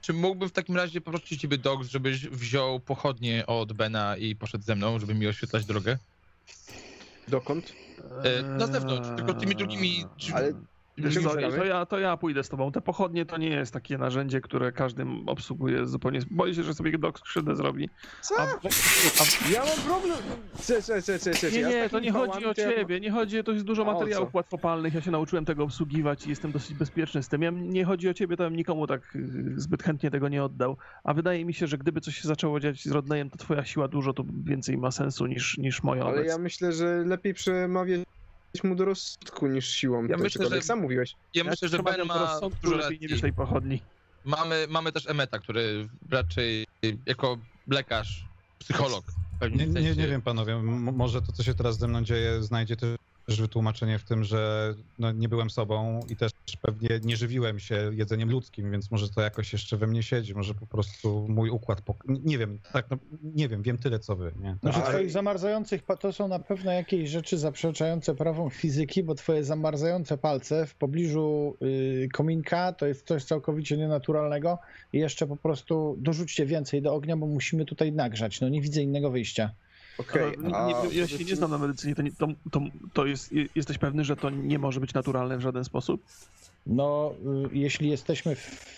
czy 0.00 0.12
mógłbym 0.12 0.48
w 0.48 0.52
takim 0.52 0.76
razie 0.76 1.00
poprosić 1.00 1.40
ciebie, 1.40 1.58
Dogs, 1.58 1.88
żebyś 1.88 2.28
wziął 2.28 2.80
pochodnie 2.80 3.46
od 3.46 3.72
Bena 3.72 4.16
i 4.16 4.36
poszedł 4.36 4.64
ze 4.64 4.74
mną, 4.76 4.98
żeby 4.98 5.14
mi 5.14 5.26
oświetlać 5.26 5.64
drogę? 5.64 5.98
Dokąd? 7.28 7.72
E, 8.24 8.42
na 8.42 8.66
zewnątrz, 8.66 9.08
tylko 9.16 9.34
tymi 9.34 9.54
drugimi 9.56 10.04
drzwi- 10.18 10.34
Ale 10.34 10.52
Wiesz 10.98 11.14
co, 11.22 11.30
to 11.30 11.64
ja, 11.64 11.86
to 11.86 11.98
ja 11.98 12.16
pójdę 12.16 12.44
z 12.44 12.48
tobą. 12.48 12.72
Te 12.72 12.80
pochodnie 12.80 13.26
to 13.26 13.36
nie 13.36 13.48
jest 13.48 13.72
takie 13.72 13.98
narzędzie, 13.98 14.40
które 14.40 14.72
każdym 14.72 15.28
obsługuje 15.28 15.86
zupełnie. 15.86 16.20
Boję 16.30 16.54
się, 16.54 16.62
że 16.62 16.74
sobie 16.74 16.98
dok 16.98 17.20
krzywdę 17.20 17.56
zrobi. 17.56 17.88
Co? 18.22 18.34
A, 18.40 18.46
Ja 19.52 19.64
mam 19.64 19.78
problem. 19.86 20.18
Ce, 20.54 20.82
ce, 20.82 21.02
ce, 21.02 21.18
ce, 21.18 21.34
ce. 21.34 21.50
nie, 21.50 21.60
ja 21.60 21.68
nie, 21.68 21.82
to 21.82 21.88
takimi 22.00 22.06
nie 22.06 22.12
chodzi 22.12 22.46
o 22.46 22.54
to 22.54 22.60
ja- 22.60 22.72
ciebie, 22.74 23.00
nie 23.00 23.10
chodzi, 23.10 23.44
to 23.44 23.52
jest 23.52 23.64
dużo 23.64 23.82
A 23.82 23.92
materiałów 23.92 24.32
co? 24.32 24.36
łatwopalnych, 24.38 24.94
ja 24.94 25.00
się 25.00 25.10
nauczyłem 25.10 25.44
tego 25.44 25.64
obsługiwać 25.64 26.26
i 26.26 26.30
jestem 26.30 26.52
dosyć 26.52 26.76
bezpieczny 26.76 27.22
z 27.22 27.28
tym. 27.28 27.42
Ja, 27.42 27.50
nie 27.50 27.84
chodzi 27.84 28.08
o 28.08 28.14
ciebie, 28.14 28.36
to 28.36 28.44
bym 28.44 28.56
nikomu 28.56 28.86
tak 28.86 29.16
y, 29.16 29.24
zbyt 29.56 29.82
chętnie 29.82 30.10
tego 30.10 30.28
nie 30.28 30.44
oddał. 30.44 30.76
A 31.04 31.14
wydaje 31.14 31.44
mi 31.44 31.54
się, 31.54 31.66
że 31.66 31.78
gdyby 31.78 32.00
coś 32.00 32.16
się 32.16 32.28
zaczęło 32.28 32.60
dziać 32.60 32.84
z 32.84 32.90
Rodnejem, 32.90 33.30
to 33.30 33.36
twoja 33.36 33.64
siła 33.64 33.88
dużo 33.88 34.12
to 34.12 34.24
więcej 34.44 34.76
ma 34.78 34.90
sensu 34.90 35.26
niż, 35.26 35.58
niż 35.58 35.82
moja 35.82 36.02
Ale 36.04 36.12
ja 36.14 36.20
obecna. 36.20 36.38
myślę, 36.42 36.72
że 36.72 37.02
lepiej 37.06 37.34
przemawiać 37.34 38.00
mu 38.64 38.74
do 38.74 38.84
rozsądku 38.84 39.46
niż 39.46 39.68
siłą. 39.70 40.02
Ja 40.02 40.10
Ja 40.10 40.16
myślę, 40.16 40.48
że- 40.48 40.62
Sam 40.62 40.80
mówiłeś. 40.80 41.14
Ja 41.34 41.44
myślę, 41.44 41.68
że 41.68 41.82
Ben 41.82 42.06
ma 42.06 42.18
rozsądku, 42.18 42.60
dużo 42.62 42.76
lepiej 42.76 42.98
nie 43.00 43.08
wieszaj 43.08 43.32
pochodni. 43.32 43.82
Mamy, 44.24 44.66
mamy 44.70 44.92
też 44.92 45.06
Emeta, 45.08 45.38
który 45.38 45.88
raczej 46.10 46.64
jako 47.06 47.38
lekarz, 47.70 48.24
psycholog 48.58 49.04
Nie, 49.50 49.66
nie, 49.66 49.94
nie 49.96 50.08
wiem, 50.08 50.22
panowie, 50.22 50.52
m- 50.54 50.94
może 50.96 51.22
to, 51.22 51.32
co 51.32 51.42
się 51.42 51.54
teraz 51.54 51.78
ze 51.78 51.88
mną 51.88 52.02
dzieje, 52.04 52.42
znajdzie 52.42 52.76
też 52.76 52.96
wytłumaczenie 53.28 53.98
w 53.98 54.04
tym, 54.04 54.24
że 54.24 54.74
no, 54.98 55.12
nie 55.12 55.28
byłem 55.28 55.50
sobą 55.50 56.00
i 56.08 56.16
też 56.16 56.32
pewnie 56.62 56.88
nie 57.04 57.16
żywiłem 57.16 57.58
się 57.58 57.90
jedzeniem 57.92 58.30
ludzkim, 58.30 58.70
więc 58.70 58.90
może 58.90 59.08
to 59.08 59.20
jakoś 59.20 59.52
jeszcze 59.52 59.76
we 59.76 59.86
mnie 59.86 60.02
siedzi, 60.02 60.34
może 60.34 60.54
po 60.54 60.66
prostu 60.66 61.26
mój 61.28 61.50
układ, 61.50 61.80
pok- 61.80 62.18
nie 62.24 62.38
wiem, 62.38 62.58
tak, 62.72 62.86
no, 62.90 62.96
nie 63.22 63.48
wiem, 63.48 63.62
wiem 63.62 63.78
tyle, 63.78 63.98
co 63.98 64.16
wy, 64.16 64.32
nie? 64.40 64.56
Znaczy 64.62 64.78
Ale- 64.78 64.94
twoich 64.94 65.10
zamarzających, 65.10 65.82
to 66.00 66.12
są 66.12 66.28
na 66.28 66.38
pewno 66.38 66.72
jakieś 66.72 67.10
rzeczy 67.10 67.38
zaprzeczające 67.38 68.14
prawom 68.14 68.50
fizyki, 68.50 69.02
bo 69.02 69.14
twoje 69.14 69.44
zamarzające 69.44 70.18
palce 70.18 70.66
w 70.66 70.74
pobliżu 70.74 71.56
y, 71.62 72.08
kominka 72.12 72.72
to 72.72 72.86
jest 72.86 73.06
coś 73.06 73.24
całkowicie 73.24 73.76
nienaturalnego 73.76 74.58
i 74.92 74.98
jeszcze 74.98 75.26
po 75.26 75.36
prostu 75.36 75.96
dorzućcie 75.98 76.46
więcej 76.46 76.82
do 76.82 76.94
ognia, 76.94 77.16
bo 77.16 77.26
musimy 77.26 77.64
tutaj 77.64 77.92
nagrzać, 77.92 78.40
no 78.40 78.48
nie 78.48 78.60
widzę 78.60 78.82
innego 78.82 79.10
wyjścia. 79.10 79.50
Okej, 79.98 80.34
a 80.54 80.66
nie, 80.66 80.98
ja 80.98 81.08
się 81.08 81.24
nie 81.24 81.36
znam 81.36 81.50
na 81.50 81.58
medycynie, 81.58 81.94
to, 81.94 82.02
nie, 82.02 82.12
to, 82.12 82.28
to, 82.50 82.60
to 82.92 83.06
jest, 83.06 83.30
jesteś 83.54 83.78
pewny, 83.78 84.04
że 84.04 84.16
to 84.16 84.30
nie 84.30 84.58
może 84.58 84.80
być 84.80 84.94
naturalne 84.94 85.38
w 85.38 85.40
żaden 85.40 85.64
sposób? 85.64 86.02
No, 86.66 87.14
y, 87.52 87.56
jeśli 87.56 87.88
jesteśmy 87.88 88.36
w 88.36 88.76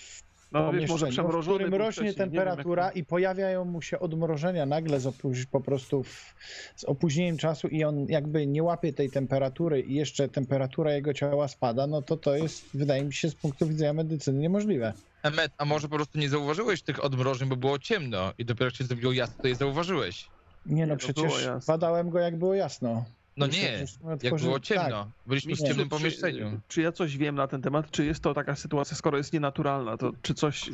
No 0.52 0.72
wiesz, 0.72 0.88
może 0.88 1.06
pomieszczeniu, 1.06 1.12
w 1.12 1.14
przemrożony 1.14 1.58
którym 1.58 1.74
rośnie 1.74 2.14
temperatura 2.14 2.82
wiem, 2.82 2.96
jak 2.96 2.96
i 2.96 3.04
pojawiają 3.04 3.64
mu 3.64 3.82
się 3.82 3.98
odmrożenia 3.98 4.66
nagle 4.66 5.00
z 5.00 5.06
opóź, 5.06 5.46
po 5.46 5.60
prostu 5.60 6.02
w, 6.02 6.34
z 6.76 6.84
opóźnieniem 6.84 7.36
czasu 7.36 7.68
i 7.68 7.84
on 7.84 8.06
jakby 8.08 8.46
nie 8.46 8.62
łapie 8.62 8.92
tej 8.92 9.10
temperatury 9.10 9.80
i 9.80 9.94
jeszcze 9.94 10.28
temperatura 10.28 10.92
jego 10.92 11.14
ciała 11.14 11.48
spada, 11.48 11.86
no 11.86 12.02
to 12.02 12.16
to 12.16 12.36
jest, 12.36 12.64
wydaje 12.74 13.04
mi 13.04 13.12
się, 13.12 13.28
z 13.28 13.34
punktu 13.34 13.66
widzenia 13.66 13.92
medycyny 13.92 14.38
niemożliwe. 14.38 14.92
Emet, 15.22 15.52
a 15.58 15.64
może 15.64 15.88
po 15.88 15.96
prostu 15.96 16.18
nie 16.18 16.28
zauważyłeś 16.28 16.82
tych 16.82 17.04
odmrożeń, 17.04 17.48
bo 17.48 17.56
było 17.56 17.78
ciemno 17.78 18.32
i 18.38 18.44
dopiero 18.44 18.64
jak 18.64 18.74
się 18.74 18.84
zrobiło 18.84 19.12
jasno, 19.12 19.42
to 19.42 19.48
je 19.48 19.54
zauważyłeś. 19.54 20.28
Nie 20.68 20.86
no, 20.86 20.96
przecież 20.96 21.32
badałem 21.66 22.10
go 22.10 22.18
jak 22.18 22.36
było 22.36 22.54
jasno. 22.54 23.04
No 23.36 23.46
nie, 23.46 23.86
jak 24.22 24.36
było 24.36 24.54
tak. 24.54 24.62
ciemno. 24.62 25.10
Byliśmy 25.26 25.54
w 25.54 25.58
ciemnym 25.58 25.86
Czy- 25.86 25.90
pomieszczeniu. 25.90 26.60
Czy 26.68 26.82
ja 26.82 26.92
coś 26.92 27.16
wiem 27.16 27.34
na 27.34 27.48
ten 27.48 27.62
temat? 27.62 27.90
Czy 27.90 28.04
jest 28.04 28.22
to 28.22 28.34
taka 28.34 28.56
sytuacja, 28.56 28.96
skoro 28.96 29.18
jest 29.18 29.32
nienaturalna, 29.32 29.96
to 29.96 30.12
czy 30.22 30.34
coś, 30.34 30.68
y, 30.68 30.72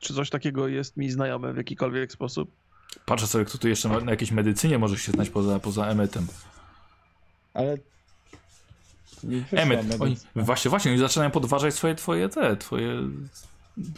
czy 0.00 0.14
coś 0.14 0.30
takiego 0.30 0.68
jest 0.68 0.96
mi 0.96 1.10
znajome 1.10 1.52
w 1.52 1.56
jakikolwiek 1.56 2.12
sposób? 2.12 2.50
Patrzę 3.06 3.26
sobie, 3.26 3.44
kto 3.44 3.58
tu 3.58 3.68
jeszcze 3.68 3.88
na 3.88 4.10
jakiejś 4.10 4.32
medycynie 4.32 4.78
może 4.78 4.98
się 4.98 5.12
znać 5.12 5.30
poza, 5.30 5.58
poza 5.58 5.86
emetem. 5.86 6.26
Ale 7.54 7.78
Emmet, 9.52 10.00
oni, 10.00 10.16
właśnie, 10.36 10.68
właśnie, 10.68 10.90
oni 10.90 11.00
zaczynają 11.00 11.30
podważać 11.30 11.74
swoje, 11.74 11.94
twoje 11.94 12.28
te, 12.28 12.56
twoje 12.56 13.02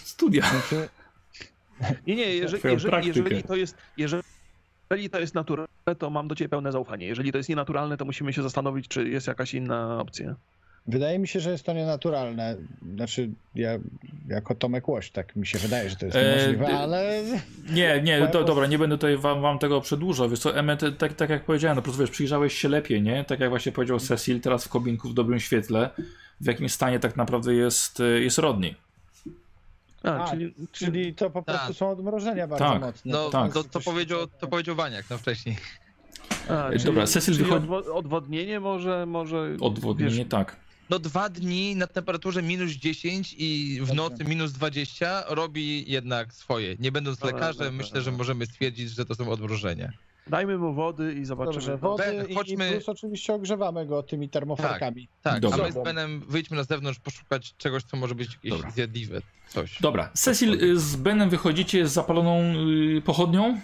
studia. 0.04 0.50
Znaczy, 0.50 0.88
Nie, 2.06 2.16
nie, 2.16 2.36
jeżeli, 2.36 2.62
jeżeli, 2.64 3.06
jeżeli 3.06 3.42
to 3.42 3.56
jest. 3.56 3.76
Jeżeli 3.96 4.22
jeżeli 4.90 5.10
to 5.10 5.20
jest 5.20 5.34
naturalne, 5.34 5.68
to 5.98 6.10
mam 6.10 6.28
do 6.28 6.34
ciebie 6.34 6.48
pełne 6.48 6.72
zaufanie. 6.72 7.06
Jeżeli 7.06 7.32
to 7.32 7.38
jest 7.38 7.48
nienaturalne, 7.50 7.96
to 7.96 8.04
musimy 8.04 8.32
się 8.32 8.42
zastanowić, 8.42 8.88
czy 8.88 9.08
jest 9.08 9.26
jakaś 9.26 9.54
inna 9.54 10.00
opcja. 10.00 10.34
Wydaje 10.86 11.18
mi 11.18 11.28
się, 11.28 11.40
że 11.40 11.50
jest 11.50 11.64
to 11.64 11.72
nienaturalne. 11.72 12.56
Znaczy, 12.94 13.30
ja 13.54 13.70
jako 14.28 14.54
Tomek 14.54 14.88
Łoś, 14.88 15.10
tak 15.10 15.36
mi 15.36 15.46
się 15.46 15.58
wydaje, 15.58 15.90
że 15.90 15.96
to 15.96 16.06
jest 16.06 16.18
E, 16.18 16.24
niemożliwe, 16.24 16.66
d- 16.66 16.78
ale 16.78 17.22
Nie, 17.70 18.02
nie, 18.02 18.20
pos- 18.20 18.44
dobra, 18.46 18.66
nie 18.66 18.78
będę 18.78 18.96
tutaj 18.96 19.16
wam, 19.16 19.40
wam 19.42 19.58
tego 19.58 19.80
przedłużał. 19.80 20.28
Wiesz 20.28 20.38
co, 20.38 20.56
Emmet, 20.56 20.82
tak, 20.98 21.12
tak 21.12 21.30
jak 21.30 21.44
powiedziałem, 21.44 21.76
no 21.76 21.82
po 21.82 21.84
prostu 21.84 22.00
wiesz, 22.02 22.10
przyjrzałeś 22.10 22.54
się 22.54 22.68
lepiej, 22.68 23.02
nie? 23.02 23.24
Tak 23.24 23.40
jak 23.40 23.50
właśnie 23.50 23.72
powiedział 23.72 23.98
Cecil, 23.98 24.40
teraz 24.40 24.64
w 24.64 24.68
kobinku 24.68 25.08
w 25.08 25.14
dobrym 25.14 25.40
świetle, 25.40 25.90
w 26.40 26.46
jakim 26.46 26.68
stanie 26.68 26.98
tak 27.00 27.16
naprawdę 27.16 27.54
jest, 27.54 28.00
y, 28.00 28.20
jest 28.22 28.38
Rodney. 28.38 28.74
A, 30.02 30.24
A, 30.24 30.30
czyli, 30.30 30.54
czyli 30.54 30.92
czyli 30.92 31.14
to 31.14 31.30
po 31.30 31.42
prostu 31.42 31.66
Tak. 31.66 31.76
są 31.76 31.90
odmrożenia 31.90 32.48
bardzo 32.48 32.64
Tak. 32.64 32.80
mocne. 32.80 33.12
No, 33.12 33.30
tak. 33.30 33.52
to, 33.52 33.64
to, 33.64 33.80
powiedział, 33.80 34.26
to 34.26 34.46
powiedział 34.46 34.74
Waniak 34.76 35.04
no 35.10 35.18
wcześniej. 35.18 35.56
A, 36.48 36.68
E, 36.70 36.78
dobra, 36.78 37.06
Cecil 37.06 37.34
czyli 37.34 37.44
wychodzi- 37.46 37.66
odwo- 37.68 37.92
odwodnienie 37.94 38.60
może, 38.60 39.06
może 39.06 39.56
Odwodnienie, 39.60 40.10
wiesz, 40.14 40.26
tak. 40.28 40.56
No 40.90 40.98
dwa 40.98 41.28
dni 41.28 41.76
na 41.76 41.86
temperaturze 41.86 42.42
minus 42.42 42.70
10 42.72 43.34
i 43.38 43.78
w 43.82 43.94
nocy 43.94 44.24
minus 44.24 44.52
20 44.52 45.24
robi 45.28 45.90
jednak 45.90 46.32
swoje. 46.34 46.76
Nie 46.78 46.92
będąc 46.92 47.24
lekarzem, 47.24 47.74
myślę, 47.74 48.00
że 48.02 48.12
możemy 48.12 48.46
stwierdzić, 48.46 48.90
że 48.90 49.04
to 49.04 49.14
są 49.14 49.30
odmrożenia. 49.30 49.92
Dajmy 50.30 50.58
mu 50.58 50.74
wody 50.74 51.14
i 51.14 51.24
zobaczymy. 51.24 51.54
Dobrze, 51.54 51.76
wody 51.76 52.02
Ben, 52.02 52.28
i, 52.28 52.34
chodźmy- 52.34 52.68
i 52.68 52.72
plus 52.72 52.88
oczywiście 52.88 53.34
ogrzewamy 53.34 53.86
go 53.86 54.02
tymi 54.02 54.28
termofarkami. 54.28 55.08
Tak, 55.22 55.40
Dobra. 55.40 55.64
a 55.64 55.66
my 55.66 55.72
z 55.72 55.84
Benem 55.84 56.20
wyjdźmy 56.28 56.56
na 56.56 56.64
zewnątrz 56.64 56.98
poszukać 57.00 57.54
czegoś, 57.58 57.82
co 57.82 57.96
może 57.96 58.14
być 58.14 58.34
jakieś 58.34 58.50
Dobra. 58.50 58.70
zjadliwe. 58.70 59.20
Coś. 59.48 59.80
Dobra, 59.80 60.10
Cecil 60.14 60.64
y, 60.64 60.78
z 60.80 60.96
Benem 60.96 61.30
wychodzicie 61.30 61.88
z 61.88 61.92
zapaloną 61.92 62.42
y, 62.98 63.02
pochodnią. 63.02 63.60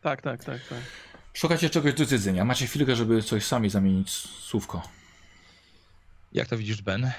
Tak, 0.00 0.22
tak, 0.22 0.44
tak, 0.44 0.68
tak. 0.68 0.78
Szukacie 1.32 1.70
czegoś 1.70 1.94
do 1.94 2.04
zjedzenia. 2.04 2.44
Macie 2.44 2.66
chwilkę, 2.66 2.96
żeby 2.96 3.22
coś 3.22 3.44
sami 3.44 3.70
zamienić 3.70 4.10
słówko. 4.10 4.82
Jak 6.32 6.48
to 6.48 6.56
widzisz, 6.56 6.82
Ben? 6.82 7.10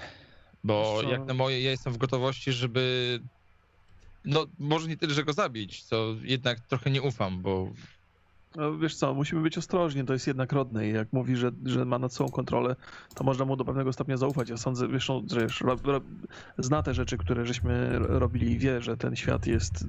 Bo 0.64 1.00
co? 1.02 1.10
jak 1.10 1.26
na 1.26 1.34
moje, 1.34 1.62
ja 1.62 1.72
jestem 1.72 1.94
w 1.94 1.98
gotowości, 1.98 2.52
żeby. 2.52 3.20
No, 4.26 4.46
może 4.60 4.88
nie 4.88 4.98
tyle, 4.98 5.14
że 5.14 5.24
go 5.24 5.34
zabić, 5.34 5.84
co 5.84 6.16
jednak 6.22 6.60
trochę 6.60 6.92
nie 6.92 7.02
ufam, 7.02 7.42
bo 7.42 7.72
No, 8.58 8.78
wiesz 8.78 8.96
co, 8.96 9.14
musimy 9.14 9.42
być 9.42 9.58
ostrożni, 9.58 10.06
to 10.06 10.14
jest 10.14 10.28
jednak 10.28 10.52
rodny 10.52 10.88
jak 10.88 11.14
mówi, 11.14 11.36
że, 11.36 11.52
że 11.66 11.86
ma 11.86 12.00
nad 12.00 12.14
sobą 12.14 12.32
kontrolę, 12.32 12.76
to 13.16 13.24
można 13.24 13.46
mu 13.46 13.56
do 13.56 13.66
pewnego 13.66 13.94
stopnia 13.94 14.18
zaufać. 14.18 14.50
Ja 14.50 14.58
sądzę, 14.58 14.88
wiesz, 14.88 15.10
no, 15.10 15.22
że 15.32 15.42
wiesz, 15.42 15.62
ro, 15.62 15.80
ro, 15.84 16.02
zna 16.58 16.84
te 16.84 16.94
rzeczy, 16.94 17.18
które 17.18 17.46
żeśmy 17.46 18.00
ro- 18.00 18.20
robili 18.20 18.52
i 18.52 18.60
wie, 18.60 18.82
że 18.82 18.98
ten 18.98 19.16
świat 19.16 19.48
jest 19.48 19.88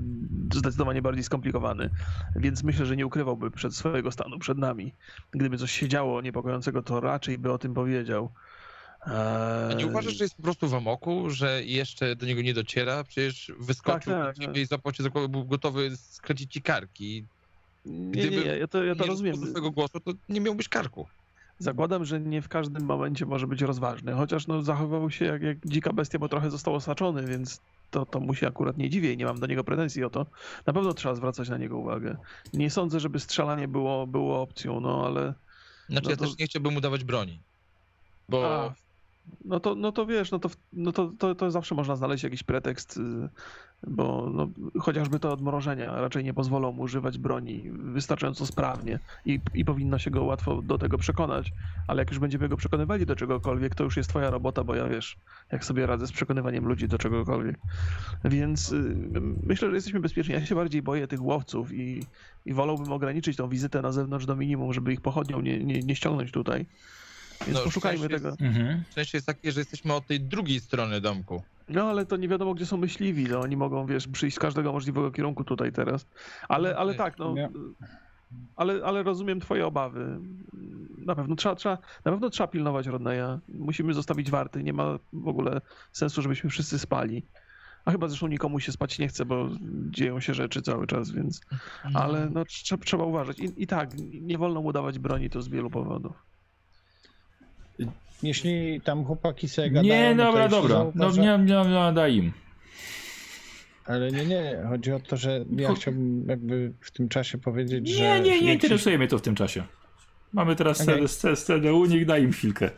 zdecydowanie 0.54 1.02
bardziej 1.02 1.24
skomplikowany, 1.24 1.90
więc 2.36 2.62
myślę, 2.62 2.86
że 2.86 2.96
nie 2.96 3.06
ukrywałby 3.06 3.50
przed 3.50 3.76
swojego 3.76 4.10
stanu, 4.10 4.38
przed 4.38 4.58
nami. 4.58 4.94
Gdyby 5.30 5.58
coś 5.58 5.72
się 5.72 5.88
działo 5.88 6.20
niepokojącego, 6.22 6.82
to 6.82 7.00
raczej 7.00 7.38
by 7.38 7.52
o 7.52 7.58
tym 7.58 7.74
powiedział. 7.74 8.32
A 9.00 9.68
Eee, 9.70 9.76
nie 9.76 9.86
uważasz, 9.86 10.16
że 10.16 10.24
jest 10.24 10.36
po 10.36 10.42
prostu 10.42 10.68
w 10.68 10.74
amoku, 10.74 11.30
że 11.30 11.64
jeszcze 11.64 12.16
do 12.16 12.26
niego 12.26 12.42
nie 12.42 12.54
dociera? 12.54 13.04
Przecież 13.04 13.52
wyskoczył 13.60 14.12
Tak, 14.12 14.36
tak, 14.36 14.46
tak. 14.46 14.56
i 14.56 14.66
zapał 14.66 14.92
cię 14.92 15.02
za 15.02 15.10
głowę, 15.10 15.28
był 15.28 15.44
gotowy 15.44 15.96
skręcić 15.96 16.52
ci 16.52 16.62
karki. 16.62 17.26
Nie, 17.86 18.30
nie, 18.30 18.30
nie, 18.30 18.36
ja 18.44 18.66
to, 18.66 18.84
ja 18.84 18.94
to 18.94 19.02
nie 19.02 19.08
rozumiem. 19.08 19.32
rozumiem. 19.32 19.50
swojego 19.50 19.70
głosu, 19.70 20.00
to 20.00 20.12
nie 20.28 20.40
miałbyś 20.40 20.68
karku. 20.68 21.06
Zakładam, 21.58 22.04
że 22.04 22.20
nie 22.20 22.42
w 22.42 22.48
każdym 22.48 22.84
momencie 22.84 23.26
może 23.26 23.46
być 23.46 23.62
rozważny, 23.62 24.12
chociaż 24.12 24.46
no, 24.46 24.62
zachowywał 24.62 25.10
się 25.10 25.24
jak, 25.24 25.42
jak 25.42 25.66
dzika 25.66 25.92
bestia, 25.92 26.18
bo 26.18 26.28
trochę 26.28 26.50
został 26.50 26.74
osaczony, 26.74 27.26
więc 27.26 27.60
to, 27.90 28.06
to 28.06 28.20
mu 28.20 28.34
się 28.34 28.46
akurat 28.48 28.78
nie 28.78 28.90
dziwię 28.90 29.12
i 29.12 29.16
nie 29.16 29.24
mam 29.24 29.40
do 29.40 29.46
niego 29.46 29.64
pretensji 29.64 30.04
o 30.04 30.10
to. 30.10 30.26
Na 30.66 30.72
pewno 30.72 30.94
trzeba 30.94 31.14
zwracać 31.14 31.48
na 31.48 31.58
niego 31.58 31.78
uwagę. 31.78 32.16
Nie 32.52 32.70
sądzę, 32.70 33.00
żeby 33.00 33.20
strzelanie 33.20 33.68
było, 33.68 34.06
było 34.06 34.42
opcją, 34.42 34.80
no 34.80 35.06
ale 35.06 35.34
Znaczy, 35.88 36.04
No 36.04 36.10
ja 36.10 36.16
to- 36.16 36.24
też 36.24 36.38
nie 36.38 36.46
chciałbym 36.46 36.72
mu 36.74 36.80
dawać 36.80 37.04
broni. 37.04 37.40
Bo 38.28 38.64
A, 38.64 38.74
no 39.44 39.60
to, 39.60 39.74
no 39.74 39.92
to 39.92 40.06
wiesz, 40.06 40.30
no 40.30 40.38
to, 40.38 40.50
no 40.72 40.92
to, 40.92 41.12
to, 41.18 41.34
to 41.34 41.50
zawsze 41.50 41.74
można 41.74 41.96
znaleźć 41.96 42.24
jakiś 42.24 42.42
pretekst, 42.42 42.96
y, 42.96 43.28
bo 43.86 44.30
no, 44.34 44.48
chociażby 44.80 45.20
te 45.20 45.30
odmrożenia 45.30 46.00
raczej 46.00 46.24
nie 46.24 46.34
pozwolą 46.34 46.72
mu 46.72 46.82
używać 46.82 47.18
broni 47.18 47.70
wystarczająco 47.70 48.46
sprawnie 48.46 48.98
i, 49.24 49.40
i 49.54 49.64
powinno 49.64 49.98
się 49.98 50.10
go 50.10 50.24
łatwo 50.24 50.62
do 50.62 50.78
tego 50.78 50.98
przekonać, 50.98 51.52
ale 51.86 52.02
jak 52.02 52.10
już 52.10 52.18
będziemy 52.18 52.48
go 52.48 52.56
przekonywali 52.56 53.06
do 53.06 53.16
czegokolwiek, 53.16 53.74
to 53.74 53.84
już 53.84 53.96
jest 53.96 54.10
twoja 54.10 54.30
robota, 54.30 54.64
bo 54.64 54.74
ja 54.74 54.88
wiesz, 54.88 55.16
jak 55.52 55.64
sobie 55.64 55.86
radzę 55.86 56.06
z 56.06 56.12
przekonywaniem 56.12 56.66
ludzi 56.66 56.88
do 56.88 56.98
czegokolwiek. 56.98 57.58
Więc 58.24 58.72
y, 58.72 58.96
myślę, 59.42 59.68
że 59.68 59.74
jesteśmy 59.74 60.00
bezpieczni. 60.00 60.34
Ja 60.34 60.46
się 60.46 60.54
bardziej 60.54 60.82
boję 60.82 61.06
tych 61.06 61.22
łowców 61.22 61.72
i, 61.72 62.02
i 62.46 62.54
wolałbym 62.54 62.92
ograniczyć 62.92 63.36
tą 63.36 63.48
wizytę 63.48 63.82
na 63.82 63.92
zewnątrz 63.92 64.26
do 64.26 64.36
minimum, 64.36 64.72
żeby 64.72 64.92
ich 64.92 65.00
pochodnią 65.00 65.40
nie, 65.40 65.64
nie, 65.64 65.80
nie 65.80 65.96
ściągnąć 65.96 66.32
tutaj. 66.32 66.66
Więc 67.46 67.58
No, 67.58 67.64
poszukajmy 67.64 67.98
szczęście 67.98 68.30
tego. 68.30 68.36
Mhm. 68.40 68.82
szczęście 68.90 69.18
jest 69.18 69.26
takie, 69.26 69.52
że 69.52 69.60
jesteśmy 69.60 69.94
od 69.94 70.06
tej 70.06 70.20
drugiej 70.20 70.60
strony 70.60 71.00
domku. 71.00 71.42
No 71.68 71.84
ale 71.84 72.06
to 72.06 72.16
nie 72.16 72.28
wiadomo, 72.28 72.54
gdzie 72.54 72.66
są 72.66 72.76
myśliwi. 72.76 73.24
No, 73.24 73.40
oni 73.40 73.56
mogą, 73.56 73.86
wiesz, 73.86 74.08
przyjść 74.08 74.36
z 74.36 74.40
każdego 74.40 74.72
możliwego 74.72 75.10
kierunku 75.10 75.44
tutaj 75.44 75.72
teraz. 75.72 76.06
Ale, 76.48 76.76
ale 76.76 76.94
tak, 76.94 77.18
no. 77.18 77.34
Ale, 78.56 78.80
ale 78.84 79.02
rozumiem 79.02 79.40
twoje 79.40 79.66
obawy. 79.66 80.20
Na 80.98 81.14
pewno 81.14 81.36
trzeba, 81.36 81.54
trzeba, 81.54 81.78
na 82.04 82.12
pewno 82.12 82.30
trzeba 82.30 82.46
pilnować 82.46 82.86
Rodneya. 82.86 83.38
Musimy 83.48 83.94
zostawić 83.94 84.30
warty. 84.30 84.62
Nie 84.62 84.72
ma 84.72 84.98
w 85.12 85.28
ogóle 85.28 85.60
sensu, 85.92 86.22
żebyśmy 86.22 86.50
wszyscy 86.50 86.78
spali. 86.78 87.22
A 87.84 87.90
chyba 87.90 88.08
zresztą 88.08 88.26
nikomu 88.26 88.60
się 88.60 88.72
spać 88.72 88.98
nie 88.98 89.08
chce, 89.08 89.24
bo 89.24 89.48
dzieją 89.90 90.20
się 90.20 90.34
rzeczy 90.34 90.62
cały 90.62 90.86
czas, 90.86 91.10
więc. 91.10 91.40
Ale 91.94 92.30
no, 92.30 92.44
trzeba, 92.44 92.84
trzeba 92.84 93.04
uważać. 93.04 93.38
I, 93.38 93.62
I 93.62 93.66
tak, 93.66 93.90
nie 94.20 94.38
wolno 94.38 94.62
mu 94.62 94.72
dawać 94.72 94.98
broni 94.98 95.30
to 95.30 95.42
z 95.42 95.48
wielu 95.48 95.70
powodów. 95.70 96.22
Jeśli 98.22 98.80
tam 98.80 99.04
chłopaki 99.04 99.48
sobie 99.48 99.70
gadają, 99.70 99.94
Nie, 99.94 100.14
no 100.14 100.24
to 100.24 100.32
dobra, 100.32 100.48
dobra. 100.48 100.92
No 100.94 101.10
nie, 101.10 101.38
nie, 101.44 101.70
nie, 101.70 101.92
daj 101.94 102.16
im. 102.16 102.32
Ale 103.84 104.10
nie, 104.10 104.26
nie, 104.26 104.58
chodzi 104.68 104.92
o 104.92 105.00
to, 105.00 105.16
że 105.16 105.44
ja 105.56 105.74
chciałbym 105.74 106.28
jakby 106.28 106.72
w 106.80 106.90
tym 106.90 107.08
czasie 107.08 107.38
powiedzieć, 107.38 107.88
że... 107.88 108.02
Nie, 108.02 108.20
nie, 108.20 108.42
nie 108.42 108.52
interesuje 108.52 108.98
mnie 108.98 109.08
to 109.08 109.18
w 109.18 109.22
tym 109.22 109.34
czasie. 109.34 109.64
Mamy 110.32 110.56
teraz 110.56 110.80
Okej. 110.80 110.94
scenę, 110.94 111.08
scenę, 111.08 111.36
scenę 111.36 111.74
u 111.74 111.84
nich, 111.84 112.06
daj 112.06 112.22
im 112.22 112.32
chwilkę. 112.32 112.70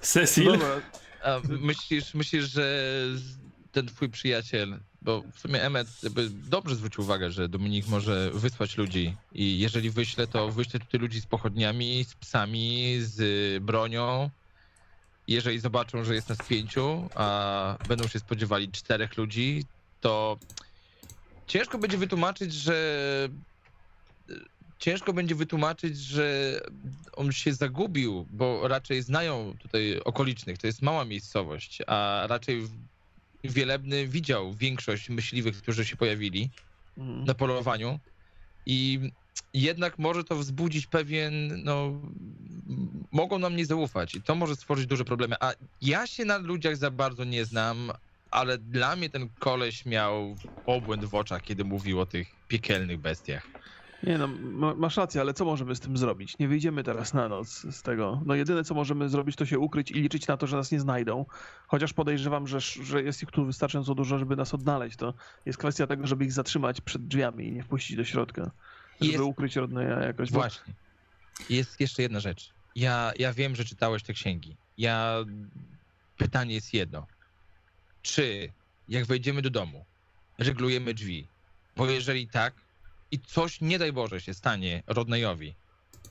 Cecil? 0.00 0.44
Dobra, 0.44 0.80
A 1.24 1.40
myślisz, 1.48 2.14
myślisz, 2.14 2.44
że 2.44 3.04
ten 3.72 3.86
twój 3.86 4.08
przyjaciel, 4.08 4.80
bo 5.02 5.22
w 5.32 5.38
sumie 5.38 5.62
Emmet 5.62 5.88
dobrze 6.32 6.76
zwrócił 6.76 7.02
uwagę, 7.04 7.30
że 7.30 7.48
Dominik 7.48 7.88
może 7.88 8.30
wysłać 8.30 8.76
ludzi 8.76 9.16
i 9.32 9.58
jeżeli 9.58 9.90
wyśle, 9.90 10.26
to 10.26 10.50
wyśle 10.50 10.80
tutaj 10.80 11.00
ludzi 11.00 11.20
z 11.20 11.26
pochodniami, 11.26 12.04
z 12.04 12.14
psami, 12.14 12.96
z 13.00 13.62
bronią. 13.64 14.30
Jeżeli 15.28 15.58
zobaczą, 15.58 16.04
że 16.04 16.14
jest 16.14 16.28
nas 16.28 16.38
pięciu, 16.48 17.08
a 17.14 17.76
będą 17.88 18.08
się 18.08 18.18
spodziewali 18.18 18.68
czterech 18.68 19.16
ludzi, 19.16 19.64
to 20.00 20.38
ciężko 21.46 21.78
będzie 21.78 21.98
wytłumaczyć, 21.98 22.54
że 22.54 22.74
ciężko 24.78 25.12
będzie 25.12 25.34
wytłumaczyć, 25.34 25.98
że 25.98 26.60
on 27.12 27.32
się 27.32 27.54
zagubił, 27.54 28.26
bo 28.30 28.68
raczej 28.68 29.02
znają 29.02 29.54
tutaj 29.58 30.00
okolicznych. 30.00 30.58
To 30.58 30.66
jest 30.66 30.82
mała 30.82 31.04
miejscowość, 31.04 31.78
a 31.86 32.26
raczej 32.26 32.68
Wielebny 33.44 34.08
widział 34.08 34.54
większość 34.54 35.08
myśliwych, 35.08 35.62
którzy 35.62 35.84
się 35.84 35.96
pojawili 35.96 36.50
mhm. 36.96 37.24
na 37.24 37.34
polowaniu 37.34 38.00
i 38.66 39.00
jednak 39.54 39.98
może 39.98 40.24
to 40.24 40.36
wzbudzić 40.36 40.86
pewien, 40.86 41.62
no, 41.64 42.02
mogą 43.12 43.38
nam 43.38 43.56
nie 43.56 43.66
zaufać 43.66 44.14
i 44.14 44.22
to 44.22 44.34
może 44.34 44.56
stworzyć 44.56 44.86
duże 44.86 45.04
problemy. 45.04 45.36
A 45.40 45.52
ja 45.80 46.06
się 46.06 46.24
na 46.24 46.38
ludziach 46.38 46.76
za 46.76 46.90
bardzo 46.90 47.24
nie 47.24 47.44
znam, 47.44 47.92
ale 48.30 48.58
dla 48.58 48.96
mnie 48.96 49.10
ten 49.10 49.30
koleś 49.38 49.86
miał 49.86 50.36
obłęd 50.66 51.04
w 51.04 51.14
oczach, 51.14 51.42
kiedy 51.42 51.64
mówił 51.64 52.00
o 52.00 52.06
tych 52.06 52.28
piekielnych 52.48 52.98
bestiach. 52.98 53.50
Nie 54.02 54.18
no, 54.18 54.26
ma, 54.28 54.74
masz 54.74 54.96
rację, 54.96 55.20
ale 55.20 55.34
co 55.34 55.44
możemy 55.44 55.74
z 55.76 55.80
tym 55.80 55.96
zrobić? 55.96 56.38
Nie 56.38 56.48
wyjdziemy 56.48 56.84
teraz 56.84 57.14
na 57.14 57.28
noc 57.28 57.48
z 57.48 57.82
tego. 57.82 58.22
No 58.26 58.34
jedyne 58.34 58.64
co 58.64 58.74
możemy 58.74 59.08
zrobić 59.08 59.36
to 59.36 59.46
się 59.46 59.58
ukryć 59.58 59.90
i 59.90 59.94
liczyć 59.94 60.26
na 60.26 60.36
to, 60.36 60.46
że 60.46 60.56
nas 60.56 60.72
nie 60.72 60.80
znajdą. 60.80 61.26
Chociaż 61.66 61.92
podejrzewam, 61.92 62.46
że, 62.46 62.60
że 62.60 63.02
jest 63.02 63.22
ich 63.22 63.30
tu 63.30 63.44
wystarczająco 63.46 63.94
dużo, 63.94 64.18
żeby 64.18 64.36
nas 64.36 64.54
odnaleźć. 64.54 64.96
To 64.96 65.14
jest 65.46 65.58
kwestia 65.58 65.86
tego, 65.86 66.06
żeby 66.06 66.24
ich 66.24 66.32
zatrzymać 66.32 66.80
przed 66.80 67.06
drzwiami 67.06 67.46
i 67.48 67.52
nie 67.52 67.62
wpuścić 67.62 67.96
do 67.96 68.04
środka. 68.04 68.50
Żeby 69.00 69.12
Jest- 69.12 69.24
ukryć 69.24 69.56
Rodneya 69.56 70.00
jakoś. 70.02 70.30
Właśnie. 70.30 70.74
Jest 71.50 71.80
jeszcze 71.80 72.02
jedna 72.02 72.20
rzecz. 72.20 72.50
Ja, 72.76 73.12
ja 73.18 73.32
wiem, 73.32 73.56
że 73.56 73.64
czytałeś 73.64 74.02
te 74.02 74.12
księgi. 74.12 74.56
Ja. 74.78 75.16
Pytanie 76.16 76.54
jest 76.54 76.74
jedno. 76.74 77.06
Czy 78.02 78.52
jak 78.88 79.06
wejdziemy 79.06 79.42
do 79.42 79.50
domu, 79.50 79.84
reglujemy 80.38 80.94
drzwi? 80.94 81.26
Bo 81.76 81.90
jeżeli 81.90 82.28
tak, 82.28 82.54
i 83.10 83.18
coś, 83.18 83.60
nie 83.60 83.78
daj 83.78 83.92
Boże, 83.92 84.20
się 84.20 84.34
stanie 84.34 84.82
Rodneyowi, 84.86 85.54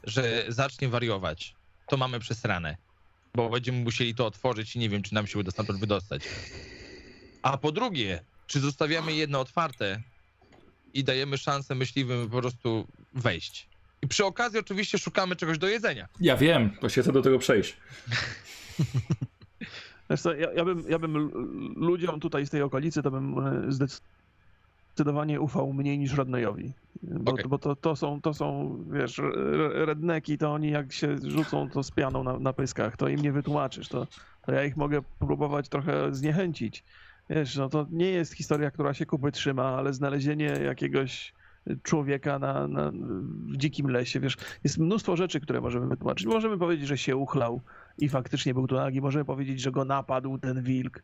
że 0.03 0.45
zacznie 0.47 0.89
wariować, 0.89 1.55
to 1.87 1.97
mamy 1.97 2.19
przesrane. 2.19 2.77
bo 3.35 3.49
będziemy 3.49 3.83
musieli 3.83 4.15
to 4.15 4.25
otworzyć 4.25 4.75
i 4.75 4.79
nie 4.79 4.89
wiem, 4.89 5.01
czy 5.01 5.13
nam 5.13 5.27
się 5.27 5.39
uda 5.39 5.51
stamtąd 5.51 5.79
wydostać. 5.79 6.23
A 7.41 7.57
po 7.57 7.71
drugie, 7.71 8.23
czy 8.47 8.59
zostawiamy 8.59 9.13
jedno 9.13 9.39
otwarte 9.39 10.01
i 10.93 11.03
dajemy 11.03 11.37
szansę 11.37 11.75
myśliwym 11.75 12.29
po 12.29 12.41
prostu 12.41 12.87
wejść. 13.13 13.67
I 14.01 14.07
przy 14.07 14.25
okazji 14.25 14.59
oczywiście 14.59 14.97
szukamy 14.97 15.35
czegoś 15.35 15.57
do 15.57 15.67
jedzenia. 15.67 16.07
Ja 16.19 16.37
wiem, 16.37 16.71
właśnie 16.81 17.03
chcę 17.03 17.11
do 17.11 17.21
tego 17.21 17.39
przejść. 17.39 17.77
Wiesz 20.09 20.21
co, 20.21 20.33
ja, 20.33 20.53
ja, 20.53 20.65
bym, 20.65 20.83
ja 20.89 20.99
bym 20.99 21.13
ludziom 21.75 22.19
tutaj 22.19 22.45
z 22.45 22.49
tej 22.49 22.61
okolicy, 22.61 23.03
to 23.03 23.11
bym 23.11 23.39
e, 23.39 23.71
zdecydowanie 24.99 25.41
ufał 25.41 25.73
mniej 25.73 25.99
niż 25.99 26.13
Rodneyowi. 26.13 26.73
Bo, 27.03 27.31
Okej. 27.31 27.45
bo 27.47 27.57
to, 27.57 27.75
to, 27.75 27.95
są, 27.95 28.21
to 28.21 28.33
są, 28.33 28.77
wiesz, 28.91 29.21
redneki, 29.73 30.37
to 30.37 30.53
oni 30.53 30.71
jak 30.71 30.91
się 30.91 31.17
rzucą 31.17 31.69
to 31.69 31.83
z 31.83 31.91
pianą 31.91 32.23
na, 32.23 32.39
na 32.39 32.53
pyskach, 32.53 32.97
to 32.97 33.07
im 33.07 33.21
nie 33.21 33.31
wytłumaczysz. 33.31 33.87
To, 33.89 34.07
to 34.45 34.51
ja 34.51 34.63
ich 34.63 34.77
mogę 34.77 35.01
próbować 35.19 35.69
trochę 35.69 36.15
zniechęcić. 36.15 36.83
Wiesz, 37.29 37.55
no 37.55 37.69
to 37.69 37.87
nie 37.91 38.09
jest 38.09 38.33
historia, 38.33 38.71
która 38.71 38.93
się 38.93 39.05
kupy 39.05 39.31
trzyma, 39.31 39.63
ale 39.63 39.93
znalezienie 39.93 40.45
jakiegoś 40.45 41.33
człowieka 41.83 42.39
na, 42.39 42.67
na, 42.67 42.91
w 43.31 43.57
dzikim 43.57 43.89
lesie, 43.89 44.19
wiesz, 44.19 44.37
jest 44.63 44.77
mnóstwo 44.77 45.15
rzeczy, 45.15 45.39
które 45.39 45.61
możemy 45.61 45.87
wytłumaczyć. 45.87 46.27
Możemy 46.27 46.57
powiedzieć, 46.57 46.87
że 46.87 46.97
się 46.97 47.15
uchlał 47.15 47.61
i 47.97 48.09
faktycznie 48.09 48.53
był 48.53 48.67
tu 48.67 48.75
nagi, 48.75 49.01
możemy 49.01 49.25
powiedzieć, 49.25 49.61
że 49.61 49.71
go 49.71 49.85
napadł 49.85 50.37
ten 50.37 50.63
wilk, 50.63 51.03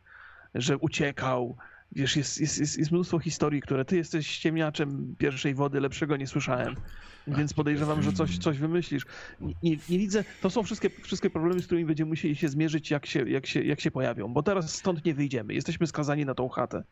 że 0.54 0.78
uciekał. 0.78 1.56
Wiesz, 1.92 2.16
jest, 2.16 2.40
jest, 2.40 2.58
jest, 2.58 2.78
jest 2.78 2.92
mnóstwo 2.92 3.18
historii, 3.18 3.62
które 3.62 3.84
ty 3.84 3.96
jesteś 3.96 4.26
ściemniaczem 4.26 5.14
pierwszej 5.18 5.54
wody, 5.54 5.80
lepszego 5.80 6.16
nie 6.16 6.26
słyszałem. 6.26 6.76
Więc 7.26 7.54
podejrzewam, 7.54 8.02
że 8.02 8.12
coś, 8.12 8.38
coś 8.38 8.58
wymyślisz. 8.58 9.06
Nie, 9.40 9.54
nie, 9.62 9.98
widzę, 9.98 10.24
to 10.42 10.50
są 10.50 10.62
wszystkie, 10.62 10.90
wszystkie 11.02 11.30
problemy, 11.30 11.62
z 11.62 11.66
którymi 11.66 11.86
będziemy 11.86 12.08
musieli 12.08 12.36
się 12.36 12.48
zmierzyć, 12.48 12.90
jak 12.90 13.06
się, 13.06 13.28
jak, 13.28 13.46
się, 13.46 13.62
jak 13.62 13.80
się 13.80 13.90
pojawią, 13.90 14.28
bo 14.28 14.42
teraz 14.42 14.74
stąd 14.74 15.04
nie 15.04 15.14
wyjdziemy. 15.14 15.54
Jesteśmy 15.54 15.86
skazani 15.86 16.24
na 16.24 16.34
tą 16.34 16.48
chatę. 16.48 16.82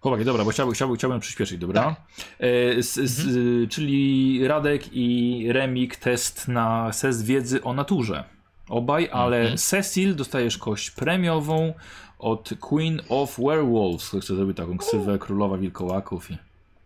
Chłopaki, 0.00 0.24
dobra, 0.24 0.44
bo 0.44 0.50
chciałbym, 0.50 0.74
chciałbym, 0.74 0.96
chciałbym 0.96 1.20
przyspieszyć, 1.20 1.58
dobra? 1.58 1.96
E, 2.40 2.46
s, 2.76 2.98
s, 2.98 3.26
Czyli 3.70 4.40
Radek 4.48 4.82
i 4.92 5.46
Remik 5.52 5.96
test 5.96 6.48
na 6.48 6.92
ses 6.92 7.22
wiedzy 7.22 7.62
o 7.62 7.72
naturze. 7.72 8.24
Obaj, 8.68 9.08
ale 9.12 9.56
Cecil 9.56 10.16
dostajesz 10.16 10.58
kość 10.58 10.90
premiową 10.90 11.74
od 12.18 12.50
Queen 12.60 13.00
of 13.08 13.36
Werewolves. 13.38 14.08
Chcę 14.08 14.36
zrobić 14.36 14.56
taką 14.56 14.78
ksywę 14.78 15.18
królowa 15.18 15.56
wilkołaków 15.58 16.30
i... 16.30 16.38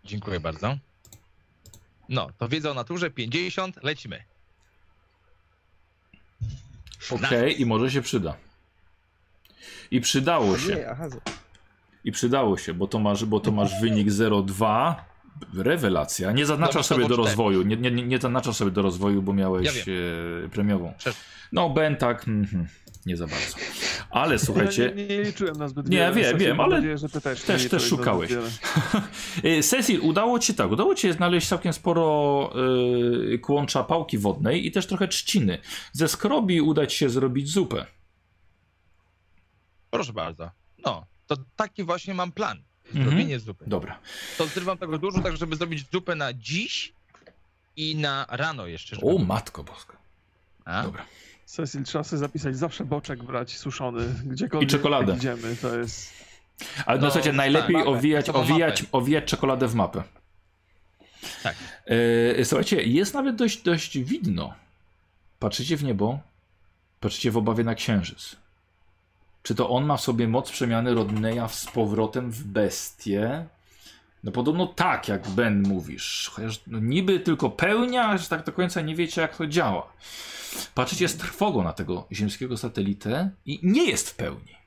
Dziękuję 0.04 0.40
bardzo. 0.40 0.76
No, 2.08 2.28
to 2.38 2.48
wiedza 2.48 2.70
o 2.70 2.74
naturze 2.74 3.10
50, 3.10 3.82
lecimy. 3.82 4.22
Okej, 7.10 7.60
i 7.60 7.66
może 7.66 7.90
się 7.90 8.02
przyda. 8.02 8.36
I 9.90 10.00
przydało 10.00 10.58
się. 10.58 10.96
I 12.04 12.12
przydało 12.12 12.58
się, 12.58 12.74
bo 12.74 12.86
to 12.86 12.98
masz, 12.98 13.24
bo 13.24 13.40
to 13.40 13.52
masz 13.52 13.80
wynik 13.80 14.08
0,2. 14.08 14.94
Rewelacja. 15.54 16.32
Nie 16.32 16.46
zaznaczasz 16.46 16.86
sobie 16.86 17.08
do 17.08 17.16
rozwoju. 17.16 17.62
Nie, 17.62 17.76
nie, 17.76 17.90
nie- 17.90 18.18
zaznaczasz 18.18 18.56
sobie 18.56 18.70
do 18.70 18.82
rozwoju, 18.82 19.22
bo 19.22 19.32
Ja 19.32 19.38
miałeś 19.38 19.84
wiem. 19.84 19.96
e, 20.44 20.48
premiową. 20.48 20.94
No, 21.52 21.70
Ben 21.70 21.96
tak. 21.96 22.28
mhm, 22.28 22.66
nie 23.06 23.16
za 23.16 23.26
bardzo. 23.26 23.56
Ale 24.10 24.32
Ja 24.32 24.38
słuchajcie. 24.38 24.92
nie, 24.96 25.06
nie 25.06 25.22
liczyłem 25.22 25.56
na 25.56 25.68
zbyt 25.68 25.88
Nie, 25.88 25.96
wiele. 25.98 26.12
wiem, 26.14 26.24
Stasiu, 26.24 26.38
wiem, 26.38 26.56
mam 26.56 26.66
ale 26.66 26.76
nadzieję, 26.76 26.98
że 26.98 27.08
ty 27.08 27.20
też, 27.20 27.40
nie 27.40 27.46
też- 27.46 27.68
też 27.68 27.82
szukałeś. 27.82 28.30
E, 29.44 29.62
Cecil, 29.62 30.00
udało 30.02 30.38
ci 30.38 30.54
tak, 30.54 30.70
udało 30.70 30.94
ci 30.94 31.12
znaleźć 31.12 31.48
całkiem 31.48 31.72
sporo 31.72 32.52
e, 33.34 33.38
kłącza 33.38 33.84
pałki 33.84 34.18
wodnej 34.18 34.66
i 34.66 34.72
też 34.72 34.86
trochę 34.86 35.08
trzciny. 35.08 35.58
Ze 35.92 36.08
skrobi 36.08 36.60
uda 36.60 36.86
ci 36.86 36.96
się 36.98 37.10
zrobić 37.10 37.48
zupę. 37.50 37.86
Proszę 39.90 40.12
bardzo. 40.12 40.50
No, 40.84 41.06
to 41.26 41.36
taki 41.56 41.84
właśnie 41.84 42.14
mam 42.14 42.32
plan. 42.32 42.62
Mhm. 42.86 43.04
Zrobienie 43.04 43.38
zupy. 43.40 43.64
Dobra. 43.68 43.98
To 44.38 44.46
zrywam 44.46 44.78
tego 44.78 44.98
dużo, 44.98 45.20
tak 45.20 45.36
żeby 45.36 45.56
zrobić 45.56 45.84
zupę 45.92 46.14
na 46.14 46.32
dziś 46.32 46.92
i 47.76 47.96
na 47.96 48.26
rano 48.28 48.66
jeszcze. 48.66 48.96
żeby- 48.96 49.08
O, 49.08 49.18
matko 49.18 49.64
boska. 49.64 49.96
A? 50.64 50.82
Dobra. 50.82 51.04
Cecil, 51.50 51.84
trzeba 51.84 52.04
sobie 52.04 52.20
zapisać, 52.20 52.56
zawsze 52.56 52.84
boczek 52.84 53.22
brać 53.24 53.58
suszony, 53.58 54.14
gdziekolwiek 54.24 54.68
I 54.68 54.72
czekoladę. 54.72 55.16
idziemy, 55.16 55.56
to 55.62 55.78
jest... 55.78 56.12
Ale 56.86 56.98
no, 56.98 57.04
No, 57.04 57.10
słuchajcie, 57.10 57.30
tak, 57.30 57.36
najlepiej 57.36 57.76
mapę, 57.76 57.88
owijać, 57.88 58.30
owijać, 58.30 58.82
mapę. 58.82 58.92
owijać 58.92 59.24
czekoladę 59.24 59.68
w 59.68 59.74
mapę. 59.74 60.02
Tak. 61.42 61.56
E, 62.38 62.44
słuchajcie, 62.44 62.82
jest 62.82 63.14
nawet 63.14 63.36
dość, 63.36 63.62
dość 63.62 63.98
widno. 63.98 64.54
Patrzycie 65.38 65.76
w 65.76 65.84
niebo, 65.84 66.18
patrzycie 67.00 67.30
w 67.30 67.36
obawie 67.36 67.64
na 67.64 67.74
księżyc. 67.74 68.36
Czy 69.42 69.54
to 69.54 69.70
on 69.70 69.84
ma 69.84 69.96
w 69.96 70.00
sobie 70.00 70.28
moc 70.28 70.50
przemiany 70.50 70.94
Rodneya 70.94 71.48
z 71.48 71.66
powrotem 71.66 72.30
w 72.30 72.44
bestię? 72.44 73.46
No 74.24 74.32
podobno 74.32 74.66
tak, 74.66 75.08
jak 75.08 75.28
Ben 75.28 75.62
mówisz. 75.62 76.30
Chociaż 76.32 76.60
no, 76.66 76.78
niby 76.78 77.20
tylko 77.20 77.50
pełnia, 77.50 78.18
że 78.18 78.28
tak 78.28 78.44
do 78.44 78.52
końca 78.52 78.80
nie 78.80 78.94
wiecie, 78.94 79.20
jak 79.20 79.36
to 79.36 79.46
działa. 79.46 79.92
Patrzycie 80.74 81.08
z 81.08 81.16
trwogą 81.16 81.62
na 81.62 81.72
tego 81.72 82.06
ziemskiego 82.12 82.56
satelitę 82.56 83.30
i 83.46 83.60
nie 83.62 83.90
jest 83.90 84.10
w 84.10 84.14
pełni. 84.14 84.60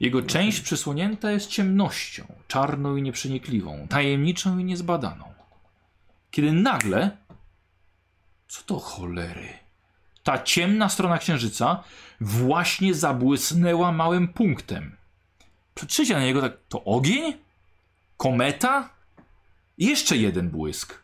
Jego 0.00 0.22
część 0.22 0.60
przysłonięta 0.60 1.30
jest 1.30 1.46
ciemnością, 1.50 2.26
czarną 2.48 2.96
i 2.96 3.02
nieprzenikliwą, 3.02 3.86
tajemniczą 3.88 4.58
i 4.58 4.64
niezbadaną. 4.64 5.24
Kiedy 6.30 6.52
nagle. 6.52 7.16
Co 8.48 8.62
to 8.62 8.78
cholery? 8.78 9.48
Ta 10.22 10.42
ciemna 10.42 10.88
strona 10.88 11.18
księżyca 11.18 11.84
właśnie 12.20 12.94
zabłysnęła 12.94 13.92
małym 13.92 14.28
punktem. 14.28 14.96
Patrzycie 15.74 16.14
na 16.14 16.20
niego 16.20 16.42
tak. 16.42 16.52
To 16.68 16.84
ogień? 16.84 17.45
Kometa? 18.16 18.88
Jeszcze 19.78 20.16
jeden 20.16 20.50
błysk. 20.50 20.98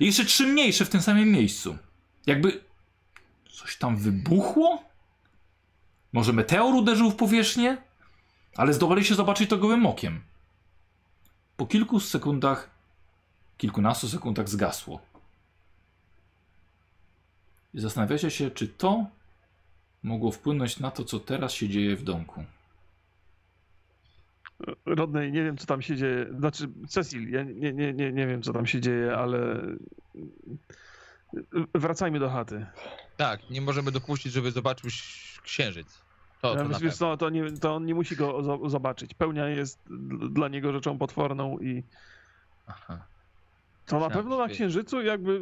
I 0.00 0.06
jeszcze 0.06 0.24
trzy 0.24 0.46
mniejsze 0.46 0.84
w 0.84 0.90
tym 0.90 1.02
samym 1.02 1.32
miejscu. 1.32 1.78
Jakby 2.26 2.64
coś 3.50 3.76
tam 3.76 3.96
wybuchło? 3.96 4.82
Może 6.12 6.32
meteor 6.32 6.74
uderzył 6.74 7.10
w 7.10 7.16
powierzchnię? 7.16 7.76
Ale 8.56 8.72
zdołaliście 8.72 9.14
zobaczyć 9.14 9.50
to 9.50 9.58
gołym 9.58 9.86
okiem. 9.86 10.20
Po 11.56 11.66
kilku 11.66 12.00
sekundach, 12.00 12.70
kilkunastu 13.58 14.08
sekundach 14.08 14.48
zgasło. 14.48 15.00
I 17.74 17.80
zastanawiacie 17.80 18.30
się, 18.30 18.50
czy 18.50 18.68
to 18.68 19.06
mogło 20.02 20.32
wpłynąć 20.32 20.80
na 20.80 20.90
to, 20.90 21.04
co 21.04 21.20
teraz 21.20 21.52
się 21.52 21.68
dzieje 21.68 21.96
w 21.96 22.04
domku. 22.04 22.44
Rodney, 24.86 25.32
nie 25.32 25.44
wiem, 25.44 25.56
co 25.56 25.66
tam 25.66 25.82
się 25.82 25.96
dzieje. 25.96 26.26
Znaczy, 26.38 26.68
Cecil, 26.88 27.30
ja 27.30 27.42
nie, 27.42 27.72
nie, 27.72 27.92
nie, 27.92 28.12
nie 28.12 28.26
wiem, 28.26 28.42
co 28.42 28.52
tam 28.52 28.66
się 28.66 28.80
dzieje, 28.80 29.16
ale 29.16 29.62
wracajmy 31.74 32.18
do 32.18 32.30
chaty. 32.30 32.66
Tak, 33.16 33.50
nie 33.50 33.60
możemy 33.60 33.92
dopuścić, 33.92 34.32
żeby 34.32 34.50
zobaczył 34.50 34.90
księżyc. 35.42 36.02
To, 36.42 36.54
to 36.54 36.62
Ja 36.72 36.78
wiesz, 36.78 36.96
to, 37.18 37.30
nie, 37.30 37.52
to 37.52 37.74
on 37.74 37.84
nie 37.86 37.94
musi 37.94 38.16
go 38.16 38.38
zo- 38.42 38.68
zobaczyć. 38.70 39.14
Pełnia 39.14 39.48
jest 39.48 39.78
dla 40.30 40.48
niego 40.48 40.72
rzeczą 40.72 40.98
potworną 40.98 41.58
i 41.58 41.82
Aha. 42.66 43.04
to 43.86 44.00
na 44.00 44.10
pewno 44.10 44.38
na 44.38 44.48
księżycu 44.48 45.02
jakby, 45.02 45.40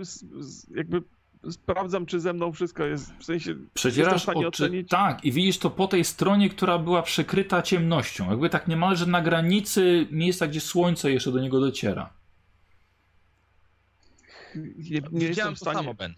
jakby 0.74 1.02
sprawdzam, 1.50 2.06
czy 2.06 2.20
ze 2.20 2.32
mną 2.32 2.52
wszystko 2.52 2.84
jest, 2.84 3.12
w 3.18 3.24
sensie 3.24 3.54
w 3.54 4.22
stanie 4.22 4.48
oczy. 4.48 4.64
ocenić. 4.64 4.88
Tak, 4.88 5.24
i 5.24 5.32
widzisz 5.32 5.58
to 5.58 5.70
po 5.70 5.86
tej 5.88 6.04
stronie, 6.04 6.50
która 6.50 6.78
była 6.78 7.02
przykryta 7.02 7.62
ciemnością. 7.62 8.30
Jakby 8.30 8.50
tak 8.50 8.68
niemalże 8.68 9.06
na 9.06 9.22
granicy 9.22 10.06
miejsca, 10.10 10.46
gdzie 10.46 10.60
słońce 10.60 11.12
jeszcze 11.12 11.32
do 11.32 11.40
niego 11.40 11.60
dociera. 11.60 12.12
Nie, 14.54 14.62
nie 14.90 14.94
jestem 14.94 15.18
Widziałem 15.18 15.56
w 15.56 15.58
to 15.58 15.64
stanie. 15.64 15.78
samo, 15.78 15.94
Ben. 15.94 16.14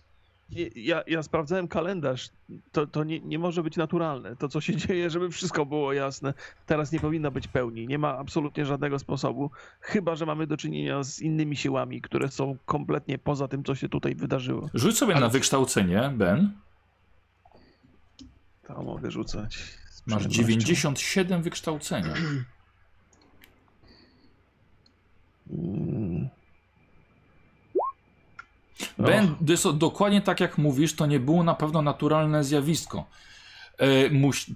Ja, 0.77 1.03
ja 1.07 1.23
sprawdzałem 1.23 1.69
kalendarz. 1.69 2.29
To, 2.73 2.87
to 2.87 3.05
nie, 3.05 3.21
nie 3.21 3.39
może 3.39 3.63
być 3.63 3.77
naturalne. 3.77 4.37
To, 4.37 4.49
co 4.49 4.61
się 4.61 4.77
dzieje, 4.87 5.11
żeby 5.11 5.31
wszystko 5.31 5.67
było 5.67 5.93
jasne. 5.93 6.35
Teraz 6.67 6.93
nie 6.93 7.01
powinno 7.01 7.31
być 7.31 7.49
pełni. 7.49 7.87
Nie 7.87 7.99
ma 7.99 8.19
absolutnie 8.19 8.65
żadnego 8.65 8.99
sposobu. 8.99 9.51
Chyba, 9.81 10.17
że 10.17 10.27
mamy 10.27 10.47
do 10.47 10.57
czynienia 10.57 11.03
z 11.05 11.21
innymi 11.21 11.57
siłami, 11.57 12.01
które 12.01 12.29
są 12.29 12.57
kompletnie 12.67 13.19
poza 13.19 13.49
tym, 13.49 13.65
co 13.65 13.75
się 13.75 13.89
tutaj 13.89 14.15
wydarzyło. 14.15 14.71
Rzuć 14.75 14.99
sobie 14.99 15.15
na 15.15 15.29
wykształcenie, 15.29 16.13
Ben. 16.15 16.53
To 18.67 18.83
mogę 18.83 19.11
rzucać. 19.11 19.59
Masz 20.07 20.27
przyjemnością. 20.29 20.61
97 20.61 21.43
wykształcenia. 21.43 22.15
Mm. 25.51 26.29
Jest 29.49 29.71
dokładnie 29.71 30.21
tak 30.21 30.41
jak 30.41 30.59
mówisz, 30.59 30.95
to 30.95 31.07
nie 31.07 31.21
było 31.21 31.45
na 31.45 31.55
pewno 31.55 31.83
naturalne 31.83 32.45
zjawisko. 32.45 33.07
E, 33.79 33.87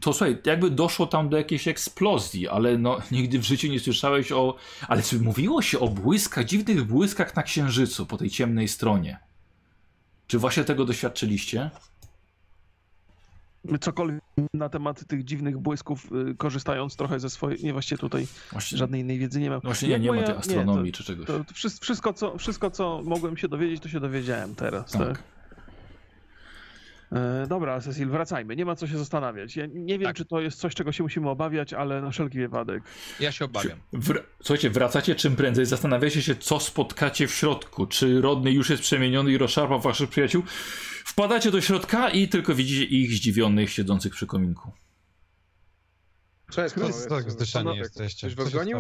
to 0.01 0.13
słuchaj, 0.13 0.39
jakby 0.45 0.71
doszło 0.71 1.07
tam 1.07 1.29
do 1.29 1.37
jakiejś 1.37 1.69
eksplozji, 1.69 2.49
ale 2.49 2.79
no 2.79 2.99
nigdy 3.11 3.39
w 3.39 3.43
życiu 3.43 3.69
nie 3.69 3.81
słyszałeś 3.81 4.33
o. 4.33 4.57
Ale 4.89 5.03
czy 5.03 5.21
mówiło 5.21 5.63
się 5.63 5.81
o 5.81 5.89
błyskach, 5.89 6.45
dziwnych 6.45 6.85
błyskach 6.85 7.37
na 7.37 7.43
księżycu 7.43 8.07
po 8.07 8.17
tej 8.17 8.31
ciemnej 8.31 8.69
stronie? 8.69 9.19
Czy 10.27 10.39
właśnie 10.39 10.65
tego 10.65 10.85
doświadczyliście? 10.85 11.71
Cokolwiek 13.81 14.21
na 14.55 14.69
temat 14.69 15.07
tych 15.07 15.25
dziwnych 15.25 15.59
błysków, 15.59 16.09
y, 16.31 16.35
korzystając 16.35 16.97
trochę 16.97 17.21
ze 17.21 17.31
swojej, 17.31 17.59
nie 17.65 17.73
właściwie 17.73 17.99
tutaj 17.99 18.27
Właśnie, 18.53 18.79
żadnej 18.79 19.01
innej 19.01 19.19
wiedzy 19.19 19.41
nie 19.41 19.51
mam. 19.51 19.61
właśnie 19.61 19.89
nie, 19.89 19.99
nie 19.99 20.09
ma 20.11 20.15
moja- 20.17 20.27
tej 20.27 20.37
astronomii 20.37 20.93
to- 20.93 20.99
czy 20.99 21.05
czegoś. 21.05 21.27
To, 21.27 21.45
to 21.45 21.55
wszy- 21.55 21.71
wszystko, 21.81 22.13
co, 22.13 22.39
wszystko, 22.39 22.71
co 22.71 23.03
mogłem 23.05 23.37
się 23.37 23.49
dowiedzieć, 23.49 23.83
to 23.83 23.89
się 23.89 24.01
dowiedziałem 24.01 24.55
teraz. 24.55 24.91
Tak. 24.93 25.09
tak. 25.09 25.23
E, 27.13 27.47
dobra, 27.49 27.81
Cecil, 27.81 28.09
wracajmy. 28.09 28.57
Nie 28.57 28.65
ma 28.65 28.77
co 28.77 28.87
się 28.87 28.99
zastanawiać. 28.99 29.57
Ja 29.57 29.67
nie 29.67 29.99
wiem, 29.99 30.07
Tak. 30.07 30.17
czy 30.17 30.25
to 30.25 30.41
jest 30.41 30.59
coś, 30.59 30.75
czego 30.75 30.93
się 30.93 31.03
musimy 31.03 31.31
obawiać, 31.31 31.73
ale 31.73 32.01
na 32.03 32.11
wszelki 32.11 32.39
wypadek. 32.39 32.83
Ja 33.21 33.33
się 33.33 33.45
obawiam. 33.45 33.79
Wr- 33.93 34.23
Słuchajcie, 34.43 34.71
wracacie 34.71 35.15
czym 35.15 35.37
prędzej, 35.37 35.67
zastanawiacie 35.67 36.23
się, 36.23 36.37
co 36.37 36.61
spotkacie 36.61 37.27
w 37.29 37.35
środku. 37.35 37.87
Czy 37.87 38.21
Rodney 38.21 38.55
już 38.55 38.71
jest 38.71 38.83
przemieniony 38.83 39.33
i 39.33 39.39
rozszarpał 39.39 39.81
waszych 39.81 40.11
przyjaciół? 40.11 40.43
Wpadacie 41.05 41.51
do 41.51 41.61
środka 41.61 42.11
i 42.11 42.29
tylko 42.29 42.55
widzicie 42.55 42.85
ich 42.85 43.13
zdziwionych, 43.13 43.71
siedzących 43.71 44.13
przy 44.13 44.27
kominku. 44.27 44.71
Co 46.51 46.63
jest, 46.63 46.75
Chyba 46.75 46.87
panowie? 46.87 47.09
tak 47.09 47.31
zdyszani 47.31 47.77
jesteście. 47.77 48.31
Ktoś 48.31 48.45
was 48.45 48.53
gonił? 48.55 48.79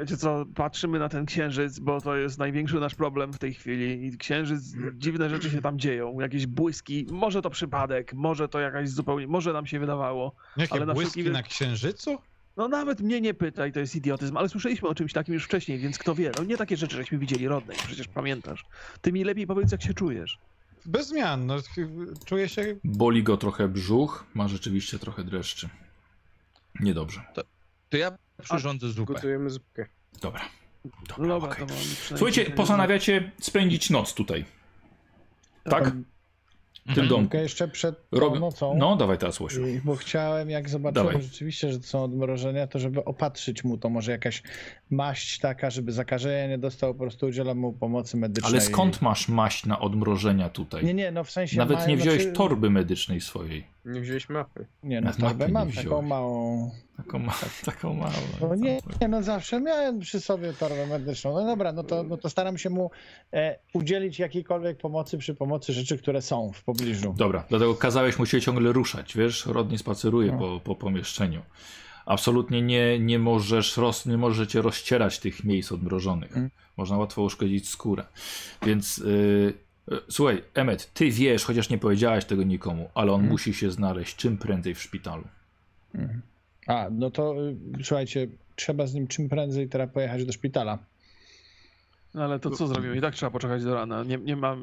Wiecie 0.00 0.16
co, 0.16 0.46
patrzymy 0.54 0.98
na 0.98 1.08
ten 1.08 1.26
księżyc, 1.26 1.78
bo 1.78 2.00
to 2.00 2.16
jest 2.16 2.38
największy 2.38 2.80
nasz 2.80 2.94
problem 2.94 3.32
w 3.32 3.38
tej 3.38 3.54
chwili. 3.54 4.06
I 4.06 4.18
księżyc, 4.18 4.62
dziwne 4.94 5.30
rzeczy 5.30 5.50
się 5.50 5.62
tam 5.62 5.78
dzieją, 5.78 6.20
jakieś 6.20 6.46
błyski. 6.46 7.06
Może 7.10 7.42
to 7.42 7.50
przypadek, 7.50 8.14
może 8.14 8.48
to 8.48 8.60
jakaś 8.60 8.88
zupełnie, 8.88 9.26
może 9.26 9.52
nam 9.52 9.66
się 9.66 9.80
wydawało. 9.80 10.32
Jakie 10.56 10.74
Ale 10.74 10.86
na 10.86 10.94
błyski 10.94 11.12
wszelki 11.12 11.30
na 11.30 11.42
księżycu? 11.42 12.18
No 12.56 12.68
nawet 12.68 13.00
mnie 13.00 13.20
nie 13.20 13.34
pytaj, 13.34 13.72
to 13.72 13.80
jest 13.80 13.96
idiotyzm, 13.96 14.36
ale 14.36 14.48
słyszeliśmy 14.48 14.88
o 14.88 14.94
czymś 14.94 15.12
takim 15.12 15.34
już 15.34 15.44
wcześniej, 15.44 15.78
więc 15.78 15.98
kto 15.98 16.14
wie. 16.14 16.32
No 16.38 16.44
nie 16.44 16.56
takie 16.56 16.76
rzeczy, 16.76 16.96
żeśmy 16.96 17.18
widzieli, 17.18 17.48
Rodney, 17.48 17.76
przecież 17.86 18.08
pamiętasz. 18.08 18.64
Ty 19.00 19.12
mi 19.12 19.24
lepiej 19.24 19.46
powiedz, 19.46 19.72
jak 19.72 19.82
się 19.82 19.94
czujesz. 19.94 20.38
Bez 20.86 21.08
zmian, 21.08 21.46
no 21.46 21.56
czuję 22.24 22.48
się... 22.48 22.76
Boli 22.84 23.22
go 23.22 23.36
trochę 23.36 23.68
brzuch, 23.68 24.26
ma 24.34 24.48
rzeczywiście 24.48 24.98
trochę 24.98 25.24
dreszczy. 25.24 25.68
Niedobrze. 26.80 27.22
To 27.90 27.96
ja 27.96 28.18
przyrządzę 28.42 28.88
zupę. 28.88 29.14
Gotujemy 29.14 29.50
zupkę. 29.50 29.86
Dobra. 30.20 30.40
No 31.18 31.28
dobra, 31.28 31.50
okej. 31.50 31.66
to. 31.66 31.74
Słuchajcie, 32.16 32.50
postanawiacie 32.50 33.32
spędzić 33.40 33.90
noc 33.90 34.14
tutaj. 34.14 34.44
Tak? 35.64 35.92
W 36.86 36.94
tym 36.94 37.08
domku. 37.08 37.36
Jeszcze 37.36 37.68
przed 37.68 38.06
Rob... 38.12 38.40
nocą. 38.40 38.74
No, 38.78 38.96
dawaj 38.96 39.18
teraz, 39.18 39.40
Łosiu. 39.40 39.60
Bo 39.84 39.96
chciałem, 39.96 40.50
jak 40.50 40.68
zobaczyłem 40.68 41.06
Dawaj. 41.06 41.22
rzeczywiście, 41.22 41.72
że 41.72 41.80
to 41.80 41.86
są 41.86 42.04
odmrożenia, 42.04 42.66
to 42.66 42.78
żeby 42.78 43.04
opatrzyć 43.04 43.64
mu 43.64 43.78
to, 43.78 43.88
może 43.88 44.12
jakaś 44.12 44.42
maść 44.90 45.38
taka, 45.38 45.70
żeby 45.70 45.92
zakażenia 45.92 46.46
nie 46.46 46.58
dostał, 46.58 46.94
po 46.94 47.00
prostu 47.00 47.26
udzielam 47.26 47.58
mu 47.58 47.72
pomocy 47.72 48.16
medycznej. 48.16 48.52
Ale 48.52 48.60
skąd 48.60 49.02
masz 49.02 49.28
maść 49.28 49.66
na 49.66 49.80
odmrożenia 49.80 50.48
tutaj? 50.48 50.84
Nie, 50.84 50.94
nie, 50.94 51.12
no 51.12 51.24
w 51.24 51.30
sensie 51.30 51.56
Nawet 51.58 51.76
mają, 51.76 51.88
nie 51.88 51.96
wziąłeś 51.96 52.22
znaczy- 52.22 52.36
torby 52.36 52.70
medycznej 52.70 53.20
swojej. 53.20 53.64
Nie 53.84 54.00
wziąłeś 54.00 54.28
mapy. 54.28 54.66
Nie, 54.82 55.00
no 55.00 55.04
Nawet 55.04 55.20
torbę 55.20 55.48
mam 55.48 55.68
wziąłeś. 55.68 55.84
taką 55.88 56.02
małą. 56.02 56.70
Taką, 56.96 57.18
ma... 57.18 57.34
taką 57.64 57.94
małą. 57.94 58.12
No 58.40 58.54
nie, 58.54 58.80
nie, 59.00 59.08
no 59.08 59.22
zawsze 59.22 59.60
miałem 59.60 60.00
przy 60.00 60.20
sobie 60.20 60.52
torbę 60.52 60.86
medyczną. 60.86 61.32
No 61.34 61.46
dobra, 61.46 61.72
no 61.72 61.84
to, 61.84 62.02
no 62.02 62.16
to 62.16 62.30
staram 62.30 62.58
się 62.58 62.70
mu 62.70 62.90
e, 63.32 63.58
udzielić 63.72 64.18
jakiejkolwiek 64.18 64.78
pomocy 64.78 65.18
przy 65.18 65.34
pomocy 65.34 65.72
rzeczy, 65.72 65.98
które 65.98 66.22
są 66.22 66.52
w 66.52 66.64
pobliżu. 66.64 67.14
Dobra, 67.16 67.44
dlatego 67.48 67.74
kazałeś 67.74 68.18
mu 68.18 68.26
się 68.26 68.40
ciągle 68.40 68.72
ruszać, 68.72 69.16
wiesz? 69.16 69.46
Rodnie 69.46 69.78
spaceruje 69.78 70.32
No. 70.32 70.38
po, 70.38 70.60
po 70.60 70.74
pomieszczeniu. 70.76 71.42
Absolutnie 72.06 72.62
nie, 72.62 72.98
nie 72.98 73.18
możesz 73.18 73.76
roz, 73.76 74.06
nie 74.06 74.18
możecie 74.18 74.62
rozcierać 74.62 75.18
tych 75.18 75.44
miejsc 75.44 75.72
odmrożonych. 75.72 76.36
Mm. 76.36 76.50
Można 76.76 76.96
łatwo 76.96 77.22
uszkodzić 77.22 77.68
skórę. 77.68 78.04
Więc 78.66 78.98
yy, 78.98 79.54
słuchaj, 80.08 80.42
Emmet, 80.54 80.92
ty 80.94 81.10
wiesz, 81.10 81.44
chociaż 81.44 81.70
nie 81.70 81.78
powiedziałeś 81.78 82.24
tego 82.24 82.42
nikomu, 82.42 82.90
ale 82.94 83.12
on 83.12 83.20
Mm. 83.20 83.32
musi 83.32 83.54
się 83.54 83.70
znaleźć 83.70 84.16
czym 84.16 84.38
prędzej 84.38 84.74
w 84.74 84.82
szpitalu. 84.82 85.24
Mhm. 85.94 86.22
A, 86.66 86.86
no 86.90 87.10
to 87.10 87.48
y, 87.48 87.56
słuchajcie, 87.84 88.28
trzeba 88.56 88.86
z 88.86 88.94
nim 88.94 89.06
czym 89.06 89.28
prędzej 89.28 89.68
teraz 89.68 89.90
pojechać 89.92 90.24
do 90.24 90.32
szpitala. 90.32 90.78
No 92.14 92.24
ale 92.24 92.38
to 92.40 92.50
co 92.50 92.66
zrobimy? 92.66 92.96
I 92.96 93.00
tak 93.00 93.14
trzeba 93.14 93.30
poczekać 93.30 93.64
do 93.64 93.74
rana. 93.74 94.04
Nie, 94.04 94.16
nie, 94.18 94.36
ma, 94.36 94.56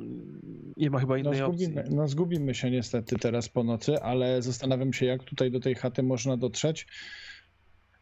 nie 0.77 0.89
ma 0.89 0.99
chyba 0.99 1.13
No 1.13 1.17
innej 1.17 1.41
opcji. 1.41 1.65
zgubimy, 1.65 1.87
no 1.95 2.07
zgubimy 2.07 2.55
się 2.55 2.71
niestety 2.71 3.15
teraz 3.15 3.49
po 3.49 3.63
nocy, 3.63 4.01
ale 4.01 4.41
zastanawiam 4.41 4.93
się, 4.93 5.05
jak 5.05 5.23
tutaj 5.23 5.51
do 5.51 5.59
tej 5.59 5.75
chaty 5.75 6.03
można 6.03 6.37
dotrzeć. 6.37 6.87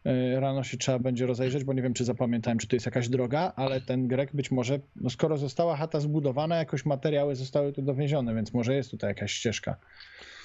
E, 0.08 0.40
Rano 0.40 0.64
się 0.64 0.78
trzeba 0.78 1.00
będzie 1.00 1.26
rozejrzeć, 1.26 1.64
bo 1.64 1.74
nie 1.74 1.82
wiem, 1.82 1.94
czy 1.94 2.06
zapamiętałem, 2.06 2.58
czy 2.58 2.68
to 2.68 2.76
jest 2.76 2.86
jakaś 2.86 3.10
droga, 3.10 3.54
ale 3.56 3.82
ten 3.82 4.08
Grek 4.08 4.30
być 4.34 4.52
może, 4.52 4.80
no 4.96 5.10
skoro 5.10 5.38
została 5.38 5.76
chata 5.78 6.00
zbudowana, 6.00 6.56
jakoś 6.56 6.86
materiały 6.86 7.36
zostały 7.36 7.74
tu 7.74 7.82
dowiezione, 7.82 8.36
więc 8.36 8.54
może 8.54 8.76
jest 8.76 8.92
tutaj 8.92 9.10
jakaś 9.10 9.32
ścieżka. 9.32 9.76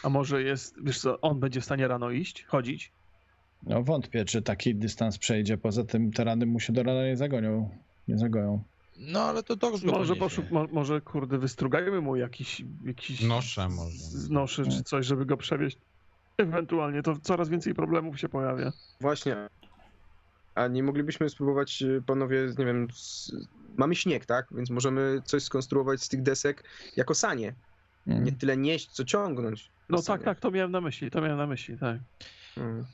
A 0.03 0.09
może 0.09 0.43
jest, 0.43 0.75
wiesz 0.85 0.99
co, 1.01 1.21
on 1.21 1.41
będzie 1.41 1.61
w 1.61 1.65
stanie 1.65 1.89
rano 1.89 2.11
iść, 2.11 2.45
chodzić? 2.45 2.93
No 3.63 3.83
wątpię, 3.83 4.25
czy 4.25 4.43
taki 4.43 4.75
dystans 4.75 5.19
przejdzie. 5.19 5.57
Poza 5.59 5.85
tym 5.85 6.13
te 6.13 6.25
rany 6.25 6.47
mu 6.47 6.61
się 6.61 6.73
do 6.73 6.83
rana 6.83 7.05
nie 7.07 7.17
zagonią. 7.17 7.71
Nie 8.09 8.19
zagoją. 8.19 8.63
No 8.99 9.21
ale 9.21 9.43
to 9.43 9.57
dobrze 9.57 9.87
go 9.87 9.93
Może, 9.93 10.17
poszuk, 10.17 10.51
mo, 10.51 10.67
może 10.73 11.01
kurde, 11.01 11.39
wystrugajmy 11.39 12.01
mu 12.01 12.17
jakiś, 12.17 12.63
jakiś 12.85 13.21
Nosze 13.21 13.69
może. 13.69 13.99
z- 13.99 14.31
noszy 14.31 14.67
czy 14.67 14.83
coś, 14.83 15.07
żeby 15.07 15.27
go 15.27 15.37
przewieźć. 15.37 15.79
Ewentualnie 16.39 17.03
to 17.03 17.17
coraz 17.23 17.49
więcej 17.49 17.75
problemów 17.75 18.21
się 18.21 18.29
pojawia. 18.29 18.73
Właśnie. 19.01 19.37
A 20.55 20.69
nie 20.69 20.83
moglibyśmy 20.83 21.29
spróbować, 21.29 21.83
y, 21.83 22.03
panowie, 22.07 22.47
nie 22.59 22.65
wiem, 22.65 22.89
z... 22.93 23.33
mamy 23.77 23.95
śnieg, 23.95 24.27
tak? 24.27 24.47
Więc 24.51 24.71
możemy 24.71 25.23
coś 25.25 25.43
skonstruować 25.43 26.03
z 26.03 26.09
tych 26.09 26.23
desek 26.23 26.65
jako 26.97 27.15
sanie. 27.15 27.55
Mm. 28.07 28.25
Nie 28.25 28.33
tyle 28.33 28.57
nieść, 28.57 28.91
co 28.91 29.05
ciągnąć. 29.05 29.71
No 29.89 30.03
tak, 30.03 30.23
tak, 30.23 30.41
to 30.41 30.51
miałem 30.51 30.71
na 30.71 30.81
myśli, 30.81 31.11
to 31.11 31.21
miałem 31.21 31.39
na 31.39 31.47
myśli, 31.47 31.79
tak. 31.79 31.99
Mm. 32.57 32.85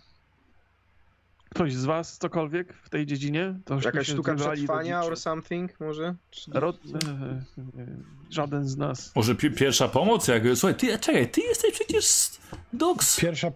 Ktoś 1.49 1.75
z 1.75 1.85
was 1.85 2.19
cokolwiek 2.19 2.73
w 2.73 2.89
tej 2.91 3.07
dziedzinie? 3.07 3.61
To 3.65 3.81
Jakaś 3.85 4.07
sztuka 4.07 4.35
przetrwania 4.35 5.03
or 5.03 5.17
something 5.17 5.81
może? 5.81 6.15
Czy... 6.31 6.51
Rod... 6.55 6.77
e, 6.77 6.99
e, 6.99 7.83
e, 7.83 7.87
Żaden 8.31 8.69
z 8.69 8.77
nas. 8.77 9.13
Może 9.17 9.35
pi 9.35 9.51
pierwsza 9.51 9.89
pomoc? 9.89 10.29
Jak... 10.29 10.43
Słuchaj, 10.55 10.75
ty, 10.75 10.99
czekaj, 10.99 11.31
ty 11.31 11.41
jesteś 11.41 11.73
przecież 11.73 12.31
Dogs. 12.73 13.21
Pierwsza, 13.21 13.51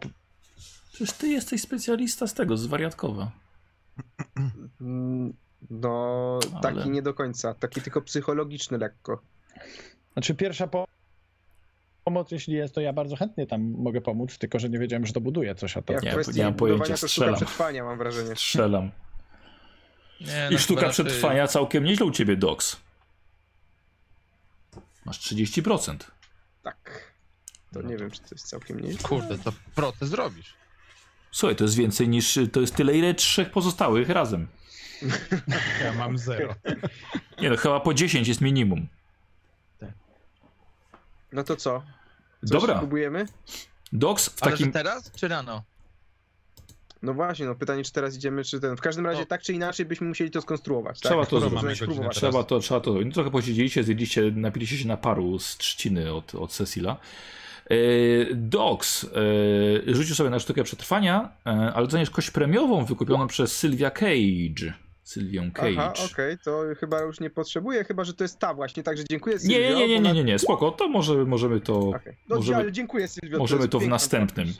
Przecież 0.93 1.13
ty 1.13 1.29
jesteś 1.29 1.63
specjalista 1.63 2.27
z 2.27 2.35
tego, 2.35 2.57
z 2.57 2.67
wariatkowa. 2.67 3.31
No, 5.71 6.39
taki 6.63 6.79
Ale- 6.79 6.89
nie 6.89 7.03
do 7.03 7.15
końca. 7.15 7.55
Taki 7.55 7.81
tylko 7.81 8.03
psychologiczny 8.03 8.79
lekko. 8.79 9.23
znaczy 10.13 10.35
pierwsza 10.35 10.67
po- 10.67 10.87
pomoc, 12.05 12.31
jeśli 12.31 12.55
jest, 12.55 12.75
to 12.75 12.81
ja 12.81 12.93
bardzo 12.93 13.17
chętnie 13.17 13.47
tam 13.47 13.61
mogę 13.79 14.01
pomóc, 14.01 14.39
tylko 14.39 14.59
że 14.59 14.69
nie 14.69 14.79
wiedziałem, 14.79 15.07
że 15.07 15.13
to 15.13 15.21
buduje 15.21 15.55
coś, 15.55 15.77
a 15.77 15.83
to... 15.83 15.93
Ja 15.93 16.01
w 16.01 16.03
Nie, 16.03 16.11
kwestii 16.11 16.39
nie 16.39 16.45
mam 16.45 16.55
pojęcia, 16.55 16.79
budowania 16.79 16.95
to 17.01 17.09
sztuka 17.09 17.09
strzelam. 17.09 17.35
przetrwania, 17.37 17.85
mam 17.85 17.99
wrażenie. 17.99 18.37
Strzelam. 18.37 18.91
Nie, 20.21 20.49
I 20.51 20.53
no, 20.53 20.59
sztuka 20.59 20.81
raczej- 20.83 21.05
przetrwania 21.05 21.47
całkiem 21.47 21.85
nieźle 21.85 22.07
u 22.07 22.11
ciebie, 22.11 22.37
Dogs. 22.37 22.77
Masz 25.05 25.19
30%. 25.21 25.97
Tak. 26.63 27.13
No 27.73 27.81
To 27.83 27.89
nie 27.89 27.97
wiem, 27.97 28.11
czy 28.11 28.21
to 28.21 28.27
jest 28.33 28.49
całkiem 28.49 28.81
nie. 28.81 28.97
Kurde, 28.99 29.39
to 29.39 29.53
protez 29.75 30.09
zrobisz. 30.09 30.55
Słuchaj, 31.31 31.57
to 31.57 31.65
jest 31.65 31.77
więcej 31.77 32.09
niż. 32.09 32.39
To 32.53 32.61
jest 32.61 32.75
tyle, 32.77 32.97
ile 32.97 33.15
trzech 33.15 33.51
pozostałych 33.51 34.09
razem. 34.09 34.49
Ja 35.85 35.93
mam 35.93 36.19
zero. 36.19 36.55
Nie 37.41 37.51
no, 37.51 37.57
chyba 37.57 37.81
po 37.81 37.95
10 37.95 38.29
jest 38.29 38.41
minimum. 38.41 38.89
No 41.33 41.45
to 41.45 41.57
co? 41.57 41.83
Coś 42.41 42.51
Dobra, 42.51 42.79
Próbujemy? 42.79 43.27
Dogs 43.93 44.29
w 44.29 44.43
Ale 44.43 44.53
takim. 44.53 44.67
że 44.67 44.73
teraz 44.73 45.13
czy 45.13 45.29
rano? 45.29 45.63
No 47.03 47.15
właśnie, 47.15 47.47
no 47.47 47.55
pytanie, 47.55 47.85
czy 47.85 47.93
teraz 47.93 48.17
idziemy, 48.17 48.45
czy 48.45 48.61
ten. 48.61 48.77
W 48.77 48.81
każdym 48.81 49.07
razie 49.07 49.21
No. 49.21 49.27
tak 49.27 49.43
czy 49.43 49.53
inaczej 49.53 49.87
byśmy 49.87 50.07
musieli 50.07 50.31
to 50.31 50.41
skonstruować. 50.41 51.01
Trzeba 51.01 51.21
tak? 51.21 51.29
to 51.31 51.41
Możemy 51.41 51.75
zrobić. 51.75 51.99
Trzeba 52.11 52.45
to, 52.45 52.61
trzeba 52.61 52.81
to. 52.81 52.95
No, 53.05 53.13
trochę 53.13 53.31
posiedzieliście, 53.31 53.85
zjedliście, 53.85 54.31
napiliście 54.35 54.79
się 54.79 54.89
na 54.89 54.97
paru 54.97 55.39
z 55.39 55.57
trzciny 55.57 56.13
od, 56.13 56.35
od 56.35 56.53
Cecila. 56.53 56.97
E, 57.71 57.75
e, 59.89 59.95
rzucił 59.95 60.15
sobie 60.15 60.31
na 60.31 60.39
sztukę 60.39 60.65
przetrwania, 60.65 61.33
e, 61.47 61.51
ale 61.51 61.87
dostaniesz 61.87 62.11
kość 62.11 62.31
premiową 62.31 62.85
wykupioną 62.85 63.27
przez 63.27 63.57
Sylwia 63.57 63.91
Cage. 63.91 64.73
Sylwią 65.03 65.51
Cage. 65.53 65.75
Aha, 65.79 65.93
okej, 66.13 66.39
to 66.39 66.63
chyba 66.81 67.01
już 67.01 67.21
nie 67.21 67.31
potrzebuję, 67.31 67.85
chyba 67.85 68.05
że 68.05 68.15
to 68.15 68.25
jest 68.25 68.39
ta 68.39 68.55
właśnie, 68.55 68.83
także 68.83 69.05
dziękuję 69.11 69.35
nie, 69.35 69.41
Sylwio. 69.41 69.59
nie, 69.59 69.75
nie, 69.75 69.89
nie, 69.89 70.01
nie, 70.01 70.13
nie, 70.13 70.25
nie, 70.25 70.39
spoko, 70.39 70.71
to 70.71 70.89
może, 70.89 71.15
możemy 71.25 71.61
to. 71.61 71.79
Okej. 71.89 72.17
No 72.29 72.37
Możemy- 72.37 72.59
ale 72.59 72.73
dziękuję 72.73 73.09
Sylwio. 73.09 73.39
Możemy 73.39 73.61
jest 73.61 73.73
to 73.73 73.79
w 73.81 73.89
następnym. 73.89 74.53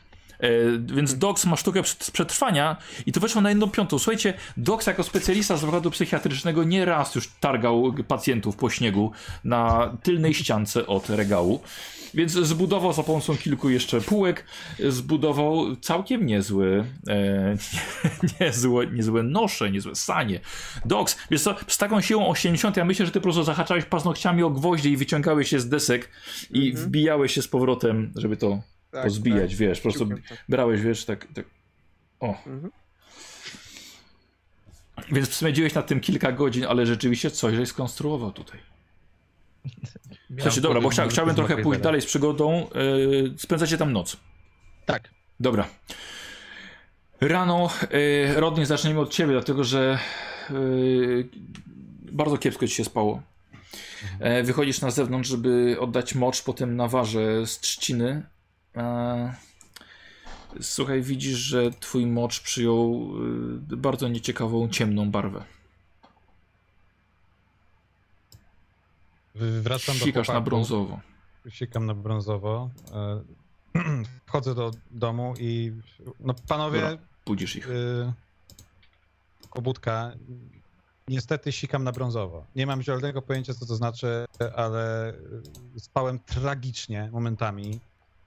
E, 0.43 0.49
więc 0.95 1.19
Dox 1.19 1.45
ma 1.45 1.57
sztukę 1.57 1.83
przetrwania 2.13 2.77
i 3.07 3.13
to 3.13 3.21
weszło 3.21 3.41
na 3.41 3.49
jedną 3.49 3.71
piątą. 3.71 3.99
Słuchajcie, 3.99 4.35
Dox 4.57 4.87
jako 4.87 5.03
specjalista 5.03 5.57
z 5.57 5.61
zakładu 5.61 5.91
psychiatrycznego 5.91 6.65
nie 6.65 6.85
raz 6.85 7.15
już 7.15 7.29
targał 7.41 7.95
pacjentów 8.09 8.57
po 8.57 8.71
śniegu 8.71 9.13
na 9.45 9.97
tylnej 10.03 10.35
ściance 10.35 10.87
od 10.87 11.11
regału. 11.11 11.61
Więc 12.15 12.33
zbudował 12.33 12.93
za 12.93 13.03
pomocą 13.03 13.37
kilku 13.37 13.71
jeszcze 13.71 14.01
półek, 14.01 14.45
zbudował 14.89 15.77
całkiem 15.77 16.27
niezły, 16.27 16.85
e, 17.09 17.57
niezłe, 18.41 18.87
niezłe 18.87 19.23
nosze, 19.23 19.71
niezłe 19.71 19.95
sanie. 19.95 20.41
Dox, 20.85 21.19
wiesz 21.31 21.43
co, 21.43 21.55
z 21.67 21.79
taką 21.79 22.01
siłą 22.01 22.29
80 22.29 22.77
ja 22.77 22.85
myślę, 22.85 23.07
że 23.07 23.13
ty 23.13 23.21
po 23.21 23.23
prostu 23.23 23.43
zahaczałeś 23.43 23.85
paznokciami 23.85 24.43
o 24.43 24.51
gwoździe 24.51 24.91
i 24.91 24.97
wyciągałeś 24.97 25.49
się 25.49 25.61
z 25.61 25.69
desek 25.69 26.11
i 26.51 26.69
Mhm. 26.71 26.87
wbijałeś 26.87 27.33
się 27.33 27.43
z 27.43 27.49
powrotem, 27.49 28.13
żeby 28.17 28.37
to 28.37 28.63
Tak, 28.93 29.05
pozbijać, 29.05 29.51
tak. 29.51 29.59
wiesz, 29.59 29.79
po 29.79 29.83
prostu 29.83 30.07
tak. 30.07 30.45
brałeś, 30.49 30.81
wiesz, 30.81 31.05
tak, 31.05 31.29
tak. 31.35 31.45
O. 32.21 32.29
Mhm. 32.29 32.71
Więc 35.13 35.35
spędziłeś 35.35 35.75
na 35.75 35.83
tym 35.83 36.01
kilka 36.01 36.33
godzin, 36.33 36.65
ale 36.65 36.87
rzeczywiście 36.87 37.31
coś 37.31 37.55
żeś 37.55 37.69
skonstruował 37.69 38.33
tutaj. 38.33 38.61
Słuchajcie, 40.35 40.61
dobra, 40.61 40.81
bo 40.81 40.89
chcia, 40.89 41.09
chciałbym 41.09 41.35
trochę 41.35 41.57
pójść 41.57 41.83
dalej 41.83 42.01
z 42.01 42.07
przygodą. 42.07 42.69
Yy, 42.75 43.35
spędzacie 43.39 43.79
tam 43.79 43.93
noc. 43.93 44.17
Tak. 44.87 45.11
Dobra. 45.41 45.69
Rano, 47.21 47.71
yy, 47.91 48.41
Rodney, 48.41 48.67
zaczniemy 48.67 49.01
od 49.01 49.11
ciebie, 49.11 49.33
dlatego 49.33 49.65
że 49.65 49.99
yy, 50.51 51.29
bardzo 52.13 52.39
kiepsko 52.39 52.67
ci 52.67 52.75
się 52.75 52.85
spało. 52.85 53.23
E, 54.21 54.43
wychodzisz 54.43 54.81
na 54.81 54.91
zewnątrz, 54.91 55.29
żeby 55.29 55.77
oddać 55.81 56.15
mocz 56.15 56.43
po 56.43 56.53
tym 56.53 56.77
nawarze 56.77 57.47
z 57.47 57.61
trzciny. 57.61 58.23
Słuchaj, 60.61 61.03
widzisz, 61.03 61.39
że 61.39 61.71
twój 61.71 62.07
mocz 62.07 62.41
przyjął 62.41 63.11
y, 63.73 63.77
bardzo 63.77 64.09
nieciekawą, 64.09 64.69
ciemną 64.69 65.11
barwę. 65.11 65.45
Wracam 69.35 69.99
do 69.99 70.05
Sikasz 70.05 70.29
na 70.29 70.35
chłopaków. 70.35 70.45
brązowo. 70.45 71.01
Sikam 71.51 71.87
na 71.87 71.95
brązowo. 71.95 72.71
E, 72.95 73.23
Wchodzę 74.27 74.55
do 74.55 74.71
domu 74.91 75.35
i 75.39 75.73
no 76.21 76.35
panowie, 76.49 76.81
Dobra, 76.81 76.99
budzisz 77.27 77.57
ich. 77.57 77.69
y, 77.71 78.13
kobudka, 79.51 80.13
niestety 81.09 81.53
sikam 81.53 81.85
na 81.85 81.93
brązowo. 81.93 82.47
Nie 82.57 82.67
mam 82.67 82.83
zielonego 82.83 83.23
pojęcia, 83.23 83.55
co 83.55 83.67
to 83.67 83.77
znaczy, 83.77 84.25
ale 84.57 85.11
y, 85.77 85.81
spałem 85.81 86.19
tragicznie 86.19 87.09
momentami. 87.13 87.81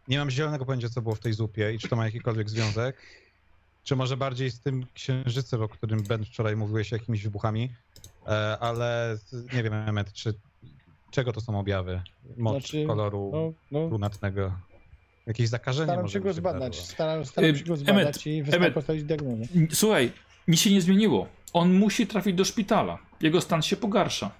Nie 0.08 0.18
mam 0.20 0.30
zielonego 0.30 0.66
pojęcia, 0.66 0.90
co 0.90 1.02
było 1.02 1.16
w 1.16 1.20
tej 1.20 1.34
zupie 1.34 1.74
i 1.74 1.80
czy 1.80 1.88
to 1.90 1.96
ma 1.96 2.06
jakikolwiek 2.06 2.50
związek. 2.50 2.96
Czy 3.84 3.96
może 3.96 4.18
bardziej 4.18 4.52
z 4.52 4.60
tym 4.60 4.86
księżycem, 4.94 5.62
o 5.62 5.70
którym 5.70 6.04
Ben 6.04 6.26
wczoraj 6.26 6.56
mówiłeś, 6.56 6.92
jakimiś 6.92 7.24
wybuchami. 7.24 7.70
E, 8.28 8.58
ale 8.60 9.18
nie 9.54 9.64
wiem, 9.64 9.74
Emmet, 9.74 10.14
czy 10.14 10.34
czego 11.12 11.34
to 11.34 11.42
są 11.42 11.60
objawy? 11.60 12.02
Moc 12.38 12.54
Znaczy, 12.54 12.86
koloru 12.86 13.32
No, 13.34 13.54
no, 13.80 13.88
brunatnego. 13.88 14.52
Jakieś 15.26 15.50
zakażenie 15.50 15.86
staram 15.86 16.02
może 16.02 16.14
się 16.14 16.20
go 16.20 16.34
zbadać. 16.34 16.80
Staram, 16.80 17.26
staram 17.26 17.56
się 17.56 17.64
go 17.64 17.78
zbadać 17.78 18.28
i 18.28 18.42
wystarczy 18.44 18.58
Emmet. 18.66 18.74
postawić 18.74 19.04
diagnozę. 19.04 19.44
Słuchaj, 19.72 20.12
nic 20.48 20.60
się 20.60 20.72
nie 20.72 20.82
zmieniło. 20.82 21.28
On 21.54 21.74
musi 21.74 22.08
trafić 22.08 22.36
do 22.36 22.46
szpitala. 22.46 22.98
Jego 23.22 23.42
stan 23.42 23.62
się 23.62 23.76
pogarsza. 23.76 24.32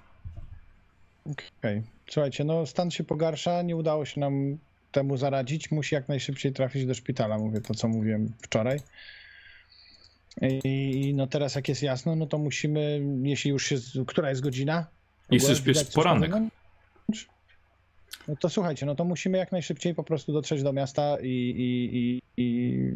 Okej. 1.32 1.84
Słuchajcie, 2.10 2.44
no 2.44 2.66
stan 2.66 2.92
się 2.92 3.04
pogarsza, 3.04 3.62
nie 3.62 3.76
udało 3.76 4.06
się 4.06 4.20
nam 4.22 4.58
temu 4.96 5.18
zaradzić. 5.18 5.72
Musi 5.72 5.96
jak 5.96 6.08
najszybciej 6.08 6.54
trafić 6.54 6.86
do 6.86 6.94
szpitala, 6.94 7.38
mówię 7.38 7.62
to, 7.62 7.74
co 7.74 7.88
mówiłem 7.88 8.34
wczoraj. 8.42 8.80
I 10.64 11.14
no 11.16 11.28
teraz 11.28 11.56
jak 11.56 11.70
jest 11.70 11.84
jasno, 11.84 12.16
no 12.16 12.26
to 12.26 12.38
musimy, 12.38 13.02
jeśli 13.24 13.52
już 13.52 13.72
jest, 13.72 13.88
która 14.08 14.30
jest 14.30 14.42
godzina? 14.42 14.88
Ogóle 15.26 15.50
już 15.50 15.66
jest 15.66 15.94
poranek. 15.94 16.32
No 18.28 18.36
to 18.40 18.50
słuchajcie, 18.50 18.86
no 18.86 18.96
to 18.96 19.06
musimy 19.06 19.38
jak 19.38 19.52
najszybciej 19.52 19.96
po 19.96 20.04
prostu 20.04 20.34
dotrzeć 20.34 20.64
do 20.64 20.74
miasta 20.74 21.18
i, 21.22 21.28
i, 21.28 21.98
i, 21.98 22.22
i 22.38 22.92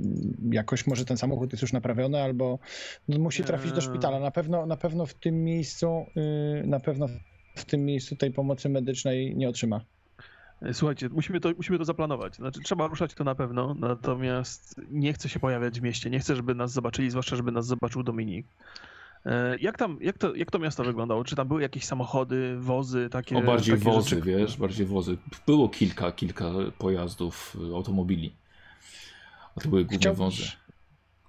jakoś 0.51 0.87
może 0.87 1.05
ten 1.05 1.17
samochód 1.17 1.51
jest 1.51 1.61
już 1.61 1.73
naprawiony, 1.73 2.21
albo 2.21 2.59
no 3.07 3.19
musi 3.19 3.43
trafić 3.43 3.71
do 3.71 3.77
Eee. 3.77 3.83
szpitala. 3.83 4.19
Na 4.19 4.31
pewno, 4.31 4.65
na 4.65 4.77
pewno 4.77 5.05
w 5.05 5.13
tym 5.13 5.43
miejscu, 5.43 6.05
yy, 6.15 6.63
na 6.67 6.79
pewno 6.79 7.07
w 7.55 7.65
tym 7.65 7.85
miejscu 7.85 8.15
tej 8.15 8.31
pomocy 8.31 8.69
medycznej 8.69 9.35
nie 9.35 9.49
otrzyma. 9.49 9.81
Słuchajcie, 10.73 11.09
musimy 11.09 11.39
to, 11.39 11.49
musimy 11.57 11.77
to 11.77 11.85
zaplanować. 11.85 12.35
Znaczy, 12.35 12.59
trzeba 12.63 12.87
ruszać 12.87 13.13
to 13.13 13.23
na 13.23 13.35
pewno, 13.35 13.73
natomiast 13.79 14.81
nie 14.91 15.13
chcę 15.13 15.29
się 15.29 15.39
pojawiać 15.39 15.79
w 15.79 15.83
mieście. 15.83 16.09
Nie 16.09 16.19
chcę, 16.19 16.35
żeby 16.35 16.55
nas 16.55 16.71
zobaczyli, 16.71 17.09
zwłaszcza, 17.09 17.35
żeby 17.35 17.51
nas 17.51 17.65
zobaczył 17.65 18.03
Dominik. 18.03 18.47
E, 19.25 19.57
Jak 19.57 19.77
tam, 19.77 19.97
jak 20.01 20.17
to, 20.17 20.35
jak 20.35 20.51
to 20.51 20.59
miasto 20.59 20.83
wyglądało? 20.83 21.23
Czy 21.23 21.35
tam 21.35 21.47
były 21.47 21.61
jakieś 21.61 21.85
samochody, 21.85 22.57
wozy, 22.59 23.09
takie 23.11 23.37
O 23.37 23.41
bardziej 23.41 23.75
takie 23.77 23.91
wozy, 23.91 24.09
rzeczy? 24.09 24.21
wiesz, 24.21 24.57
bardziej 24.57 24.85
wozy. 24.85 25.17
Było 25.47 25.69
kilka, 25.69 26.11
kilka 26.11 26.45
pojazdów, 26.77 27.55
y, 27.71 27.75
automobili. 27.75 28.35
A 29.57 29.59
to 29.61 29.69
były 29.69 29.81
głównie 29.83 29.97
Chciałbyś- 29.97 30.17
wozy. 30.19 30.43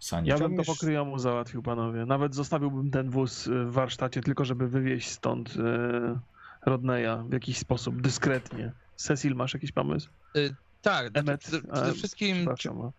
Sanie. 0.00 0.28
Ja 0.28 0.34
bym 0.34 0.38
to 0.40 0.46
Chciałbym 0.46 0.64
po 0.66 0.72
jeszcze- 0.72 0.86
kryjomu 0.86 1.18
załatwił, 1.18 1.62
panowie. 1.62 2.06
Nawet 2.06 2.34
zostawiłbym 2.34 2.90
ten 2.90 3.10
wóz 3.10 3.46
y, 3.46 3.64
w 3.64 3.72
warsztacie, 3.72 4.20
tylko 4.20 4.44
żeby 4.44 4.68
wywieźć 4.68 5.08
stąd 5.10 5.54
e, 5.56 6.18
Rodneya 6.66 7.24
w 7.28 7.32
jakiś 7.32 7.58
sposób, 7.58 8.00
dyskretnie. 8.00 8.72
Cecil, 9.00 9.34
masz 9.34 9.54
jakiś 9.54 9.72
pomysł? 9.72 10.08
Tak, 10.82 11.10
Emmet, 11.14 11.40
przede, 11.40 11.72
przede 11.72 11.92
wszystkim 11.92 12.48
a- 12.48 12.54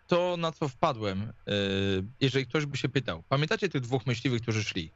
to, 0.08 0.38
na 0.38 0.52
co 0.52 0.68
wpadłem, 0.68 1.22
y, 1.22 2.04
jeżeli 2.22 2.46
ktoś 2.46 2.66
by 2.66 2.78
się 2.78 2.90
pytał. 2.90 3.24
Pamiętacie 3.30 3.70
tych 3.70 3.82
dwóch 3.82 4.06
myśliwych, 4.06 4.42
którzy 4.42 4.64
szli? 4.64 4.92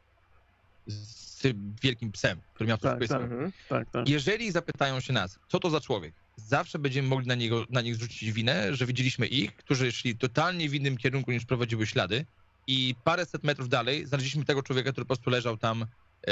Z 0.87 1.41
tym 1.41 1.75
wielkim 1.81 2.11
psem, 2.11 2.41
który 2.53 2.67
miał 2.67 2.77
Tak, 2.77 3.07
tak, 3.07 3.21
tak. 3.69 3.89
Tak. 3.91 4.09
Jeżeli 4.09 4.51
zapytają 4.51 4.99
się 4.99 5.13
nas, 5.13 5.39
co 5.47 5.59
to 5.59 5.69
za 5.69 5.81
człowiek, 5.81 6.13
zawsze 6.35 6.79
będziemy 6.79 7.07
mogli 7.07 7.27
na, 7.27 7.35
niego, 7.35 7.65
na 7.69 7.81
nich 7.81 7.95
zrzucić 7.95 8.31
winę, 8.31 8.75
że 8.75 8.85
widzieliśmy 8.85 9.27
ich, 9.27 9.55
którzy 9.55 9.91
szli 9.91 10.17
totalnie 10.17 10.69
w 10.69 10.73
innym 10.73 10.97
kierunku 10.97 11.31
niż 11.31 11.45
prowadziły 11.45 11.87
ślady 11.87 12.25
i 12.67 12.95
paręset 13.03 13.43
metrów 13.43 13.69
dalej 13.69 14.05
znaleźliśmy 14.05 14.45
tego 14.45 14.63
człowieka, 14.63 14.91
który 14.91 15.05
po 15.05 15.15
prostu 15.15 15.29
leżał 15.29 15.57
tam 15.57 15.81
e, 15.81 16.31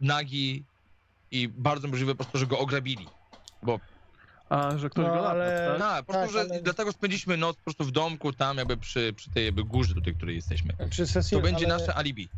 nagi 0.00 0.64
i 1.30 1.48
bardzo 1.48 1.88
możliwe 1.88 2.12
po 2.14 2.16
prostu, 2.24 2.38
że 2.38 2.46
go 2.46 2.58
ograbili. 2.58 3.06
A, 4.50 4.78
że 4.78 4.90
ktoś 4.90 5.06
No, 5.06 5.14
go 5.14 5.30
ale- 5.30 5.68
tak? 5.70 5.78
Tak, 5.78 6.04
po 6.04 6.12
prostu, 6.12 6.34
tak, 6.34 6.46
że 6.48 6.52
ale- 6.54 6.62
dlatego 6.62 6.92
spędziliśmy 6.92 7.36
noc 7.36 7.56
po 7.56 7.62
prostu 7.64 7.84
w 7.84 7.90
domku 7.92 8.32
tam 8.32 8.56
jakby 8.56 8.76
przy, 8.76 9.12
przy 9.16 9.30
tej 9.30 9.44
jakby 9.44 9.64
górze 9.64 9.94
tutaj, 9.94 10.14
której 10.14 10.36
jesteśmy. 10.36 10.72
Czy 10.90 11.06
Cecil, 11.06 11.38
To 11.38 11.42
będzie 11.44 11.66
ale, 11.66 11.78
nasze 11.78 11.94
alibi. 11.94 12.28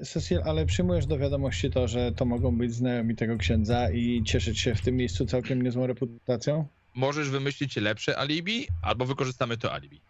y, 0.00 0.04
Cecil, 0.04 0.40
ale 0.44 0.66
przyjmujesz 0.66 1.06
do 1.06 1.18
wiadomości 1.18 1.70
to, 1.70 1.88
że 1.88 2.12
to 2.12 2.24
mogą 2.24 2.56
być 2.58 2.74
znajomi 2.74 3.16
tego 3.16 3.36
księdza 3.36 3.90
i 3.90 4.22
cieszyć 4.24 4.60
się 4.60 4.74
w 4.74 4.80
tym 4.80 4.96
miejscu 4.96 5.26
całkiem 5.26 5.62
niezłą 5.62 5.86
reputacją? 5.86 6.66
Możesz 6.94 7.30
wymyślić 7.30 7.76
lepsze 7.76 8.18
alibi, 8.18 8.66
albo 8.82 9.04
wykorzystamy 9.04 9.56
to 9.56 9.72
alibi. 9.72 10.00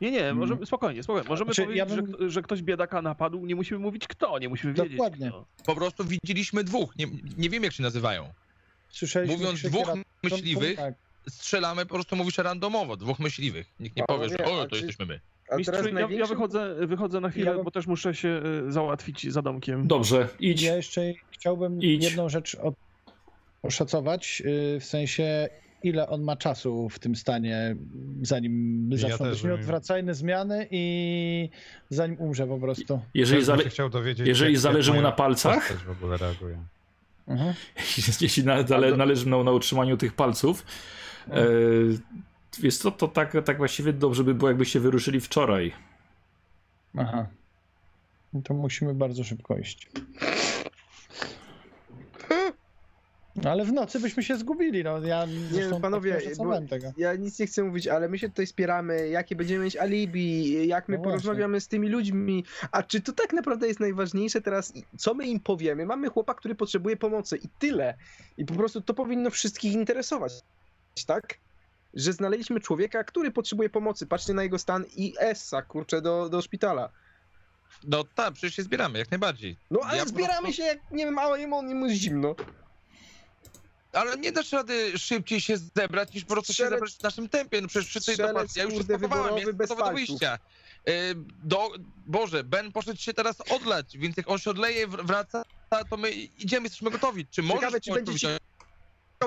Nie, 0.00 0.10
nie, 0.10 0.34
możemy, 0.34 0.66
spokojnie, 0.66 1.02
spokojnie. 1.02 1.28
Możemy 1.28 1.48
Znaczy, 1.54 1.62
powiedzieć, 1.62 1.78
ja 1.90 1.96
bym- 1.96 2.16
że, 2.20 2.30
że 2.30 2.42
ktoś 2.42 2.62
biedaka 2.62 3.02
napadł, 3.02 3.46
nie 3.46 3.54
musimy 3.54 3.80
mówić 3.80 4.06
kto, 4.08 4.38
nie 4.38 4.48
musimy 4.48 4.72
wiedzieć 4.72 4.92
Dokładnie. 4.92 5.32
Po 5.66 5.74
prostu 5.74 6.04
widzieliśmy 6.04 6.64
dwóch, 6.64 6.96
nie, 6.96 7.06
nie 7.38 7.50
wiem 7.50 7.62
jak 7.64 7.72
się 7.72 7.82
nazywają. 7.82 8.32
Słyszeliśmy 8.92 9.36
Mówiąc 9.36 9.62
dwóch 9.62 9.88
myśliwych, 10.22 10.76
Tak. 10.76 10.94
strzelamy, 11.28 11.86
po 11.86 11.94
prostu 11.94 12.16
mówisz 12.16 12.38
randomowo, 12.38 12.96
dwóch 12.96 13.18
myśliwych. 13.18 13.66
Nikt 13.80 13.96
nie 13.96 14.04
powie, 14.04 14.28
że 14.28 14.44
o, 14.44 14.66
to 14.66 14.76
jesteśmy 14.76 15.06
my. 15.06 15.20
Mistrzu, 15.56 15.76
teraz 15.76 15.92
ja, 16.10 16.16
ja 16.16 16.26
wychodzę, 16.26 16.74
wychodzę 16.86 17.20
na 17.20 17.30
chwilę, 17.30 17.46
Ja 17.50 17.54
bym- 17.56 17.64
bo 17.64 17.70
też 17.70 17.86
muszę 17.86 18.14
się 18.14 18.42
y, 18.68 18.72
załatwić 18.72 19.32
za 19.32 19.42
domkiem. 19.42 19.86
Dobrze, 19.88 20.28
idź. 20.40 20.62
Ja 20.62 20.76
jeszcze 20.76 21.00
chciałbym 21.30 21.82
Idź. 21.82 22.04
jedną 22.04 22.28
rzecz 22.28 22.54
od- 22.54 22.74
oszacować, 23.62 24.42
y, 24.76 24.80
w 24.80 24.84
sensie 24.84 25.48
ile 25.82 26.08
on 26.08 26.22
ma 26.22 26.36
czasu 26.36 26.88
w 26.88 26.98
tym 26.98 27.16
stanie, 27.16 27.76
zanim 28.22 28.88
Ja 28.92 28.98
zaczną 28.98 29.30
być 29.30 29.44
nieodwracalne 29.44 30.14
zmiany 30.14 30.68
i 30.70 31.48
zanim 31.90 32.20
umrze 32.20 32.46
po 32.46 32.58
prostu. 32.58 33.00
Jeżeli, 33.14 33.44
zale... 33.44 33.62
się 33.64 33.70
chciał 33.70 33.90
dowiedzieć, 33.90 34.28
jeżeli 34.28 34.52
jak- 34.52 34.60
zależy 34.60 34.92
mu 34.92 35.02
na 35.02 35.12
palcach? 35.12 35.72
w 35.84 35.90
ogóle 35.90 36.16
reaguje. 36.16 36.58
Mhm. 37.28 37.54
jeśli 38.20 38.44
na, 38.44 38.66
zale, 38.66 38.96
należy 38.96 39.26
mu 39.26 39.44
na 39.44 39.50
utrzymaniu 39.50 39.96
tych 39.96 40.12
palców, 40.12 40.64
e, 41.30 41.46
wiesz 42.60 42.78
co, 42.78 42.90
to 42.90 43.08
tak, 43.08 43.36
tak 43.44 43.58
właściwie 43.58 43.92
dobrze 43.92 44.24
by 44.24 44.34
było, 44.34 44.50
jakbyście 44.50 44.80
wyruszyli 44.80 45.20
wczoraj. 45.20 45.72
Aha. 46.96 47.26
No 48.32 48.42
To 48.42 48.54
musimy 48.54 48.94
bardzo 48.94 49.24
szybko 49.24 49.56
iść. 49.56 49.88
No 53.36 53.50
ale 53.50 53.64
w 53.64 53.72
nocy 53.72 54.00
byśmy 54.00 54.22
się 54.22 54.36
zgubili, 54.36 54.84
no 54.84 54.98
ja 54.98 55.26
Nie 55.26 55.80
panowie, 55.80 56.20
tak 56.60 56.70
tego. 56.70 56.92
ja 56.96 57.14
nic 57.14 57.38
nie 57.38 57.46
chcę 57.46 57.62
mówić, 57.64 57.88
ale 57.88 58.08
my 58.08 58.18
się 58.18 58.28
tutaj 58.28 58.46
spieramy, 58.46 59.08
jakie 59.08 59.36
będziemy 59.36 59.64
mieć 59.64 59.76
alibi, 59.76 60.66
jak 60.68 60.88
my 60.88 60.96
No 60.98 61.04
porozmawiamy 61.04 61.60
z 61.60 61.68
tymi 61.68 61.88
ludźmi, 61.88 62.44
a 62.72 62.82
czy 62.82 63.00
to 63.00 63.12
tak 63.12 63.32
naprawdę 63.32 63.68
jest 63.68 63.80
najważniejsze 63.80 64.40
teraz, 64.40 64.72
co 64.98 65.14
my 65.14 65.26
im 65.26 65.40
powiemy? 65.40 65.86
Mamy 65.86 66.08
chłopa, 66.08 66.34
który 66.34 66.54
potrzebuje 66.54 66.96
pomocy 66.96 67.36
i 67.36 67.48
tyle. 67.58 67.94
I 68.38 68.44
po 68.44 68.54
prostu 68.54 68.80
to 68.80 68.94
powinno 68.94 69.30
wszystkich 69.30 69.72
interesować, 69.72 70.32
tak? 71.06 71.38
Że 71.94 72.12
znaleźliśmy 72.12 72.60
człowieka, 72.60 73.04
który 73.04 73.30
potrzebuje 73.30 73.70
pomocy, 73.70 74.06
patrzcie 74.06 74.34
na 74.34 74.42
jego 74.42 74.58
stan 74.58 74.84
i 74.96 75.14
essa, 75.18 75.62
kurczę, 75.62 76.02
do, 76.02 76.28
do 76.28 76.42
szpitala. 76.42 76.88
No 77.84 78.04
tak, 78.14 78.32
przecież 78.34 78.54
się 78.56 78.62
zbieramy, 78.62 78.98
jak 78.98 79.10
najbardziej. 79.10 79.56
No 79.70 79.80
ale 79.84 79.98
Ja 79.98 80.04
zbieramy 80.04 80.40
prostu- 80.42 80.56
się 80.56 80.62
jak, 80.62 80.78
nie 80.90 81.04
wiem, 81.04 81.18
a 81.18 81.38
jemu, 81.38 81.68
jemu 81.68 81.86
jest 81.86 82.00
zimno. 82.00 82.34
Ale 83.92 84.16
nie 84.16 84.32
dasz 84.32 84.52
rady 84.52 84.98
szybciej 84.98 85.40
się 85.40 85.56
zebrać, 85.56 86.14
niż 86.14 86.24
po 86.24 86.32
prostu 86.32 86.52
się 86.52 86.68
zebrać 86.68 86.92
w 86.94 87.02
naszym 87.02 87.28
tempie. 87.28 87.60
No 87.60 87.68
przecież 87.68 87.92
to 87.92 88.00
strzelec, 88.00 88.34
patrzą. 88.34 88.52
Ja 88.56 88.64
już 88.64 88.74
się 88.74 88.82
spakowałem, 88.82 89.34
bez 89.56 89.68
gotowy 89.68 89.90
do 89.90 89.94
wyjścia. 89.96 90.38
Yy, 90.86 90.92
Do, 91.44 91.70
Boże, 92.06 92.44
Ben 92.44 92.72
poszedł 92.72 93.00
się 93.00 93.14
teraz 93.14 93.36
odlać, 93.50 93.98
więc 93.98 94.16
jak 94.16 94.30
on 94.30 94.38
się 94.38 94.50
odleje, 94.50 94.88
wr- 94.88 95.06
wraca, 95.06 95.42
to 95.90 95.96
my 95.96 96.10
idziemy, 96.10 96.64
jesteśmy 96.64 96.90
gotowi. 96.90 97.26
Czy 97.26 97.42
możesz 97.42 97.60
Ciekawe, 97.60 97.80
czy 97.80 97.92
będzie 97.92 98.18
ci- 98.18 98.26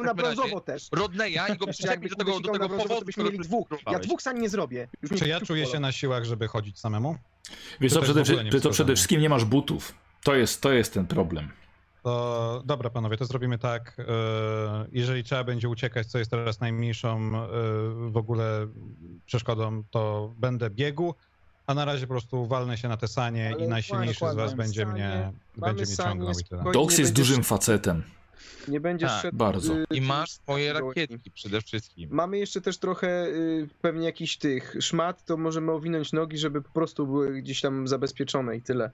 na 0.03 0.13
brązowo 0.13 0.59
też. 0.61 0.87
Rodneya 0.91 1.39
i 1.53 1.57
go 1.57 1.67
przyczepić 1.73 2.09
do 2.09 2.15
tego, 2.15 2.39
do 2.39 2.51
tego 2.51 2.67
brązowo, 2.67 2.83
powodu, 2.83 2.99
to 2.99 3.05
byśmy 3.05 3.23
mieli 3.23 3.39
dwóch. 3.39 3.67
Ja 3.91 3.99
dwóch 3.99 4.21
sam 4.21 4.41
nie 4.41 4.49
zrobię. 4.49 4.87
Czy 5.19 5.27
ja 5.27 5.41
czuję 5.41 5.65
się 5.65 5.79
na 5.79 5.91
siłach, 5.91 6.25
żeby 6.25 6.47
chodzić 6.47 6.79
samemu? 6.79 7.17
Wiesz 7.81 7.93
To 7.93 8.01
co, 8.01 8.19
jest 8.19 8.31
przede, 8.49 8.69
przede 8.71 8.95
wszystkim 8.95 9.21
nie 9.21 9.29
masz 9.29 9.45
butów. 9.45 9.93
To 10.23 10.35
jest, 10.35 10.61
to 10.61 10.73
jest 10.73 10.93
ten 10.93 11.07
problem. 11.07 11.51
To 12.05 12.61
dobra, 12.65 12.89
panowie, 12.89 13.17
to 13.17 13.25
zrobimy 13.25 13.57
tak. 13.57 13.97
e, 13.99 14.03
Jeżeli 14.91 15.23
trzeba 15.23 15.43
będzie 15.43 15.69
uciekać, 15.69 16.07
co 16.07 16.19
jest 16.19 16.31
teraz 16.31 16.59
najmniejszą 16.59 17.17
e, 17.17 17.47
w 18.11 18.17
ogóle 18.17 18.67
przeszkodą, 19.25 19.83
to 19.91 20.33
będę 20.37 20.69
biegł, 20.69 21.13
a 21.67 21.73
na 21.73 21.85
razie 21.85 22.07
po 22.07 22.13
prostu 22.13 22.45
walnę 22.45 22.77
się 22.77 22.87
na 22.87 22.97
te 22.97 23.07
sanie 23.07 23.51
Ale 23.55 23.65
i 23.65 23.67
najsilniejszy 23.67 24.25
z 24.31 24.35
was 24.35 24.53
będzie 24.53 24.83
sanie, 24.85 24.93
mnie, 24.93 25.31
będzie 25.57 25.83
mnie 25.85 25.95
ciągnął. 25.95 26.73
Dox 26.73 26.97
jest 26.97 27.13
dużym 27.13 27.43
facetem. 27.43 28.03
Nie 28.67 28.79
będziesz 28.79 29.11
Tak, 29.11 29.21
szedł, 29.21 29.37
bardzo. 29.37 29.73
y, 29.73 29.85
I 29.91 30.01
masz 30.01 30.31
swoje 30.31 30.73
rakietki 30.73 31.31
przede 31.31 31.61
wszystkim. 31.61 32.09
Mamy 32.11 32.37
jeszcze 32.37 32.61
też 32.61 32.77
trochę 32.77 33.27
y, 33.27 33.67
pewnie 33.81 34.05
jakichś 34.05 34.37
tych 34.37 34.75
szmat, 34.79 35.25
to 35.25 35.37
możemy 35.37 35.71
owinąć 35.71 36.13
nogi, 36.13 36.37
żeby 36.37 36.61
po 36.61 36.69
prostu 36.69 37.07
były 37.07 37.41
gdzieś 37.41 37.61
tam 37.61 37.87
zabezpieczone 37.87 38.55
i 38.57 38.61
tyle. 38.61 38.91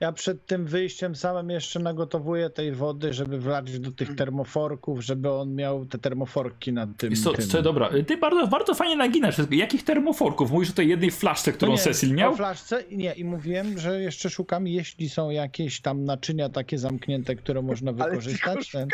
Ja 0.00 0.12
przed 0.12 0.46
tym 0.46 0.66
wyjściem 0.66 1.16
samym 1.16 1.50
jeszcze 1.50 1.80
nagotowuję 1.80 2.50
tej 2.50 2.72
wody, 2.72 3.12
żeby 3.12 3.38
wlać 3.40 3.78
do 3.78 3.92
tych 3.92 4.14
termoforków, 4.16 5.00
żeby 5.04 5.30
on 5.32 5.54
miał 5.54 5.86
te 5.86 5.98
termoforki 5.98 6.72
na 6.72 6.86
tym. 6.96 7.10
Jest 7.10 7.24
to, 7.24 7.32
tym. 7.32 7.48
co, 7.48 7.62
dobra, 7.62 7.90
ty 8.06 8.16
bardzo, 8.16 8.46
bardzo 8.46 8.74
fajnie 8.74 8.96
naginasz. 8.96 9.36
Jakich 9.50 9.84
termoforków? 9.84 10.50
Mówisz 10.50 10.70
o 10.70 10.72
tej 10.72 10.88
jednej 10.88 11.10
flaszce, 11.10 11.52
którą 11.52 11.72
No 11.72 11.76
nie, 11.78 11.82
Cecil 11.82 12.10
O 12.10 12.14
miał? 12.14 12.36
flaszce 12.36 12.84
nie 12.90 13.12
i 13.12 13.24
mówiłem, 13.24 13.78
że 13.78 14.00
jeszcze 14.00 14.30
szukam, 14.30 14.66
jeśli 14.66 15.08
są 15.08 15.30
jakieś 15.30 15.80
tam 15.80 16.04
naczynia 16.04 16.48
takie 16.48 16.78
zamknięte, 16.78 17.34
które 17.36 17.62
można 17.62 17.90
Ale 17.98 18.10
wykorzystać. 18.10 18.70
ten-! 18.70 18.88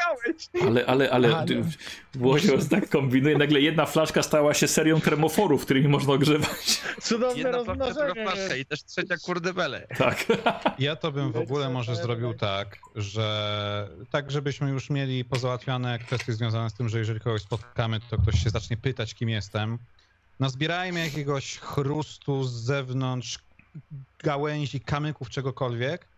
Ale, 0.66 0.86
ale, 0.86 1.10
ale, 1.10 1.36
A, 1.36 1.44
ty- 1.44 1.62
no. 2.14 2.26
Łosio 2.28 2.52
tak 2.70 2.88
kombinuje, 2.88 3.38
nagle 3.38 3.60
jedna 3.60 3.86
flaszka 3.86 4.22
stała 4.22 4.54
się 4.54 4.68
serią 4.68 5.00
termoforów, 5.00 5.64
którymi 5.64 5.88
można 5.88 6.12
ogrzewać. 6.12 6.80
Cudowne 7.02 7.38
Jedna 7.38 7.52
flaszka, 7.52 7.72
druga 7.74 7.86
rozmnożenie. 7.88 8.26
flaszka 8.30 8.56
i 8.56 8.64
też 8.64 8.84
trzecia 8.84 9.16
kurde 9.24 9.54
bele. 9.54 9.86
Tak. 9.98 10.26
Ja 10.78 10.95
to 10.96 11.12
bym 11.12 11.32
w 11.32 11.36
ogóle 11.36 11.70
może 11.70 11.96
zrobił 11.96 12.34
tak, 12.34 12.78
że 12.94 13.88
tak, 14.10 14.30
żebyśmy 14.30 14.70
już 14.70 14.90
mieli 14.90 15.24
pozałatwiane 15.24 15.98
kwestie 15.98 16.32
związane 16.32 16.70
z 16.70 16.74
tym, 16.74 16.88
że 16.88 16.98
jeżeli 16.98 17.20
kogoś 17.20 17.42
spotkamy, 17.42 18.00
to 18.10 18.18
ktoś 18.18 18.44
się 18.44 18.50
zacznie 18.50 18.76
pytać, 18.76 19.14
kim 19.14 19.28
jestem. 19.28 19.78
Nazbierajmy 20.40 21.04
jakiegoś 21.04 21.58
chrustu 21.58 22.44
z 22.44 22.52
zewnątrz, 22.52 23.38
gałęzi, 24.18 24.80
kamyków, 24.80 25.30
czegokolwiek. 25.30 26.08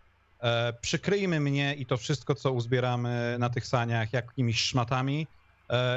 E, 0.41 0.73
przykryjmy 0.73 1.41
mnie 1.41 1.75
i 1.75 1.87
to 1.87 1.97
wszystko, 1.97 2.35
co 2.35 2.53
uzbieramy 2.53 3.37
na 3.39 3.51
tych 3.51 3.67
saniach, 3.67 4.13
jakimiś 4.13 4.61
szmatami 4.61 5.27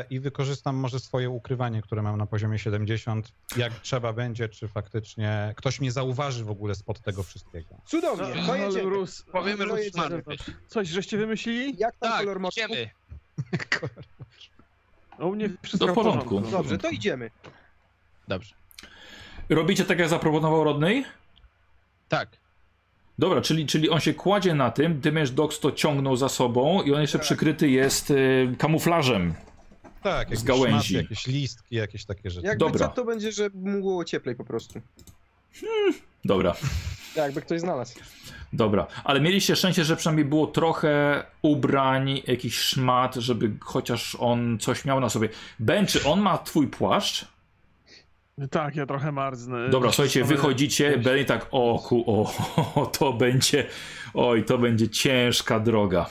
i 0.10 0.20
wykorzystam 0.20 0.76
może 0.76 1.00
swoje 1.00 1.30
ukrywanie, 1.30 1.82
które 1.82 2.02
mam 2.02 2.18
na 2.18 2.26
poziomie 2.26 2.60
70. 2.60 3.32
Jak 3.58 3.74
trzeba 3.74 4.14
będzie, 4.14 4.50
czy 4.50 4.68
faktycznie 4.68 5.54
ktoś 5.58 5.82
mnie 5.82 5.92
zauważy 5.92 6.46
w 6.46 6.50
ogóle 6.50 6.76
spod 6.76 7.00
tego 7.00 7.24
wszystkiego. 7.24 7.76
Cudownie, 7.86 8.28
No, 8.42 8.48
to 8.48 8.56
jedziemy. 8.56 8.90
Rus, 8.90 9.24
Powiemy, 9.32 9.66
że 9.68 9.76
coś 10.68 10.88
żeście 10.88 11.18
wymyślili? 11.18 11.76
Jak 11.78 11.96
tam 11.96 12.10
Tak, 12.12 12.20
kolor 12.20 12.40
moczu? 12.40 12.60
idziemy. 12.60 12.90
No, 15.20 15.28
U 15.28 15.36
mnie 15.36 15.50
wszystko 15.62 15.88
To 15.88 15.92
w 15.94 15.96
porządku. 15.96 16.30
porządku. 16.30 16.52
Dobrze, 16.52 16.78
to 16.78 16.90
idziemy. 16.90 17.32
Dobrze. 18.28 18.56
Robicie 19.50 19.86
tak, 19.86 20.00
jak 20.00 20.10
zaproponował 20.10 20.64
Rodney? 20.64 21.06
Tak. 22.10 22.30
Dobra, 23.20 23.42
czyli, 23.42 23.66
czyli 23.66 23.90
on 23.90 24.00
się 24.00 24.14
kładzie 24.14 24.54
na 24.56 24.72
tym, 24.72 25.00
Dymiesz 25.02 25.32
Dox 25.32 25.60
to 25.60 25.72
ciągnął 25.72 26.16
za 26.16 26.30
sobą 26.30 26.82
i 26.82 26.94
on 26.94 27.02
jeszcze 27.02 27.20
przykryty 27.20 27.70
jest 27.70 28.12
y, 28.12 28.56
kamuflażem. 28.58 29.34
Tak, 30.04 30.30
jakieś 30.30 30.44
gałęzi. 30.46 30.88
szmaty, 30.88 31.04
jakieś 31.04 31.28
listki, 31.28 31.76
jakieś 31.76 32.06
takie 32.06 32.30
rzeczy. 32.30 32.48
Jakby 32.48 32.66
Dobra. 32.66 32.88
co, 32.88 32.94
to 32.94 33.06
będzie, 33.06 33.32
że 33.32 33.50
mu 33.54 33.80
było 33.82 34.06
cieplej 34.06 34.36
po 34.36 34.46
prostu. 34.46 34.82
Dobra, 36.26 36.56
Jakby 37.16 37.42
ktoś 37.42 37.60
znalazł. 37.62 38.00
dobra. 38.54 38.88
Ale 39.04 39.22
mieliście 39.22 39.56
szczęście, 39.56 39.84
że 39.84 39.96
przynajmniej 39.96 40.26
było 40.26 40.48
trochę 40.48 41.24
ubrań, 41.42 42.22
jakiś 42.28 42.58
szmat, 42.58 43.16
żeby 43.16 43.52
chociaż 43.62 44.16
on 44.20 44.58
coś 44.60 44.86
miał 44.86 45.00
na 45.00 45.10
sobie. 45.10 45.30
Ben, 45.60 45.86
czy 45.88 46.04
on 46.04 46.22
ma 46.22 46.38
twój 46.38 46.68
płaszcz? 46.68 47.26
Tak, 48.52 48.76
ja 48.76 48.86
trochę 48.86 49.12
marznę. 49.12 49.70
Dobra, 49.70 49.92
słuchajcie, 49.92 50.24
wychodzicie, 50.24 50.98
Ben 50.98 51.20
i 51.20 51.26
tak, 51.26 51.48
o, 51.52 51.80
ku, 51.80 52.04
o, 52.76 52.86
to 53.00 53.14
będzie, 53.14 53.68
oj, 54.14 54.46
to 54.46 54.58
będzie 54.58 54.90
ciężka 54.90 55.60
droga. 55.60 56.10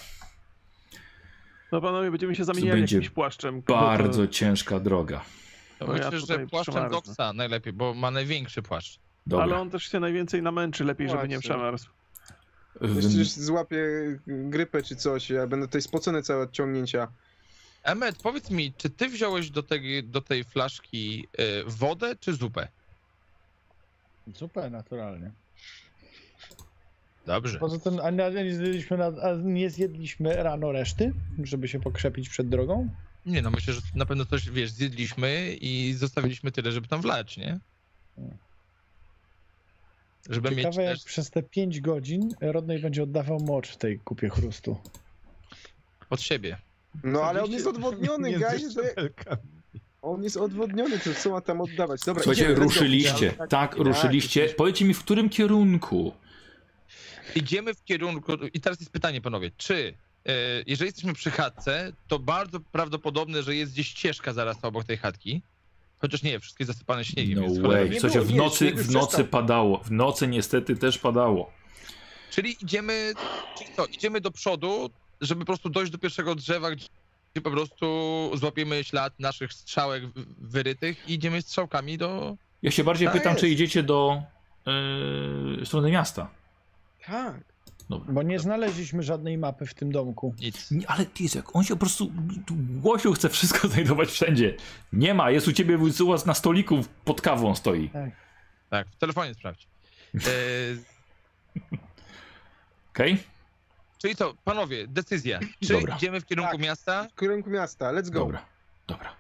No 1.72 1.80
panowie, 1.80 2.10
będziemy 2.10 2.34
się 2.34 2.44
zamieniali 2.44 2.80
będzie 2.80 2.96
jakimś 2.96 3.10
płaszczem. 3.14 3.62
Bardzo 3.62 4.26
ciężka 4.26 4.80
droga. 4.80 5.24
To 5.78 5.86
No 5.86 5.96
ja 5.96 6.04
myślę, 6.04 6.20
tutaj 6.20 6.38
że 6.38 6.46
płaszczem. 6.46 6.90
Doksa 6.90 7.32
najlepiej, 7.32 7.72
bo 7.72 7.94
ma 7.94 8.10
największy 8.10 8.62
płaszcz. 8.62 8.98
Dobra. 9.26 9.44
Ale 9.44 9.56
on 9.56 9.70
też 9.70 9.82
się 9.82 10.00
najwięcej 10.00 10.42
namęczy, 10.42 10.84
lepiej, 10.84 11.08
żeby 11.08 11.28
nie 11.28 11.40
przemarzł. 11.40 11.88
Przecież 12.98 13.30
złapię 13.30 13.84
grypę 14.26 14.82
czy 14.82 14.96
coś, 14.96 15.30
ja 15.30 15.46
będę 15.46 15.66
tutaj 15.66 15.82
spocony 15.82 16.22
całe 16.22 16.42
od 16.42 16.52
ciągnięcia. 16.52 17.08
Emet, 17.82 18.22
powiedz 18.22 18.50
mi, 18.50 18.72
czy 18.76 18.90
ty 18.90 19.08
wziąłeś 19.08 19.50
do 19.50 19.62
tej, 19.62 20.04
do 20.04 20.20
tej 20.20 20.44
flaszki 20.44 21.28
y, 21.40 21.64
wodę 21.66 22.16
czy 22.20 22.32
zupę? 22.32 22.68
Super, 24.34 24.70
naturalnie. 24.70 25.30
Dobrze. 27.30 27.58
Poza 27.58 27.78
tym, 27.78 28.00
a 28.02 28.10
nie, 28.10 28.54
zjedliśmy 28.54 28.96
na, 28.96 29.06
a 29.06 29.34
nie 29.42 29.70
zjedliśmy 29.70 30.42
rano 30.42 30.72
reszty, 30.72 31.12
żeby 31.42 31.68
się 31.68 31.80
pokrzepić 31.80 32.28
przed 32.28 32.48
drogą? 32.48 32.88
Nie 33.26 33.42
no, 33.42 33.50
myślę, 33.50 33.74
że 33.74 33.80
na 33.94 34.06
pewno 34.06 34.24
coś, 34.26 34.50
wiesz, 34.50 34.70
zjedliśmy 34.70 35.56
i 35.60 35.92
zostawiliśmy 35.92 36.52
tyle, 36.52 36.72
żeby 36.72 36.88
tam 36.88 37.00
wlać, 37.00 37.36
nie? 37.36 37.58
Żeby 40.30 40.50
mieć 40.50 40.58
Ciekawe, 40.58 40.82
jak 40.82 40.94
też... 40.94 41.04
przez 41.04 41.30
te 41.30 41.42
5 41.42 41.80
godzin 41.80 42.34
Rodney 42.40 42.78
będzie 42.78 43.02
oddawał 43.02 43.40
mocz 43.40 43.68
w 43.68 43.76
tej 43.76 43.98
kupie 43.98 44.28
chrustu. 44.28 44.76
od 46.10 46.20
siebie. 46.20 46.56
No 47.04 47.22
ale 47.22 47.42
on 47.44 47.50
jest 47.50 47.66
odwodniony, 47.66 48.38
szczebelkami. 48.70 49.42
On 50.02 50.22
jest 50.24 50.36
odwodniony, 50.36 50.98
to 50.98 51.14
co 51.14 51.30
ma 51.30 51.40
tam 51.40 51.60
oddawać? 51.60 52.00
Dobra, 52.06 52.22
Słuchajcie, 52.22 52.54
go. 52.54 52.62
ruszyliście. 52.62 53.32
Tak, 53.32 53.50
Tak, 53.50 53.76
ruszyliście. 53.76 54.48
Powiedzcie 54.56 54.84
mi, 54.84 54.94
w 54.94 55.04
którym 55.04 55.28
kierunku? 55.28 56.12
Idziemy 57.34 57.74
w 57.74 57.84
kierunku... 57.84 58.32
I 58.52 58.60
teraz 58.60 58.80
jest 58.80 58.92
pytanie, 58.92 59.20
panowie, 59.20 59.50
czy 59.56 59.94
e, 60.26 60.32
jeżeli 60.66 60.88
jesteśmy 60.88 61.12
przy 61.14 61.30
chatce, 61.30 61.92
to 62.08 62.18
bardzo 62.18 62.60
prawdopodobne, 62.60 63.42
że 63.42 63.54
jest 63.54 63.72
gdzieś 63.72 63.88
ścieżka 63.88 64.32
zaraz 64.32 64.64
obok 64.64 64.84
tej 64.84 64.96
chatki. 64.96 65.42
Chociaż 65.98 66.22
nie, 66.22 66.40
wszystkie 66.40 66.64
zasypane 66.64 67.04
śniegiem. 67.04 67.38
No 67.38 67.42
więc 67.42 67.58
way. 67.58 67.88
było, 67.88 68.24
w 68.24 68.34
nocy, 68.34 68.72
w 68.74 68.90
nocy 68.90 69.24
padało. 69.24 69.78
W 69.78 69.90
nocy 69.90 70.28
niestety 70.28 70.76
też 70.76 70.98
padało. 70.98 71.52
Czyli 72.30 72.56
idziemy, 72.62 73.12
czyli 73.58 73.70
co, 73.76 73.86
idziemy 73.86 74.20
do 74.20 74.30
przodu, 74.30 74.90
żeby 75.20 75.40
po 75.40 75.46
prostu 75.46 75.70
dojść 75.70 75.92
do 75.92 75.98
pierwszego 75.98 76.34
drzewa, 76.34 76.70
gdzie 76.70 76.86
po 77.42 77.50
prostu 77.50 78.30
złapiemy 78.34 78.84
ślad 78.84 79.12
naszych 79.18 79.52
strzałek 79.52 80.06
wy- 80.06 80.24
wyrytych 80.38 81.08
i 81.08 81.12
idziemy 81.14 81.42
strzałkami 81.42 81.98
do... 81.98 82.36
Ja 82.62 82.70
się 82.70 82.84
bardziej 82.84 83.08
Tak 83.08 83.16
pytam, 83.16 83.32
jest. 83.32 83.40
czy 83.40 83.48
idziecie 83.48 83.82
do 83.82 84.22
yy, 85.58 85.66
strony 85.66 85.90
miasta. 85.90 86.30
Tak. 87.06 87.40
Dobra. 87.90 88.12
Bo 88.12 88.22
nie 88.22 88.38
znaleźliśmy 88.38 89.02
żadnej 89.02 89.38
mapy 89.38 89.66
w 89.66 89.74
tym 89.74 89.92
domku. 89.92 90.34
Nic. 90.40 90.70
Nie, 90.70 90.90
ale 90.90 91.06
ty 91.06 91.24
jak 91.34 91.56
on 91.56 91.64
się 91.64 91.74
po 91.74 91.80
prostu 91.80 92.12
głosił, 92.50 93.12
chce 93.12 93.28
wszystko 93.28 93.68
znajdować 93.68 94.08
wszędzie. 94.08 94.56
Nie 94.92 95.14
ma, 95.14 95.30
jest 95.30 95.48
u 95.48 95.52
ciebie 95.52 95.78
u 95.78 96.06
was 96.06 96.26
na 96.26 96.34
stoliku 96.34 96.80
pod 97.04 97.20
kawą 97.20 97.54
stoi. 97.54 97.90
Tak, 98.70 98.88
w 98.88 98.96
telefonie 98.96 99.34
sprawdź. 99.34 99.68
E, 100.14 100.20
Okej? 102.90 103.22
czyli 103.98 104.16
co, 104.16 104.34
panowie, 104.44 104.86
decyzja. 104.88 105.40
Czy 105.66 105.72
Dobra. 105.72 105.96
idziemy 105.96 106.20
w 106.20 106.26
kierunku 106.26 106.52
Tak. 106.52 106.60
miasta? 106.60 107.08
W 107.16 107.20
kierunku 107.20 107.50
miasta, 107.50 107.92
let's 107.92 108.10
go. 108.10 108.18
Dobra, 108.18 108.44
dobra. 108.86 109.12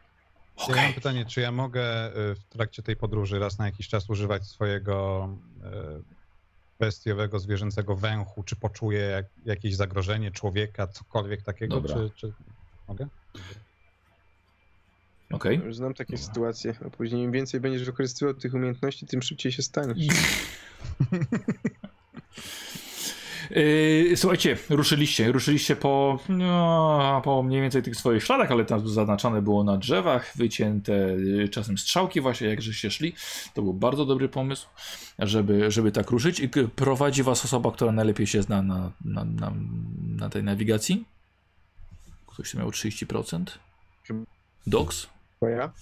Ja 0.58 0.64
Okej. 0.64 0.84
mam 0.84 0.92
pytanie, 0.92 1.26
czy 1.26 1.40
ja 1.40 1.52
mogę 1.52 2.08
y, 2.08 2.34
w 2.34 2.44
trakcie 2.48 2.82
tej 2.82 2.96
podróży 2.96 3.38
raz 3.38 3.58
na 3.58 3.66
jakiś 3.66 3.88
czas 3.88 4.10
używać 4.10 4.46
swojego 4.46 5.28
y, 6.08 6.19
bestiowego, 6.80 7.38
zwierzęcego 7.38 7.96
węchu, 7.96 8.42
czy 8.42 8.56
poczuję 8.56 9.00
jak, 9.00 9.26
jakieś 9.44 9.76
zagrożenie 9.76 10.30
człowieka, 10.30 10.86
cokolwiek 10.86 11.42
takiego, 11.42 11.80
Dobra. 11.80 11.94
czy, 11.94 12.10
czy 12.16 12.32
mogę? 12.88 13.06
Okej. 15.30 15.58
Już 15.58 15.76
znam 15.76 15.94
takie 15.94 16.18
sytuacje, 16.18 16.74
a 16.86 16.90
później 16.90 17.22
im 17.22 17.32
więcej 17.32 17.60
będziesz 17.60 17.84
wykorzystywał 17.84 18.34
tych 18.34 18.54
umiejętności, 18.54 19.06
tym 19.06 19.22
szybciej 19.22 19.52
się 19.52 19.62
staniesz. 19.62 20.06
Yy, 23.50 24.16
słuchajcie, 24.16 24.56
ruszyliście, 24.70 25.32
ruszyliście 25.32 25.76
po, 25.76 26.18
no, 26.28 27.20
po 27.24 27.42
mniej 27.42 27.60
więcej 27.62 27.82
tych 27.82 27.96
swoich 27.96 28.24
śladach, 28.24 28.50
ale 28.50 28.64
tam 28.64 28.88
zaznaczone 28.88 29.42
było 29.42 29.64
na 29.64 29.76
drzewach, 29.76 30.32
wycięte 30.36 30.92
yy, 30.92 31.48
czasem 31.48 31.78
strzałki 31.78 32.20
właśnie, 32.20 32.48
jak 32.48 32.62
żeście 32.62 32.90
szli. 32.90 33.14
To 33.54 33.62
był 33.62 33.74
bardzo 33.74 34.04
dobry 34.06 34.28
pomysł, 34.28 34.66
żeby, 35.18 35.70
żeby 35.70 35.92
tak 35.92 36.10
ruszyć. 36.10 36.40
I 36.40 36.48
prowadzi 36.76 37.22
was 37.22 37.44
osoba, 37.44 37.72
która 37.72 37.92
najlepiej 37.92 38.26
się 38.26 38.42
zna 38.42 38.62
na, 38.62 38.92
na, 39.04 39.24
na, 39.24 39.52
na 40.16 40.28
tej 40.28 40.42
nawigacji? 40.44 41.04
Ktoś 42.26 42.50
tu 42.50 42.58
miał 42.58 42.70
30%? 42.70 43.44
Dox? 44.66 45.06
To 45.40 45.48
ja? 45.48 45.72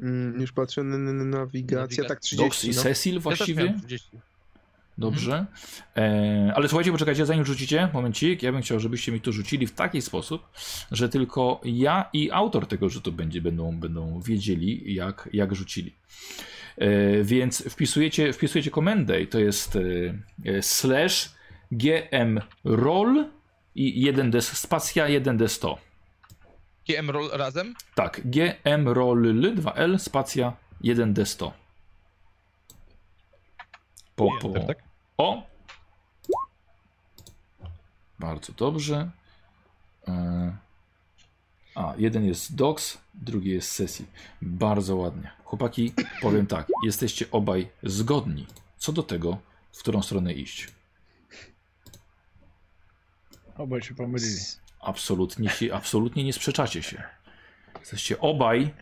Mm, 0.00 0.40
już 0.40 0.52
patrzę 0.52 0.82
na, 0.82 0.98
na, 0.98 1.12
na 1.12 1.24
nawigację, 1.24 2.04
Nawiga- 2.04 2.08
tak 2.08 2.18
Dox 2.18 2.56
30. 2.58 2.66
i 2.70 2.70
No. 2.76 2.82
Cecil 2.82 3.14
Ja 3.14 3.20
właściwie? 3.20 3.74
30. 3.78 4.10
Dobrze. 4.98 5.46
E, 5.96 6.52
ale 6.54 6.68
słuchajcie, 6.68 6.92
poczekajcie, 6.92 7.26
zanim 7.26 7.44
rzucicie, 7.44 7.88
momencik, 7.92 8.42
ja 8.42 8.52
bym 8.52 8.62
chciał, 8.62 8.80
żebyście 8.80 9.12
mi 9.12 9.20
to 9.20 9.32
rzucili 9.32 9.66
w 9.66 9.72
taki 9.72 10.02
sposób, 10.02 10.48
że 10.92 11.08
tylko 11.08 11.60
ja 11.64 12.10
i 12.12 12.30
autor 12.30 12.66
tego 12.66 12.88
rzutu 12.88 13.12
będzie, 13.12 13.40
będą, 13.40 13.76
będą 13.76 14.20
wiedzieli, 14.20 14.94
jak, 14.94 15.28
jak 15.32 15.54
rzucili. 15.54 15.94
E, 16.76 17.22
więc 17.24 17.62
wpisujecie, 17.62 18.32
wpisujecie 18.32 18.70
komendę 18.70 19.20
i 19.20 19.26
to 19.26 19.38
jest 19.38 19.76
e, 19.76 19.80
e, 20.44 20.62
slash 20.62 21.30
gmroll 21.72 23.24
i 23.74 24.12
1d 24.12 24.40
spacja 24.40 25.06
1d100. 25.06 25.76
GM 26.88 27.10
roll 27.10 27.30
razem? 27.32 27.74
Tak, 27.94 28.20
gmroll 28.24 29.22
2l 29.54 29.98
spacja 29.98 30.52
1d100. 30.84 31.50
Po, 34.16 34.30
po, 34.40 34.48
Enter, 34.48 34.66
tak? 34.66 34.85
O! 35.18 35.42
Bardzo 38.18 38.52
dobrze. 38.52 39.10
E, 40.08 40.56
A, 41.74 41.94
jeden 41.98 42.24
jest 42.24 42.54
Dox, 42.54 42.98
drugi 43.14 43.50
jest 43.50 43.70
Sesji. 43.70 44.06
Bardzo 44.42 44.96
ładnie. 44.96 45.30
Chłopaki, 45.44 45.92
powiem 46.22 46.46
tak, 46.46 46.66
jesteście 46.84 47.26
obaj 47.30 47.68
zgodni 47.82 48.46
co 48.78 48.92
do 48.92 49.02
tego, 49.02 49.38
w 49.72 49.78
którą 49.78 50.02
stronę 50.02 50.32
iść. 50.32 50.68
Obaj 53.56 53.82
się 53.82 53.94
pomylili. 53.94 54.36
Absolutnie, 54.80 55.48
się, 55.50 55.74
absolutnie 55.74 56.24
nie 56.24 56.32
sprzeczacie 56.32 56.82
się. 56.82 57.02
Jesteście 57.80 58.20
obaj, 58.20 58.74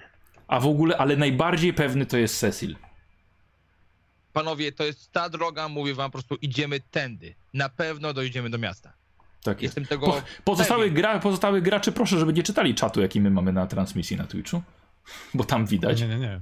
a 0.49 0.61
w 0.61 0.67
ogóle, 0.67 0.97
ale 0.97 1.17
najbardziej 1.17 1.75
pewny 1.75 2.07
to 2.07 2.17
jest 2.17 2.39
Cecil. 2.39 2.77
Panowie, 4.35 4.73
to 4.73 4.85
jest 4.85 5.13
ta 5.13 5.29
droga, 5.29 5.69
mówię 5.69 5.95
wam 5.95 6.11
po 6.11 6.13
prostu, 6.13 6.35
idziemy 6.35 6.81
tędy. 6.91 7.35
Na 7.55 7.69
pewno 7.69 8.13
dojdziemy 8.13 8.51
do 8.51 8.59
miasta. 8.59 8.93
Tak 9.43 9.63
jest. 9.63 9.77
Jestem 9.77 9.87
tego 9.87 10.07
Po, 10.07 10.23
pozostałych, 10.45 10.93
gra, 10.93 11.19
pozostałych 11.19 11.63
graczy 11.63 11.93
proszę, 11.93 12.19
żeby 12.19 12.33
nie 12.33 12.43
czytali 12.43 12.75
czatu, 12.75 13.01
jaki 13.01 13.21
my 13.21 13.31
mamy 13.31 13.53
na 13.53 13.67
transmisji 13.67 14.17
na 14.17 14.27
Twitchu, 14.27 14.63
bo 15.35 15.45
tam 15.45 15.67
widać. 15.67 16.01
Nie, 16.01 16.09
nie, 16.09 16.19
nie. 16.19 16.41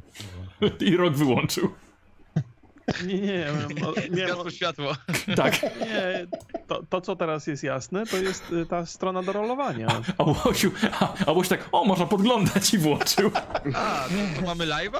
I 0.88 0.96
rok 0.96 1.14
wyłączył. 1.14 1.74
Nie, 3.06 3.14
nie, 3.14 3.46
miałem, 3.76 3.94
miałem, 4.10 4.50
Światło. 4.50 4.96
Tak. 5.36 5.62
nie 5.62 6.26
to, 6.66 6.82
to, 6.82 7.00
co 7.00 7.16
teraz 7.16 7.46
jest 7.46 7.62
jasne, 7.62 8.06
to 8.06 8.16
jest 8.16 8.52
y, 8.52 8.66
ta 8.66 8.86
strona 8.86 9.22
do 9.22 9.32
rolowania. 9.32 10.02
A 10.18 10.22
Łosiu, 10.22 10.72
a, 11.00 11.14
a 11.26 11.32
Łoś 11.32 11.48
tak, 11.48 11.68
o, 11.72 11.84
można 11.84 12.06
podglądać 12.06 12.74
i 12.74 12.78
włączył. 12.78 13.30
A, 13.74 14.04
to, 14.08 14.40
to 14.40 14.46
mamy 14.46 14.66
live'a? 14.66 14.98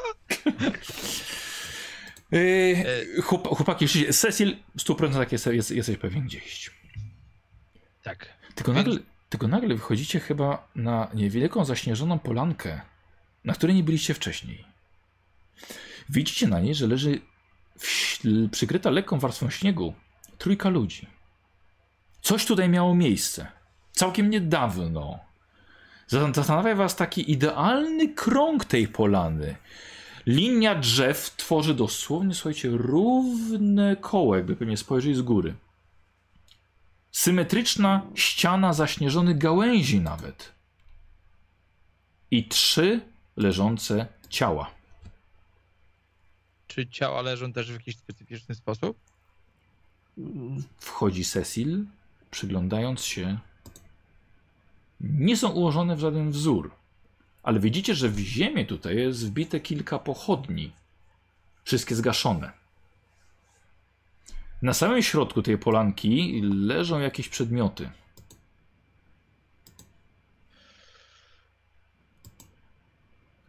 Yy, 2.32 3.22
chłop, 3.22 3.48
chłopaki, 3.48 3.86
Cecil, 4.12 4.56
w 4.76 4.80
100% 4.82 5.32
jest, 5.32 5.46
jest, 5.46 5.70
jesteś 5.70 5.96
pewien 5.96 6.24
gdzie 6.24 6.38
iść. 6.38 6.70
Tak. 8.02 8.28
Tylko 8.54 8.72
nagle, 8.72 8.98
tylko 9.28 9.48
nagle 9.48 9.74
wychodzicie 9.74 10.20
chyba 10.20 10.68
na 10.74 11.08
niewielką 11.14 11.64
zaśnieżoną 11.64 12.18
polankę, 12.18 12.80
na 13.44 13.52
której 13.52 13.76
nie 13.76 13.82
byliście 13.82 14.14
wcześniej. 14.14 14.64
Widzicie 16.08 16.48
na 16.48 16.60
niej, 16.60 16.74
że 16.74 16.86
leży 16.86 17.20
w, 17.78 18.18
przykryta 18.50 18.90
lekką 18.90 19.18
warstwą 19.18 19.50
śniegu 19.50 19.94
trójka 20.38 20.68
ludzi. 20.68 21.06
Coś 22.22 22.46
tutaj 22.46 22.68
miało 22.68 22.94
miejsce. 22.94 23.46
Całkiem 23.92 24.30
niedawno. 24.30 25.18
Zas- 26.08 26.34
Zastanawia 26.34 26.74
was 26.74 26.96
taki 26.96 27.32
idealny 27.32 28.08
krąg 28.14 28.64
tej 28.64 28.88
polany. 28.88 29.56
Linia 30.26 30.74
drzew 30.74 31.36
tworzy 31.36 31.74
dosłownie, 31.74 32.34
słuchajcie, 32.34 32.68
równe 32.72 33.96
koło, 33.96 34.36
jakby 34.36 34.56
pewnie 34.56 34.76
spojrzeć 34.76 35.16
z 35.16 35.22
góry. 35.22 35.54
Symetryczna 37.12 38.02
ściana 38.14 38.72
zaśnieżonych 38.72 39.38
gałęzi 39.38 40.00
nawet. 40.00 40.52
I 42.30 42.48
trzy 42.48 43.00
leżące 43.36 44.06
ciała. 44.28 44.70
Czy 46.66 46.86
ciała 46.86 47.22
leżą 47.22 47.52
też 47.52 47.70
w 47.70 47.74
jakiś 47.74 47.96
specyficzny 47.96 48.54
sposób? 48.54 48.96
Wchodzi 50.78 51.24
Cecil, 51.24 51.84
przyglądając 52.30 53.04
się. 53.04 53.38
Nie 55.00 55.36
są 55.36 55.50
ułożone 55.50 55.96
w 55.96 56.00
żaden 56.00 56.30
wzór, 56.30 56.70
ale 57.42 57.60
widzicie, 57.60 57.94
że 57.94 58.08
w 58.08 58.18
ziemię 58.18 58.66
tutaj 58.66 58.96
jest 58.96 59.26
wbite 59.26 59.60
kilka 59.60 59.98
pochodni. 59.98 60.72
Wszystkie 61.64 61.94
zgaszone. 61.94 62.52
Na 64.62 64.74
samym 64.74 65.02
środku 65.02 65.42
tej 65.42 65.58
polanki 65.58 66.40
leżą 66.42 67.00
jakieś 67.00 67.28
przedmioty. 67.28 67.90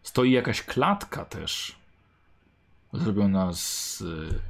Stoi 0.04 0.32
jakaś 0.32 0.62
klatka 0.62 1.26
też. 1.26 1.76
Zrobiona 2.94 3.54
z, 3.54 3.98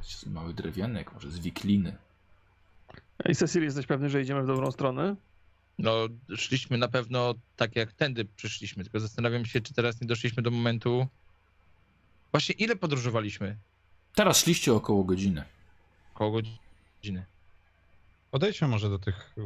z 0.02 0.26
małych 0.26 0.54
drewnianek, 0.54 1.12
może 1.12 1.30
z 1.30 1.38
wikliny. 1.38 1.96
I 3.28 3.34
Cecil, 3.34 3.62
jesteś 3.62 3.86
pewny, 3.86 4.10
że 4.10 4.22
idziemy 4.22 4.42
w 4.42 4.46
dobrą 4.46 4.70
stronę? 4.70 5.16
No, 5.78 6.08
szliśmy 6.36 6.78
na 6.78 6.88
pewno 6.88 7.34
tak 7.56 7.76
jak 7.76 7.92
tędy 7.92 8.24
przyszliśmy, 8.24 8.84
tylko 8.84 9.00
zastanawiam 9.00 9.46
się, 9.46 9.60
czy 9.60 9.74
teraz 9.74 10.00
nie 10.00 10.06
doszliśmy 10.06 10.42
do 10.42 10.50
momentu... 10.50 11.06
Właśnie 12.30 12.54
ile 12.54 12.76
podróżowaliśmy? 12.76 13.56
Teraz 14.14 14.38
szliście 14.38 14.74
około 14.74 15.04
godziny. 15.04 15.44
Około 16.14 16.30
godziny. 16.30 17.24
Odejdźmy 18.32 18.68
może 18.68 18.90
do 18.90 18.98
tych 18.98 19.34
y, 19.38 19.42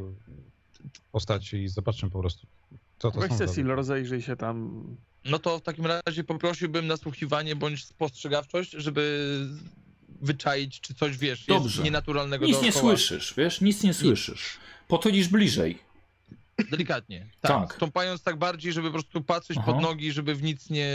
postaci 1.11 1.57
i 1.57 1.67
zobaczmy 1.69 2.09
po 2.09 2.19
prostu, 2.19 2.47
co 2.99 3.11
to 3.11 3.19
Weź 3.19 3.31
są. 3.31 3.37
Cecil, 3.37 3.67
rozejrzyj 3.67 4.21
się 4.21 4.35
tam. 4.35 4.83
No 5.25 5.39
to 5.39 5.59
w 5.59 5.61
takim 5.61 5.85
razie 5.85 6.23
poprosiłbym 6.23 6.87
nasłuchiwanie 6.87 7.55
bądź 7.55 7.85
spostrzegawczość, 7.85 8.71
żeby 8.71 9.29
wyczaić, 10.21 10.81
czy 10.81 10.93
coś, 10.93 11.17
wiesz, 11.17 11.45
Dobrze. 11.45 11.69
jest 11.69 11.83
nienaturalnego 11.83 12.45
Nic 12.45 12.61
nie 12.61 12.71
dookoła. 12.71 12.97
słyszysz, 12.97 13.33
wiesz? 13.37 13.61
Nic 13.61 13.83
nie 13.83 13.93
słyszysz. 13.93 14.57
Podchodzisz 14.87 15.27
bliżej. 15.27 15.88
Delikatnie. 16.71 17.27
Tak. 17.41 17.51
Tak. 17.51 17.73
Stąpając 17.73 18.23
tak 18.23 18.35
bardziej, 18.35 18.73
żeby 18.73 18.87
po 18.87 18.93
prostu 18.93 19.23
patrzeć 19.23 19.57
Aha. 19.57 19.73
pod 19.73 19.81
nogi, 19.81 20.11
żeby 20.11 20.35
w 20.35 20.43
nic 20.43 20.69
nie 20.69 20.89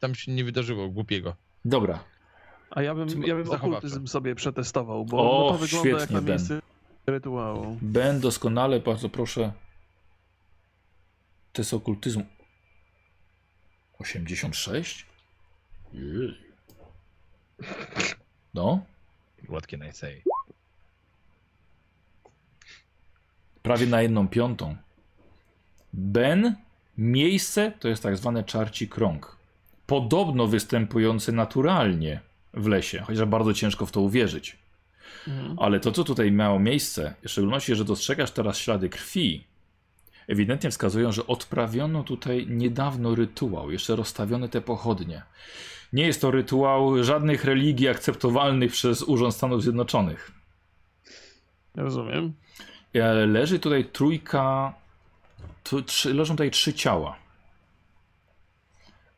tam 0.00 0.14
się 0.14 0.32
nie 0.32 0.44
wydarzyło 0.44 0.88
głupiego. 0.88 1.36
Dobra. 1.64 2.04
A 2.70 2.82
ja 2.82 2.94
bym, 2.94 3.22
ja 3.22 3.34
bym 3.34 3.50
okultyzm 3.50 4.06
sobie 4.06 4.34
przetestował, 4.34 5.04
bo 5.04 5.18
O, 5.18 5.44
no 5.46 5.52
to 5.52 5.58
wygląda 5.58 5.88
jak 5.88 5.98
świetnie, 5.98 6.14
na 6.16 6.22
Ben. 6.22 6.28
miejsce 6.36 6.60
rytuału. 7.06 7.78
Ben 7.82 8.20
doskonale, 8.20 8.80
bardzo 8.80 9.08
proszę. 9.08 9.52
Test 11.52 11.74
okultyzmu. 11.74 12.26
86? 13.98 15.06
Jej. 15.92 16.38
No, 18.54 18.84
What 19.48 19.66
can 19.66 19.88
I 19.88 19.92
say? 19.92 20.22
prawie 23.62 23.86
na 23.86 24.02
jedną 24.02 24.28
piątą. 24.28 24.76
Ben, 25.92 26.56
miejsce 26.98 27.72
to 27.80 27.88
jest 27.88 28.02
tak 28.02 28.16
zwany 28.16 28.44
czarci 28.44 28.88
krąg. 28.88 29.36
Podobno 29.86 30.46
występujący 30.46 31.32
naturalnie 31.32 32.20
w 32.54 32.66
lesie, 32.66 33.00
chociaż 33.06 33.24
bardzo 33.24 33.54
ciężko 33.54 33.86
w 33.86 33.92
to 33.92 34.00
uwierzyć. 34.00 34.56
Mhm. 35.28 35.58
Ale 35.58 35.80
to, 35.80 35.92
co 35.92 36.04
tutaj 36.04 36.32
miało 36.32 36.58
miejsce, 36.58 37.14
w 37.24 37.28
szczególności, 37.28 37.74
że 37.74 37.84
dostrzegasz 37.84 38.30
teraz 38.30 38.58
ślady 38.58 38.88
krwi, 38.88 39.44
ewidentnie 40.28 40.70
wskazują, 40.70 41.12
że 41.12 41.26
odprawiono 41.26 42.02
tutaj 42.02 42.46
niedawno 42.46 43.14
rytuał, 43.14 43.70
jeszcze 43.70 43.96
rozstawione 43.96 44.48
te 44.48 44.60
pochodnie. 44.60 45.22
Nie 45.92 46.06
jest 46.06 46.20
to 46.20 46.30
rytuał 46.30 47.04
żadnych 47.04 47.44
religii 47.44 47.88
akceptowalnych 47.88 48.72
przez 48.72 49.02
Urząd 49.02 49.34
Stanów 49.34 49.62
Zjednoczonych. 49.62 50.32
Rozumiem. 51.74 52.32
Ale 52.94 53.26
leży 53.26 53.58
tutaj 53.58 53.84
trójka, 53.84 54.74
tu, 55.62 55.82
trzy, 55.82 56.14
leżą 56.14 56.34
tutaj 56.34 56.50
trzy 56.50 56.74
ciała. 56.74 57.16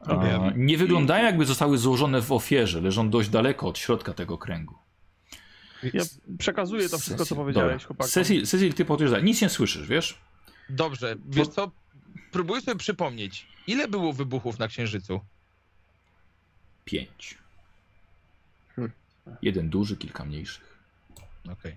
A, 0.00 0.50
nie 0.56 0.78
wyglądają 0.78 1.24
jakby 1.24 1.46
zostały 1.46 1.78
złożone 1.78 2.22
w 2.22 2.32
ofierze, 2.32 2.80
leżą 2.80 3.10
dość 3.10 3.28
daleko 3.28 3.68
od 3.68 3.78
środka 3.78 4.14
tego 4.14 4.38
kręgu. 4.38 4.74
Ja 5.82 6.02
przekazuję 6.38 6.88
to 6.88 6.98
wszystko, 6.98 7.26
co 7.26 7.36
powiedziałeś, 7.36 7.72
dobra. 7.72 7.86
chłopakom. 7.86 8.10
Cecil, 8.10 8.46
Cecil, 8.46 8.74
ty 8.74 8.84
potwierdzasz, 8.84 9.22
nic 9.22 9.42
nie 9.42 9.48
słyszysz, 9.48 9.86
wiesz? 9.86 10.18
Dobrze, 10.70 11.16
wiesz 11.28 11.48
co? 11.48 11.70
Próbuję 12.32 12.60
sobie 12.60 12.78
przypomnieć, 12.78 13.46
ile 13.66 13.88
było 13.88 14.12
wybuchów 14.12 14.58
na 14.58 14.68
Księżycu? 14.68 15.20
Pięć. 16.84 17.38
Hmm. 18.76 18.92
Jeden 19.42 19.70
duży, 19.70 19.96
kilka 19.96 20.24
mniejszych. 20.24 20.78
Okej. 21.52 21.76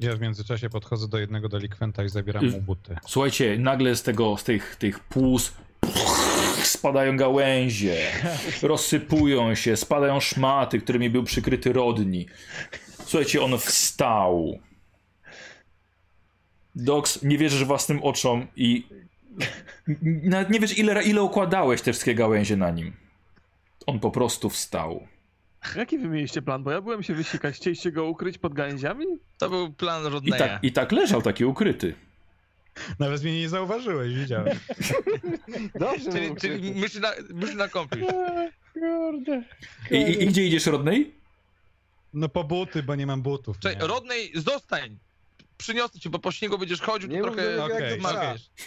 Ja 0.00 0.16
w 0.16 0.20
międzyczasie 0.20 0.70
podchodzę 0.70 1.08
do 1.08 1.18
jednego 1.18 1.48
delikwenta 1.48 2.04
i 2.04 2.08
zabieram 2.08 2.50
mu 2.50 2.60
buty. 2.60 2.96
Słuchajcie, 3.06 3.58
nagle 3.58 3.96
z 3.96 4.02
tego, 4.02 4.36
z 4.36 4.44
tych, 4.44 4.76
tych 4.76 5.00
płuc 5.00 5.52
spadają 6.62 7.16
gałęzie, 7.16 7.96
rozsypują 8.62 9.54
się, 9.54 9.76
spadają 9.76 10.20
szmaty, 10.20 10.80
którymi 10.80 11.10
był 11.10 11.24
przykryty 11.24 11.72
Rodni. 11.72 12.26
Słuchajcie, 13.04 13.42
on 13.42 13.58
wstał. 13.58 14.58
Dox, 16.74 17.22
nie 17.22 17.38
wierzysz 17.38 17.64
własnym 17.64 18.02
oczom 18.02 18.46
i 18.56 18.86
nawet 20.22 20.50
nie 20.50 20.60
wiesz, 20.60 20.78
ile, 20.78 21.04
ile 21.04 21.22
układałeś 21.22 21.82
te 21.82 21.92
wszystkie 21.92 22.14
gałęzie 22.14 22.56
na 22.56 22.70
nim. 22.70 22.92
On 23.86 24.00
po 24.00 24.10
prostu 24.10 24.50
wstał. 24.50 25.06
Jaki 25.76 25.98
wy 25.98 26.08
mieliście 26.08 26.42
plan? 26.42 26.62
Bo 26.62 26.70
ja 26.70 26.80
byłem 26.80 27.02
się 27.02 27.14
wysikać, 27.14 27.56
chcieliście 27.56 27.92
go 27.92 28.04
ukryć 28.04 28.38
pod 28.38 28.54
gałęziami? 28.54 29.06
To 29.38 29.50
był 29.50 29.72
plan 29.72 30.06
I 30.06 30.08
Rodneya. 30.08 30.38
tak, 30.38 30.64
I 30.64 30.72
tak 30.72 30.92
leżał 30.92 31.22
taki 31.22 31.44
ukryty. 31.44 31.94
Nawet 32.98 33.22
mnie 33.22 33.40
nie 33.40 33.48
zauważyłeś, 33.48 34.14
widziałem. 34.14 34.58
Dobrze, 35.80 36.12
Czyli, 36.12 36.36
czyli 36.36 36.74
myśl 36.74 37.00
na, 37.00 37.12
myśl 37.34 37.56
na. 37.56 37.68
Kurde. 38.72 39.42
I, 39.90 39.96
i, 39.96 40.22
i 40.22 40.26
gdzie 40.26 40.44
idziesz, 40.46 40.66
Rodney? 40.66 41.14
No 42.14 42.28
po 42.28 42.44
buty, 42.44 42.82
bo 42.82 42.94
nie 42.94 43.06
mam 43.06 43.22
butów. 43.22 43.58
Czekaj, 43.58 43.78
nie. 43.82 43.86
Rodney, 43.86 44.32
zostań! 44.34 44.98
Przyniosę 45.58 45.98
ci, 46.00 46.10
bo 46.10 46.18
po 46.18 46.32
śniegu 46.32 46.58
będziesz 46.58 46.80
chodził, 46.80 47.08
Nie 47.10 47.22
trochę 47.22 47.42
jak. 47.56 47.72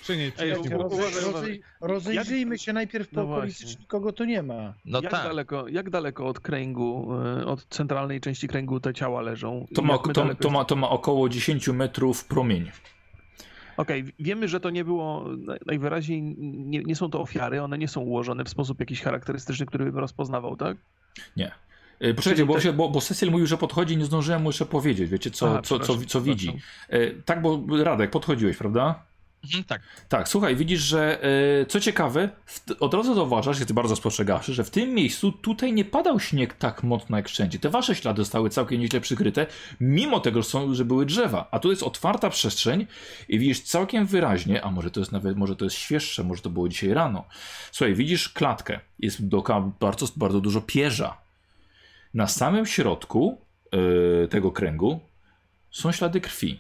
Przynieś, 0.02 0.34
przynieś 0.34 0.58
Rozej, 0.70 1.30
uważaj. 1.30 1.62
rozejrzyjmy 1.82 2.58
się 2.58 2.74
najpierw 2.74 3.08
po 3.10 3.24
No 3.24 3.34
okolicy, 3.36 3.66
czy 3.68 3.80
nikogo 3.80 4.14
tu 4.14 4.26
nie 4.26 4.44
ma. 4.44 4.74
No 4.86 5.02
jak, 5.02 5.12
tak. 5.12 5.24
daleko, 5.24 5.68
jak 5.68 5.90
daleko 5.90 6.28
od 6.28 6.40
kręgu, 6.40 7.10
e, 7.42 7.46
od 7.46 7.66
centralnej 7.66 8.22
części 8.22 8.48
kręgu 8.48 8.80
te 8.80 8.94
ciała 8.94 9.22
leżą? 9.22 9.66
To 9.76 9.82
ma, 9.82 9.98
to, 9.98 10.36
to, 10.36 10.50
ma, 10.50 10.66
to 10.66 10.76
ma 10.76 10.90
około 10.90 11.30
10 11.30 11.68
metrów 11.68 12.26
promień. 12.26 12.72
Okej, 13.78 14.14
wiemy, 14.20 14.48
że 14.48 14.60
to 14.60 14.70
nie 14.70 14.84
było, 14.86 15.26
naj- 15.26 15.60
najwyraźniej 15.66 16.22
nie, 16.42 16.84
nie 16.84 16.96
są 16.96 17.10
to 17.10 17.22
ofiary, 17.22 17.62
one 17.62 17.78
nie 17.78 17.88
są 17.88 18.02
ułożone 18.02 18.44
w 18.44 18.50
sposób 18.50 18.80
jakiś 18.80 19.02
charakterystyczny, 19.02 19.66
który 19.66 19.86
bym 19.86 19.98
rozpoznawał, 19.98 20.56
tak? 20.58 20.78
Nie. 21.38 21.52
E, 22.00 22.14
Poczekajcie, 22.14 22.46
bo, 22.46 22.60
się, 22.60 22.74
bo, 22.74 22.90
bo 22.90 23.02
Cecil 23.02 23.32
mówił, 23.32 23.48
że 23.48 23.58
podchodzi, 23.58 23.98
nie 23.98 24.06
zdążyłem 24.06 24.42
mu 24.42 24.50
jeszcze 24.50 24.66
powiedzieć, 24.66 25.10
wiecie, 25.10 25.32
co, 25.32 25.52
Aha, 25.52 25.62
co, 25.64 25.80
co, 25.80 25.98
co 26.08 26.22
widzi. 26.22 26.58
E, 26.90 27.12
tak, 27.12 27.42
bo 27.42 27.64
Radek, 27.84 28.12
podchodziłeś, 28.12 28.58
prawda? 28.58 29.10
Mhm, 29.44 29.64
tak. 29.64 29.82
Tak, 30.10 30.30
słuchaj, 30.30 30.56
widzisz, 30.56 30.82
że 30.82 31.24
e, 31.62 31.66
co 31.66 31.80
ciekawe, 31.80 32.30
w, 32.46 32.62
od 32.80 32.94
razu 32.94 33.16
zauważasz, 33.16 33.60
jesteś 33.60 33.76
bardzo 33.76 33.96
spostrzegawczy, 33.96 34.54
że 34.54 34.64
w 34.64 34.70
tym 34.70 34.94
miejscu 34.94 35.32
tutaj 35.32 35.74
nie 35.74 35.86
padał 35.86 36.20
śnieg 36.20 36.54
tak 36.54 36.84
mocno 36.84 37.18
jak 37.18 37.30
wszędzie. 37.30 37.60
Te 37.60 37.70
wasze 37.70 37.96
ślady 37.96 38.22
zostały 38.22 38.50
całkiem 38.50 38.80
nieźle 38.80 39.02
przykryte, 39.02 39.46
mimo 39.80 40.20
tego, 40.20 40.42
że, 40.42 40.50
są, 40.50 40.74
że 40.74 40.86
były 40.86 41.06
drzewa. 41.06 41.48
A 41.52 41.60
tu 41.60 41.70
jest 41.70 41.84
otwarta 41.84 42.30
przestrzeń 42.30 42.88
i 43.30 43.40
widzisz 43.40 43.62
całkiem 43.62 44.06
wyraźnie, 44.06 44.62
a 44.62 44.72
może 44.72 44.92
to 44.92 45.00
jest 45.00 45.12
nawet, 45.12 45.38
może 45.38 45.56
to 45.56 45.66
jest 45.66 45.76
świeższe, 45.76 46.24
może 46.24 46.42
to 46.42 46.50
było 46.50 46.70
dzisiaj 46.70 46.94
rano. 46.94 47.26
Słuchaj, 47.72 47.96
widzisz 47.96 48.30
klatkę, 48.30 48.80
jest 49.00 49.28
dookoła 49.28 49.72
bardzo, 49.80 50.08
bardzo 50.16 50.42
dużo 50.42 50.62
pierza. 50.62 51.29
Na 52.14 52.28
samym 52.28 52.66
środku 52.66 53.38
e, 53.72 54.28
tego 54.28 54.52
kręgu 54.52 55.00
są 55.72 55.92
ślady 55.92 56.22
krwi 56.22 56.60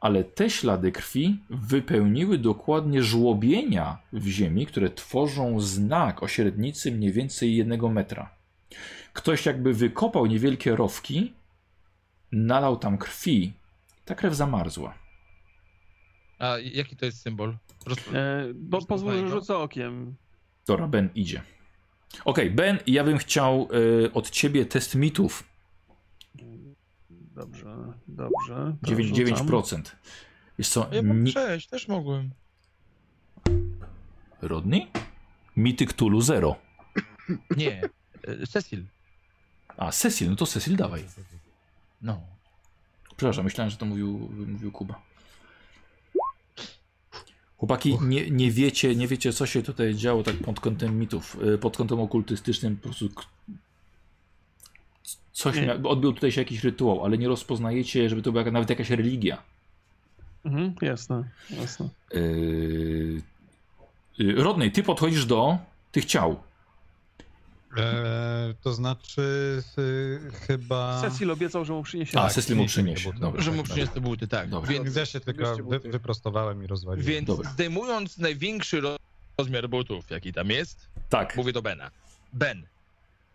ale 0.00 0.24
te 0.24 0.50
ślady 0.50 0.92
krwi 0.92 1.38
wypełniły 1.50 2.38
dokładnie 2.38 3.02
żłobienia 3.02 3.98
w 4.12 4.26
ziemi, 4.26 4.66
które 4.66 4.90
tworzą 4.90 5.60
znak 5.60 6.22
o 6.22 6.28
średnicy 6.28 6.92
mniej 6.92 7.12
więcej 7.12 7.56
jednego 7.56 7.88
metra. 7.88 8.30
Ktoś 9.12 9.46
jakby 9.46 9.74
wykopał 9.74 10.26
niewielkie 10.26 10.76
rowki, 10.76 11.32
nalał 12.32 12.76
tam 12.76 12.98
krwi, 12.98 13.52
ta 14.04 14.14
krew 14.14 14.34
zamarzła. 14.34 14.94
A 16.38 16.58
jaki 16.58 16.96
to 16.96 17.06
jest 17.06 17.22
symbol? 17.22 17.56
Roz... 17.86 17.98
E, 18.12 18.44
bo 18.54 18.86
pozwól, 18.86 19.18
że 19.18 19.28
rzucę 19.28 19.56
okiem. 19.56 20.14
Dobra, 20.66 20.88
Ben 20.88 21.08
idzie. 21.14 21.42
Okej, 22.24 22.50
Ben, 22.50 22.78
ja 22.86 23.04
bym 23.04 23.18
chciał 23.18 23.68
y, 24.04 24.12
od 24.12 24.30
ciebie 24.30 24.66
test 24.66 24.94
mitów. 24.94 25.44
Dobrze, 27.10 27.92
dobrze. 28.08 28.76
to 28.82 28.86
9, 28.86 29.16
rzucam. 29.16 29.46
9%. 29.46 29.82
Wiesz 30.58 30.68
co, 30.68 30.88
Ja 30.92 31.02
mam 31.02 31.22
mi... 31.22 31.32
też 31.70 31.88
mogłem. 31.88 32.30
Rodney? 34.42 34.90
Mity 35.56 35.86
Cthulhu 35.86 36.20
0. 36.20 36.56
Nie, 37.56 37.82
e, 38.22 38.46
Cecil. 38.46 38.84
A, 39.76 39.92
Cecil, 39.92 40.30
no 40.30 40.36
to 40.36 40.46
Cecil 40.46 40.76
dawaj. 40.76 41.04
No. 42.02 42.20
Przepraszam, 43.16 43.44
myślałem, 43.44 43.70
że 43.70 43.76
to 43.76 43.86
mówił, 43.86 44.30
mówił 44.46 44.72
Kuba. 44.72 45.02
Chłopaki, 47.58 47.98
nie, 48.02 48.30
nie 48.30 48.50
wiecie, 48.50 48.94
nie 48.94 49.08
wiecie, 49.08 49.32
co 49.32 49.46
się 49.46 49.62
tutaj 49.62 49.94
działo 49.94 50.22
tak 50.22 50.36
pod 50.36 50.60
kątem 50.60 50.98
mitów, 50.98 51.36
y, 51.54 51.58
pod 51.58 51.76
kątem 51.76 52.00
okultystycznym, 52.00 52.76
po 52.76 52.82
prostu 52.82 53.08
coś 55.32 55.56
mia- 55.56 55.86
odbył 55.86 56.12
tutaj 56.12 56.32
się 56.32 56.40
jakiś 56.40 56.64
rytuał, 56.64 57.04
ale 57.04 57.18
nie 57.18 57.28
rozpoznajecie, 57.28 58.08
żeby 58.08 58.22
to 58.22 58.32
była 58.32 58.44
nawet 58.44 58.70
jakaś 58.70 58.90
religia. 58.90 59.42
Mhm, 60.44 60.74
jasne, 60.82 61.24
jasne. 61.50 61.88
Yy... 64.18 64.70
Ty 64.70 64.82
podchodzisz 64.82 65.26
do 65.26 65.58
tych 65.92 66.04
ciał. 66.04 66.36
E, 67.82 68.54
to 68.62 68.72
znaczy 68.72 69.22
y, 69.78 70.20
chyba... 70.46 71.00
Cecil 71.00 71.30
obiecał, 71.30 71.64
że 71.64 71.72
mu 71.72 71.82
przyniesie. 71.82 72.18
A, 72.18 72.22
Tak, 72.22 72.32
Cecil 72.32 72.56
mu 72.56 72.66
przyniesie 72.66 72.94
przyniesie. 73.00 73.20
Dobra, 73.20 73.42
Że 73.42 73.50
mu 73.50 73.56
tak, 73.62 73.70
przyniosę 73.70 73.92
te 73.92 74.00
buty, 74.00 74.28
tak. 74.28 74.48
Dobra. 74.48 74.70
Więc, 74.70 74.96
ja 74.96 75.06
się 75.06 75.20
tylko 75.20 75.56
wy, 75.56 75.78
wyprostowałem 75.78 76.64
i 76.64 76.66
rozwaliłem. 76.66 77.06
więc 77.06 77.26
Dobra. 77.26 77.50
zdejmując 77.50 78.18
największy 78.18 78.80
ro- 78.80 78.96
rozmiar 79.38 79.68
butów, 79.68 80.10
jaki 80.10 80.32
tam 80.32 80.50
jest, 80.50 80.88
Tak. 81.08 81.36
mówię 81.36 81.52
do 81.52 81.62
Bena. 81.62 81.90
Ben, 82.32 82.66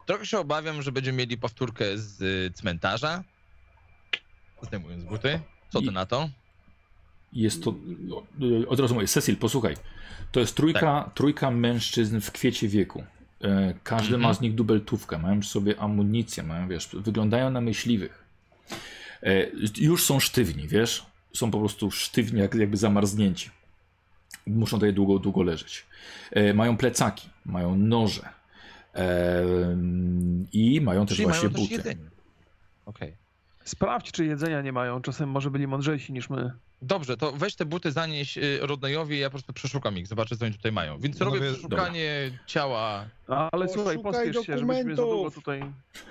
trochę 0.05 0.25
się 0.25 0.39
obawiam, 0.39 0.81
że 0.81 0.91
będziemy 0.91 1.17
mieli 1.17 1.38
powtórkę 1.38 1.97
z 1.97 2.22
y, 2.22 2.51
cmentarza. 2.53 3.23
Zdejmując 4.61 5.03
buty. 5.03 5.39
Co 5.69 5.80
ty 5.80 5.85
I- 5.88 5.91
na 5.91 6.05
to? 6.05 6.30
Jest 7.33 7.63
to. 7.63 7.73
y, 8.63 8.67
Od 8.69 8.80
razu 8.80 8.93
mówię, 8.93 9.07
Cecil, 9.07 9.38
posłuchaj. 9.38 9.75
To 10.31 10.39
jest 10.39 10.55
trójka, 10.55 10.80
Tak. 11.05 11.13
trójka 11.13 11.51
mężczyzn 11.51 12.19
w 12.19 12.31
kwiecie 12.31 12.67
wieku. 12.67 13.03
E, 13.43 13.73
Każdy 13.83 14.05
Mhm. 14.15 14.22
ma 14.22 14.33
z 14.33 14.41
nich 14.41 14.55
dubeltówkę, 14.55 15.17
mają 15.17 15.39
przy 15.39 15.49
sobie 15.49 15.80
amunicję, 15.80 16.43
mają, 16.43 16.67
wiesz, 16.67 16.89
wyglądają 16.93 17.49
na 17.51 17.61
myśliwych. 17.61 18.23
E, 19.23 19.45
Już 19.77 20.03
są 20.05 20.19
sztywni, 20.19 20.67
wiesz? 20.67 21.05
Są 21.33 21.51
po 21.51 21.59
prostu 21.59 21.91
sztywni, 21.91 22.39
jak, 22.39 22.55
jakby 22.55 22.77
zamarznięci. 22.77 23.49
Muszą 24.47 24.77
tutaj 24.77 24.93
długo, 24.93 25.19
długo 25.19 25.43
leżeć. 25.43 25.85
E, 26.31 26.53
Mają 26.53 26.77
plecaki, 26.77 27.30
mają 27.45 27.75
noże. 27.77 28.30
I 30.53 30.81
mają 30.81 31.05
też 31.05 31.17
Czyli 31.17 31.27
właśnie 31.27 31.49
mają 31.49 31.67
też 31.67 31.77
buty. 31.77 31.97
Okej. 32.85 33.13
Sprawdź, 33.63 34.11
czy 34.11 34.25
jedzenia 34.25 34.61
nie 34.61 34.72
mają. 34.72 35.01
Czasem 35.01 35.30
może 35.30 35.51
byli 35.51 35.67
mądrzejsi 35.67 36.13
niż 36.13 36.30
my. 36.30 36.51
Dobrze, 36.83 37.17
to 37.17 37.31
weź 37.31 37.55
te 37.55 37.65
buty, 37.65 37.91
zanieś 37.91 38.37
y, 38.37 38.59
Rodneyowi, 38.61 39.19
ja 39.19 39.27
po 39.27 39.31
prostu 39.31 39.53
przeszukam 39.53 39.97
ich, 39.97 40.07
zobaczę, 40.07 40.37
co 40.37 40.45
oni 40.45 40.53
tutaj 40.55 40.71
mają. 40.71 40.99
Więc 40.99 41.21
robię 41.21 41.39
Panowie, 41.39 41.53
przeszukanie 41.57 42.31
ciała. 42.47 43.05
Ale 43.27 43.49
Poszukaj 43.51 43.73
słuchaj, 43.73 43.99
pospiesz 43.99 44.45
się, 44.45 44.57
żebyśmy 44.57 44.95
za 44.95 45.01
długo 45.01 45.31
tutaj... 45.31 45.63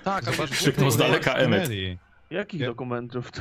Tak, 0.03 0.27
a 0.27 0.47
Krzyknął 0.47 0.91
z 0.91 0.97
daleka 0.97 1.33
Emmet. 1.33 1.69
Jakich 2.29 2.61
Ja- 2.61 2.67
dokumentów? 2.67 3.31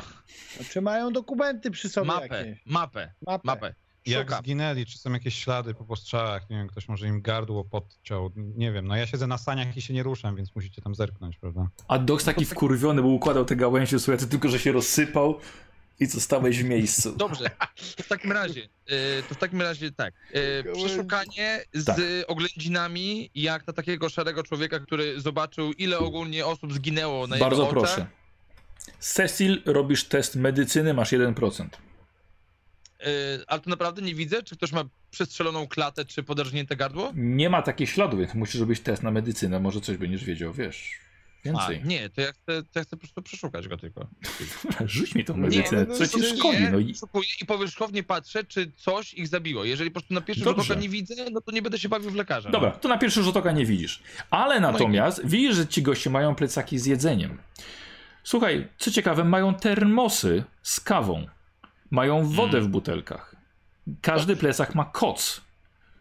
Czy 0.70 0.80
mają 0.80 1.12
dokumenty 1.12 1.70
przy 1.70 1.88
sobie 1.88 2.06
Mapę, 2.06 2.38
jakieś? 2.48 2.66
mapę, 2.66 3.12
Mapę. 3.26 3.40
mapę. 3.44 3.74
Jak 4.06 4.22
Szukam. 4.28 4.38
zginęli, 4.44 4.86
czy 4.86 4.98
są 4.98 5.12
jakieś 5.12 5.34
ślady 5.44 5.74
po 5.74 5.84
postrzałach, 5.84 6.50
nie 6.50 6.56
wiem, 6.56 6.68
ktoś 6.68 6.88
może 6.88 7.06
im 7.06 7.22
gardło 7.22 7.64
podciął, 7.64 8.30
nie 8.36 8.72
wiem, 8.72 8.86
no 8.86 8.96
ja 8.96 9.06
siedzę 9.06 9.26
na 9.26 9.38
saniach 9.38 9.76
i 9.76 9.82
się 9.82 9.94
nie 9.94 10.02
ruszam, 10.02 10.36
więc 10.36 10.54
musicie 10.54 10.82
tam 10.82 10.94
zerknąć, 10.94 11.36
prawda? 11.36 11.68
A 11.88 11.98
Dox 11.98 12.24
taki 12.24 12.44
wkurwiony, 12.44 13.02
bo 13.02 13.08
układał 13.08 13.44
te 13.44 13.56
gałęzie, 13.56 13.98
słuchaj, 13.98 14.26
tylko 14.28 14.48
że 14.48 14.58
się 14.58 14.72
rozsypał 14.72 15.38
i 16.02 16.06
zostałeś 16.06 16.62
w 16.62 16.64
miejscu. 16.64 17.16
Dobrze, 17.16 17.50
to 17.96 18.02
w 18.02 18.08
takim 18.08 18.32
razie, 18.32 18.60
y, 18.62 18.68
to 19.28 19.34
w 19.34 19.38
takim 19.38 19.62
razie 19.62 19.92
tak, 19.92 20.14
y, 20.34 20.72
przeszukanie 20.74 21.64
z 21.72 21.84
Tak. 21.84 21.98
oględzinami, 22.26 23.30
jak 23.34 23.66
na 23.66 23.72
takiego 23.72 24.08
szarego 24.08 24.42
człowieka, 24.42 24.80
który 24.80 25.20
zobaczył, 25.20 25.72
ile 25.72 25.98
ogólnie 25.98 26.46
osób 26.46 26.72
zginęło 26.72 27.26
na 27.26 27.36
jego 27.36 27.46
Bardzo 27.46 27.66
proszę. 27.66 28.06
Cecil, 28.98 29.62
robisz 29.64 30.04
test 30.04 30.36
medycyny, 30.36 30.94
masz 30.94 31.12
1%. 31.12 31.66
Y, 31.66 33.44
ale 33.46 33.60
to 33.60 33.70
naprawdę 33.70 34.02
nie 34.02 34.14
widzę, 34.14 34.42
czy 34.42 34.56
ktoś 34.56 34.72
ma 34.72 34.84
przestrzeloną 35.10 35.66
klatę, 35.68 36.04
czy 36.04 36.22
poderżnięte 36.22 36.76
gardło? 36.76 37.12
Nie 37.14 37.50
ma 37.50 37.62
takich 37.62 37.90
śladów, 37.90 38.20
więc 38.20 38.34
musisz 38.34 38.60
robić 38.60 38.80
test 38.80 39.02
na 39.02 39.10
medycynę, 39.10 39.60
może 39.60 39.80
coś 39.80 39.96
będziesz 39.96 40.24
wiedział, 40.24 40.52
wiesz. 40.52 41.00
A, 41.42 41.48
Więcej. 41.48 41.82
nie, 41.84 42.10
to 42.10 42.20
ja 42.20 42.32
chcę, 42.32 42.62
to 42.62 42.78
ja 42.78 42.84
chcę 42.84 42.96
po 42.96 43.00
prostu 43.00 43.22
przeszukać 43.22 43.68
go 43.68 43.76
tylko. 43.76 44.06
Rzuć 44.86 45.14
mi 45.14 45.24
tą 45.24 45.34
Nie, 45.36 45.40
medycynę, 45.42 45.86
no 45.88 45.94
co 45.94 46.06
ci 46.06 46.22
szkodzi? 46.22 46.62
No 46.72 46.78
i 46.78 46.94
Szukuję 46.94 47.28
i 47.42 47.46
powierzchownie 47.46 48.02
patrzę, 48.02 48.44
czy 48.44 48.72
coś 48.76 49.14
ich 49.14 49.28
zabiło. 49.28 49.64
Jeżeli 49.64 49.90
po 49.90 49.94
prostu 50.00 50.14
na 50.14 50.20
pierwszy 50.20 50.44
rzut 50.44 50.56
Dobrze. 50.56 50.72
oka 50.72 50.82
nie 50.82 50.88
widzę, 50.88 51.14
no 51.32 51.40
to 51.40 51.52
nie 51.52 51.62
będę 51.62 51.78
się 51.78 51.88
bawił 51.88 52.10
w 52.10 52.14
lekarza. 52.14 52.50
Dobra, 52.50 52.70
to 52.70 52.88
na 52.88 52.98
pierwszy 52.98 53.22
rzut 53.22 53.36
oka 53.36 53.52
nie 53.52 53.66
widzisz. 53.66 54.02
Ale 54.30 54.60
No 54.60 54.72
natomiast 54.72 55.26
widzisz, 55.26 55.56
że 55.56 55.66
ci 55.66 55.82
goście 55.82 56.10
mają 56.10 56.34
plecaki 56.34 56.78
z 56.78 56.86
jedzeniem. 56.86 57.38
Słuchaj, 58.24 58.68
co 58.78 58.90
ciekawe, 58.90 59.24
mają 59.24 59.54
termosy 59.54 60.44
z 60.62 60.80
kawą. 60.80 61.26
Mają 61.90 62.24
wodę 62.26 62.58
Mm. 62.58 62.64
w 62.68 62.72
butelkach. 62.72 63.36
Każdy 64.00 64.36
plecak 64.36 64.74
ma 64.74 64.84
koc. 64.84 65.40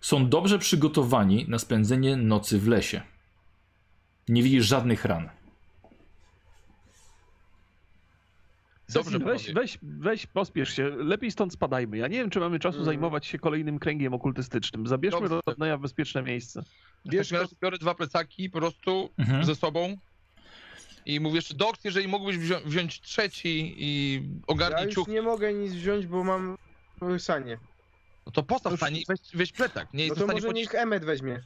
Są 0.02 0.30
dobrze 0.30 0.60
przygotowani 0.60 1.46
na 1.48 1.60
spędzenie 1.60 2.16
nocy 2.16 2.60
w 2.60 2.68
lesie. 2.68 3.02
Nie 4.30 4.44
widzisz 4.44 4.66
żadnych 4.66 5.06
ran. 5.06 5.30
Dobrze, 8.94 9.20
weź, 9.20 9.54
weź, 9.54 9.78
weź, 9.84 10.28
pospiesz 10.28 10.76
się. 10.76 10.90
Lepiej 10.90 11.32
stąd 11.32 11.54
spadajmy. 11.54 11.98
Ja 11.98 12.08
nie 12.08 12.18
wiem, 12.18 12.30
czy 12.30 12.40
mamy 12.40 12.60
czasu 12.60 12.76
Mm. 12.78 12.86
zajmować 12.86 13.26
się 13.26 13.40
kolejnym 13.40 13.80
kręgiem 13.80 14.14
okultystycznym. 14.14 14.88
Zabierzmy 14.88 15.20
Dobrze. 15.30 15.40
Rodneya 15.48 15.78
w 15.78 15.82
bezpieczne 15.82 16.24
miejsce. 16.24 16.64
W 17.06 17.18
takim 17.18 17.38
razie 17.38 17.56
biorę 17.62 17.78
dwa 17.78 17.96
plecaki 17.96 18.50
po 18.50 18.60
prostu 18.60 19.10
Mhm. 19.18 19.46
ze 19.46 19.56
sobą 19.56 19.98
i 21.06 21.20
mówię 21.20 21.36
jeszcze, 21.36 21.54
Doks, 21.54 21.84
jeżeli 21.86 22.08
mógłbyś 22.08 22.38
wzią- 22.38 22.62
wziąć 22.66 23.02
trzeci 23.02 23.76
i 23.78 24.14
Ja 24.38 24.44
ogarnij 24.48 24.86
już 24.86 24.96
ciuch, 24.96 25.08
nie 25.08 25.22
mogę 25.22 25.54
nic 25.54 25.74
wziąć, 25.74 26.08
bo 26.08 26.24
mam 26.24 26.58
sanie. 27.20 27.58
no 28.26 28.32
to 28.32 28.44
postaw 28.44 28.74
stanie 28.78 29.02
i 29.02 29.06
weź, 29.08 29.20
weź 29.34 29.52
plecak. 29.52 29.94
Nie 29.94 29.98
No 29.98 30.04
jest 30.04 30.16
to 30.16 30.22
w 30.22 30.28
stanie 30.28 30.42
może 30.42 30.54
niech 30.54 30.76
Emmet 30.76 31.06
weźmie. 31.06 31.44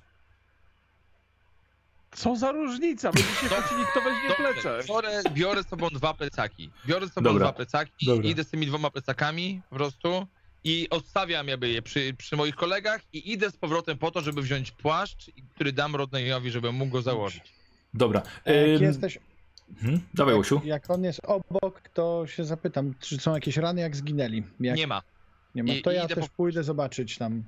Co 2.16 2.36
za 2.36 2.52
różnica? 2.52 3.12
Będziecie 3.12 3.50
kłócili, 3.56 3.86
kto 3.92 4.02
weźmie 4.02 4.30
Dobrze, 4.30 4.62
plecak. 4.64 4.88
biorę, 4.88 5.22
biorę 5.34 5.64
z 5.64 5.68
sobą 5.68 5.88
dwa 5.90 6.14
plecaki. 6.14 6.70
Biorę 6.88 7.08
z 7.08 7.14
sobą 7.14 7.24
Dobra. 7.30 7.46
dwa 7.46 7.54
plecaki 7.54 8.06
Dobra. 8.06 8.28
i 8.28 8.32
idę 8.32 8.44
z 8.44 8.50
tymi 8.50 8.68
dwoma 8.68 8.90
plecakami 8.92 9.62
po 9.70 9.76
prostu 9.76 10.28
i 10.64 10.88
odstawiam 10.90 11.48
jakby 11.48 11.70
je 11.70 11.82
przy, 11.82 12.14
przy 12.18 12.36
moich 12.36 12.56
kolegach 12.56 13.02
i 13.14 13.32
idę 13.32 13.52
z 13.52 13.58
powrotem 13.58 13.98
po 13.98 14.12
to, 14.12 14.22
żeby 14.22 14.42
wziąć 14.42 14.72
płaszcz, 14.72 15.32
który 15.56 15.74
dam 15.74 15.96
Rodneyowi, 15.96 16.52
żeby 16.52 16.72
mógł 16.72 16.92
go 16.92 17.02
założyć. 17.02 17.44
Dobra. 17.94 18.22
Jak 18.46 18.82
jesteś, 18.82 19.20
mhm. 19.70 20.02
Dawaj, 20.14 20.36
Łosiu. 20.36 20.62
jak 20.66 20.90
on 20.90 21.04
jest 21.04 21.22
obok, 21.24 21.82
to 21.94 22.28
się 22.28 22.46
zapytam, 22.46 22.94
czy 23.00 23.18
są 23.18 23.34
jakieś 23.36 23.58
rany, 23.58 23.82
jak 23.82 23.96
zginęli. 23.96 24.44
Jak 24.60 24.78
Nie 24.78 24.88
ma. 24.88 25.02
nie 25.56 25.64
ma, 25.64 25.74
to 25.84 25.92
i 25.92 25.96
ja 25.96 26.08
też 26.08 26.20
po- 26.20 26.36
pójdę 26.38 26.64
zobaczyć 26.64 27.18
tam. 27.18 27.44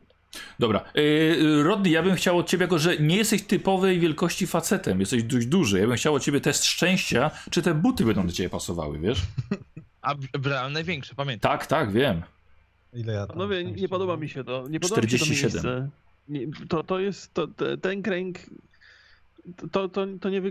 Dobra. 0.60 0.84
Yy, 0.96 1.64
Rodney, 1.64 1.92
ja 1.92 2.04
bym 2.04 2.16
chciał 2.16 2.38
od 2.38 2.48
ciebie, 2.48 2.64
jako 2.64 2.80
że 2.80 2.98
nie 2.98 3.18
jesteś 3.18 3.44
typowej 3.44 4.00
wielkości 4.00 4.48
facetem, 4.48 5.00
jesteś 5.00 5.24
dość 5.24 5.46
duży. 5.48 5.80
Ja 5.80 5.88
bym 5.88 5.96
chciał 5.96 6.16
od 6.16 6.24
ciebie 6.24 6.42
test 6.42 6.66
szczęścia, 6.66 7.32
czy 7.50 7.62
te 7.62 7.74
buty 7.74 8.06
będą 8.06 8.28
do 8.28 8.34
ciebie 8.34 8.50
pasowały, 8.50 9.00
wiesz? 9.00 9.22
A 10.02 10.16
realne 10.44 10.74
największe, 10.74 11.16
pamiętam. 11.16 11.52
Tak, 11.52 11.68
tak, 11.68 11.92
wiem. 11.92 12.22
Ile 12.94 13.14
ja 13.14 13.28
tam 13.28 13.28
Panowie, 13.28 13.64
nie 13.64 13.72
szczęścia 13.72 13.90
podoba 13.90 14.18
mi 14.18 14.30
się 14.30 14.44
to. 14.44 14.68
Nie 14.70 14.80
podoba 14.80 15.02
mi 15.02 15.10
się 15.10 15.18
to 15.18 15.26
47. 15.26 15.74
miejsce. 15.74 15.90
Nie, 16.30 16.68
to, 16.68 16.84
to 16.84 17.00
jest, 17.00 17.34
to, 17.34 17.48
te- 17.48 17.78
ten 17.78 18.02
kręg, 18.02 18.40
to, 19.72 19.90
to, 19.90 20.08
to 20.22 20.30
nie 20.30 20.42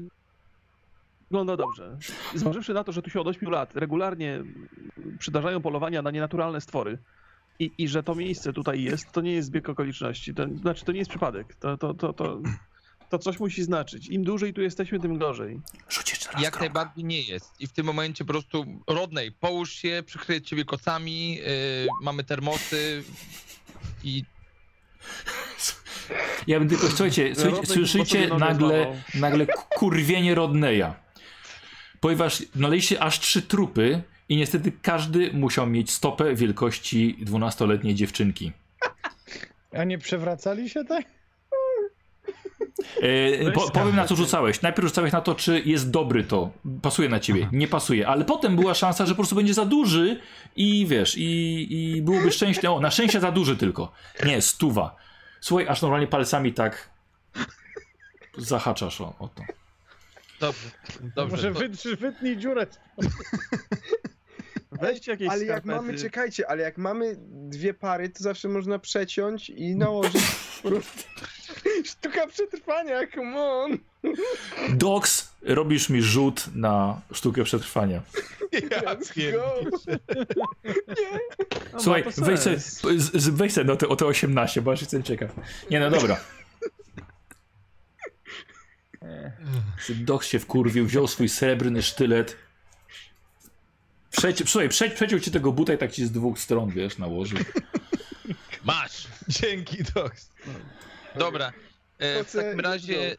wygląda 1.30 1.56
dobrze. 1.56 1.98
Zważywszy 2.34 2.74
na 2.74 2.84
to, 2.84 2.92
że 2.92 3.02
tu 3.02 3.10
się 3.10 3.20
od 3.20 3.26
8 3.26 3.50
lat 3.50 3.76
regularnie 3.76 4.42
przydarzają 5.18 5.62
polowania 5.62 6.02
na 6.02 6.10
nienaturalne 6.10 6.60
stwory 6.60 6.98
i, 7.58 7.70
i 7.78 7.88
że 7.88 8.02
to 8.02 8.14
miejsce 8.14 8.52
tutaj 8.52 8.82
jest, 8.82 9.12
to 9.12 9.20
nie 9.20 9.32
jest 9.32 9.48
zbieg 9.48 9.68
okoliczności. 9.68 10.34
To, 10.34 10.46
znaczy, 10.60 10.84
to 10.84 10.92
nie 10.92 10.98
jest 10.98 11.10
przypadek. 11.10 11.54
To, 11.54 11.76
to, 11.76 11.94
to, 11.94 12.12
to, 12.12 12.40
to 13.08 13.18
coś 13.18 13.40
musi 13.40 13.62
znaczyć. 13.62 14.08
Im 14.08 14.24
dłużej 14.24 14.54
tu 14.54 14.62
jesteśmy, 14.62 15.00
tym 15.00 15.18
gorzej. 15.18 15.60
Rzuć 15.88 16.10
jeszcze 16.10 16.32
raz 16.32 16.42
Jak 16.42 16.60
najbardziej 16.60 17.04
nie 17.04 17.22
jest. 17.22 17.60
I 17.60 17.66
w 17.66 17.72
tym 17.72 17.86
momencie 17.86 18.24
po 18.24 18.32
prostu 18.32 18.64
Rodney, 18.86 19.32
połóż 19.32 19.72
się, 19.72 20.02
przykryję 20.06 20.42
ciebie 20.42 20.64
kocami, 20.64 21.34
yy, 21.34 21.42
mamy 22.02 22.24
termosy 22.24 23.02
i 24.04 24.24
Ja 26.46 26.58
bym 26.58 26.68
tylko, 26.68 26.88
słuchajcie, 26.88 27.34
słuchajcie 27.34 27.66
słyszycie 27.66 28.28
nagle, 28.28 29.02
nagle 29.14 29.46
kurwienie 29.76 30.34
Rodneya. 30.34 30.92
Ponieważ 32.00 32.42
naleźliście 32.54 33.02
aż 33.02 33.20
trzy 33.20 33.42
trupy 33.42 34.02
i 34.28 34.36
niestety 34.36 34.72
każdy 34.82 35.32
musiał 35.32 35.66
mieć 35.66 35.90
stopę 35.90 36.34
wielkości 36.34 37.16
12-letniej 37.24 37.94
dziewczynki. 37.94 38.52
A 39.72 39.84
nie 39.84 39.98
przewracali 39.98 40.70
się 40.70 40.84
tak? 40.84 41.04
E, 43.02 43.50
po, 43.52 43.70
powiem 43.70 43.96
na 43.96 44.04
co 44.04 44.16
rzucałeś. 44.16 44.62
Najpierw 44.62 44.88
rzucałeś 44.88 45.12
na 45.12 45.20
to, 45.20 45.34
czy 45.34 45.62
jest 45.64 45.90
dobry 45.90 46.24
to. 46.24 46.50
Pasuje 46.82 47.08
na 47.08 47.20
ciebie. 47.20 47.48
Nie 47.52 47.68
pasuje. 47.68 48.08
Ale 48.08 48.24
potem 48.24 48.56
była 48.56 48.74
szansa, 48.74 49.06
że 49.06 49.12
po 49.12 49.16
prostu 49.16 49.36
będzie 49.36 49.54
za 49.54 49.64
duży 49.64 50.20
i 50.56 50.86
wiesz, 50.86 51.16
i, 51.18 51.66
i 51.70 52.02
byłoby 52.02 52.32
szczęście. 52.32 52.70
O, 52.72 52.80
na 52.80 52.90
szczęście 52.90 53.20
za 53.20 53.32
duży 53.32 53.56
tylko. 53.56 53.92
Nie, 54.26 54.42
stuwa. 54.42 54.96
Słuchaj, 55.40 55.68
aż 55.68 55.82
normalnie 55.82 56.06
palcami 56.06 56.52
tak 56.52 56.90
zahaczasz 58.38 59.00
o, 59.00 59.14
o 59.18 59.28
to. 59.28 59.42
dobrze, 60.40 60.70
dobrze. 61.16 61.50
Może 61.50 61.68
to- 61.68 61.96
wytnij 61.96 62.36
dziurę. 62.36 62.66
Weźcie 64.80 65.10
jakieś 65.10 65.28
Ale 65.28 65.44
jak 65.44 65.62
skarpety. 65.62 65.76
mamy, 65.86 65.98
czekajcie, 65.98 66.50
ale 66.50 66.62
jak 66.62 66.78
mamy 66.78 67.16
dwie 67.48 67.74
pary, 67.74 68.08
to 68.08 68.22
zawsze 68.24 68.48
można 68.48 68.78
przeciąć 68.78 69.50
i 69.50 69.76
nałożyć. 69.76 70.22
Sztuka 71.90 72.26
przetrwania, 72.26 73.00
come 73.14 73.40
on! 73.42 73.78
Dox, 74.68 75.32
robisz 75.42 75.88
mi 75.88 76.02
rzut 76.02 76.44
na 76.54 77.00
sztukę 77.12 77.44
przetrwania. 77.44 78.02
Let's 78.52 79.32
go! 79.32 79.54
No, 81.72 81.80
Słuchaj, 81.80 82.04
ma 82.04 82.12
to 82.12 82.22
weź 82.24 82.40
sobie, 82.40 82.60
sens. 82.60 82.80
z- 83.02 83.16
z- 83.22 83.28
weź 83.28 83.52
sobie 83.52 83.64
no 83.66 83.76
te, 83.76 83.88
o 83.88 83.96
te 83.96 84.06
18, 84.06 84.62
bo 84.62 84.72
aż 84.72 84.80
jestem 84.80 85.02
ciekaw. 85.02 85.30
Nie 85.70 85.80
no 85.80 85.90
dobra. 85.90 86.20
Dox 90.04 90.26
się 90.26 90.38
wkurwił, 90.38 90.86
wziął 90.86 91.06
swój 91.08 91.28
srebrny 91.28 91.82
sztylet. 91.82 92.36
Przeci, 94.16 94.44
słuchaj, 94.46 94.68
prze, 94.68 94.90
przeciął 94.90 95.20
ci 95.20 95.30
tego 95.30 95.52
buta 95.52 95.74
i 95.74 95.78
tak 95.78 95.92
ci 95.92 96.06
z 96.06 96.12
dwóch 96.12 96.38
stron, 96.38 96.70
wiesz, 96.70 96.98
nałożył. 96.98 97.38
Masz! 98.64 99.06
Dzięki, 99.28 99.76
Dox. 99.94 100.30
Dobra. 101.18 101.52
E, 101.98 102.24
w 102.24 102.32
takim 102.32 102.60
razie... 102.60 103.16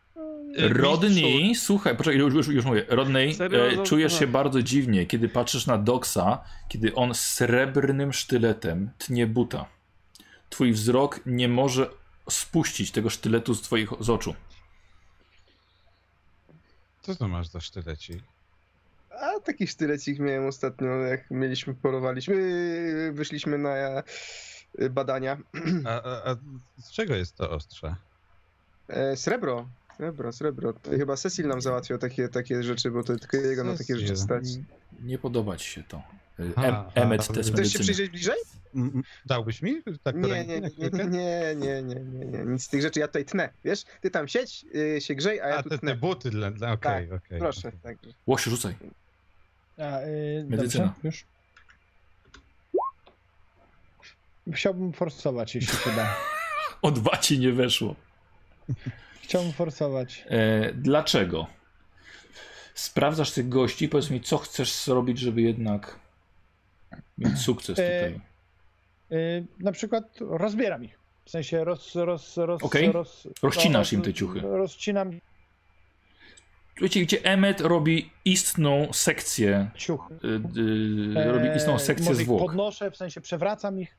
e, 0.58 0.68
Rodney, 0.68 1.56
słuchaj, 1.56 1.98
poczekaj, 1.98 2.20
już, 2.20 2.34
już, 2.34 2.48
już 2.48 2.66
mówię. 2.66 2.86
Rodney, 2.88 3.38
e, 3.40 3.84
czujesz 3.84 4.20
się 4.20 4.28
bardzo 4.28 4.64
dziwnie, 4.64 5.06
kiedy 5.06 5.30
patrzysz 5.30 5.68
na 5.68 5.78
Doxa, 5.78 6.44
kiedy 6.70 6.96
on 6.96 7.14
srebrnym 7.14 8.14
sztyletem 8.14 8.90
tnie 8.98 9.28
buta. 9.28 9.66
Twój 10.50 10.72
wzrok 10.72 11.20
nie 11.26 11.48
może 11.48 11.90
spuścić 12.30 12.92
tego 12.92 13.10
sztyletu 13.10 13.54
z 13.54 13.62
twoich 13.62 13.90
z 14.00 14.10
oczu. 14.10 14.36
Co 17.02 17.16
to 17.16 17.28
masz 17.28 17.48
za 17.48 17.62
sztylecik? 17.62 18.24
A 19.22 19.40
taki 19.40 19.68
sztylecik 19.68 20.20
miałem 20.20 20.46
ostatnio, 20.46 20.88
jak 20.88 21.32
mieliśmy, 21.32 21.74
polowaliśmy, 21.76 22.36
wyszliśmy 23.14 23.58
na 23.58 23.76
e, 23.76 24.04
badania. 24.90 25.38
A, 25.86 25.90
a, 26.04 26.32
a 26.32 26.36
z 26.82 26.92
czego 26.92 27.16
jest 27.16 27.36
to 27.36 27.50
ostrze? 27.52 27.96
E, 28.88 29.18
srebro, 29.18 29.68
srebro, 29.98 30.32
srebro. 30.34 30.74
To 30.74 30.92
chyba 30.92 31.16
Cecil 31.16 31.48
nam 31.48 31.62
załatwiał 31.62 31.98
takie, 31.98 32.30
takie 32.30 32.64
rzeczy, 32.64 32.92
bo 32.92 33.04
to 33.04 33.16
tylko 33.16 33.38
jego 33.38 33.64
na 33.64 33.78
takie 33.78 33.98
rzeczy 33.98 34.18
stać. 34.18 34.44
Nie 35.04 35.18
podoba 35.18 35.58
ci 35.58 35.70
się 35.70 35.84
to. 35.84 36.02
E, 36.40 36.92
Emmet 36.96 37.28
test 37.28 37.32
Chcesz 37.32 37.46
się 37.48 37.52
Chcesz 37.52 37.52
się 37.52 37.52
medycyny. 37.52 37.84
przyjrzeć 37.84 38.10
bliżej? 38.10 38.38
Dałbyś 39.26 39.62
mi 39.62 39.84
tak 40.04 40.16
Nie, 40.16 40.46
nie, 40.46 40.62
nie, 40.62 40.70
nie, 40.78 41.06
nie, 41.06 41.56
nie, 41.56 41.84
nie, 41.84 42.26
nie, 42.26 42.46
nic 42.46 42.64
z 42.64 42.68
tych 42.68 42.82
rzeczy, 42.82 43.00
ja 43.00 43.08
tutaj 43.08 43.26
tnę, 43.26 43.50
wiesz? 43.66 43.84
Ty 44.02 44.12
tam 44.12 44.28
siedź, 44.28 44.66
y, 44.76 45.02
się 45.02 45.16
grzej, 45.16 45.42
a 45.42 45.48
ja 45.48 45.58
A, 45.58 45.64
tu 45.64 45.70
te, 45.70 45.76
te 45.76 45.80
tnę. 45.80 45.96
buty 45.96 46.30
dla... 46.30 46.52
dla 46.52 46.72
Okej, 46.72 47.12
okej. 47.12 47.40
Proszę, 47.40 47.72
tak. 47.84 47.98
Łosiu, 48.28 48.50
rzucaj. 48.50 48.76
A, 49.78 50.02
y, 50.02 50.46
Medycyna. 50.50 50.86
Dobrze, 50.86 51.00
już. 51.04 51.26
Chciałbym 54.54 54.94
forsować, 54.94 55.56
jeśli 55.56 55.78
się 55.78 55.92
da. 55.96 56.16
O 56.82 56.92
dwa 56.92 57.18
ci 57.18 57.40
nie 57.40 57.52
weszło. 57.52 57.96
Chciałbym 59.22 59.52
forsować. 59.54 60.24
E, 60.30 60.74
dlaczego? 60.74 61.48
Sprawdzasz 62.74 63.32
tych 63.32 63.50
gości, 63.50 63.90
powiedz 63.90 64.10
mi, 64.10 64.22
co 64.22 64.38
chcesz 64.38 64.74
zrobić, 64.84 65.20
żeby 65.20 65.42
jednak 65.42 66.00
mieć 67.18 67.38
sukces 67.40 67.80
E, 67.80 67.84
tutaj. 68.10 68.22
Y, 69.20 69.46
na 69.60 69.72
przykład 69.72 70.04
rozbieram 70.20 70.84
ich. 70.86 71.00
W 71.26 71.30
sensie 71.30 71.64
roz... 71.64 71.96
roz, 71.96 72.38
roz, 72.38 72.64
Okej. 72.64 72.92
roz 72.92 73.28
Rozcinasz 73.44 73.88
roz- 73.88 73.94
im 73.94 74.02
te 74.02 74.14
ciuchy. 74.14 74.40
Rozcinam 74.42 75.20
Słuchajcie, 76.78 77.02
gdzie 77.02 77.24
Emmet 77.26 77.62
robi 77.62 78.10
istną 78.26 78.88
sekcję, 78.94 79.70
ciuchy. 79.76 80.14
y, 80.14 81.20
y, 81.20 81.32
robi 81.32 81.48
istną 81.58 81.80
sekcję 81.80 82.10
E, 82.12 82.14
ich 82.14 82.20
zwłok. 82.22 82.40
podnoszę, 82.40 82.92
w 82.92 82.98
sensie 82.98 83.22
przewracam 83.22 83.80
ich. 83.80 83.98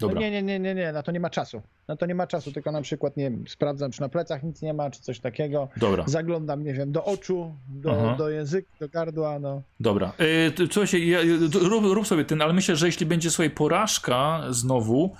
No 0.00 0.08
Dobra. 0.08 0.20
nie, 0.20 0.30
nie, 0.30 0.42
nie, 0.42 0.58
nie, 0.60 0.74
nie, 0.74 0.92
na 0.92 1.02
to 1.02 1.12
nie 1.12 1.20
ma 1.20 1.30
czasu. 1.30 1.62
Na 1.88 1.96
to 1.96 2.06
nie 2.06 2.14
ma 2.14 2.26
czasu, 2.26 2.52
tylko 2.52 2.72
na 2.72 2.82
przykład, 2.82 3.16
nie 3.16 3.30
wiem, 3.30 3.44
sprawdzam, 3.48 3.90
czy 3.90 4.00
na 4.00 4.08
plecach 4.08 4.42
nic 4.42 4.62
nie 4.62 4.74
ma, 4.74 4.90
czy 4.90 5.02
coś 5.02 5.20
takiego. 5.20 5.68
Dobra, 5.76 6.04
Zaglądam, 6.06 6.64
nie 6.64 6.74
wiem, 6.74 6.92
do 6.92 7.04
oczu, 7.04 7.54
do, 7.68 8.14
do 8.18 8.28
języka, 8.30 8.68
do 8.80 8.88
gardła, 8.88 9.38
no. 9.38 9.62
dobra. 9.80 10.12
E, 10.18 10.50
ty- 10.50 10.66
słuchajcie, 10.72 11.06
ja, 11.06 11.18
rób, 11.62 11.84
rób 11.84 12.06
sobie 12.06 12.24
ten, 12.24 12.42
ale 12.42 12.52
myślę, 12.52 12.76
że 12.76 12.86
jeśli 12.86 13.06
będzie 13.06 13.30
słuchaj 13.30 13.50
porażka 13.50 14.42
znowu, 14.50 15.16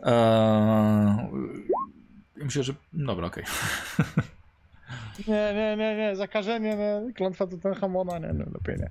e, 0.00 1.28
myślę, 2.36 2.62
że 2.62 2.74
dobra, 2.92 3.26
okej. 3.26 3.44
Nie, 5.26 5.54
nie, 5.54 5.76
nie, 5.76 5.96
nie, 5.96 6.16
zakażenie, 6.16 6.76
nie, 6.76 7.12
klątwa 7.14 7.46
to 7.46 7.56
ten 7.56 7.74
hamona, 7.74 8.18
nie, 8.18 8.32
no 8.32 8.44
lepiej 8.54 8.76
nie. 8.78 8.90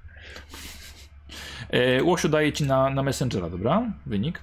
E, 1.69 2.03
Łosiu 2.03 2.29
daje 2.29 2.53
ci 2.53 2.63
na, 2.63 2.89
na 2.89 3.03
Messengera, 3.03 3.49
dobra? 3.49 3.91
Wynik. 4.05 4.39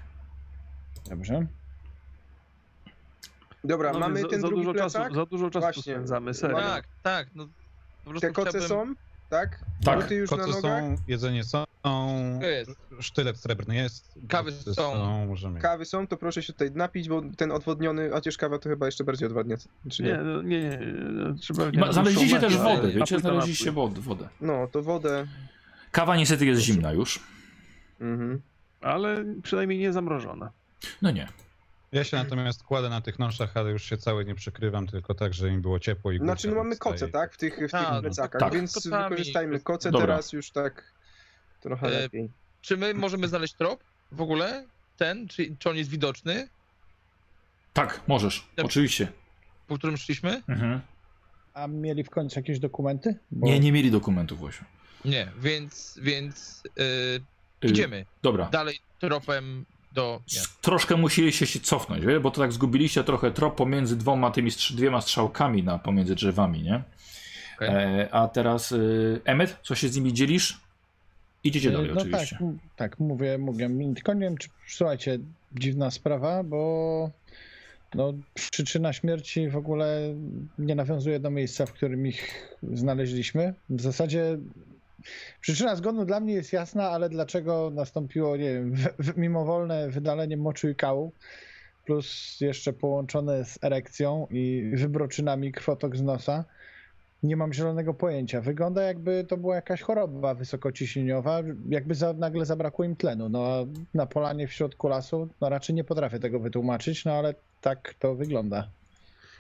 Dobrze. 1.11 1.47
Dobra, 3.65 3.93
No, 3.93 3.99
mamy 3.99 4.19
więc 4.19 4.31
ten 4.31 4.41
za, 4.41 4.43
za 4.43 4.49
drugi 4.49 4.63
dużo 4.63 4.73
plecak. 4.75 5.03
czasu, 5.03 5.15
za 5.15 5.27
dużo 5.27 5.51
czasu 5.51 5.65
Właśnie. 5.65 5.83
spędzamy, 5.95 6.35
serio. 6.35 6.57
Tak, 6.57 6.85
tak, 7.03 7.29
no 7.35 7.49
Te 8.21 8.31
koce 8.33 8.61
chciałbym... 8.61 8.95
są, 8.95 9.01
tak? 9.31 9.61
Tak. 9.85 10.03
Buty 10.03 10.15
już 10.15 10.31
na 10.31 10.37
Koce 10.37 10.51
nogach? 10.51 10.63
są, 10.63 10.97
jedzenie 11.09 11.45
są, 11.45 11.65
To 11.85 12.47
jest. 12.47 12.71
sztylet 13.01 13.37
srebrny 13.37 13.77
jest. 13.77 14.15
Kawy 14.29 14.53
są. 14.53 15.27
możemy. 15.27 15.61
Kawy 15.61 15.85
są, 15.85 16.07
to 16.07 16.17
proszę 16.17 16.43
się 16.43 16.53
tutaj 16.53 16.71
napić, 16.71 17.09
bo 17.09 17.23
ten 17.37 17.53
odwodniony, 17.53 18.11
chociaż 18.11 18.37
kawa 18.37 18.59
to 18.59 18.69
chyba 18.69 18.87
jeszcze 18.87 19.05
bardziej 19.05 19.27
odwadnia, 19.29 19.57
czy 19.91 20.03
nie? 20.03 20.09
Nie, 20.09 20.17
no, 20.17 20.43
nie, 20.43 20.61
nie, 20.61 20.69
nie, 20.69 21.35
trzeba... 21.41 21.71
Ma, 21.75 21.93
znaleźliście 21.93 22.41
też 22.41 22.57
ale- 22.57 22.77
wodę, 22.77 22.93
wiecie? 22.93 23.19
Znaleźliście 23.19 23.73
wodę, 23.73 24.01
wodę. 24.01 24.29
No, 24.41 24.69
to 24.73 24.83
wodę. 24.83 25.27
Kawa 25.91 26.17
niestety 26.17 26.47
jest 26.47 26.63
zimna 26.63 26.93
już. 26.93 27.21
Mhm. 28.01 28.41
Ale 28.81 29.25
przynajmniej 29.43 29.79
nie 29.79 29.93
zamrożona. 29.93 30.51
No 31.03 31.11
nie. 31.11 31.29
Ja 31.93 32.05
się 32.05 32.17
natomiast 32.17 32.63
kładę 32.63 32.89
na 32.89 33.01
tych 33.01 33.19
noszach, 33.19 33.57
ale 33.57 33.71
już 33.71 33.85
się 33.85 33.97
cały 33.97 34.25
nie 34.25 34.35
przykrywam, 34.35 34.87
tylko 34.87 35.15
tak, 35.15 35.35
żeby 35.35 35.51
im 35.51 35.63
było 35.63 35.79
ciepło 35.81 36.13
i 36.13 36.19
Znaczy, 36.19 36.49
no 36.49 36.55
mamy 36.55 36.77
koce, 36.77 37.09
tak? 37.09 37.33
W 37.33 37.37
tych, 37.37 37.55
w 37.55 37.59
tych 37.59 37.71
Tak, 37.71 37.89
no 37.89 37.95
to 37.97 38.01
plecakach, 38.03 38.41
tak. 38.41 38.53
więc 38.55 38.75
Kocami. 38.75 39.09
wykorzystajmy 39.11 39.61
koce 39.61 39.91
Dobra. 39.91 40.07
teraz 40.07 40.33
już 40.33 40.51
tak 40.51 40.95
trochę 41.65 41.87
E, 41.87 41.91
lepiej. 41.91 42.31
Czy 42.63 42.77
my 42.77 42.95
możemy 42.95 43.29
znaleźć 43.29 43.55
trop 43.55 43.85
w 44.13 44.21
ogóle? 44.21 44.65
Ten? 44.97 45.29
Czy, 45.29 45.57
czy 45.59 45.71
on 45.71 45.77
jest 45.77 45.91
widoczny? 45.91 46.49
Tak, 47.73 48.01
możesz. 48.07 48.47
Oczywiście. 48.63 49.09
Po 49.67 49.79
którym 49.79 49.97
szliśmy? 49.97 50.43
Mhm. 50.49 50.81
A 51.55 51.67
mieli 51.67 52.05
w 52.05 52.11
końcu 52.11 52.39
jakieś 52.39 52.59
dokumenty? 52.59 53.19
Bo... 53.31 53.47
Nie, 53.47 53.61
nie 53.61 53.73
mieli 53.73 53.91
dokumentów, 53.91 54.41
Łosiu. 54.41 54.65
Nie, 55.05 55.33
więc, 55.41 55.99
więc 56.03 56.63
yy, 57.63 57.71
idziemy 57.71 58.07
Dobra. 58.23 58.49
dalej 58.51 58.79
tropem 59.01 59.65
do... 59.93 60.21
Troszkę 60.61 60.97
musieliście 60.97 61.47
się 61.47 61.61
cofnąć, 61.61 62.05
wie? 62.05 62.21
bo 62.21 62.31
to 62.31 62.41
tak 62.41 62.53
zgubiliście 62.53 63.05
trochę 63.05 63.31
trop 63.31 63.57
pomiędzy 63.57 63.97
dwoma 63.97 64.31
tymi 64.31 64.51
strz- 64.51 64.75
dwiema 64.75 65.01
strzałkami 65.01 65.63
na, 65.63 65.79
pomiędzy 65.79 66.15
drzewami, 66.15 66.63
nie? 66.63 66.83
Okej. 67.57 67.69
E, 67.69 68.15
a 68.15 68.29
teraz 68.29 68.73
y, 68.73 69.21
Emmet, 69.25 69.59
co 69.63 69.75
się 69.75 69.89
z 69.89 69.97
nimi 69.97 70.13
dzielisz? 70.13 70.61
Idziecie 71.45 71.71
dalej 71.71 71.91
no 71.95 72.01
oczywiście. 72.01 72.37
tak, 72.39 72.49
tak, 72.77 72.99
mówię, 72.99 73.39
mówię. 73.39 73.71
Wiem, 74.19 74.37
czy, 74.37 74.49
słuchajcie, 74.69 75.19
dziwna 75.53 75.91
sprawa, 75.91 76.43
bo 76.43 77.11
no, 77.95 78.13
przyczyna 78.35 78.93
śmierci 78.93 79.49
w 79.49 79.57
ogóle 79.57 80.15
nie 80.59 80.75
nawiązuje 80.75 81.21
do 81.21 81.31
miejsca, 81.31 81.67
w 81.67 81.73
którym 81.73 82.07
ich 82.07 82.49
znaleźliśmy. 82.73 83.55
W 83.69 83.81
zasadzie 83.81 84.39
przyczyna 85.41 85.77
zgonu 85.77 86.05
dla 86.05 86.21
mnie 86.21 86.35
jest 86.35 86.53
jasna, 86.53 86.91
ale 86.91 87.09
dlaczego 87.09 87.71
nastąpiło, 87.75 88.37
nie 88.37 88.55
wiem, 88.55 88.75
w, 88.75 88.89
w, 88.99 89.17
mimowolne 89.17 89.91
wydalenie 89.91 90.37
moczu 90.37 90.69
i 90.69 90.75
kału, 90.75 91.13
plus 91.85 92.37
jeszcze 92.41 92.73
połączone 92.73 93.45
z 93.45 93.65
erekcją 93.65 94.27
i 94.31 94.73
wybroczynami 94.75 95.53
krwotok 95.53 95.97
z 95.97 96.03
nosa, 96.03 96.45
nie 97.25 97.37
mam 97.37 97.53
zielonego 97.53 97.95
pojęcia. 97.95 98.41
Wygląda 98.41 98.83
jakby 98.83 99.25
to 99.29 99.37
była 99.37 99.55
jakaś 99.55 99.83
choroba 99.83 100.35
wysokociśnieniowa, 100.35 101.43
jakby 101.69 101.95
za, 101.95 102.13
nagle 102.13 102.47
zabrakło 102.47 102.85
im 102.85 102.97
tlenu. 102.97 103.29
No 103.29 103.67
na 103.95 104.07
polanie 104.07 104.49
w 104.49 104.53
środku 104.53 104.89
lasu, 104.89 105.29
no 105.41 105.49
raczej 105.49 105.75
nie 105.75 105.85
potrafię 105.85 106.19
tego 106.19 106.41
wytłumaczyć, 106.41 107.05
no 107.05 107.13
ale 107.13 107.35
tak 107.61 107.95
to 107.99 108.15
wygląda. 108.15 108.69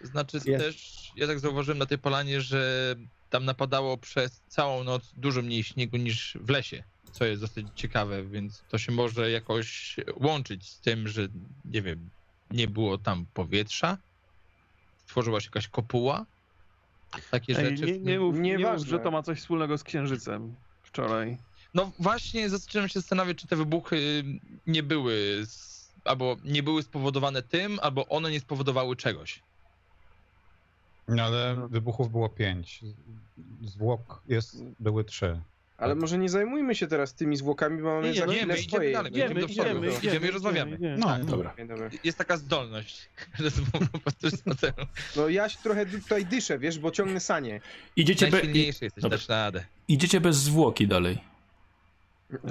Znaczy 0.02 0.40
Jest. 0.46 0.64
też, 0.64 1.12
ja 1.16 1.26
tak 1.26 1.38
zauważyłem 1.38 1.78
na 1.78 1.86
tej 1.86 1.98
polanie, 1.98 2.40
że 2.40 2.94
tam 3.30 3.44
napadało 3.44 3.98
przez 3.98 4.40
całą 4.48 4.84
noc 4.84 5.12
dużo 5.16 5.42
mniej 5.42 5.64
śniegu 5.64 5.96
niż 5.96 6.38
w 6.40 6.50
lesie, 6.50 6.82
co 7.12 7.24
jest 7.24 7.40
dosyć 7.40 7.66
ciekawe, 7.74 8.24
więc 8.24 8.62
to 8.68 8.78
się 8.78 8.92
może 8.92 9.30
jakoś 9.30 9.96
łączyć 10.20 10.68
z 10.70 10.80
tym, 10.80 11.08
że 11.08 11.28
nie 11.64 11.82
wiem, 11.82 12.10
nie 12.50 12.68
było 12.68 12.98
tam 12.98 13.26
powietrza, 13.34 13.98
stworzyła 15.06 15.40
się 15.40 15.46
jakaś 15.46 15.68
kopuła, 15.68 16.26
takie 17.30 17.58
Ej, 17.58 17.76
rzeczy. 17.76 17.92
nie, 17.92 17.98
nie, 17.98 18.20
mów, 18.20 18.38
nie 18.38 18.58
mów, 18.58 18.86
że 18.86 18.98
to 18.98 19.10
ma 19.10 19.22
coś 19.22 19.38
wspólnego 19.40 19.78
z 19.78 19.84
księżycem 19.84 20.54
wczoraj. 20.82 21.38
No 21.74 21.92
właśnie 21.98 22.48
zacząłem 22.50 22.88
się 22.88 23.00
zastanawiać, 23.00 23.36
czy 23.38 23.46
te 23.46 23.56
wybuchy 23.56 24.24
nie 24.66 24.82
były, 24.82 25.42
z, 25.46 25.88
albo 26.04 26.36
nie 26.44 26.62
były 26.62 26.82
spowodowane 26.82 27.42
tym, 27.42 27.78
albo 27.82 28.06
one 28.08 28.30
nie 28.30 28.40
spowodowały 28.40 28.96
czegoś. 28.96 29.42
No 31.08 31.22
ale 31.22 31.56
No. 31.58 31.68
wybuchów 31.68 32.10
było 32.10 32.28
pięć. 32.28 32.80
Zwłok 33.62 34.22
jest, 34.28 34.62
były 34.80 35.04
trzy. 35.04 35.40
Ale 35.78 35.94
może 35.94 36.18
nie 36.18 36.28
zajmujmy 36.28 36.74
się 36.74 36.86
teraz 36.86 37.14
tymi 37.14 37.36
zwłokami, 37.36 37.82
bo 37.82 37.88
mamy 37.94 38.02
Nie, 38.08 38.12
nie, 38.14 38.20
za 38.20 38.26
no, 38.26 38.32
chwilę 38.32 38.46
my 38.46 38.54
idziemy 38.54 38.68
swoje. 38.70 38.92
dalej, 38.92 39.12
my 39.12 39.18
Idziemy, 39.18 39.30
idziemy 39.34 39.40
do 39.40 39.46
przodu. 39.48 39.68
idziemy, 39.70 39.86
Idziemy, 39.88 40.08
idziemy, 40.14 40.26
i 40.28 40.30
rozmawiamy. 40.30 40.76
idziemy. 40.76 40.96
No, 40.98 41.06
Tak, 41.06 41.24
Dobra. 41.24 41.54
Dobra. 41.68 41.90
Jest 42.04 42.18
taka 42.18 42.36
zdolność, 42.36 43.08
że 43.38 43.50
po 43.72 43.78
prostu. 43.98 44.38
No 45.16 45.28
ja 45.28 45.48
się 45.48 45.58
trochę 45.62 45.86
tutaj 45.86 46.26
dyszę, 46.26 46.58
wiesz, 46.58 46.78
bo 46.78 46.90
ciągnę 46.90 47.20
sanie. 47.20 47.60
Idziecie, 47.96 48.26
be, 48.30 48.40
jesteś, 48.42 48.90
dasz 49.10 49.28
radę. 49.28 49.64
idziecie 49.88 50.20
bez 50.20 50.36
zwłoki 50.36 50.86
dalej. 50.88 51.18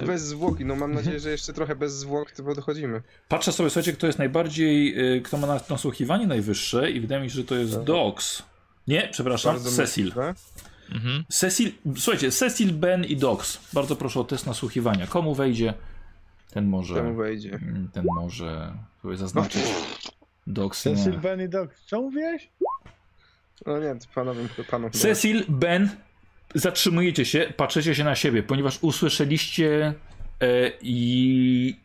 Bez 0.06 0.22
zwłoki, 0.22 0.64
no 0.64 0.76
mam 0.76 0.94
nadzieję, 0.94 1.20
że 1.20 1.30
jeszcze 1.30 1.52
trochę 1.52 1.76
bez 1.76 1.92
zwłok 1.94 2.30
to 2.32 2.54
dochodzimy. 2.54 3.02
Patrzę 3.28 3.52
sobie, 3.52 3.70
słuchajcie, 3.70 3.92
kto 3.92 4.06
jest 4.06 4.18
najbardziej, 4.18 4.98
y, 5.16 5.22
kto 5.22 5.36
ma 5.38 5.46
nas- 5.46 5.68
nasłuchiwanie 5.70 6.26
najwyższe 6.26 6.90
i 6.90 7.00
wydaje 7.00 7.22
mi 7.22 7.30
się, 7.30 7.36
że 7.36 7.44
to 7.44 7.54
jest 7.54 7.82
Dox. 7.82 8.42
Nie, 8.88 9.08
przepraszam, 9.12 9.54
Bardzo 9.54 9.70
Cecil. 9.70 10.04
możliwe. 10.06 10.34
Mhm. 10.92 11.24
Cecil, 11.28 11.72
słuchajcie, 11.96 12.30
Cecil, 12.30 12.72
Ben 12.72 13.04
i 13.04 13.16
Dox. 13.16 13.60
Bardzo 13.72 13.96
proszę 13.96 14.20
o 14.20 14.24
test 14.24 14.46
nasłuchiwania. 14.46 15.06
Komu 15.06 15.34
wejdzie, 15.34 15.74
ten 16.50 16.66
może, 16.66 16.94
Temu 16.94 17.14
wejdzie. 17.14 17.50
mm, 17.54 17.88
ten 17.92 18.04
może 18.14 18.72
sobie 19.02 19.16
zaznaczyć. 19.16 19.62
Dox 20.46 20.82
Cecil, 20.82 21.12
nie. 21.12 21.18
Ben 21.18 21.40
i 21.42 21.48
Doc, 21.48 21.70
co 21.86 22.00
mówiłeś? 22.00 22.48
No 23.66 23.78
nie, 23.78 23.96
panom 24.14 24.48
chyba. 24.56 24.90
Cecil, 24.90 25.44
Ben, 25.48 25.88
zatrzymujecie 26.54 27.24
się, 27.24 27.52
patrzycie 27.56 27.94
się 27.94 28.04
na 28.04 28.14
siebie, 28.14 28.42
ponieważ 28.42 28.78
usłyszeliście 28.82 29.94
e, 30.40 30.70
i... 30.82 31.76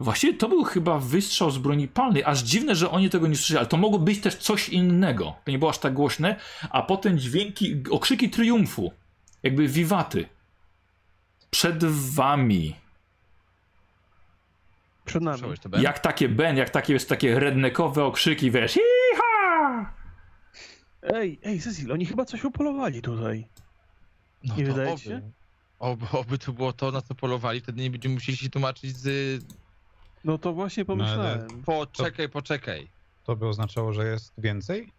Właściwie 0.00 0.34
to 0.38 0.48
był 0.48 0.64
chyba 0.64 0.98
wystrzał 0.98 1.50
z 1.50 1.58
broni 1.58 1.88
palnej. 1.88 2.24
Aż 2.24 2.38
dziwne, 2.42 2.74
że 2.74 2.90
oni 2.90 3.10
tego 3.10 3.26
nie 3.26 3.36
słyszeli, 3.36 3.58
ale 3.58 3.66
to 3.66 3.76
mogło 3.76 3.98
być 3.98 4.20
też 4.20 4.36
coś 4.36 4.68
innego. 4.68 5.34
To 5.44 5.50
nie 5.50 5.58
było 5.58 5.70
aż 5.70 5.78
tak 5.78 5.94
głośne. 5.94 6.36
A 6.70 6.82
potem 6.82 7.18
dźwięki, 7.18 7.82
okrzyki 7.90 8.30
triumfu. 8.30 8.92
Jakby 9.42 9.68
wiwaty. 9.68 10.28
Przed 11.50 11.84
wami. 11.84 12.74
Przed 15.04 15.22
nami. 15.22 15.42
Jak 15.80 15.98
takie 15.98 16.28
Ben, 16.28 16.56
jak 16.56 16.70
takie 16.70 16.92
jest 16.92 17.08
takie 17.08 17.40
rednekowe 17.40 18.04
okrzyki, 18.04 18.50
wiesz. 18.50 18.76
Iha! 18.76 19.92
Ej, 21.02 21.40
ej, 21.44 21.60
Cecil, 21.60 21.92
oni 21.92 22.06
chyba 22.06 22.24
coś 22.24 22.44
upolowali 22.44 23.02
tutaj. 23.02 23.48
No 24.44 24.56
Nie 24.56 24.66
to 24.66 24.72
wydaje 24.72 24.92
oby. 24.92 25.00
się? 25.00 25.30
Oby, 25.78 26.06
oby 26.12 26.38
to 26.38 26.52
było 26.52 26.72
to, 26.72 26.92
na 26.92 27.02
co 27.02 27.14
polowali, 27.14 27.60
wtedy 27.60 27.82
nie 27.82 27.90
będziemy 27.90 28.14
musieli 28.14 28.38
się 28.38 28.50
tłumaczyć 28.50 28.96
z... 28.96 29.44
No 30.24 30.38
to 30.38 30.52
właśnie 30.52 30.84
pomyślałem. 30.84 31.62
Poczekaj, 31.66 32.28
poczekaj. 32.28 32.88
To 33.24 33.36
by 33.36 33.46
oznaczało, 33.46 33.92
że 33.92 34.06
jest 34.06 34.32
więcej? 34.38 34.92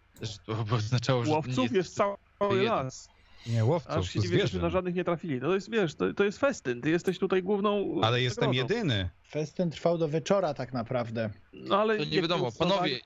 To 0.45 0.55
by 0.55 0.75
oznaczało, 0.75 1.23
że 1.23 1.29
nie 1.29 1.35
Łowców 1.35 1.71
jest 1.71 1.95
cały 1.95 2.17
jeden. 2.51 2.65
las. 2.65 3.09
Nie 3.47 3.65
łowców, 3.65 3.91
Aż 3.91 4.09
się 4.09 4.19
dziwię, 4.19 4.45
na 4.61 4.69
żadnych 4.69 4.95
nie 4.95 5.03
trafili. 5.03 5.39
No 5.39 5.47
to 5.47 5.55
jest, 5.55 5.71
wiesz, 5.71 5.95
to, 5.95 6.13
to 6.13 6.23
jest 6.23 6.39
festyn. 6.39 6.81
Ty 6.81 6.89
jesteś 6.89 7.19
tutaj 7.19 7.43
główną... 7.43 8.01
Ale 8.03 8.21
jestem 8.21 8.45
nagrodą. 8.49 8.75
jedyny. 8.75 9.09
Festyn 9.29 9.69
trwał 9.69 9.97
do 9.97 10.09
wieczora 10.09 10.53
tak 10.53 10.73
naprawdę. 10.73 11.29
No 11.53 11.77
ale... 11.81 11.97
To 11.97 12.03
nie 12.05 12.21
wiadomo, 12.21 12.51
panowie, 12.51 12.99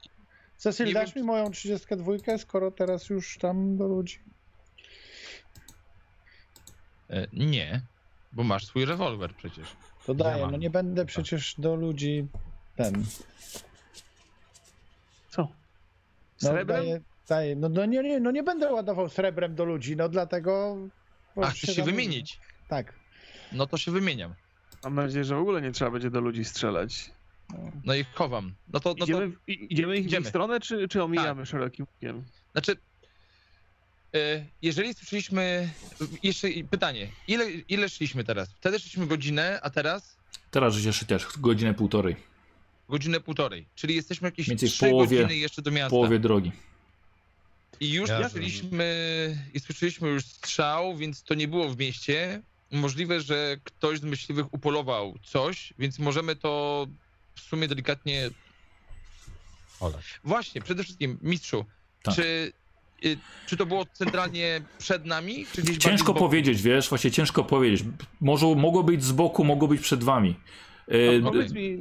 Cecil, 0.58 0.86
Nie 0.86 0.94
dasz 0.94 1.14
wiem, 1.14 1.24
mi 1.24 1.28
moją 1.28 1.52
32, 1.52 2.38
skoro 2.38 2.72
teraz 2.72 3.10
już 3.10 3.38
tam 3.38 3.78
do 3.78 3.88
ludzi. 3.88 4.20
e, 7.10 7.28
nie, 7.34 7.82
bo 8.34 8.44
masz 8.44 8.66
swój 8.66 8.86
rewolwer 8.86 9.36
przecież. 9.36 9.68
To 10.06 10.14
daję, 10.14 10.42
mam. 10.42 10.52
no 10.52 10.58
nie 10.58 10.70
będę 10.70 11.06
przecież 11.06 11.56
do 11.58 11.76
ludzi 11.76 12.28
ten. 12.76 13.06
Co? 15.30 15.42
No, 15.42 15.50
Srebrem? 16.38 16.68
daję, 16.68 17.02
daję. 17.30 17.56
No, 17.56 17.70
no 17.70 17.86
nie, 17.86 18.04
nie, 18.04 18.20
no 18.20 18.32
nie 18.32 18.44
będę 18.44 18.74
ładował 18.74 19.10
srebrem 19.10 19.56
do 19.56 19.66
ludzi, 19.66 19.96
no 19.96 20.10
dlatego. 20.10 20.78
A 21.36 21.46
chcesz 21.48 21.62
się 21.62 21.74
zamówię. 21.74 21.92
wymienić? 21.92 22.40
Tak. 22.68 22.94
No 23.52 23.68
to 23.68 23.78
się 23.78 23.92
wymieniam. 23.92 24.34
Mam 24.84 24.96
nadzieję, 24.96 25.24
że 25.26 25.36
w 25.36 25.40
ogóle 25.40 25.62
nie 25.62 25.72
trzeba 25.72 25.92
będzie 25.92 26.10
do 26.10 26.20
ludzi 26.22 26.46
strzelać. 26.46 27.12
No 27.86 27.96
i 27.96 28.04
chowam. 28.14 28.54
No 28.74 28.80
to, 28.80 28.90
no 28.90 28.96
to 28.96 29.04
idziemy, 29.04 29.32
i- 29.48 29.74
idziemy 29.74 29.98
ich 29.98 30.10
w 30.10 30.14
ich 30.20 30.28
stronę, 30.28 30.60
czy, 30.60 30.88
czy 30.88 31.04
omijamy 31.04 31.46
szerokim 31.46 31.86
łukiem? 31.96 32.24
Znaczy, 32.52 32.78
jeżeli 34.62 34.94
słyszeliśmy. 34.94 35.70
Jeszcze 36.24 36.48
pytanie. 36.72 37.08
Ile, 37.28 37.52
ile 37.52 37.90
szliśmy 37.90 38.24
teraz? 38.24 38.50
Wtedy 38.50 38.80
szliśmy 38.80 39.08
godzinę, 39.08 39.60
a 39.64 39.70
teraz 39.70 40.16
Teraz 40.52 40.76
szli 40.76 41.08
też 41.08 41.26
godzinę, 41.38 41.74
półtorej. 41.74 42.16
godzinę 42.90 43.20
półtorej. 43.20 43.66
Czyli 43.76 43.96
jesteśmy 43.96 44.28
jakieś 44.28 44.78
połowie- 44.80 45.18
godziny 45.22 45.36
jeszcze 45.36 45.62
do 45.62 45.72
W 45.72 45.74
miasta. 45.74 45.90
połowie 45.90 46.20
drogi. 46.20 46.52
I 47.80 47.92
już 47.92 48.10
Jasne. 48.10 48.30
słyszeliśmy, 48.30 48.88
i 49.54 49.60
słyszeliśmy 49.60 50.10
już 50.10 50.26
strzał, 50.26 50.98
więc 50.98 51.24
to 51.24 51.34
nie 51.34 51.48
było 51.48 51.70
w 51.70 51.78
mieście. 51.78 52.42
Możliwe, 52.72 53.22
że 53.22 53.58
ktoś 53.64 54.00
z 54.00 54.04
myśliwych 54.04 54.54
upolował 54.54 55.20
coś, 55.24 55.74
więc 55.80 56.00
możemy 56.00 56.36
to 56.36 56.88
w 57.36 57.40
sumie 57.42 57.68
delikatnie. 57.68 58.30
Olać. 59.80 60.04
Właśnie, 60.24 60.62
przede 60.62 60.84
wszystkim, 60.84 61.18
mistrzu, 61.22 61.66
Tak. 62.04 62.16
czy, 62.16 62.54
czy 63.46 63.58
to 63.58 63.66
było 63.66 63.86
centralnie 63.94 64.62
przed 64.78 65.06
nami, 65.06 65.46
czy 65.54 65.62
gdzieś 65.62 65.78
Ciężko 65.78 66.14
powiedzieć, 66.14 66.62
wiesz, 66.62 66.90
właśnie 66.90 67.12
ciężko 67.12 67.44
powiedzieć. 67.44 67.84
Może, 68.22 68.46
mogło 68.56 68.84
być 68.84 69.04
z 69.04 69.12
boku, 69.12 69.44
mogło 69.44 69.68
być 69.68 69.82
przed 69.82 70.04
wami. 70.04 70.36
A 70.88 71.24
powiedz 71.32 71.54
mi, 71.54 71.80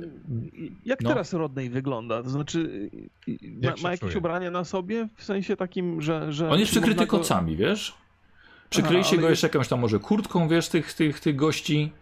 jak 0.84 1.01
No. 1.01 1.09
teraz 1.09 1.33
Rodney 1.33 1.70
wygląda? 1.70 2.23
To 2.23 2.31
znaczy, 2.31 2.91
y, 3.28 3.39
ma, 3.62 3.76
się 3.76 3.83
ma 3.83 3.91
jakieś 3.91 4.01
czuje? 4.01 4.18
ubrania 4.18 4.51
na 4.51 4.65
sobie? 4.65 5.09
W 5.17 5.25
sensie 5.25 5.57
takim, 5.57 6.02
że... 6.02 6.33
że 6.33 6.51
On 6.51 6.60
jest 6.60 6.70
przykryty 6.70 7.01
go- 7.01 7.07
kocami, 7.07 7.57
wiesz? 7.57 7.94
Przykryliście 8.70 9.12
ale 9.12 9.23
go 9.23 9.28
jest- 9.28 9.42
jeszcze 9.42 9.47
jakąś 9.57 9.68
tam 9.68 9.81
może 9.81 9.99
kurtką, 9.99 10.49
wiesz, 10.49 10.68
tych, 10.68 10.92
tych, 10.92 11.20
tych 11.20 11.36
gości. 11.36 11.92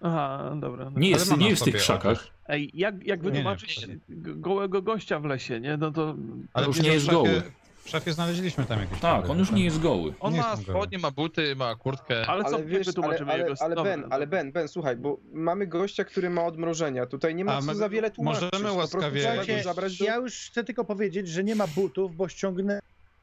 Aha, 0.00 0.50
dobra. 0.60 0.84
dobra. 0.84 1.00
Nie 1.00 1.10
jest, 1.10 1.36
nie 1.36 1.48
jest 1.48 1.62
w 1.62 1.64
tych 1.64 1.74
krzakach. 1.76 2.26
Ej, 2.48 2.70
jak, 2.74 2.94
jak 2.94 3.20
Nie, 3.20 3.26
nie, 3.26 3.30
wytłumaczyć 3.30 3.86
gołego 4.08 4.82
gościa 4.82 5.20
w 5.20 5.24
lesie, 5.24 5.60
nie? 5.60 5.76
No 5.76 5.90
to... 5.90 6.16
Ale 6.52 6.66
już 6.66 6.80
nie 6.82 6.92
jest 6.92 7.10
goły. 7.10 7.42
W 7.84 7.90
szafie 7.90 8.12
znaleźliśmy 8.12 8.64
tam 8.64 8.80
jakieś... 8.80 9.00
Tak, 9.00 9.30
on 9.30 9.38
już 9.38 9.48
tam. 9.48 9.56
nie 9.58 9.64
jest 9.64 9.80
goły. 9.80 10.14
On 10.20 10.32
Nie 10.32 10.40
ma 10.40 10.48
jestem 10.50 10.64
goły. 10.66 10.78
spodnie, 10.78 10.98
ma 10.98 11.10
buty, 11.10 11.56
ma 11.56 11.74
kurtkę. 11.76 12.26
Ale 12.26 12.44
co, 12.44 12.54
Ale 12.56 12.64
wiesz, 12.64 12.74
ale, 12.76 12.84
wytłumaczymy 12.84 13.32
ale, 13.32 13.42
jego... 13.42 13.54
ale 13.60 13.74
dobra, 13.74 13.92
Ben, 13.92 14.00
dobra. 14.00 14.16
ale 14.16 14.26
Ben, 14.26 14.52
Ben, 14.52 14.68
słuchaj, 14.68 14.96
bo 14.96 15.20
mamy 15.32 15.66
gościa, 15.66 16.04
który 16.04 16.30
ma 16.30 16.44
odmrożenia. 16.44 17.06
Tutaj 17.06 17.34
nie 17.34 17.44
ma 17.44 17.56
A 17.56 17.60
co 17.60 17.66
my- 17.66 17.74
za 17.74 17.88
wiele 17.88 18.10
tłumaczyć. 18.10 18.42
możemy 18.52 18.68
Po 18.68 18.74
prostu 18.76 18.96
łaskawie- 18.98 19.20
trzeba 19.20 19.36
go 19.36 19.42
Słuchajcie, 19.42 19.62
zabrać 19.64 19.98
do... 19.98 20.04
ja 20.04 20.16
już 20.16 20.34
chcę 20.50 20.64
tylko 20.64 20.84
powiedzieć, 20.84 21.28
że 21.28 21.44
nie 21.44 21.54
ma 21.54 21.66
butów, 21.66 22.16
bo 22.16 22.28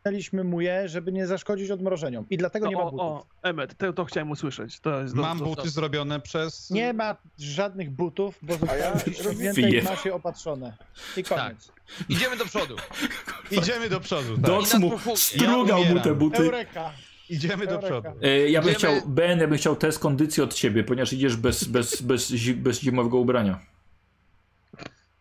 ściągnęliśmy 0.08 0.44
mu 0.44 0.62
je, 0.62 0.88
żeby 0.90 1.12
nie 1.12 1.28
zaszkodzić 1.28 1.72
odmrożeniom. 1.72 2.26
I 2.30 2.38
dlatego 2.38 2.68
nie 2.68 2.76
ma 2.76 2.82
o, 2.84 2.92
butów. 2.92 3.02
o, 3.02 3.26
Emmet, 3.44 3.78
to, 3.78 3.94
to 3.94 4.06
chciałem 4.06 4.32
usłyszeć. 4.32 4.80
To 4.80 5.02
jest 5.02 5.16
Mam 5.16 5.40
do- 5.40 5.46
buty 5.46 5.70
zrobione 5.70 6.20
przez... 6.20 6.70
Nie 6.70 6.94
ma 6.94 7.16
żadnych 7.40 7.90
butów, 7.92 8.40
bo 8.42 8.54
zostały 8.54 8.80
ja 8.80 9.00
ściągnięte 9.14 9.62
i 9.62 9.82
masie 9.82 10.14
opatrzone. 10.14 10.78
I 11.18 11.24
koniec. 11.24 11.72
Idziemy 12.10 12.38
do 12.38 12.46
przodu. 12.46 12.76
Idziemy 13.62 13.90
do 13.90 14.00
przodu, 14.00 14.38
tak. 14.38 14.74
I 14.76 14.80
mu 14.80 14.92
strugał 15.16 15.68
ja 15.86 15.94
mu 15.94 16.00
te 16.00 16.16
buty. 16.16 16.38
Eureka! 16.38 16.92
Idziemy 17.30 17.68
do 17.68 17.80
przodu. 17.80 18.10
E, 18.22 18.50
Ja 18.50 18.62
bym 18.62 18.72
Idziemy- 18.72 18.96
chciał, 18.98 19.10
Ben, 19.10 19.40
ja 19.40 19.48
bym 19.48 19.58
chciał 19.58 19.76
test 19.76 20.00
kondycji 20.00 20.44
od 20.44 20.54
ciebie, 20.54 20.84
ponieważ 20.84 21.14
idziesz 21.14 21.36
bez, 21.36 21.64
bez, 21.64 22.02
bez, 22.02 22.32
bez 22.56 22.80
zimowego 22.82 23.18
ubrania. 23.18 23.60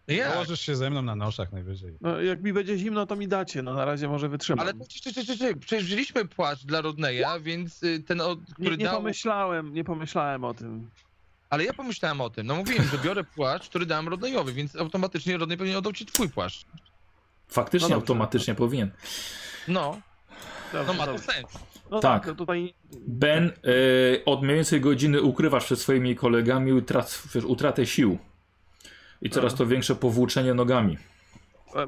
Ja. 0.09 0.31
Założysz 0.33 0.60
się 0.60 0.76
ze 0.76 0.91
mną 0.91 1.02
na 1.02 1.17
noszach 1.17 1.52
najwyżej. 1.52 1.94
No, 2.01 2.20
jak 2.20 2.43
mi 2.43 2.52
będzie 2.52 2.78
zimno, 2.78 3.07
to 3.07 3.17
mi 3.17 3.28
dacie. 3.28 3.62
No 3.62 3.75
na 3.75 3.85
razie 3.85 4.09
może 4.09 4.28
wytrzymam. 4.28 4.60
Ale 4.60 4.75
to, 4.75 4.85
czy, 4.89 5.01
czy, 5.01 5.26
czy, 5.26 5.39
czy, 5.39 5.57
przecież 5.57 5.85
wzięliśmy 5.85 6.25
płaszcz 6.25 6.65
dla 6.65 6.81
Rodneya, 6.81 7.25
więc 7.43 7.83
y, 7.83 8.02
ten, 8.02 8.20
o, 8.20 8.35
nie, 8.35 8.55
który 8.55 8.76
nie 8.76 8.85
dał... 8.85 8.97
pomyślałem, 8.97 9.75
nie 9.75 9.85
pomyślałem 9.85 10.44
o 10.44 10.55
tym. 10.55 10.91
Ale 11.51 11.65
ja 11.65 11.73
pomyślałem 11.73 12.20
o 12.20 12.31
tym. 12.31 12.47
No 12.47 12.55
mówiłem, 12.57 12.85
że 12.93 12.99
biorę 12.99 13.25
płaszcz, 13.25 13.68
który 13.68 13.86
dałem 13.86 14.09
Rodneyowi, 14.09 14.52
więc 14.52 14.76
automatycznie 14.76 15.36
Rodney 15.36 15.57
pewnie 15.59 15.78
oddał 15.78 15.93
ci 15.93 16.07
twój 16.07 16.28
płaszcz. 16.28 16.65
Faktycznie, 17.49 17.89
No 17.89 17.94
dobrze. 17.94 18.02
automatycznie 18.12 18.55
powinien. 18.55 18.91
No, 19.68 20.01
Dobrze, 20.73 20.86
no 20.93 20.99
ma 20.99 21.07
to 21.07 21.12
dobrze. 21.12 21.33
sens. 21.33 21.47
No 21.91 22.01
Tak. 22.01 22.20
tak, 22.23 22.26
no 22.28 22.35
tutaj 22.35 22.75
Ben, 23.07 23.44
e, 23.47 24.25
od 24.25 24.43
mniej 24.43 24.57
więcej 24.57 24.81
godziny 24.81 25.23
ukrywasz 25.23 25.65
przed 25.65 25.78
swoimi 25.81 26.17
kolegami 26.17 26.73
utrat, 26.73 27.23
wiesz, 27.35 27.44
utratę 27.44 27.86
sił. 27.86 28.18
I 29.23 29.31
coraz 29.31 29.55
to 29.55 29.67
większe 29.67 29.95
powłóczenie 29.97 30.55
nogami. 30.55 30.99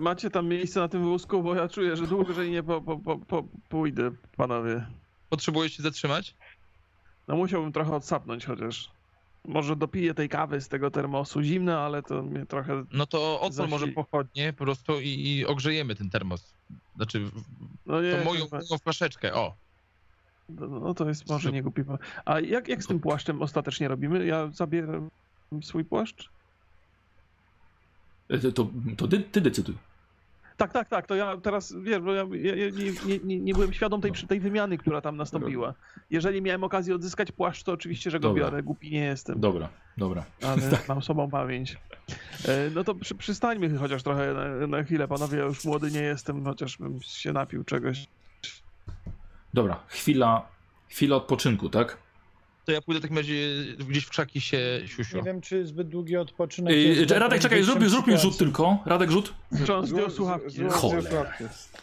macie 0.01 0.31
tam 0.31 0.49
miejsce 0.49 0.81
na 0.81 0.89
tym 0.89 1.03
wózku, 1.03 1.43
bo 1.43 1.55
ja 1.55 1.69
czuję, 1.69 1.97
że 1.97 2.07
dłużej 2.07 2.51
nie 2.51 2.63
po, 2.63 2.81
po, 2.81 2.99
po, 2.99 3.19
po, 3.19 3.45
pójdę, 3.69 4.11
panowie. 4.37 4.87
Potrzebujesz 5.31 5.73
się 5.77 5.83
zatrzymać? 5.83 6.35
No 7.29 7.37
musiałbym 7.37 7.73
trochę 7.73 7.97
odsapnąć 7.97 8.47
chociaż. 8.47 8.91
Może 9.45 9.77
dopiję 9.77 10.15
tej 10.15 10.29
kawy 10.29 10.61
z 10.61 10.69
tego 10.69 10.91
termosu. 10.91 11.43
Zimne, 11.43 11.79
ale 11.79 12.03
to 12.03 12.23
mnie 12.23 12.47
trochę... 12.47 12.85
No 12.93 13.07
to 13.07 13.41
odpal 13.41 13.67
Zasi- 13.67 13.71
może 13.71 13.89
pochodnie 13.89 14.53
po 14.53 14.65
prostu 14.65 15.01
i, 15.01 15.09
i 15.09 15.47
ogrzejemy 15.47 15.95
ten 15.95 16.11
termos. 16.11 16.55
Znaczy, 16.97 17.21
w- 17.21 17.45
No 17.87 18.03
nie, 18.03 18.13
to 18.15 18.25
moją, 18.25 18.45
chyba- 18.45 18.79
flaszeczkę, 18.83 19.35
o. 19.35 19.55
no 20.49 20.95
to 20.95 21.09
jest 21.09 21.29
może 21.29 21.53
nie 21.53 21.63
głupi. 21.63 21.83
A 22.25 22.41
jak, 22.41 22.69
jak 22.69 22.83
z 22.83 22.87
tym 22.87 23.01
płaszczem 23.01 23.43
ostatecznie 23.43 23.89
robimy? 23.89 24.27
Ja 24.27 24.51
zabieram 24.53 25.11
swój 25.63 25.85
płaszcz? 25.85 26.31
E, 28.31 28.39
To, 28.53 28.69
to, 28.97 29.09
ty, 29.09 29.21
ty 29.21 29.41
decyduj. 29.41 29.75
Tak, 30.57 30.73
tak, 30.73 30.89
tak, 30.89 31.07
to 31.07 31.15
ja 31.15 31.37
teraz, 31.37 31.75
wiesz, 31.83 32.01
bo 32.01 32.15
ja, 32.15 32.27
ja, 32.33 32.55
ja 32.57 32.71
nie, 33.07 33.19
nie, 33.25 33.39
nie, 33.41 33.55
byłem 33.55 33.73
świadom 33.73 34.01
tej, 34.01 34.13
tej 34.13 34.41
wymiany, 34.41 34.79
która 34.79 35.01
tam 35.01 35.17
nastąpiła. 35.17 35.75
Jeżeli 36.11 36.43
miałem 36.43 36.65
okazję 36.65 36.95
odzyskać 36.95 37.33
płaszcz, 37.33 37.63
to 37.63 37.73
oczywiście, 37.73 38.11
że 38.11 38.21
go 38.21 38.29
Dobra. 38.29 38.45
biorę, 38.45 38.63
głupi 38.63 38.91
nie 38.91 39.05
jestem, 39.05 39.41
Dobra, 39.41 39.69
dobra. 39.97 40.25
ale 40.43 40.63
mam 40.89 41.03
sobą 41.03 41.31
pamięć. 41.31 41.77
E, 42.49 42.71
No 42.75 42.85
to 42.85 42.95
przy, 42.95 43.15
przystańmy 43.15 43.79
chociaż 43.79 44.03
trochę 44.03 44.35
na, 44.35 44.67
na 44.67 44.83
chwilę, 44.83 45.09
panowie, 45.09 45.39
ja 45.39 45.45
już 45.45 45.65
młody 45.65 45.91
nie 45.91 46.03
jestem, 46.03 46.45
chociaż 46.45 46.79
bym 46.79 47.01
się 47.03 47.33
napił 47.33 47.65
czegoś. 47.65 48.07
Dobra, 49.55 49.81
chwila, 49.89 50.49
chwila 50.89 51.17
odpoczynku, 51.17 51.69
tak? 51.69 51.97
To 52.69 52.73
ja 52.73 52.81
pójdę 52.83 52.99
w 52.99 53.03
takim 53.03 53.17
razie 53.17 53.35
gdzieś 53.89 54.05
w 54.05 54.11
krzaki 54.11 54.41
się 54.41 54.59
siusiu. 54.87 55.17
Nie 55.17 55.23
wiem, 55.23 55.41
czy 55.41 55.67
zbyt 55.67 55.89
długi 55.89 56.17
odpoczynek 56.17 56.75
Yy, 56.75 56.81
jest 56.81 57.11
Radek, 57.11 57.41
czekaj, 57.41 57.63
zrób, 57.63 57.89
zrób 57.89 58.07
mi 58.07 58.19
rzut 58.19 58.39
tylko. 58.39 58.79
Radek, 58.87 59.11
rzut. 59.11 59.35
Czy 59.67 59.75
on 59.75 59.87
zdjął 59.87 60.09
Zło- 60.09 60.11
słuchawki? 60.11 60.63
nie? 60.63 60.69
Cholera. 60.71 61.33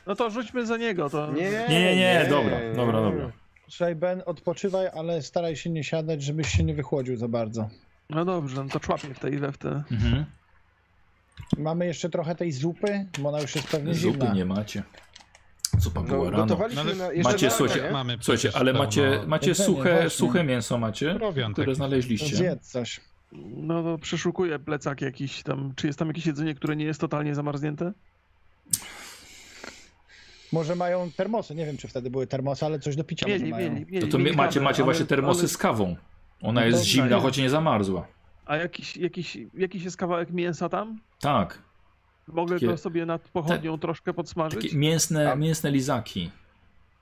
No 0.08 0.16
to 0.16 0.30
rzućmy 0.30 0.66
za 0.66 0.78
niego, 0.78 1.10
to... 1.10 1.32
Nie, 1.32 1.52
Nie, 1.70 1.96
nie, 1.96 2.26
dobra, 2.30 2.58
dobra, 2.76 3.02
dobra. 3.02 3.32
Słuchaj, 3.70 3.96
Ben, 3.96 4.22
odpoczywaj, 4.26 4.88
ale 4.94 5.22
staraj 5.22 5.56
się 5.56 5.70
nie 5.70 5.84
siadać, 5.84 6.24
żebyś 6.24 6.48
się 6.48 6.64
nie 6.64 6.74
wychłodził 6.74 7.18
za 7.18 7.28
bardzo. 7.28 7.70
No 8.10 8.26
dobrze, 8.26 8.64
no 8.64 8.70
to 8.70 8.80
człapię 8.80 9.14
w 9.14 9.20
tej 9.20 9.40
we 9.40 9.52
w 9.52 9.58
te. 9.58 9.84
Mhm. 9.92 10.26
Mamy 11.58 11.86
jeszcze 11.86 12.10
trochę 12.10 12.36
tej 12.36 12.52
zupy, 12.52 13.06
bo 13.20 13.30
ona 13.30 13.42
już 13.42 13.56
jest 13.56 13.68
pewnie 13.68 13.94
Zupy 13.96 14.20
zimna. 14.20 14.34
nie 14.34 14.46
macie. 14.46 14.84
Zupa 15.80 16.02
No, 16.02 16.08
była 16.08 16.30
rano. 16.32 16.44
gotowaliśmy 16.44 16.84
No 16.84 16.90
ale 16.92 16.96
na, 16.96 17.14
jeszcze 17.14 17.32
macie, 17.32 17.46
na 17.48 17.52
słuchajcie, 17.52 17.82
rano? 17.82 17.94
Mamy 17.94 18.18
Słuchajcie, 18.22 18.52
ale 18.54 18.74
macie, 18.74 19.20
macie 19.28 19.48
jedzenie, 19.48 19.68
suche, 19.68 19.92
właśnie. 19.92 20.10
suche 20.10 20.44
mięso 20.44 20.78
macie, 20.78 21.16
prowiant 21.16 21.54
które 21.56 21.76
znaleźliście. 21.76 22.36
Zjedz 22.36 22.72
coś. 22.72 23.02
No 23.58 23.84
to 23.84 23.98
przeszukuję 23.98 24.60
plecak 24.60 25.02
jakiś 25.02 25.44
tam. 25.44 25.74
Czy 25.76 25.88
jest 25.88 26.00
tam 26.00 26.08
jakieś 26.08 26.26
jedzenie, 26.26 26.56
które 26.56 26.76
nie 26.76 26.86
jest 26.86 27.02
totalnie 27.02 27.36
zamarznięte? 27.36 27.92
Może 30.52 30.76
mają 30.76 31.12
termosy, 31.12 31.56
nie 31.56 31.66
wiem, 31.66 31.78
czy 31.78 31.88
wtedy 31.88 32.10
były 32.10 32.28
termosy, 32.28 32.66
ale 32.66 32.80
coś 32.80 32.96
do 32.96 33.04
picia 33.04 33.28
Mieli, 33.28 33.44
może 33.44 33.52
mają. 33.52 33.74
mieli, 33.74 33.86
mieli. 33.92 34.06
No 34.06 34.12
to 34.12 34.18
mieli 34.18 34.32
mi- 34.32 34.38
macie, 34.38 34.62
macie 34.62 34.78
ale- 34.78 34.84
właśnie 34.86 35.06
termosy 35.06 35.40
ale- 35.40 35.48
z 35.48 35.58
kawą. 35.58 35.96
Ona 36.42 36.62
No 36.62 36.68
jest 36.68 36.84
zimna, 36.84 37.10
jest. 37.16 37.22
choć 37.22 37.38
nie 37.38 37.50
zamarzła. 37.50 38.08
A 38.46 38.58
jakiś, 38.58 38.98
jakiś, 38.98 39.38
jakiś 39.58 39.84
jest 39.84 39.98
kawałek 39.98 40.32
mięsa 40.32 40.70
tam? 40.70 41.00
Tak, 41.20 41.62
Mogę 42.28 42.56
Takie- 42.56 42.68
to 42.68 42.78
sobie 42.78 43.06
nad 43.06 43.22
pochodnią 43.30 43.78
troszkę 43.78 44.14
podsmażyć? 44.14 44.62
takie 44.62 44.78
mięsne, 44.78 45.32
A- 45.32 45.36
mięsne 45.36 45.72
lizaki. 45.72 46.32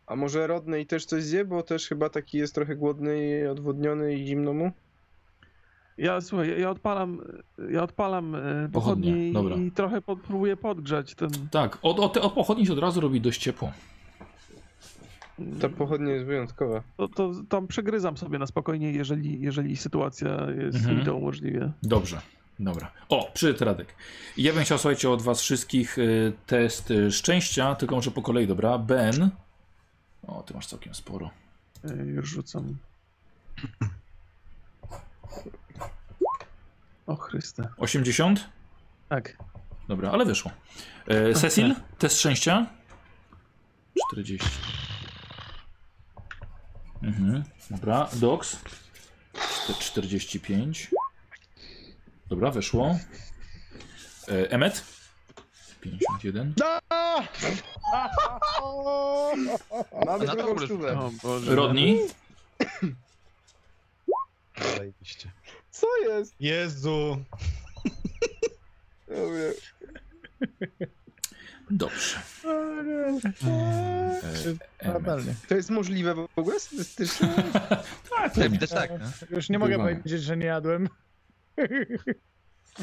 A 0.07 0.15
może 0.15 0.47
Rodney 0.47 0.85
też 0.85 1.05
coś 1.05 1.23
zje, 1.23 1.45
bo 1.45 1.63
też 1.63 1.87
chyba 1.87 2.09
taki 2.09 2.37
jest 2.37 2.55
trochę 2.55 2.75
głodny 2.75 3.39
i 3.43 3.47
odwodniony 3.47 4.15
i 4.15 4.27
zimno 4.27 4.53
mu? 4.53 4.71
Ja 5.97 6.21
słuchaj, 6.21 6.61
ja- 6.61 6.69
odpalam, 6.69 7.21
ja 7.69 7.83
odpalam 7.83 8.35
e, 8.35 8.69
Pochodnie, 8.73 9.29
i, 9.29 9.33
i 9.67 9.71
trochę 9.71 10.01
pod, 10.01 10.19
próbuję 10.19 10.57
podgrzać 10.57 11.15
ten. 11.15 11.29
Tak, 11.51 11.77
od, 11.81 11.99
od, 11.99 12.17
od 12.17 12.33
pochodni 12.33 12.65
się 12.65 12.73
od 12.73 12.79
razu 12.79 13.01
robi 13.01 13.21
dość 13.21 13.41
ciepło. 13.41 13.71
Ta 15.61 15.69
pochodnia 15.69 16.13
jest 16.13 16.25
wyjątkowa. 16.25 16.83
To, 16.97 17.07
to 17.07 17.31
tam 17.49 17.67
przegryzam 17.67 18.17
sobie 18.17 18.39
na 18.39 18.47
spokojnie, 18.47 18.91
jeżeli, 18.91 19.41
jeżeli 19.41 19.77
sytuacja 19.77 20.47
jest 20.63 20.77
Mhm. 20.77 20.97
mi 20.99 21.05
to 21.05 21.15
umożliwia. 21.15 21.71
Dobrze, 21.83 22.21
dobra. 22.63 22.91
O, 23.09 23.31
przyszedł 23.33 23.65
Radek. 23.65 23.95
Ja 24.37 24.53
bym 24.53 24.63
chciał, 24.63 24.77
słuchajcie, 24.77 25.09
od 25.09 25.21
was 25.21 25.41
wszystkich 25.41 25.97
y, 25.97 26.33
test 26.45 26.91
y, 26.91 27.11
szczęścia, 27.11 27.75
tylko 27.75 27.95
może 27.95 28.11
po 28.11 28.21
kolei, 28.21 28.47
dobra. 28.47 28.77
Ben. 28.77 29.29
O, 30.27 30.43
ty 30.43 30.53
masz 30.53 30.67
całkiem 30.67 30.95
sporo. 30.95 31.29
E, 31.89 31.93
Już 31.95 32.29
rzucam. 32.29 32.77
O 37.07 37.15
Chryste. 37.15 37.69
80? 37.77 38.49
Tak. 39.09 39.37
Dobra, 39.87 40.11
ale 40.11 40.25
wyszło. 40.25 40.51
E, 41.07 41.33
Cecil, 41.33 41.75
test 41.97 42.19
szczęścia? 42.19 42.65
40. 44.11 44.47
Mhm, 47.03 47.43
dobra. 47.69 48.09
Dox? 48.13 48.57
Czte- 49.33 49.79
45. 49.79 50.91
Dobra, 52.29 52.51
wyszło. 52.51 52.97
E, 54.27 54.51
Emmet? 54.51 54.83
51. 55.81 56.53
Mamy 60.05 60.25
na 60.25 60.35
drugą 60.35 60.47
dobre 60.47 60.65
stówę. 60.65 60.99
O 60.99 61.11
Boże. 61.23 61.55
Rodney? 61.55 61.99
Zajebiście. 64.77 65.31
Co 65.71 65.87
jest? 65.97 66.33
Jezu. 66.39 67.23
Ja 69.07 69.17
mówię, 69.17 69.53
Dobrze. 71.69 72.17
Emet. 72.45 73.23
nadal 74.85 75.25
nie? 75.25 75.35
To 75.47 75.55
jest 75.55 75.69
możliwe 75.69 76.15
w 76.15 76.27
ogóle 76.35 76.59
statystycznie? 76.59 77.29
Tak, 78.35 78.51
widać 78.51 78.69
tak. 78.69 78.91
No. 78.99 79.35
Już 79.37 79.49
nie 79.49 79.59
mogę 79.59 79.77
powiedzieć, 79.77 80.23
że 80.23 80.37
nie 80.37 80.45
jadłem. 80.45 80.89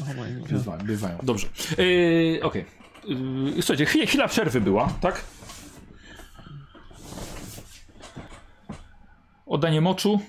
O 0.01 0.13
moim 0.13 0.39
Boże. 0.39 0.53
Bywają, 0.55 0.83
bywają. 0.85 1.17
Dobrze. 1.23 1.47
Yy, 1.77 2.39
Okej. 2.43 2.65
Yy, 3.05 3.61
słuchajcie, 3.61 3.85
chwila, 3.85 4.05
chwila 4.05 4.27
przerwy 4.27 4.61
była, 4.61 4.89
tak? 5.01 5.23
Oddanie 9.45 9.81
moczu, 9.81 10.21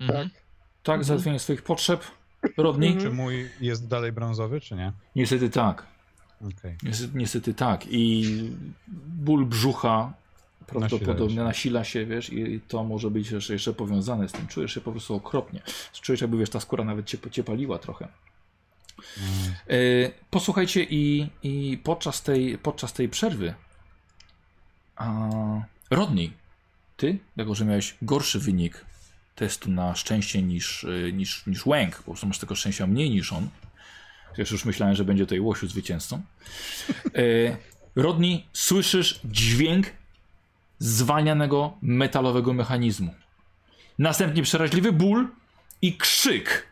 Mhm. 0.00 0.30
tak? 0.82 1.04
Załatwienie 1.04 1.38
swoich 1.38 1.62
potrzeb. 1.62 2.04
Rodni? 2.56 2.96
Czy 3.00 3.10
mój 3.10 3.50
jest 3.60 3.88
dalej 3.88 4.12
brązowy, 4.12 4.60
czy 4.60 4.74
nie? 4.74 4.92
Niestety 5.16 5.50
tak. 5.50 5.86
Okej. 6.40 6.76
Niestety, 6.82 7.12
niestety 7.18 7.54
tak. 7.54 7.84
I 7.90 8.24
ból 9.06 9.46
brzucha 9.46 10.12
prawdopodobnie 10.66 11.36
Nasila 11.36 11.36
się. 11.36 11.42
nasila 11.42 11.84
się, 11.84 12.06
wiesz, 12.06 12.32
i 12.32 12.60
to 12.68 12.84
może 12.84 13.10
być 13.10 13.30
jeszcze, 13.30 13.52
jeszcze 13.52 13.72
powiązane 13.72 14.28
z 14.28 14.32
tym. 14.32 14.46
Czujesz 14.46 14.74
się 14.74 14.80
po 14.80 14.92
prostu 14.92 15.14
okropnie. 15.14 15.62
Czujesz, 15.92 16.20
jakby, 16.20 16.38
wiesz, 16.38 16.50
ta 16.50 16.60
skóra 16.60 16.84
nawet 16.84 17.06
cię, 17.06 17.18
cię 17.30 17.44
paliła 17.44 17.78
trochę. 17.78 18.08
Mm. 19.18 19.54
E, 19.68 20.10
posłuchajcie 20.30 20.86
i, 20.90 21.28
i 21.42 21.78
podczas, 21.84 22.22
tej, 22.22 22.58
podczas 22.58 22.92
tej 22.92 23.08
przerwy 23.08 23.54
a, 24.96 25.30
Rodney, 25.90 26.32
ty, 26.96 27.18
jako 27.36 27.54
że 27.54 27.64
miałeś 27.64 27.94
gorszy 28.02 28.38
wynik 28.38 28.84
testu 29.34 29.70
na 29.70 29.94
szczęście 29.94 30.42
niż, 30.42 30.84
y, 30.84 31.12
niż, 31.12 31.46
niż 31.46 31.66
Łęk, 31.66 31.96
po 31.96 32.02
prostu 32.02 32.26
masz 32.26 32.38
tego 32.38 32.54
szczęścia 32.54 32.86
mniej 32.86 33.10
niż 33.10 33.32
on. 33.32 33.48
Chociaż 34.30 34.50
już 34.50 34.64
myślałem, 34.64 34.96
że 34.96 35.04
będzie 35.04 35.24
tutaj 35.24 35.40
Łosiu 35.40 35.66
zwycięzcą. 35.66 36.22
E, 37.14 37.56
Rodney, 37.96 38.46
słyszysz 38.52 39.20
dźwięk 39.24 39.86
zwalnianego 40.78 41.72
metalowego 41.82 42.52
mechanizmu. 42.52 43.14
Następnie 43.98 44.42
przeraźliwy 44.42 44.92
ból 44.92 45.28
i 45.82 45.96
krzyk. 45.96 46.66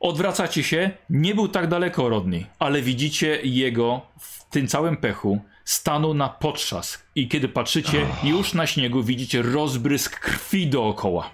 Odwracacie 0.00 0.62
się, 0.62 0.90
nie 1.10 1.34
był 1.34 1.48
tak 1.48 1.68
daleko 1.68 2.08
Rodney, 2.08 2.46
ale 2.58 2.82
widzicie 2.82 3.40
jego 3.42 4.00
w 4.20 4.44
tym 4.44 4.68
całym 4.68 4.96
pechu 4.96 5.40
stanął 5.64 6.14
na 6.14 6.28
potrzask 6.28 7.02
i 7.14 7.28
kiedy 7.28 7.48
patrzycie 7.48 8.06
już 8.22 8.54
na 8.54 8.66
śniegu 8.66 9.02
widzicie 9.02 9.42
rozbrysk 9.42 10.20
krwi 10.20 10.66
dookoła. 10.66 11.30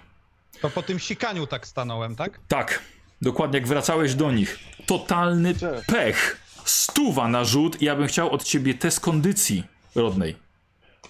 To 0.61 0.69
po 0.69 0.83
tym 0.83 0.99
sikaniu 0.99 1.47
tak 1.47 1.67
stanąłem, 1.67 2.15
tak? 2.15 2.39
Tak, 2.47 2.81
dokładnie 3.21 3.59
jak 3.59 3.67
wracałeś 3.67 4.15
do 4.15 4.31
nich. 4.31 4.59
Totalny 4.85 5.53
pech. 5.87 6.41
Stuwa 6.65 7.27
na 7.27 7.43
rzut 7.43 7.81
i 7.81 7.85
ja 7.85 7.95
bym 7.95 8.07
chciał 8.07 8.31
od 8.31 8.43
ciebie 8.43 8.73
test 8.73 8.99
kondycji 8.99 9.63
rodnej. 9.95 10.46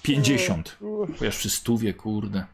50. 0.08 0.78
Chociaż 1.20 1.38
przy 1.38 1.50
stówie, 1.50 1.94
kurde. 1.94 2.46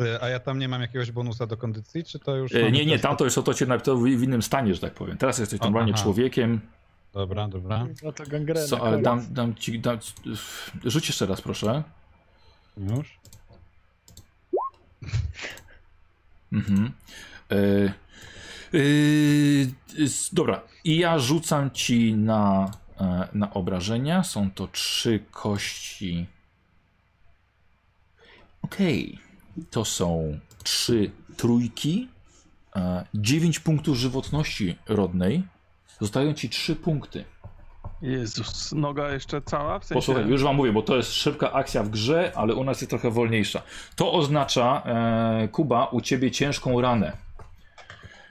E, 0.00 0.22
A 0.22 0.28
ja 0.28 0.40
tam 0.40 0.58
nie 0.58 0.68
mam 0.68 0.80
jakiegoś 0.80 1.10
bonusa 1.10 1.46
do 1.46 1.56
kondycji, 1.56 2.04
czy 2.04 2.18
to 2.18 2.36
już... 2.36 2.54
E, 2.54 2.72
nie, 2.72 2.86
nie, 2.86 2.98
tam 2.98 3.16
to 3.16 3.24
jest 3.24 3.38
o 3.38 3.42
to 3.42 3.54
cię 3.54 3.66
w 4.16 4.22
innym 4.22 4.42
stanie, 4.42 4.74
że 4.74 4.80
tak 4.80 4.94
powiem. 4.94 5.18
Teraz 5.18 5.38
jesteś 5.38 5.60
normalnie 5.60 5.94
człowiekiem. 5.94 6.60
Dobra, 7.12 7.48
dobra. 7.48 7.86
No 8.02 8.12
to 8.12 8.24
gangrena. 8.26 8.66
Co, 8.66 8.86
ale 8.86 9.02
dam, 9.02 9.26
dam 9.30 9.54
ci. 9.54 9.80
Dam, 9.80 9.98
rzuć 10.84 11.08
jeszcze 11.08 11.26
raz, 11.26 11.40
proszę. 11.40 11.82
Już? 12.76 13.18
Mhm. 16.52 16.92
S- 19.98 20.30
dobra, 20.32 20.60
i 20.84 20.98
ja 20.98 21.18
rzucam 21.18 21.70
ci 21.70 22.14
na, 22.14 22.70
na 23.32 23.54
obrażenia. 23.54 24.24
Są 24.24 24.50
to 24.50 24.68
trzy 24.68 25.20
kości. 25.30 26.26
Okej. 28.62 29.18
To 29.70 29.84
są 29.84 30.38
trzy 30.62 31.10
trójki. 31.36 32.08
E, 32.76 33.04
dziewięć 33.14 33.60
punktów 33.60 33.96
żywotności 33.96 34.76
rodnej. 34.88 35.42
Zostają 36.00 36.34
ci 36.34 36.48
trzy 36.48 36.76
punkty. 36.76 37.24
Jezus, 38.02 38.72
noga 38.72 39.12
jeszcze 39.12 39.42
cała? 39.42 39.78
W 39.78 39.84
sensie... 39.84 39.94
Posłuchaj, 39.94 40.28
już 40.28 40.42
wam 40.42 40.56
mówię, 40.56 40.72
bo 40.72 40.82
to 40.82 40.96
jest 40.96 41.12
szybka 41.12 41.52
akcja 41.52 41.82
w 41.82 41.88
grze, 41.88 42.32
ale 42.34 42.54
u 42.54 42.64
nas 42.64 42.80
jest 42.80 42.90
trochę 42.90 43.10
wolniejsza. 43.10 43.62
To 43.96 44.12
oznacza, 44.12 44.82
e, 44.86 45.48
Kuba, 45.48 45.86
u 45.86 46.00
ciebie 46.00 46.30
ciężką 46.30 46.80
ranę. 46.80 47.16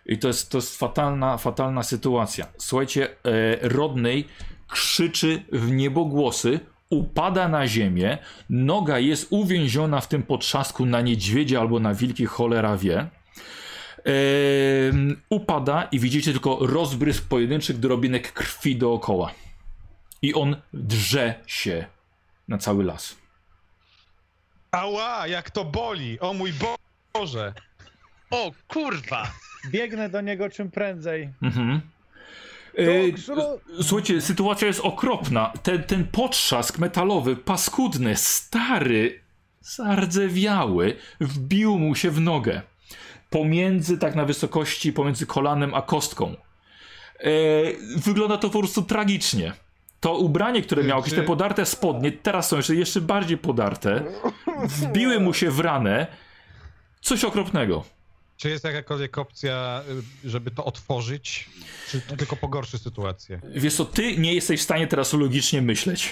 I 0.05 0.17
to 0.17 0.27
jest, 0.27 0.51
to 0.51 0.57
jest 0.57 0.77
fatalna, 0.77 1.37
fatalna 1.37 1.83
sytuacja. 1.83 2.47
Słuchajcie, 2.57 3.09
e, 3.09 3.69
Rodney 3.69 4.27
krzyczy 4.67 5.43
w 5.51 5.71
niebogłosy, 5.71 6.59
upada 6.89 7.47
na 7.47 7.67
ziemię, 7.67 8.17
noga 8.49 8.99
jest 8.99 9.27
uwięziona 9.29 10.01
w 10.01 10.07
tym 10.07 10.23
potrzasku 10.23 10.85
na 10.85 11.01
niedźwiedzie 11.01 11.59
albo 11.59 11.79
na 11.79 11.93
wilki, 11.93 12.25
cholera 12.25 12.77
wie. 12.77 13.07
Em, 14.05 15.21
upada 15.29 15.83
i 15.91 15.99
widzicie 15.99 16.31
tylko 16.31 16.57
rozbrysk 16.61 17.27
pojedynczych 17.27 17.79
drobinek 17.79 18.33
krwi 18.33 18.75
dookoła. 18.75 19.31
I 20.21 20.33
on 20.33 20.55
drze 20.73 21.35
się 21.47 21.85
na 22.47 22.57
cały 22.57 22.83
las. 22.83 23.15
Ała, 24.71 25.27
jak 25.27 25.51
to 25.51 25.65
boli! 25.65 26.19
O 26.19 26.33
mój 26.33 26.53
Bo- 26.53 26.75
Boże! 27.13 27.53
O 28.29 28.51
kurwa! 28.67 29.31
Biegnę 29.71 30.09
do 30.09 30.21
niego 30.21 30.49
czym 30.49 30.71
prędzej. 30.71 31.29
Mhm. 31.41 31.81
E, 32.77 33.83
Słuchajcie, 33.83 34.21
sytuacja 34.21 34.67
jest 34.67 34.79
okropna. 34.79 35.53
Ten, 35.63 35.83
ten 35.83 36.07
potrzask 36.07 36.79
metalowy, 36.79 37.35
paskudny, 37.35 38.15
stary, 38.15 39.19
zardzewiały, 39.61 40.95
wbił 41.19 41.79
mu 41.79 41.95
się 41.95 42.11
w 42.11 42.21
nogę. 42.21 42.61
Pomiędzy, 43.29 43.97
tak 43.97 44.15
na 44.15 44.25
wysokości, 44.25 44.93
pomiędzy 44.93 45.25
kolanem 45.25 45.73
a 45.73 45.81
kostką. 45.81 46.35
E, 47.19 47.31
wygląda 47.97 48.37
to 48.37 48.49
po 48.49 48.59
prostu 48.59 48.81
tragicznie. 48.81 49.53
To 49.99 50.17
ubranie, 50.17 50.61
które 50.61 50.83
miało 50.83 51.01
jakieś 51.01 51.13
te 51.13 51.23
podarte 51.23 51.65
spodnie, 51.65 52.11
teraz 52.11 52.47
są 52.47 52.57
jeszcze, 52.57 52.75
jeszcze 52.75 53.01
bardziej 53.01 53.37
podarte. 53.37 54.03
Wbiły 54.63 55.19
mu 55.19 55.33
się 55.33 55.51
w 55.51 55.59
ranę. 55.59 56.07
Coś 57.01 57.23
okropnego. 57.23 57.96
Czy 58.37 58.49
jest 58.49 58.63
jakakolwiek 58.63 59.17
opcja, 59.17 59.83
y, 60.25 60.29
żeby 60.29 60.51
to 60.51 60.65
otworzyć, 60.65 61.49
czy 61.89 62.01
to 62.01 62.15
tylko 62.17 62.35
pogorszy 62.35 62.77
sytuację? 62.77 63.41
Wiesz 63.55 63.75
co, 63.75 63.85
ty 63.85 64.17
nie 64.17 64.33
jesteś 64.33 64.59
w 64.59 64.63
stanie 64.63 64.87
teraz 64.87 65.13
logicznie 65.13 65.61
myśleć. 65.61 66.09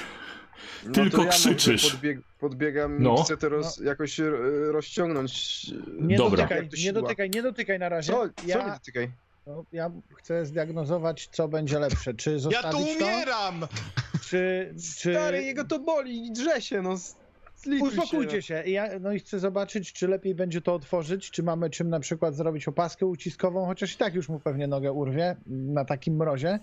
No 0.85 0.91
Tylko 0.93 1.17
to 1.17 1.23
ja 1.23 1.29
krzyczysz. 1.31 1.91
Podbieg, 1.91 2.19
podbiegam 2.39 3.03
No. 3.03 3.15
i 3.19 3.23
chcę 3.23 3.37
to 3.37 3.49
roz, 3.49 3.77
jakoś 3.77 4.19
e, 4.19 4.29
rozciągnąć. 4.71 5.65
Nie 5.99 6.17
Dobra. 6.17 6.43
dotykaj, 6.43 6.69
nie 6.83 6.93
dotykaj, 6.93 7.29
nie 7.29 7.41
dotykaj 7.41 7.79
na 7.79 7.89
razie. 7.89 8.13
Co, 8.13 8.29
co 8.41 8.47
ja, 8.47 8.65
nie 8.65 8.71
dotykaj? 8.71 9.11
no, 9.47 9.63
ja 9.71 9.91
chcę 10.17 10.45
zdiagnozować, 10.45 11.29
co 11.31 11.47
będzie 11.47 11.79
lepsze. 11.79 12.13
Czy 12.13 12.31
Ja 12.31 12.39
zostawić 12.39 12.71
tu 12.97 13.03
umieram! 13.05 13.59
to, 13.61 13.67
czy, 14.29 14.73
czy... 14.97 15.11
Stary, 15.13 15.43
jego 15.43 15.63
to 15.65 15.79
boli 15.79 16.27
i 16.27 16.31
drze 16.31 16.61
się, 16.61 16.81
no. 16.81 16.95
Zlituj 17.65 17.89
Uspokójcie 17.89 18.41
się. 18.41 18.63
I 18.65 18.71
Ja, 18.71 18.99
no 18.99 19.13
i 19.13 19.19
chcę 19.19 19.39
zobaczyć, 19.39 19.93
czy 19.93 20.07
lepiej 20.07 20.35
będzie 20.35 20.61
to 20.61 20.73
otworzyć, 20.73 21.31
czy 21.31 21.43
mamy 21.43 21.69
czym 21.69 21.89
na 21.89 21.99
przykład 21.99 22.35
zrobić 22.35 22.67
opaskę 22.67 23.05
uciskową, 23.05 23.65
chociaż 23.65 23.93
i 23.93 23.97
tak 23.97 24.15
już 24.15 24.29
mu 24.29 24.39
pewnie 24.39 24.67
nogę 24.67 24.91
urwie 24.91 25.35
na 25.47 25.85
takim 25.85 26.15
mrozie. 26.15 26.59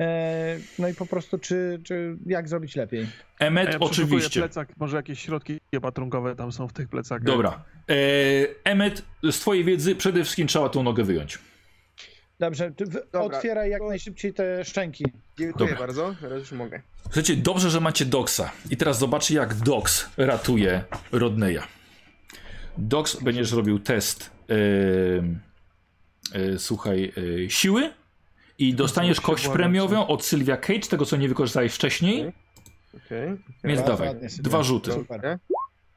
E, 0.00 0.56
no 0.78 0.88
i 0.88 0.94
po 0.94 1.06
prostu, 1.06 1.38
czy, 1.38 1.80
czy 1.84 2.16
jak 2.26 2.48
zrobić 2.48 2.76
lepiej? 2.76 3.06
Emmet, 3.38 3.68
A 3.68 3.70
ja 3.70 3.78
oczywiście. 3.80 4.40
plecak, 4.40 4.68
może 4.76 4.96
jakieś 4.96 5.20
środki 5.20 5.60
opatrunkowe 5.76 6.36
tam 6.36 6.52
są 6.52 6.68
w 6.68 6.72
tych 6.72 6.88
plecakach. 6.88 7.24
Dobra. 7.24 7.64
E, 7.90 7.94
Emmet, 8.64 9.02
z 9.22 9.38
twojej 9.38 9.64
wiedzy 9.64 9.94
przede 9.94 10.22
wszystkim 10.22 10.46
trzeba 10.46 10.68
tą 10.68 10.82
nogę 10.82 11.04
wyjąć. 11.04 11.38
Dobrze, 12.40 12.70
ty 12.70 12.86
w, 12.86 12.92
Dobra, 12.92 13.20
otwieraj 13.20 13.70
jak 13.70 13.82
najszybciej 13.82 14.34
te 14.34 14.64
szczęki. 14.64 15.04
Dziękuję 15.38 15.68
Dobra. 15.68 15.86
bardzo, 15.86 16.14
teraz 16.20 16.38
już 16.38 16.52
mogę. 16.52 16.82
Słuchajcie, 17.02 17.36
dobrze, 17.36 17.70
że 17.70 17.80
macie 17.80 18.04
Doxa. 18.04 18.50
I 18.70 18.76
teraz 18.76 18.98
zobaczcie, 18.98 19.34
jak 19.34 19.54
Dox 19.54 20.10
ratuje 20.16 20.84
Rodneya. 21.12 21.60
Dox 22.78 23.22
będziesz 23.22 23.52
robił 23.52 23.78
test, 23.78 24.30
e, 24.50 24.54
e, 26.38 26.58
słuchaj, 26.58 27.12
e, 27.44 27.50
siły 27.50 27.92
i 28.58 28.74
dostaniesz 28.74 29.20
kość 29.20 29.48
premiową 29.48 30.06
od 30.06 30.24
Sylwia 30.24 30.56
Cage, 30.56 30.80
tego 30.80 31.06
co 31.06 31.16
nie 31.16 31.28
wykorzystałeś 31.28 31.74
wcześniej. 31.74 32.32
Okej. 33.06 33.28
Więc 33.64 33.80
Bardzo 33.80 34.04
dawaj, 34.04 34.14
dwa 34.38 34.62
rzuty. 34.62 34.92
Super. 34.92 35.38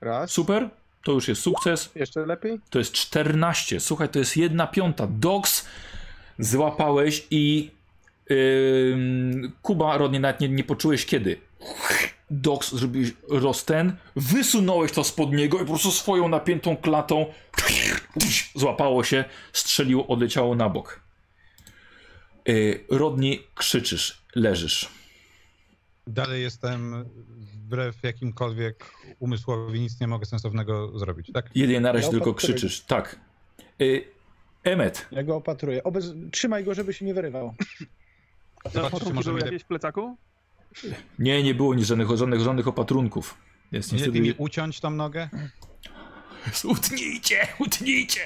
Raz. 0.01 0.31
Super, 0.31 0.69
to 1.03 1.11
już 1.11 1.27
jest 1.27 1.41
sukces. 1.41 1.91
Jeszcze 1.95 2.25
lepiej? 2.25 2.59
To 2.69 2.79
jest 2.79 2.93
14. 2.93 3.79
Słuchaj, 3.79 4.09
to 4.09 4.19
jest 4.19 4.37
jedna 4.37 4.67
piąta. 4.67 5.07
Dogs 5.07 5.65
złapałeś 6.39 7.27
i 7.31 7.71
ym, 8.31 9.51
Kuba, 9.61 9.97
Rodnie, 9.97 10.19
nawet 10.19 10.39
nie, 10.41 10.49
nie 10.49 10.63
poczułeś 10.63 11.05
kiedy. 11.05 11.37
Dogs 12.29 12.71
zrobiłeś 12.75 13.13
rozten, 13.29 13.95
wysunąłeś 14.15 14.91
to 14.91 15.03
spod 15.03 15.31
niego 15.31 15.57
i 15.57 15.59
po 15.59 15.65
prostu 15.65 15.91
swoją 15.91 16.29
napiętą 16.29 16.77
klatą 16.77 17.25
złapało 18.55 19.03
się, 19.03 19.25
strzeliło, 19.53 20.07
odleciało 20.07 20.55
na 20.55 20.69
bok. 20.69 20.99
Yy, 22.45 22.83
Rodnie, 22.89 23.37
krzyczysz, 23.55 24.23
leżysz. 24.35 24.89
dalej 26.07 26.41
jestem 26.41 27.05
wbrew 27.53 28.03
jakimkolwiek 28.03 28.91
umysłowi, 29.19 29.79
nic 29.79 29.99
nie 29.99 30.07
mogę 30.07 30.25
sensownego 30.25 30.99
zrobić, 30.99 31.31
tak? 31.33 31.49
Jedynie 31.55 31.79
na 31.79 31.91
razie 31.91 32.05
Ja 32.05 32.11
tylko 32.11 32.33
krzyczysz. 32.33 32.81
Tak. 32.81 33.19
Y, 33.81 34.05
Emmet, 34.63 35.07
Ja 35.11 35.23
go 35.23 35.35
opatruję. 35.35 35.83
Obez... 35.83 36.13
Trzymaj 36.31 36.63
go, 36.63 36.73
żeby 36.73 36.93
się 36.93 37.05
nie 37.05 37.13
wyrywał. 37.13 37.53
Zobaczcie, 38.73 38.99
czy 38.99 39.13
może 39.13 39.31
jakieś 39.31 39.63
w 39.63 39.65
plecaku? 39.65 40.17
nie, 41.19 41.43
nie 41.43 41.53
było 41.55 41.75
nic 41.75 41.85
żadnych, 41.85 42.17
żadnych, 42.17 42.39
żadnych 42.39 42.67
opatrunków. 42.67 43.37
Jest 43.71 43.91
nie 43.91 43.97
niestety... 43.99 44.35
uciąć 44.37 44.79
tą 44.79 44.89
nogę? 44.89 45.29
Utnijcie, 46.63 47.47
utnijcie! 47.59 48.19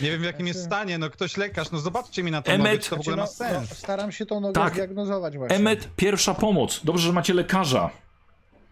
Nie 0.00 0.10
wiem 0.10 0.20
w 0.20 0.24
jakim 0.24 0.46
jest 0.46 0.64
stanie, 0.64 0.98
no 0.98 1.10
ktoś 1.10 1.36
lekarz, 1.36 1.70
no 1.70 1.78
zobaczcie 1.78 2.22
mi 2.22 2.30
na 2.30 2.42
tą 2.42 2.52
Emet- 2.52 2.58
nogę, 2.58 2.78
czy 2.78 2.90
to 2.90 2.96
w 2.96 3.00
ogóle 3.00 3.16
ma 3.16 3.26
Znaczy, 3.26 3.52
no, 3.54 3.60
no, 3.60 3.66
sens. 3.66 3.78
staram 3.78 4.12
się 4.12 4.26
tą 4.26 4.40
nogę 4.40 4.52
Tak. 4.54 4.72
zdiagnozować 4.72 5.36
właśnie. 5.38 5.56
Emmet, 5.56 5.88
pierwsza 5.96 6.34
pomoc. 6.34 6.80
Dobrze, 6.84 7.06
że 7.06 7.12
macie 7.12 7.34
lekarza. 7.34 7.90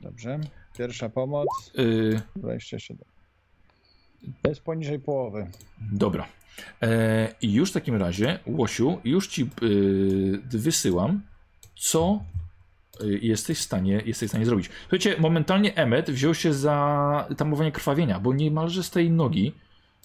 Dobrze. 0.00 0.38
Pierwsza 0.78 1.08
pomoc. 1.08 1.48
Y, 1.78 2.20
27. 2.36 2.98
To 4.42 4.48
jest 4.48 4.60
poniżej 4.60 4.98
połowy. 4.98 5.46
dobra. 5.92 6.26
E, 6.82 7.34
już 7.42 7.70
w 7.70 7.72
takim 7.72 7.96
razie, 7.96 8.38
Łosiu, 8.46 8.98
już 9.04 9.28
ci 9.28 9.50
y, 9.62 10.40
wysyłam, 10.50 11.20
co 11.76 12.20
y, 13.00 13.18
jesteś 13.22 13.58
w 13.58 13.62
stanie, 13.62 14.02
jesteś 14.06 14.28
w 14.28 14.30
stanie 14.30 14.46
zrobić. 14.46 14.70
Słuchajcie, 14.80 15.16
momentalnie 15.18 15.74
Emmet 15.76 16.10
wziął 16.10 16.34
się 16.34 16.54
za 16.54 17.28
tamowanie 17.36 17.72
krwawienia, 17.72 18.20
bo 18.20 18.34
niemalże 18.34 18.82
z 18.82 18.90
tej 18.90 19.10
nogi 19.10 19.52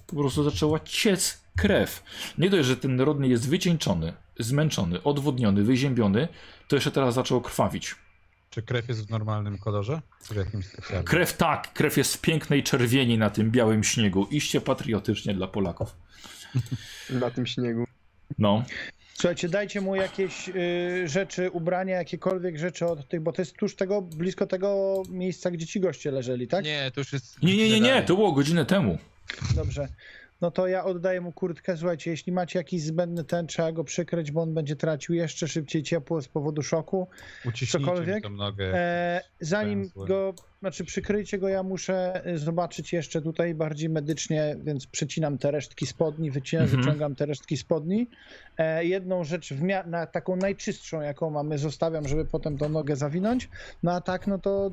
po 0.08 0.16
prostu 0.16 0.44
zaczęła 0.44 0.80
ciec 0.80 1.42
krew. 1.58 2.04
Nie 2.38 2.50
dość, 2.50 2.68
że 2.68 2.78
ten 2.78 3.02
rodny 3.02 3.28
jest 3.28 3.50
wycieńczony, 3.50 4.14
zmęczony, 4.40 5.04
odwodniony, 5.04 5.64
wyziębiony, 5.64 6.28
to 6.68 6.76
jeszcze 6.76 6.92
teraz 6.92 7.14
zaczął 7.14 7.42
krwawić. 7.42 7.96
Czy 8.50 8.62
krew 8.62 8.90
jest 8.90 9.08
w 9.08 9.10
normalnym 9.10 9.58
kolorze? 9.58 10.02
Czy 10.28 10.34
w 10.34 10.38
jakimś 10.38 10.66
specjalnym? 10.66 11.06
Krew 11.06 11.38
tak, 11.38 11.74
krew 11.74 11.98
jest 11.98 12.14
w 12.14 12.22
pięknej 12.22 12.64
czerwieni 12.64 13.18
na 13.18 13.30
tym 13.30 13.52
białym 13.52 13.84
śniegu. 13.84 14.28
Iście 14.32 14.62
patriotycznie 14.62 15.34
dla 15.34 15.48
Polaków. 15.48 15.96
Na 17.10 17.32
tym 17.32 17.46
śniegu. 17.48 17.86
No, 18.40 18.64
Słuchajcie, 19.20 19.50
dajcie 19.50 19.82
mu 19.82 19.96
jakieś 19.96 20.50
y, 20.50 21.08
rzeczy, 21.08 21.52
ubrania, 21.52 21.96
jakiekolwiek 21.96 22.58
rzeczy 22.58 22.86
od 22.86 23.08
tych, 23.08 23.22
bo 23.22 23.32
to 23.32 23.42
jest 23.42 23.58
tuż 23.58 23.76
tego, 23.76 24.02
blisko 24.02 24.48
tego 24.48 25.04
miejsca, 25.10 25.52
gdzie 25.52 25.66
ci 25.66 25.80
goście 25.80 26.12
leżeli, 26.12 26.48
tak? 26.48 26.66
Nie, 26.66 26.92
to 26.94 27.02
już 27.02 27.14
jest... 27.14 27.44
nie, 27.44 27.58
nie, 27.58 27.70
nie, 27.70 27.80
nie, 27.80 28.04
to 28.04 28.16
było 28.16 28.32
godzinę 28.32 28.66
temu. 28.66 28.98
Dobrze. 29.56 29.88
No 30.42 30.52
to 30.52 30.68
ja 30.68 30.86
oddaję 30.86 31.22
mu 31.22 31.32
kurtkę. 31.32 31.78
Słuchajcie, 31.78 32.12
jeśli 32.12 32.32
macie 32.32 32.60
jakiś 32.60 32.82
zbędny 32.82 33.24
ten, 33.24 33.48
trzeba 33.48 33.72
go 33.72 33.84
przykryć, 33.84 34.32
bo 34.32 34.42
on 34.42 34.54
będzie 34.54 34.76
tracił 34.76 35.16
jeszcze 35.16 35.48
szybciej 35.48 35.84
ciepło 35.84 36.22
z 36.22 36.28
powodu 36.28 36.64
szoku. 36.64 37.08
Uciśnijcie 37.46 37.80
mi 37.80 37.86
cokolwiek? 37.86 38.24
tą 38.24 38.30
nogę. 38.30 38.74
E, 38.74 39.22
zanim 39.40 39.90
go, 39.96 40.34
znaczy 40.60 40.86
przykryjcie 40.86 41.38
go, 41.38 41.50
ja 41.50 41.64
muszę 41.64 42.22
y, 42.28 42.38
zobaczyć 42.38 42.94
jeszcze 42.94 43.22
tutaj 43.22 43.56
bardziej 43.56 43.90
medycznie, 43.90 44.56
więc 44.64 44.88
przecinam 44.88 45.38
te 45.38 45.52
resztki 45.52 45.86
spodni, 45.86 46.32
wycinam, 46.32 46.66
Mhm. 46.66 46.82
wyciągam 46.84 47.16
te 47.16 47.26
resztki 47.26 47.58
spodni. 47.58 48.08
E, 48.58 48.86
jedną 48.86 49.24
rzecz 49.24 49.54
w 49.54 49.62
mia- 49.62 49.88
na 49.88 50.06
taką 50.06 50.36
najczystszą, 50.36 51.02
jaką 51.02 51.30
mamy, 51.30 51.58
zostawiam, 51.58 52.08
żeby 52.08 52.26
potem 52.26 52.58
tą 52.58 52.70
nogę 52.70 52.96
zawinąć. 52.96 53.50
No 53.84 53.92
a 53.94 54.02
tak, 54.02 54.28
no 54.28 54.40
to 54.40 54.72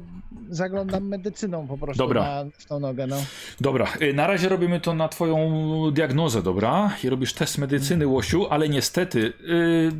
zaglądam 0.50 1.08
medycyną 1.08 1.66
po 1.66 1.78
prostu 1.78 2.02
Dobra. 2.02 2.22
Na, 2.22 2.50
w 2.58 2.64
tą 2.66 2.80
nogę, 2.80 3.06
no. 3.06 3.16
Dobra, 3.60 3.86
y, 4.02 4.14
na 4.14 4.26
razie 4.26 4.48
robimy 4.48 4.80
to 4.80 4.94
na 4.94 5.08
twoją 5.08 5.50
diagnozę, 5.92 6.42
dobra? 6.42 6.96
I 7.04 7.08
robisz 7.08 7.32
test 7.32 7.58
medycyny, 7.58 8.06
Łosiu, 8.06 8.46
ale 8.46 8.68
niestety, 8.68 9.18
yy, 9.20 9.92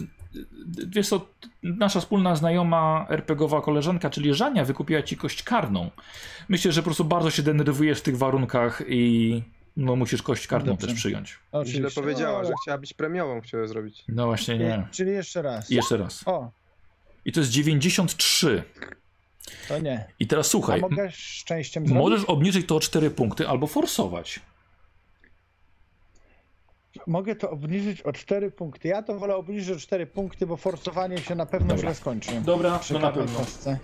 wiesz 0.89 1.08
co, 1.08 1.26
nasza 1.62 2.00
wspólna 2.00 2.36
znajoma 2.36 3.06
RPGowa 3.10 3.60
koleżanka, 3.62 4.10
czyli 4.10 4.34
Żania, 4.34 4.65
wykupiła 4.65 5.02
ci 5.02 5.16
kość 5.16 5.42
karną. 5.42 5.90
Myślę, 6.48 6.73
że 6.73 6.81
po 6.81 6.84
prostu 6.84 7.05
bardzo 7.05 7.31
się 7.31 7.42
denerwujesz 7.42 7.98
w 7.98 8.02
tych 8.02 8.18
warunkach 8.18 8.82
i 8.89 9.42
no 9.76 9.97
musisz 9.97 10.23
kość 10.23 10.47
karną 10.47 10.73
Dobrze. 10.73 10.86
też 10.86 10.97
przyjąć. 10.97 11.28
Źle 11.31 11.39
Oczywiście. 11.52 12.00
powiedziała, 12.00 12.42
No, 12.42 12.48
że 12.48 12.52
chciała 12.62 12.78
być 12.78 12.92
premiową, 12.94 13.40
chciała 13.40 13.66
zrobić. 13.66 14.05
No 14.08 14.26
właśnie 14.26 14.58
nie. 14.58 14.86
Czyli 14.90 15.10
jeszcze 15.10 15.42
raz. 15.42 15.70
I 15.70 15.74
jeszcze 15.74 15.97
raz. 15.97 16.23
O, 16.28 16.50
I 17.24 17.32
to 17.32 17.40
jest 17.40 17.52
93. 17.52 18.62
to 19.68 19.78
nie. 19.78 20.05
I 20.20 20.26
teraz 20.26 20.47
A 20.47 20.50
słuchaj, 20.50 20.81
mogę 20.81 21.10
szczęściem 21.12 21.86
zrobić? 21.86 22.02
możesz 22.05 22.24
obniżyć 22.24 22.66
to 22.66 22.76
o 22.76 22.81
4 22.81 23.10
punkty 23.10 23.48
albo 23.48 23.66
forsować. 23.66 24.40
Mogę 27.07 27.36
to 27.36 27.50
obniżyć 27.50 28.02
o 28.02 28.12
4 28.12 28.50
punkty. 28.50 28.89
Ja 28.89 29.02
to 29.02 29.18
wolę 29.18 29.36
obniżyć 29.36 29.76
o 29.76 29.81
4 29.81 30.07
punkty, 30.07 30.47
bo 30.47 30.57
forsowanie 30.57 31.18
się 31.18 31.34
na 31.34 31.47
pewno 31.47 31.66
Dobra. 31.68 31.83
źle 31.83 31.94
skończy. 31.94 32.41
Dobra, 32.41 32.81
no 32.92 32.99
na 32.99 33.12
pewno. 33.12 33.39
kostce. 33.39 33.78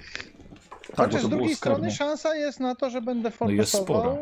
Tak, 0.87 0.97
Chociaż 0.97 1.23
z 1.23 1.29
drugiej 1.29 1.57
strony 1.57 1.91
szansa 1.91 2.35
jest 2.37 2.61
na 2.61 2.75
to, 2.75 2.91
że 2.91 3.03
będę 3.03 3.33
No 3.41 3.51
jest 3.51 3.73
forsował. 3.73 4.03
spora. 4.03 4.17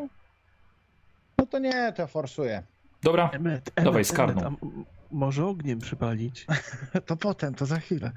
No 1.38 1.46
to 1.46 1.58
nie, 1.58 1.92
to 1.96 2.06
forsuję. 2.06 2.62
Dobra, 3.02 3.30
Emet, 3.32 3.70
Dawaj, 3.76 3.92
Emet, 3.94 4.06
z 4.06 4.12
karną. 4.12 4.40
Emet, 4.46 4.58
a 4.62 4.66
m- 4.66 4.84
może 5.10 5.46
ogniem 5.46 5.78
przypalić? 5.78 6.46
To 7.06 7.16
potem, 7.16 7.54
to 7.54 7.66
za 7.66 7.80
chwilę. 7.80 8.12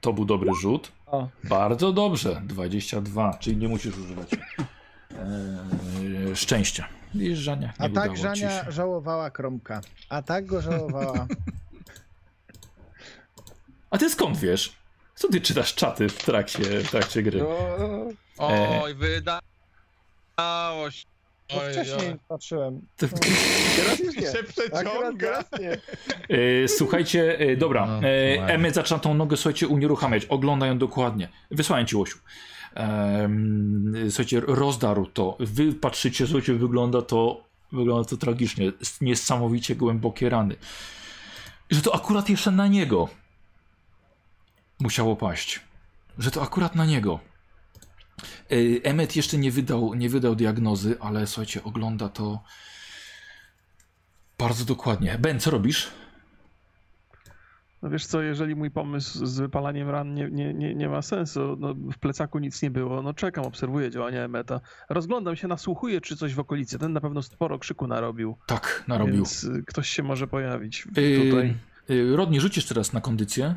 to 0.00 0.12
był 0.12 0.24
dobry 0.24 0.50
rzut. 0.60 0.92
O, 1.06 1.28
Bardzo 1.44 1.92
dobrze, 1.92 2.42
22, 2.44 3.34
czyli 3.40 3.56
nie 3.56 3.68
musisz 3.68 3.98
używać 3.98 4.32
eee, 4.32 6.36
szczęścia. 6.36 6.88
Widzisz, 7.14 7.38
Żania, 7.38 7.72
nie 7.80 7.86
a 7.86 7.88
tak 7.88 8.16
Żania 8.16 8.70
żałowała 8.70 9.30
Kromka. 9.30 9.80
A 10.08 10.22
tak 10.22 10.46
go 10.46 10.60
żałowała. 10.62 11.26
A 13.90 13.98
ty 13.98 14.10
skąd 14.10 14.36
wiesz? 14.38 14.72
Co 15.14 15.28
ty 15.28 15.40
czytasz 15.40 15.74
czaty 15.74 16.08
w 16.08 16.24
trakcie, 16.24 16.80
w 16.80 16.90
trakcie 16.90 17.22
gry? 17.22 17.38
No, 17.38 18.08
Oj, 18.38 18.94
wydało 18.94 20.90
się. 20.90 21.04
Bo 21.54 21.60
Oj, 21.62 21.72
wcześniej 21.72 22.08
oj. 22.10 22.16
patrzyłem. 22.28 22.80
To- 22.96 23.06
teraz 23.76 23.98
już 23.98 24.16
nie. 24.16 24.22
się 24.32 24.42
przeciąga. 24.44 25.42
teraz 25.42 25.60
nie. 25.60 25.70
E, 26.36 26.68
słuchajcie, 26.68 27.38
e, 27.38 27.56
dobra, 27.56 27.86
No, 27.86 28.08
e. 28.08 28.46
Emmet 28.46 28.74
zaczyna 28.74 28.98
tą 28.98 29.14
nogę, 29.14 29.36
słuchajcie, 29.36 29.68
unieruchamiać, 29.68 30.24
ogląda 30.24 30.66
ją 30.66 30.78
dokładnie. 30.78 31.28
Wysłałem 31.50 31.86
ci, 31.86 31.96
Łosiu. 31.96 32.18
Słuchajcie, 34.10 34.40
rozdarł 34.40 35.06
to. 35.06 35.36
Wy 35.40 35.72
patrzycie, 35.72 36.26
słuchajcie, 36.26 36.54
wygląda 36.54 37.02
to, 37.02 37.44
wygląda 37.72 38.08
to 38.08 38.16
tragicznie. 38.16 38.72
Niesamowicie 39.00 39.76
głębokie 39.76 40.28
rany. 40.28 40.56
Że 41.70 41.82
to 41.82 41.94
akurat 41.94 42.28
jeszcze 42.28 42.50
na 42.50 42.66
niego 42.66 43.08
musiało 44.80 45.16
paść. 45.16 45.60
Że 46.18 46.30
to 46.30 46.42
akurat 46.42 46.74
na 46.74 46.86
niego. 46.86 47.20
E, 48.50 48.84
Emmet 48.84 49.16
jeszcze 49.16 49.38
nie 49.38 49.50
wydał, 49.50 49.94
nie 49.94 50.08
wydał 50.08 50.34
diagnozy, 50.34 50.96
ale 51.00 51.26
słuchajcie, 51.26 51.64
ogląda 51.64 52.08
to 52.08 52.42
bardzo 54.38 54.64
dokładnie. 54.64 55.18
Ben, 55.18 55.40
co 55.40 55.50
robisz? 55.50 55.90
No 57.84 57.90
wiesz 57.90 58.06
co, 58.06 58.22
jeżeli 58.22 58.54
mój 58.56 58.70
pomysł 58.70 59.26
z 59.26 59.38
wypalaniem 59.40 59.90
ran 59.90 60.14
nie, 60.14 60.30
nie, 60.30 60.54
nie, 60.54 60.74
nie 60.74 60.88
ma 60.88 61.02
sensu, 61.02 61.56
no 61.58 61.74
w 61.74 61.98
plecaku 61.98 62.38
nic 62.38 62.62
nie 62.62 62.70
było, 62.70 63.02
no 63.02 63.14
czekam, 63.14 63.44
obserwuję 63.44 63.90
działania 63.90 64.22
Emeta. 64.22 64.60
Rozglądam 64.88 65.36
się, 65.36 65.48
nasłuchuję, 65.48 66.00
czy 66.00 66.16
coś 66.16 66.34
w 66.34 66.38
okolicy. 66.38 66.78
Ten 66.78 66.92
na 66.92 67.00
pewno 67.00 67.22
sporo 67.22 67.58
krzyku 67.58 67.86
narobił, 67.86 68.36
Tak, 68.46 68.84
narobił. 68.88 69.14
więc 69.14 69.44
y, 69.44 69.62
ktoś 69.66 69.88
się 69.88 70.02
może 70.02 70.26
pojawić 70.26 70.86
Yy, 70.96 71.30
tutaj. 71.30 71.56
yy, 71.88 72.16
Rodnie, 72.16 72.40
rzucisz 72.40 72.66
teraz 72.66 72.92
na 72.92 73.00
kondycję. 73.00 73.54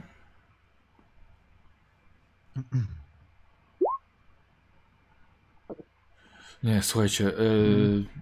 Nie, 6.64 6.82
słuchajcie, 6.84 7.32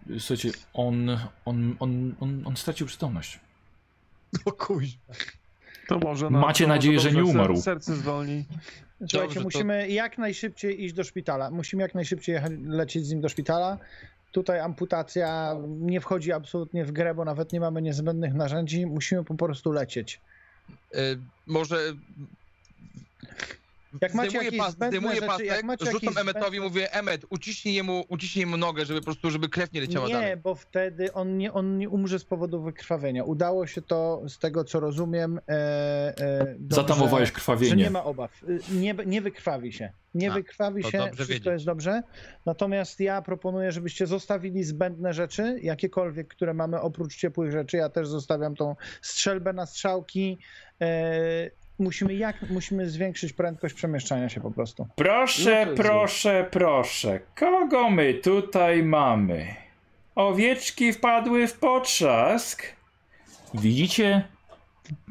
yy, 0.08 0.20
słuchajcie, 0.20 0.52
on, 0.74 1.10
on, 1.46 1.76
on, 1.80 2.16
on, 2.20 2.42
on 2.46 2.56
stracił 2.58 2.88
przytomność. 2.88 3.40
O 4.46 4.52
kuźwa. 4.52 5.14
To 5.88 6.00
może 6.00 6.30
na, 6.30 6.40
Macie 6.40 6.64
to 6.64 6.68
może 6.68 6.78
nadzieję, 6.78 7.00
że 7.00 7.10
dobrze, 7.10 7.24
nie 7.24 7.30
umarł. 7.32 7.56
ser- 7.56 7.64
Serce 7.64 7.96
zwolni. 7.96 8.46
Słuchajcie, 9.00 9.18
Dobrze, 9.18 9.36
to- 9.40 9.44
musimy 9.44 9.90
jak 9.90 10.18
najszybciej 10.18 10.84
iść 10.84 10.94
do 10.94 11.04
szpitala. 11.04 11.52
Musimy 11.52 11.84
jak 11.84 11.96
najszybciej 11.96 12.34
jechać, 12.34 12.52
lecieć 12.68 13.06
z 13.06 13.12
nim 13.12 13.22
do 13.22 13.30
szpitala. 13.30 13.78
Tutaj 14.32 14.60
amputacja 14.60 15.56
nie 15.68 16.02
wchodzi 16.02 16.32
absolutnie 16.32 16.86
w 16.86 16.92
grę, 16.92 17.16
bo 17.16 17.26
nawet 17.26 17.54
nie 17.54 17.60
mamy 17.60 17.82
niezbędnych 17.82 18.34
narzędzi. 18.34 18.86
Musimy 18.86 19.24
po 19.24 19.36
prostu 19.36 19.72
lecieć. 19.72 20.22
Y, 20.96 20.98
może. 21.48 21.78
Jak 24.02 24.14
macie 24.14 24.30
zdejmuję 24.30 24.46
jakieś 24.46 24.60
pas, 24.60 24.72
zbędne 24.74 24.98
zdejmuję 24.98 25.16
rzeczy, 25.16 25.28
pasek, 25.28 25.46
jak 25.46 25.64
macie 25.64 25.86
rzucam 25.86 26.00
jakieś 26.04 26.22
Emmetowi, 26.22 26.60
mówię, 26.60 26.94
Emmet, 26.94 27.26
uciśnij 27.30 27.84
mu, 27.84 28.04
uciśnij 28.10 28.46
mu 28.46 28.58
nogę, 28.58 28.86
żeby 28.86 29.00
po 29.00 29.06
prostu, 29.06 29.32
żeby 29.32 29.50
krew 29.50 29.72
nie 29.74 29.82
leciała 29.82 30.08
Nie, 30.08 30.14
dalej. 30.14 30.38
bo 30.38 30.56
wtedy 30.56 31.14
on 31.14 31.38
nie, 31.38 31.54
on 31.54 31.78
nie 31.78 31.90
umrze 31.90 32.20
z 32.20 32.26
powodu 32.26 32.62
wykrwawienia. 32.62 33.24
Udało 33.24 33.68
się 33.68 33.82
to, 33.82 34.22
z 34.28 34.40
tego 34.40 34.64
co 34.64 34.80
rozumiem, 34.80 35.40
e, 35.50 35.52
e, 36.18 36.56
dobrze, 36.60 36.76
Zatamowałeś 36.76 37.30
że 37.30 37.36
krwawienie. 37.36 37.84
nie 37.84 37.90
ma 37.90 38.04
obaw. 38.04 38.44
Y, 38.44 38.60
Nie, 38.72 38.96
nie 39.06 39.22
wykrwawi 39.22 39.74
się. 39.74 39.92
Nie 40.14 40.32
A, 40.32 40.34
wykrwawi 40.34 40.84
to 40.84 40.92
się, 40.92 40.98
dobrze 40.98 41.14
wszystko 41.14 41.34
wiedzieć. 41.34 41.46
jest 41.54 41.66
dobrze. 41.66 42.04
Natomiast 42.46 43.00
ja 43.00 43.22
proponuję, 43.22 43.72
żebyście 43.72 44.08
zostawili 44.08 44.64
zbędne 44.64 45.14
rzeczy, 45.14 45.60
jakiekolwiek, 45.62 46.28
które 46.28 46.54
mamy 46.54 46.82
oprócz 46.82 47.16
ciepłych 47.16 47.52
rzeczy. 47.52 47.78
Ja 47.78 47.90
też 47.90 48.08
zostawiam 48.08 48.56
tą 48.56 48.76
strzelbę 49.02 49.54
na 49.54 49.66
strzałki. 49.66 50.38
Musimy 51.80 52.14
jak, 52.16 52.50
musimy 52.50 52.90
zwiększyć 52.90 53.34
prędkość 53.34 53.76
przemieszczania 53.76 54.30
się 54.30 54.42
po 54.42 54.52
prostu. 54.52 54.88
Proszę, 54.96 55.66
No 55.66 55.76
proszę, 55.76 56.48
proszę. 56.52 57.20
Kogo 57.36 57.90
my 57.90 58.14
tutaj 58.14 58.84
mamy? 58.84 59.56
Owieczki 60.16 60.94
wpadły 60.94 61.48
w 61.48 61.54
potrzask. 61.54 62.64
Widzicie 63.54 64.24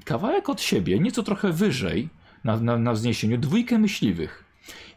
kawałek 0.04 0.48
od 0.48 0.60
siebie, 0.62 0.98
nieco 0.98 1.22
trochę 1.22 1.52
wyżej, 1.52 2.08
na, 2.44 2.56
na, 2.56 2.78
na 2.78 2.92
wzniesieniu, 2.92 3.38
dwójkę 3.38 3.78
myśliwych. 3.78 4.44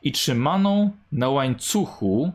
I 0.04 0.12
trzymaną 0.12 0.92
na 1.12 1.30
łańcuchu 1.30 2.32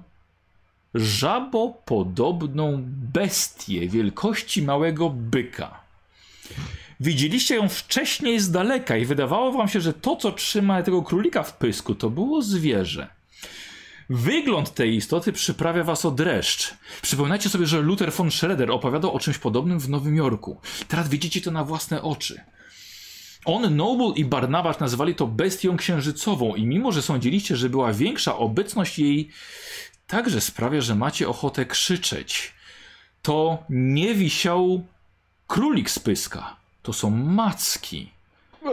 żabopodobną 0.95 2.83
bestię 2.87 3.89
wielkości 3.89 4.63
małego 4.63 5.11
byka. 5.11 5.81
Widzieliście 7.03 7.55
ją 7.55 7.69
wcześniej 7.69 8.41
z 8.41 8.51
daleka 8.51 8.97
i 8.97 9.05
wydawało 9.05 9.53
wam 9.53 9.69
się, 9.69 9.81
że 9.81 9.93
to, 9.93 10.17
co 10.17 10.33
trzyma 10.33 10.83
tego 10.83 11.03
królika 11.03 11.43
w 11.43 11.57
pysku, 11.57 11.95
to 11.95 12.11
było 12.11 12.43
zwierzę. 12.43 13.09
Wygląd 14.11 14.75
tej 14.75 14.95
istoty 14.97 15.33
przyprawia 15.33 15.85
was 15.85 16.05
o 16.05 16.11
dreszcz. 16.11 16.75
Przypominajcie 17.03 17.49
sobie, 17.49 17.67
że 17.67 17.81
Luther 17.81 18.13
von 18.13 18.31
Schroeder 18.31 18.71
opowiadał 18.71 19.15
o 19.15 19.19
czymś 19.19 19.39
podobnym 19.39 19.81
w 19.81 19.89
Nowym 19.89 20.17
Jorku. 20.17 20.61
Teraz 20.89 21.09
widzicie 21.09 21.41
to 21.41 21.51
na 21.51 21.65
własne 21.65 22.03
oczy. 22.03 22.41
On, 23.45 23.77
Noble 23.77 24.13
i 24.17 24.25
Barnabasz 24.25 24.79
nazwali 24.79 25.15
to 25.15 25.27
bestią 25.27 25.77
księżycową 25.77 26.55
i 26.55 26.67
mimo, 26.67 26.93
że 26.93 27.03
sądziliście, 27.03 27.57
że 27.57 27.69
była 27.69 27.93
większa, 27.93 28.37
obecność 28.37 28.99
jej 28.99 29.29
także 30.07 30.41
sprawia, 30.41 30.81
że 30.81 30.95
macie 30.95 31.29
ochotę 31.29 31.67
krzyczeć. 31.67 32.53
To 33.23 33.65
nie 33.71 34.15
wisiał 34.15 34.87
królik 35.47 35.91
z 35.91 35.99
pyska. 35.99 36.62
To 36.83 36.93
są 36.93 37.11
macki. 37.11 38.13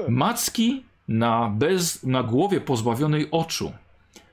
Macki 0.09 0.83
na, 1.07 1.49
bez, 1.49 2.03
na 2.03 2.23
głowie 2.23 2.61
pozbawionej 2.61 3.27
oczu. 3.31 3.71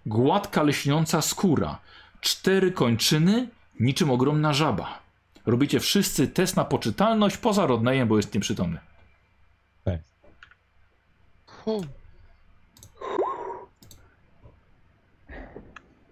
Gładka, 0.07 0.63
leśniąca 0.63 1.23
skóra. 1.23 1.79
Cztery 2.21 2.73
kończyny, 2.73 3.49
niczym 3.81 4.11
ogromna 4.11 4.53
żaba. 4.53 4.99
Robicie 5.47 5.81
wszyscy 5.81 6.29
test 6.29 6.57
na 6.57 6.65
poczytalność 6.65 7.37
poza 7.37 7.67
Rodnejem, 7.67 8.09
bo 8.09 8.17
jest 8.17 8.35
nieprzytomny. 8.35 8.79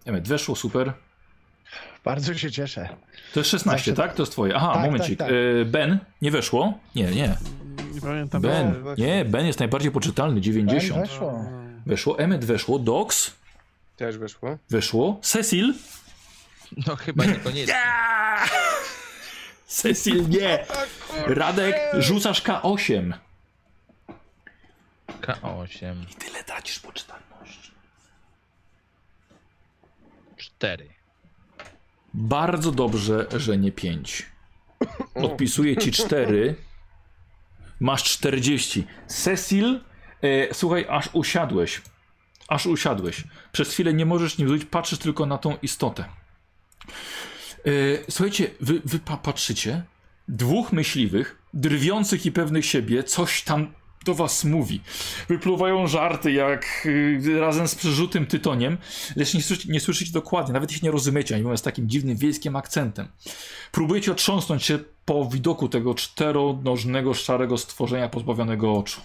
Emet, 0.04 0.28
weszło, 0.28 0.56
super. 0.56 0.92
Bardzo 2.04 2.34
się 2.34 2.50
cieszę. 2.50 2.88
To 3.34 3.40
jest 3.40 3.50
16, 3.50 3.90
Zawsze- 3.90 4.02
tak? 4.08 4.16
To 4.16 4.22
jest 4.22 4.32
twoje. 4.32 4.54
Aha, 4.56 4.72
Tak, 4.74 4.84
momencik. 4.84 5.18
tak, 5.18 5.28
tak. 5.28 5.36
Ben, 5.70 5.98
nie 6.22 6.30
weszło? 6.30 6.78
Nie, 6.94 7.04
nie. 7.04 7.36
Nie 7.94 8.00
pamiętam. 8.00 8.42
Ben, 8.42 8.82
właśnie. 8.82 9.06
nie, 9.06 9.24
Ben 9.24 9.46
jest 9.46 9.58
najbardziej 9.58 9.90
poczytalny, 9.90 10.40
90. 10.40 10.92
Ben 10.92 11.00
weszło. 11.08 11.44
Weszło, 11.86 12.18
Emmet 12.18 12.44
weszło, 12.44 12.78
Dox 12.78 13.32
Też 13.96 14.18
weszło. 14.18 14.58
weszło, 14.70 15.18
Cecil. 15.22 15.74
No 16.86 16.96
chyba 16.96 17.24
niekoniecznie. 17.24 17.74
Cecil 19.66 20.28
nie. 20.28 20.66
Radek, 21.26 21.76
rzucasz 21.98 22.42
K8. 22.42 23.12
K8, 25.22 25.94
I 26.12 26.14
tyle 26.14 26.44
tracisz 26.44 26.78
poczytalności. 26.80 27.70
4. 30.36 30.88
Bardzo 32.14 32.72
dobrze, 32.72 33.26
że 33.36 33.58
nie 33.58 33.72
5. 33.72 34.26
Odpisuję 35.14 35.76
ci 35.76 35.92
4. 35.92 36.54
Masz 37.80 38.04
40. 38.04 38.86
Cecil, 39.06 39.80
e, 40.22 40.54
słuchaj, 40.54 40.86
aż 40.88 41.08
usiadłeś. 41.12 41.82
Aż 42.48 42.66
usiadłeś. 42.66 43.24
Przez 43.52 43.72
chwilę 43.72 43.94
nie 43.94 44.06
możesz 44.06 44.38
nim 44.38 44.48
zrobić, 44.48 44.64
patrzysz 44.64 44.98
tylko 44.98 45.26
na 45.26 45.38
tą 45.38 45.56
istotę. 45.62 46.04
E, 46.04 47.70
słuchajcie, 48.10 48.50
wy, 48.60 48.80
wy 48.84 48.98
pa, 48.98 49.16
patrzycie. 49.16 49.82
Dwóch 50.28 50.72
myśliwych, 50.72 51.38
drwiących 51.54 52.26
i 52.26 52.32
pewnych 52.32 52.66
siebie, 52.66 53.04
coś 53.04 53.42
tam 53.42 53.72
do 54.04 54.14
was 54.14 54.44
mówi. 54.44 54.80
Wypluwają 55.28 55.86
żarty 55.86 56.32
jak 56.32 56.82
y, 56.86 57.40
razem 57.40 57.68
z 57.68 57.74
przerzutym 57.74 58.26
tytoniem, 58.26 58.78
lecz 59.16 59.34
nie, 59.34 59.42
słyszy, 59.42 59.68
nie 59.68 59.80
słyszycie 59.80 60.12
dokładnie, 60.12 60.52
nawet 60.52 60.72
ich 60.72 60.82
nie 60.82 60.90
rozumiecie, 60.90 61.34
oni 61.34 61.44
mówią 61.44 61.56
z 61.56 61.62
takim 61.62 61.88
dziwnym 61.88 62.16
wiejskim 62.16 62.56
akcentem. 62.56 63.08
Próbujecie 63.72 64.12
otrząsnąć 64.12 64.64
się 64.64 64.78
po 65.04 65.26
widoku 65.26 65.68
tego 65.68 65.94
czteronożnego, 65.94 67.14
szarego 67.14 67.58
stworzenia 67.58 68.08
pozbawionego 68.08 68.72
oczu. 68.72 69.00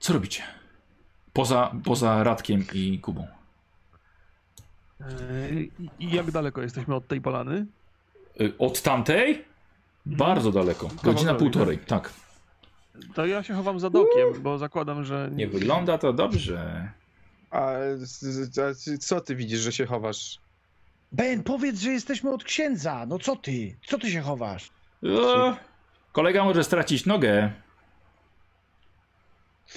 Co 0.00 0.12
robicie? 0.12 0.42
Poza, 1.32 1.72
poza 1.84 2.22
Radkiem 2.24 2.64
i 2.72 2.98
Kubą. 2.98 3.26
E, 5.00 5.04
I 5.98 6.10
jak 6.10 6.30
daleko 6.30 6.62
jesteśmy 6.62 6.94
od 6.94 7.06
tej 7.06 7.20
polany? 7.20 7.66
Y, 8.40 8.52
Od 8.58 8.82
tamtej? 8.82 9.44
Bardzo 10.06 10.52
daleko. 10.52 10.88
Godzina 11.02 11.34
półtorej, 11.34 11.78
tak. 11.78 12.12
To 13.14 13.26
ja 13.26 13.42
się 13.42 13.54
chowam 13.54 13.80
za 13.80 13.90
dokiem, 13.90 14.42
bo 14.42 14.58
zakładam, 14.58 15.04
że... 15.04 15.30
Nie 15.32 15.46
wygląda 15.48 15.98
to 15.98 16.12
dobrze. 16.12 16.92
A, 17.50 17.70
a 17.70 18.96
co 19.00 19.20
ty 19.20 19.34
widzisz, 19.36 19.60
że 19.60 19.72
się 19.72 19.86
chowasz? 19.86 20.38
Ben, 21.12 21.42
powiedz, 21.42 21.80
że 21.80 21.90
jesteśmy 21.90 22.30
od 22.30 22.44
księdza. 22.44 23.06
No 23.06 23.18
co 23.18 23.36
ty? 23.36 23.76
Co 23.86 23.98
ty 23.98 24.10
się 24.10 24.20
chowasz? 24.20 24.70
O, 25.20 25.56
kolega 26.12 26.44
może 26.44 26.64
stracić 26.64 27.06
nogę. 27.06 27.52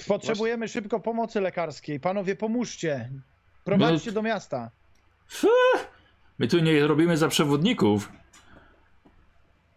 Potrzebujemy 0.08 0.68
szybko 0.68 1.00
pomocy 1.00 1.40
lekarskiej. 1.40 2.00
Panowie, 2.00 2.36
pomóżcie. 2.36 3.10
Prowadźcie 3.64 4.10
No- 4.10 4.14
do 4.14 4.22
miasta. 4.22 4.70
My 6.38 6.48
tu 6.48 6.58
nie 6.58 6.86
robimy 6.86 7.16
za 7.16 7.28
przewodników. 7.28 8.12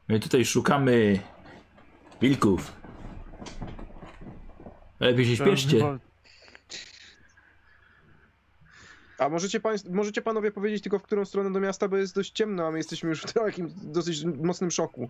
My 0.07 0.19
tutaj 0.19 0.45
szukamy 0.45 1.19
wilków. 2.21 2.71
Lepiej 4.99 5.25
się 5.25 5.35
śpieszcie. 5.35 5.97
A 9.17 9.29
możecie, 9.29 9.59
państw, 9.59 9.89
możecie 9.89 10.21
panowie 10.21 10.51
powiedzieć 10.51 10.83
tylko 10.83 10.99
w 10.99 11.03
którą 11.03 11.25
stronę 11.25 11.53
do 11.53 11.59
miasta, 11.59 11.87
bo 11.87 11.97
jest 11.97 12.15
dość 12.15 12.31
ciemno, 12.31 12.67
a 12.67 12.71
my 12.71 12.77
jesteśmy 12.77 13.09
już 13.09 13.21
w 13.21 13.33
takim 13.33 13.73
dosyć 13.83 14.25
mocnym 14.25 14.71
szoku. 14.71 15.09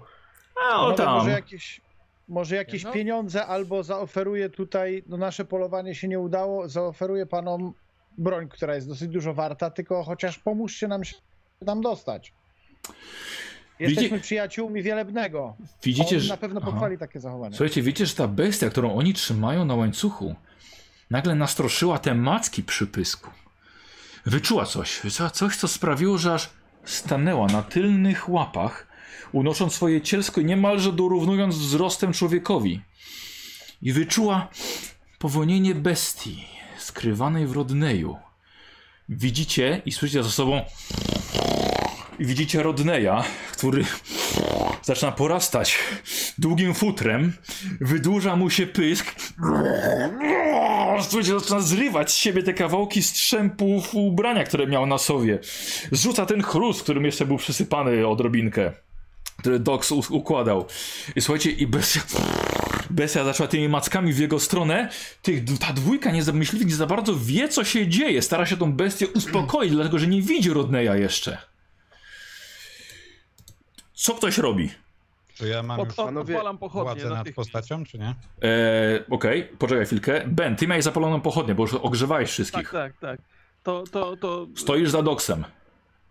A 0.71 0.85
o 0.85 0.93
tam. 0.93 1.13
Może 1.13 1.31
jakieś, 1.31 1.81
może 2.27 2.55
jakieś 2.55 2.83
No. 2.83 2.91
pieniądze 2.91 3.45
albo 3.45 3.83
zaoferuję 3.83 4.49
tutaj, 4.49 5.03
no 5.07 5.17
nasze 5.17 5.45
polowanie 5.45 5.95
się 5.95 6.07
nie 6.07 6.19
udało, 6.19 6.69
zaoferuję 6.69 7.25
panom 7.25 7.73
broń, 8.17 8.49
która 8.49 8.75
jest 8.75 8.87
dosyć 8.87 9.09
dużo 9.09 9.33
warta, 9.33 9.69
tylko 9.71 10.03
chociaż 10.03 10.39
pomóżcie 10.39 10.87
nam 10.87 11.03
się 11.03 11.15
tam 11.65 11.81
dostać. 11.81 12.33
Jesteśmy 13.79 14.09
Widzi- 14.09 14.23
przyjaciółmi 14.23 14.83
Wielebnego. 14.83 15.55
Widzicie, 15.83 16.15
On 16.15 16.21
że... 16.21 16.29
na 16.29 16.37
pewno 16.37 16.59
Aha. 16.63 16.71
pochwali 16.71 16.97
takie 16.97 17.19
zachowanie. 17.19 17.55
Słuchajcie, 17.55 17.81
wiecie, 17.81 18.05
że 18.05 18.15
ta 18.15 18.27
bestia, 18.27 18.69
którą 18.69 18.95
oni 18.95 19.13
trzymają 19.13 19.65
na 19.65 19.75
łańcuchu, 19.75 20.35
nagle 21.11 21.35
nastroszyła 21.35 21.99
te 21.99 22.15
macki 22.15 22.63
przy 22.63 22.87
pysku. 22.87 23.29
Wyczuła 24.25 24.65
coś, 24.65 24.99
wyczuła 25.03 25.29
coś, 25.29 25.55
co 25.55 25.67
sprawiło, 25.67 26.17
że 26.17 26.33
aż 26.33 26.49
stanęła 26.85 27.47
na 27.47 27.61
tylnych 27.63 28.29
łapach, 28.29 28.87
unosząc 29.31 29.73
swoje 29.73 30.01
cielsko 30.01 30.41
i 30.41 30.45
niemalże 30.45 30.93
dorównując 30.93 31.55
wzrostem 31.57 32.13
człowiekowi. 32.13 32.81
I 33.81 33.93
wyczuła 33.93 34.47
powolnienie 35.19 35.75
bestii 35.75 36.45
skrywanej 36.77 37.47
w 37.47 37.51
Rodneju. 37.51 38.17
Widzicie 39.09 39.81
i 39.85 39.91
słyszycie 39.91 40.23
za 40.23 40.29
sobą 40.29 40.61
i 42.19 42.25
widzicie 42.25 42.63
Rodneya, 42.63 43.23
który 43.51 43.85
zaczyna 44.83 45.11
porastać 45.11 45.77
długim 46.37 46.73
futrem, 46.73 47.33
wydłuża 47.81 48.35
mu 48.35 48.49
się 48.49 48.67
pysk. 48.67 49.15
Słuchajcie, 51.01 51.39
zaczyna 51.39 51.59
zrywać 51.59 52.11
z 52.11 52.15
siebie 52.15 52.43
te 52.43 52.53
kawałki 52.53 53.03
strzępów 53.03 53.95
ubrania, 53.95 54.43
które 54.43 54.67
miał 54.67 54.85
na 54.85 54.97
sobie. 54.97 55.39
Zrzuca 55.91 56.25
ten 56.25 56.43
chrust, 56.43 56.83
którym 56.83 57.05
jeszcze 57.05 57.25
był 57.25 57.37
przysypany 57.37 58.07
odrobinkę, 58.07 58.71
który 59.37 59.59
Dox 59.59 59.91
układał. 59.91 60.65
I 61.15 61.21
słuchajcie, 61.21 61.51
i 61.51 61.67
bestia, 61.67 62.01
bestia 62.89 63.23
zaczęła 63.23 63.47
tymi 63.47 63.69
mackami 63.69 64.13
w 64.13 64.19
jego 64.19 64.39
stronę. 64.39 64.89
Tych, 65.21 65.43
ta 65.59 65.73
dwójka 65.73 66.11
nie 66.11 66.23
myśliwych 66.33 66.67
nie 66.67 66.75
za 66.75 66.85
bardzo 66.85 67.15
wie, 67.15 67.49
co 67.49 67.63
się 67.63 67.87
dzieje. 67.87 68.21
Stara 68.21 68.45
się 68.45 68.57
tą 68.57 68.73
bestię 68.73 69.07
uspokoić, 69.07 69.71
dlatego 69.71 69.99
że 69.99 70.07
nie 70.07 70.21
widzi 70.21 70.49
Rodneya 70.49 70.99
jeszcze. 71.01 71.54
Co 73.95 74.13
ktoś 74.13 74.37
robi? 74.37 74.69
Czy 75.33 75.47
ja 75.47 75.63
mam 75.63 75.79
Od, 75.79 75.89
już 75.89 75.99
od, 75.99 76.05
Panowie, 76.05 76.35
odpalam 76.35 76.57
pochodnie 76.57 77.05
nad 77.05 77.29
postacią, 77.29 77.83
czy 77.85 77.99
nie? 77.99 78.15
Eee, 78.41 79.03
Okej, 79.09 79.43
poczekaj 79.59 79.85
chwilkę. 79.85 80.23
Ben, 80.27 80.55
ty 80.55 80.67
miałeś 80.67 80.83
zapaloną 80.83 81.21
pochodnię, 81.21 81.55
bo 81.55 81.63
już 81.63 81.73
ogrzewałeś 81.73 82.29
wszystkich. 82.29 82.71
Tak, 82.71 82.93
tak, 82.93 82.99
tak. 82.99 83.19
To, 83.63 83.83
to, 83.91 84.17
to... 84.17 84.47
Stoisz 84.55 84.89
za 84.89 85.01
doksem. 85.01 85.45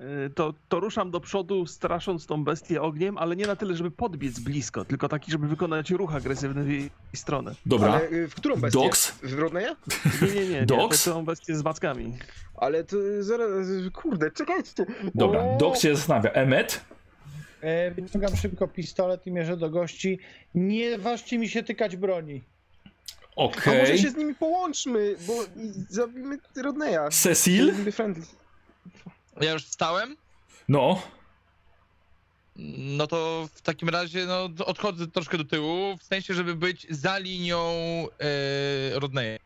y, 0.01 0.31
to, 0.35 0.55
to 0.69 0.81
ruszam 0.81 1.11
do 1.11 1.21
przodu, 1.21 1.67
strasząc 1.67 2.27
tą 2.27 2.45
bestię 2.45 2.83
ogniem, 2.83 3.19
ale 3.19 3.37
nie 3.37 3.47
na 3.47 3.57
tyle, 3.57 3.75
żeby 3.77 3.91
podbiec 3.91 4.41
blisko, 4.41 4.85
tylko 4.85 5.09
taki, 5.09 5.33
żeby 5.33 5.49
wykonać 5.49 5.91
ruch 5.91 6.15
agresywny 6.15 6.65
w 6.65 6.69
jej 6.71 6.91
stronę. 7.15 7.55
Dobra. 7.67 7.93
Ale 7.93 8.09
y, 8.09 8.29
w 8.29 8.35
którą 8.35 8.57
bestię? 8.57 8.79
Dox? 8.81 9.11
W 9.23 9.39
Rodneya? 9.39 9.77
Nie, 10.23 10.29
nie, 10.29 10.49
nie, 10.49 10.51
nie 10.61 10.67
Dox? 10.67 11.05
to 11.05 11.11
są 11.13 11.25
bestie 11.25 11.57
z 11.57 11.65
mackami. 11.65 12.19
Ale 12.57 12.85
to 12.85 12.97
zaraz, 13.21 13.49
kurde, 13.93 14.31
czekajcie. 14.31 14.87
Dobra! 15.15 15.57
Dox 15.59 15.81
się 15.81 15.97
zastanawia. 15.97 16.31
Emmet? 16.31 16.85
E, 17.65 17.91
wyciągam 17.91 18.37
szybko 18.37 18.69
pistolet 18.69 19.27
i 19.27 19.33
mierzę 19.33 19.57
do 19.57 19.71
gości. 19.71 20.19
Nie 20.55 20.99
ważcie 20.99 21.39
mi 21.39 21.49
się 21.49 21.63
tykać 21.63 21.97
broni. 21.97 22.43
A 23.37 23.41
Okej. 23.41 23.81
może 23.81 23.99
się 23.99 24.11
z 24.11 24.17
nimi 24.17 24.35
połączmy, 24.35 25.17
bo 25.27 25.33
zabijmy 25.89 26.39
Rodneya. 26.57 26.99
Cecil? 27.11 27.67
Będziemy 27.67 27.93
friendly. 27.93 28.27
Ja 29.41 29.53
już 29.53 29.65
wstałem, 29.65 30.17
No. 30.69 31.03
no 32.97 33.07
to 33.07 33.49
w 33.55 33.61
takim 33.63 33.89
razie 33.89 34.27
no, 34.27 34.49
odchodzę 34.67 35.07
troszkę 35.07 35.39
do 35.39 35.45
tyłu, 35.45 35.97
w 35.97 36.03
sensie, 36.03 36.35
żeby 36.35 36.55
być 36.55 36.87
za 36.91 37.19
linią 37.19 37.63
e, 38.21 38.99
Rodneya. 38.99 39.39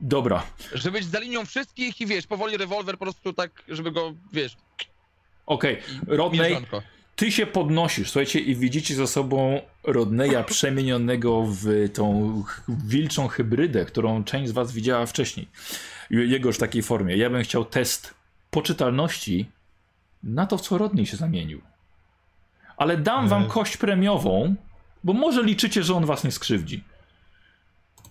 Dobra. 0.00 0.46
Żeby 0.72 0.98
być 0.98 1.08
za 1.10 1.18
linią 1.18 1.46
wszystkich 1.46 2.00
i 2.00 2.06
wiesz, 2.06 2.26
powoli 2.26 2.56
rewolwer 2.56 2.98
po 2.98 3.04
prostu 3.04 3.32
tak, 3.32 3.50
żeby 3.68 3.92
go, 3.92 4.14
wiesz, 4.32 4.56
Okej. 5.46 5.78
Rodney, 6.06 6.40
mierzonko. 6.40 6.82
ty 7.16 7.32
się 7.32 7.46
podnosisz, 7.46 8.10
słuchajcie, 8.10 8.40
i 8.40 8.56
widzicie 8.56 8.94
za 8.94 9.06
sobą 9.06 9.60
Rodneya 9.84 10.44
przemienionego 10.46 11.44
w 11.46 11.66
tą 11.94 12.42
wilczą 12.68 13.28
hybrydę, 13.28 13.84
którą 13.84 14.24
część 14.24 14.48
z 14.48 14.52
was 14.52 14.72
widziała 14.72 15.06
wcześniej. 15.06 15.48
Jego 16.10 16.48
już 16.48 16.56
w 16.56 16.60
takiej 16.60 16.82
formie. 16.82 17.16
Ja 17.16 17.30
bym 17.30 17.42
chciał 17.42 17.64
test 17.64 18.14
poczytalności 18.50 19.50
na 20.22 20.46
to, 20.46 20.58
w 20.58 20.60
co 20.60 20.78
Rodney 20.78 21.06
się 21.06 21.16
zamienił. 21.16 21.60
Ale 22.76 22.96
dam 22.96 23.28
wam 23.28 23.42
E. 23.42 23.46
kość 23.46 23.76
premiową, 23.76 24.54
bo 25.04 25.12
może 25.12 25.42
liczycie, 25.42 25.82
że 25.82 25.94
on 25.94 26.06
was 26.06 26.24
nie 26.24 26.30
skrzywdzi. 26.32 26.84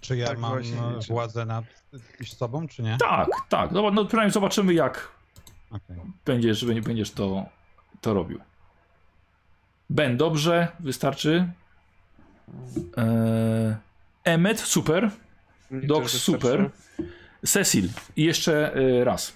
Czy 0.02 0.18
ja 0.18 0.28
Tak 0.28 0.40
mam 0.40 0.64
władzę 1.10 1.46
nad 1.46 1.66
sobą, 2.26 2.68
czy 2.68 2.84
nie? 2.84 2.98
Tak, 2.98 3.28
tak. 3.50 3.72
No, 3.72 3.92
no 3.92 4.06
przynajmniej 4.06 4.34
zobaczymy, 4.34 4.74
jak 4.74 5.12
Okej. 5.74 5.98
będziesz, 6.26 6.66
będzie- 6.66 6.82
będziesz 6.82 7.12
to, 7.12 7.46
to 8.02 8.14
robił. 8.14 8.40
Ben, 9.90 10.18
dobrze, 10.18 10.68
wystarczy. 10.80 11.48
Eee, 12.98 13.76
Emmet, 14.24 14.60
super. 14.60 15.12
Że 15.72 16.20
super. 16.20 16.70
Cecil, 17.46 17.90
i 18.16 18.24
jeszcze 18.24 18.74
e, 18.76 19.04
raz, 19.04 19.34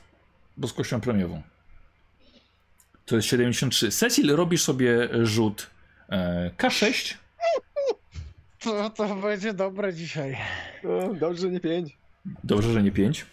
bo 0.57 0.67
z 0.67 0.74
kością 0.74 1.01
premiową. 1.01 1.41
To 3.06 3.16
jest 3.16 3.27
73. 3.27 3.91
Cecil, 3.91 4.35
robisz 4.35 4.64
sobie 4.64 5.09
rzut 5.25 5.69
e, 6.09 6.51
K6. 6.57 7.14
To, 8.59 8.90
to 8.90 9.16
będzie 9.16 9.53
dobre 9.53 9.93
dzisiaj. 9.93 10.38
O, 10.83 11.14
dobrze, 11.14 11.41
że 11.41 11.49
nie 11.51 11.59
pięć. 11.59 11.98
Dobrze, 12.43 12.74
że 12.74 12.83
nie 12.83 12.91
5. 12.91 13.25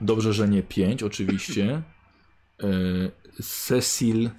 Dobrze, 0.00 0.32
że 0.32 0.48
nie 0.48 0.62
5, 0.62 1.02
oczywiście. 1.02 1.82
E, 2.62 3.42
Cecil. 3.42 4.30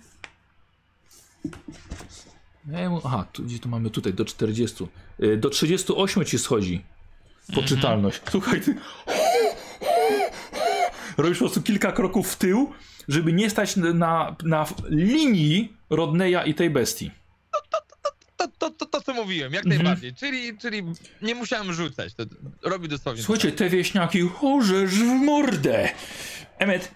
Aha, 3.04 3.28
tu, 3.32 3.44
gdzie 3.44 3.60
tu 3.60 3.70
mamy 3.70 3.90
tutaj, 3.90 4.14
do 4.14 4.26
40. 4.26 4.88
E, 5.20 5.38
Do 5.38 5.50
38 5.50 6.26
ci 6.26 6.40
schodzi 6.40 6.82
poczytalność. 7.56 8.22
Słuchaj, 8.32 8.62
ty. 8.62 8.76
Robisz 11.18 11.38
po 11.38 11.44
prostu 11.46 11.62
kilka 11.62 11.92
kroków 11.92 12.32
w 12.32 12.36
tył, 12.38 12.74
żeby 13.08 13.34
nie 13.34 13.50
stać 13.50 13.76
na, 13.76 14.36
na 14.44 14.66
linii 14.90 15.74
Rodneya 15.90 16.38
i 16.46 16.54
tej 16.54 16.70
bestii. 16.70 17.12
To, 18.38 18.48
to, 18.60 18.70
to, 18.70 18.86
to 18.86 19.02
co 19.02 19.14
mówiłem, 19.14 19.54
jak 19.54 19.66
Mhm. 19.66 19.84
najbardziej. 19.84 20.14
Czyli, 20.14 20.58
czyli 20.58 20.84
nie 21.22 21.36
musiałem 21.36 21.74
rzucać, 21.74 22.14
to 22.14 22.24
robi 22.64 22.88
dosłownie. 22.88 23.24
Słuchajcie, 23.24 23.52
te 23.52 23.70
wieśniaki, 23.70 24.30
orzesz 24.42 24.92
w 24.92 25.04
mordę! 25.06 25.90
Emmet, 26.58 26.92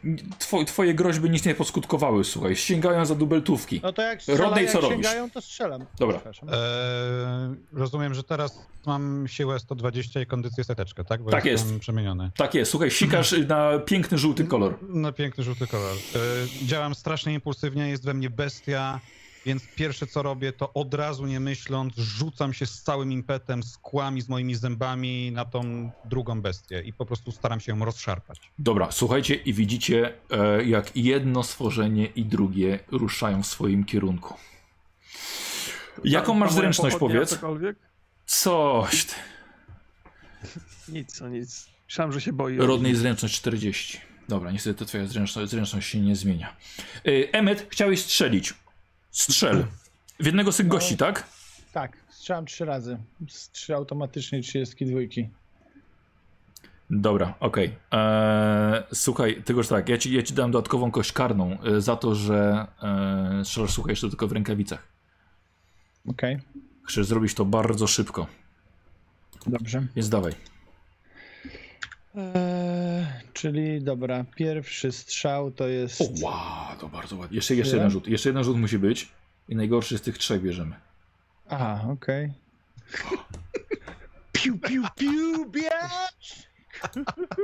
two, 0.49 0.63
twoje 0.65 0.93
groźby 0.93 1.29
nic 1.29 1.45
nie 1.45 1.55
poskutkowały, 1.55 2.23
słuchaj, 2.23 2.55
sięgają 2.55 3.05
za 3.05 3.15
dubeltówki. 3.15 3.79
No 3.83 3.93
to 3.93 4.01
jak 4.01 4.21
strzelają, 4.21 4.45
Rodney, 4.45 4.63
jak 4.63 4.73
co 4.73 4.81
robisz? 4.81 4.95
sięgają, 4.95 5.29
to 5.29 5.41
strzelam. 5.41 5.85
Dobra. 5.99 6.21
E, 6.51 7.55
rozumiem, 7.73 8.13
że 8.13 8.23
teraz 8.23 8.59
mam 8.85 9.25
siłę 9.27 9.59
120 9.59 10.21
i 10.21 10.25
kondycję 10.25 10.63
seteczkę, 10.63 11.03
tak? 11.03 11.21
Bo 11.23 11.31
Tak 11.31 11.45
jestem 11.45 11.69
jest. 11.69 11.81
przemieniony. 11.81 12.31
Tak 12.37 12.53
jest, 12.53 12.71
słuchaj, 12.71 12.91
sikasz 12.91 13.35
na 13.47 13.79
piękny 13.79 14.17
żółty 14.17 14.43
kolor. 14.43 14.77
Na 14.89 15.11
piękny 15.11 15.43
żółty 15.43 15.67
kolor. 15.67 15.95
E, 16.63 16.65
działam 16.65 16.95
strasznie 16.95 17.33
impulsywnie, 17.33 17.89
jest 17.89 18.05
we 18.05 18.13
mnie 18.13 18.29
bestia, 18.29 18.99
więc 19.45 19.63
pierwsze 19.75 20.07
co 20.07 20.23
robię, 20.23 20.53
to 20.53 20.73
od 20.73 20.93
razu 20.93 21.25
nie 21.25 21.39
myśląc, 21.39 21.93
rzucam 21.97 22.53
się 22.53 22.65
z 22.65 22.81
całym 22.81 23.11
impetem, 23.11 23.63
z 23.63 23.77
kłami, 23.77 24.21
z 24.21 24.29
moimi 24.29 24.55
zębami 24.55 25.31
na 25.31 25.45
tą 25.45 25.91
drugą 26.05 26.41
bestię 26.41 26.81
i 26.85 26.93
po 26.93 27.05
prostu 27.05 27.31
staram 27.31 27.59
się 27.59 27.71
ją 27.71 27.85
rozszarpać. 27.85 28.51
Dobra, 28.59 28.91
słuchajcie 28.91 29.35
i 29.35 29.53
widzicie, 29.53 30.13
e, 30.31 30.63
jak 30.63 30.95
jedno 30.95 31.43
stworzenie 31.43 32.05
i 32.05 32.25
drugie 32.25 32.79
ruszają 32.91 33.43
w 33.43 33.47
swoim 33.47 33.83
kierunku. 33.83 34.33
Jaką 36.03 36.33
masz 36.33 36.53
zręczność, 36.53 36.95
powiedz? 36.95 37.29
Cokolwiek? 37.29 37.77
Coś. 38.25 39.05
ty. 39.05 39.15
Nic, 40.89 41.21
o 41.21 41.29
nic. 41.29 41.69
Myślałem, 41.87 42.13
że 42.13 42.21
się 42.21 42.33
boi. 42.33 42.57
Rodnej 42.57 42.95
zręczność 42.95 43.35
40. 43.35 43.99
Dobra, 44.29 44.51
niestety 44.51 44.85
twoja 44.85 45.07
zręczność, 45.07 45.51
zręczność 45.51 45.89
się 45.89 45.99
nie 45.99 46.15
zmienia. 46.15 46.55
E, 47.05 47.33
Emmet, 47.33 47.67
chciałeś 47.69 48.01
strzelić. 48.01 48.53
Strzel. 49.19 49.65
W 50.19 50.25
jednego 50.25 50.51
z 50.51 50.57
tych 50.57 50.67
gości, 50.67 50.97
tak? 50.97 51.27
Tak, 51.73 51.97
strzelam 52.09 52.45
trzy 52.45 52.65
razy. 52.65 52.97
Z 53.29 53.49
trzy 53.51 53.75
automatycznie 53.75 54.41
32. 54.41 54.99
Dobra, 56.89 57.33
okej. 57.39 57.75
Eee, 57.91 58.83
Słuchaj, 58.93 59.43
tegoż 59.43 59.67
tak, 59.67 59.89
ja 59.89 59.97
ci, 59.97 60.13
ja 60.13 60.23
ci 60.23 60.33
dam 60.33 60.51
dodatkową 60.51 60.91
kość 60.91 61.11
karną 61.11 61.57
e, 61.61 61.81
za 61.81 61.95
to, 61.95 62.15
że 62.15 62.67
e, 63.41 63.45
strzelasz, 63.45 63.71
słuchaj, 63.71 63.91
jeszcze 63.91 64.09
tylko 64.09 64.27
w 64.27 64.31
rękawicach. 64.31 64.87
Okej, 66.07 66.39
Chcesz 66.83 67.05
zrobić 67.05 67.33
to 67.33 67.45
bardzo 67.45 67.87
szybko, 67.87 68.27
dobrze. 69.47 69.87
więc 69.95 70.09
dawaj. 70.09 70.33
Eee, 72.15 72.33
czyli 73.33 73.81
dobra, 73.81 74.25
pierwszy 74.35 74.91
strzał 74.91 75.51
to 75.51 75.67
jest. 75.67 76.01
O, 76.01 76.05
wow, 76.21 76.77
to 76.79 76.87
bardzo 76.87 77.17
ładnie. 77.17 77.35
Jeszcze, 77.35 77.55
jeszcze 77.55 77.75
jeden 77.75 77.91
rzut, 77.91 78.07
jeszcze 78.07 78.29
jeden 78.29 78.43
rzut 78.43 78.57
musi 78.57 78.79
być 78.79 79.09
i 79.49 79.55
najgorszy 79.55 79.97
z 79.97 80.01
tych 80.01 80.17
trzech 80.17 80.41
bierzemy. 80.41 80.75
Aha, 81.49 81.85
okej. 81.91 82.31
Piu, 84.31 84.57
piu, 84.57 84.83
piu, 84.95 85.49
biać! 85.49 86.49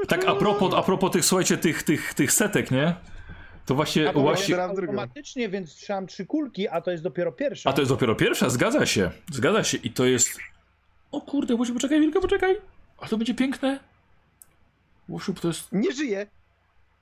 Tak, 0.08 0.26
a 0.26 0.36
propos, 0.36 0.74
a 0.74 0.82
propos 0.82 1.12
tych, 1.12 1.26
słuchajcie, 1.26 1.58
tych, 1.58 1.84
tych, 1.84 2.14
tych 2.14 2.32
setek, 2.32 2.72
nie? 2.72 2.96
To 3.66 3.76
właśnie, 3.76 4.10
A 4.10 4.14
to 4.14 4.20
właśnie... 4.20 4.64
automatycznie, 4.64 5.50
więc 5.50 5.72
strzelam 5.72 6.08
trzy 6.08 6.26
kulki, 6.26 6.68
a 6.68 6.82
to 6.82 6.92
jest 6.92 7.04
dopiero 7.04 7.32
pierwsza. 7.32 7.70
A 7.70 7.74
to 7.74 7.82
jest 7.82 7.92
dopiero 7.92 8.16
pierwsza, 8.16 8.50
zgadza 8.50 8.86
się, 8.86 9.12
zgadza 9.32 9.64
się 9.64 9.78
i 9.78 9.92
to 9.92 10.06
jest... 10.06 10.30
O 11.12 11.22
kurde, 11.22 11.58
poczekaj, 11.58 12.00
Wilka, 12.00 12.22
poczekaj. 12.22 12.58
A 12.98 13.08
to 13.08 13.18
będzie 13.18 13.34
piękne. 13.34 13.80
Łosiu, 15.10 15.34
to 15.34 15.48
jest... 15.48 15.72
Nie 15.72 15.92
żyje! 15.92 16.28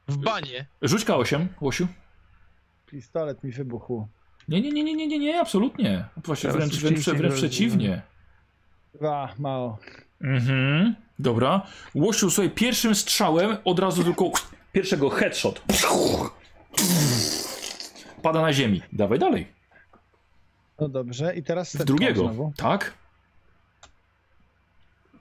W 0.07 0.17
banie. 0.17 0.65
Rzuć 0.81 1.05
K8, 1.05 1.45
Łosiu. 1.61 1.87
Pistolet 2.85 3.43
mi 3.43 3.51
wybuchł. 3.51 4.07
Nie, 4.47 4.61
nie, 4.61 4.71
nie, 4.71 4.83
nie, 4.83 4.95
nie, 4.95 5.07
nie, 5.07 5.19
nie, 5.19 5.39
absolutnie. 5.41 6.05
Właśnie 6.17 6.51
Teraz 6.51 6.69
wręcz, 6.69 6.83
wręcz, 6.83 7.05
wręcz 7.19 7.33
przeciwnie. 7.35 8.01
Dwa, 8.93 9.33
mało. 9.39 9.77
Mhm, 10.21 10.95
dobra. 11.19 11.61
Łosiu, 11.95 12.29
słuchaj, 12.31 12.49
pierwszym 12.49 12.95
strzałem 12.95 13.57
od 13.65 13.79
razu 13.79 14.03
tylko 14.03 14.31
pierwszego 14.73 15.09
headshot. 15.09 15.61
Pada 18.21 18.41
na 18.41 18.53
ziemi. 18.53 18.81
Dawaj 18.91 19.19
dalej. 19.19 19.47
No 20.79 20.89
dobrze, 20.89 21.35
i 21.35 21.43
teraz 21.43 21.75
drugiego. 21.75 22.21
Znowu. 22.21 22.53
Tak? 22.57 22.93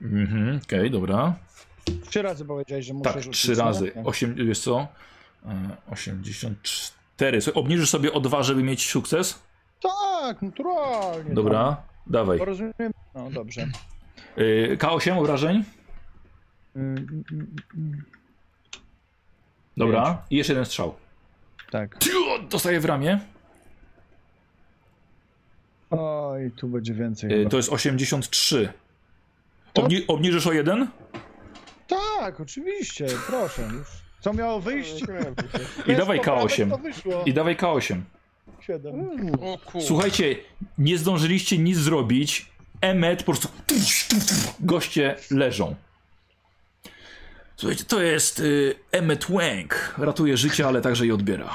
Mhm, 0.01 0.59
okej, 0.63 0.91
dobra. 0.91 1.35
Trzy 2.09 2.21
razy 2.21 2.45
powiedziałeś, 2.45 2.85
że 2.85 2.93
muszę 2.93 3.13
Tak, 3.13 3.23
rzucić, 3.23 3.41
trzy 3.41 3.55
razy. 3.55 3.91
Tak. 3.91 4.07
Osiem, 4.07 4.35
wiesz 4.35 4.59
co? 4.59 4.87
E, 5.45 5.77
84. 5.91 7.41
Słuchaj, 7.41 7.61
obniżysz 7.63 7.89
sobie 7.89 8.13
o 8.13 8.19
dwa, 8.19 8.43
żeby 8.43 8.63
mieć 8.63 8.89
sukces? 8.89 9.39
Tak, 9.81 10.41
naturalnie. 10.41 11.33
Dobra, 11.33 11.77
dawaj. 12.07 12.37
Tam. 12.37 12.47
Rozumiem. 12.47 12.91
No 13.15 13.31
dobrze. 13.31 13.67
Y, 14.37 14.77
K8 14.81 15.19
obrażeń? 15.19 15.63
Dobra. 19.77 20.25
I 20.29 20.37
jeszcze 20.37 20.53
jeden 20.53 20.65
strzał. 20.65 20.95
Tak. 21.71 21.99
Tiu, 21.99 22.13
Dostaję 22.49 22.79
w 22.79 22.85
ramię. 22.85 23.19
Oj, 25.89 26.51
tu 26.51 26.67
będzie 26.67 26.93
więcej. 26.93 27.29
Chyba. 27.29 27.49
to 27.49 27.57
jest 27.57 27.69
83. 27.69 28.73
Obni 29.73 30.07
obniżysz 30.07 30.47
o 30.47 30.53
jeden? 30.53 30.87
Tak, 31.87 32.41
oczywiście, 32.41 33.05
proszę. 33.27 33.69
Co 34.19 34.33
miało 34.33 34.59
wyjść? 34.59 35.03
I 35.87 35.95
dawaj 35.95 36.17
Bez 36.17 36.25
poprawek 36.25 36.51
K8. 36.51 36.69
To 36.69 36.77
wyszło. 36.77 37.23
I 37.25 37.33
dawaj 37.33 37.57
K8. 37.57 38.01
Siedem. 38.59 38.95
O 39.41 39.57
kur... 39.57 39.81
Słuchajcie, 39.81 40.35
nie 40.77 40.97
zdążyliście 40.97 41.57
nic 41.57 41.77
zrobić. 41.77 42.53
Emmet 42.81 43.23
po 43.23 43.31
prostu. 43.31 43.47
Goście 44.59 45.15
leżą. 45.31 45.75
Słuchajcie, 47.55 47.83
to 47.85 48.01
jest 48.01 48.39
y, 48.39 48.75
Emmet 48.91 49.25
Wang. 49.29 49.95
Ratuje 49.97 50.37
życie, 50.37 50.67
ale 50.67 50.81
także 50.81 51.05
i 51.05 51.11
odbiera. 51.11 51.49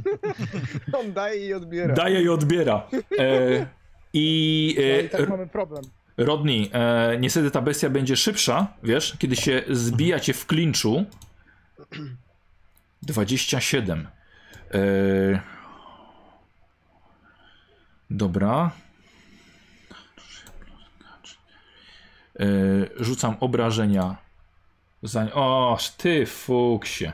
On 0.98 1.12
daje 1.12 1.46
i 1.46 1.54
odbiera. 1.54 1.94
Daje 1.94 2.22
i 2.22 2.28
odbiera. 2.28 2.82
E, 3.18 3.66
I 4.12 4.74
No 4.78 4.82
e, 4.82 5.02
i 5.02 5.08
tak 5.08 5.28
mamy 5.28 5.46
problem. 5.46 5.84
Rodney, 6.16 6.70
e, 6.72 7.16
niestety 7.20 7.50
ta 7.50 7.60
bestia 7.62 7.90
będzie 7.90 8.16
szybsza, 8.16 8.66
wiesz, 8.82 9.16
kiedy 9.18 9.36
się 9.36 9.62
zbijacie 9.70 10.32
w 10.32 10.46
klinczu. 10.46 11.04
27. 13.02 14.08
E, 14.74 15.40
dobra. 18.10 18.70
E, 22.40 22.44
rzucam 22.96 23.36
obrażenia. 23.40 24.16
Za... 25.02 25.32
O, 25.32 25.78
ty 25.96 26.26
fuksie. 26.26 27.12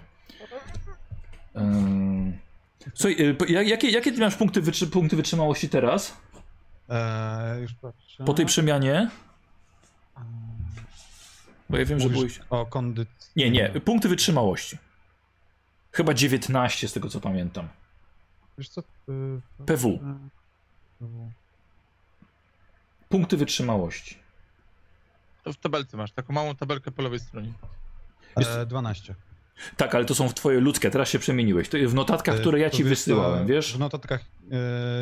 E, 1.56 2.38
Słuchaj, 2.94 3.16
e, 3.56 3.62
jakie, 3.62 3.90
jakie 3.90 4.12
ty 4.12 4.20
masz 4.20 4.36
punkty, 4.36 4.60
wytrzy 4.60 4.86
punkty 4.86 5.16
wytrzymałości 5.16 5.68
teraz? 5.68 6.16
Eee, 6.88 7.60
już 7.62 7.74
patrzę. 7.74 7.99
Po 8.26 8.34
tej 8.34 8.46
przemianie? 8.46 9.10
Bo 11.70 11.76
ja 11.76 11.84
wiem, 11.84 12.00
że 12.00 12.04
Mówisz 12.08 12.18
byłeś... 12.18 12.40
O 12.50 12.66
kondycji. 12.66 13.32
Nie, 13.36 13.50
nie, 13.50 13.68
punkty 13.68 14.08
wytrzymałości. 14.08 14.78
Chyba 15.92 16.14
19 16.14 16.88
z 16.88 16.92
tego 16.92 17.08
co 17.08 17.20
pamiętam. 17.20 17.68
Wiesz 18.58 18.68
co? 18.68 18.80
y, 18.80 18.84
PW. 19.66 19.88
y, 21.02 21.06
Punkty 23.08 23.36
wytrzymałości. 23.36 24.18
To 25.42 25.52
w 25.52 25.56
tabelce 25.56 25.96
masz, 25.96 26.12
taką 26.12 26.32
małą 26.32 26.54
tabelkę 26.54 26.90
po 26.90 27.02
lewej 27.02 27.20
stronie. 27.20 27.52
e, 28.36 28.66
12. 28.66 29.14
Tak, 29.76 29.94
ale 29.94 30.04
to 30.04 30.14
są 30.14 30.28
twoje 30.28 30.60
ludzkie, 30.60 30.90
teraz 30.90 31.08
się 31.08 31.18
przemieniłeś. 31.18 31.68
To 31.68 31.78
w 31.86 31.94
notatkach, 31.94 32.34
E, 32.34 32.38
które 32.38 32.58
ja 32.60 32.70
ci 32.70 32.84
wysyłałem, 32.84 33.46
wiesz? 33.46 33.76
W 33.76 33.78
notatkach 33.78 34.20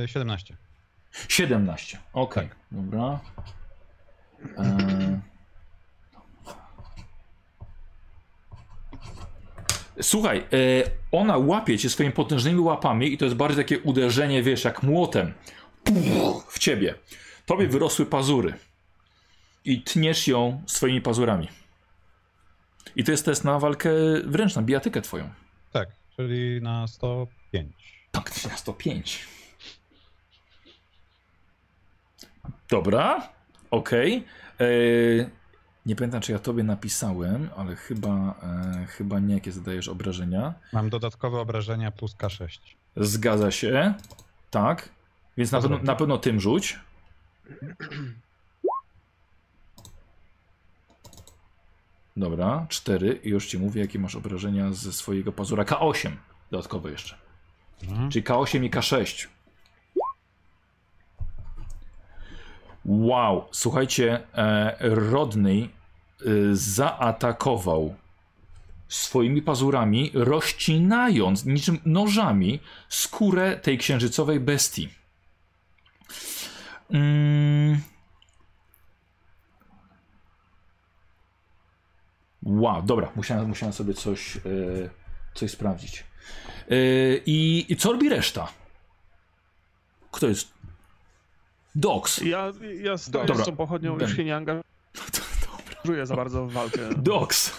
e, 0.05 0.09
17. 0.09 0.57
17. 1.29 1.99
Okej, 2.13 2.49
dobra. 2.73 3.21
E... 4.59 5.21
Słuchaj, 10.03 10.39
e, 10.39 10.45
ona 11.13 11.39
łapie 11.39 11.79
cię 11.79 11.91
swoimi 11.91 12.13
potężnymi 12.13 12.61
łapami 12.61 13.13
i 13.13 13.19
to 13.19 13.25
jest 13.25 13.37
bardziej 13.37 13.65
takie 13.65 13.79
uderzenie, 13.79 14.43
wiesz, 14.43 14.65
jak 14.65 14.83
młotem 14.83 15.35
w 16.49 16.59
ciebie. 16.59 16.95
Tobie 17.47 17.69
wyrosły 17.69 18.07
pazury 18.07 18.55
i 19.65 19.83
tniesz 19.83 20.29
ją 20.29 20.63
swoimi 20.67 21.01
pazurami. 21.01 21.49
I 22.97 23.05
to 23.05 23.11
jest 23.11 23.25
test 23.25 23.45
na 23.45 23.59
walkę 23.59 23.91
wręcz, 24.25 24.57
na 24.57 24.63
bijatykę 24.63 25.03
twoją. 25.03 25.31
Tak, 25.73 25.89
czyli 26.17 26.63
na 26.63 26.87
105. 26.87 27.73
Tak, 28.13 28.45
na 28.45 28.57
105. 28.57 29.38
Dobra, 32.71 33.29
okej. 33.71 34.25
E, 34.61 34.65
Nie 35.87 35.97
pamiętam, 35.97 36.21
czy 36.21 36.33
ja 36.33 36.39
tobie 36.39 36.63
napisałem, 36.63 37.51
ale 37.57 37.77
chyba, 37.77 38.35
e, 38.43 38.87
chyba 38.87 39.19
nie, 39.21 39.35
jakie 39.35 39.53
zadajesz 39.53 39.89
obrażenia. 39.89 40.55
Mam 40.73 40.91
dodatkowe 40.91 41.41
obrażenia 41.41 41.91
plus 41.91 42.17
K6. 42.17 42.59
Zgadza 42.97 43.51
się. 43.51 43.95
Tak. 44.51 44.89
Więc 45.37 45.53
na 45.53 45.61
pewno, 45.61 45.79
na 45.79 45.97
pewno 45.97 46.19
tym 46.19 46.41
rzuć. 46.41 46.79
Dobra, 52.17 52.67
4 52.69 53.21
i 53.25 53.29
już 53.29 53.47
ci 53.47 53.59
mówię, 53.59 53.81
jakie 53.81 53.99
masz 53.99 54.17
obrażenia 54.17 54.73
ze 54.73 54.93
swojego 54.93 55.33
pazura. 55.33 55.65
K8 55.65 56.11
dodatkowo 56.51 56.89
jeszcze. 56.89 57.17
Mhm. 57.83 58.11
Czyli 58.11 58.25
K8 58.25 58.65
i 58.65 58.71
K6. 58.71 59.27
Wow, 62.85 63.49
słuchajcie, 63.51 64.21
e, 64.35 64.77
Rodney 64.81 65.71
y, 66.27 66.57
zaatakował 66.57 67.95
swoimi 68.89 69.43
pazurami, 69.43 70.11
rozcinając 70.15 71.45
niczym 71.45 71.79
nożami 71.85 72.61
skórę 72.89 73.57
tej 73.57 73.79
księżycowej 73.79 74.41
bestii. 74.41 74.89
Mm. 76.91 77.81
Wow, 82.43 82.83
dobra, 82.83 83.13
musiałem, 83.17 83.49
musiałem 83.49 83.73
sobie 83.73 83.95
coś, 83.95 84.37
e, 84.37 84.41
coś 85.35 85.51
sprawdzić. 85.51 86.05
E, 86.71 86.77
i, 87.27 87.67
I 87.73 87.77
co 87.77 87.93
robi 87.93 88.09
reszta? 88.09 88.49
Kto 90.11 90.29
jest? 90.29 90.58
Dox. 91.79 92.21
Ja, 92.21 92.53
ja 92.83 92.99
stoję 92.99 93.27
Dobra. 93.27 93.45
z 93.45 93.47
tą 93.47 93.57
pochodnią, 93.57 93.97
Ben. 93.97 94.09
już 94.09 94.17
się 94.17 94.25
nie 94.25 94.37
angażuję 94.41 94.63
za 96.07 96.17
bardzo 96.17 96.47
w 96.47 96.53
walkę. 96.53 96.79
Dox. 96.97 97.53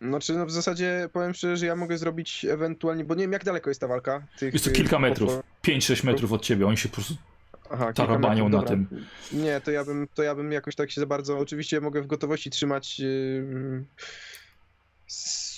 Znaczy, 0.00 0.32
no 0.34 0.46
w 0.46 0.50
zasadzie 0.50 1.08
powiem 1.12 1.34
szczerze, 1.34 1.56
że 1.56 1.66
ja 1.66 1.76
mogę 1.76 1.98
zrobić 1.98 2.44
ewentualnie, 2.44 3.04
bo 3.04 3.14
nie 3.14 3.20
wiem 3.22 3.32
jak 3.32 3.44
daleko 3.44 3.70
jest 3.70 3.80
ta 3.80 3.86
walka. 3.88 4.22
Tych, 4.38 4.52
Jest 4.52 4.64
to 4.64 4.70
tych 4.70 4.76
kilka 4.78 4.98
metrów. 4.98 5.30
potwor- 5.30 5.42
5-6 5.64 6.04
metrów 6.04 6.32
od 6.32 6.42
ciebie. 6.42 6.66
Oni 6.66 6.76
się 6.76 6.88
po 6.88 6.94
prostu 6.94 7.14
Aha, 7.70 7.92
tarabanią 7.92 8.48
metrów, 8.48 8.62
na 8.62 8.68
tym. 8.68 9.06
Nie, 9.32 9.60
to 9.60 9.70
ja 9.70 9.84
bym, 9.84 10.08
to 10.14 10.22
ja 10.22 10.34
bym 10.34 10.52
jakoś 10.52 10.74
tak 10.74 10.90
się 10.90 11.00
za 11.00 11.06
bardzo. 11.06 11.38
Oczywiście 11.38 11.80
mogę 11.80 12.02
w 12.02 12.06
gotowości 12.06 12.50
trzymać. 12.50 12.98
Yy, 12.98 13.84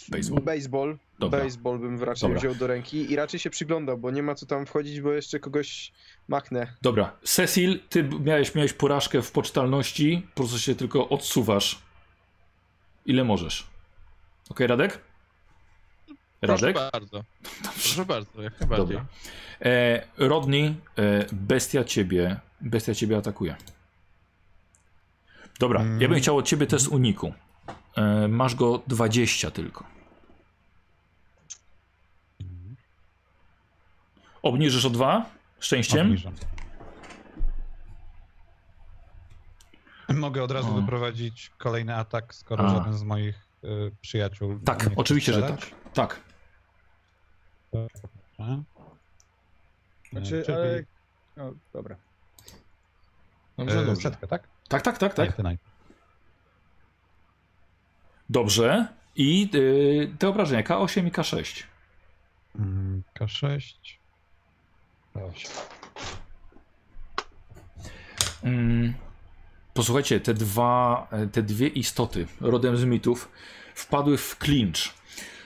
Baseball. 0.08 0.40
baseball. 0.42 0.98
Dobra. 1.18 1.44
Baseball 1.44 1.78
bym 1.78 2.02
raczej 2.02 2.28
Dobra. 2.28 2.38
wziął 2.40 2.54
do 2.54 2.66
ręki 2.66 3.12
i 3.12 3.16
raczej 3.16 3.40
się 3.40 3.50
przyglądał, 3.50 3.98
bo 3.98 4.10
nie 4.10 4.22
ma 4.22 4.34
co 4.34 4.46
tam 4.46 4.66
wchodzić, 4.66 5.00
bo 5.00 5.12
jeszcze 5.12 5.40
kogoś 5.40 5.92
machnę. 6.28 6.72
Dobra, 6.82 7.12
Cecil, 7.24 7.80
ty 7.88 8.04
miałeś, 8.04 8.54
miałeś 8.54 8.72
porażkę 8.72 9.22
w 9.22 9.32
poczytalności, 9.32 10.26
po 10.34 10.34
prostu 10.42 10.58
się 10.58 10.74
tylko 10.74 11.08
odsuwasz. 11.08 11.78
Ile 13.06 13.24
możesz? 13.24 13.66
Okej, 14.50 14.66
Radek? 14.66 15.00
Radek? 16.42 16.74
Proszę 16.76 16.90
bardzo. 16.92 17.24
Proszę 17.62 18.04
bardzo, 18.04 18.42
jak 18.42 18.60
najbardziej. 18.60 18.86
Dobra. 18.96 19.04
E, 19.62 20.02
Rodney, 20.18 20.64
e, 20.98 21.26
bestia 21.32 21.84
ciebie, 21.84 22.40
bestia 22.60 22.94
ciebie 22.94 23.16
atakuje. 23.16 23.56
Dobra, 25.58 25.80
Mm. 25.80 26.00
ja 26.00 26.08
bym 26.08 26.18
chciał 26.18 26.36
od 26.36 26.46
ciebie 26.46 26.66
test 26.66 26.88
uniku. 26.88 27.32
E, 27.96 28.28
masz 28.28 28.54
go 28.54 28.82
20 28.86 29.50
tylko. 29.50 29.84
Obniżysz 34.42 34.84
o 34.84 34.90
2? 34.90 35.26
Szczęściem? 35.60 36.06
Obniżam. 36.06 36.34
Mogę 40.08 40.42
od 40.42 40.50
razu 40.50 40.70
O. 40.70 40.80
wyprowadzić 40.80 41.50
kolejny 41.58 41.96
atak, 41.96 42.34
skoro 42.34 42.64
A. 42.64 42.68
żaden 42.68 42.92
z 42.92 43.02
moich 43.02 43.46
y, 43.64 43.92
przyjaciół. 44.00 44.58
Tak, 44.64 44.84
nie 44.84 44.90
chce 44.90 45.00
oczywiście, 45.00 45.32
że 45.32 45.42
tak. 45.42 45.60
Tak. 45.94 46.20
Dobrze. 47.72 48.62
Znaczy, 50.12 50.42
Czyli, 50.46 50.58
ale... 50.58 50.84
No, 51.36 51.52
dobra. 51.72 51.96
Dobrze, 53.56 53.80
e, 53.80 53.84
dobrze. 53.84 54.02
Setkę, 54.02 54.26
tak? 54.26 54.48
Tak, 54.68 54.82
tak, 54.82 54.98
tak, 54.98 55.14
tak. 55.14 55.36
Dobrze. 58.30 58.86
I 59.16 59.50
y, 59.54 60.14
te 60.18 60.28
obrażenia 60.28 60.62
K8 60.62 61.06
i 61.06 61.12
K6. 61.12 61.64
Mm, 62.58 63.02
K6. 63.20 63.97
K8. 65.18 65.48
Mm, 68.42 68.94
posłuchajcie, 69.74 70.20
te 70.20 70.34
dwa, 70.34 71.08
te 71.32 71.42
dwie 71.42 71.68
istoty 71.68 72.26
rodem 72.40 72.76
z 72.76 72.84
mitów 72.84 73.28
wpadły 73.74 74.16
w 74.18 74.38
klincz. 74.38 74.94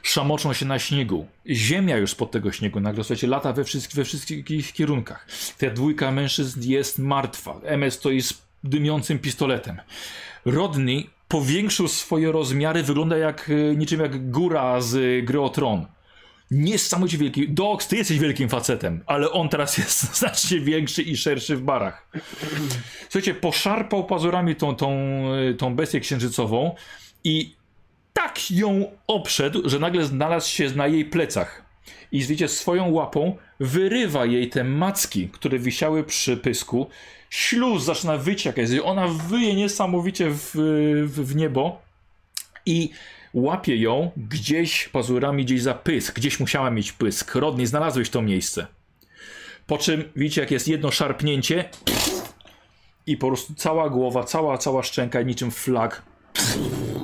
Szamoczą 0.02 0.52
się 0.52 0.67
na 0.67 0.78
śniegu. 0.78 1.26
Ziemia 1.47 1.97
już 1.97 2.10
spod 2.10 2.31
tego 2.31 2.52
śniegu 2.52 2.81
nagle, 2.81 3.05
słuchajcie, 3.05 3.26
lata 3.26 3.52
we 3.52 3.65
wszystkich, 3.65 3.97
we 3.97 4.05
wszystkich 4.05 4.73
kierunkach. 4.73 5.26
Ta 5.59 5.70
dwójka 5.70 6.12
mężczyzn 6.12 6.60
jest 6.62 6.99
martwa. 6.99 7.60
MS 7.65 7.94
stoi 7.94 8.23
z 8.23 8.42
dymiącym 8.65 9.18
pistoletem. 9.18 9.81
Rodney 10.44 11.10
powiększył 11.28 11.89
swoje 11.89 12.33
rozmiary, 12.33 12.83
wygląda 12.83 13.17
jak 13.17 13.51
e, 13.51 13.76
niczym 13.76 14.01
jak 14.01 14.31
góra 14.31 14.81
z 14.81 15.25
gry 15.25 15.41
o 15.41 15.49
Tron. 15.49 15.86
Niesamowicie 16.52 17.18
wielki. 17.18 17.48
Dox, 17.48 17.89
ty 17.89 17.97
jesteś 17.97 18.18
wielkim 18.18 18.48
facetem, 18.48 19.05
ale 19.06 19.31
on 19.31 19.48
teraz 19.48 19.78
jest 19.78 20.02
znacznie 20.18 20.60
większy 20.60 21.02
i 21.02 21.16
szerszy 21.16 21.56
w 21.56 21.62
barach. 21.62 22.08
Słuchajcie, 23.02 23.34
poszarpał 23.34 24.05
pazurami 24.06 24.56
tą, 24.56 24.76
tą, 24.76 24.92
y, 25.50 25.55
tą 25.55 25.74
bestię 25.74 26.00
księżycową 26.00 26.74
i 27.24 27.55
tak 28.12 28.50
ją 28.50 28.84
obszedł, 29.06 29.68
że 29.68 29.78
nagle 29.78 30.05
znalazł 30.05 30.50
się 30.50 30.70
na 30.70 30.86
jej 30.86 31.05
plecach. 31.05 31.64
I 32.12 32.24
wiecie, 32.24 32.48
swoją 32.48 32.90
łapą 32.90 33.36
wyrywa 33.60 34.26
jej 34.26 34.48
te 34.48 34.64
macki, 34.64 35.28
które 35.28 35.58
wisiały 35.58 36.05
przy 36.05 36.36
pysku. 36.36 36.89
Śluz 37.31 37.84
zaczyna 37.84 38.16
wyciekać. 38.16 38.68
Ona 38.84 39.08
wyje 39.08 39.55
niesamowicie 39.55 40.31
w, 40.31 40.50
w, 41.06 41.26
w 41.26 41.36
niebo 41.36 41.82
i 42.66 42.90
łapie 43.35 43.77
ją 43.77 44.11
gdzieś 44.17 44.89
pazurami, 44.89 45.44
gdzieś 45.44 45.62
za 45.62 45.75
pysk. 45.75 46.17
Gdzieś 46.17 46.41
musiała 46.41 46.70
mieć 46.70 46.93
pysk. 46.93 47.35
Rodney, 47.35 47.67
znalazłeś 47.67 48.11
to 48.11 48.23
miejsce. 48.23 48.67
Po 49.67 49.78
czym 49.78 50.05
widzicie, 50.17 50.41
jak 50.41 50.51
jest 50.51 50.69
jedno 50.69 50.91
szarpnięcie 50.91 51.69
i 53.07 53.17
po 53.17 53.27
prostu 53.27 53.55
cała 53.55 53.91
głowa, 53.91 54.25
cała, 54.25 54.59
cała 54.59 54.83
szczęka 54.83 55.23
niczym 55.23 55.51
flag 55.51 56.02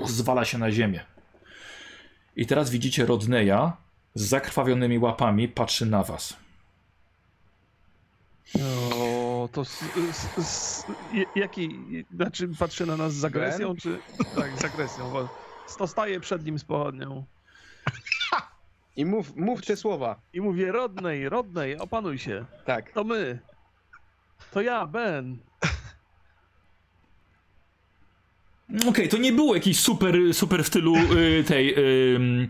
zwala 0.04 0.44
się 0.44 0.58
na 0.58 0.70
ziemię. 0.70 1.04
I 2.36 2.46
teraz 2.46 2.70
widzicie 2.70 3.06
Rodneya 3.06 3.72
z 4.14 4.22
zakrwawionymi 4.22 4.98
łapami 4.98 5.48
patrzy 5.48 5.86
na 5.86 6.02
was. 6.02 6.36
O, 8.94 9.48
to 9.52 9.60
s, 9.60 9.84
s, 10.10 10.38
s, 10.38 10.86
jaki, 11.34 11.78
znaczy 12.14 12.48
patrzy 12.58 12.86
na 12.86 12.96
nas 12.96 13.14
z 13.14 13.24
agresją, 13.24 13.76
czy... 13.76 13.98
Tak, 14.36 14.60
z 14.60 14.64
agresją. 14.64 15.28
Bo 15.72 15.78
To 15.78 15.86
staje 15.86 16.20
przed 16.20 16.44
nim 16.44 16.58
z 16.58 16.64
pochodnią 16.64 17.24
I 18.96 19.04
mów, 19.04 19.36
mów 19.36 19.66
te 19.66 19.76
słowa. 19.76 20.20
i 20.32 20.40
mówię, 20.40 20.72
Rodnej, 20.72 21.28
Rodnej, 21.28 21.78
opanuj 21.78 22.18
się. 22.18 22.44
Tak. 22.64 22.92
To 22.92 23.04
my. 23.04 23.38
To 24.50 24.60
ja, 24.60 24.86
Ben. 24.86 25.38
Okej, 28.88 29.08
to 29.08 29.16
nie 29.16 29.32
było 29.32 29.54
jakiś 29.54 29.80
super, 29.80 30.14
super 30.32 30.64
w 30.64 30.66
stylu 30.66 30.96
y, 30.96 31.44
tej 31.44 31.74
y, 31.78 32.48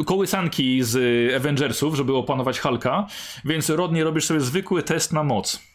y, 0.00 0.04
kołysanki 0.04 0.82
z 0.82 0.96
y, 0.96 1.36
Avengersów, 1.36 1.94
żeby 1.94 2.16
opanować 2.16 2.60
Hulka, 2.60 3.06
więc 3.44 3.70
Rodney 3.70 4.02
robisz 4.02 4.24
sobie 4.24 4.40
zwykły 4.40 4.82
test 4.82 5.12
na 5.12 5.22
moc. 5.24 5.71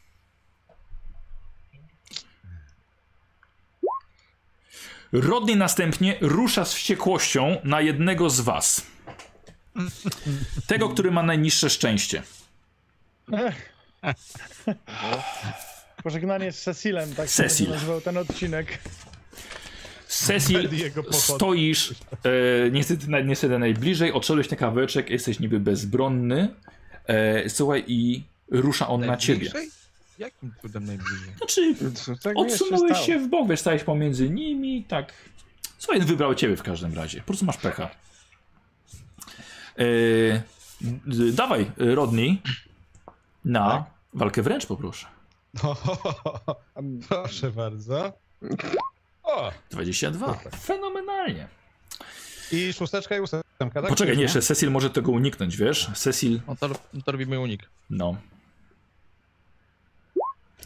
Rodney 5.11 5.55
następnie 5.55 6.17
rusza 6.21 6.65
z 6.65 6.73
wściekłością 6.73 7.57
na 7.63 7.81
jednego 7.81 8.29
z 8.29 8.41
was. 8.41 8.85
Tego, 10.67 10.89
który 10.89 11.11
ma 11.11 11.23
najniższe 11.23 11.69
szczęście. 11.69 12.23
Pożegnanie 16.03 16.51
z 16.51 16.61
Cecilem, 16.61 17.15
tak 17.15 17.29
Cecil. 17.29 17.65
się 17.65 17.71
nazywał 17.71 18.01
ten 18.01 18.17
odcinek. 18.17 18.79
Cecil, 20.07 20.69
stoisz 21.11 21.91
e, 21.91 21.95
niestety, 22.71 23.07
na- 23.09 23.19
niestety 23.19 23.59
najbliżej, 23.59 24.11
odszedłeś 24.13 24.49
na 24.49 24.57
kawałeczek, 24.57 25.09
jesteś 25.09 25.39
niby 25.39 25.59
bezbronny. 25.59 26.47
E, 27.07 27.49
słuchaj, 27.49 27.83
i 27.87 28.23
rusza 28.51 28.87
on 28.87 29.05
na 29.05 29.17
ciebie. 29.17 29.51
Jakim 30.17 30.53
cudem 30.61 30.85
najbliżej? 30.85 31.29
Znaczy, 31.37 31.75
tak 32.23 32.37
odsunąłeś 32.37 32.91
stało? 32.91 33.05
się 33.05 33.19
w 33.19 33.27
bok, 33.29 33.47
wiesz, 33.49 33.59
stałeś 33.59 33.83
pomiędzy 33.83 34.29
nimi, 34.29 34.83
tak. 34.83 35.13
Słuchaj, 35.77 36.01
wybrał 36.01 36.35
ciebie 36.35 36.57
w 36.57 36.63
każdym 36.63 36.93
razie. 36.93 37.19
Po 37.19 37.25
prostu 37.25 37.45
masz 37.45 37.57
pecha. 37.57 37.89
E, 39.77 39.83
d- 41.05 41.31
dawaj, 41.33 41.71
Rodney, 41.77 42.41
na 43.45 43.69
Tak? 43.71 43.83
walkę 44.13 44.41
wręcz 44.41 44.65
poproszę. 44.65 45.07
Proszę 47.09 47.51
bardzo. 47.51 48.13
O! 49.23 49.51
22. 49.71 50.33
Fenomenalnie. 50.59 51.47
I 52.51 52.73
szósteczka 52.73 53.17
i 53.17 53.19
ósemka, 53.19 53.43
tak? 53.81 53.87
Poczekaj, 53.89 54.15
nie, 54.17 54.23
jeszcze 54.23 54.41
Cecil 54.41 54.71
może 54.71 54.89
tego 54.89 55.11
uniknąć, 55.11 55.57
wiesz? 55.57 55.89
Cecil, 55.95 56.41
No 56.47 56.55
to, 56.55 56.69
to 57.05 57.11
robimy 57.11 57.39
unik. 57.39 57.69
no. 57.89 58.15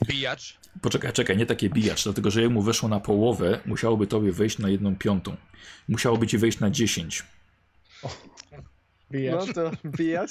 Bijacz. 0.07 0.57
Poczekaj, 0.81 1.13
czekaj, 1.13 1.37
nie 1.37 1.45
takie 1.45 1.69
bijacz, 1.69 2.03
dlatego 2.03 2.31
że 2.31 2.41
jak 2.41 2.51
mu 2.51 2.61
weszło 2.61 2.89
na 2.89 2.99
połowę, 2.99 3.59
musiałoby 3.65 4.07
tobie 4.07 4.31
wejść 4.31 4.57
na 4.57 4.69
jedną 4.69 4.95
piątą. 4.95 5.35
Musiałoby 5.87 6.27
ci 6.27 6.37
wejść 6.37 6.59
na 6.59 6.69
10. 6.69 7.23
Bijacz. 9.11 9.47
No 9.47 9.53
to 9.53 9.71
bijać. 9.85 10.29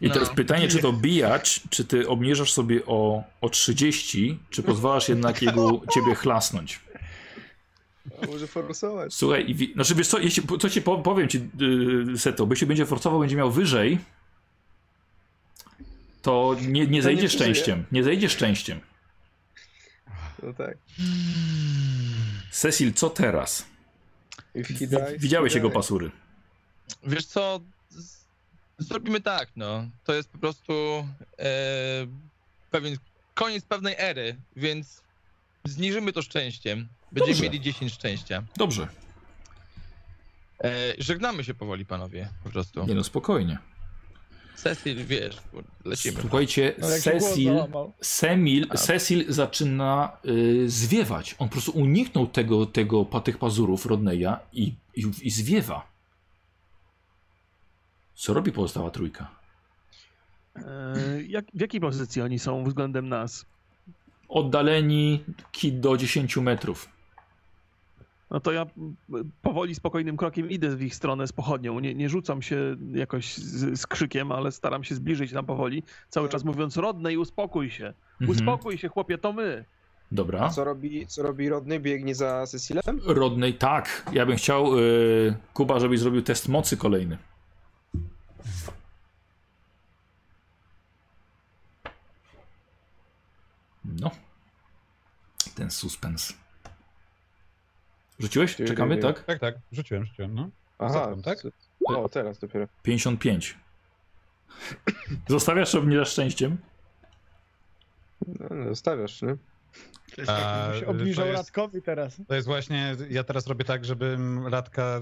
I 0.00 0.08
No. 0.08 0.14
teraz 0.14 0.30
pytanie, 0.30 0.68
czy 0.68 0.78
to 0.78 0.92
bijacz, 0.92 1.60
czy 1.70 1.84
ty 1.84 2.08
obniżasz 2.08 2.52
sobie 2.52 2.86
o, 2.86 3.24
o 3.40 3.48
30, 3.48 4.38
czy 4.50 4.62
pozwalasz 4.62 5.08
jednak 5.08 5.42
jego, 5.42 5.82
ciebie 5.94 6.14
chlasnąć? 6.14 6.80
A 8.22 8.26
Może 8.26 8.46
forsować. 8.46 9.14
Słuchaj, 9.14 9.50
i 9.50 9.54
wi- 9.54 9.72
znaczy 9.74 9.94
wiesz 9.94 10.08
co, 10.08 10.18
jeśli, 10.18 10.42
co 10.60 10.70
ci 10.70 10.82
po- 10.82 10.98
powiem 10.98 11.28
ci, 11.28 11.48
yy, 12.08 12.18
Seto, 12.18 12.46
jeśli 12.50 12.66
będzie 12.66 12.86
forcował, 12.86 13.20
będzie 13.20 13.36
miał 13.36 13.50
wyżej, 13.50 13.98
to 16.22 16.56
nie, 16.68 16.86
nie 16.86 17.02
zejdzie 17.02 17.28
szczęściem. 17.28 17.84
Nie 17.92 18.04
zejdzie 18.04 18.28
szczęściem. 18.28 18.80
No 20.44 20.52
tak. 20.52 20.78
Cecil, 22.50 22.92
co 22.92 23.10
teraz? 23.10 23.66
Widziałeś 25.18 25.54
jego 25.54 25.70
pasury. 25.70 26.10
Wiesz 27.02 27.26
co? 27.26 27.60
Zrobimy 28.78 29.20
tak, 29.20 29.48
no. 29.56 29.84
To 30.04 30.14
jest 30.14 30.28
po 30.28 30.38
prostu 30.38 30.72
e, 31.38 31.46
pewien 32.70 32.96
koniec 33.34 33.64
pewnej 33.64 33.94
ery, 33.98 34.36
więc 34.56 35.02
zniżymy 35.64 36.12
to 36.12 36.22
szczęściem. 36.22 36.88
Będziemy 37.12 37.34
Dobrze. 37.34 37.42
mieli 37.42 37.60
10 37.60 37.92
szczęścia. 37.92 38.42
Dobrze. 38.56 38.88
E, 40.64 40.70
żegnamy 40.98 41.44
się 41.44 41.54
powoli, 41.54 41.86
panowie, 41.86 42.28
po 42.44 42.50
prostu. 42.50 42.86
Nie 42.86 42.94
no, 42.94 43.04
spokojnie. 43.04 43.58
Cecil, 44.54 45.06
wiesz, 45.06 45.36
lecimy. 45.84 46.20
Słuchajcie, 46.20 46.74
No, 46.78 46.88
Cecil. 46.88 47.52
Semil, 48.00 48.68
Cecil 48.68 49.24
zaczyna 49.28 50.16
y, 50.26 50.70
zwiewać. 50.70 51.34
On 51.38 51.48
po 51.48 51.52
prostu 51.52 51.72
uniknął 51.72 52.26
tego, 52.26 52.66
tego 52.66 53.04
tych 53.04 53.38
pazurów 53.38 53.86
Rodneya 53.86 54.36
i, 54.52 54.74
i, 54.96 55.04
i 55.22 55.30
zwiewa. 55.30 55.86
Co 58.14 58.34
robi 58.34 58.52
pozostała 58.52 58.90
trójka? 58.90 59.30
E, 60.56 60.62
jak, 61.28 61.44
w 61.54 61.60
jakiej 61.60 61.80
pozycji 61.80 62.22
oni 62.22 62.38
są 62.38 62.64
względem 62.64 63.08
nas? 63.08 63.46
Oddaleni 64.28 65.24
do 65.72 65.96
10 65.96 66.36
metrów. 66.36 66.88
No 68.34 68.40
to 68.40 68.52
ja 68.52 68.66
powoli, 69.42 69.74
spokojnym 69.74 70.16
krokiem 70.16 70.50
idę 70.50 70.76
w 70.76 70.82
ich 70.82 70.94
stronę 70.94 71.26
z 71.26 71.32
pochodnią. 71.32 71.80
Nie, 71.80 71.94
nie 71.94 72.08
rzucam 72.08 72.42
się 72.42 72.76
jakoś 72.92 73.36
z, 73.36 73.80
z 73.80 73.86
krzykiem, 73.86 74.32
ale 74.32 74.52
staram 74.52 74.84
się 74.84 74.94
zbliżyć 74.94 75.32
tam 75.32 75.46
powoli, 75.46 75.82
cały 76.08 76.28
czas 76.28 76.44
mówiąc 76.44 76.76
Rodney, 76.76 77.16
uspokój 77.16 77.70
się. 77.70 77.94
Mhm. 78.20 78.30
Uspokój 78.30 78.78
się, 78.78 78.88
chłopie, 78.88 79.18
to 79.18 79.32
my. 79.32 79.64
Dobra. 80.12 80.48
Co 80.50 80.64
robi, 80.64 81.06
co 81.06 81.22
robi 81.22 81.48
Rodny? 81.48 81.80
Biegnie 81.80 82.14
za 82.14 82.46
Cecilem? 82.46 83.00
Rodney, 83.06 83.54
tak. 83.54 84.10
Ja 84.12 84.26
bym 84.26 84.36
chciał, 84.36 84.78
y, 84.78 85.34
Kuba, 85.52 85.80
żebyś 85.80 86.00
zrobił 86.00 86.22
test 86.22 86.48
mocy 86.48 86.76
kolejny. 86.76 87.18
No. 93.84 94.10
Ten 95.54 95.70
suspens. 95.70 96.43
Rzuciłeś? 98.24 98.56
Czekamy, 98.56 98.96
tak? 98.96 99.24
Tak, 99.24 99.38
tak, 99.38 99.54
rzuciłem, 99.72 100.04
rzuciłem, 100.04 100.34
no. 100.34 100.50
Aha, 100.78 100.92
Zatem, 100.92 101.22
tak? 101.22 101.38
co- 101.38 101.48
O, 101.86 102.08
teraz 102.08 102.38
dopiero. 102.38 102.66
55. 102.82 103.56
Zostawiasz, 105.28 105.70
czy 105.70 105.78
obniżasz 105.78 106.10
szczęściem? 106.12 106.56
No, 108.26 108.46
no, 108.50 108.68
zostawiasz, 108.68 109.22
nie? 109.22 109.36
A, 110.26 110.70
się 110.80 110.86
obniżał 110.86 111.24
to 111.24 111.30
jest- 111.30 111.42
Radkowi 111.42 111.82
teraz. 111.82 112.16
To 112.28 112.34
jest 112.34 112.46
właśnie, 112.46 112.96
ja 113.10 113.24
teraz 113.24 113.46
robię 113.46 113.64
tak, 113.64 113.84
żebym 113.84 114.46
Radka 114.46 115.00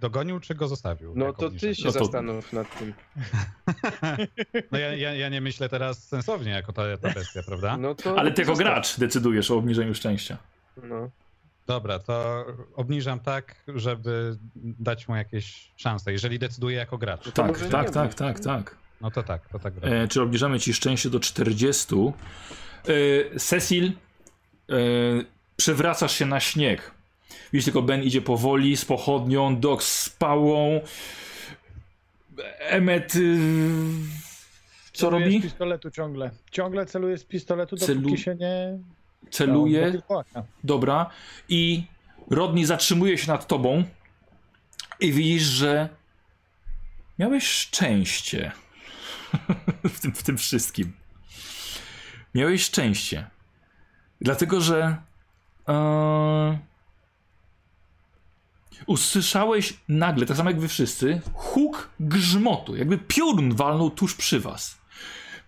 dogonił, 0.00 0.40
czy 0.40 0.54
go 0.54 0.68
zostawił? 0.68 1.12
No 1.16 1.32
to 1.32 1.50
ty 1.50 1.74
się 1.74 1.84
No 1.86 1.92
to- 1.92 1.98
zastanów 1.98 2.52
nad 2.52 2.78
tym. 2.78 2.92
No 4.72 4.78
ja, 4.78 4.94
ja, 4.94 5.14
ja 5.14 5.28
nie 5.28 5.40
myślę 5.40 5.68
teraz 5.68 6.04
sensownie 6.08 6.50
jako 6.52 6.72
ta, 6.72 6.82
ta 6.96 7.10
bestia, 7.10 7.42
prawda? 7.46 7.76
No 7.76 7.94
to 7.94 8.18
Ale 8.18 8.32
ty 8.32 8.42
jako 8.42 8.54
zostaw. 8.54 8.72
gracz 8.72 8.98
decydujesz 8.98 9.50
o 9.50 9.56
obniżeniu 9.56 9.94
szczęścia. 9.94 10.38
No. 10.82 11.10
Dobra, 11.66 11.98
to 11.98 12.44
obniżam 12.74 13.20
tak, 13.20 13.54
żeby 13.74 14.36
dać 14.56 15.08
mu 15.08 15.16
jakieś 15.16 15.72
szanse, 15.76 16.12
jeżeli 16.12 16.38
decyduję 16.38 16.76
jako 16.76 16.98
gracz. 16.98 17.24
To 17.24 17.32
Tak, 17.32 17.68
tak, 17.68 17.90
tak, 17.90 18.14
tak, 18.14 18.40
tak. 18.40 18.76
No 19.00 19.10
to 19.10 19.22
tak, 19.22 19.48
to 19.48 19.58
tak. 19.58 19.74
E, 19.82 20.08
czy 20.08 20.22
obniżamy 20.22 20.60
ci 20.60 20.74
szczęście 20.74 21.10
do 21.10 21.20
40? 21.20 21.94
E, 23.34 23.38
Cecil, 23.38 23.92
e, 24.70 24.74
przewracasz 25.56 26.12
się 26.12 26.26
na 26.26 26.40
śnieg. 26.40 26.90
Widzisz, 27.52 27.64
tylko 27.64 27.82
Ben 27.82 28.02
idzie 28.02 28.22
powoli 28.22 28.76
z 28.76 28.84
pochodnią, 28.84 29.60
Doc 29.60 29.84
z 29.84 30.10
pałą. 30.10 30.80
Emmet. 32.58 33.16
y, 33.16 33.38
co 34.92 35.00
Celuje 35.00 35.24
robi? 35.24 35.38
z 35.40 35.42
pistoletu 35.42 35.90
ciągle. 35.90 36.30
Ciągle 36.50 36.86
celuje 36.86 37.18
z 37.18 37.24
pistoletu, 37.24 37.76
dopóki 37.76 37.94
Celu- 38.00 38.16
się 38.16 38.34
nie... 38.34 38.78
Celuje. 39.30 40.02
Dobra. 40.64 41.10
I 41.48 41.84
Rodney 42.30 42.64
zatrzymuje 42.64 43.18
się 43.18 43.28
nad 43.28 43.46
tobą. 43.46 43.84
I 45.00 45.12
widzisz, 45.12 45.42
że 45.42 45.88
miałeś 47.18 47.44
szczęście 47.44 48.52
w 49.94 50.00
tym, 50.00 50.12
w 50.12 50.22
tym 50.22 50.38
wszystkim. 50.38 50.92
Miałeś 52.34 52.64
szczęście. 52.64 53.30
Dlatego, 54.20 54.60
że 54.60 54.96
e, 55.68 56.58
usłyszałeś 58.86 59.74
nagle, 59.88 60.26
tak 60.26 60.36
samo 60.36 60.50
jak 60.50 60.60
wy 60.60 60.68
wszyscy, 60.68 61.20
huk 61.34 61.90
grzmotu, 62.00 62.76
jakby 62.76 62.98
piorun 62.98 63.54
walnął 63.54 63.90
tuż 63.90 64.14
przy 64.14 64.40
was. 64.40 64.78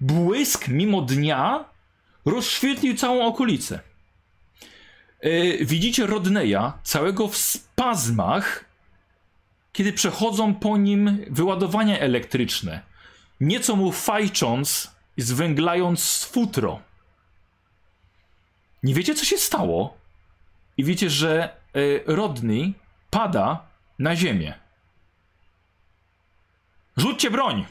Błysk 0.01 0.69
mimo 0.69 1.03
dnia 1.03 1.65
rozświetlił 2.31 2.97
całą 2.97 3.27
okolicę. 3.27 3.81
E, 5.21 5.65
widzicie 5.65 6.07
Rodneya, 6.07 6.73
całego 6.83 7.29
w 7.29 7.37
spazmach, 7.37 8.65
kiedy 9.73 9.93
przechodzą 9.93 10.55
po 10.55 10.77
nim 10.77 11.25
wyładowania 11.31 11.99
elektryczne. 11.99 12.81
Nieco 13.41 13.77
mu 13.77 13.93
fajcząc 13.93 14.91
i 15.17 15.23
zwęglając 15.23 16.25
futro. 16.25 16.81
Nie 18.83 18.95
wiecie, 18.95 19.15
co 19.15 19.25
się 19.25 19.39
stało. 19.39 19.97
I 20.77 20.85
wiecie, 20.85 21.11
że 21.11 21.57
y, 21.77 22.03
Rodney 22.07 22.75
pada 23.11 23.67
na 23.99 24.17
ziemię. 24.17 24.55
Rzućcie 26.97 27.31
broń! 27.31 27.67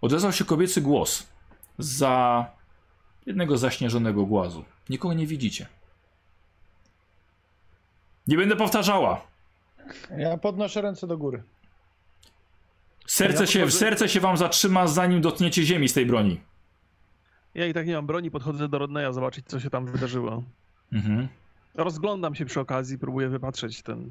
Odezwał 0.00 0.32
się 0.32 0.44
kobiecy 0.44 0.80
głos 0.80 1.26
za 1.78 2.46
jednego 3.28 3.58
zaśnieżonego 3.58 4.26
głazu. 4.26 4.64
Nikogo 4.90 5.14
nie 5.14 5.26
widzicie. 5.26 5.66
Nie 8.26 8.36
będę 8.36 8.56
powtarzała. 8.56 9.20
Ja 10.18 10.36
podnoszę 10.38 10.82
ręce 10.82 11.06
do 11.06 11.18
góry. 11.18 11.42
Serce, 13.06 13.40
Ja 13.40 13.46
się, 13.46 13.58
podchodzę- 13.60 13.78
serce 13.78 14.08
się 14.08 14.20
wam 14.20 14.36
zatrzyma, 14.36 14.86
zanim 14.86 15.20
dotkniecie 15.20 15.62
ziemi 15.64 15.88
z 15.88 15.92
tej 15.94 16.06
broni. 16.06 16.40
Ja 17.54 17.66
i 17.66 17.74
tak 17.74 17.86
nie 17.86 17.94
mam 17.94 18.06
broni, 18.06 18.30
podchodzę 18.30 18.68
do 18.68 18.78
Rodneya 18.78 19.12
zobaczyć, 19.12 19.46
co 19.46 19.60
się 19.60 19.70
tam 19.70 19.86
wydarzyło. 19.86 20.42
Mhm. 20.92 21.28
Rozglądam 21.74 22.34
się 22.34 22.44
przy 22.46 22.60
okazji, 22.60 22.98
próbuję 22.98 23.28
wypatrzeć 23.28 23.82
ten 23.82 24.10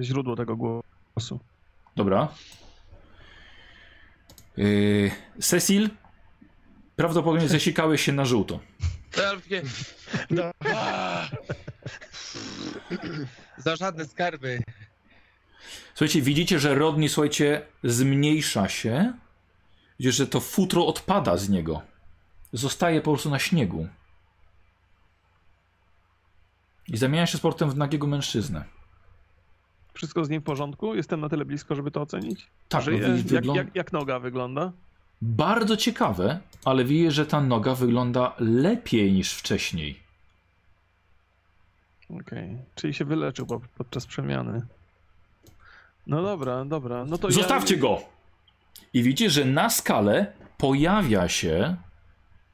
źródło 0.00 0.36
tego 0.36 0.56
głosu. 0.56 1.40
Dobra. 1.96 2.28
Yy, 4.56 5.10
Cecil, 5.40 5.90
prawdopodobnie 6.96 7.48
zesikałeś 7.48 8.02
się 8.02 8.12
na 8.12 8.24
żółto. 8.24 8.60
No, 10.30 10.42
za 13.56 13.76
żadne 13.76 14.06
skarby. 14.06 14.62
Słuchajcie, 15.94 16.22
widzicie, 16.22 16.58
że 16.58 16.74
Rodney, 16.74 17.08
słuchajcie, 17.08 17.66
zmniejsza 17.84 18.68
się. 18.68 19.12
Widzicie, 19.98 20.12
że 20.12 20.26
to 20.26 20.40
futro 20.40 20.86
odpada 20.86 21.36
z 21.36 21.48
niego. 21.48 21.82
Zostaje 22.52 23.00
po 23.00 23.10
prostu 23.10 23.30
na 23.30 23.38
śniegu. 23.38 23.88
I 26.88 26.96
zamienia 26.96 27.26
się 27.26 27.38
z 27.38 27.40
portem 27.40 27.70
w 27.70 27.76
nagiego 27.76 28.06
mężczyznę. 28.06 28.64
Wszystko 29.94 30.24
z 30.24 30.30
nim 30.30 30.40
w 30.40 30.44
porządku? 30.44 30.94
Jestem 30.94 31.20
na 31.20 31.28
tyle 31.28 31.44
blisko, 31.44 31.74
żeby 31.74 31.90
to 31.90 32.00
ocenić? 32.02 32.46
Tak, 32.68 32.82
Żyje? 32.82 33.08
no, 33.08 33.54
jak, 33.54 33.56
jak, 33.56 33.76
jak 33.76 33.92
noga 33.92 34.18
wygląda? 34.18 34.72
Bardzo 35.22 35.76
ciekawe, 35.76 36.40
ale 36.64 36.84
widzisz, 36.84 37.14
że 37.14 37.26
ta 37.26 37.40
noga 37.40 37.74
wygląda 37.74 38.34
lepiej 38.38 39.12
niż 39.12 39.32
wcześniej. 39.32 40.00
Okej, 42.20 42.58
czyli 42.74 42.94
się 42.94 43.04
wyleczył 43.04 43.46
po, 43.46 43.60
podczas 43.78 44.06
przemiany. 44.06 44.62
No 46.06 46.22
dobra, 46.22 46.64
dobra. 46.64 47.04
No 47.04 47.18
to 47.18 47.30
Zostawcie 47.30 47.74
ja... 47.74 47.80
go! 47.80 48.00
I 48.94 49.02
widzicie, 49.02 49.30
że 49.30 49.44
na 49.44 49.70
skale 49.70 50.32
pojawia 50.58 51.28
się 51.28 51.76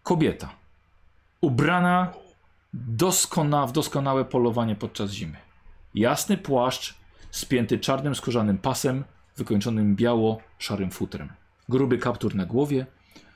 kobieta. 0.03 0.51
Ubrana 1.41 2.13
doskona, 2.75 3.67
w 3.67 3.73
doskonałe 3.73 4.25
polowanie 4.25 4.77
podczas 4.77 5.11
zimy. 5.11 5.37
Jasny 5.95 6.37
płaszcz 6.37 6.95
spięty 7.31 7.79
czarnym 7.79 8.15
skórzanym 8.15 8.59
pasem, 8.59 9.05
wykończonym 9.37 9.97
biało-szarym 9.97 10.91
futrem. 10.91 11.29
Gruby 11.69 11.99
kaptur 11.99 12.35
na 12.35 12.47
głowie, 12.47 12.87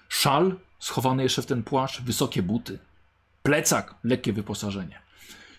szal 0.09 0.57
schowany 0.78 1.23
jeszcze 1.23 1.43
w 1.43 1.47
ten 1.47 1.62
płaszcz, 1.62 2.02
wysokie 2.02 2.43
buty, 2.43 2.78
plecak, 3.43 3.94
lekkie 4.05 4.33
wyposażenie. 4.33 5.02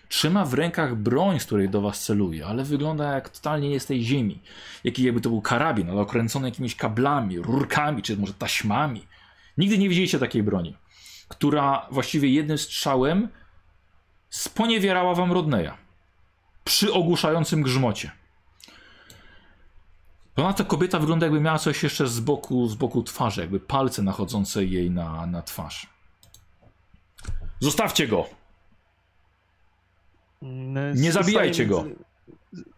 Trzyma 0.08 0.44
w 0.44 0.54
rękach 0.54 0.96
broń, 0.96 1.40
z 1.40 1.46
której 1.46 1.68
do 1.68 1.80
was 1.80 2.04
celuje, 2.04 2.46
ale 2.46 2.64
wygląda 2.64 3.12
jak 3.12 3.28
totalnie 3.28 3.68
nie 3.68 3.80
z 3.80 3.86
tej 3.86 4.04
ziemi. 4.04 4.40
Jaki 4.84 5.04
jakby 5.04 5.20
to 5.20 5.28
był 5.28 5.42
karabin, 5.42 5.90
ale 5.90 6.00
okręcony 6.00 6.48
jakimiś 6.48 6.76
kablami, 6.76 7.38
rurkami, 7.38 8.02
czy 8.02 8.16
może 8.16 8.34
taśmami. 8.34 9.06
Nigdy 9.58 9.78
nie 9.78 9.88
widzieliście 9.88 10.18
takiej 10.18 10.42
broni, 10.42 10.76
która 11.28 11.86
właściwie 11.90 12.28
jednym 12.28 12.58
strzałem 12.58 13.28
sponiewierała 14.30 15.14
wam 15.14 15.32
Rodneya. 15.32 15.70
Przy 16.64 16.92
ogłuszającym 16.92 17.62
grzmocie. 17.62 18.10
Ponadto 20.34 20.64
kobieta 20.64 20.98
wygląda 20.98 21.26
jakby 21.26 21.40
miała 21.40 21.58
coś 21.58 21.82
jeszcze 21.82 22.06
z 22.06 22.20
boku, 22.20 22.68
z 22.68 22.74
boku 22.74 23.02
twarzy, 23.02 23.40
jakby 23.40 23.60
palce 23.60 24.02
nachodzące 24.02 24.64
jej 24.64 24.90
na, 24.90 25.26
na 25.26 25.42
twarz. 25.42 25.86
Zostawcie 27.60 28.08
go! 28.08 28.26
Mm, 30.42 30.94
Nie 31.00 31.12
zabijajcie 31.12 31.66
go. 31.66 31.84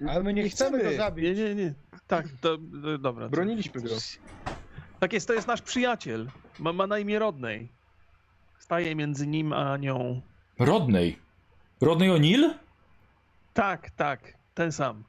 ale 0.08 0.22
my 0.22 0.34
nie 0.34 0.48
chcemy 0.48 0.82
go 0.84 0.90
Nie, 0.90 0.96
zabić. 0.96 1.38
nie, 1.38 1.54
nie. 1.54 1.74
Tak, 2.06 2.26
to, 2.40 2.58
to 2.82 2.98
dobra. 2.98 3.28
Broniliśmy 3.28 3.80
go. 3.80 3.90
Tak 5.00 5.12
jest, 5.12 5.26
to 5.26 5.32
jest 5.32 5.46
nasz 5.46 5.62
przyjaciel. 5.62 6.30
Ma, 6.58 6.72
ma 6.72 6.86
na 6.86 6.98
imię 6.98 7.18
Rodney. 7.18 7.68
Staje 8.58 8.94
między 8.94 9.26
nim 9.26 9.52
a 9.52 9.76
nią. 9.76 10.20
Rodney. 10.58 11.18
Rodney 11.80 12.08
O'Neill? 12.10 12.54
Tak, 13.54 13.90
tak, 13.90 14.34
ten 14.54 14.72
sam. 14.72 15.04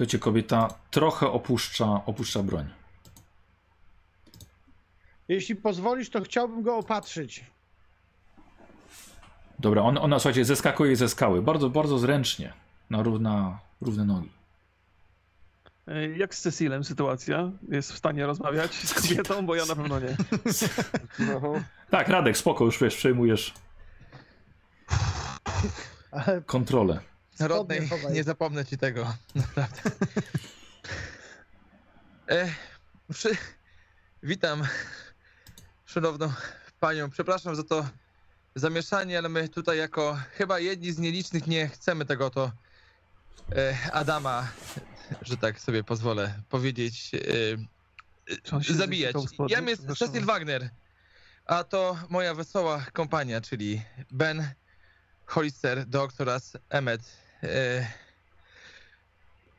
Słuchajcie, 0.00 0.18
kobieta 0.18 0.68
trochę 0.90 1.26
opuszcza, 1.30 2.02
opuszcza 2.06 2.42
broń. 2.42 2.68
Jeśli 5.28 5.56
pozwolisz, 5.56 6.10
to 6.10 6.20
chciałbym 6.20 6.62
go 6.62 6.76
opatrzyć. 6.76 7.44
Dobra, 9.58 9.82
on, 9.82 9.98
ona, 9.98 10.18
słuchajcie, 10.18 10.44
zeskakuje 10.44 10.96
ze 10.96 11.08
skały. 11.08 11.42
Bardzo, 11.42 11.70
bardzo 11.70 11.98
zręcznie. 11.98 12.52
Na 12.90 13.02
równa, 13.02 13.58
równe 13.80 14.04
nogi. 14.04 14.30
E, 15.88 16.08
Jak 16.08 16.34
z 16.34 16.40
Cecilem 16.40 16.84
sytuacja? 16.84 17.50
Jest 17.68 17.92
w 17.92 17.96
stanie 17.98 18.26
rozmawiać 18.26 18.74
z 18.74 18.94
kobietą, 19.00 19.46
bo 19.46 19.54
ja 19.54 19.64
na 19.66 19.76
pewno 19.76 20.00
nie. 20.00 20.16
No, 21.18 21.52
Tak, 21.90 22.08
Radek, 22.08 22.36
spoko, 22.36 22.64
już 22.64 22.80
wiesz, 22.80 22.96
przejmujesz 22.96 23.54
kontrolę. 26.46 27.09
Rodney, 27.48 27.88
chowaj. 27.88 28.12
nie 28.12 28.24
zapomnę 28.24 28.64
ci 28.64 28.78
tego. 28.78 29.14
Naprawdę. 29.34 29.90
E, 32.28 32.54
przy... 33.12 33.36
Witam 34.22 34.62
szanowną 35.86 36.32
panią. 36.80 37.10
Przepraszam 37.10 37.56
za 37.56 37.64
to 37.64 37.88
zamieszanie, 38.54 39.18
ale 39.18 39.28
my 39.28 39.48
tutaj 39.48 39.78
jako 39.78 40.18
chyba 40.32 40.58
jedni 40.58 40.92
z 40.92 40.98
nielicznych 40.98 41.46
nie 41.46 41.68
chcemy 41.68 42.04
tego 42.04 42.30
to 42.30 42.52
e, 43.56 43.78
Adama, 43.92 44.48
że 45.22 45.36
tak 45.36 45.60
sobie 45.60 45.84
pozwolę 45.84 46.34
powiedzieć, 46.48 47.10
e, 47.14 48.74
zabijać. 48.74 49.12
zesykał 49.12 49.22
w 49.22 49.30
spodnie? 49.30 49.56
Ja 49.56 49.60
jest. 49.60 49.98
Cecil 49.98 50.24
Wagner, 50.24 50.70
a 51.46 51.64
to 51.64 51.98
moja 52.08 52.34
wesoła 52.34 52.86
kompania, 52.92 53.40
czyli 53.40 53.82
Ben 54.10 54.50
Hollister, 55.26 55.86
Doc 55.86 56.20
oraz 56.20 56.56
Emmet. 56.68 57.29
E, 57.42 57.86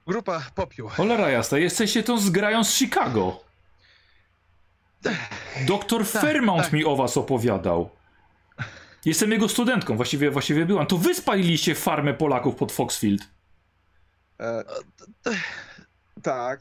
grupa 0.08 0.42
Popiół. 0.56 0.90
Cholera 0.90 1.30
jasna, 1.30 1.58
jesteście 1.58 2.04
tą 2.04 2.18
zgrają 2.18 2.64
z 2.64 2.74
Chicago. 2.74 3.44
Doktor 5.68 6.06
Fairmount 6.06 6.64
tak. 6.64 6.74
mi 6.74 6.86
o 6.86 6.96
was 6.96 7.18
opowiadał. 7.18 7.90
Jestem 9.06 9.32
jego 9.32 9.50
studentką, 9.50 9.96
właściwie, 9.96 10.32
właściwie 10.32 10.66
byłam. 10.66 10.86
To 10.86 10.98
wy 10.98 11.16
spaliliście 11.16 11.76
farmę 11.76 12.14
Polaków 12.14 12.56
pod 12.56 12.72
Foxfield. 12.72 13.22
e, 14.40 14.64
tak. 16.24 16.60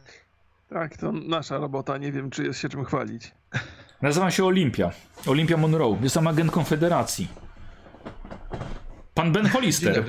Tak, 0.68 0.96
to 0.96 1.12
nasza 1.12 1.58
robota. 1.58 1.98
Nie 1.98 2.12
wiem, 2.12 2.30
czy 2.30 2.44
jest 2.44 2.60
się 2.60 2.68
czym 2.68 2.84
chwalić. 2.84 3.32
Nazywam 4.02 4.30
się 4.30 4.44
Olimpia. 4.44 4.90
Olimpia 5.26 5.56
Monroe. 5.56 5.98
Jestem 6.02 6.26
agent 6.26 6.50
Konfederacji. 6.52 7.28
Pan 9.14 9.32
Ben 9.32 9.42
Dzień 9.42 9.52
Hollister. 9.52 10.04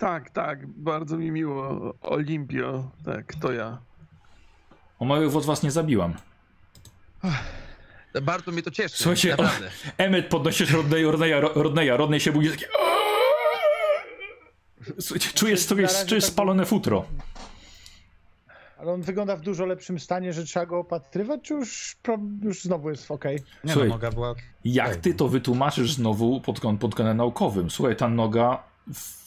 Tak, 0.00 0.30
tak, 0.30 0.66
bardzo 0.66 1.16
mi 1.16 1.30
miło. 1.30 1.94
Olimpio, 2.00 2.90
tak, 3.04 3.34
to 3.34 3.52
ja. 3.52 3.78
O 4.98 5.04
małych 5.04 5.36
od 5.36 5.44
was 5.44 5.62
nie 5.62 5.70
zabiłam. 5.70 6.14
Bardzo 8.22 8.50
mnie 8.52 8.62
to 8.62 8.70
cieszy. 8.70 8.96
Słuchajcie, 8.96 9.30
naprawdę. 9.30 9.70
Emmet 9.98 10.26
podnosi 10.28 10.64
Rodney, 10.64 11.04
Rodneya, 11.04 11.40
Rodneya, 11.54 11.90
Rodney 11.96 12.20
się 12.20 12.32
budzi 12.32 12.50
taki... 12.50 12.64
Słuchajcie, 15.00 15.30
czujesz, 15.34 15.60
sobie, 15.60 15.88
czujesz 16.06 16.24
tak- 16.24 16.32
spalone 16.32 16.66
futro. 16.66 17.04
Ale 18.78 18.92
on 18.92 19.02
wygląda 19.02 19.36
w 19.36 19.40
dużo 19.40 19.66
lepszym 19.66 19.98
stanie, 19.98 20.32
że 20.32 20.44
trzeba 20.44 20.66
go 20.66 20.78
opatrywać, 20.78 21.40
czy 21.42 21.54
już, 21.54 21.96
już 22.42 22.62
znowu 22.62 22.90
jest 22.90 23.10
ok? 23.10 23.24
Nie 23.64 23.72
Słuchaj. 23.72 23.88
no, 23.88 23.94
noga 23.94 24.10
była... 24.10 24.34
Jak 24.64 24.96
ty 24.96 25.14
to 25.14 25.28
wytłumaczysz 25.28 25.92
znowu 25.92 26.40
pod, 26.40 26.60
kąt- 26.60 26.78
pod 26.78 26.94
kątem 26.94 27.16
naukowym? 27.16 27.70
Słuchaj, 27.70 27.96
ta 27.96 28.08
noga 28.08 28.69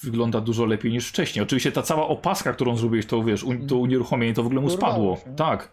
wygląda 0.04 0.42
dużo 0.42 0.66
lepiej 0.66 0.92
niż 0.92 1.10
wcześniej. 1.10 1.44
Oczywiście 1.44 1.72
ta 1.72 1.82
cała 1.82 2.08
opaska, 2.08 2.54
którą 2.54 2.78
zrobiłeś, 2.78 3.06
to 3.06 3.24
wiesz, 3.24 3.46
to 3.68 3.78
unieruchomienie 3.78 4.34
to 4.34 4.44
w 4.44 4.46
ogóle 4.46 4.62
mu 4.62 4.70
spadło. 4.70 5.18
się. 5.26 5.36
Tak. 5.36 5.72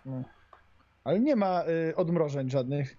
Ale 1.04 1.20
nie 1.20 1.36
ma 1.36 1.62
y, 1.90 1.96
odmrożeń 1.96 2.50
żadnych. 2.50 2.96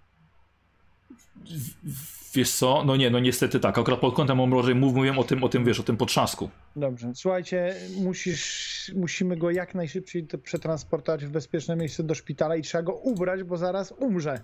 Wiesz 2.33 2.51
co? 2.51 2.83
No 2.85 2.95
nie, 2.95 3.09
no 3.09 3.19
niestety 3.19 3.59
tak. 3.59 3.77
Akurat 3.77 3.99
pod 3.99 4.15
kątem 4.15 4.39
omrożeń 4.39 4.77
mów, 4.77 4.93
mówiłem 4.95 5.19
o 5.19 5.23
tym, 5.23 5.43
o 5.43 5.49
tym, 5.49 5.65
wiesz, 5.65 5.79
o 5.79 5.83
tym 5.83 5.97
potrzasku. 5.97 6.49
Dobrze, 6.75 7.11
słuchajcie, 7.15 7.75
musisz, 7.97 8.91
musimy 8.95 9.37
go 9.37 9.51
jak 9.51 9.75
najszybciej 9.75 10.27
to 10.27 10.37
przetransportować 10.37 11.25
w 11.25 11.29
bezpieczne 11.29 11.75
miejsce 11.75 12.03
do 12.03 12.15
szpitala 12.15 12.55
i 12.55 12.61
trzeba 12.61 12.81
go 12.83 12.93
ubrać, 12.93 13.43
bo 13.43 13.57
zaraz 13.57 13.91
umrze. 13.91 14.39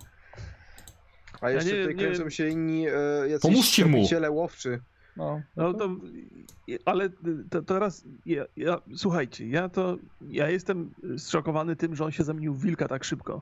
A 1.42 1.50
jeszcze 1.52 1.72
nie- 1.72 1.82
tutaj 1.82 1.96
nie- 1.96 2.04
kręcą 2.04 2.30
się 2.30 2.48
inni 2.50 2.88
e, 2.88 2.92
jacyś 3.30 3.42
Pomóżcie 3.42 3.86
mu. 3.86 4.04
łowczy. 4.30 4.80
No, 5.18 5.42
No 5.56 5.74
to, 5.74 5.90
ale 6.86 7.10
to, 7.50 7.62
teraz, 7.62 8.04
ja, 8.26 8.46
ja, 8.58 8.82
słuchajcie, 8.96 9.48
ja 9.48 9.70
to, 9.70 9.98
ja 10.22 10.50
jestem 10.50 10.92
zszokowany 11.18 11.76
tym, 11.76 11.96
że 11.96 12.06
on 12.06 12.12
się 12.12 12.24
zamienił 12.24 12.54
w 12.54 12.62
wilka 12.62 12.88
tak 12.88 13.04
szybko. 13.04 13.42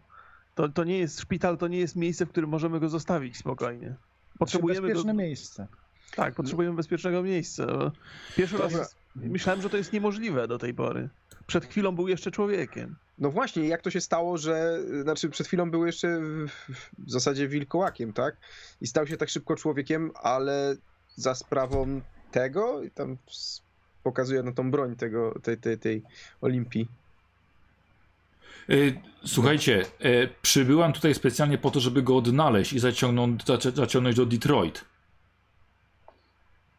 To, 0.56 0.70
to 0.70 0.84
nie 0.84 0.98
jest 0.98 1.20
szpital, 1.20 1.58
to 1.58 1.68
nie 1.68 1.78
jest 1.78 1.96
miejsce, 1.96 2.26
w 2.26 2.30
którym 2.30 2.50
możemy 2.50 2.80
go 2.80 2.90
zostawić 2.90 3.38
spokojnie. 3.38 3.96
Potrzebujemy 4.40 4.88
bezpieczne 4.88 5.14
go, 5.14 5.18
miejsce. 5.18 5.68
Tak, 6.16 6.36
potrzebujemy 6.36 6.76
bezpiecznego 6.76 7.24
miejsca. 7.24 7.92
Pierwszy 8.36 8.58
Dobra. 8.58 8.78
raz 8.78 8.96
myślałem, 9.16 9.62
że 9.62 9.70
to 9.70 9.78
jest 9.78 9.94
niemożliwe 9.94 10.48
do 10.48 10.58
tej 10.58 10.74
pory. 10.74 11.10
Przed 11.48 11.66
chwilą 11.66 11.96
był 11.96 12.08
jeszcze 12.08 12.32
człowiekiem. 12.32 12.96
No 13.18 13.32
właśnie, 13.32 13.68
jak 13.68 13.82
to 13.82 13.90
się 13.90 14.02
stało, 14.02 14.38
że 14.38 14.80
znaczy 15.02 15.30
przed 15.30 15.48
chwilą 15.48 15.72
był 15.72 15.86
jeszcze 15.86 16.20
w, 16.20 16.48
w 16.98 17.12
zasadzie 17.12 17.48
wilkołakiem, 17.48 18.14
tak? 18.14 18.38
I 18.82 18.88
stał 18.88 19.08
się 19.08 19.18
tak 19.18 19.30
szybko 19.30 19.56
człowiekiem, 19.56 20.12
ale 20.24 20.76
za 21.16 21.36
sprawą 21.36 22.02
tego 22.32 22.84
i 22.84 22.92
tam 22.92 23.18
pokazuje 24.04 24.44
na 24.44 24.52
tą 24.52 24.72
broń 24.72 24.96
tego, 24.96 25.40
tej, 25.44 25.58
tej, 25.58 25.78
tej 25.78 26.04
Olimpii. 26.42 26.88
Y, 28.70 29.02
Słuchajcie, 29.26 29.86
y, 30.06 30.30
przybyłam 30.42 30.94
tutaj 30.94 31.16
specjalnie 31.16 31.58
po 31.58 31.72
to, 31.72 31.80
żeby 31.80 32.02
go 32.04 32.18
odnaleźć 32.18 32.74
i 32.74 32.80
zaciągnąć, 32.80 33.44
zaci- 33.44 33.76
zaciągnąć 33.76 34.16
do 34.16 34.26
Detroit. 34.26 34.86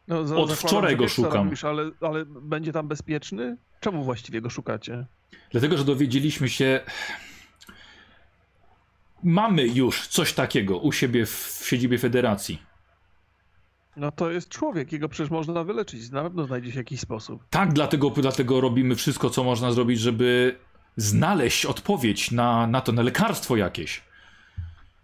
No, 0.07 0.27
za- 0.27 0.35
Od 0.35 0.53
wczoraj 0.53 0.97
go 0.97 1.07
szukam. 1.07 1.43
robisz, 1.45 1.63
ale, 1.63 1.91
ale 2.01 2.25
będzie 2.25 2.71
tam 2.73 2.87
bezpieczny? 2.87 3.57
Czemu 3.79 4.03
właściwie 4.03 4.41
go 4.41 4.49
szukacie? 4.49 5.05
Dlatego, 5.51 5.77
że 5.77 5.83
dowiedzieliśmy 5.85 6.49
się. 6.49 6.79
Mamy 9.23 9.67
już 9.67 10.07
coś 10.07 10.33
takiego 10.33 10.77
u 10.77 10.91
siebie 10.91 11.25
w, 11.25 11.59
w 11.61 11.67
siedzibie 11.67 11.97
federacji. 11.97 12.61
No 13.97 14.11
to 14.11 14.31
jest 14.31 14.49
człowiek, 14.49 14.91
jego 14.91 15.09
przecież 15.09 15.31
można 15.31 15.63
wyleczyć. 15.63 16.09
Na 16.09 16.23
pewno 16.23 16.45
znajdzie 16.45 16.71
się 16.71 16.77
jakiś 16.77 16.99
sposób. 16.99 17.43
Tak, 17.49 17.73
dlatego, 17.73 18.09
dlatego 18.09 18.61
robimy 18.61 18.95
wszystko, 18.95 19.29
co 19.29 19.43
można 19.43 19.71
zrobić, 19.71 19.99
żeby 19.99 20.55
znaleźć 20.97 21.65
odpowiedź 21.65 22.31
na, 22.31 22.67
na 22.67 22.81
to, 22.81 22.91
na 22.91 23.01
lekarstwo 23.01 23.55
jakieś. 23.55 24.03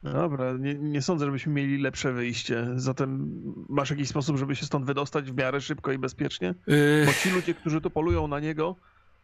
No 0.04 0.14
Dobra, 0.14 0.54
nie, 0.60 0.76
nie 0.76 1.02
sądzę, 1.02 1.26
żebyśmy 1.26 1.54
mieli 1.54 1.78
lepsze 1.78 2.14
wyjście. 2.14 2.68
Zatem 2.76 3.42
masz 3.70 3.90
jakiś 3.90 4.10
sposób, 4.10 4.38
żeby 4.38 4.56
się 4.56 4.66
stąd 4.66 4.86
wydostać 4.86 5.32
w 5.32 5.38
miarę 5.38 5.62
szybko 5.62 5.92
i 5.92 5.98
bezpiecznie? 5.98 6.54
Yy, 6.68 7.06
Bo 7.06 7.14
ci 7.14 7.30
ludzie, 7.30 7.54
którzy 7.54 7.82
tu 7.82 7.90
polują 7.90 8.28
na 8.28 8.40
niego, 8.40 8.76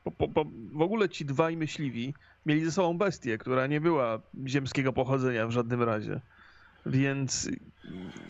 po, 0.03 0.11
po, 0.11 0.27
po, 0.27 0.45
w 0.71 0.81
ogóle 0.81 1.09
ci 1.09 1.25
dwaj 1.25 1.57
myśliwi 1.57 2.13
mieli 2.45 2.65
ze 2.65 2.71
sobą 2.71 2.97
bestię, 2.97 3.37
która 3.37 3.67
nie 3.67 3.81
była 3.81 4.19
ziemskiego 4.47 4.93
pochodzenia 4.93 5.47
w 5.47 5.51
żadnym 5.51 5.83
razie. 5.83 6.21
Więc 6.85 7.49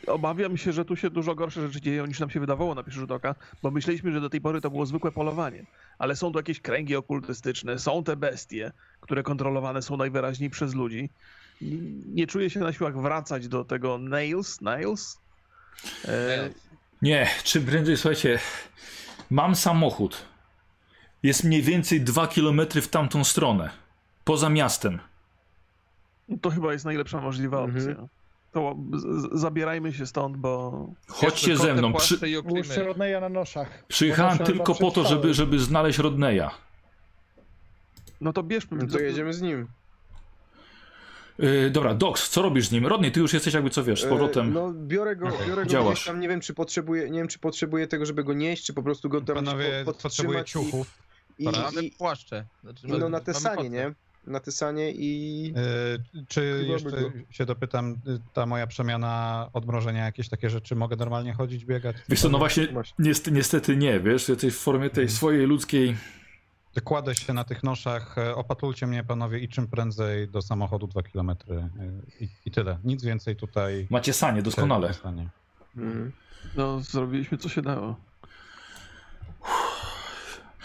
obawiam 0.07 0.57
się, 0.57 0.73
że 0.73 0.85
tu 0.85 0.95
się 0.95 1.09
dużo 1.09 1.35
gorsze 1.35 1.67
rzeczy 1.67 1.81
dzieją 1.81 2.05
niż 2.05 2.19
nam 2.19 2.29
się 2.29 2.39
wydawało 2.39 2.75
na 2.75 2.83
pierwszy 2.83 2.99
rzut 2.99 3.11
oka, 3.11 3.35
bo 3.63 3.71
myśleliśmy, 3.71 4.11
że 4.11 4.21
do 4.21 4.29
tej 4.29 4.41
pory 4.41 4.61
to 4.61 4.69
było 4.69 4.85
zwykłe 4.85 5.11
polowanie. 5.11 5.65
Ale 5.97 6.15
są 6.15 6.31
tu 6.31 6.39
jakieś 6.39 6.61
kręgi 6.61 6.95
okultystyczne, 6.95 7.79
są 7.79 8.03
te 8.03 8.15
bestie, 8.15 8.71
które 9.01 9.23
kontrolowane 9.23 9.81
są 9.81 9.97
najwyraźniej 9.97 10.49
przez 10.49 10.73
ludzi. 10.73 11.09
Nie 12.05 12.27
czuję 12.27 12.49
się 12.49 12.59
na 12.59 12.73
siłach 12.73 13.01
wracać 13.01 13.47
do 13.47 13.65
tego 13.65 13.97
Nails, 13.97 14.61
Nails? 14.61 15.19
E, 16.05 16.49
nie, 17.01 17.27
czy 17.43 17.61
prędzej, 17.61 17.97
słuchajcie, 17.97 18.39
mam 19.29 19.55
samochód. 19.55 20.25
Jest 21.23 21.43
mniej 21.43 21.61
więcej 21.61 22.01
2 22.01 22.27
km 22.27 22.61
w 22.81 22.87
tamtą 22.87 23.23
stronę. 23.23 23.69
Poza 24.23 24.49
miastem. 24.49 24.99
To 26.41 26.49
chyba 26.49 26.73
jest 26.73 26.85
najlepsza 26.85 27.21
możliwa 27.21 27.63
Mhm. 27.63 28.07
To 28.51 28.75
z, 28.93 29.01
z, 29.01 29.39
zabierajcie 29.39 29.93
się 29.93 30.07
stąd, 30.07 30.37
bo 30.37 30.87
Chodźcie 31.07 31.57
ze 31.57 31.73
mną. 31.73 31.93
Przy, 31.93 32.83
Rodneya 32.83 33.21
na 33.21 33.29
noszach. 33.29 33.83
przyjechałem 33.87 34.37
tylko 34.37 34.75
po 34.75 34.91
to, 34.91 35.03
żeby, 35.07 35.33
żeby 35.33 35.59
znaleźć 35.59 35.99
Rodneya. 35.99 36.49
no 38.21 38.33
to 38.33 38.43
bierzmy. 38.43 38.77
No 38.77 38.87
to 38.87 38.99
jedziemy 38.99 39.33
z 39.33 39.41
nim. 39.41 39.67
Yy, 41.39 41.69
dobra, 41.69 41.93
Dox, 41.93 42.29
co 42.29 42.41
robisz 42.41 42.67
z 42.67 42.71
nim? 42.71 42.85
Rodney, 42.87 43.11
ty 43.11 43.19
już 43.19 43.33
jesteś 43.33 43.53
jakby 43.53 43.69
co 43.69 43.83
wiesz, 43.83 44.01
z 44.01 44.05
powrotem. 44.05 44.47
E, 44.47 44.51
No 44.51 44.73
biorę 44.73 45.15
go, 45.15 45.25
biorę 45.47 45.63
go 45.63 45.69
Działasz. 45.69 46.05
tam, 46.05 46.19
nie 46.19 46.27
wiem 46.29 46.41
czy 46.41 46.53
potrzebuję, 46.53 47.09
nie 47.09 47.19
wiem 47.19 47.27
czy 47.27 47.39
potrzebuję 47.39 47.87
tego, 47.87 48.05
żeby 48.05 48.23
go 48.23 48.33
nieść, 48.33 48.65
czy 48.65 48.73
po 48.73 48.83
prostu 48.83 49.09
go 49.09 49.21
tam 49.21 49.35
Panowie, 49.35 49.81
po, 49.85 49.93
potrzebuję 49.93 50.39
podtrzymać 50.39 50.49
i, 50.49 50.51
ciuchów. 50.71 50.97
i, 51.39 51.45
Mamy 51.45 51.81
i, 51.81 51.91
płaszcze. 51.91 52.45
Znaczy, 52.63 52.87
i 52.87 52.91
no 52.91 52.97
na 52.97 53.09
mamy 53.09 53.23
Tesanie, 53.25 53.55
kotę. 53.55 53.69
nie? 53.69 53.93
Na 54.30 54.40
Tesanie 54.40 54.91
i... 54.91 55.53
Y, 56.16 56.25
Czy 56.27 56.66
jeszcze 56.67 56.91
go- 56.91 57.11
się 57.30 57.45
dopytam, 57.45 57.91
y, 58.08 58.19
ta 58.33 58.45
moja 58.45 58.67
przemiana, 58.67 59.49
odmrożenia, 59.53 60.06
jakieś 60.06 60.30
takie 60.30 60.49
rzeczy, 60.49 60.75
mogę 60.75 60.95
normalnie 60.95 61.33
chodzić, 61.33 61.66
biegać? 61.66 61.95
Wiesz 62.09 62.22
co, 62.22 62.30
no 62.30 62.38
właśnie, 62.38 62.67
niestety, 62.99 63.32
niestety 63.32 63.77
nie, 63.77 63.99
wiesz, 63.99 64.30
jesteś 64.30 64.53
w 64.53 64.59
formie 64.59 64.90
tej 64.90 65.09
swojej 65.09 65.45
ludzkiej... 65.45 65.95
Kładę 66.83 67.16
się 67.16 67.33
na 67.33 67.43
tych 67.43 67.64
noszach, 67.64 68.17
e, 68.17 68.35
opatulcie 68.35 68.88
mnie 68.88 69.03
panowie 69.03 69.40
i 69.40 69.49
czym 69.49 69.67
prędzej 69.67 70.27
do 70.27 70.41
samochodu 70.41 70.88
2 70.88 71.03
km 71.03 71.32
i, 72.19 72.27
i 72.45 72.51
tyle. 72.51 72.77
Nic 72.83 73.03
więcej 73.03 73.35
tutaj. 73.35 73.88
Macie 73.90 74.14
sanie, 74.14 74.41
doskonale. 74.41 74.88
nie 74.88 74.93
stanie. 74.93 75.30
Mhm. 75.77 76.11
No, 76.56 76.80
zrobiliśmy 76.82 77.38
co 77.38 77.49
się 77.49 77.61
dało. 77.61 77.95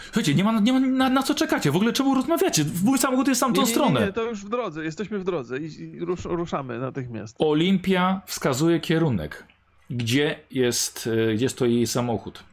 Słuchajcie, 0.05 0.35
nie 0.35 0.43
ma, 0.43 0.59
nie 0.59 0.73
ma 0.73 0.79
na, 0.79 1.09
na 1.09 1.23
co 1.23 1.35
czekacie, 1.35 1.71
w 1.71 1.75
ogóle 1.75 1.93
czemu 1.93 2.15
rozmawiacie? 2.15 2.65
Mój 2.83 2.97
samochód 2.97 3.27
jest 3.27 3.41
w 3.41 3.43
tamtą 3.43 3.61
nie, 3.61 3.67
nie, 3.67 3.73
stronę. 3.73 3.99
Nie, 3.99 4.05
nie, 4.05 4.13
to 4.13 4.23
już 4.23 4.45
w 4.45 4.49
drodze, 4.49 4.83
jesteśmy 4.83 5.19
w 5.19 5.23
drodze 5.23 5.59
i, 5.59 5.81
i 5.81 5.99
rusz, 5.99 6.25
ruszamy 6.25 6.79
natychmiast. 6.79 7.35
Olimpia 7.39 8.21
wskazuje 8.25 8.79
kierunek, 8.79 9.45
gdzie 9.89 10.39
jest, 10.51 11.09
e, 11.29 11.33
gdzie 11.33 11.49
stoi 11.49 11.75
jej 11.75 11.87
samochód. 11.87 12.43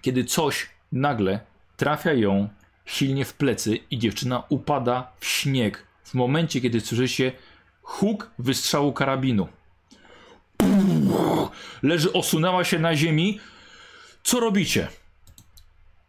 Kiedy 0.00 0.24
coś 0.24 0.68
nagle 0.92 1.40
trafia 1.76 2.12
ją 2.12 2.48
silnie 2.84 3.24
w 3.24 3.34
plecy 3.34 3.78
i 3.90 3.98
dziewczyna 3.98 4.42
upada 4.48 5.12
w 5.20 5.26
śnieg. 5.26 5.86
W 6.04 6.14
momencie, 6.14 6.60
kiedy 6.60 6.80
słyszy 6.80 7.08
się 7.08 7.32
huk 7.82 8.30
wystrzału 8.38 8.92
karabinu. 8.92 9.48
Leży, 11.82 12.12
osunęła 12.12 12.64
się 12.64 12.78
na 12.78 12.96
ziemi. 12.96 13.40
Co 14.22 14.40
robicie? 14.40 14.88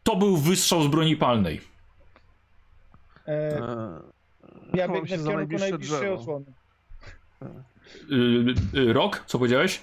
To 0.04 0.16
był 0.16 0.38
wystrzał 0.38 0.84
z 0.84 0.88
broni 0.88 1.16
palnej. 1.18 1.62
E, 3.28 3.58
Eee, 3.58 4.78
ja 4.80 4.88
biegnę 4.88 5.10
się 5.10 5.18
w 5.18 5.22
za 5.22 5.30
kierunku 5.30 5.38
najbliższe 5.38 5.70
najbliższej 5.70 6.00
drzewo. 6.00 6.22
osłony. 6.22 6.46
Yy, 8.10 8.56
yy, 8.86 8.94
Rok, 8.94 9.24
co 9.28 9.38
powiedziałeś? 9.40 9.82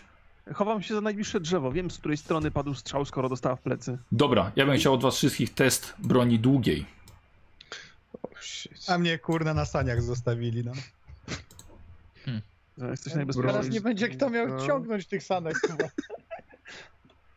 Chowam 0.55 0.82
się 0.82 0.94
za 0.94 1.00
najbliższe 1.00 1.40
drzewo. 1.40 1.73
Wiem, 1.73 1.90
z 1.90 1.99
której 1.99 2.16
strony 2.16 2.50
padł 2.50 2.74
strzał, 2.74 3.05
skoro 3.05 3.28
dostała 3.28 3.57
w 3.57 3.60
plecy. 3.60 3.99
Dobra, 4.12 4.52
ja 4.57 4.66
bym 4.66 4.76
chciał 4.76 4.94
od 4.94 5.02
was 5.02 5.16
wszystkich 5.16 5.55
test 5.55 5.94
broni 5.99 6.39
długiej. 6.39 6.86
A 8.89 8.99
mnie 8.99 9.18
kurna 9.18 9.55
na 9.55 9.65
saniach 9.65 10.02
zostawili, 10.02 10.65
no. 10.65 10.73
No, 12.78 12.90
Jesteś 12.90 13.15
najbezpieczniejszy. 13.15 13.58
Teraz 13.58 13.74
nie 13.74 13.81
będzie 13.81 14.08
kto 14.08 14.31
miał 14.31 14.49
No. 14.49 14.66
ciągnąć 14.66 15.07
tych 15.07 15.23
sanek 15.23 15.57
chyba. 15.58 15.84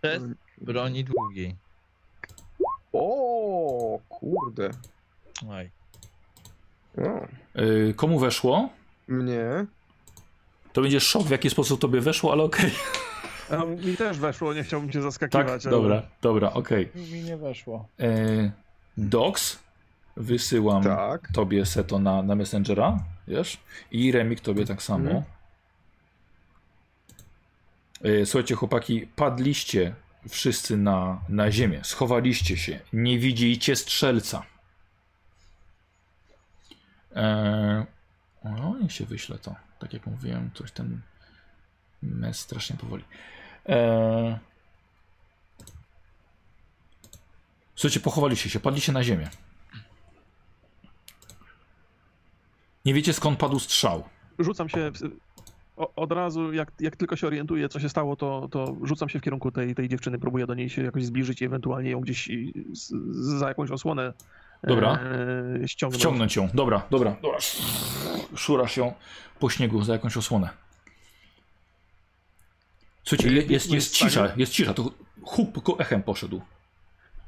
Test 0.01 0.25
broni 0.61 1.03
długiej. 1.03 1.55
O, 2.93 3.99
kurde. 4.09 4.69
Oj. 5.49 5.69
O, 6.97 7.27
Yy, 7.61 7.93
komu 7.93 8.19
weszło? 8.19 8.69
mnie? 9.07 9.65
To 10.73 10.81
będzie 10.81 10.99
szok, 10.99 11.23
w 11.23 11.29
jaki 11.29 11.49
sposób 11.49 11.81
tobie 11.81 12.01
weszło, 12.01 12.31
ale 12.31 12.43
okej. 12.43 12.71
A 13.51 13.65
mi 13.65 13.97
też 13.97 14.17
weszło, 14.19 14.53
nie 14.53 14.63
chciałbym 14.63 14.89
cię 14.89 14.99
Tak, 14.99 15.03
zaskakiwać. 15.03 15.65
ale- 15.65 15.75
dobra, 15.77 16.01
dobra, 16.21 16.53
okej. 16.53 16.89
Mi 16.95 17.21
nie 17.23 17.37
weszło. 17.37 17.87
Okay. 17.97 18.51
Docs, 18.97 19.59
wysyłam 20.17 20.83
Tak. 20.83 21.27
tobie 21.33 21.65
seto 21.65 21.99
na, 21.99 22.23
na 22.23 22.35
Messengera, 22.35 22.99
wiesz? 23.27 23.57
I 23.91 24.11
Remik 24.11 24.39
tobie 24.39 24.65
tak 24.65 24.81
samo. 24.83 25.23
E, 28.03 28.25
Słuchajcie, 28.25 28.55
chłopaki, 28.55 29.07
padliście 29.15 29.95
wszyscy 30.29 30.77
na, 30.77 31.21
na 31.29 31.51
ziemię. 31.51 31.79
Schowaliście 31.83 32.57
się. 32.57 32.79
Nie 32.93 33.19
widzicie 33.19 33.75
strzelca. 33.75 34.45
Eee, 37.15 37.85
no, 38.43 38.77
niech 38.81 38.91
się 38.91 39.05
wyśle 39.05 39.39
to. 39.39 39.55
Tak 39.79 39.93
jak 39.93 40.07
mówiłem, 40.07 40.51
coś 40.53 40.71
ten 40.71 41.01
mes 42.01 42.39
strasznie 42.39 42.77
powoli. 42.77 43.03
Eee, 43.65 44.37
słuchajcie, 47.75 47.99
pochowaliście 47.99 48.49
się, 48.49 48.59
padliście 48.59 48.91
na 48.91 49.03
ziemię. 49.03 49.29
Nie 52.85 52.93
wiecie 52.93 53.13
skąd 53.13 53.39
padł 53.39 53.59
strzał. 53.59 54.09
Rzucam 54.39 54.69
się 54.69 54.91
o, 55.77 55.93
od 55.95 56.11
razu, 56.11 56.53
jak, 56.53 56.71
jak 56.79 56.95
tylko 56.95 57.15
się 57.15 57.27
orientuję, 57.27 57.69
co 57.69 57.79
się 57.79 57.89
stało, 57.89 58.15
to, 58.15 58.47
to 58.51 58.75
rzucam 58.83 59.09
się 59.09 59.19
w 59.19 59.21
kierunku 59.21 59.51
tej, 59.51 59.75
tej 59.75 59.89
dziewczyny, 59.89 60.19
próbuję 60.19 60.47
do 60.47 60.53
niej 60.53 60.69
się 60.69 60.83
jakoś 60.83 61.05
zbliżyć 61.05 61.41
i 61.41 61.45
ewentualnie 61.45 61.89
ją 61.89 61.99
gdzieś 62.01 62.29
z, 62.73 62.89
za 63.39 63.47
jakąś 63.47 63.71
osłonę 63.71 64.13
Dobra. 64.63 64.99
e, 65.63 65.67
ściągnąć. 65.67 66.01
Wciągnąć 66.01 66.35
ją. 66.35 66.49
Dobra, 66.53 66.87
dobra, 66.91 67.15
dobra. 67.21 67.37
Szurasz 68.35 68.77
ją 68.77 68.93
po 69.39 69.49
śniegu 69.49 69.83
za 69.83 69.93
jakąś 69.93 70.17
osłonę. 70.17 70.49
Słuchajcie, 73.03 73.33
je- 73.35 73.41
jest, 73.45 73.71
jest 73.71 73.93
cisza, 73.95 74.31
jest 74.37 74.51
cisza. 74.51 74.73
To 74.73 74.91
huk 75.23 75.53
tylko 75.53 75.79
echem 75.79 76.03
poszedł. 76.03 76.41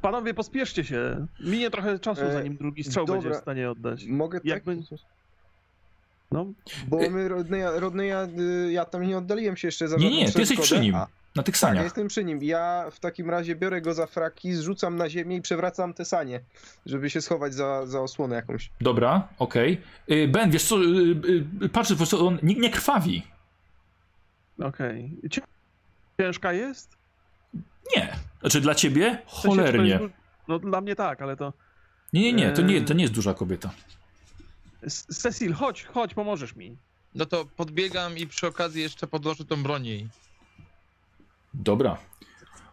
Panowie, 0.01 0.33
pospieszcie 0.33 0.83
się. 0.83 1.27
Minie 1.39 1.69
trochę 1.71 1.99
czasu, 1.99 2.21
E, 2.21 2.33
zanim 2.33 2.57
drugi 2.57 2.83
strzał 2.83 3.05
dobra. 3.05 3.21
będzie 3.21 3.37
w 3.39 3.41
stanie 3.41 3.71
oddać. 3.71 4.05
Mogę 4.05 4.39
tak? 4.39 4.45
Jakby- 4.45 4.77
No, 6.31 6.45
Bo 6.87 7.09
my, 7.09 7.27
Rodneja, 7.27 7.71
Rodneja, 7.79 8.27
y, 8.67 8.71
ja 8.71 8.85
tam 8.85 9.07
nie 9.07 9.17
oddaliłem 9.17 9.57
się 9.57 9.67
jeszcze 9.67 9.87
za 9.87 9.97
Nie, 9.97 10.09
nie, 10.09 10.31
ty 10.31 10.39
jesteś 10.39 10.59
przy 10.59 10.79
nim. 10.79 10.95
A, 10.95 11.07
Na 11.35 11.43
tych 11.43 11.55
tak, 11.55 11.61
ja 11.61 11.67
saniach. 11.69 11.83
jestem 11.83 12.07
przy 12.07 12.23
nim. 12.23 12.43
Ja 12.43 12.85
w 12.91 12.99
takim 12.99 13.29
razie 13.29 13.55
biorę 13.55 13.81
go 13.81 13.93
za 13.93 14.05
fraki, 14.07 14.53
zrzucam 14.53 14.95
na 14.95 15.09
ziemię 15.09 15.35
i 15.35 15.41
przewracam 15.41 15.93
te 15.93 16.05
sanie, 16.05 16.39
żeby 16.85 17.09
się 17.09 17.21
schować 17.21 17.53
za, 17.53 17.85
za 17.85 18.01
osłonę 18.01 18.35
jakąś. 18.35 18.69
Dobra, 18.81 19.27
okej. 19.39 19.81
Y, 20.11 20.27
Ben, 20.27 20.51
wiesz 20.51 20.63
co, 20.63 20.75
y, 20.83 20.85
y, 21.63 21.69
patrz, 21.69 21.89
po 21.89 21.95
prostu 21.95 22.27
on 22.27 22.39
nie, 22.43 22.55
nie 22.55 22.69
krwawi. 22.69 23.23
okej. 24.63 25.11
Cię- 25.31 25.41
Ciężka 26.21 26.53
jest? 26.53 26.97
Nie. 27.95 28.13
Znaczy 28.41 28.61
dla 28.61 28.75
ciebie? 28.75 29.17
W 29.27 29.29
sensie, 29.31 29.41
czy 29.41 29.41
to 29.47 29.61
jest 29.63 29.71
Cholernie. 29.73 29.99
No 30.47 30.59
dla 30.59 30.81
mnie 30.81 30.95
tak, 30.95 31.21
ale 31.21 31.37
to... 31.37 31.53
Nie, 32.13 32.21
nie, 32.21 32.33
nie, 32.33 32.51
to 32.51 32.61
nie, 32.61 32.81
to 32.81 32.93
nie 32.93 33.01
jest 33.03 33.13
duża 33.13 33.33
kobieta. 33.33 33.71
Cecil, 34.91 35.53
chodź, 35.53 35.83
chodź, 35.85 36.13
pomożesz 36.13 36.55
mi. 36.55 36.77
No 37.15 37.25
to 37.25 37.45
podbiegam 37.45 38.17
i 38.17 38.27
przy 38.27 38.47
okazji 38.47 38.81
jeszcze 38.81 39.07
podłożę 39.07 39.45
tą 39.45 39.63
broń 39.63 39.85
jej. 39.85 40.07
Dobra. 41.53 41.97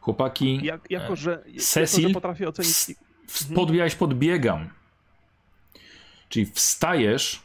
Chłopaki, 0.00 0.60
Jak, 0.62 0.90
jako, 0.90 1.16
że, 1.16 1.30
jako, 1.46 1.60
Cecil? 1.64 2.08
że 2.08 2.14
potrafię 2.14 2.48
ocenić... 2.48 2.74
podbiegałeś, 3.54 3.94
podbiegam. 3.94 4.70
Czyli 6.28 6.46
wstajesz 6.46 7.42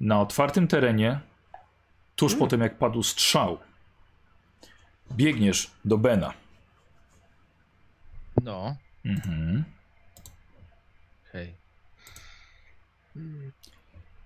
na 0.00 0.20
otwartym 0.20 0.68
terenie, 0.68 1.20
tuż 2.16 2.34
po 2.34 2.46
tym 2.46 2.60
jak 2.60 2.78
padł 2.78 3.02
strzał. 3.02 3.58
Biegniesz 5.12 5.70
do 5.84 5.98
Bena. 5.98 6.32
No, 8.42 8.76
Mhm. 9.04 9.64
hej. 11.32 11.54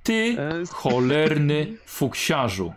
Ty, 0.03 0.37
E, 0.39 0.67
cholerny 0.71 1.77
fuksiarzu. 1.87 2.73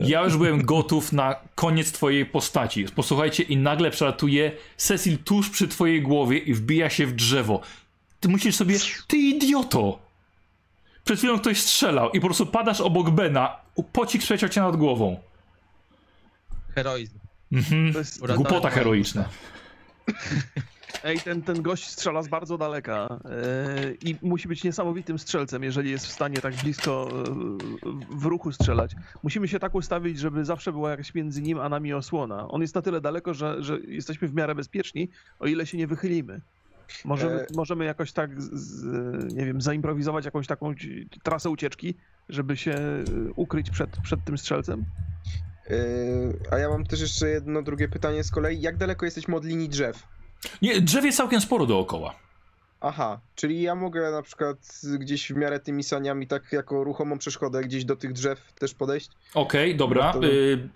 Ja 0.00 0.24
już 0.24 0.36
byłem 0.36 0.64
gotów 0.64 1.12
na 1.12 1.36
koniec 1.54 1.92
twojej 1.92 2.26
postaci. 2.26 2.84
Posłuchajcie, 2.84 3.42
i 3.42 3.56
nagle 3.56 3.90
przelatuje 3.90 4.52
Cecil 4.76 5.18
tuż 5.18 5.50
przy 5.50 5.68
twojej 5.68 6.02
głowie 6.02 6.38
i 6.38 6.54
wbija 6.54 6.90
się 6.90 7.06
w 7.06 7.12
drzewo. 7.12 7.60
Ty 8.20 8.28
myślisz 8.28 8.56
sobie, 8.56 8.76
ty 9.06 9.16
idioto! 9.16 9.98
Przed 11.04 11.18
chwilą 11.18 11.38
ktoś 11.38 11.60
strzelał 11.60 12.10
i 12.10 12.20
po 12.20 12.26
prostu 12.26 12.46
padasz 12.46 12.80
obok 12.80 13.10
Bena. 13.10 13.56
Pocik 13.92 14.22
przeleciał 14.22 14.48
cię 14.48 14.60
nad 14.60 14.76
głową. 14.76 15.20
Heroizm. 16.74 17.18
Mhm. 17.52 17.92
Głupota 18.36 18.70
heroiczna. 18.70 19.28
Ej, 21.04 21.20
ten, 21.20 21.42
ten 21.42 21.62
gość 21.62 21.90
strzela 21.90 22.22
z 22.22 22.28
bardzo 22.28 22.58
daleka 22.58 23.08
e, 23.24 23.92
i 24.02 24.16
musi 24.22 24.48
być 24.48 24.64
niesamowitym 24.64 25.18
strzelcem, 25.18 25.62
jeżeli 25.62 25.90
jest 25.90 26.06
w 26.06 26.12
stanie 26.12 26.36
tak 26.36 26.54
blisko 26.54 27.08
e, 27.10 27.24
w 28.10 28.24
ruchu 28.24 28.52
strzelać. 28.52 28.96
Musimy 29.22 29.48
się 29.48 29.58
tak 29.58 29.74
ustawić, 29.74 30.18
żeby 30.18 30.44
zawsze 30.44 30.72
była 30.72 30.90
jakaś 30.90 31.14
między 31.14 31.42
nim 31.42 31.58
a 31.58 31.68
nami 31.68 31.92
osłona. 31.92 32.48
On 32.48 32.60
jest 32.60 32.74
na 32.74 32.82
tyle 32.82 33.00
daleko, 33.00 33.34
że, 33.34 33.62
że 33.62 33.78
jesteśmy 33.80 34.28
w 34.28 34.34
miarę 34.34 34.54
bezpieczni, 34.54 35.08
o 35.38 35.46
ile 35.46 35.66
się 35.66 35.78
nie 35.78 35.86
wychylimy. 35.86 36.40
Możemy, 37.04 37.40
E. 37.40 37.46
możemy 37.56 37.84
jakoś 37.84 38.12
tak, 38.12 38.42
z, 38.42 38.84
nie 39.34 39.46
wiem, 39.46 39.60
zaimprowizować 39.60 40.24
jakąś 40.24 40.46
taką 40.46 40.74
trasę 41.22 41.50
ucieczki, 41.50 41.94
żeby 42.28 42.56
się 42.56 42.72
e, 42.72 43.04
ukryć 43.36 43.70
przed, 43.70 43.90
przed 44.02 44.24
tym 44.24 44.38
strzelcem? 44.38 44.84
Yy, 45.70 45.76
a 46.50 46.58
ja 46.58 46.68
mam 46.68 46.86
też 46.86 47.00
jeszcze 47.00 47.28
jedno 47.28 47.62
drugie 47.62 47.88
pytanie 47.88 48.24
z 48.24 48.30
kolei. 48.30 48.60
Jak 48.60 48.76
daleko 48.76 49.04
jesteśmy 49.04 49.36
od 49.36 49.44
linii 49.44 49.68
drzew? 49.68 50.02
Nie, 50.62 50.80
drzew 50.80 51.04
jest 51.04 51.18
całkiem 51.18 51.40
sporo 51.40 51.66
dookoła. 51.66 52.14
Aha, 52.80 53.20
czyli 53.34 53.62
ja 53.62 53.74
mogę 53.74 54.10
na 54.10 54.22
przykład 54.22 54.56
gdzieś 54.98 55.32
w 55.32 55.36
miarę 55.36 55.60
tymi 55.60 55.82
saniami, 55.82 56.26
tak 56.26 56.52
jako 56.52 56.84
ruchomą 56.84 57.18
przeszkodę, 57.18 57.60
gdzieś 57.62 57.84
do 57.84 57.96
tych 57.96 58.12
drzew 58.12 58.52
też 58.52 58.74
podejść? 58.74 59.10
Okej, 59.34 59.76
dobra. 59.76 60.12
No 60.14 60.20
to- 60.20 60.26
Y, 60.26 60.68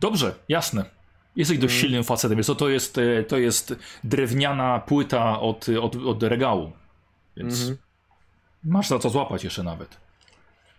dobrze, 0.00 0.34
jasne. 0.48 0.84
Jesteś 1.36 1.58
dość 1.58 1.74
Mm. 1.74 1.80
silnym 1.82 2.04
facetem. 2.04 2.36
Wiesz 2.36 2.46
co, 2.46 2.54
to 2.54 2.68
jest, 2.68 2.98
y, 2.98 3.24
to 3.28 3.38
jest 3.38 3.74
drewniana 4.04 4.78
płyta 4.78 5.40
od, 5.40 5.66
od, 5.82 5.96
od 5.96 6.22
regału. 6.22 6.72
Więc 7.36 7.60
Mhm. 7.60 7.78
masz 8.64 8.88
za 8.88 8.98
co 8.98 9.10
złapać 9.10 9.44
jeszcze 9.44 9.62
nawet. 9.62 9.96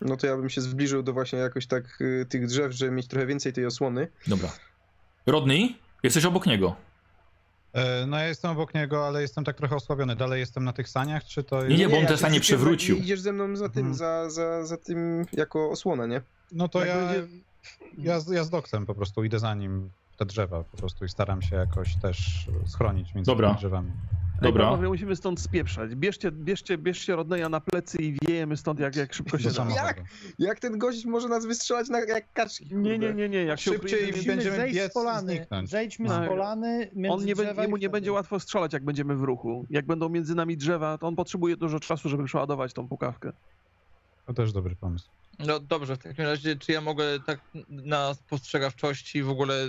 No 0.01 0.17
to 0.17 0.27
ja 0.27 0.37
bym 0.37 0.49
się 0.49 0.61
zbliżył 0.61 1.03
do 1.03 1.13
właśnie 1.13 1.39
jakoś 1.39 1.67
tak 1.67 2.01
y, 2.01 2.25
tych 2.29 2.47
drzew, 2.47 2.71
żeby 2.71 2.91
mieć 2.91 3.07
trochę 3.07 3.25
więcej 3.25 3.53
tej 3.53 3.65
osłony. 3.65 4.07
Dobra. 4.27 4.49
Rodney, 5.25 5.77
jesteś 6.03 6.25
obok 6.25 6.45
niego. 6.45 6.75
E, 7.73 8.05
No 8.05 8.17
ja 8.17 8.27
jestem 8.27 8.51
obok 8.51 8.73
niego, 8.73 9.07
ale 9.07 9.21
jestem 9.21 9.43
tak 9.43 9.57
trochę 9.57 9.75
osłabiony. 9.75 10.15
Dalej 10.15 10.39
jestem 10.39 10.63
na 10.63 10.73
tych 10.73 10.89
saniach, 10.89 11.23
czy 11.23 11.43
to 11.43 11.67
Nie, 11.67 11.77
nie, 11.77 11.89
bo 11.89 11.95
on 11.97 12.03
ja 12.03 12.07
te 12.09 12.17
sanie 12.17 12.39
przewrócił. 12.39 12.97
Idziesz 12.97 13.19
ze 13.21 13.31
mną 13.33 13.55
za 13.55 13.69
tym, 13.69 13.87
Mhm. 13.87 13.95
za, 13.95 14.29
za, 14.29 14.65
za 14.65 14.77
tym 14.77 15.25
jako 15.33 15.69
osłonę, 15.71 16.07
nie? 16.07 16.21
No 16.51 16.67
to 16.67 16.79
Jak 16.85 16.87
ja, 16.87 16.95
będzie- 17.07 17.27
ja, 17.97 18.19
z- 18.19 18.29
ja 18.29 18.43
z 18.43 18.49
doksem 18.49 18.85
po 18.85 18.95
prostu 18.95 19.23
idę 19.23 19.39
za 19.39 19.53
nim 19.55 19.89
w 20.11 20.17
te 20.17 20.25
drzewa 20.25 20.63
po 20.63 20.77
prostu 20.77 21.05
i 21.05 21.09
staram 21.09 21.41
się 21.41 21.55
jakoś 21.55 21.95
też 21.95 22.47
schronić 22.65 23.15
między 23.15 23.31
Dobra. 23.31 23.47
tymi 23.49 23.59
drzewami. 23.59 23.91
Dobra. 24.41 24.65
Panowie, 24.65 24.87
musimy 24.87 25.15
stąd 25.15 25.39
spieprzać. 25.41 25.95
Bierzcie, 25.95 26.31
bierzcie, 26.31 26.77
bierzcie 26.77 27.15
Rodneya 27.15 27.49
na 27.49 27.59
plecy 27.59 27.97
i 27.97 28.17
wiejemy 28.27 28.57
stąd, 28.57 28.79
jak, 28.79 28.95
jak 28.95 29.13
szybko 29.13 29.39
się 29.39 29.51
da. 29.51 29.67
Jak? 29.75 30.01
Jak 30.39 30.59
ten 30.59 30.77
gość 30.77 31.05
może 31.05 31.27
nas 31.27 31.45
wystrzelać 31.45 31.89
na, 31.89 31.99
jak 31.99 32.33
kaczki? 32.33 32.75
Nie, 32.75 32.99
nie, 32.99 33.13
nie, 33.13 33.29
nie. 33.29 33.43
Jak 33.43 33.59
się 33.59 33.71
Szybciej 33.71 34.09
ukryjemy, 34.09 34.23
będziemy 34.23 34.55
zejść 34.55 34.75
biec 34.75 34.91
z 34.91 34.93
polany. 34.93 35.35
zniknąć. 35.35 35.69
Zejdźmy 35.69 36.07
Tak. 36.09 36.25
z 36.25 36.29
polany 36.29 36.89
między 36.95 37.13
on 37.13 37.25
nie 37.25 37.35
drzewa 37.35 37.61
jemu 37.61 37.77
nie 37.77 37.89
będzie 37.89 38.11
łatwo 38.11 38.39
strzelać, 38.39 38.73
jak 38.73 38.83
będziemy 38.83 39.15
w 39.15 39.21
ruchu. 39.23 39.65
Jak 39.69 39.85
będą 39.85 40.09
między 40.09 40.35
nami 40.35 40.57
drzewa, 40.57 40.97
to 40.97 41.07
on 41.07 41.15
potrzebuje 41.15 41.57
dużo 41.57 41.79
czasu, 41.79 42.09
żeby 42.09 42.23
przeładować 42.25 42.73
tą 42.73 42.87
pukawkę. 42.87 43.31
To 44.25 44.33
też 44.33 44.51
dobry 44.53 44.75
pomysł. 44.75 45.09
No 45.39 45.59
dobrze, 45.59 45.95
w 45.95 45.99
takim 45.99 46.25
razie, 46.25 46.55
czy 46.55 46.71
ja 46.71 46.81
mogę 46.81 47.19
tak 47.25 47.39
na 47.69 48.13
spostrzegawczości 48.13 49.23
w 49.23 49.29
ogóle 49.29 49.67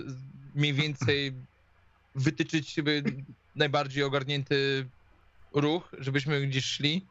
mniej 0.55 0.73
więcej 0.73 1.33
wytyczyć 2.15 2.75
sobie 2.75 3.03
najbardziej 3.57 4.02
ogarnięty 4.05 4.86
ruch, 5.52 5.89
żebyśmy 5.99 6.47
gdzieś 6.47 6.65
szli? 6.65 7.07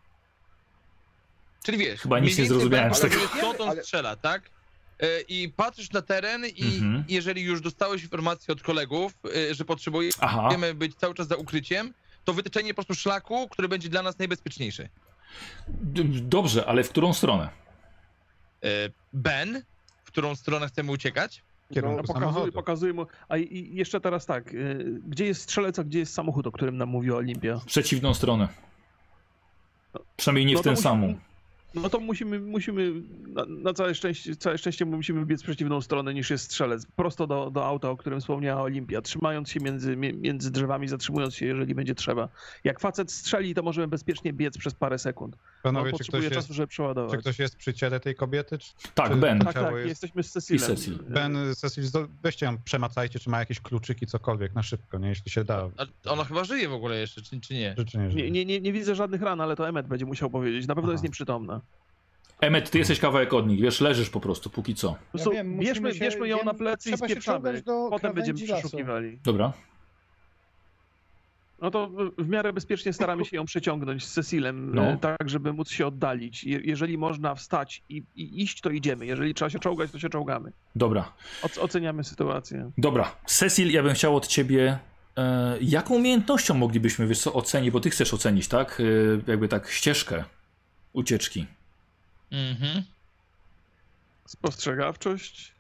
Czyli 1.64 1.78
wiesz, 1.78 2.02
Chyba 2.02 2.20
nic 2.20 2.38
nie 2.38 2.46
zrozumiałem 2.46 2.90
wiesz, 2.90 2.98
z 2.98 3.02
tego. 3.02 3.16
skąd 3.38 3.62
on 3.62 3.78
strzela, 3.84 4.16
tak? 4.16 4.50
E, 5.00 5.22
I 5.22 5.50
patrzysz 5.50 5.92
na 5.92 6.02
teren 6.02 6.46
i 6.46 6.64
Mhm. 6.76 7.04
jeżeli 7.08 7.42
już 7.42 7.62
dostałeś 7.62 8.04
informację 8.04 8.52
od 8.52 8.62
kolegów, 8.62 9.14
e, 9.50 9.54
że 9.56 9.66
potrzebujemy 9.66 10.14
Aha. 10.20 10.50
być 10.76 10.96
cały 10.96 11.14
czas 11.14 11.28
za 11.28 11.36
ukryciem, 11.36 11.94
to 12.24 12.34
wytyczenie 12.34 12.74
po 12.74 12.76
prostu 12.84 13.02
szlaku, 13.02 13.48
który 13.50 13.68
będzie 13.68 13.90
dla 13.90 14.02
nas 14.02 14.20
najbezpieczniejszy. 14.20 14.90
Dobrze, 16.22 16.66
ale 16.66 16.84
w 16.84 16.90
którą 16.90 17.14
stronę? 17.14 17.50
E, 18.64 18.68
Ben, 19.14 19.64
w 20.04 20.08
którą 20.08 20.36
stronę 20.36 20.68
chcemy 20.68 20.92
uciekać? 20.92 21.44
Kierunku 21.74 21.98
No, 21.98 22.04
pokazuję, 22.04 22.26
samochodu. 22.32 22.52
pokazuję 22.52 22.94
mu. 22.94 23.06
A 23.30 23.38
i- 23.38 23.76
jeszcze 23.76 24.02
teraz 24.02 24.26
tak. 24.26 24.54
y, 24.54 25.02
Gdzie 25.08 25.26
jest 25.26 25.42
strzelec, 25.42 25.80
a 25.80 25.84
gdzie 25.84 26.00
jest 26.00 26.14
samochód, 26.14 26.48
o 26.48 26.52
którym 26.52 26.78
nam 26.78 26.90
mówiła 26.90 27.18
Olimpia? 27.18 27.58
W 27.60 27.66
przeciwną 27.66 28.14
stronę. 28.14 28.48
Przynajmniej 30.18 30.46
nie 30.46 30.54
No 30.54 30.60
w 30.60 30.64
tę 30.64 30.76
samą. 30.76 31.16
No 31.76 31.90
to 31.90 32.00
musimy, 32.00 32.40
musimy 32.40 32.92
na, 33.28 33.46
na 33.46 33.74
całe 33.74 33.96
szczęście, 33.96 34.36
całe 34.36 34.58
szczęście 34.58 34.86
musimy 34.86 35.26
biec 35.26 35.42
w 35.42 35.44
przeciwną 35.44 35.82
stronę 35.82 36.14
niż 36.14 36.30
jest 36.30 36.46
strzelec. 36.46 36.86
Prosto 36.96 37.28
do, 37.28 37.52
do 37.52 37.66
auta, 37.66 37.90
o 37.90 37.98
którym 37.98 38.20
wspomniała 38.22 38.62
Olimpia, 38.62 39.02
trzymając 39.02 39.50
się 39.50 39.60
między, 39.60 39.96
między 39.98 40.52
drzewami, 40.52 40.88
zatrzymując 40.88 41.36
się, 41.36 41.46
jeżeli 41.46 41.76
będzie 41.76 41.96
trzeba. 41.96 42.30
Jak 42.64 42.80
facet 42.80 43.12
strzeli, 43.12 43.54
to 43.56 43.64
możemy 43.64 43.88
bezpiecznie 43.88 44.34
biec 44.34 44.58
przez 44.58 44.74
parę 44.74 45.00
sekund. 45.00 45.38
Panowie, 45.74 45.92
czy 45.92 45.96
ktoś, 45.96 45.98
potrzebuje 46.08 46.24
jest, 46.24 46.36
czasu, 46.36 46.54
żeby 46.54 46.68
przeładować. 46.68 47.12
czy 47.12 47.18
ktoś 47.18 47.40
jest 47.40 47.56
przy 47.58 47.74
ciele 47.74 48.00
tej 48.00 48.16
kobiety? 48.16 48.58
Czy, 48.58 48.74
Tak, 48.96 49.10
czy 49.12 49.16
Ben. 49.16 49.40
Tak, 49.40 49.54
tak, 49.54 49.76
jest... 49.76 49.88
jesteśmy 49.88 50.24
z 50.24 50.32
Cecilem. 50.32 50.64
I 50.64 50.76
Cecil. 50.76 50.98
Ben, 51.10 51.38
Cecil, 51.56 51.84
weźcie 52.24 52.46
ją, 52.46 52.58
przemacajcie, 52.58 53.20
czy 53.20 53.30
ma 53.30 53.40
jakieś 53.40 53.60
kluczyki, 53.60 54.08
cokolwiek, 54.08 54.56
na 54.56 54.64
szybko, 54.64 54.98
nie? 54.98 55.10
Jeśli 55.10 55.32
się 55.32 55.44
da. 55.44 55.70
A 55.78 56.10
ona 56.12 56.24
chyba 56.24 56.44
żyje 56.44 56.70
w 56.70 56.74
ogóle 56.74 57.00
jeszcze, 57.00 57.22
czy, 57.22 57.42
czy 57.42 57.54
nie? 57.54 57.76
Rzeczy 57.78 57.98
nie, 57.98 58.08
Nie, 58.08 58.32
nie, 58.32 58.46
nie, 58.46 58.62
nie 58.62 58.74
widzę 58.74 58.96
żadnych 58.96 59.22
ran, 59.22 59.42
ale 59.42 59.56
to 59.56 59.68
Emmet 59.70 59.88
będzie 59.88 60.06
musiał 60.06 60.30
powiedzieć. 60.30 60.68
Na 60.68 60.76
pewno 60.76 60.88
Aha. 60.88 60.94
jest 60.94 61.04
nieprzytomna. 61.04 61.62
Emmet, 62.42 62.70
ty 62.70 62.78
jesteś 62.78 63.00
kawałek 63.00 63.34
od 63.34 63.48
nich, 63.48 63.62
wiesz, 63.62 63.82
leżysz 63.82 64.10
po 64.10 64.20
prostu, 64.20 64.50
póki 64.50 64.76
co. 64.76 64.96
Prostu 65.12 65.32
wiem, 65.32 65.60
bierzmy, 65.60 65.94
się- 65.94 66.00
bierzmy 66.00 66.28
ją 66.28 66.38
wiem, 66.38 66.46
na 66.46 66.54
plecy 66.54 66.92
i 66.92 66.98
spieprzamy. 66.98 67.62
do 67.62 67.88
Potem 67.90 68.14
będziemy 68.14 68.40
przeszukiwali. 68.40 69.20
Dobra. 69.24 69.54
No 71.66 71.72
to 71.72 71.90
w- 72.18 72.28
miarę 72.30 72.54
bezpiecznie 72.54 72.94
staramy 72.94 73.26
się 73.26 73.36
ją 73.36 73.46
przeciągnąć 73.46 74.06
z 74.06 74.14
Cecilem, 74.14 74.76
No. 74.76 74.84
e, 74.84 74.98
tak 74.98 75.30
żeby 75.30 75.54
móc 75.54 75.70
się 75.70 75.88
oddalić. 75.88 76.44
Je, 76.44 76.60
jeżeli 76.64 76.98
można 76.98 77.36
wstać 77.36 77.82
i, 77.90 78.04
i 78.16 78.42
iść, 78.44 78.62
to 78.62 78.70
idziemy. 78.70 79.06
Jeżeli 79.06 79.34
trzeba 79.34 79.50
się 79.50 79.60
czołgać, 79.60 79.92
to 79.92 80.00
się 80.00 80.10
czołgamy. 80.10 80.52
Dobra. 80.76 81.14
Oc- 81.42 81.60
oceniamy 81.60 82.04
sytuację. 82.04 82.72
Dobra. 82.78 83.16
Cecil, 83.26 83.72
ja 83.72 83.84
bym 83.84 83.94
chciał 83.94 84.16
od 84.16 84.28
ciebie. 84.28 84.80
E, 85.18 85.58
jaką 85.62 85.94
umiejętnością 85.96 86.54
moglibyśmy 86.54 87.08
wiesz 87.08 87.20
co, 87.20 87.34
ocenić, 87.34 87.72
bo 87.72 87.80
ty 87.80 87.90
chcesz 87.90 88.14
ocenić, 88.14 88.48
tak? 88.48 88.82
E, 89.28 89.32
jakby 89.32 89.48
tak 89.48 89.70
ścieżkę 89.70 90.24
ucieczki. 90.94 91.46
Mhm. 92.32 92.84
Spostrzegawczość? 94.26 95.52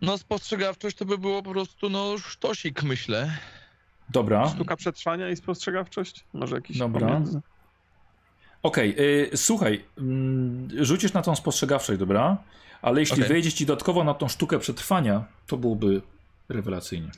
No 0.00 0.18
spostrzegawczość 0.18 0.96
to 0.96 1.04
by 1.04 1.18
było 1.18 1.42
po 1.42 1.50
prostu, 1.50 1.90
no, 1.90 2.18
sztosik, 2.18 2.82
myślę. 2.82 3.38
Dobra. 4.10 4.48
Sztuka 4.48 4.76
przetrwania 4.76 5.30
i 5.30 5.36
spostrzegawczość? 5.36 6.24
Może 6.32 6.56
jakiś 6.56 6.78
Dobra. 6.78 7.08
pomiędzy? 7.08 7.40
Okej, 8.62 8.96
y, 9.32 9.36
słuchaj, 9.36 9.84
mm, 9.98 10.68
rzucisz 10.84 11.12
na 11.12 11.22
tą 11.22 11.36
spostrzegawczość, 11.36 11.98
dobra? 11.98 12.36
Ale 12.82 13.00
jeśli 13.00 13.22
wejdzie 13.22 13.52
ci 13.52 13.66
dodatkowo 13.66 14.04
na 14.04 14.14
tą 14.14 14.28
sztukę 14.28 14.58
przetrwania, 14.58 15.24
to 15.46 15.56
byłoby 15.56 16.02
rewelacyjnie. 16.48 17.10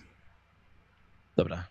Dobra. 1.37 1.67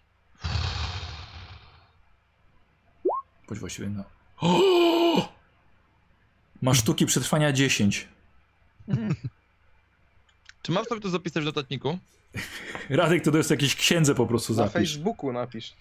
Bądź 3.48 3.60
właściwie 3.60 3.90
na. 3.90 4.04
O! 4.38 4.58
Masz 6.62 6.78
sztuki 6.78 7.06
przetrwania 7.06 7.52
10. 7.52 8.08
Czy 10.62 10.72
mam 10.72 10.86
sobie 10.86 11.02
to 11.02 11.10
zapisać 11.10 11.44
w 11.44 11.46
notatniku? 11.46 11.98
Radek, 12.90 13.24
to 13.24 13.38
jest 13.38 13.52
jakieś 13.52 13.76
księdze 13.76 14.16
po 14.16 14.28
prostu 14.28 14.54
Na 14.54 14.58
zapisz. 14.58 14.74
Facebooku 14.74 15.32
napisz. 15.32 15.74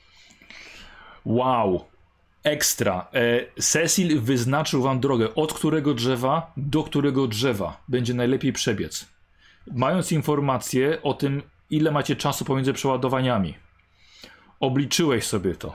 Wow. 1.25 1.84
Ekstra. 2.42 3.07
E, 3.15 3.60
Cecil 3.62 4.20
wyznaczył 4.20 4.83
wam 4.83 5.00
drogę, 5.00 5.34
od 5.34 5.52
którego 5.52 5.94
drzewa 5.94 6.52
do 6.57 6.83
którego 6.83 7.26
drzewa 7.26 7.83
będzie 7.89 8.15
najlepiej 8.15 8.52
przebiec. 8.52 9.07
Mając 9.73 10.12
informację 10.12 11.02
o 11.02 11.15
tym, 11.15 11.42
ile 11.70 11.91
macie 11.91 12.16
czasu 12.16 12.44
pomiędzy 12.44 12.73
przeładowaniami. 12.73 13.55
Obliczyłeś 14.60 15.25
sobie 15.25 15.55
to. 15.55 15.75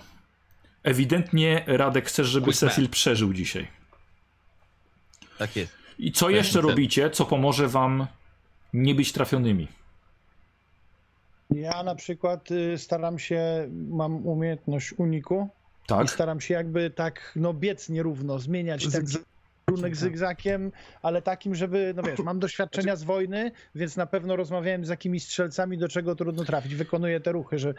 Ewidentnie 0.83 1.63
Radek 1.67 2.07
chcesz, 2.07 2.27
żeby. 2.27 2.53
Cecil 2.53 2.89
przeżył 2.89 3.33
dzisiaj. 3.33 3.67
Tak 5.37 5.55
jest. 5.55 5.73
I 5.99 6.11
co 6.11 6.29
jeszcze 6.29 6.61
robicie, 6.61 7.09
co 7.09 7.25
pomoże 7.25 7.67
wam 7.67 8.07
nie 8.73 8.95
być 8.95 9.11
trafionymi? 9.11 9.67
Ja 11.55 11.83
na 11.83 11.95
przykład 11.95 12.51
y, 12.51 12.77
staram 12.77 13.19
się, 13.19 13.67
mam 13.89 14.27
umiejętność 14.27 14.93
uniku 14.97 15.49
i 15.83 15.87
Tak? 15.87 16.09
staram 16.09 16.41
się 16.41 16.53
jakby 16.53 16.89
tak, 16.89 17.31
no 17.35 17.53
biec 17.53 17.89
nierówno, 17.89 18.39
zmieniać 18.39 18.91
ten 18.91 19.05
kierunek 19.65 19.95
zygzakiem, 19.95 20.71
ale 21.01 21.21
takim, 21.21 21.55
żeby, 21.55 21.93
no 21.95 22.03
wiesz, 22.03 22.19
mam 22.19 22.39
doświadczenia 22.39 22.95
z 22.95 23.03
wojny, 23.03 23.51
więc 23.75 23.97
na 23.97 24.05
pewno 24.05 24.35
rozmawiałem 24.35 24.85
z 24.85 24.89
jakimiś 24.89 25.23
strzelcami, 25.23 25.77
do 25.77 25.89
czego 25.89 26.15
trudno 26.15 26.45
trafić. 26.45 26.75
Wykonuję 26.75 27.19
te 27.19 27.31
ruchy, 27.31 27.59
że 27.59 27.73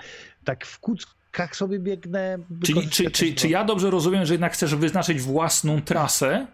tak 0.44 0.66
w 0.66 0.80
kuckach 0.80 1.56
sobie 1.56 1.78
biegnę. 1.78 2.38
Czyli, 2.64 2.88
czy, 2.88 3.10
czy, 3.10 3.34
czy 3.34 3.48
ja 3.48 3.64
dobrze 3.64 3.90
rozumiem, 3.90 4.26
że 4.26 4.34
jednak 4.34 4.52
chcesz 4.52 4.74
wyznaczyć 4.74 5.20
własną 5.20 5.82
trasę? 5.82 6.46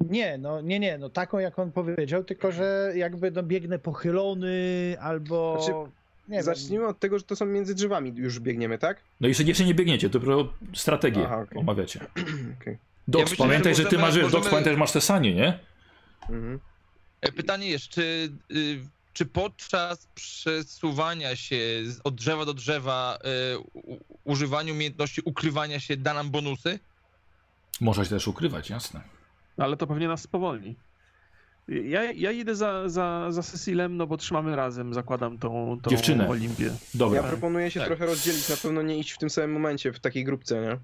Nie, 0.00 0.38
no 0.38 0.60
nie, 0.60 0.78
nie, 0.78 0.98
no 0.98 1.08
taką 1.08 1.38
jak 1.38 1.58
on 1.58 1.72
powiedział, 1.72 2.24
tylko 2.24 2.52
że 2.52 2.92
jakby 2.96 3.30
no 3.30 3.42
biegnę 3.42 3.78
pochylony 3.78 4.56
albo... 5.00 5.58
Znaczy, 5.62 5.90
nie 6.28 6.36
wiem. 6.36 6.44
Zacznijmy 6.44 6.86
od 6.86 6.98
tego, 6.98 7.18
że 7.18 7.24
to 7.24 7.36
są 7.36 7.46
między 7.46 7.74
drzewami 7.74 8.12
już 8.16 8.40
biegniemy, 8.40 8.78
tak? 8.78 9.00
No 9.20 9.28
jeszcze, 9.28 9.42
jeszcze 9.42 9.64
nie 9.64 9.74
biegniecie, 9.74 10.08
dopiero 10.08 10.48
strategię 10.74 11.22
Aha, 11.26 11.40
okej. 11.40 11.58
omawiacie. 11.58 12.00
Docs, 13.08 13.30
myślę, 13.30 13.36
że 13.36 13.36
pamiętaj, 13.36 13.74
że, 13.74 13.84
ty 13.84 13.98
możemy- 13.98 14.22
masz, 14.24 14.32
możemy- 14.32 14.50
pamiętaj, 14.50 14.72
że 14.72 14.78
masz 14.78 14.92
te 14.92 15.00
sanie, 15.00 15.34
nie? 15.34 15.58
Mhm. 16.22 16.60
E, 17.20 17.32
Pytanie 17.32 17.68
jest, 17.70 17.88
czy, 17.88 18.30
y, 18.52 18.78
czy 19.12 19.26
podczas 19.26 20.06
przesuwania 20.14 21.36
się 21.36 21.58
od 22.04 22.14
drzewa 22.14 22.44
do 22.44 22.54
drzewa 22.54 23.18
y, 23.54 23.82
używaniu 24.24 24.74
umiejętności 24.74 25.20
ukrywania 25.24 25.80
się 25.80 25.96
da 25.96 26.14
nam 26.14 26.30
bonusy? 26.30 26.78
Można 27.80 28.04
się 28.04 28.10
też 28.10 28.28
ukrywać, 28.28 28.70
jasne. 28.70 29.00
Ale 29.56 29.76
to 29.76 29.86
pewnie 29.86 30.08
nas 30.08 30.20
spowolni. 30.22 30.76
Ja, 31.68 32.12
ja 32.12 32.30
idę 32.30 32.54
za, 32.54 32.88
za, 32.88 33.26
za 33.32 33.42
Cecilem, 33.42 33.96
no 33.96 34.06
bo 34.06 34.16
trzymamy 34.16 34.56
razem, 34.56 34.94
zakładam 34.94 35.38
tą, 35.38 35.78
tą 35.82 35.90
Dziewczynę. 35.90 36.28
Olimpię. 36.28 36.70
Dobra. 36.94 37.22
Ja 37.22 37.28
proponuję 37.28 37.70
się 37.70 37.80
Tak. 37.80 37.88
trochę 37.88 38.06
rozdzielić, 38.06 38.48
na 38.48 38.56
pewno 38.56 38.82
nie 38.82 38.98
iść 38.98 39.10
w 39.10 39.18
tym 39.18 39.30
samym 39.30 39.52
momencie, 39.52 39.92
w 39.92 40.00
takiej 40.00 40.24
grupce, 40.24 40.60
nie? 40.60 40.78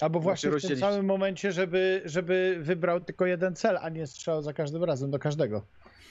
Albo 0.00 0.20
właśnie 0.20 0.50
w 0.50 0.62
tym 0.62 0.78
samym 0.78 1.06
momencie, 1.06 1.52
żeby, 1.52 2.02
żeby 2.04 2.58
wybrał 2.60 3.00
tylko 3.00 3.26
jeden 3.26 3.56
cel, 3.56 3.78
a 3.82 3.88
nie 3.88 4.06
strzelał 4.06 4.42
za 4.42 4.52
każdym 4.52 4.84
razem 4.84 5.10
do 5.10 5.18
każdego. 5.18 5.64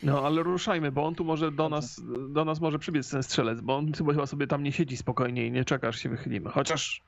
No 0.03 0.25
ale 0.25 0.43
ruszajmy, 0.43 0.91
bo 0.91 1.05
on 1.05 1.15
tu 1.15 1.25
może 1.25 1.51
do 1.51 1.69
nas, 1.69 2.01
do 2.29 2.45
nas 2.45 2.61
może 2.61 2.79
przybiec 2.79 3.09
ten 3.09 3.23
strzelec, 3.23 3.61
bo 3.61 3.77
on 3.77 3.91
chyba 3.93 4.25
sobie 4.25 4.47
tam 4.47 4.63
nie 4.63 4.71
siedzi 4.71 4.97
spokojnie 4.97 5.47
i 5.47 5.51
nie 5.51 5.65
czeka, 5.65 5.87
aż 5.87 5.99
się 5.99 6.09
wychylimy. 6.09 6.49
Chociaż, 6.49 7.01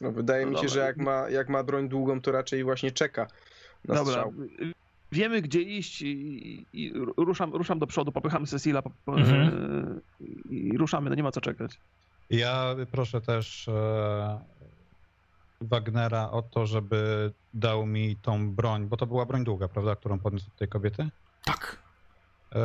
No, 0.00 0.12
wydaje 0.12 0.44
No 0.46 0.50
mi 0.50 0.56
się, 0.56 0.62
dobra. 0.62 0.74
że 0.74 0.80
jak 0.80 0.96
ma, 0.96 1.28
jak 1.30 1.48
ma 1.48 1.62
broń 1.62 1.88
długą, 1.88 2.20
to 2.20 2.32
raczej 2.32 2.64
właśnie 2.64 2.90
czeka 2.92 3.26
na 3.88 3.94
dobra, 3.94 4.12
strzał. 4.12 4.32
wiemy 5.12 5.42
gdzie 5.42 5.62
iść 5.62 6.02
i, 6.02 6.06
i, 6.08 6.66
i 6.72 6.92
ruszam, 7.16 7.52
ruszam 7.54 7.78
do 7.78 7.86
przodu, 7.86 8.12
popychamy 8.12 8.46
Cecila 8.46 8.82
po, 8.82 8.90
po, 9.04 9.16
Mhm. 9.18 10.00
i 10.50 10.78
ruszamy, 10.78 11.10
no 11.10 11.16
nie 11.16 11.22
ma 11.22 11.32
co 11.32 11.40
czekać. 11.40 11.78
Ja 12.30 12.74
proszę 12.92 13.20
też 13.20 13.68
e, 13.68 14.40
Wagnera 15.60 16.30
o 16.30 16.42
to, 16.42 16.66
żeby 16.66 17.32
dał 17.54 17.86
mi 17.86 18.16
tą 18.16 18.50
broń, 18.54 18.86
bo 18.86 18.96
to 18.96 19.06
była 19.06 19.26
broń 19.26 19.44
długa, 19.44 19.68
prawda, 19.68 19.96
którą 19.96 20.18
podniósł 20.18 20.46
od 20.46 20.56
tej 20.56 20.68
kobiety? 20.68 21.08
Tak. 21.44 21.78
E, 22.54 22.60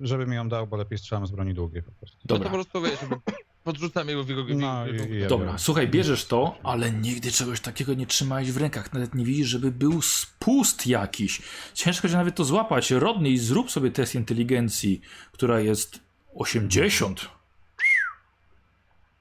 żeby 0.00 0.26
mi 0.26 0.36
ją 0.36 0.48
dał, 0.48 0.66
bo 0.66 0.76
lepiej 0.76 0.98
strzelam 0.98 1.26
z 1.26 1.30
broni 1.30 1.54
długiej 1.54 1.82
po 1.82 1.92
prostu. 1.92 2.16
No 2.24 2.28
to 2.28 2.34
Dobra. 2.34 2.48
po 2.50 2.54
prostu 2.54 2.82
wiesz, 2.82 3.00
żeby 3.00 3.16
podrzucam 3.64 4.08
jego 4.08 4.24
w 4.24 4.28
jego... 4.28 4.44
w 4.44 4.48
No 4.48 4.86
jego- 4.86 5.28
Dobra, 5.28 5.58
słuchaj, 5.58 5.88
bierzesz 5.88 6.24
to, 6.26 6.58
ale 6.62 6.92
nigdy 6.92 7.32
czegoś 7.32 7.60
takiego 7.60 7.94
nie 7.94 8.06
trzymałeś 8.06 8.52
w 8.52 8.56
rękach. 8.56 8.92
Nawet 8.92 9.14
nie 9.14 9.24
widzisz, 9.24 9.48
żeby 9.48 9.70
był 9.70 10.02
spust 10.02 10.86
jakiś. 10.86 11.42
Ciężko 11.74 12.08
się 12.08 12.14
nawet 12.14 12.34
to 12.34 12.44
złapać. 12.44 12.90
Rodney, 12.90 13.38
zrób 13.38 13.70
sobie 13.70 13.90
test 13.90 14.14
inteligencji, 14.14 15.00
która 15.32 15.60
jest 15.60 16.00
80. 16.34 17.28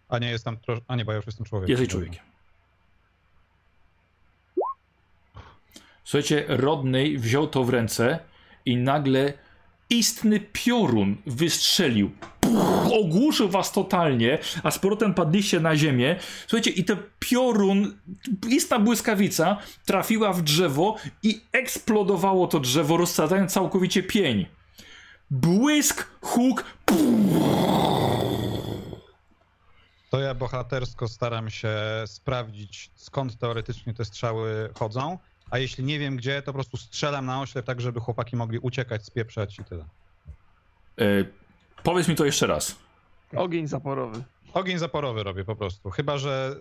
A 0.10 0.20
nie, 0.20 0.30
jestem 0.30 0.58
tro... 0.58 0.82
A 0.88 0.96
nie, 0.96 1.06
bo 1.06 1.12
ja 1.12 1.16
już 1.16 1.26
jestem 1.26 1.46
człowiekiem. 1.46 1.72
Jesteś 1.72 1.90
człowiekiem. 1.90 2.24
Słuchajcie, 6.04 6.46
Rodney 6.48 7.18
wziął 7.18 7.48
to 7.48 7.64
w 7.64 7.70
ręce 7.70 8.20
i 8.66 8.78
nagle 8.78 9.34
istny 9.90 10.40
piorun 10.40 11.18
wystrzelił. 11.28 12.12
Ogłuszył 13.02 13.50
was 13.50 13.72
totalnie, 13.72 14.40
a 14.64 14.72
z 14.72 14.80
powrotem 14.80 15.14
padliście 15.14 15.60
na 15.60 15.76
ziemię. 15.76 16.16
Słuchajcie, 16.48 16.72
i 16.72 16.84
ten 16.84 16.98
piorun, 17.20 17.98
istna 18.50 18.80
błyskawica, 18.80 19.58
trafiła 19.86 20.34
w 20.34 20.42
drzewo 20.42 20.96
i 21.24 21.42
eksplodowało 21.52 22.48
to 22.48 22.60
drzewo, 22.60 22.98
rozsadzając 22.98 23.52
całkowicie 23.54 24.04
pień. 24.04 24.46
Błysk, 25.32 26.08
huk, 26.22 26.66
To 30.14 30.20
ja 30.20 30.36
bohatersko 30.36 31.08
staram 31.08 31.50
się 31.50 31.76
sprawdzić, 32.06 32.92
skąd 32.96 33.38
teoretycznie 33.38 33.94
te 33.94 34.06
strzały 34.06 34.70
chodzą, 34.80 35.18
a 35.52 35.58
jeśli 35.58 35.84
nie 35.84 36.00
wiem 36.00 36.18
gdzie, 36.18 36.42
to 36.42 36.46
po 36.46 36.54
prostu 36.54 36.78
strzelam 36.78 37.26
na 37.26 37.42
oślep, 37.42 37.66
tak 37.66 37.82
żeby 37.82 38.00
chłopaki 38.00 38.36
mogli 38.36 38.60
uciekać, 38.60 39.06
spieprzać 39.06 39.60
i 39.60 39.64
tyle. 39.64 39.86
Powiedz 41.84 42.08
mi 42.08 42.16
to 42.16 42.26
jeszcze 42.26 42.48
raz. 42.48 42.76
Ogień 43.36 43.68
zaporowy. 43.68 44.24
Ogień 44.54 44.78
zaporowy 44.78 45.24
robię 45.24 45.46
po 45.46 45.56
prostu. 45.56 45.90
Chyba, 45.90 46.18
że 46.18 46.56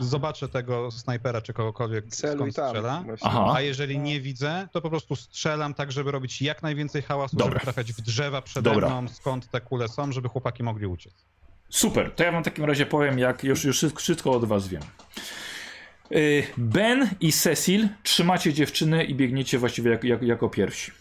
y, 0.00 0.04
zobaczę 0.04 0.48
tego 0.48 0.90
snajpera 0.90 1.40
czy 1.42 1.52
kogokolwiek 1.52 2.06
Celuj 2.08 2.52
skąd 2.52 2.56
tam. 2.56 2.68
strzela. 3.16 3.52
A 3.54 3.60
jeżeli 3.60 3.98
nie 3.98 4.20
widzę, 4.20 4.68
to 4.72 4.80
po 4.80 4.90
prostu 4.90 5.16
strzelam 5.16 5.74
tak, 5.74 5.92
żeby 5.92 6.10
robić 6.10 6.42
jak 6.42 6.62
najwięcej 6.62 7.02
hałasu, 7.02 7.36
Dobra. 7.36 7.52
żeby 7.52 7.60
trafiać 7.64 7.92
w 7.92 8.00
drzewa 8.00 8.42
przede 8.42 8.70
Dobra. 8.70 8.88
mną, 9.00 9.08
skąd 9.08 9.50
te 9.50 9.60
kule 9.60 9.88
są, 9.88 10.12
żeby 10.12 10.28
chłopaki 10.28 10.62
mogli 10.62 10.86
uciec. 10.86 11.12
Super, 11.68 12.10
to 12.14 12.22
ja 12.24 12.32
wam 12.32 12.42
w 12.42 12.44
takim 12.44 12.64
razie 12.64 12.86
powiem, 12.86 13.18
jak 13.18 13.44
już, 13.44 13.64
już 13.64 13.84
wszystko 13.96 14.32
od 14.32 14.44
was 14.44 14.68
wiem. 14.68 14.82
Y, 16.12 16.46
Ben 16.56 17.10
i 17.20 17.32
Cecil 17.32 17.88
trzymacie 18.02 18.52
dziewczynę 18.52 19.04
i 19.04 19.14
biegniecie 19.14 19.58
właściwie 19.58 19.90
jako, 19.90 20.06
jako, 20.06 20.24
jako 20.24 20.48
pierwsi. 20.48 20.92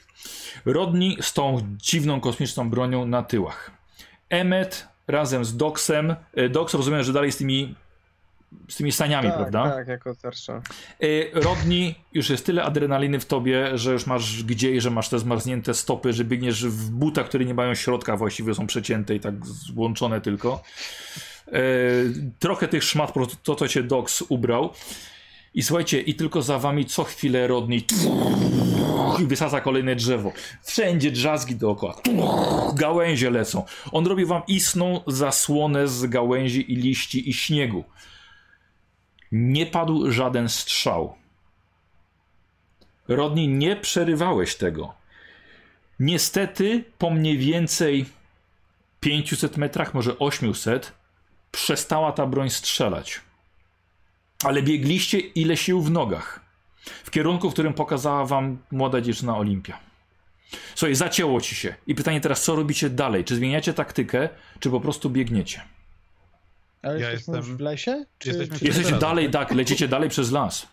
Rodni 0.66 1.18
z 1.22 1.34
tą 1.34 1.58
dziwną 1.78 2.22
kosmiczną 2.22 2.70
bronią 2.70 3.06
na 3.06 3.24
tyłach. 3.24 3.72
Emmet 4.30 4.88
razem 5.08 5.46
z 5.46 5.58
Doxem. 5.58 6.16
y, 6.38 6.50
Dox 6.50 6.74
rozumiem, 6.74 7.04
że 7.04 7.14
dalej 7.14 7.32
z 7.32 7.38
tymi, 7.38 7.76
z 8.70 8.76
tymi 8.76 8.92
saniami, 8.92 9.28
tak, 9.28 9.38
prawda? 9.38 9.70
Tak, 9.70 9.88
jako 9.88 10.16
starsza. 10.16 10.62
Y, 11.04 11.32
Rodni, 11.34 11.96
już 12.14 12.30
jest 12.30 12.46
tyle 12.46 12.64
adrenaliny 12.64 13.20
w 13.20 13.26
tobie, 13.26 13.78
że 13.78 13.94
już 13.94 14.06
masz 14.08 14.44
gdzie 14.44 14.82
że 14.82 14.90
masz 14.90 15.10
te 15.10 15.20
zmarznięte 15.20 15.74
stopy, 15.74 16.14
że 16.14 16.26
biegniesz 16.26 16.66
w 16.66 16.90
butach, 16.90 17.26
które 17.26 17.46
nie 17.46 17.54
mają 17.54 17.76
środka, 17.76 18.18
właściwie 18.18 18.54
są 18.56 18.68
przecięte 18.68 19.16
i 19.16 19.20
tak 19.20 19.46
złączone 19.46 20.22
tylko. 20.22 20.64
Y, 21.48 22.32
Trochę 22.40 22.68
tych 22.68 22.84
szmat, 22.84 23.08
po 23.08 23.14
prostu 23.14 23.36
to, 23.44 23.56
to 23.56 23.68
cię 23.68 23.84
Dox 23.84 24.24
ubrał. 24.30 24.74
I 25.54 25.64
słuchajcie, 25.64 26.02
i 26.02 26.16
tylko 26.16 26.42
za 26.42 26.60
wami 26.60 26.86
co 26.86 27.04
chwilę 27.04 27.48
Rodni 27.48 27.86
i 29.20 29.26
wysadza 29.26 29.62
kolejne 29.62 29.96
drzewo. 29.96 30.32
Wszędzie 30.64 31.12
drzazgi 31.12 31.56
dookoła. 31.56 32.02
Gałęzie 32.76 33.30
lecą. 33.30 33.66
On 33.92 34.08
robi 34.08 34.26
wam 34.26 34.42
istną 34.48 35.02
zasłonę 35.08 35.88
z 35.88 36.06
gałęzi 36.06 36.74
i 36.74 36.76
liści 36.76 37.30
i 37.30 37.34
śniegu. 37.34 37.84
Nie 39.32 39.66
padł 39.66 40.12
żaden 40.12 40.50
strzał. 40.50 41.16
Rodni, 43.08 43.48
nie 43.48 43.76
przerywałeś 43.76 44.56
tego. 44.56 44.94
Niestety, 46.00 46.84
po 46.98 47.10
mniej 47.10 47.38
więcej 47.38 48.06
500 49.00 49.58
metrach, 49.58 49.94
może 49.94 50.20
800, 50.20 50.94
przestała 51.52 52.12
ta 52.12 52.26
broń 52.26 52.50
strzelać. 52.50 53.22
Ale 54.44 54.64
biegliście 54.64 55.20
ile 55.20 55.58
sił 55.58 55.82
w 55.82 55.92
nogach. 55.92 56.40
W 57.04 57.12
kierunku, 57.12 57.50
w 57.50 57.54
którym 57.54 57.74
pokazała 57.74 58.26
wam 58.26 58.58
młoda 58.72 59.02
dziewczyna 59.02 59.38
Olimpia. 59.38 59.80
Słuchaj, 60.76 60.96
zacięło 60.96 61.42
ci 61.42 61.56
się. 61.56 61.76
I 61.88 61.96
pytanie 61.96 62.22
teraz, 62.22 62.44
co 62.44 62.56
robicie 62.56 62.90
dalej? 62.90 63.24
Czy 63.24 63.36
zmieniacie 63.36 63.74
taktykę, 63.74 64.30
czy 64.60 64.70
po 64.70 64.80
prostu 64.80 65.10
biegniecie? 65.10 65.62
Ale 66.82 67.00
Ja 67.00 67.12
jesteśmy 67.12 67.38
jestem- 67.38 67.58
w 67.58 67.60
lesie? 67.60 68.06
Czy, 68.20 68.30
Jesteśmy 68.30 68.60
czy... 68.60 68.66
Jesteście 68.66 68.88
Teraz, 68.90 69.02
dalej, 69.02 69.30
tak, 69.30 69.52
lecicie 69.52 69.88
dalej 69.88 70.10
przez 70.10 70.32
las. 70.32 70.68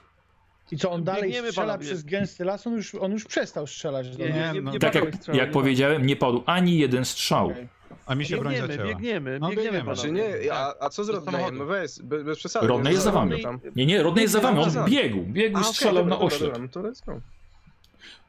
I 0.73 0.77
co, 0.77 0.91
on 0.91 1.05
dalej 1.05 1.23
Biegniemy, 1.23 1.49
strzela 1.49 1.67
panowie. 1.67 1.87
przez 1.87 2.03
gęsty 2.05 2.45
las? 2.45 2.67
On 2.67 2.73
już, 2.73 2.95
on 2.95 3.13
już 3.13 3.25
przestał 3.25 3.67
strzelać. 3.67 4.17
do 4.17 4.25
Nie, 4.25 4.31
nas. 4.31 4.37
nie, 4.39 4.53
nie, 4.53 4.61
no, 4.63 4.73
nie 4.73 4.79
Tak 4.79 4.95
jak, 4.95 5.05
jak 5.35 5.47
nie 5.49 5.53
powiedziałem, 5.53 6.07
nie 6.07 6.17
padł 6.17 6.43
ani 6.47 6.79
jeden 6.79 7.05
strzał. 7.05 7.47
Okej. 7.47 7.69
A 8.07 8.15
mi 8.15 8.25
się 8.27 8.37
broń 8.37 8.53
Biegniemy, 8.55 8.73
zacięła. 8.75 8.89
biegniemy, 8.89 9.39
No, 9.41 9.49
biegniemy, 9.49 9.73
biegniemy. 9.73 9.97
Znaczy 9.97 10.09
panowie. 10.13 10.41
nie, 10.45 10.53
a, 10.53 10.75
a 10.81 10.91
co 10.91 11.05
z 11.05 11.25
samochodu. 11.25 11.59
No 11.59 11.65
weź, 11.65 11.99
bez, 12.03 12.23
bez 12.23 12.39
przesady. 12.39 12.67
Rodney 12.67 12.93
jest 12.93 13.05
za 13.05 13.13
wami. 13.13 13.43
tam. 13.43 13.61
Nie, 13.77 13.87
nie, 13.87 14.03
Rodney 14.03 14.23
jest 14.23 14.33
za 14.33 14.41
wami, 14.41 14.59
on 14.63 14.71
biegł, 14.87 15.23
biegł 15.25 15.57
A, 15.57 15.61
i 15.61 15.63
okej, 15.63 15.75
strzelał 15.75 15.95
dobra, 16.05 16.11
na 16.17 16.21
dobra, 16.21 16.27
oślep. 16.37 16.53
dobra, 16.53 16.63
no 16.63 16.69
to 16.69 16.81
let's 16.83 17.07
go. 17.07 17.21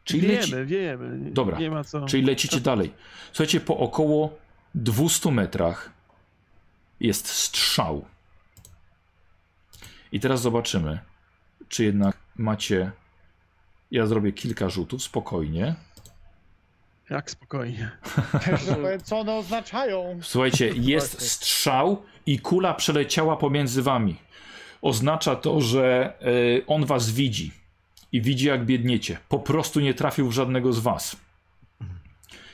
Czyli, 0.04 0.28
leci, 0.28 0.52
Wiejemy, 0.52 0.66
wiejemy. 0.66 1.32
Dobra, 1.32 1.60
Nie 1.60 1.72
ma 1.72 1.84
co. 1.84 2.06
czyli 2.06 2.24
lecicie 2.26 2.60
dalej. 2.62 2.94
Słuchajcie, 3.32 3.60
po 3.60 3.78
około 3.78 4.38
200 4.76 5.32
metrach 5.32 5.90
jest 7.00 7.28
strzał. 7.28 8.06
I 10.12 10.20
teraz 10.20 10.42
zobaczymy, 10.42 11.00
czy 11.70 11.84
jednak 11.84 12.18
macie... 12.38 12.92
Ja 13.92 14.06
zrobię 14.06 14.32
kilka 14.32 14.70
rzutów, 14.70 15.04
spokojnie. 15.04 15.76
Jak 17.10 17.32
spokojnie. 17.32 17.92
Też 18.46 18.62
powiem, 18.66 19.02
co 19.04 19.20
one 19.20 19.34
oznaczają. 19.36 20.20
Słuchajcie, 20.22 20.72
jest 20.76 21.22
strzał 21.32 22.04
i 22.26 22.40
kula 22.40 22.74
przeleciała 22.74 23.38
pomiędzy 23.38 23.82
wami. 23.84 24.16
Oznacza 24.82 25.36
to, 25.36 25.62
że 25.62 26.14
y, 26.58 26.64
on 26.68 26.86
was 26.86 27.12
widzi 27.12 27.52
i 28.12 28.22
widzi 28.22 28.48
jak 28.48 28.66
biedniecie. 28.66 29.18
Po 29.30 29.40
prostu 29.40 29.80
nie 29.80 29.94
trafił 29.94 30.28
w 30.30 30.32
żadnego 30.32 30.74
z 30.74 30.80
was. 30.80 31.16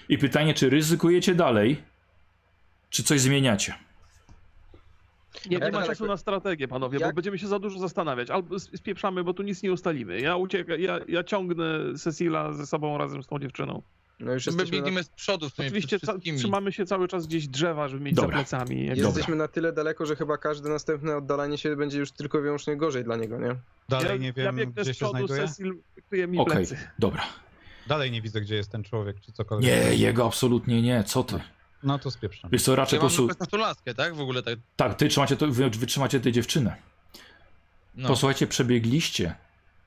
I 0.09 0.17
pytanie, 0.17 0.53
czy 0.53 0.69
ryzykujecie 0.69 1.35
dalej, 1.35 1.81
czy 2.89 3.03
coś 3.03 3.21
zmieniacie? 3.21 3.73
Nie, 5.49 5.57
nie 5.57 5.59
ma 5.71 5.71
daleko- 5.79 5.87
czasu 5.87 6.05
na 6.05 6.17
strategię, 6.17 6.67
panowie, 6.67 6.99
bo 6.99 7.05
Jak- 7.05 7.15
będziemy 7.15 7.39
się 7.39 7.47
za 7.47 7.59
dużo 7.59 7.79
zastanawiać. 7.79 8.29
Albo 8.29 8.59
spieprzamy, 8.59 9.23
bo 9.23 9.33
tu 9.33 9.43
nic 9.43 9.63
nie 9.63 9.71
ustalimy. 9.73 10.19
Ja 10.21 10.35
uciekam, 10.35 10.79
ja, 10.79 10.99
ja 11.07 11.23
ciągnę 11.23 11.65
Cecila 11.97 12.53
ze 12.53 12.65
sobą 12.65 12.97
razem 12.97 13.23
z 13.23 13.27
tą 13.27 13.39
dziewczyną. 13.39 13.81
No 14.19 14.33
już 14.33 14.45
My 14.45 14.51
jesteśmy 14.51 14.65
na, 14.65 14.71
biegniemy 14.71 15.03
z 15.03 15.09
przodu 15.09 15.49
z 15.49 15.53
tymi 15.53 15.67
Oczywiście 15.67 15.99
trzymamy 16.37 16.71
się 16.71 16.85
cały 16.85 17.07
czas 17.07 17.27
gdzieś 17.27 17.47
drzewa, 17.47 17.87
żeby 17.87 18.03
mieć 18.03 18.15
Dobra. 18.15 18.29
za 18.29 18.43
plecami. 18.43 18.85
Jak... 18.85 18.97
Jesteśmy 18.97 19.35
na 19.35 19.47
tyle 19.47 19.73
daleko, 19.73 20.05
że 20.05 20.15
chyba 20.15 20.37
każde 20.37 20.69
następne 20.69 21.17
oddalanie 21.17 21.57
się 21.57 21.75
będzie 21.75 21.99
już 21.99 22.11
tylko 22.11 22.39
i 22.39 22.41
wyłącznie 22.41 22.77
gorzej 22.77 23.03
dla 23.03 23.15
niego, 23.15 23.39
nie? 23.39 23.55
Dalej 23.89 24.07
ja, 24.07 24.17
nie 24.17 24.27
ja 24.27 24.33
wiem, 24.33 24.55
biegnę 24.55 24.81
gdzie 24.81 24.83
z 24.83 24.87
się 24.87 24.93
przodu, 24.93 25.27
znajduje. 25.27 25.47
Cecil 25.47 25.75
kryje 26.09 26.27
mi 26.27 26.37
Okej, 26.37 26.55
plecy. 26.55 26.77
dobra. 26.99 27.23
Dalej 27.87 28.11
nie 28.11 28.21
widzę, 28.21 28.41
gdzie 28.41 28.55
jest 28.55 28.71
ten 28.71 28.83
człowiek, 28.83 29.21
czy 29.21 29.31
cokolwiek. 29.31 29.71
Nie, 29.71 29.95
jego 29.95 30.25
absolutnie 30.25 30.81
nie, 30.81 31.03
co 31.03 31.23
ty? 31.23 31.39
No 31.83 31.99
to 31.99 32.11
spieprzam. 32.11 32.51
Wiesz 32.51 32.63
co, 32.63 32.75
raczej 32.75 32.97
Ja 32.97 33.01
po 33.01 33.07
prostu... 33.07 33.47
tą 33.51 33.57
laskę, 33.57 33.93
tak? 33.93 34.15
W 34.15 34.19
ogóle 34.21 34.43
tak. 34.43 34.59
Tak, 34.75 34.95
ty 34.95 35.07
trzymacie 35.07 35.37
to, 35.37 35.47
wy, 35.47 35.69
wy 35.69 35.85
trzymacie 35.85 36.19
tę 36.19 36.31
dziewczynę. 36.31 36.75
No. 37.95 38.07
Posłuchajcie, 38.07 38.47
przebiegliście 38.47 39.35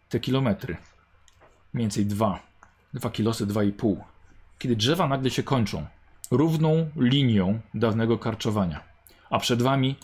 te 0.09 0.21
kilometry. 0.21 0.77
Mniej 1.73 1.85
więcej 1.85 2.07
dwa. 2.07 2.43
Dwa 2.95 3.11
kilosy, 3.11 3.47
dwa 3.47 3.65
i 3.65 3.73
pół. 3.73 4.05
Kiedy 4.59 4.77
drzewa 4.77 5.09
nagle 5.09 5.31
się 5.31 5.43
kończą. 5.43 5.87
Równą 6.31 6.91
linią 6.97 7.61
dawnego 7.75 8.19
karczowania. 8.19 8.81
A 9.31 9.39
przed 9.39 9.63
wami 9.63 9.97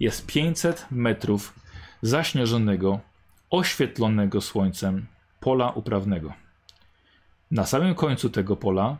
jest 0.00 0.26
500 0.26 0.86
metrów 0.90 1.54
zaśnieżonego, 2.02 3.00
oświetlonego 3.50 4.40
słońcem 4.40 5.06
pola 5.40 5.70
uprawnego. 5.70 6.32
Na 7.50 7.66
samym 7.66 7.94
końcu 7.94 8.30
tego 8.30 8.56
pola 8.56 8.96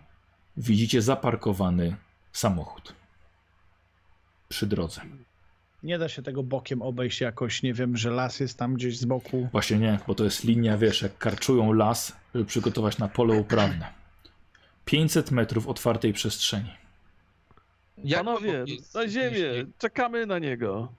widzicie 0.56 1.02
zaparkowany 1.02 1.96
samochód. 2.32 2.94
Przy 4.48 4.66
drodze. 4.66 5.00
Nie 5.82 5.98
da 5.98 6.08
się 6.08 6.22
tego 6.22 6.42
bokiem 6.42 6.82
obejść 6.82 7.20
jakoś, 7.20 7.62
nie 7.62 7.74
wiem, 7.74 7.96
że 7.96 8.10
las 8.10 8.40
jest 8.40 8.58
tam 8.58 8.74
gdzieś 8.74 8.98
z 8.98 9.04
boku. 9.04 9.48
Właśnie 9.52 9.78
nie, 9.78 9.98
bo 10.06 10.14
to 10.14 10.24
jest 10.24 10.44
linia, 10.44 10.78
wiesz, 10.78 11.02
jak 11.02 11.18
karczują 11.18 11.72
las, 11.72 12.16
żeby 12.34 12.44
przygotować 12.44 12.98
na 12.98 13.08
pole 13.08 13.34
uprawne. 13.34 13.95
500 14.90 15.30
metrów 15.30 15.68
otwartej 15.68 16.12
przestrzeni. 16.12 16.74
Jak 17.98 18.24
Panowie, 18.24 18.64
na 18.94 19.08
ziemię, 19.08 19.48
czekamy 19.78 20.26
na 20.26 20.38
niego. 20.38 20.92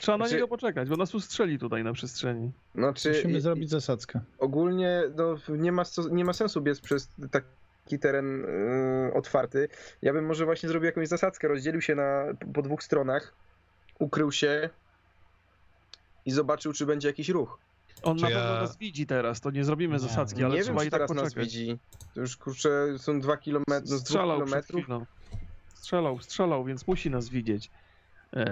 Trzeba 0.00 0.18
na 0.18 0.24
Znaczy- 0.24 0.34
niego 0.34 0.48
poczekać, 0.48 0.88
bo 0.88 0.96
nas 0.96 1.14
ustrzeli 1.14 1.58
tutaj 1.58 1.84
na 1.84 1.92
przestrzeni. 1.92 2.52
Znaczy, 2.74 3.08
Musimy 3.08 3.38
i- 3.38 3.40
zrobić 3.40 3.70
zasadzkę. 3.70 4.20
ogólnie 4.38 5.02
no, 5.16 5.36
nie, 5.56 5.72
ma, 5.72 5.82
nie 6.10 6.24
ma 6.24 6.32
sensu 6.32 6.60
biec 6.60 6.80
przez 6.80 7.08
taki 7.30 7.98
teren 7.98 8.40
yy, 9.06 9.14
otwarty. 9.14 9.68
Ja 10.02 10.12
bym 10.12 10.26
może 10.26 10.44
właśnie 10.44 10.68
zrobił 10.68 10.86
jakąś 10.86 11.08
zasadzkę, 11.08 11.48
rozdzielił 11.48 11.80
się 11.80 11.94
na, 11.94 12.24
po 12.54 12.62
dwóch 12.62 12.82
stronach, 12.82 13.34
ukrył 13.98 14.32
się 14.32 14.70
i 16.26 16.30
zobaczył, 16.30 16.72
czy 16.72 16.86
będzie 16.86 17.08
jakiś 17.08 17.28
ruch. 17.28 17.58
On 18.04 18.16
Czy 18.16 18.22
na 18.22 18.30
ja- 18.30 18.36
pewno 18.38 18.54
nas 18.60 18.76
widzi 18.78 19.06
teraz, 19.06 19.40
to 19.40 19.50
nie 19.50 19.64
zrobimy 19.64 19.92
Nie, 19.92 19.98
zasadzki, 19.98 20.44
ale 20.44 20.48
nie 20.50 20.56
wiem, 20.56 20.64
trzeba 20.64 20.80
czy 20.80 20.86
i 20.86 20.90
tak 20.90 21.00
teraz 21.00 21.10
nas 21.10 21.24
poczekać. 21.24 21.44
widzi. 21.44 21.78
To 22.14 22.20
już 22.20 22.36
kurczę, 22.36 22.70
są 22.98 23.20
dwa 23.20 23.36
kilometry, 23.36 23.90
no, 23.90 23.98
Strzelał 23.98 24.38
kilometrów. 24.44 24.84
Strzelał, 25.74 26.18
strzelał, 26.18 26.64
więc 26.64 26.86
musi 26.86 27.10
nas 27.10 27.28
widzieć. 27.28 27.70
Eee, 28.32 28.44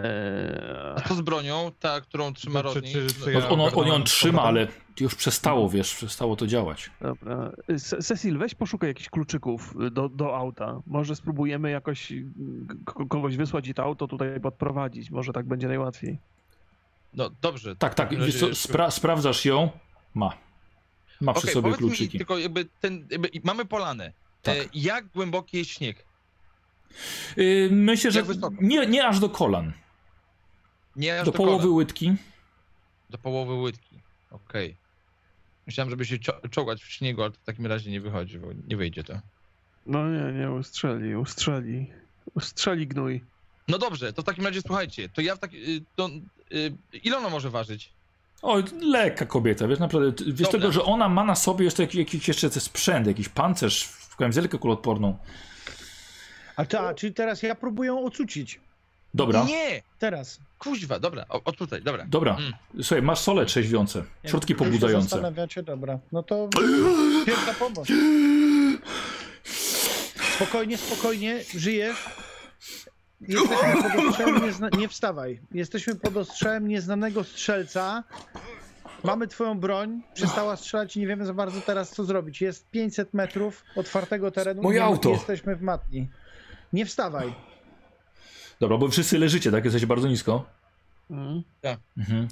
A 0.97 1.01
co 1.09 1.15
z 1.15 1.21
bronią, 1.21 1.73
ta, 1.81 2.01
którą 2.01 2.33
trzyma 2.33 2.63
Czy- 2.63 2.69
czy- 2.69 2.75
Rodney? 2.75 2.93
czy- 2.93 3.07
czy 3.07 3.21
No, 3.33 3.41
ja 3.41 3.49
on, 3.49 3.61
on 3.75 3.87
ją 3.87 4.03
trzyma, 4.03 4.43
ale 4.43 4.67
już 5.01 5.15
przestało, 5.15 5.69
wiesz, 5.69 5.95
przestało 5.95 6.37
to 6.37 6.47
działać. 6.47 6.91
dobra. 7.01 7.53
Ce- 7.79 8.03
Cecil, 8.03 8.39
weź 8.39 8.55
poszukaj 8.55 8.91
jakichś 8.91 9.09
kluczyków 9.09 9.75
do, 9.91 10.09
do 10.09 10.37
auta. 10.37 10.81
Może 10.87 11.17
spróbujemy 11.17 11.71
jakoś 11.71 12.13
k- 12.87 13.05
kogoś 13.09 13.37
wysłać 13.37 13.69
i 13.69 13.75
to 13.75 13.83
auto 13.83 14.09
tutaj 14.09 14.41
podprowadzić. 14.41 15.11
Może 15.11 15.33
tak 15.33 15.47
będzie 15.47 15.69
najłatwiej. 15.69 16.19
No 17.15 17.31
dobrze. 17.43 17.77
Tak, 17.77 17.95
tak, 17.95 18.11
co, 18.11 18.17
razie- 18.17 18.55
spra 18.55 18.91
sprawdzasz 18.91 19.45
ją? 19.45 19.71
Ma. 20.15 20.39
Ma 21.21 21.33
przy 21.33 21.43
Okej, 21.43 21.53
sobie 21.55 21.63
powiedz 21.63 21.81
mi 21.81 21.89
kluczyki. 21.89 22.19
tylko 22.19 22.39
jakby 22.39 22.65
ten, 22.81 23.07
jakby, 23.11 23.31
mamy 23.45 23.65
polanę. 23.65 24.13
Tak. 24.43 24.57
E, 24.57 24.61
jak 24.75 25.07
głęboki 25.09 25.59
jest 25.59 25.71
śnieg? 25.71 26.05
Yy, 27.37 27.69
myślę, 27.73 28.11
że 28.11 28.23
wysoko? 28.23 28.51
nie, 28.61 28.87
nie 28.87 29.07
aż 29.07 29.21
do 29.21 29.29
kolan. 29.29 29.73
Nie 30.97 31.21
aż 31.21 31.25
Do 31.27 31.33
do, 31.33 31.37
połowy 31.37 31.59
kolan. 31.63 31.75
łydki. 31.77 32.13
Do 33.11 33.19
połowy 33.19 33.55
łydki. 33.55 33.99
Okej. 34.31 34.77
Myślałem, 35.67 35.91
żeby 35.91 36.05
się 36.07 36.17
cio- 36.19 36.51
czołgać 36.51 36.83
w 36.83 36.93
śniegu, 36.93 37.23
ale 37.23 37.31
to 37.31 37.39
w 37.41 37.45
takim 37.45 37.67
razie 37.67 37.91
nie 37.91 38.01
wychodzi, 38.01 38.39
bo 38.39 38.47
nie 38.69 38.77
wyjdzie 38.77 39.05
to. 39.05 39.21
No 39.87 40.09
nie, 40.11 40.33
nie, 40.33 40.51
ustrzeli, 40.51 41.17
ustrzeli. 41.17 41.87
Ustrzeli 42.35 42.87
gnój. 42.87 43.25
No 43.69 43.79
dobrze, 43.79 44.13
to 44.13 44.23
w 44.23 44.25
takim 44.25 44.47
razie 44.47 44.61
słuchajcie, 44.63 45.09
to 45.09 45.21
ja 45.21 45.37
w 45.37 45.39
tak, 45.39 45.55
y, 45.55 45.85
to, 45.97 46.09
ile 47.05 47.19
ona 47.19 47.29
może 47.29 47.51
ważyć? 47.51 47.93
O, 48.43 48.59
lekka 48.81 49.27
kobieta, 49.27 49.69
wiesz, 49.69 49.79
naprawdę. 49.79 50.25
Wiesz 50.27 50.49
tego, 50.49 50.73
że 50.73 50.83
ona 50.83 51.09
ma 51.09 51.25
na 51.25 51.35
sobie 51.35 51.65
jeszcze 51.65 51.83
jakiś, 51.83 51.97
jakiś 51.99 52.29
jeszcze 52.29 52.51
sprzęt, 52.51 53.07
jakiś 53.07 53.29
pancerz, 53.29 53.89
kamizelkę 54.19 54.59
kuloodporną. 54.59 55.19
A 56.57 56.65
ta, 56.65 56.95
czyli 56.95 57.15
teraz 57.15 57.43
ja 57.43 57.55
próbuję 57.55 57.89
ją 57.89 58.05
ocucić. 58.05 58.61
Dobra, 59.15 59.45
Nie! 59.45 59.83
Teraz. 59.99 60.41
Kuźwa, 60.59 60.99
dobra, 60.99 61.25
o, 61.29 61.45
o 61.45 61.53
tutaj, 61.53 61.83
dobra. 61.83 62.05
dobra. 62.09 62.37
Mm. 62.37 62.53
Słuchaj, 62.83 63.03
masz 63.03 63.19
sole 63.19 63.47
trzeźwiące, 63.47 64.05
środki 64.25 64.55
pobudzające. 64.55 65.09
zastanawiacie, 65.09 65.63
dobra. 65.63 65.99
No 66.13 66.23
to 66.23 66.49
pierwsza 67.27 67.55
pomoc. 67.55 67.89
Spokojnie, 70.37 70.79
spokojnie, 70.79 71.41
żyjesz. 71.55 71.97
Jesteśmy 73.29 73.83
pod 73.83 74.09
ostrzałem 74.09 74.43
niezna... 74.43 74.69
Nie 74.79 74.89
wstawaj. 74.89 75.41
Jesteśmy 75.53 75.95
pod 75.95 76.17
ostrzałem 76.17 76.69
nieznanego 76.69 77.25
strzelca. 77.25 78.05
Mamy 79.05 79.29
twoją 79.29 79.61
broń. 79.61 80.03
Przestała 80.15 80.57
strzelać 80.57 80.97
i 80.97 81.01
nie 81.01 81.07
wiemy 81.07 81.27
za 81.27 81.35
bardzo 81.35 81.61
teraz 81.61 81.91
co 81.91 82.05
zrobić. 82.05 82.41
Jest 82.41 82.71
500 82.71 83.15
metrów 83.15 83.65
otwartego 83.77 84.31
terenu. 84.31 84.63
Moje 84.63 84.85
auto. 84.85 85.11
Jesteśmy 85.11 85.57
w 85.57 85.63
matni. 85.63 86.09
Nie 86.73 86.87
wstawaj. 86.87 87.35
Dobra, 88.61 88.79
bo 88.79 88.89
wszyscy 88.89 89.19
leżycie, 89.19 89.51
tak? 89.51 89.65
Jesteście 89.65 89.87
bardzo 89.87 90.09
nisko. 90.09 90.45
Mhm. 91.11 91.43
Mhm. 91.97 92.29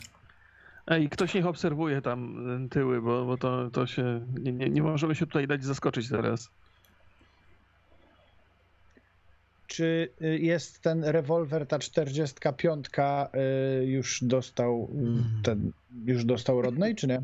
Ej, 0.86 1.08
ktoś 1.08 1.34
niech 1.34 1.46
obserwuje 1.46 2.02
tam 2.02 2.48
y, 2.64 2.68
tyły, 2.68 3.02
bo, 3.02 3.24
bo 3.24 3.36
to, 3.36 3.70
to 3.70 3.86
się. 3.86 4.26
Nie, 4.40 4.52
nie, 4.52 4.70
nie 4.70 4.82
możemy 4.82 5.14
się 5.14 5.26
tutaj 5.26 5.46
dać 5.46 5.64
zaskoczyć 5.64 6.08
teraz. 6.08 6.50
Czy 9.70 10.08
y, 10.22 10.38
jest 10.38 10.80
ten 10.80 11.04
rewolwer, 11.04 11.66
ta 11.66 11.78
45 11.78 12.86
y, 12.88 13.84
już 13.84 14.24
dostał 14.24 14.88
y, 15.40 15.42
ten, 15.42 15.72
już 16.04 16.24
dostał 16.24 16.62
rodnej, 16.62 16.94
czy 16.94 17.06
nie? 17.06 17.22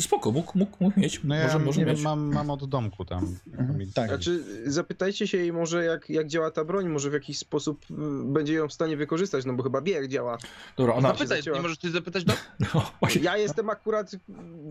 Spoko, 0.00 0.32
mógł, 0.32 0.58
mógł, 0.58 0.76
mógł 0.80 1.00
mieć. 1.00 1.20
No 1.24 1.34
ja 1.34 1.44
może, 1.46 1.58
może 1.58 1.80
nie 1.80 1.86
mieć. 1.86 1.94
wiem, 1.96 2.04
mam, 2.04 2.34
mam 2.34 2.50
od 2.50 2.68
domku 2.68 3.04
tam. 3.04 3.36
Mhm, 3.58 3.90
tak. 3.94 4.08
Znaczy, 4.08 4.44
zapytajcie 4.66 5.26
się 5.26 5.38
jej 5.38 5.52
może 5.52 5.84
jak, 5.84 6.10
jak 6.10 6.26
działa 6.26 6.50
ta 6.50 6.64
broń, 6.64 6.88
może 6.88 7.10
w 7.10 7.12
jakiś 7.12 7.38
sposób 7.38 7.84
y, 7.90 7.94
będzie 8.24 8.54
ją 8.54 8.68
w 8.68 8.72
stanie 8.72 8.96
wykorzystać, 8.96 9.44
no 9.44 9.52
bo 9.52 9.62
chyba 9.62 9.80
wie 9.80 9.92
jak 9.92 10.08
działa. 10.08 10.38
Dobra, 10.76 10.94
ona. 10.94 11.08
Zapytaj, 11.08 11.42
nie 11.54 11.62
możesz 11.62 11.78
coś 11.78 11.90
zapytać? 11.90 12.26
No? 12.26 12.34
No, 12.74 12.90
właśnie. 13.00 13.22
Ja 13.22 13.36
jestem 13.36 13.70
akurat, 13.70 14.10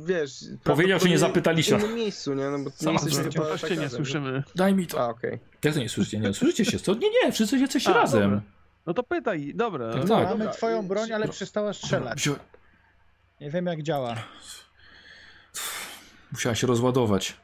wiesz... 0.06 0.46
Powiedział, 0.64 1.00
że 1.00 1.10
nie 1.10 1.18
zapytaliście. 1.18 1.78
W 1.78 1.84
innym 1.84 1.96
miejscu, 1.96 2.34
nie? 2.34 2.50
No 2.50 2.60
bo 2.60 2.72
ty 2.72 2.78
Sama 2.78 3.00
nie 3.00 3.32
chyba 3.32 3.58
tak 3.58 3.70
nie 3.70 3.76
razem, 3.76 3.90
słyszymy. 3.90 4.44
Daj 4.56 4.74
mi 4.74 4.88
to. 4.88 5.00
A, 5.00 5.10
okej. 5.10 5.40
Jak 5.64 5.74
to 5.74 5.80
nie 5.80 5.90
słyszycie? 5.90 6.20
Nie, 6.20 6.34
słyszycie 6.34 6.66
się. 6.66 6.80
To 6.80 6.94
nie, 6.94 7.08
nie, 7.24 7.32
wszyscy 7.32 7.58
jesteście 7.58 7.94
razem. 7.94 8.22
dobra. 8.22 8.42
No 8.86 8.94
to 8.94 9.04
pytaj, 9.04 9.54
dobra. 9.56 9.94
Tak, 9.94 10.02
no, 10.08 10.16
tak. 10.16 10.30
Mamy 10.40 10.52
twoją 10.52 10.88
broń, 10.88 11.12
ale 11.12 11.28
przestała 11.28 11.74
strzelać. 11.74 12.30
Nie 13.42 13.52
wiem 13.52 13.66
jak 13.66 13.84
działa. 13.84 14.16
Musiała 16.32 16.56
się 16.56 16.68
rozładować. 16.68 17.38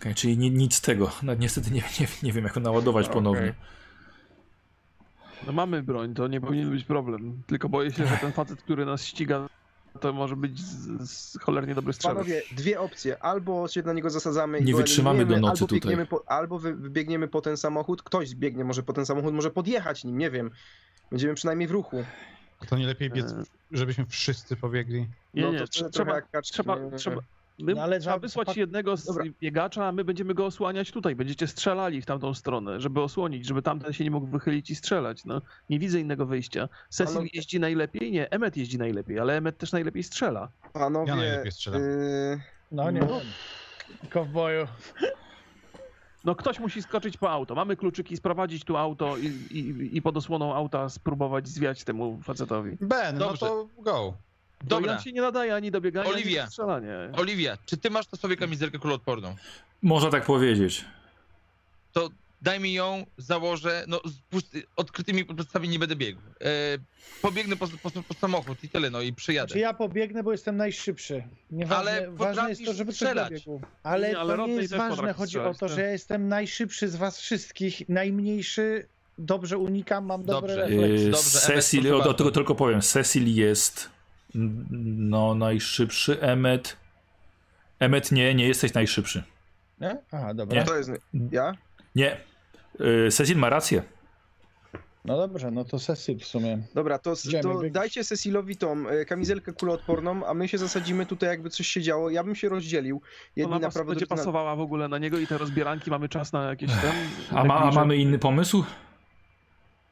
Okej, 0.00 0.14
czyli 0.14 0.38
ni, 0.38 0.50
nic 0.50 0.74
z 0.74 0.80
tego. 0.80 1.10
No, 1.22 1.34
niestety 1.34 1.70
nie, 1.70 1.82
nie, 2.00 2.06
nie 2.22 2.32
wiem, 2.32 2.44
jak 2.44 2.56
ją 2.56 2.62
naładować 2.62 3.08
ponownie. 3.08 3.54
No 5.46 5.52
mamy 5.52 5.82
broń, 5.82 6.14
to 6.14 6.28
nie 6.28 6.40
powinien 6.40 6.70
być 6.70 6.84
problem. 6.84 7.42
Tylko 7.46 7.68
boję 7.68 7.90
się, 7.90 8.06
że 8.06 8.16
ten 8.16 8.32
facet, 8.32 8.62
który 8.62 8.86
nas 8.86 9.04
ściga, 9.04 9.48
to 10.00 10.12
może 10.12 10.36
być 10.36 10.60
z, 10.60 11.10
z 11.10 11.38
cholernie 11.40 11.74
dobry 11.74 11.92
strzelec. 11.92 12.16
Panowie, 12.16 12.42
dwie 12.52 12.80
opcje. 12.80 13.22
Albo 13.22 13.68
się 13.68 13.82
na 13.82 13.92
niego 13.92 14.10
zasadzamy 14.10 14.58
i 14.58 14.64
Nie 14.64 14.74
wytrzymamy 14.74 15.26
do 15.26 15.40
nocy 15.40 15.64
albo 15.64 15.66
tutaj. 15.66 16.06
Po, 16.06 16.30
albo 16.30 16.58
wy, 16.58 16.74
wybiegniemy 16.74 17.28
po 17.28 17.40
ten 17.40 17.56
samochód, 17.56 18.02
ktoś 18.02 18.34
biegnie 18.34 18.64
może 18.64 18.82
po 18.82 18.92
ten 18.92 19.06
samochód, 19.06 19.34
może 19.34 19.50
podjechać 19.50 20.04
nim, 20.04 20.18
nie 20.18 20.30
wiem. 20.30 20.50
Będziemy 21.10 21.34
przynajmniej 21.34 21.68
w 21.68 21.70
ruchu. 21.70 22.04
To 22.68 22.76
nie 22.76 22.86
lepiej 22.86 23.10
biec, 23.10 23.32
E, 23.32 23.42
żebyśmy 23.72 24.06
wszyscy 24.06 24.56
pobiegli. 24.56 25.06
Nie, 25.34 25.42
No 25.42 25.52
nie, 25.52 25.68
trzeba, 25.68 25.90
trzeba, 25.90 26.78
nie? 26.78 26.90
trzeba, 26.98 27.20
my, 27.58 27.74
No 27.74 27.82
ale 27.82 28.00
trzeba 28.00 28.18
wysłać 28.18 28.56
jednego 28.56 28.96
z 28.96 29.04
Dobra. 29.04 29.24
biegacza, 29.40 29.86
a 29.86 29.92
my 29.92 30.04
będziemy 30.04 30.34
go 30.34 30.46
osłaniać 30.46 30.90
tutaj. 30.90 31.16
Będziecie 31.16 31.46
strzelali 31.46 32.02
w 32.02 32.06
tamtą 32.06 32.34
stronę, 32.34 32.80
żeby 32.80 33.00
osłonić, 33.02 33.46
żeby 33.46 33.62
tamten 33.62 33.92
się 33.92 34.04
nie 34.04 34.10
mógł 34.10 34.26
wychylić 34.26 34.70
i 34.70 34.74
strzelać. 34.74 35.24
No, 35.24 35.42
nie 35.70 35.78
widzę 35.78 36.00
innego 36.00 36.26
wyjścia. 36.26 36.68
Cecil 36.88 37.14
Panowie- 37.14 37.30
jeździ 37.32 37.60
najlepiej? 37.60 38.12
Nie, 38.12 38.30
Emmet 38.30 38.56
jeździ 38.56 38.78
najlepiej, 38.78 39.18
ale 39.18 39.36
Emmet 39.36 39.58
też 39.58 39.72
najlepiej 39.72 40.02
strzela. 40.02 40.48
Panowie, 40.72 41.08
Ja 41.10 41.16
najlepiej 41.16 41.52
strzelam. 41.52 41.82
y, 41.82 42.40
No 42.72 42.90
nie. 42.90 43.00
No. 43.00 43.20
Kowboju. 44.10 44.66
No 46.24 46.34
ktoś 46.34 46.58
musi 46.58 46.82
skoczyć 46.82 47.16
po 47.16 47.30
auto. 47.30 47.54
Mamy 47.54 47.76
kluczyki, 47.76 48.16
sprowadzić 48.16 48.64
tu 48.64 48.76
auto 48.76 49.16
i, 49.16 49.26
i, 49.26 49.96
i 49.96 50.02
pod 50.02 50.16
osłoną 50.16 50.54
auta 50.54 50.88
spróbować 50.88 51.48
zwiać 51.48 51.84
temu 51.84 52.20
facetowi. 52.22 52.76
Ben, 52.80 53.18
Dobrze. 53.18 53.46
no 53.46 53.48
to 53.48 53.68
go. 53.82 54.14
Dobra. 54.64 54.92
On 54.92 55.00
się 55.00 55.12
nie 55.12 55.20
nadaje 55.20 55.54
ani 55.54 55.70
do 55.70 55.80
biegania, 55.80 56.10
ani 56.10 56.22
Oliwia. 56.22 56.44
do 56.44 56.50
strzelania. 56.50 56.90
Oliwia, 57.16 57.58
czy 57.66 57.76
ty 57.76 57.90
masz 57.90 58.12
na 58.12 58.18
sobie 58.18 58.36
kamizelkę 58.36 58.78
kuloodporną? 58.78 59.36
Można 59.82 60.10
tak 60.10 60.24
powiedzieć. 60.24 60.84
To 61.92 62.08
daj 62.42 62.60
mi 62.60 62.72
ją, 62.72 63.06
założę, 63.16 63.84
no 63.88 64.00
z 64.04 64.18
pusty, 64.30 64.62
odkrytymi 64.76 65.24
podstawami 65.24 65.68
nie 65.68 65.78
będę 65.78 65.96
biegł. 65.96 66.20
E, 66.40 66.78
pobiegnę 67.22 67.56
po, 67.56 67.68
po, 67.82 67.90
po 68.02 68.14
samochód 68.14 68.64
i 68.64 68.68
tyle, 68.68 68.90
no 68.90 69.00
i 69.00 69.12
przyjadę. 69.12 69.52
Czy 69.52 69.58
ja 69.58 69.74
pobiegnę, 69.74 70.22
bo 70.22 70.32
jestem 70.32 70.56
najszybszy. 70.56 71.24
Nieważne, 71.50 71.90
Ale 71.92 72.10
ważne 72.10 72.48
jest 72.48 72.64
to, 72.64 72.72
żeby 72.72 72.92
strzelać. 72.92 73.28
dobiegł. 73.28 73.60
Ale, 73.82 74.08
Nie, 74.08 74.18
ale 74.18 74.36
to 74.36 74.46
nie 74.46 74.52
jest 74.52 74.74
ważne. 74.76 75.12
Chodzi 75.12 75.38
o 75.38 75.54
to, 75.54 75.66
tak. 75.66 75.68
że 75.68 75.82
ja 75.82 75.90
jestem 75.90 76.28
najszybszy 76.28 76.88
z 76.88 76.96
was 76.96 77.20
wszystkich, 77.20 77.88
najmniejszy, 77.88 78.86
dobrze 79.18 79.58
unikam, 79.58 80.06
mam 80.06 80.24
dobre 80.24 80.56
Dobrze. 80.56 80.68
refleksy. 80.68 81.04
Yy, 81.04 81.10
Dobrze, 81.10 81.38
Cecil, 81.38 81.94
o, 81.94 82.14
tego 82.14 82.30
tylko 82.30 82.54
powiem. 82.54 82.82
Cecil 82.82 83.34
jest 83.34 83.90
no 84.34 85.34
najszybszy. 85.34 86.20
Emmet. 86.20 86.76
Emmet 87.78 88.12
nie, 88.12 88.34
nie 88.34 88.48
jesteś 88.48 88.74
najszybszy. 88.74 89.22
Nie? 89.80 89.96
Aha, 90.12 90.34
dobra. 90.34 90.60
Nie. 90.60 90.66
to 90.66 90.76
jest... 90.76 90.90
Ja? 91.30 91.54
Nie. 91.94 92.20
Yy, 92.78 93.10
Cecil 93.10 93.38
ma 93.38 93.48
rację. 93.48 93.82
No 95.04 95.16
dobrze, 95.16 95.50
no 95.50 95.64
to 95.64 95.78
Cecil 95.78 96.18
w 96.18 96.24
sumie. 96.24 96.58
Dobra, 96.74 96.98
to, 96.98 97.14
to 97.42 97.62
dajcie 97.70 98.04
Cecilowi 98.04 98.56
tą 98.56 98.88
e, 98.88 99.04
kamizelkę 99.04 99.52
kuloodporną, 99.52 100.26
a 100.26 100.34
my 100.34 100.48
się 100.48 100.58
zasadzimy 100.58 101.06
tutaj, 101.06 101.28
jakby 101.28 101.50
coś 101.50 101.66
się 101.66 101.82
działo. 101.82 102.10
Ja 102.10 102.24
bym 102.24 102.34
się 102.34 102.48
rozdzielił. 102.48 103.00
Jedni 103.36 103.52
Ona 103.52 103.60
na 103.60 103.66
pas, 103.66 103.74
prawo, 103.74 103.90
będzie 103.90 104.06
pasowała 104.06 104.56
w 104.56 104.60
ogóle 104.60 104.88
na 104.88 104.98
niego 104.98 105.18
i 105.18 105.26
te 105.26 105.38
rozbieranki 105.38 105.90
mamy 105.90 106.08
czas 106.08 106.32
na 106.32 106.44
jakieś 106.44 106.70
ten. 106.82 106.92
A, 107.38 107.44
ma, 107.44 107.58
a 107.58 107.70
mamy 107.70 107.96
inny 107.96 108.18
pomysł? 108.18 108.64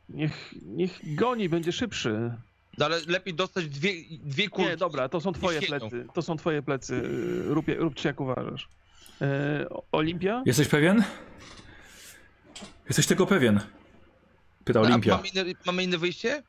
Niech, 0.08 0.54
niech 0.62 1.14
goni, 1.14 1.48
będzie 1.48 1.72
szybszy. 1.72 2.32
No, 2.78 2.84
ale 2.84 3.00
lepiej 3.08 3.34
dostać 3.34 3.68
dwie, 3.68 3.92
dwie 4.24 4.48
kulki. 4.48 4.70
Nie, 4.70 4.76
dobra, 4.76 5.08
to 5.08 5.20
są 5.20 5.32
twoje 5.32 5.62
plecy. 5.62 6.06
To 6.14 6.22
są 6.22 6.36
twoje 6.36 6.62
plecy. 6.62 7.02
Rób, 7.44 7.66
róbcie 7.78 8.08
jak 8.08 8.20
uważasz. 8.20 8.68
E, 9.20 9.66
Olimpia? 9.92 10.42
Jesteś 10.46 10.68
pewien? 10.68 11.04
Jesteś 12.88 13.06
tego 13.06 13.26
pewien? 13.26 13.60
Pytał 14.64 14.82
A 14.84 14.86
Olimpia. 14.86 15.16
mamy, 15.16 15.28
inne, 15.28 15.44
mamy 15.66 15.82
inne 15.82 15.98
wyjście? 15.98 16.42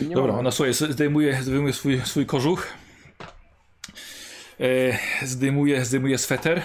Nie 0.00 0.14
Dobra, 0.14 0.34
ona 0.34 0.50
słuchaj, 0.50 0.74
zdejmuje, 0.74 1.42
zdejmuje 1.42 1.72
swój, 1.72 2.00
swój 2.04 2.26
kożuch. 2.26 2.66
E, 4.60 4.98
zdejmuje, 5.26 5.84
zdejmuje 5.84 6.18
sweter. 6.18 6.62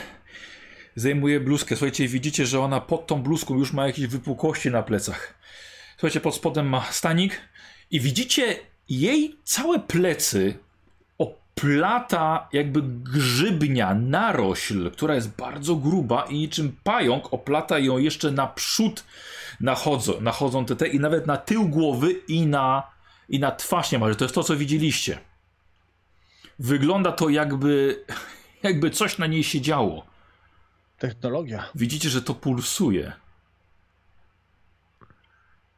Zdejmuje 0.95 1.39
bluzkę. 1.39 1.75
Słuchajcie, 1.75 2.07
widzicie, 2.07 2.45
że 2.45 2.59
ona 2.59 2.81
pod 2.81 3.07
tą 3.07 3.23
bluzką 3.23 3.57
już 3.57 3.73
ma 3.73 3.87
jakieś 3.87 4.07
wypukłości 4.07 4.71
na 4.71 4.83
plecach. 4.83 5.33
Słuchajcie, 5.91 6.19
pod 6.19 6.35
spodem 6.35 6.69
ma 6.69 6.91
stanik. 6.91 7.41
I 7.91 7.99
widzicie 7.99 8.55
jej 8.89 9.37
całe 9.43 9.79
plecy 9.79 10.57
oplata 11.59 12.47
jakby 12.53 12.81
grzybnia, 12.81 13.93
narośl, 13.93 14.91
która 14.91 15.15
jest 15.15 15.35
bardzo 15.35 15.75
gruba 15.75 16.23
i 16.23 16.37
niczym 16.37 16.75
pająk 16.83 17.33
oplata 17.33 17.79
ją 17.79 17.97
jeszcze 17.97 18.31
naprzód 18.31 19.03
nachodzą, 19.59 20.21
nachodzą 20.21 20.65
te, 20.65 20.75
te 20.75 20.87
i 20.87 20.99
nawet 20.99 21.27
na 21.27 21.37
tył 21.37 21.69
głowy 21.69 22.11
i 22.11 22.47
na, 22.47 22.83
i 23.29 23.39
na 23.39 23.51
twarz 23.51 23.91
niemalże. 23.91 24.15
To 24.15 24.25
jest 24.25 24.35
to, 24.35 24.43
co 24.43 24.55
widzieliście. 24.55 25.19
Wygląda 26.59 27.11
to 27.11 27.29
jakby, 27.29 28.03
jakby 28.63 28.89
coś 28.89 29.17
na 29.17 29.27
niej 29.27 29.43
się 29.43 29.61
działo. 29.61 30.05
Technologia. 30.97 31.69
Widzicie, 31.75 32.09
że 32.09 32.21
to 32.21 32.33
pulsuje. 32.33 33.13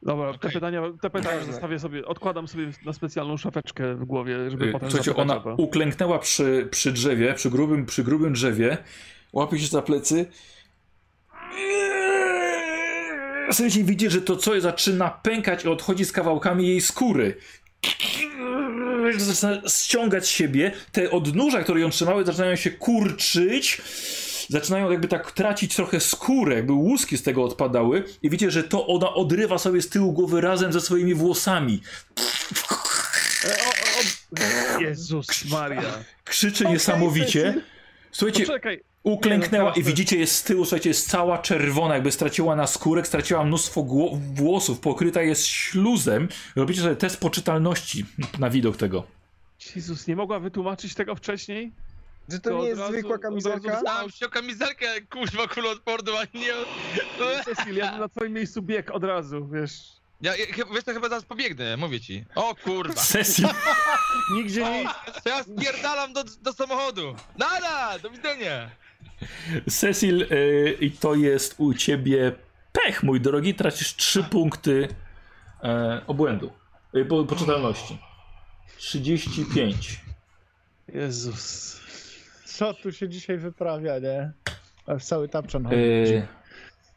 Dobra, 0.03 0.31
te 0.31 0.35
Okej. 0.37 0.51
pytania, 0.51 0.81
te 1.01 1.09
pytania 1.09 1.43
zostawię 1.43 1.79
sobie, 1.79 2.05
odkładam 2.05 2.47
sobie 2.47 2.71
na 2.85 2.93
specjalną 2.93 3.37
szafeczkę 3.37 3.95
w 3.95 4.05
głowie, 4.05 4.49
żeby 4.51 4.65
Yy, 4.65 4.71
potem 4.71 4.91
Słuchajcie, 4.91 5.15
ona 5.15 5.39
to. 5.39 5.55
uklęknęła 5.55 6.19
przy, 6.19 6.67
przy 6.71 6.91
drzewie, 6.91 7.33
przy 7.33 7.49
grubym, 7.49 7.85
przy 7.85 8.03
grubym 8.03 8.33
drzewie, 8.33 8.77
łapie 9.33 9.59
się 9.59 9.67
za 9.67 9.81
plecy. 9.81 10.25
Słuchajcie, 13.51 13.83
widzi, 13.83 14.09
że 14.09 14.21
to 14.21 14.35
coś 14.35 14.61
zaczyna 14.61 15.09
pękać 15.09 15.65
i 15.65 15.67
odchodzi 15.67 16.05
z 16.05 16.11
kawałkami 16.11 16.67
jej 16.67 16.81
skóry. 16.81 17.35
Zaczyna 19.17 19.61
ściągać 19.69 20.25
z 20.25 20.29
siebie. 20.29 20.71
Te 20.91 21.11
odnóża, 21.11 21.63
które 21.63 21.79
ją 21.81 21.89
trzymały, 21.89 22.25
zaczynają 22.25 22.55
się 22.55 22.71
kurczyć. 22.71 23.81
Zaczynają 24.49 24.91
jakby 24.91 25.07
tak 25.07 25.31
tracić 25.31 25.75
trochę 25.75 25.99
skórę, 25.99 26.55
jakby 26.55 26.73
łuski 26.73 27.17
z 27.17 27.23
tego 27.23 27.43
odpadały. 27.43 28.03
I 28.21 28.29
widzicie, 28.29 28.51
że 28.51 28.63
to 28.63 28.87
ona 28.87 29.13
odrywa 29.13 29.57
sobie 29.57 29.81
z 29.81 29.89
tyłu 29.89 30.13
głowy 30.13 30.41
razem 30.41 30.73
ze 30.73 30.81
swoimi 30.81 31.13
włosami. 31.13 31.81
Jezus 34.79 35.45
Maria. 35.51 35.81
Krzyczy 36.23 36.65
niesamowicie. 36.65 37.61
Słuchajcie, 38.11 38.45
Poczekaj, 38.45 38.83
uklęknęła 39.03 39.69
no 39.69 39.75
i 39.75 39.83
widzicie, 39.83 40.17
jest 40.17 40.35
z 40.35 40.43
tyłu, 40.43 40.65
słuchajcie, 40.65 40.89
jest 40.89 41.09
cała 41.09 41.37
czerwona, 41.37 41.93
jakby 41.93 42.11
straciła 42.11 42.55
na 42.55 42.67
skórek, 42.67 43.07
straciła 43.07 43.43
mnóstwo 43.43 43.85
włosów, 44.33 44.79
pokryta 44.79 45.21
jest 45.21 45.45
śluzem. 45.45 46.27
Robicie 46.55 46.81
sobie 46.81 46.95
test 46.95 47.19
poczytalności 47.19 48.05
na 48.39 48.49
widok 48.49 48.77
tego. 48.77 49.03
Jezus, 49.75 50.07
nie 50.07 50.15
mogła 50.15 50.39
wytłumaczyć 50.39 50.95
tego 50.95 51.15
wcześniej? 51.15 51.71
Że 52.31 52.39
to 52.39 52.49
To 52.49 52.61
nie 52.61 52.67
jest 52.67 52.81
razu- 52.81 52.93
zwykła 52.93 53.17
kamizelka? 53.17 53.81
Dałem 53.83 54.11
się 54.11 54.29
kamizelkę, 54.29 55.01
kuźwa, 55.01 55.47
kuloodporną, 55.47 56.11
a 56.19 56.37
nie... 56.37 56.53
Cecil, 57.45 57.75
ja 57.75 57.91
bym 57.91 57.99
na 57.99 58.09
twoim 58.09 58.33
miejscu 58.33 58.61
biegł 58.61 58.93
od 58.93 59.03
razu, 59.03 59.47
wiesz. 59.47 59.71
Ja, 60.21 60.35
ja, 60.35 60.45
chyba- 60.45 60.73
wiesz, 60.73 60.83
to 60.83 60.93
chyba 60.93 61.09
zaraz 61.09 61.25
pobiegnę, 61.25 61.77
mówię 61.77 61.99
ci. 61.99 62.25
O 62.35 62.55
kurwa. 62.55 63.01
Sesji. 63.01 63.45
Nigdzie 64.35 64.61
nie... 64.61 64.85
To 65.23 65.29
ja 65.29 65.43
spierdalam 65.43 66.13
do, 66.13 66.23
do 66.41 66.53
samochodu. 66.53 67.15
Nada, 67.37 67.99
do 67.99 68.09
widzenia. 68.09 68.69
Cecil, 69.69 70.21
y, 70.31 70.77
i 70.81 70.91
to 70.91 71.15
jest 71.15 71.55
u 71.57 71.73
ciebie 71.73 72.31
pech, 72.71 73.03
mój 73.03 73.21
drogi. 73.21 73.55
Tracisz 73.55 73.95
3 73.95 74.23
punkty 74.23 74.87
e, 75.63 76.01
obłędu. 76.07 76.51
Po, 77.09 77.23
poczytalności. 77.23 77.97
35. 78.77 79.99
Jezus. 80.93 81.80
Co 82.61 82.73
tu 82.73 82.91
się 82.91 83.09
dzisiaj 83.09 83.37
wyprawia, 83.37 83.99
nie? 83.99 84.31
Aż 84.85 85.05
cały 85.05 85.29
tapczan 85.29 85.63
chodzi. 85.63 85.75
E, 85.77 86.27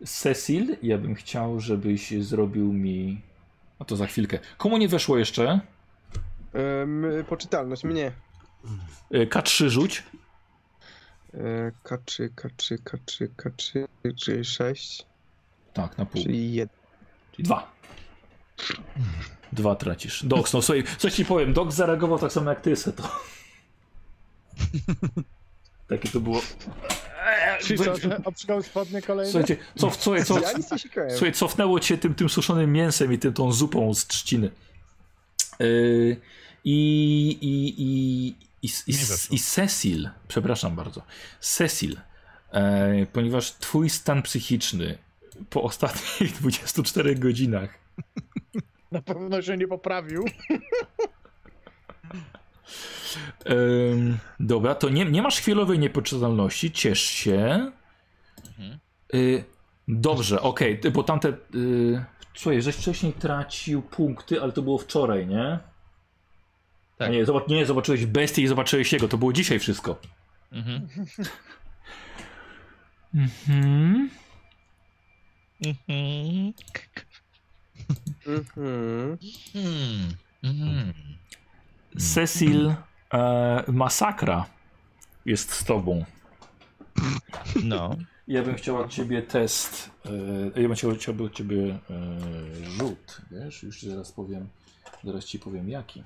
Cecil, 0.07 0.77
ja 0.83 0.99
bym 0.99 1.15
chciał, 1.15 1.61
żebyś 1.61 2.11
zrobił 2.11 2.73
mi. 2.73 3.21
A 3.79 3.85
to 3.85 3.97
za 3.97 4.07
chwilkę. 4.07 4.39
Komu 4.59 4.79
nie 4.79 4.89
weszło 4.89 5.19
jeszcze? 5.19 5.61
Ym, 6.83 7.07
poczytalność, 7.29 7.85
mnie. 7.85 8.13
E, 9.11 9.27
K3 9.27 9.69
rzuć. 9.69 10.03
E, 11.35 11.73
K3, 11.85 12.29
K3, 12.29 12.79
K3, 12.79 13.29
K3, 13.37 13.85
czyli 14.17 14.45
6, 14.45 15.07
Tak, 15.73 15.99
na 15.99 16.07
pół. 16.07 16.23
czyli 16.23 16.55
1. 16.55 16.77
Czyli 17.33 17.45
dwa. 17.45 17.73
Dwa 19.53 19.77
tracisz. 19.77 20.27
Dox, 20.27 20.53
no 20.53 20.63
słuchaj, 20.63 20.85
coś 20.99 21.15
ci 21.15 21.25
powiem. 21.25 21.53
Dox 21.53 21.75
zareagował 21.75 22.19
tak 22.19 22.33
samo 22.33 22.51
jak 22.51 22.61
ty, 22.61 22.77
se 22.77 22.93
to. 22.93 23.03
Takie 25.89 26.09
to 26.09 26.21
było. 26.21 26.41
Czyli 27.61 27.79
co, 27.79 27.97
że 27.97 28.21
obszukał 28.25 28.63
spodnie 28.63 29.03
kolejne? 29.03 29.33
Słuchajcie, 29.33 29.57
cof, 29.79 30.03
słuchaj, 30.03 30.25
cof, 30.25 30.43
Ja 30.43 30.53
nic 30.53 30.71
nie 30.71 30.79
sikałem. 30.79 31.11
słuchaj, 31.11 31.33
cofnęło 31.33 31.81
cię 31.81 31.99
tym, 31.99 32.15
tym 32.15 32.29
suszonym 32.29 32.73
mięsem 32.73 33.13
i 33.13 33.19
tym, 33.19 33.33
tą 33.33 33.53
zupą 33.53 33.95
z 33.95 34.07
trzciny. 34.07 34.51
Yy, 35.61 36.17
I, 36.65 37.39
i, 37.41 37.83
i, 37.83 38.29
i, 38.63 38.69
i, 38.87 38.95
i 39.31 39.39
Cecil, 39.39 40.11
przepraszam 40.29 40.77
bardzo, 40.77 41.03
Cecil, 41.41 41.97
e, 42.53 43.07
ponieważ 43.13 43.53
twój 43.53 43.91
stan 43.91 44.23
psychiczny 44.23 44.99
po 45.51 45.63
ostatnich 45.63 46.33
24 46.41 47.15
godzinach 47.15 47.79
Na 48.93 49.03
pewno 49.03 49.43
się 49.43 49.57
nie 49.57 49.69
poprawił. 49.69 50.25
Ym, 53.51 54.19
dobra, 54.41 54.75
to 54.75 54.89
nie, 54.89 55.05
nie 55.05 55.23
masz 55.23 55.41
chwilowej 55.41 55.79
niepoczytalności, 55.79 56.73
ciesz 56.73 57.01
się. 57.03 57.71
Mhm. 58.47 58.79
Y, 59.15 59.45
dobrze, 59.89 60.41
okej, 60.41 60.81
ty- 60.81 60.91
bo 60.91 61.03
tamte. 61.03 61.29
Y, 61.55 62.05
słuchaj, 62.35 62.63
żeś 62.63 62.77
wcześniej 62.77 63.13
tracił 63.13 63.83
punkty, 63.83 64.43
ale 64.43 64.53
to 64.53 64.63
było 64.63 64.79
wczoraj, 64.79 65.27
nie? 65.27 65.59
Tak. 66.99 67.11
Nie, 67.13 67.25
zobacz, 67.27 67.49
nie, 67.49 67.67
zobaczyłeś 67.67 68.07
bestię 68.07 68.43
i 68.43 68.47
zobaczyłeś 68.47 68.93
jego, 68.93 69.09
to 69.09 69.19
było 69.19 69.33
dzisiaj 69.33 69.59
wszystko. 69.59 69.97
Mhm. 70.53 70.89
Mhm. 73.15 74.11
Mhm. 75.65 76.53
Mhm. 78.27 79.19
Hmm. 79.53 80.09
Mhm. 80.43 80.95
Cecil 81.99 82.75
e, 83.15 83.65
Masakra 83.69 84.47
jest 85.27 85.53
z 85.53 85.65
tobą. 85.65 86.05
No. 87.65 87.97
Ja 88.29 88.43
bym 88.43 88.55
chciał 88.55 88.77
od 88.77 88.91
ciebie 88.91 89.23
test. 89.23 89.91
E, 90.57 90.61
ja 90.61 90.69
bym 90.69 90.75
chciał, 90.75 90.95
chciałby 90.95 91.25
od 91.25 91.33
ciebie 91.33 91.79
e, 91.91 92.71
rzut. 92.71 93.21
Wiesz, 93.31 93.63
już 93.63 93.79
ci 93.81 93.91
zaraz 93.91 94.13
powiem. 94.13 94.49
Zaraz 95.05 95.25
ci 95.25 95.39
powiem 95.39 95.69
jaki. 95.69 96.03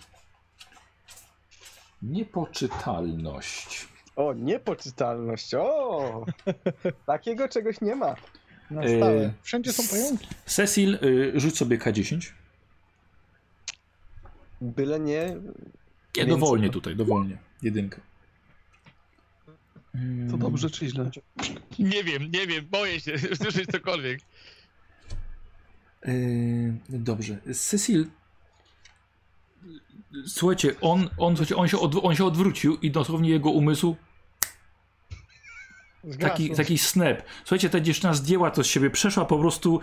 Niepoczytalność. 2.03 3.89
O, 4.17 4.35
niepoczytalność, 4.35 5.55
o! 5.55 6.27
Takiego 7.07 7.49
czegoś 7.49 7.81
nie 7.81 7.95
ma. 7.95 8.15
Na 8.71 8.85
Yy, 8.85 8.97
stałe. 8.97 9.33
Wszędzie 9.43 9.73
są 9.73 9.83
pająki. 9.97 10.29
Cecil, 10.47 10.99
y, 11.03 11.33
rzuć 11.41 11.57
sobie 11.57 11.79
K10. 11.79 12.33
Byle 14.61 15.01
nie... 15.01 15.37
Nie, 16.17 16.27
dowolnie 16.27 16.71
tutaj, 16.71 16.97
dowolnie. 16.97 17.39
Jedynkę. 17.63 18.01
To 20.31 20.39
dobrze 20.39 20.71
czy 20.71 20.89
źle? 20.89 21.11
Nie 21.79 22.05
wiem, 22.05 22.31
nie 22.31 22.47
wiem, 22.47 22.67
boję 22.71 23.01
się 23.01 23.19
słyszeć 23.43 23.67
cokolwiek. 23.67 24.21
Yy, 26.07 26.75
dobrze. 26.89 27.39
Cecil. 27.55 28.07
Słuchajcie, 30.27 30.75
on, 30.81 31.09
on, 31.19 31.37
słuchajcie, 31.37 31.57
on, 31.57 31.69
się, 31.69 31.79
od, 31.79 31.95
on 32.05 32.15
się 32.15 32.25
odwrócił 32.25 32.77
i 32.77 32.91
dosłownie 32.91 33.31
jego 33.31 33.51
umysł 33.51 33.97
taki, 36.21 36.51
taki 36.51 36.79
snap. 36.79 37.23
Słuchajcie, 37.45 37.71
ta 37.71 37.81
dziewczyna 37.81 38.15
zdjęła 38.15 38.51
to 38.51 38.65
z 38.65 38.67
siebie, 38.67 38.91
przeszła 38.91 39.25
po 39.25 39.39
prostu 39.39 39.81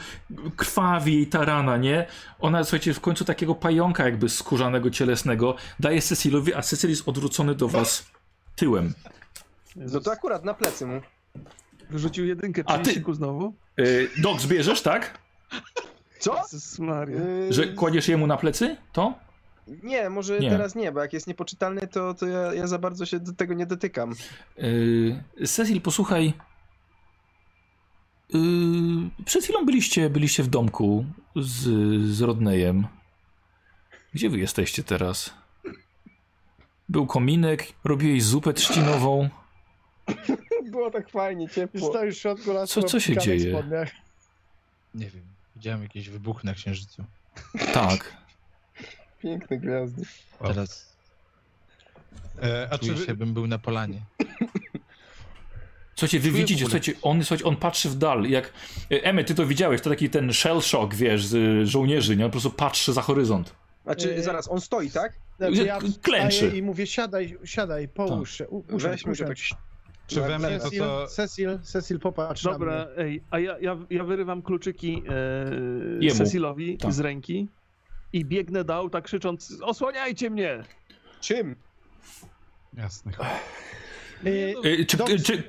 krwawi 0.56 1.14
jej 1.14 1.28
ta 1.28 1.46
rana, 1.46 1.78
nie? 1.78 2.06
Ona, 2.40 2.64
słuchajcie, 2.64 2.94
w 2.94 3.00
końcu 3.00 3.26
takiego 3.26 3.56
pająka 3.56 4.04
jakby 4.06 4.30
skórzanego, 4.30 4.90
cielesnego 4.90 5.56
daje 5.80 6.02
Cecilowi, 6.02 6.54
a 6.54 6.62
Cecil 6.62 6.90
jest 6.90 7.08
odwrócony 7.10 7.56
do 7.56 7.68
was 7.68 8.06
tyłem. 8.56 8.94
No 9.76 10.00
to 10.00 10.12
akurat 10.12 10.46
na 10.46 10.54
plecy 10.54 10.86
mu. 10.86 11.02
Wyrzucił 11.90 12.26
jedynkę, 12.26 12.64
A 12.66 12.80
czyli 12.80 13.04
ty- 13.04 13.14
znowu? 13.14 13.54
Yy, 13.78 14.10
Dok, 14.18 14.42
zbierzesz, 14.42 14.82
tak? 14.82 15.20
Co? 16.20 16.36
Jezus 16.54 16.80
Maria. 16.80 17.20
Yy, 17.20 17.54
Że 17.54 17.68
kładziesz 17.68 18.08
jemu 18.08 18.28
na 18.28 18.38
plecy? 18.38 18.78
To? 18.94 19.14
Nie, 19.68 20.10
może 20.10 20.40
Nie. 20.40 20.50
teraz 20.50 20.76
nie, 20.76 20.92
bo 20.92 21.02
jak 21.02 21.14
jest 21.14 21.28
niepoczytalny, 21.28 21.88
to, 21.88 22.14
to 22.14 22.28
ja, 22.28 22.54
ja 22.54 22.68
za 22.68 22.80
bardzo 22.80 23.06
się 23.06 23.20
do 23.20 23.34
tego 23.34 23.54
nie 23.54 23.66
dotykam. 23.66 24.16
Yy, 24.58 25.48
Cecil, 25.48 25.82
posłuchaj. 25.82 26.34
Yy, 28.34 28.40
przed 29.26 29.44
chwilą 29.44 29.66
byliście, 29.66 30.10
byliście 30.10 30.44
w 30.44 30.48
domku 30.48 31.06
z, 31.36 31.62
z 32.16 32.22
Rodneyem. 32.22 32.88
Gdzie 34.14 34.30
wy 34.30 34.38
jesteście 34.40 34.84
teraz? 34.84 35.34
Był 36.90 37.08
kominek, 37.08 37.68
robiłeś 37.84 38.24
zupę 38.24 38.54
trzcinową. 38.54 39.30
Było 40.72 40.92
tak 40.92 41.10
fajnie, 41.10 41.50
ciepło. 41.50 41.90
Stoisz 41.90 42.16
w 42.18 42.22
środku 42.22 42.54
lasu 42.54 42.82
Co- 42.82 42.88
co 42.88 43.00
się 43.00 43.18
dzieje? 43.18 43.52
spodniach. 43.52 43.92
Nie 44.96 45.10
wiem, 45.10 45.24
widziałem 45.56 45.84
jakieś 45.84 46.10
wybuchy 46.10 46.46
na 46.46 46.54
księżycu. 46.54 47.04
Tak. 47.74 48.14
Piękne 49.26 49.58
gwiazdy. 49.58 50.02
Wow. 50.42 50.54
Teraz 50.54 50.96
E, 52.44 52.68
a 52.72 52.78
czy 52.78 52.86
czuję 52.86 52.98
wy, 52.98 53.06
się, 53.06 53.14
bym 53.16 53.34
był 53.34 53.48
na 53.48 53.58
polanie. 53.60 54.02
Słuchajcie, 55.96 56.20
wy 56.20 56.32
widzicie, 56.32 56.62
słuchajcie, 56.64 56.94
on, 57.02 57.24
słuchajcie, 57.24 57.46
on 57.46 57.56
patrzy 57.56 57.90
w 57.90 57.96
dal. 57.96 58.24
Jak. 58.24 58.54
e, 58.92 59.04
Emy, 59.04 59.24
ty 59.24 59.36
to 59.36 59.46
widziałeś, 59.46 59.82
to 59.82 59.90
taki 59.90 60.10
ten 60.10 60.34
shell 60.34 60.62
shock, 60.62 60.96
wiesz, 60.96 61.26
z 61.26 61.34
y, 61.34 61.68
żołnierzy, 61.68 62.16
nie? 62.18 62.26
On 62.26 62.32
po 62.32 62.34
prostu 62.34 62.52
patrzy 62.52 62.94
za 62.94 63.02
horyzont. 63.02 63.56
Znaczy, 63.84 64.24
zaraz, 64.24 64.52
on 64.52 64.62
stoi, 64.62 64.92
tak? 64.92 65.14
Znaczy, 65.38 65.64
ja 65.66 65.80
Klęczy. 66.02 66.58
i 66.58 66.62
mówię, 66.62 66.88
siadaj, 66.88 67.38
siadaj, 67.44 67.88
połóż 67.88 68.38
się, 68.38 68.48
u- 68.48 68.58
usiądź, 68.76 68.84
Weźmy 68.84 69.12
go 69.12 69.18
tak... 69.18 69.28
usiądź. 69.34 69.54
czy 70.08 70.22
we 70.22 70.40
mnie 70.40 70.58
to 70.60 70.64
Cecil, 70.64 70.80
co... 70.80 71.08
Cecil, 71.08 71.60
Cecil, 71.64 72.00
popatrz 72.00 72.44
na 72.44 72.52
Dobra, 72.52 72.86
mnie. 72.96 73.04
ej, 73.06 73.24
a 73.32 73.40
ja, 73.40 73.60
ja, 73.60 73.78
ja 73.90 74.04
wyrywam 74.04 74.42
kluczyki 74.42 75.04
e, 75.10 76.04
Jemu. 76.06 76.18
Cecilowi 76.18 76.78
Tak. 76.78 76.94
z 76.94 77.00
ręki 77.00 77.48
i 78.16 78.26
biegnę 78.26 78.64
do 78.64 78.76
auta 78.76 79.02
krzycząc 79.02 79.54
osłaniajcie 79.62 80.30
mnie! 80.30 80.64
Czym? 81.22 81.56
Jasne. 82.78 83.12
Y, 84.26 84.56
E, 84.82 84.86
czy, 84.86 84.98
Dok- 84.98 85.24
czy, 85.24 85.44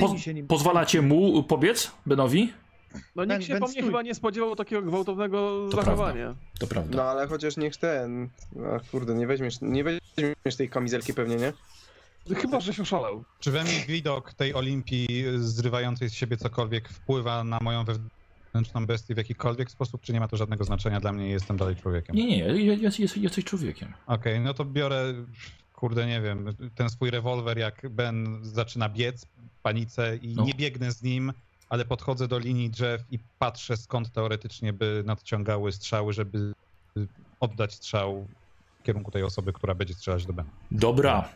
po, 0.00 0.18
się 0.18 0.34
nim. 0.34 0.46
pozwalacie 0.46 1.02
mu 1.02 1.42
pobiec, 1.42 1.90
Benowi? 2.06 2.52
No 3.16 3.26
Ben- 3.26 3.28
nikt 3.38 3.44
się 3.44 3.52
Ben, 3.52 3.60
po 3.60 3.66
mnie 3.66 3.72
stój. 3.72 3.84
chyba 3.86 4.02
nie 4.02 4.14
spodziewał 4.14 4.56
takiego 4.56 4.82
gwałtownego 4.82 5.68
To 5.70 5.76
zachowania. 5.76 6.34
To 6.60 6.66
prawda. 6.66 6.96
No 6.96 7.02
ale 7.02 7.26
chociaż 7.26 7.56
niech 7.56 7.76
ten... 7.76 8.28
A 8.76 8.90
kurde, 8.90 9.14
nie 9.14 9.26
weźmiesz, 9.26 9.54
nie 9.60 9.84
weźmiesz 9.84 10.56
tej 10.56 10.68
kamizelki 10.68 11.14
pewnie, 11.14 11.36
nie? 11.36 11.52
Chyba, 12.36 12.60
żeś 12.60 12.80
oszalał. 12.80 13.24
Czy 13.40 13.50
we 13.50 13.64
mnie 13.64 13.84
widok 13.88 14.32
tej 14.34 14.54
Olimpii 14.54 15.24
zrywającej 15.36 16.08
z 16.10 16.14
siebie 16.14 16.36
cokolwiek 16.36 16.88
wpływa 16.88 17.44
na 17.44 17.58
moją 17.62 17.84
wewnętrzną 17.84 18.15
bestię 18.86 19.14
w 19.14 19.18
jakikolwiek 19.18 19.70
sposób, 19.70 20.00
czy 20.02 20.12
nie 20.12 20.20
ma 20.20 20.28
to 20.28 20.36
żadnego 20.36 20.64
znaczenia 20.64 21.00
dla 21.00 21.12
mnie 21.12 21.28
i 21.28 21.30
jestem 21.30 21.56
dalej 21.56 21.76
człowiekiem? 21.76 22.16
Nie, 22.16 22.26
nie, 22.26 22.38
ja- 22.38 22.74
ja- 22.74 22.90
jesteś, 22.98 23.44
człowiekiem. 23.44 23.92
Okej, 24.06 24.40
no 24.40 24.54
to 24.54 24.64
biorę 24.64 25.14
kurde, 25.72 26.06
nie 26.06 26.20
wiem, 26.20 26.56
ten 26.74 26.90
swój 26.90 27.10
rewolwer, 27.10 27.58
jak 27.58 27.88
Ben 27.90 28.38
zaczyna 28.42 28.88
biec 28.88 29.24
w 29.24 29.60
panice 29.62 30.16
i 30.16 30.34
No. 30.34 30.44
nie 30.44 30.54
biegnę 30.54 30.92
z 30.92 31.02
nim, 31.02 31.32
ale 31.68 31.84
podchodzę 31.84 32.28
do 32.28 32.38
linii 32.38 32.70
drzew 32.70 33.02
i 33.10 33.18
patrzę 33.38 33.76
skąd 33.76 34.12
teoretycznie 34.12 34.72
by 34.72 35.02
nadciągały 35.06 35.72
strzały, 35.72 36.12
żeby 36.12 36.52
oddać 37.40 37.74
strzał 37.74 38.26
w 38.80 38.82
kierunku 38.82 39.10
tej 39.10 39.22
osoby, 39.22 39.52
która 39.52 39.74
będzie 39.74 39.94
strzelać 39.94 40.26
do 40.26 40.32
Bena. 40.32 40.48
Dobra, 40.70 41.28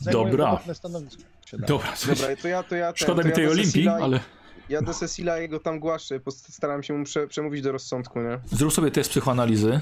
Zajmuję 0.00 0.30
Dobra. 0.30 0.60
dobra. 0.82 1.66
Dobra, 1.66 2.36
to 2.42 2.48
ja, 2.48 2.62
to 2.62 2.76
ja 2.76 2.86
ten, 2.92 2.96
Szkoda 2.96 3.22
to 3.22 3.28
mi 3.28 3.30
ja 3.30 3.34
tej 3.36 3.44
do 3.46 3.50
Olimpii, 3.50 3.72
Cecila, 3.72 3.94
ale 3.94 4.20
Ja 4.68 4.82
do 4.82 4.94
Cecila 4.94 5.38
jego 5.38 5.60
tam 5.60 5.80
głaszczę, 5.80 6.20
postaram 6.20 6.82
się 6.82 6.94
mu 6.94 7.04
prze, 7.04 7.26
przemówić 7.26 7.62
do 7.62 7.72
rozsądku, 7.72 8.20
nie? 8.20 8.38
zrób 8.46 8.72
sobie 8.72 8.90
test 8.90 9.10
psychoanalizy. 9.10 9.80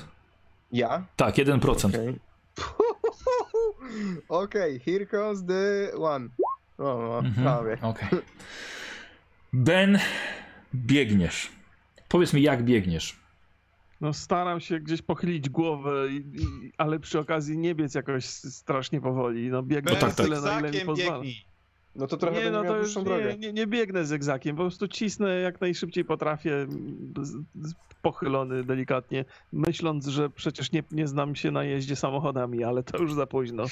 Ja? 0.72 1.04
Tak, 1.16 1.34
1%. 1.34 1.88
Okej. 1.88 2.18
Okej, 4.28 4.80
here 4.80 5.06
comes 5.06 5.44
the 5.46 5.92
one. 5.98 6.28
O, 6.78 6.84
o 6.84 7.18
Mhm, 7.18 7.34
prawie. 7.44 7.78
Okej. 7.82 8.08
Ben, 9.52 9.98
biegniesz. 10.74 11.50
Powiedz 12.08 12.32
mi, 12.32 12.42
jak 12.42 12.62
biegniesz. 12.64 13.16
No 14.00 14.12
staram 14.12 14.60
się 14.60 14.80
gdzieś 14.80 15.02
pochylić 15.02 15.48
głowę, 15.48 16.08
i, 16.10 16.16
i, 16.16 16.72
ale 16.78 17.00
przy 17.00 17.18
okazji 17.18 17.58
nie 17.58 17.74
biec 17.74 17.94
jakoś 17.94 18.24
strasznie 18.26 19.00
powoli. 19.00 19.48
No 19.50 19.62
biegnę 19.62 19.92
No 19.92 19.98
tak, 20.00 20.14
tak. 20.14 20.26
tyle, 20.26 20.40
na 20.40 20.60
ile 20.60 20.70
mi 20.70 20.80
pozwala. 20.80 21.12
biegnij. 21.12 21.44
No 21.96 22.06
to 22.06 22.16
trochę 22.16 22.36
nie, 22.36 22.42
będzie 22.44 22.58
no 22.58 22.64
miał 22.64 22.72
to 22.74 22.78
dłuższą 22.80 23.04
drogę. 23.04 23.24
nie, 23.24 23.38
nie, 23.38 23.52
nie 23.52 23.66
biegnę 23.66 24.04
zygzakiem, 24.04 24.56
po 24.56 24.62
prostu 24.62 24.88
cisnę 24.88 25.40
jak 25.40 25.60
najszybciej 25.60 26.04
potrafię, 26.04 26.66
z, 27.22 27.30
z, 27.68 27.74
pochylony 28.02 28.64
delikatnie, 28.64 29.24
myśląc, 29.52 30.06
że 30.06 30.30
przecież 30.30 30.72
nie, 30.72 30.82
nie 30.90 31.06
znam 31.08 31.34
się 31.36 31.50
na 31.50 31.64
jeździe 31.64 31.96
samochodami, 31.96 32.64
ale 32.64 32.82
to 32.82 32.98
już 32.98 33.14
za 33.14 33.26
późno. 33.26 33.64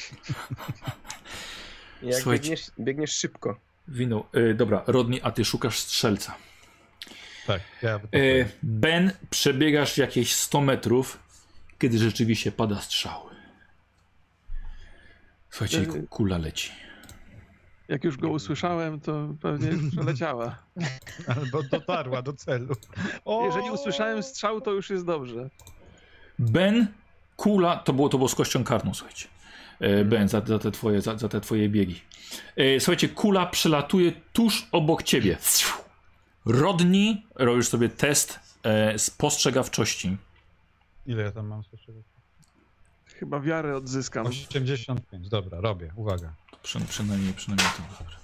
Jak 2.02 2.14
Słuchajcie. 2.14 2.42
biegniesz, 2.42 2.70
biegniesz 2.80 3.12
szybko. 3.12 3.56
Winął. 3.88 4.24
Y, 4.36 4.54
dobra, 4.54 4.84
Rodney, 4.86 5.20
a 5.22 5.30
ty 5.30 5.44
szukasz 5.44 5.78
strzelca. 5.78 6.34
Tak, 7.46 7.60
ja 7.82 8.00
Y, 8.14 8.48
ben, 8.62 9.12
przebiegasz 9.30 9.98
jakieś 9.98 10.34
100 10.34 10.60
metrów, 10.60 11.18
kiedy 11.78 11.98
rzeczywiście 11.98 12.52
pada 12.52 12.80
strzał. 12.80 13.20
Słuchajcie, 15.50 15.78
Y, 15.80 16.06
kula 16.10 16.38
leci. 16.38 16.72
Jak 17.90 18.04
już 18.04 18.16
go 18.16 18.28
usłyszałem, 18.28 19.00
to 19.00 19.34
pewnie 19.42 19.68
przeleciała. 19.92 20.58
Albo 21.26 21.62
dotarła 21.62 22.22
do 22.22 22.32
celu. 22.32 22.74
O! 23.24 23.46
Jeżeli 23.46 23.70
usłyszałem 23.70 24.22
strzał, 24.22 24.60
to 24.60 24.72
już 24.72 24.90
jest 24.90 25.06
dobrze. 25.06 25.50
Ben, 26.38 26.86
kula, 27.36 27.76
to 27.76 27.92
było, 27.92 28.08
to 28.08 28.18
było 28.18 28.28
z 28.28 28.34
kością 28.34 28.64
karną, 28.64 28.94
słuchajcie. 28.94 29.28
E, 29.80 30.04
Ben, 30.04 30.28
za, 30.28 30.42
za, 30.46 30.58
te 30.58 30.70
twoje, 30.70 31.00
za, 31.00 31.18
za 31.18 31.28
te 31.28 31.40
twoje 31.40 31.68
biegi. 31.68 32.00
E, 32.56 32.80
słuchajcie, 32.80 33.08
kula 33.08 33.46
przelatuje 33.46 34.12
tuż 34.32 34.68
obok 34.72 35.02
ciebie. 35.02 35.38
Rodni, 36.46 37.26
robisz 37.34 37.68
sobie 37.68 37.88
test 37.88 38.40
e, 38.62 38.98
spostrzegawczości. 38.98 40.16
Ile 41.06 41.22
ja 41.22 41.32
tam 41.32 41.46
mam 41.46 41.62
jeszcze? 41.72 41.92
Chyba 43.06 43.40
wiarę 43.40 43.76
odzyskam. 43.76 44.26
85, 44.26 45.28
dobra, 45.28 45.60
robię, 45.60 45.92
uwaga. 45.96 46.34
Przy, 46.62 46.80
przynajmniej, 46.80 47.34
przynajmniej 47.34 47.68
to. 47.76 47.82
Dobra. 48.04 48.16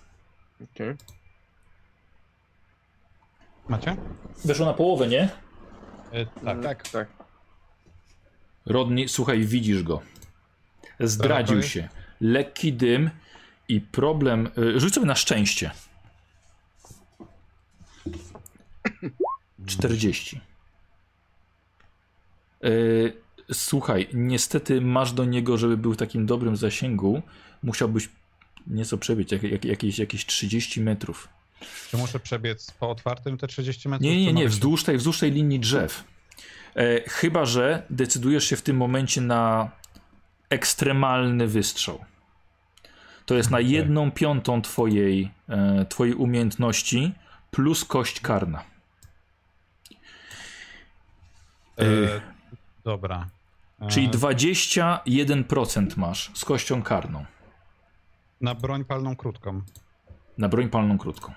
Okej. 0.75 0.95
Macie? 3.69 3.97
Weszło 4.45 4.67
na 4.67 4.73
połowę, 4.73 5.09
nie? 5.09 5.29
E, 6.13 6.27
tak. 6.27 6.63
Tak, 6.63 6.89
tak. 6.89 7.09
Rodni, 8.67 9.09
słuchaj, 9.09 9.45
widzisz 9.45 9.83
go. 9.83 10.03
Zdradził 11.01 11.63
się. 11.63 11.89
Lekki 12.21 12.73
dym 12.73 13.11
i 13.69 13.81
problem. 13.81 14.51
y, 14.59 14.81
Rzuć 14.81 14.95
sobie 14.95 15.07
na 15.07 15.15
szczęście. 15.15 15.71
40. 19.67 20.41
Y, 22.65 23.27
Słuchaj, 23.53 24.09
niestety 24.13 24.81
masz 24.81 25.13
do 25.13 25.25
niego, 25.25 25.59
żeby 25.59 25.77
był 25.77 25.93
w 25.95 25.97
takim 25.97 26.27
dobrym 26.27 26.57
zasięgu, 26.57 27.23
musiałbyś 27.63 28.09
nieco 28.67 28.99
przebiec, 28.99 29.33
jak, 29.33 29.43
jak, 29.43 29.65
jakieś, 29.65 29.99
jakieś 29.99 30.27
30 30.27 30.81
metrów. 30.81 31.29
Czy 31.91 31.97
muszę 31.97 32.21
przebiec 32.21 32.71
po 32.71 32.91
otwartym 32.91 33.39
te 33.39 33.47
30 33.47 33.89
metrów? 33.89 34.05
Nie, 34.05 34.25
nie, 34.25 34.33
nie, 34.33 34.49
wzdłuż 34.49 34.85
tej, 34.85 34.99
wzdłuż 34.99 35.19
tej 35.19 35.33
linii 35.33 35.61
drzew. 35.61 36.05
E, 36.77 37.11
chyba, 37.11 37.45
że 37.45 37.83
decydujesz 37.91 38.45
się 38.45 38.57
w 38.57 38.63
tym 38.63 38.77
momencie 38.77 39.21
na 39.21 39.71
ekstremalny 40.51 41.47
wystrzał. 41.47 42.05
To 43.27 43.35
jest 43.35 43.51
na 43.51 43.61
jedną 43.61 44.11
piątą 44.11 44.63
twojej, 44.63 45.31
e, 45.49 45.87
twojej 45.89 46.15
umiejętności 46.15 47.13
plus 47.51 47.85
kość 47.85 48.21
karna. 48.21 48.65
E, 51.79 51.85
dobra. 52.85 53.27
E, 53.81 53.89
Czyli 53.89 54.09
21% 54.09 55.97
masz 55.97 56.31
z 56.35 56.45
kością 56.45 56.83
karną 56.83 57.25
Na 58.41 58.55
broń 58.55 58.85
palną 58.85 59.17
krótką. 59.17 59.63
na 60.39 60.49
broń 60.49 60.69
palną 60.69 60.99
krótką. 60.99 61.33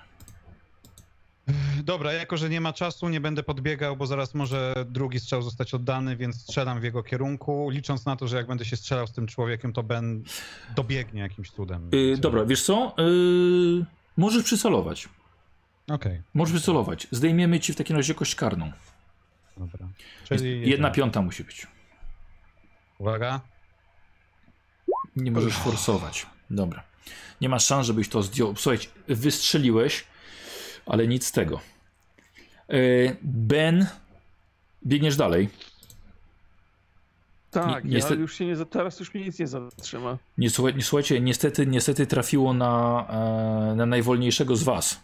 Dobra, 1.84 2.12
jako 2.12 2.36
że 2.36 2.48
nie 2.48 2.60
ma 2.60 2.72
czasu, 2.72 3.08
nie 3.08 3.20
będę 3.20 3.42
podbiegał, 3.42 3.96
bo 3.96 4.06
zaraz 4.06 4.34
może 4.34 4.74
drugi 4.88 5.20
strzał 5.20 5.42
zostać 5.42 5.74
oddany, 5.74 6.16
więc 6.16 6.42
strzelam 6.42 6.80
w 6.80 6.82
jego 6.82 7.02
kierunku, 7.02 7.70
licząc 7.70 8.06
na 8.06 8.16
to, 8.16 8.28
że 8.28 8.36
jak 8.36 8.46
będę 8.46 8.64
się 8.64 8.76
strzelał 8.76 9.06
z 9.06 9.12
tym 9.12 9.26
człowiekiem, 9.26 9.72
to 9.72 9.82
Ben 9.82 10.24
dobiegnie 10.76 11.20
jakimś 11.20 11.50
cudem. 11.50 11.90
Y, 11.94 12.16
dobra, 12.18 12.44
wiesz 12.44 12.62
co? 12.62 12.94
Y, 12.98 13.84
możesz 14.16 14.42
przycelować. 14.42 15.08
Okej, 15.90 16.22
Możesz 16.34 16.54
przycelować. 16.54 17.06
Zdejmiemy 17.10 17.60
ci 17.60 17.72
w 17.72 17.76
takim 17.76 17.96
razie 17.96 18.14
kość 18.14 18.34
karną. 18.34 18.72
dobra. 19.56 19.88
Czyli 20.24 20.50
jedna 20.50 20.66
jedziemy. 20.66 20.90
piąta 20.92 21.22
musi 21.22 21.44
być. 21.44 21.66
Uwaga. 22.98 23.40
Nie 25.16 25.30
możesz 25.32 25.54
forsować. 25.56 26.26
Dobra. 26.50 26.82
Nie 27.40 27.48
ma 27.48 27.58
szans, 27.58 27.86
żebyś 27.86 28.08
to 28.08 28.22
zdjął. 28.22 28.56
Słuchajcie, 28.56 28.88
wystrzeliłeś, 29.08 30.04
ale 30.86 31.06
nic 31.06 31.26
z 31.26 31.32
tego. 31.32 31.60
E, 32.68 32.74
Ben, 33.22 33.86
biegniesz 34.86 35.16
dalej. 35.16 35.48
Tak, 37.50 37.84
Ni- 37.84 37.90
niestety- 37.90 38.14
ja 38.14 38.20
już 38.20 38.34
się 38.34 38.46
nie, 38.46 38.56
teraz 38.66 39.00
już 39.00 39.14
mnie 39.14 39.24
nic 39.24 39.38
nie 39.38 39.46
zatrzyma. 39.46 40.18
Nie, 40.38 40.50
słuchajcie, 40.80 41.20
niestety, 41.20 41.66
niestety 41.66 42.06
trafiło 42.06 42.52
na, 42.54 43.06
e, 43.72 43.74
na 43.76 43.86
najwolniejszego 43.86 44.56
z 44.56 44.62
was. 44.62 45.00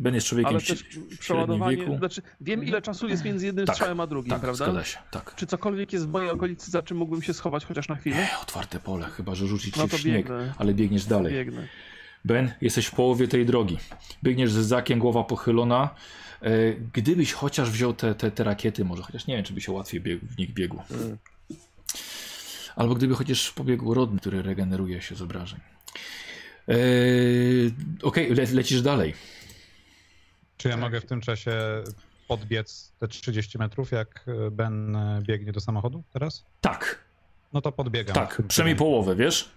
Ben 0.00 0.14
jest 0.14 0.26
człowiekiem 0.26 0.48
Ale 0.50 0.60
w 0.60 0.66
też 0.66 0.84
przeładowanie, 1.20 1.76
wieku. 1.76 1.98
znaczy 1.98 2.22
wiem 2.40 2.64
ile 2.64 2.82
czasu 2.82 3.08
jest 3.08 3.24
między 3.24 3.46
jednym 3.46 3.66
Tak, 3.66 3.74
strzałem 3.76 4.00
a 4.00 4.06
drugim, 4.06 4.30
Tak, 4.30 4.40
prawda? 4.40 4.64
zgadza 4.64 4.84
się, 4.84 4.98
tak. 5.10 5.34
Czy 5.36 5.46
cokolwiek 5.46 5.92
jest 5.92 6.06
w 6.06 6.10
mojej 6.10 6.30
okolicy, 6.30 6.70
za 6.70 6.82
czym 6.82 6.96
mógłbym 6.96 7.22
się 7.22 7.34
schować 7.34 7.64
chociaż 7.64 7.88
na 7.88 7.94
chwilę? 7.96 8.16
E, 8.16 8.38
otwarte 8.42 8.80
pole, 8.80 9.06
chyba 9.06 9.34
że 9.34 9.46
rzucić 9.46 9.74
ci 9.74 9.80
No 9.80 9.86
w 9.86 9.90
to 9.90 9.98
śnieg, 9.98 10.16
biegnę. 10.16 10.54
ale 10.58 10.74
biegniesz 10.74 11.04
dalej. 11.04 11.32
Biegnę. 11.32 11.68
Ben, 12.24 12.52
jesteś 12.60 12.86
w 12.86 12.94
połowie 12.94 13.28
tej 13.28 13.46
drogi. 13.46 13.78
Biegniesz 14.22 14.52
z 14.52 14.66
zakiem, 14.66 14.98
głowa 14.98 15.24
pochylona. 15.24 15.94
E, 16.42 16.50
Gdybyś 16.92 17.32
chociaż 17.32 17.70
wziął 17.70 17.94
te, 17.94 18.14
te, 18.14 18.30
te 18.30 18.44
rakiety, 18.44 18.84
może 18.84 19.02
chociaż 19.02 19.26
nie 19.26 19.34
wiem, 19.36 19.44
czy 19.44 19.52
by 19.52 19.60
się 19.60 19.72
łatwiej 19.72 20.00
w 20.22 20.38
nich 20.38 20.52
biegło. 20.54 20.84
Mm. 20.90 21.16
Albo 22.76 22.94
gdyby 22.94 23.14
chociaż 23.14 23.50
pobiegł 23.50 23.94
rodny, 23.94 24.20
który 24.20 24.42
regeneruje 24.42 25.02
się 25.02 25.14
z 25.16 25.22
obrażeń. 25.22 25.60
E, 26.68 26.74
Okej, 28.02 28.34
le, 28.34 28.44
lecisz 28.52 28.82
dalej. 28.82 29.14
Czy 30.64 30.68
ja 30.70 30.76
mogę 30.76 31.00
w 31.00 31.06
tym 31.06 31.20
czasie 31.20 31.52
podbiec 32.28 32.92
te 32.98 33.08
30 33.08 33.58
metrów, 33.58 33.92
jak 33.92 34.24
Ben 34.50 34.96
biegnie 35.22 35.52
do 35.52 35.60
samochodu 35.60 36.02
teraz? 36.12 36.44
Tak, 36.60 37.04
No 37.52 37.60
to 37.60 37.72
podbiegam. 37.72 38.14
tak, 38.14 38.42
przynajmniej 38.48 38.76
połowę, 38.76 39.16
wiesz? 39.16 39.50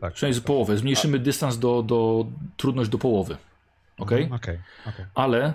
Tak. 0.00 0.14
Przynajmniej 0.14 0.40
z 0.42 0.44
połowę. 0.44 0.76
Zmniejszymy 0.76 1.18
dystans 1.18 1.58
do, 1.58 1.82
do 1.82 2.26
trudność 2.56 2.90
do 2.90 2.98
połowy. 2.98 3.36
Ok? 3.98 4.12
Mhm, 4.12 4.32
Okej, 4.32 4.58
okej. 4.86 5.04
Ale 5.14 5.52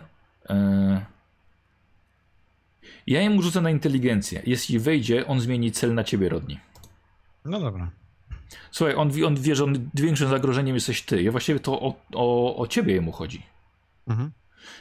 e, 0.49 1.05
ja 3.07 3.21
jemu 3.21 3.41
rzucę 3.41 3.61
na 3.61 3.69
inteligencję. 3.69 4.41
Jeśli 4.45 4.79
wejdzie, 4.79 5.27
on 5.27 5.39
zmieni 5.41 5.71
cel 5.71 5.93
na 5.93 6.03
ciebie, 6.03 6.29
Rodni. 6.29 6.59
No 7.45 7.59
dobra. 7.59 7.89
Słuchaj, 8.71 8.95
on, 8.95 9.11
wie- 9.11 9.27
on 9.27 9.35
wie, 9.35 9.55
że 9.55 9.63
on, 9.63 9.89
większym 9.93 10.29
zagrożeniem 10.29 10.75
jesteś 10.75 11.01
ty. 11.01 11.23
Ja 11.23 11.31
właściwie 11.31 11.59
to 11.59 11.81
o, 11.81 11.95
o, 12.13 12.55
o 12.57 12.67
ciebie 12.67 12.93
jemu 12.93 13.11
chodzi. 13.11 13.45
Mhm. 14.07 14.31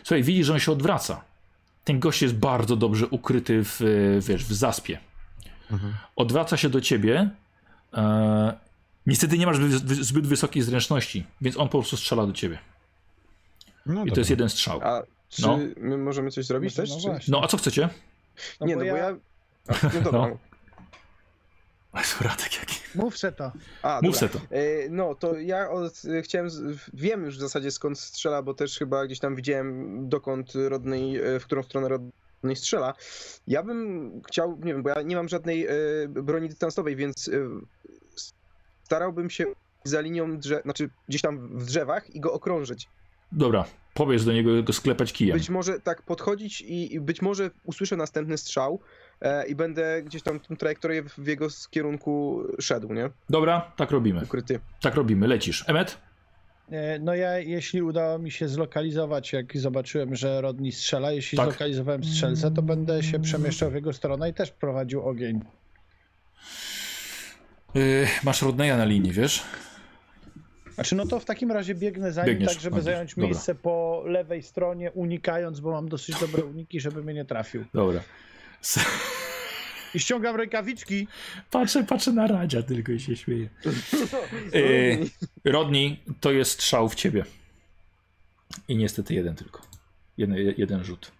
Słuchaj, 0.05 0.23
widzi, 0.23 0.45
że 0.45 0.53
on 0.53 0.59
się 0.59 0.73
odwraca. 0.73 1.25
Ten 1.85 2.01
gość 2.01 2.23
jest 2.23 2.35
bardzo 2.35 2.77
dobrze 2.77 3.07
ukryty 3.07 3.61
w, 3.65 3.81
wiesz, 4.29 4.45
w 4.45 4.53
zaspie. 4.53 4.99
Mhm. 5.71 5.95
Odwraca 6.17 6.57
się 6.57 6.69
do 6.69 6.81
ciebie. 6.81 7.31
E, 7.95 8.53
niestety 9.07 9.39
nie 9.39 9.47
masz 9.47 9.59
wy, 9.59 9.69
wy, 9.69 10.05
zbyt 10.05 10.27
wysokiej 10.27 10.63
zręczności, 10.63 11.27
więc 11.41 11.57
on 11.57 11.69
po 11.69 11.79
prostu 11.79 11.97
strzela 11.97 12.27
do 12.27 12.33
ciebie. 12.33 12.59
No 13.87 13.93
I 13.95 13.97
dobra. 13.97 14.15
to 14.15 14.21
jest 14.21 14.31
jeden 14.31 14.49
strzał. 14.49 14.81
A 14.83 15.03
czy 15.29 15.43
No. 15.43 15.59
my 15.77 15.99
możemy 15.99 16.31
coś 16.31 16.45
zrobić 16.47 16.77
No 16.77 16.83
też? 16.83 16.97
czy... 16.97 17.01
właśnie. 17.09 17.33
No 17.33 17.41
a 17.45 17.49
co 17.49 17.57
chcecie? 17.57 17.89
No 18.61 18.67
Nie, 18.67 18.75
bo 18.75 18.81
no 18.81 18.87
ja- 18.87 18.93
bo 18.93 18.99
ja... 18.99 19.07
A, 19.69 19.75
no 19.95 20.01
dobra. 20.01 20.21
No. 20.21 20.39
Radek 22.21 22.59
jaki. 22.61 22.77
Mów 22.95 23.19
se 23.19 23.33
to. 23.33 23.53
A, 23.83 24.01
Mów 24.03 24.17
se 24.17 24.29
to. 24.29 24.39
E, 24.51 24.89
No, 24.91 25.15
to 25.15 25.39
ja 25.39 25.71
od, 25.71 26.03
chciałem, 26.23 26.51
z- 26.51 26.91
wiem 26.95 27.25
już 27.25 27.37
w 27.37 27.41
zasadzie 27.41 27.71
skąd 27.71 27.99
strzela, 27.99 28.43
bo 28.43 28.55
też 28.55 28.79
chyba 28.79 29.07
gdzieś 29.07 29.19
tam 29.19 29.37
widziałem 29.37 30.09
dokąd 30.09 30.53
rodnej, 30.55 31.17
e, 31.17 31.41
w 31.41 31.45
którą 31.45 31.63
stronę 31.63 31.89
rodnej 31.89 32.57
strzela. 32.57 32.95
Ja 33.47 33.63
bym 33.63 34.11
chciał, 34.29 34.59
nie 34.65 34.73
wiem, 34.73 34.83
bo 34.83 34.89
ja 34.91 35.03
nie 35.03 35.17
mam 35.17 35.29
żadnej 35.29 35.67
e, 35.67 35.73
broni 36.09 36.49
dystansowej, 36.49 36.97
więc 36.97 37.29
e, 37.29 37.33
starałbym 38.85 39.31
się 39.31 39.45
za 39.85 40.01
linią 40.01 40.39
drzew, 40.39 40.63
znaczy 40.63 40.91
gdzieś 41.09 41.23
tam 41.23 41.59
w 41.59 41.65
drzewach 41.65 42.11
i 42.15 42.21
go 42.21 42.33
okrążyć. 42.33 42.89
Dobra, 43.33 43.65
powiedz 43.95 44.25
do 44.25 44.33
niego 44.33 44.63
go 44.63 44.73
sklepać 44.73 45.13
kijem. 45.13 45.39
Być 45.39 45.51
może 45.51 45.81
tak 45.81 46.03
podchodzić 46.03 46.61
i, 46.61 46.95
i 46.95 47.01
być 47.01 47.23
może 47.23 47.51
usłyszę 47.65 47.97
następny 47.97 48.39
strzał 48.39 48.81
i 49.49 49.55
będę 49.55 50.03
gdzieś 50.03 50.23
tam 50.23 50.41
tą 50.41 50.57
trajektorię 50.57 51.03
w, 51.03 51.27
jego 51.27 51.47
kierunku 51.71 52.43
szedł, 52.61 52.93
nie? 52.95 53.11
Dobra, 53.31 53.73
tak 53.77 53.91
robimy. 53.91 54.21
Ukryty. 54.25 54.61
Tak 54.81 54.95
robimy, 54.95 55.29
lecisz. 55.29 55.65
Emet? 55.69 55.99
E, 56.71 56.99
No 56.99 57.15
ja, 57.15 57.39
jeśli 57.39 57.83
udało 57.83 58.19
mi 58.19 58.31
się 58.31 58.49
zlokalizować, 58.49 59.33
jak 59.33 59.57
zobaczyłem, 59.59 60.17
że 60.17 60.41
Rodni 60.41 60.73
strzela, 60.73 61.13
jeśli 61.13 61.39
Tak. 61.39 61.47
zlokalizowałem 61.49 62.05
strzelcę, 62.05 62.51
to 62.51 62.63
będę 62.63 63.03
się 63.03 63.19
przemieszczał 63.21 63.71
w 63.71 63.75
jego 63.75 63.93
stronę 63.93 64.31
i 64.31 64.35
też 64.35 64.51
prowadził 64.51 65.03
ogień. 65.09 65.41
Yy, 67.75 68.07
masz 68.25 68.43
Rodneya 68.43 68.77
na 68.77 68.85
linii, 68.85 69.13
wiesz? 69.13 69.43
Znaczy, 70.75 70.95
no 70.97 71.07
to 71.07 71.21
w 71.21 71.25
takim 71.25 71.53
razie 71.53 71.75
biegnę 71.75 72.13
za 72.13 72.21
nim, 72.23 72.31
Biegniesz, 72.31 72.53
tak 72.53 72.63
żeby 72.63 72.83
zająć 72.83 73.11
Dobra. 73.15 73.25
miejsce 73.25 73.55
po 73.55 74.03
lewej 74.07 74.43
stronie, 74.43 74.93
unikając, 74.93 75.61
bo 75.61 75.71
mam 75.71 75.89
dosyć 75.89 76.21
dobre 76.21 76.45
uniki, 76.45 76.81
żeby 76.81 77.03
mnie 77.05 77.15
nie 77.15 77.25
trafił. 77.25 77.65
Dobra. 77.75 78.01
I 79.95 80.01
ściągam 80.01 80.37
rękawiczki. 80.37 81.09
Patrzę, 81.51 81.85
patrzę 81.85 82.13
na 82.13 82.27
Radzia 82.27 82.63
tylko 82.63 82.93
i 82.93 83.01
się 83.01 83.17
śmieję. 83.17 83.49
Yy, 84.53 85.11
Rodni, 85.45 86.03
to 86.21 86.33
jest 86.33 86.51
strzał 86.51 86.89
w 86.89 86.95
ciebie. 86.95 87.25
I 88.69 88.77
niestety 88.77 89.15
jeden 89.15 89.35
tylko. 89.35 89.63
Jeden, 90.17 90.37
jeden 90.57 90.85
rzut. 90.85 91.13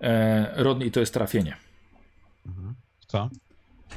E, 0.00 0.62
Rodni, 0.62 0.90
to 0.90 1.00
jest 1.00 1.14
trafienie. 1.14 1.56
Co? 3.06 3.30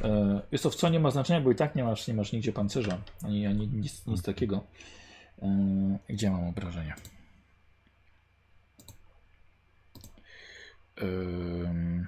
E, 0.04 0.42
jest 0.52 0.64
to 0.64 0.70
w 0.70 0.76
co 0.76 0.90
nie 0.90 1.00
ma 1.00 1.12
znaczenia, 1.12 1.42
bo 1.42 1.52
i 1.52 1.56
tak 1.56 1.76
nie 1.76 1.84
masz, 1.84 2.08
nie 2.08 2.14
masz 2.14 2.32
nigdzie 2.32 2.54
pancerza, 2.54 3.02
ani, 3.24 3.48
ani 3.48 3.68
nic, 3.68 4.06
nic 4.06 4.22
takiego. 4.22 4.64
E, 5.42 6.00
gdzie 6.10 6.32
mam 6.32 6.48
obrażenia? 6.48 6.96
Em, 10.96 12.08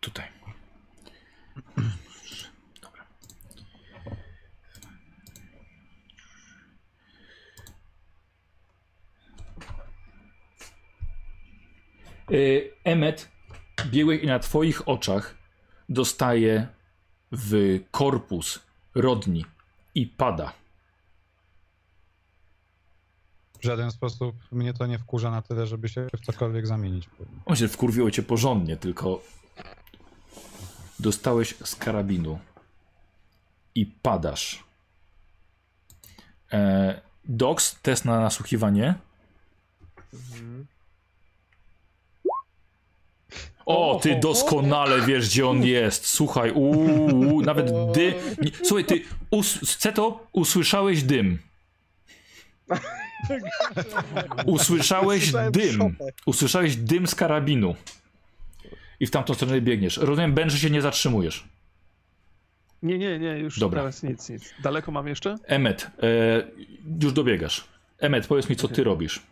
tutaj. 0.00 0.24
Dobra. 2.82 3.04
Y, 12.30 12.70
Emmet 12.84 13.28
biegłeś 13.86 14.22
i 14.22 14.26
na 14.26 14.38
twoich 14.38 14.88
oczach 14.88 15.34
dostaje 15.88 16.68
w 17.32 17.80
korpus 17.90 18.60
rodni 18.94 19.44
i 19.94 20.06
pada. 20.06 20.52
W 23.60 23.64
żaden 23.64 23.90
sposób 23.90 24.36
mnie 24.52 24.74
to 24.74 24.86
nie 24.86 24.98
wkurza 24.98 25.30
na 25.30 25.42
tyle, 25.42 25.66
żeby 25.66 25.88
się 25.88 26.06
w 26.16 26.26
cokolwiek 26.26 26.66
zamienić. 26.66 27.08
On 27.44 27.56
się 27.56 27.68
wkurwiło 27.68 28.10
cię 28.10 28.22
porządnie, 28.22 28.76
tylko 28.76 29.22
dostałeś 31.00 31.54
z 31.64 31.76
karabinu 31.76 32.38
i 33.74 33.86
padasz. 33.86 34.64
E, 36.52 37.00
Dox, 37.24 37.76
test 37.82 38.04
na 38.04 38.20
nasłuchiwanie. 38.20 38.94
O, 43.66 44.00
ty 44.02 44.20
doskonale 44.20 45.00
wiesz, 45.00 45.28
gdzie 45.28 45.48
on 45.48 45.64
jest. 45.64 46.06
Słuchaj, 46.06 46.52
uuu, 46.52 47.42
nawet 47.42 47.66
dy. 47.92 48.14
Nie, 48.42 48.50
słuchaj, 48.62 48.84
ty, 48.84 49.02
us, 49.30 49.76
Ceto, 49.78 50.26
usłyszałeś 50.32 51.02
dym. 51.02 51.38
Usłyszałeś 54.46 55.32
dym. 55.50 55.96
Usłyszałeś 56.26 56.76
dym 56.76 57.06
z 57.06 57.14
karabinu. 57.14 57.74
I 59.00 59.06
w 59.06 59.10
tamtą 59.10 59.34
stronę 59.34 59.60
biegniesz. 59.60 59.96
Rozumiem, 59.96 60.34
Ben, 60.34 60.50
że 60.50 60.58
się 60.58 60.70
nie 60.70 60.82
zatrzymujesz. 60.82 61.48
Nie, 62.82 62.98
nie, 62.98 63.18
nie, 63.18 63.38
już 63.38 63.58
Dobra. 63.58 63.80
teraz 63.80 64.02
nic, 64.02 64.28
nic. 64.28 64.54
Daleko 64.62 64.92
mam 64.92 65.08
jeszcze? 65.08 65.36
Emmet, 65.46 65.90
e, 66.02 66.42
już 67.02 67.12
dobiegasz. 67.12 67.64
Emmet, 67.98 68.26
powiedz 68.26 68.48
mi, 68.48 68.56
co 68.56 68.68
ty 68.68 68.84
robisz. 68.84 69.22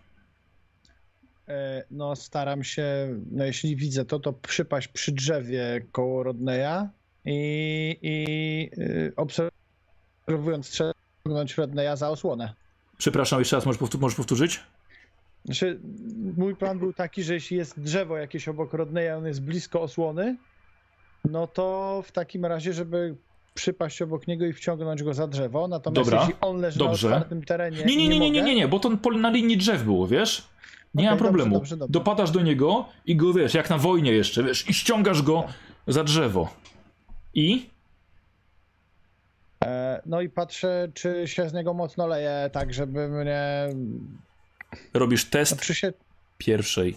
E, 1.49 1.85
No, 1.91 2.17
staram 2.17 2.65
się, 2.65 2.85
no 3.31 3.45
jeśli 3.45 3.77
widzę 3.77 4.05
to, 4.05 4.19
to 4.19 4.33
przypaść 4.33 4.89
przy 4.89 5.13
drzewie 5.13 5.81
koło 5.93 6.23
Rodneya 6.23 6.89
i, 7.25 7.97
i 8.03 8.71
y, 8.81 9.13
obserwując 9.17 10.75
ściągnąć 10.75 11.57
Rodneya 11.57 11.97
za 11.97 12.11
osłonę. 12.11 12.55
Przepraszam, 12.99 13.39
jeszcze 13.39 13.57
raz, 13.57 13.67
możesz 14.01 14.17
powtórzyć? 14.17 14.61
Znaczy, 15.45 15.81
mój 16.37 16.57
plan 16.57 16.79
był 16.79 16.93
taki, 16.93 17.23
że 17.23 17.35
jeśli 17.35 17.57
jest 17.57 17.81
drzewo 17.81 18.17
jakieś 18.17 18.49
obok 18.49 18.73
Rodneya, 18.73 19.11
on 19.19 19.27
jest 19.27 19.43
blisko 19.43 19.81
osłony, 19.83 20.37
no 21.25 21.47
to 21.47 22.01
w 22.07 22.13
takim 22.13 22.45
razie, 22.47 22.73
żeby 22.73 23.17
przypaść 23.55 24.03
obok 24.03 24.27
niego 24.27 24.47
i 24.47 24.53
wciągnąć 24.53 25.03
go 25.03 25.15
za 25.15 25.27
drzewo, 25.27 25.69
natomiast 25.69 26.11
Dobra, 26.11 26.21
jeśli 26.21 26.35
on 26.41 26.61
leży 26.61 26.79
dobrze. 26.79 27.09
na 27.11 27.17
otwartym 27.17 27.43
terenie 27.45 27.85
Nie, 27.85 27.97
nie, 27.97 28.09
nie, 28.09 28.21
nie, 28.21 28.31
nie, 28.31 28.43
nie, 28.43 28.55
nie, 28.55 28.69
bo 28.69 28.79
to 28.81 28.91
na 29.11 29.31
linii 29.31 29.57
drzew 29.57 29.83
było, 29.85 30.07
wiesz? 30.07 30.49
Nie 30.95 31.01
Okej, 31.01 31.05
ma 31.05 31.11
dobrze, 31.11 31.25
problemu. 31.25 31.55
dobrze, 31.55 31.77
dobrze. 31.77 31.93
Dopadasz 31.93 32.31
do 32.31 32.41
niego 32.43 32.89
i 33.07 33.17
go, 33.17 33.33
wiesz, 33.33 33.55
jak 33.55 33.71
na 33.71 33.79
wojnie 33.79 34.13
jeszcze, 34.13 34.43
wiesz, 34.43 34.69
i 34.71 34.75
ściągasz 34.75 35.23
go 35.23 35.45
za 35.87 36.05
drzewo. 36.05 36.49
I? 37.35 37.71
E, 39.65 40.03
No 40.07 40.21
i 40.21 40.29
patrzę, 40.29 40.89
czy 40.95 41.23
się 41.29 41.49
z 41.49 41.53
niego 41.53 41.75
mocno 41.75 42.07
leje, 42.07 42.51
tak 42.53 42.75
żeby 42.75 43.09
mnie... 43.09 43.69
Robisz 44.95 45.25
test 45.25 45.53
No, 45.53 45.59
czy 45.63 45.75
się 45.75 45.93
pierwszej 46.39 46.97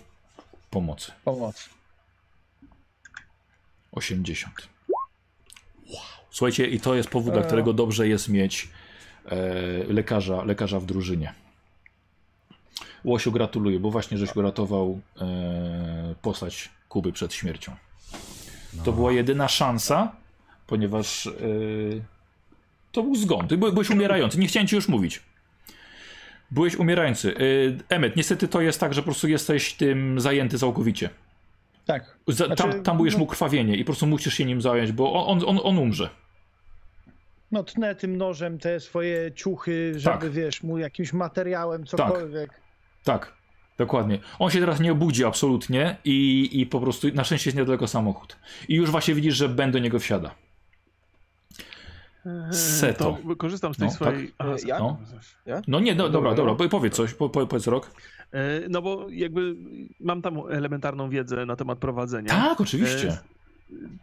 pomocy. 0.70 1.12
pomoc. 1.24 1.70
80. 3.92 4.54
Słuchajcie, 6.32 6.68
i 6.68 6.80
to 6.80 6.96
jest 6.96 7.10
powód, 7.10 7.34
dla 7.34 7.42
E. 7.42 7.46
którego 7.46 7.74
dobrze 7.74 8.08
jest 8.08 8.30
mieć 8.30 8.70
e, 9.26 9.38
lekarza, 9.94 10.44
lekarza 10.44 10.80
w 10.80 10.86
drużynie. 10.86 11.34
Łosiu, 13.04 13.32
gratuluję, 13.32 13.80
bo 13.80 13.92
właśnie 13.92 14.18
żeś 14.18 14.36
uratował 14.36 15.02
e, 15.22 16.16
postać 16.22 16.70
Kuby 16.90 17.12
przed 17.14 17.34
śmiercią. 17.34 17.76
To 18.86 18.92
była 18.94 19.12
jedyna 19.12 19.48
szansa, 19.48 20.12
ponieważ 20.68 21.28
e, 21.28 21.32
to 22.92 23.04
był 23.04 23.16
zgon. 23.16 23.48
Ty 23.48 23.58
by- 23.58 23.72
byłeś 23.72 23.90
umierający. 23.90 24.40
Nie 24.40 24.48
chciałem 24.48 24.68
ci 24.68 24.76
już 24.76 24.88
mówić. 24.88 25.22
Byłeś 26.52 26.76
umierający. 26.76 27.36
E, 27.90 27.96
Emmet, 27.96 28.16
niestety 28.16 28.48
to 28.48 28.62
jest 28.62 28.80
tak, 28.80 28.94
że 28.94 29.02
po 29.02 29.06
prostu 29.06 29.28
jesteś 29.28 29.74
tym 29.74 30.20
zajęty 30.20 30.60
całkowicie. 30.60 31.10
Tak. 31.86 32.18
Znaczy, 32.28 32.56
tam, 32.56 32.84
tam 32.84 32.98
będziesz 32.98 33.14
no- 33.14 33.20
mu 33.20 33.28
krwawienie 33.28 33.76
i 33.76 33.80
po 33.80 33.86
prostu 33.86 34.08
musisz 34.08 34.34
się 34.34 34.46
nim 34.46 34.62
zająć, 34.62 34.92
bo 34.92 35.28
on, 35.28 35.42
on, 35.46 35.60
on 35.64 35.78
umrze. 35.78 36.10
No 37.52 37.64
tnę 37.64 37.96
tym 37.96 38.18
nożem 38.18 38.58
te 38.60 38.80
swoje 38.80 39.32
ciuchy, 39.36 39.94
żeby 39.96 40.18
Tak. 40.20 40.30
wiesz, 40.32 40.64
mu 40.64 40.78
jakimś 40.78 41.14
materiałem, 41.14 41.86
cokolwiek. 41.86 42.62
Tak, 43.04 43.34
dokładnie. 43.78 44.20
On 44.40 44.52
się 44.52 44.60
teraz 44.60 44.80
nie 44.80 44.92
obudzi 44.92 45.26
absolutnie 45.26 45.98
i, 46.06 46.50
i 46.62 46.66
po 46.66 46.80
prostu 46.80 47.08
na 47.14 47.24
szczęście 47.24 47.50
jest 47.50 47.58
niedaleko 47.58 47.88
samochód. 47.88 48.38
I 48.68 48.76
już 48.76 48.92
właśnie 48.92 49.14
widzisz, 49.16 49.36
że 49.36 49.50
Ben 49.50 49.72
do 49.72 49.80
niego 49.80 50.00
wsiada. 50.00 50.36
Seto. 52.52 53.18
To 53.28 53.36
korzystam 53.36 53.74
z 53.74 53.78
tej 53.78 53.88
No, 53.88 53.94
swojej... 53.94 54.28
tak. 54.28 54.36
Aha, 54.38 54.52
E, 54.64 54.68
ja? 54.68 54.80
No. 54.80 54.98
Ja? 55.46 55.62
No 55.68 55.80
nie, 55.80 55.96
no, 55.96 56.10
dobra, 56.10 56.30
Dobra, 56.36 56.36
dobra, 56.52 56.56
po- 56.66 56.70
powiedz 56.70 56.94
coś, 56.96 57.14
po, 57.14 57.30
po, 57.30 57.48
powiedz 57.48 57.68
rok. 57.68 57.92
E, 58.32 58.40
No 58.70 58.82
bo 58.82 59.08
jakby 59.10 59.56
mam 60.00 60.22
tam 60.22 60.40
elementarną 60.50 61.10
wiedzę 61.10 61.46
na 61.46 61.56
temat 61.56 61.80
prowadzenia. 61.80 62.30
Tak, 62.30 62.62
oczywiście. 62.62 63.08
E, 63.10 63.18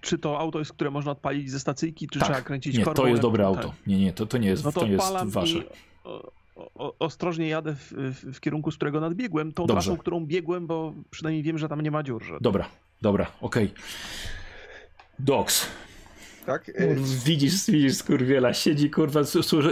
Czy 0.01 0.19
to 0.19 0.39
auto 0.39 0.59
jest, 0.59 0.73
które 0.73 0.91
można 0.91 1.13
odpalić 1.13 1.51
ze 1.51 1.61
stacyjki, 1.61 2.09
czy 2.09 2.19
trzeba 2.21 2.35
Tak, 2.35 2.45
kręcić 2.45 2.79
nie, 2.79 2.85
korbą? 2.85 3.03
to 3.03 3.09
jest 3.09 3.23
dobre 3.23 3.45
tak. 3.45 3.57
auto. 3.57 3.75
Nie, 3.87 3.99
nie, 3.99 4.13
to, 4.13 4.27
to 4.27 4.39
nie 4.39 4.49
jest, 4.49 4.65
No 4.65 4.73
to 4.73 4.81
to 4.81 4.87
jest 4.87 5.13
wasze. 5.25 5.59
i 5.59 5.63
o, 6.75 6.95
ostrożnie 6.99 7.49
jadę 7.49 7.75
w, 7.75 7.93
w, 7.93 8.35
w 8.37 8.41
kierunku, 8.41 8.71
z 8.71 8.77
którego 8.77 9.01
nadbiegłem, 9.01 9.53
tą 9.53 9.67
Dobrze. 9.67 9.83
trasą, 9.83 9.97
którą 9.97 10.27
biegłem, 10.27 10.67
bo 10.67 10.95
przynajmniej 11.11 11.43
wiem, 11.43 11.59
że 11.59 11.69
tam 11.69 11.81
nie 11.81 11.91
ma 11.91 12.03
dziur. 12.03 12.25
Że... 12.25 12.39
Dobra, 12.41 12.69
dobra, 13.03 13.27
okej. 13.41 13.73
Docs, 15.19 15.67
Tak? 16.49 16.69
E, 16.69 16.95
widzisz, 17.25 17.67
widzisz 17.71 17.95
skurwiela, 17.97 18.55
siedzi 18.55 18.91
kurwa, 18.91 19.21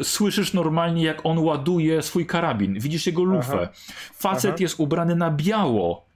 słyszysz 0.03 0.53
normalnie 0.53 1.05
jak 1.05 1.27
on 1.27 1.39
ładuje 1.39 2.03
swój 2.03 2.27
karabin, 2.27 2.81
widzisz 2.81 3.07
jego 3.07 3.23
lufę. 3.25 3.59
Aha. 3.63 3.69
Facet 4.15 4.51
Aha. 4.51 4.57
jest 4.61 4.81
ubrany 4.81 5.17
na 5.17 5.31
biało. 5.31 6.07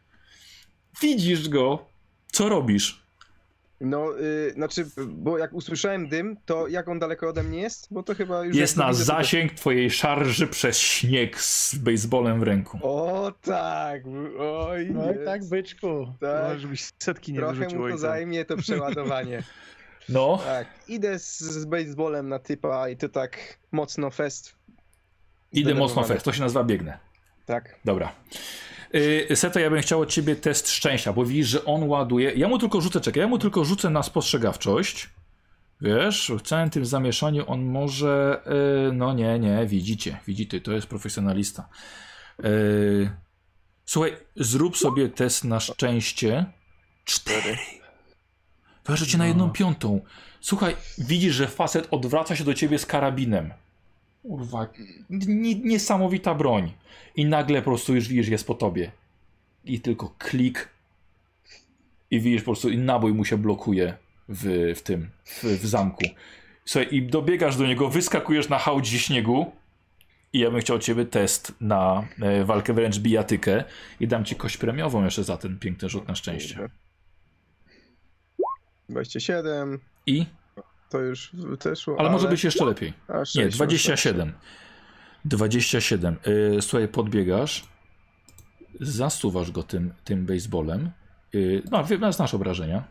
Widzisz 1.02 1.48
go. 1.48 1.84
Co 2.32 2.48
robisz? 2.48 3.00
No, 3.80 4.18
y, 4.20 4.52
znaczy, 4.55 4.86
bo 5.08 5.39
jak 5.39 5.52
usłyszałem 5.52 6.08
dym, 6.08 6.36
to 6.47 6.68
jak 6.68 6.89
on 6.89 6.98
daleko 6.98 7.28
ode 7.28 7.42
mnie 7.42 7.60
jest? 7.60 7.89
Bo 7.90 8.02
to 8.02 8.14
chyba 8.14 8.44
już... 8.44 8.56
Jest 8.56 8.76
na 8.76 8.89
widzę, 8.89 8.98
to- 9.00 9.05
zasięg 9.05 9.52
twojej 9.52 9.90
szarży 9.90 10.47
przez 10.47 10.78
śnieg 10.78 11.40
z 11.40 11.74
baseballem 11.74 12.40
w 12.40 12.42
ręku. 12.42 12.78
O 12.82 13.32
tak, 13.42 14.02
oj, 14.39 14.90
No 14.90 15.02
tak, 15.24 15.44
byczku. 15.48 16.06
tak. 16.20 16.52
No, 16.55 16.58
żebyś 16.58 16.84
setki 16.98 17.32
nie 17.32 17.39
Trochę 17.39 17.55
wyrzucił 17.55 17.78
mu 17.78 17.84
to 17.84 17.92
ojca. 17.94 17.98
zajmie 17.98 18.44
to 18.44 18.56
przeładowanie. 18.56 19.42
No, 20.09 20.41
tak, 20.45 20.69
idę 20.89 21.19
z, 21.19 21.39
z 21.41 21.65
baseballem 21.65 22.29
na 22.29 22.39
typa 22.39 22.89
i 22.89 22.97
to 22.97 23.09
tak 23.09 23.59
mocno 23.73 24.11
fest. 24.11 24.55
idę 25.53 25.75
mocno 25.75 26.05
fest, 26.05 26.25
to 26.25 26.33
się 26.33 26.41
nazywa 26.41 26.65
biegnę. 26.65 26.99
Tak. 27.47 27.77
Dobra. 27.85 28.12
Yy, 28.93 29.37
Seto, 29.37 29.61
ja 29.61 29.70
bym 29.70 29.81
chciał 29.83 30.01
od 30.01 30.11
ciebie 30.11 30.37
test 30.37 30.70
szczęścia, 30.70 31.12
bo 31.12 31.25
widzisz, 31.25 31.49
że 31.49 31.65
on 31.65 31.89
ładuje. 31.89 32.33
Ja 32.33 32.49
mu 32.49 32.59
tylko 32.59 32.81
rzucę, 32.81 33.01
czekaj, 33.01 33.20
ja 33.20 33.29
mu 33.29 33.39
tylko 33.39 33.65
rzucę 33.65 33.91
na 33.91 34.03
spostrzegawczość. 34.03 35.11
Wiesz, 35.81 36.33
w 36.39 36.43
całym 36.43 36.70
tym 36.70 36.87
zamieszaniu 36.87 37.45
on 37.47 37.62
może. 37.65 38.43
Yy, 38.87 38.93
no 38.93 39.12
nie, 39.12 39.39
nie, 39.39 39.67
widzicie, 39.67 40.20
widzicie, 40.27 40.61
to 40.61 40.73
jest 40.73 40.87
profesjonalista. 40.87 41.69
Yy, 42.43 43.11
słuchaj, 43.85 44.17
zrób 44.37 44.77
sobie 44.77 45.09
test 45.09 45.45
na 45.45 45.61
szczęście. 45.61 46.47
Cztery. 47.05 47.57
Wyobraź 48.86 49.09
cię 49.09 49.18
na 49.18 49.26
jedną 49.26 49.50
piątą. 49.50 50.00
Słuchaj, 50.41 50.77
widzisz, 50.98 51.34
że 51.34 51.48
facet 51.48 51.89
odwraca 51.91 52.36
się 52.36 52.45
do 52.45 52.55
ciebie 52.55 52.79
z 52.79 52.86
karabinem. 52.86 53.52
Kurwa, 54.23 54.66
niesamowita 55.64 56.34
broń. 56.34 56.73
I 57.16 57.25
nagle 57.25 57.63
po 57.63 57.70
prostu 57.70 57.95
już 57.95 58.09
widzisz, 58.09 58.29
jest 58.29 58.46
po 58.46 58.55
tobie. 58.55 58.91
I 59.64 59.80
tylko 59.80 60.14
klik. 60.18 60.68
I 62.11 62.20
widzisz 62.20 62.43
po 62.43 62.45
prostu, 62.45 62.70
i 62.70 62.79
nabój 62.79 63.14
mu 63.14 63.25
się 63.25 63.39
blokuje 63.39 63.95
w, 64.29 64.73
w 64.77 64.82
tym, 64.82 65.11
w, 65.25 65.45
w 65.45 65.66
zamku. 65.66 66.05
Słuchaj, 66.64 66.95
i 66.95 67.02
dobiegasz 67.02 67.57
do 67.57 67.66
niego, 67.66 67.89
wyskakujesz 67.89 68.48
na 68.48 68.59
hałdzie 68.59 68.98
śniegu. 68.98 69.52
I 70.32 70.39
ja 70.39 70.50
bym 70.50 70.61
chciał 70.61 70.77
od 70.77 70.82
ciebie 70.82 71.05
test 71.05 71.55
na 71.61 72.09
e, 72.23 72.45
walkę 72.45 72.73
wręcz 72.73 72.98
bijatykę. 72.98 73.64
I 74.00 74.09
dam 74.09 74.25
ci 74.25 74.36
kość 74.36 74.57
premiową 74.57 75.05
jeszcze 75.05 75.25
za 75.25 75.36
ten 75.36 75.59
piękny 75.59 75.89
rzut 75.89 76.09
na 76.09 76.14
szczęście. 76.14 76.68
Kurde. 78.90 79.02
27, 79.10 79.78
I? 80.06 80.26
to 80.90 80.98
już 80.98 81.32
też 81.58 81.80
szło, 81.80 81.96
Ale 81.98 82.10
może 82.10 82.28
być 82.28 82.44
jeszcze 82.44 82.64
lepiej. 82.64 82.92
A, 83.08 83.18
Nie, 83.18 83.26
sześć, 83.26 83.56
27. 83.56 84.32
27. 85.24 86.16
Yy, 86.26 86.62
słuchaj, 86.62 86.89
podbiegasz, 86.89 87.64
zasuwasz 88.80 89.50
go 89.50 89.62
tym, 89.62 89.94
tym 90.05 90.26
baseballem. 90.26 90.90
Yy, 91.32 91.62
no, 92.00 92.12
znasz 92.12 92.34
obrażenia. 92.34 92.84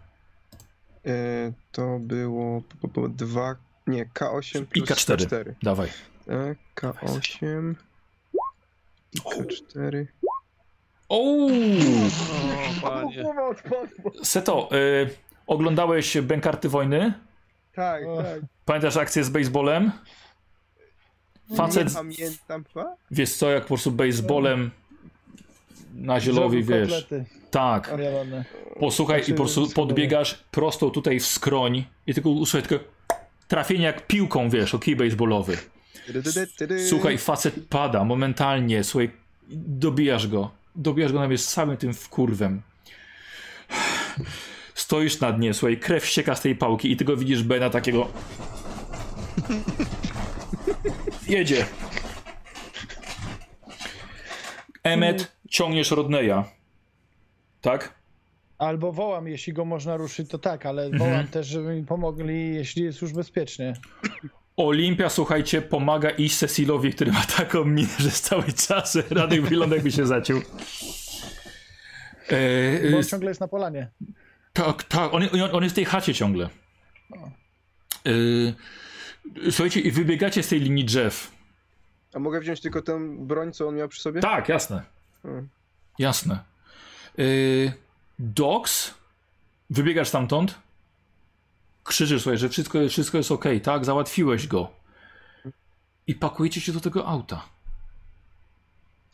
E, 1.06 1.52
to 1.72 2.00
było 2.00 2.62
po, 2.62 2.88
po, 2.88 3.02
po 3.02 3.10
2, 3.10 3.56
nie, 3.88 4.06
K8 4.06 4.62
I 4.62 4.66
plus 4.66 4.90
K4. 4.90 5.16
K4. 5.16 5.54
Dawaj. 5.64 5.90
E, 6.28 6.56
K8 6.76 7.76
i 9.14 9.20
K4. 9.20 10.06
O! 11.10 11.48
O, 11.48 11.50
panie. 12.82 13.24
Seto, 14.24 14.70
yy, 14.72 15.10
oglądałeś 15.50 16.18
Bękarty 16.18 16.70
Wojny? 16.70 17.14
Tak, 17.74 18.04
tak. 18.18 18.42
Pamiętasz 18.66 18.98
akcję 18.98 19.24
z 19.24 19.30
baseballem? 19.30 19.92
Facet, 21.56 21.88
Nie 21.88 21.94
pamiętam, 21.94 22.64
wiesz 23.12 23.34
co, 23.34 23.50
jak 23.50 23.64
po 23.64 23.68
prostu 23.68 23.92
baseballem 23.92 24.72
na 25.96 26.20
zielowi, 26.20 26.64
wiesz. 26.64 26.90
kotlety 26.90 27.26
Tak. 27.52 27.96
Posłuchaj 28.80 29.20
i 29.20 29.24
Znaczy, 29.24 29.32
po 29.34 29.38
prostu 29.38 29.66
schowane. 29.66 29.88
podbiegasz 29.88 30.44
prosto 30.52 30.90
tutaj 30.90 31.20
w 31.20 31.26
skroń 31.26 31.86
i 32.08 32.14
tylko 32.14 32.30
usłyszeć 32.30 32.70
tylko 32.70 32.86
trafienie 33.48 33.86
jak 33.86 34.08
piłką, 34.08 34.50
wiesz, 34.50 34.76
o 34.76 34.80
kij 34.80 34.96
baseballowy. 34.96 35.58
Słuchaj, 36.90 37.18
facet 37.18 37.56
pada 37.70 38.04
momentalnie, 38.04 38.84
słuchaj, 38.84 39.12
dobijasz 39.50 40.28
go. 40.28 40.52
Dobijasz 40.76 41.12
go 41.14 41.20
nawet 41.20 41.42
z 41.42 41.54
całym 41.54 41.78
tym 41.78 41.94
wkurwem. 41.94 42.62
Stoisz 44.80 45.20
na 45.20 45.32
dnie, 45.32 45.54
słuchaj, 45.54 45.78
krew 45.78 46.06
ścieka 46.06 46.36
z 46.36 46.42
tej 46.42 46.56
pałki 46.56 46.92
i 46.92 46.98
ty 46.98 47.06
go 47.06 47.18
widzisz 47.18 47.44
Bena 47.44 47.70
takiego... 47.70 48.08
Jedzie. 51.28 51.66
Emmet, 54.84 55.32
ciągniesz 55.50 55.92
Rodneya. 55.92 56.44
Tak? 57.62 57.94
Albo 58.58 58.92
wołam, 58.92 59.28
jeśli 59.28 59.54
go 59.54 59.66
można 59.66 59.98
ruszyć, 59.98 60.30
to 60.30 60.38
tak, 60.38 60.66
ale 60.66 60.90
wołam 60.90 61.28
też, 61.28 61.48
żeby 61.48 61.76
mi 61.76 61.86
pomogli, 61.86 62.56
jeśli 62.56 62.84
jest 62.84 63.02
już 63.02 63.14
bezpiecznie. 63.14 63.74
Olimpia, 64.58 65.10
słuchajcie, 65.10 65.62
pomaga 65.62 66.10
iść 66.10 66.38
Cecilowi, 66.38 66.94
który 66.94 67.12
ma 67.12 67.22
taką 67.38 67.66
minę, 67.66 67.90
że 68.00 68.12
z 68.12 68.22
cały 68.22 68.54
czas 68.68 68.98
Radek 69.12 69.42
wygląda 69.42 69.76
jakby 69.76 69.92
się 69.92 70.06
zaciął. 70.06 70.38
E, 72.30 72.92
Bo 72.92 73.04
ciągle 73.04 73.30
jest 73.32 73.42
na 73.42 73.48
polanie. 73.48 73.92
Tak, 74.54 74.84
tak, 74.84 75.14
on, 75.14 75.24
on, 75.24 75.56
on 75.56 75.64
jest 75.64 75.76
w 75.76 75.76
tej 75.76 75.86
chacie 75.86 76.14
ciągle. 76.14 76.50
E, 78.06 79.52
słuchajcie, 79.52 79.80
i 79.80 79.92
wybiegacie 79.92 80.44
z 80.44 80.48
tej 80.48 80.60
linii 80.60 80.86
drzew. 80.86 81.32
A 82.14 82.20
mogę 82.20 82.40
wziąć 82.40 82.62
tylko 82.62 82.82
tę 82.82 83.18
broń, 83.18 83.54
co 83.54 83.68
on 83.68 83.76
miał 83.76 83.88
przy 83.88 84.02
sobie? 84.02 84.22
Tak, 84.22 84.50
jasne. 84.50 84.84
Hmm. 85.24 85.50
Jasne. 86.00 86.40
E, 87.20 87.24
Dox, 88.20 88.94
wybiegasz 89.70 90.08
stamtąd, 90.08 90.60
krzyczysz 91.84 92.22
sobie, 92.22 92.38
że 92.38 92.50
wszystko, 92.50 92.80
wszystko 92.90 93.18
jest 93.18 93.32
ok, 93.32 93.46
tak? 93.64 93.86
Załatwiłeś 93.86 94.48
go. 94.48 94.72
I 96.08 96.16
pakujecie 96.16 96.62
się 96.62 96.72
do 96.72 96.80
tego 96.80 97.08
auta. 97.08 97.46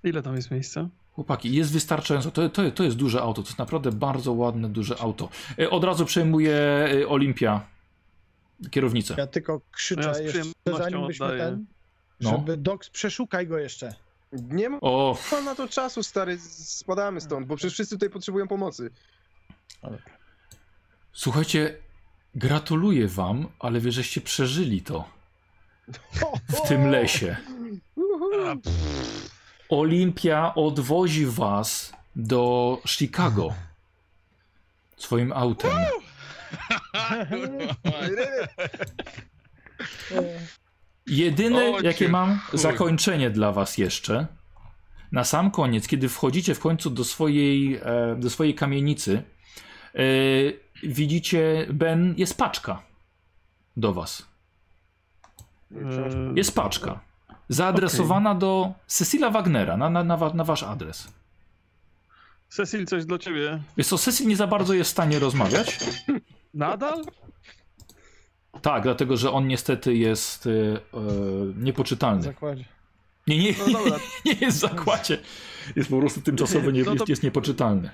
Ile 0.03 0.23
tam 0.23 0.35
jest 0.35 0.51
miejsca? 0.51 0.89
Chłopaki, 1.15 1.53
jest 1.53 1.71
wystarczająco. 1.73 2.31
To, 2.31 2.49
to, 2.49 2.71
to 2.71 2.83
jest 2.83 2.97
duże 2.97 3.21
auto. 3.21 3.43
To 3.43 3.47
jest 3.49 3.59
naprawdę 3.59 3.91
bardzo 3.91 4.33
ładne, 4.33 4.69
duże 4.69 4.99
auto. 5.01 5.29
E, 5.59 5.69
Od 5.69 5.83
razu 5.83 6.05
przejmuje 6.05 6.55
e, 7.01 7.07
Olimpia 7.07 7.67
kierownicę. 8.71 9.15
Ja 9.17 9.27
tylko 9.27 9.61
krzyczę 9.71 10.01
Ja 10.07 10.13
z 10.13 10.19
jeszcze, 10.19 10.41
zanim 10.77 11.07
byśmy 11.07 11.25
oddaję. 11.25 11.43
ten, 11.43 11.65
No. 12.21 12.29
żeby 12.29 12.57
Dox, 12.57 12.89
przeszukaj 12.89 13.47
go 13.47 13.57
jeszcze. 13.57 13.93
Nie 14.31 14.69
ma 14.69 14.77
O, 14.81 15.17
na 15.45 15.55
to 15.55 15.67
czasu, 15.67 16.03
stary, 16.03 16.37
spadamy 16.39 17.21
stąd, 17.21 17.47
bo 17.47 17.55
przecież 17.55 17.73
wszyscy 17.73 17.95
tutaj 17.95 18.09
potrzebują 18.09 18.47
pomocy. 18.47 18.89
słuchajcie, 21.13 21.77
gratuluję 22.35 23.07
wam, 23.07 23.47
ale 23.59 23.79
wy 23.79 23.91
żeście 23.91 24.21
przeżyli 24.21 24.81
to 24.81 25.09
w 26.63 26.67
tym 26.67 26.87
lesie. 26.87 27.37
Olimpia 29.69 30.55
odwozi 30.55 31.25
was 31.25 31.93
do 32.15 32.81
Chicago 32.85 33.53
swoim 34.97 35.33
autem. 35.33 35.71
Jedyne, 41.07 41.63
O, 41.75 41.81
jakie 41.81 42.09
mam 42.09 42.39
chuj. 42.39 42.59
zakończenie 42.59 43.29
dla 43.29 43.51
was 43.51 43.77
jeszcze, 43.77 44.27
na 45.11 45.23
sam 45.23 45.51
koniec, 45.51 45.87
kiedy 45.87 46.09
wchodzicie 46.09 46.55
w 46.55 46.59
końcu 46.59 46.89
do 46.89 47.03
swojej, 47.03 47.75
e, 47.75 48.15
do 48.19 48.29
swojej 48.29 48.55
kamienicy, 48.55 49.23
e, 49.95 49.99
widzicie, 50.83 51.65
Ben, 51.69 52.13
jest 52.17 52.37
paczka 52.37 52.81
do 53.77 53.93
was. 53.93 54.25
Eee, 55.71 55.79
Jest 56.35 56.55
paczka. 56.55 56.99
Zaadresowana 57.49 58.35
do 58.35 58.73
Cecila 58.87 59.29
Wagnera, 59.29 59.77
na, 59.77 59.89
na, 59.89 60.03
na, 60.03 60.17
wa- 60.17 60.33
na 60.33 60.43
wasz 60.43 60.63
adres. 60.63 61.07
Cecil, 62.49 62.85
coś 62.85 63.05
dla 63.05 63.17
ciebie. 63.17 63.59
Wiesz 63.77 63.87
co, 63.87 63.97
Cecil 63.97 64.27
nie 64.27 64.35
za 64.35 64.47
bardzo 64.47 64.73
jest 64.73 64.89
w 64.89 64.91
stanie 64.93 65.19
rozmawiać. 65.19 65.79
Nadal? 66.53 67.05
Tak, 68.61 68.83
dlatego, 68.83 69.17
że 69.17 69.31
on 69.31 69.47
niestety 69.47 69.95
jest 69.95 70.47
e, 70.47 70.49
e, 70.49 70.79
W 70.93 71.63
niepoczytalny. 71.63 72.21
zakładzie. 72.21 72.65
Nie, 73.27 73.37
nie, 73.37 73.53
No 73.73 73.79
nie 74.25 74.33
jest 74.41 74.57
w 74.57 74.61
zakładzie. 74.61 75.17
Jest 75.75 75.89
po 75.89 75.99
prostu 75.99 76.21
tymczasowo 76.21 76.71
nie, 76.71 76.83
No 76.83 76.95
to- 76.95 77.05
jest, 77.07 77.23
niepoczytalny. 77.23 77.89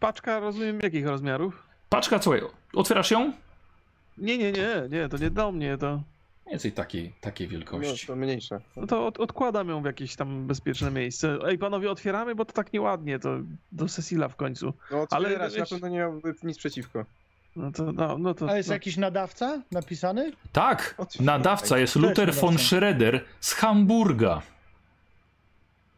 Paczka, 0.00 0.40
rozumiem, 0.40 0.80
jakich 0.82 1.06
rozmiarów? 1.06 1.62
Paczka, 1.88 2.22
słuchaj, 2.22 2.42
otwierasz 2.74 3.10
ją? 3.10 3.32
Nie, 4.18 4.38
nie, 4.38 4.52
nie, 4.52 4.82
nie, 4.90 5.08
to 5.08 5.16
nie 5.18 5.30
do 5.30 5.52
mnie, 5.52 5.78
to... 5.78 6.02
Mniej 6.46 6.52
więcej 6.52 6.72
takiej, 6.72 7.12
takiej 7.20 7.46
No, 7.46 7.50
wielkości. 7.52 8.06
to 8.06 8.16
mniejsza. 8.16 8.60
No 8.76 8.86
to 8.86 9.06
od, 9.06 9.20
odkładam 9.20 9.68
ją 9.68 9.82
w 9.82 9.84
jakieś 9.84 10.16
tam 10.16 10.46
bezpieczne 10.46 10.90
miejsce. 10.90 11.38
Ej, 11.46 11.58
panowie, 11.58 11.90
otwieramy, 11.90 12.34
bo 12.34 12.44
to 12.44 12.52
tak 12.52 12.72
nieładnie, 12.72 13.18
to 13.18 13.36
do 13.72 13.88
Cecila 13.88 14.28
w 14.28 14.36
końcu. 14.36 14.72
No 14.90 15.06
Ale 15.10 15.28
otwierać, 15.28 15.52
na 15.54 15.60
wiesz- 15.60 15.70
pewno 15.70 15.88
nie 15.88 15.98
miałby 15.98 16.34
nic 16.42 16.58
przeciwko. 16.58 17.04
No 17.56 17.72
to, 17.72 17.92
no, 17.92 18.18
no 18.18 18.34
to... 18.34 18.50
A 18.50 18.56
jest 18.56 18.68
no. 18.68 18.72
jakiś 18.74 18.96
nadawca 18.96 19.62
napisany? 19.70 20.32
Tak, 20.52 20.96
nadawca 21.20 21.78
jest 21.78 21.96
Luther 21.96 22.34
von. 22.34 22.58
Schroeder 22.58 23.24
z 23.40 23.52
Hamburga. 23.52 24.42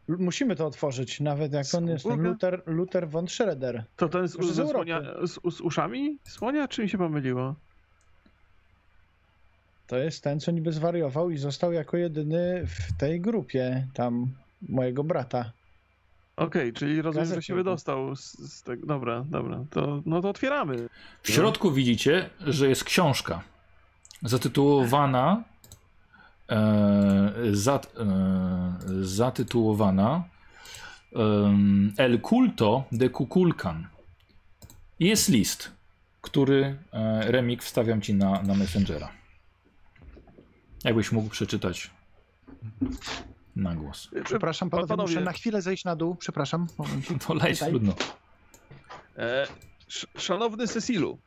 Musimy 0.08 0.56
to 0.56 0.66
otworzyć, 0.66 1.20
nawet 1.20 1.52
jak 1.52 1.66
on 1.74 1.88
jest? 1.88 2.04
Luther, 2.04 2.62
Luther 2.66 3.08
von 3.08 3.28
Schroeder. 3.28 3.84
To 3.96 4.08
ten 4.08 4.28
z, 4.28 4.32
z 4.32 4.54
z, 5.30 5.54
z 5.56 5.60
uszami 5.60 6.18
słonia, 6.24 6.68
czy 6.68 6.82
mi 6.82 6.88
się 6.88 6.98
pomyliło? 6.98 7.54
To 9.86 9.96
jest 9.96 10.24
ten, 10.24 10.40
co 10.40 10.50
niby 10.50 10.72
zwariował 10.72 11.30
i 11.30 11.38
został 11.38 11.72
jako 11.72 11.96
jedyny 11.96 12.66
w 12.66 12.96
tej 12.98 13.20
grupie 13.20 13.86
tam 13.94 14.28
mojego 14.68 15.04
brata. 15.04 15.52
Okej, 16.36 16.72
czyli 16.72 17.02
rozumiem, 17.02 17.34
że 17.34 17.42
się 17.42 17.54
wydostał 17.54 18.16
z, 18.16 18.38
z 18.38 18.62
tego. 18.62 18.86
Dobra, 18.86 19.24
dobra. 19.28 19.64
To, 19.70 20.02
no 20.06 20.22
to 20.22 20.28
otwieramy. 20.28 20.88
W 21.22 21.30
środku 21.30 21.72
widzicie, 21.72 22.30
że 22.46 22.68
jest 22.68 22.84
książka 22.84 23.42
zatytułowana 24.22 25.44
e, 26.48 27.32
zat, 27.52 27.92
e, 27.98 28.76
zatytułowana 29.00 30.24
em, 31.14 31.92
El 31.96 32.20
culto 32.20 32.84
de 32.92 33.08
Kukulkan. 33.08 33.86
I 34.98 35.06
jest 35.06 35.28
list, 35.28 35.70
który 36.20 36.76
e, 36.92 37.32
Remik 37.32 37.62
wstawiam 37.62 38.00
ci 38.00 38.14
na, 38.14 38.42
na 38.42 38.54
Messengera. 38.54 39.15
Jakbyś 40.86 41.12
mógł 41.12 41.28
przeczytać 41.28 41.90
na 43.56 43.74
głos. 43.74 44.10
Przepraszam, 44.24 44.70
panowie, 44.70 44.88
panowie. 44.88 45.08
muszę 45.14 45.24
na 45.24 45.32
chwilę 45.32 45.62
zejść 45.62 45.84
na 45.84 45.96
dół. 45.96 46.14
Przepraszam. 46.14 46.66
momencik. 46.78 47.18
To 47.26 47.34
leć, 47.34 47.58
trudno. 47.58 47.94
E, 49.18 49.46
sz- 49.88 50.06
szanowny 50.22 50.66
Cecilu, 50.66 51.18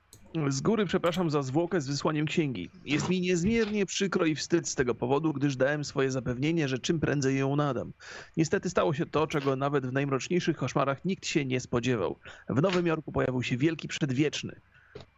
z 0.50 0.62
góry 0.62 0.86
przepraszam 0.86 1.30
za 1.30 1.42
zwłokę 1.42 1.82
z 1.82 1.88
wysłaniem 1.88 2.26
księgi. 2.26 2.70
Jest 2.86 3.10
mi 3.10 3.22
niezmiernie 3.22 3.86
przykro 3.86 4.26
i 4.26 4.36
wstyd 4.36 4.68
z 4.70 4.76
tego 4.76 4.96
powodu, 4.96 5.34
gdyż 5.34 5.56
dałem 5.56 5.84
swoje 5.84 6.12
zapewnienie, 6.12 6.68
że 6.68 6.80
czym 6.80 7.00
prędzej 7.00 7.38
ją 7.38 7.56
nadam. 7.56 7.94
Niestety 8.38 8.70
stało 8.70 8.94
się 8.94 9.06
to, 9.06 9.28
czego 9.28 9.56
nawet 9.56 9.88
w 9.88 9.92
najmroczniejszych 9.94 10.58
koszmarach 10.58 11.06
nikt 11.06 11.26
się 11.28 11.46
nie 11.46 11.60
spodziewał. 11.60 12.16
W 12.50 12.62
Nowym 12.62 12.88
Jorku 12.88 13.12
pojawił 13.12 13.44
się 13.44 13.58
wielki 13.58 13.88
przedwieczny. 13.88 14.60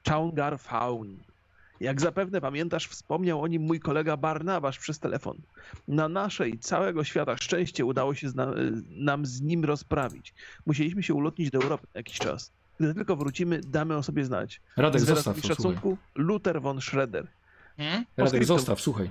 Chaungar 0.07 0.59
Faun. 0.59 1.17
Jak 1.81 2.01
zapewne 2.01 2.41
pamiętasz, 2.41 2.87
wspomniał 2.87 3.41
o 3.41 3.47
nim 3.47 3.61
mój 3.61 3.79
kolega 3.79 4.17
Barnabasz 4.17 4.79
przez 4.79 4.99
telefon. 4.99 5.37
Na 5.87 6.09
nasze 6.09 6.49
i 6.49 6.59
całego 6.59 7.03
świata 7.03 7.37
szczęście 7.37 7.85
udało 7.85 8.15
się 8.15 8.29
zna- 8.29 8.53
nam 8.89 9.25
z 9.25 9.41
nim 9.41 9.65
rozprawić. 9.65 10.33
Musieliśmy 10.65 11.03
się 11.03 11.13
ulotnić 11.13 11.51
do 11.51 11.59
Europy 11.59 11.87
na 11.93 11.99
jakiś 11.99 12.19
czas. 12.19 12.51
Gdy 12.79 12.93
tylko 12.93 13.15
wrócimy, 13.15 13.61
damy 13.67 13.97
o 13.97 14.03
sobie 14.03 14.25
znać. 14.25 14.61
Radek, 14.77 15.01
zostaw 15.01 15.15
wyrazami 15.15 15.41
to, 15.41 15.47
słuchaj. 15.47 15.55
szacunku, 15.73 15.97
Luther 16.15 16.61
von 16.61 16.81
Schroeder. 16.81 17.27
Hmm? 17.77 18.05
Radek, 18.17 18.45
zostaw, 18.45 18.81
słuchaj. 18.81 19.09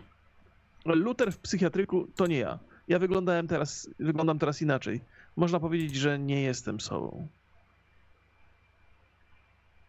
Luther 0.85 1.33
w 1.33 1.38
psychiatryku 1.38 2.08
to 2.17 2.26
nie 2.26 2.38
ja. 2.38 2.58
Ja 2.88 2.99
wyglądałem 2.99 3.49
teraz, 3.49 3.90
wyglądam 3.99 4.38
teraz 4.38 4.62
inaczej. 4.62 5.01
Można 5.36 5.60
powiedzieć, 5.60 5.94
że 5.97 6.19
nie 6.19 6.42
jestem 6.42 6.81
sobą. 6.81 7.28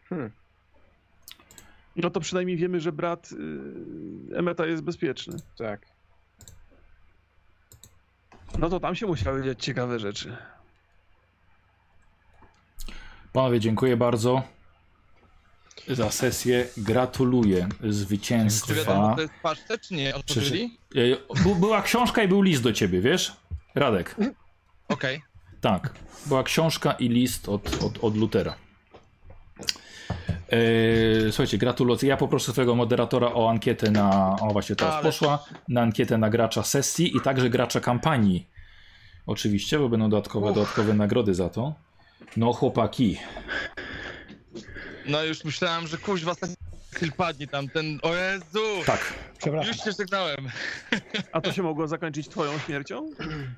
Hmm. 0.09 0.31
No 2.01 2.09
to 2.09 2.19
przynajmniej 2.19 2.57
wiemy, 2.57 2.79
że 2.79 2.91
brat 2.91 3.31
yy, 3.31 4.37
Emeta 4.37 4.65
jest 4.65 4.83
bezpieczny. 4.83 5.37
Tak. 5.57 5.85
No 8.59 8.69
to 8.69 8.79
tam 8.79 8.95
się 8.95 9.07
musiały 9.07 9.43
dziać 9.43 9.63
ciekawe 9.63 9.99
rzeczy. 9.99 10.37
Panowie, 13.33 13.59
dziękuję 13.59 13.97
bardzo 13.97 14.43
za 15.87 16.11
sesję. 16.11 16.67
Gratuluję 16.77 17.55
Czy 17.55 17.75
wiadomo, 17.77 17.93
zwycięstwa. 17.93 19.15
to 19.15 19.21
jest 19.21 19.33
czy 19.87 19.93
nie? 19.93 20.15
Otworzyli? 20.15 20.77
E, 20.95 21.55
Była 21.59 21.81
książka 21.81 22.23
i 22.23 22.27
był 22.27 22.41
list 22.41 22.63
do 22.63 22.73
ciebie, 22.73 23.01
wiesz? 23.01 23.35
Radek. 23.75 24.15
Okej. 24.87 25.21
Tak. 25.61 25.93
Była 26.25 26.43
książka 26.43 26.91
i 26.91 27.09
list 27.09 27.49
od, 27.49 27.83
od, 27.83 28.03
od 28.03 28.17
Lutera. 28.17 28.55
E, 30.51 31.31
słuchajcie, 31.31 31.57
gratulacje. 31.57 32.09
Ja 32.09 32.17
poproszę 32.17 32.51
swojego 32.51 32.75
moderatora 32.75 33.27
o 33.33 33.49
ankietę 33.49 33.91
na. 33.91 34.35
O, 34.41 34.47
właśnie 34.53 34.75
teraz 34.75 34.93
Ale- 34.93 35.03
poszła. 35.03 35.43
Na 35.67 35.81
ankietę 35.81 36.17
na 36.17 36.29
gracza 36.29 36.63
sesji 36.63 37.17
i 37.17 37.21
także 37.21 37.49
gracza 37.49 37.79
kampanii. 37.79 38.47
Oczywiście, 39.25 39.79
bo 39.79 39.89
będą 39.89 40.09
dodatkowe, 40.09 40.53
dodatkowe 40.53 40.93
nagrody 40.93 41.33
za 41.35 41.49
to. 41.49 41.73
No, 42.37 42.53
chłopaki. 42.53 43.17
No 45.07 45.23
już 45.23 45.43
myślałem, 45.43 45.87
że 45.87 45.97
kuźwa 45.97 46.35
padnie 47.17 47.47
tam, 47.47 47.69
ten... 47.69 47.99
O 48.01 48.15
Jezu! 48.15 48.83
Tak. 48.85 49.13
Przepraszam. 49.37 49.67
Już 49.73 49.83
się 49.83 49.91
żegnałem. 49.99 50.49
A 51.31 51.41
to 51.41 51.51
się 51.51 51.63
mogło 51.63 51.87
zakończyć 51.87 52.29
twoją 52.29 52.59
śmiercią? 52.59 53.09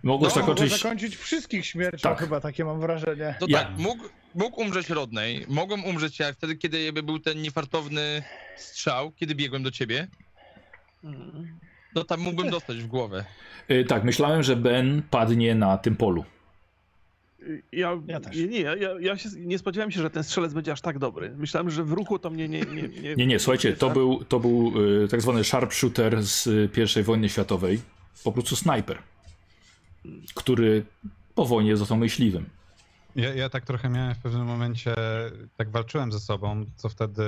Mogłeś 0.03 0.35
No, 0.35 0.41
tak 0.41 0.47
Mogło 0.49 0.67
zakończyć 0.67 1.15
wszystkich 1.15 1.65
śmiercią 1.65 2.09
Tak. 2.09 2.19
chyba, 2.19 2.39
takie 2.41 2.65
mam 2.65 2.79
wrażenie. 2.79 3.35
To 3.39 3.45
Ja- 3.49 3.59
tak, 3.59 3.77
mógł, 3.77 4.03
mógł 4.35 4.61
umrzeć 4.61 4.89
Rodney, 4.89 5.45
mogłem 5.47 5.85
umrzeć 5.85 6.19
ja 6.19 6.33
wtedy, 6.33 6.55
kiedy 6.55 6.93
był 6.93 7.19
ten 7.19 7.41
niefartowny 7.41 8.23
strzał, 8.57 9.11
kiedy 9.11 9.35
biegłem 9.35 9.63
do 9.63 9.71
ciebie, 9.71 10.07
no 11.95 12.03
tam 12.03 12.19
mógłbym 12.19 12.49
dostać 12.49 12.77
w 12.77 12.87
głowę. 12.87 13.25
E, 13.67 13.83
tak, 13.83 14.03
myślałem, 14.03 14.43
że 14.43 14.55
Ben 14.55 15.03
padnie 15.09 15.55
na 15.55 15.77
tym 15.77 15.95
polu. 15.95 16.25
Ja, 17.71 17.99
Ja 18.07 18.19
też. 18.19 18.35
Nie, 18.37 18.47
nie, 18.47 18.59
ja, 18.61 18.75
ja 18.99 19.17
się, 19.17 19.29
nie 19.37 19.59
spodziewałem 19.59 19.91
się, 19.91 20.01
że 20.01 20.09
ten 20.09 20.23
strzelec 20.23 20.53
będzie 20.53 20.71
aż 20.71 20.81
tak 20.81 20.99
dobry. 20.99 21.33
Myślałem, 21.37 21.69
że 21.69 21.83
w 21.83 21.91
ruchu 21.91 22.19
to 22.19 22.29
mnie 22.29 22.49
nie... 22.49 22.61
Nie, 22.61 22.87
nie, 23.01 23.15
Nie, 23.15 23.27
nie, 23.27 23.39
słuchajcie, 23.39 23.75
to 23.75 23.89
był, 23.89 24.23
to 24.25 24.39
był 24.39 24.73
e, 25.03 25.07
tak 25.07 25.21
zwany 25.21 25.43
sharpshooter 25.43 26.23
z 26.23 26.47
e, 26.97 26.99
I 26.99 27.03
wojny 27.03 27.29
światowej. 27.29 27.81
Po 28.23 28.31
prostu 28.31 28.55
snajper, 28.55 28.97
który 30.35 30.85
po 31.35 31.45
wojnie 31.45 31.77
został 31.77 31.97
myśliwym. 31.97 32.45
Ja, 33.15 33.33
ja 33.33 33.49
tak 33.49 33.65
trochę 33.65 33.89
miałem 33.89 34.15
w 34.15 34.17
pewnym 34.17 34.45
momencie, 34.45 34.95
tak 35.57 35.69
walczyłem 35.69 36.11
ze 36.11 36.19
sobą, 36.19 36.65
co 36.75 36.89
wtedy 36.89 37.23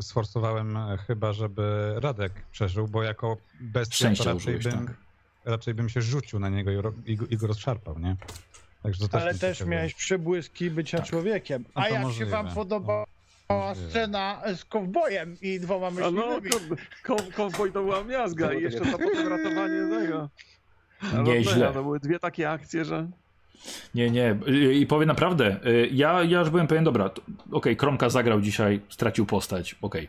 sforsowałem 0.00 0.76
e, 0.76 0.98
chyba, 1.06 1.32
żeby 1.32 1.92
Radek 1.96 2.32
przeżył, 2.52 2.88
bo 2.88 3.02
jako 3.02 3.36
bestia 3.60 3.90
to 3.90 3.94
Szczęścia 3.96 4.24
raczej 4.32 4.56
użyłeś, 4.56 4.76
bym, 4.76 4.86
tak. 4.86 4.96
raczej 5.44 5.74
bym 5.74 5.88
się 5.88 6.02
rzucił 6.02 6.38
na 6.38 6.48
niego 6.48 6.70
i, 6.70 6.76
ro- 6.76 6.92
i, 7.06 7.18
i 7.30 7.36
go 7.36 7.46
rozszarpał, 7.46 7.98
nie? 7.98 8.16
Także 8.88 9.08
też 9.08 9.22
Ale 9.22 9.34
też 9.34 9.58
ciekawe. 9.58 9.76
miałeś 9.76 9.94
przebłyski 9.94 10.70
bycia 10.70 11.02
człowiekiem. 11.02 11.64
No 11.76 11.82
A 11.82 11.88
to 11.88 11.94
jak 11.94 12.02
możliwe. 12.02 12.24
się 12.24 12.30
wam 12.30 12.54
podobała 12.54 13.06
Możliwe. 13.50 13.90
scena 13.90 14.42
z 14.56 14.64
kowbojem 14.64 15.36
i 15.42 15.60
dwoma 15.60 15.90
no, 15.90 16.10
myśliwymi? 16.10 16.50
ko- 17.02 17.16
ko- 17.16 17.22
kowboj 17.36 17.72
to 17.72 17.82
była 17.82 18.04
miazga 18.04 18.52
i 18.52 18.62
jeszcze 18.62 18.80
to 18.80 18.98
potem 18.98 19.28
ratowanie 19.28 20.00
tego. 20.00 20.28
Nieźle. 21.24 21.72
To 21.72 21.82
były 21.82 22.00
dwie 22.00 22.18
takie 22.18 22.50
akcje, 22.50 22.84
że... 22.84 23.08
Nie, 23.94 24.10
nie. 24.10 24.36
I 24.72 24.86
powiem 24.86 25.08
naprawdę, 25.08 25.60
y, 25.66 25.88
ja, 25.92 26.22
ja 26.22 26.38
już 26.40 26.50
byłem 26.50 26.66
pewien, 26.66 26.84
dobra, 26.84 27.08
to- 27.08 27.22
okej, 27.52 27.76
Kromka 27.76 28.08
zagrał 28.10 28.40
dzisiaj, 28.40 28.80
stracił 28.88 29.26
postać, 29.26 29.74
okej. 29.82 30.08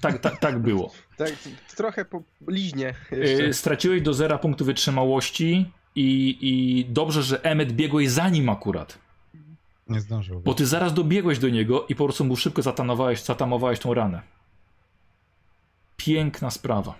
Tak, 0.00 0.18
tak, 0.18 0.38
tak 0.38 0.58
było. 0.58 0.92
Tak, 1.16 1.32
trochę 1.76 2.04
po 2.04 2.22
liźnie 2.48 2.94
jeszcze. 3.12 3.44
Y, 3.44 3.54
Straciłeś 3.54 4.02
do 4.02 4.14
zera 4.14 4.38
punktu 4.38 4.64
wytrzymałości 4.64 5.70
i, 5.96 6.38
i 6.40 6.84
dobrze, 6.84 7.22
że 7.22 7.44
Emmet 7.44 7.72
biegłeś 7.72 8.10
za 8.10 8.28
nim 8.28 8.48
akurat. 8.48 8.98
Nie 9.88 10.00
zdążył. 10.00 10.40
Bo 10.40 10.54
ty 10.54 10.66
zaraz 10.66 10.94
dobiegłeś 10.94 11.38
do 11.38 11.48
niego 11.48 11.86
i 11.88 11.94
po 11.94 12.04
prostu 12.04 12.24
mu 12.24 12.36
szybko 12.36 12.62
zatanowałeś, 12.62 13.22
zatamowałeś 13.22 13.78
tą 13.80 13.94
ranę. 13.94 14.22
Piękna 15.96 16.50
sprawa. 16.50 16.94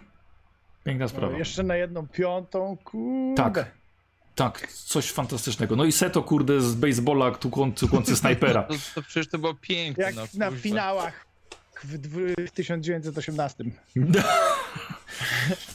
Piękna 0.84 1.04
No, 1.04 1.08
sprawa. 1.08 1.38
jeszcze 1.38 1.62
na 1.62 1.76
jedną 1.76 2.06
piątą, 2.06 2.76
kurde. 2.84 3.42
Tak. 3.42 3.70
Tak, 4.34 4.72
coś 4.72 5.10
fantastycznego. 5.12 5.76
No 5.76 5.84
i 5.84 5.92
Seto, 5.92 6.22
kurde, 6.22 6.60
z 6.60 6.74
baseballa 6.74 7.30
tukłą- 7.30 7.74
tukłący 7.74 8.16
snajpera. 8.22 8.62
To, 8.62 8.74
to 8.94 9.02
przecież 9.02 9.28
to 9.28 9.38
było 9.38 9.54
piękne. 9.54 10.04
Jak 10.04 10.14
no, 10.14 10.22
na 10.34 10.50
finałach 10.50 11.26
w 11.84 12.50
1918. 12.50 13.64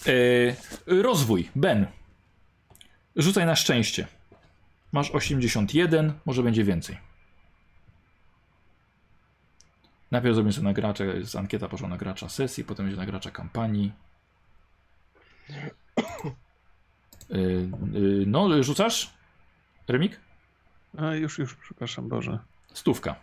e, 0.08 1.02
rozwój. 1.02 1.50
Ben. 1.56 1.88
Rzucaj 3.16 3.46
na 3.46 3.56
szczęście. 3.56 4.08
Masz 4.92 5.12
81, 5.12 6.14
może 6.26 6.44
będzie 6.44 6.64
więcej. 6.64 6.98
Najpierw 10.12 10.36
zrobimy 10.36 10.54
sobie 10.54 10.68
na 10.68 10.74
gracza, 10.74 11.04
jest 11.06 11.36
ankieta 11.36 11.68
poszła 11.68 11.90
na 11.90 11.98
gracza 11.98 12.30
sesji, 12.30 12.64
potem 12.64 12.86
będzie 12.86 13.00
na 13.00 13.06
gracza 13.06 13.32
kampanii. 13.32 13.92
E, 15.50 17.36
e, 17.36 17.40
no, 18.26 18.64
rzucasz? 18.64 19.14
Remik? 19.88 20.20
A, 20.98 21.16
już, 21.16 21.40
już, 21.40 21.56
przepraszam, 21.56 22.10
Boże. 22.10 22.40
Stówka. 22.74 23.16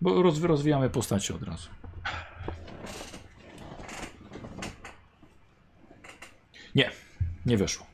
Bo 0.00 0.22
roz, 0.22 0.42
rozwijamy 0.42 0.90
postacie 0.90 1.34
od 1.34 1.42
razu. 1.42 1.68
Nie, 6.74 6.90
nie 7.46 7.56
weszło. 7.56 7.93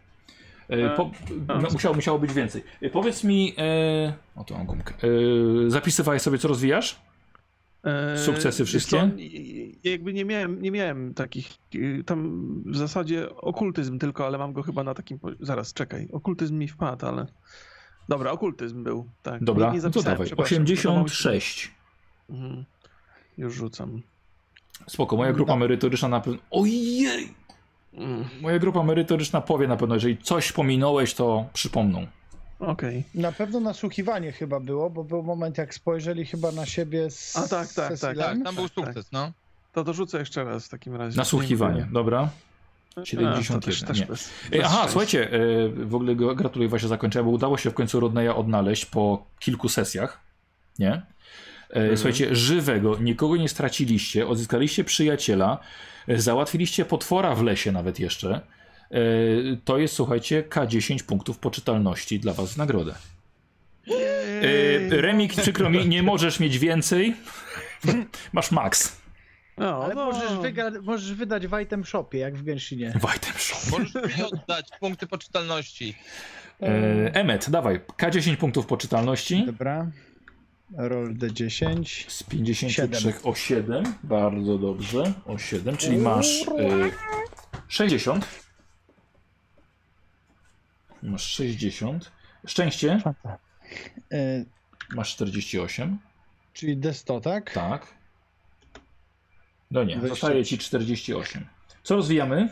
E, 0.71 0.97
po, 0.97 1.11
a, 1.49 1.59
no, 1.59 1.69
musiało, 1.73 1.95
musiało 1.95 2.19
być 2.19 2.33
więcej. 2.33 2.65
E, 2.83 2.91
powiedz 2.91 3.25
mi, 3.25 3.55
e, 3.59 4.13
o 4.37 4.45
tą 4.45 4.67
gumkę, 4.67 4.95
e, 4.95 5.71
zapisywałeś 5.71 6.23
sobie 6.23 6.39
co 6.39 6.49
rozwijasz? 6.49 7.01
E, 7.85 8.19
Sukcesy 8.19 8.65
wszystkie? 8.65 8.97
co, 8.97 9.09
jakby 9.85 10.13
nie 10.13 10.25
miałem, 10.25 10.63
nie 10.63 10.71
miałem 10.71 11.15
takich, 11.15 11.49
tam 12.07 12.41
w 12.67 12.77
zasadzie 12.77 13.37
okultyzm 13.37 13.99
tylko, 13.99 14.27
ale 14.27 14.39
mam 14.39 14.53
go 14.53 14.63
chyba 14.63 14.85
na 14.85 14.95
takim, 14.95 15.19
po- 15.19 15.31
zaraz, 15.41 15.75
czekaj, 15.75 16.09
okultyzm 16.13 16.59
mi 16.59 16.69
wpadł, 16.69 17.07
ale... 17.07 17.27
Dobra, 18.09 18.31
okultyzm 18.31 18.85
był, 18.85 19.09
tak. 19.23 19.45
Dobra, 19.45 19.67
nie, 19.73 19.77
nie 19.77 19.83
no 19.83 19.91
to 19.91 20.03
dawaj. 20.03 20.27
przepraszam, 20.27 20.37
to 20.67 20.73
86. 20.73 21.71
Mhm. 22.31 22.65
Już 23.39 23.55
rzucam. 23.55 24.03
Spoko, 24.87 25.17
moja 25.17 25.33
grupa 25.33 25.57
merytoryczna 25.57 26.09
na 26.09 26.21
pewno... 26.21 26.41
Ojej! 26.51 27.35
Mm, 27.95 28.25
Moja 28.41 28.59
grupa 28.59 28.83
merytoryczna 28.83 29.41
powie 29.41 29.69
na 29.69 29.77
pewno, 29.77 29.95
jeżeli 29.95 30.17
coś 30.19 30.53
pominąłeś, 30.53 31.15
to 31.15 31.45
przypomną. 31.53 32.07
Okej. 32.61 33.05
Na 33.15 33.33
pewno 33.33 33.61
nasłuchiwanie 33.61 34.33
chyba 34.33 34.61
było, 34.61 34.91
bo 34.91 35.05
był 35.05 35.23
moment, 35.23 35.59
jak 35.59 35.75
spojrzeli 35.75 36.27
chyba 36.27 36.53
na 36.53 36.67
siebie 36.67 37.11
z 37.11 37.37
A, 37.37 37.49
tak, 37.49 37.73
tak, 37.73 37.99
tak. 37.99 38.17
Tak, 38.19 38.39
tam 38.45 38.55
był 38.55 38.69
Tak, 38.69 38.75
tak. 38.77 38.87
sukces, 38.87 39.13
no. 39.13 39.33
To 39.73 39.85
dorzucę 39.85 40.19
jeszcze 40.19 40.45
raz 40.45 40.67
w 40.67 40.69
takim 40.69 40.97
razie. 40.97 41.17
Nasłuchiwanie, 41.17 41.89
dobra. 41.93 42.29
A, 42.91 42.95
to 42.95 43.05
71, 43.05 43.61
też, 43.61 43.83
też 43.83 44.01
nie. 44.01 44.07
bez, 44.07 44.29
E, 44.29 44.51
bez 44.51 44.61
Aha, 44.61 44.69
szczęścia. 44.69 44.89
słuchajcie, 44.91 45.31
e, 45.33 45.69
w 45.69 45.95
ogóle 45.95 46.15
gratuluję 46.17 46.69
właśnie 46.69 46.89
zakończenia, 46.89 47.25
bo 47.25 47.31
udało 47.31 47.59
się 47.59 47.71
w 47.71 47.75
końcu 47.75 48.01
Rodneya 48.01 48.29
odnaleźć 48.29 48.87
po 48.87 49.27
kilku 49.39 49.69
sesjach, 49.69 50.21
nie? 50.79 51.03
E, 51.71 51.75
Mhm. 51.77 51.97
Słuchajcie, 51.97 52.35
żywego, 52.37 52.99
nikogo 53.01 53.37
nie 53.37 53.49
straciliście, 53.49 54.27
odzyskaliście 54.27 54.85
przyjaciela, 54.85 55.59
e, 56.09 56.19
załatwiliście 56.21 56.85
potwora 56.85 57.35
w 57.35 57.43
lesie 57.43 57.73
nawet 57.73 58.01
jeszcze. 58.01 58.41
E, 58.91 58.99
To 59.65 59.79
jest, 59.79 59.95
słuchajcie, 59.95 60.43
K10 60.51 61.03
punktów 61.03 61.39
poczytalności 61.39 62.21
dla 62.21 62.33
was 62.33 62.55
w 62.55 62.57
nagrodę. 62.57 62.95
E, 63.89 65.01
Remik, 65.01 65.35
przykro 65.35 65.71
mi, 65.71 65.89
nie 65.89 66.03
możesz 66.03 66.41
mieć 66.41 66.59
więcej. 66.59 67.15
Masz 68.33 68.51
max. 68.51 69.01
No, 69.59 69.85
Ale 69.85 69.95
no. 69.95 70.05
możesz, 70.05 70.31
wygra- 70.31 70.83
możesz 70.83 71.13
wydać 71.15 71.47
w 71.47 71.61
item 71.63 71.85
shopie, 71.85 72.19
jak 72.19 72.37
w 72.37 72.43
Genshinie. 72.45 72.93
W 73.01 73.17
item 73.17 73.33
shop. 73.37 73.71
Możesz 73.71 73.95
mi 74.19 74.23
oddać 74.25 74.67
punkty 74.81 75.07
poczytalności. 75.07 75.95
E, 76.63 77.15
Emmet, 77.15 77.51
dawaj, 77.51 77.81
K10 77.99 78.37
punktów 78.37 78.67
poczytalności. 78.67 79.47
Dobra. 79.47 79.87
Roll 80.77 81.15
D10. 81.15 82.11
Z 82.11 82.23
53 82.23 82.71
Siedem. 82.71 83.13
o 83.23 83.35
7. 83.35 83.85
Bardzo 84.03 84.59
dobrze. 84.59 85.13
O 85.27 85.39
7, 85.39 85.77
czyli 85.77 85.99
masz 85.99 86.43
y, 86.43 86.91
60. 87.69 88.27
Masz 91.03 91.23
60. 91.23 92.13
Szczęście 92.47 93.01
E, 94.13 94.45
masz 94.95 95.15
48. 95.15 95.99
czyli 96.53 96.79
D100, 96.79 97.21
tak? 97.21 97.53
Tak. 97.53 97.87
No 99.71 99.85
nie, 99.85 100.01
zostaje 100.01 100.45
ci 100.45 100.59
48. 100.59 101.47
Co 101.83 101.97
rozwijamy? 101.97 102.49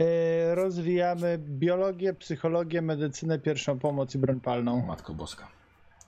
E, 0.00 0.54
rozwijamy 0.54 1.38
biologię, 1.38 2.14
psychologię, 2.14 2.82
medycynę, 2.82 3.38
pierwszą 3.38 3.78
pomoc 3.78 4.14
i 4.14 4.18
broń 4.18 4.40
palną. 4.40 4.86
Matko 4.86 5.14
Boska. 5.14 5.48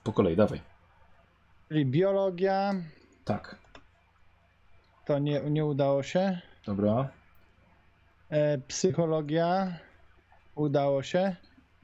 Po 0.03 0.13
kolei, 0.13 0.35
dawaj. 0.35 0.61
Czyli 1.67 1.85
biologia, 1.85 2.73
Tak. 3.25 3.55
to 5.05 5.19
nie, 5.19 5.41
nie 5.41 5.65
udało 5.65 6.03
się. 6.03 6.41
Dobra. 6.65 7.09
E, 8.29 8.57
psychologia, 8.57 9.77
udało 10.55 11.03
się. 11.03 11.35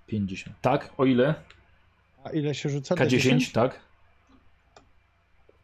50. 0.07 0.55
Tak, 0.61 0.93
o 0.97 1.05
ile? 1.05 1.35
A 2.23 2.29
ile 2.29 2.55
się 2.55 2.69
rzuca? 2.69 2.95
K10, 2.95 3.51
tak. 3.53 3.79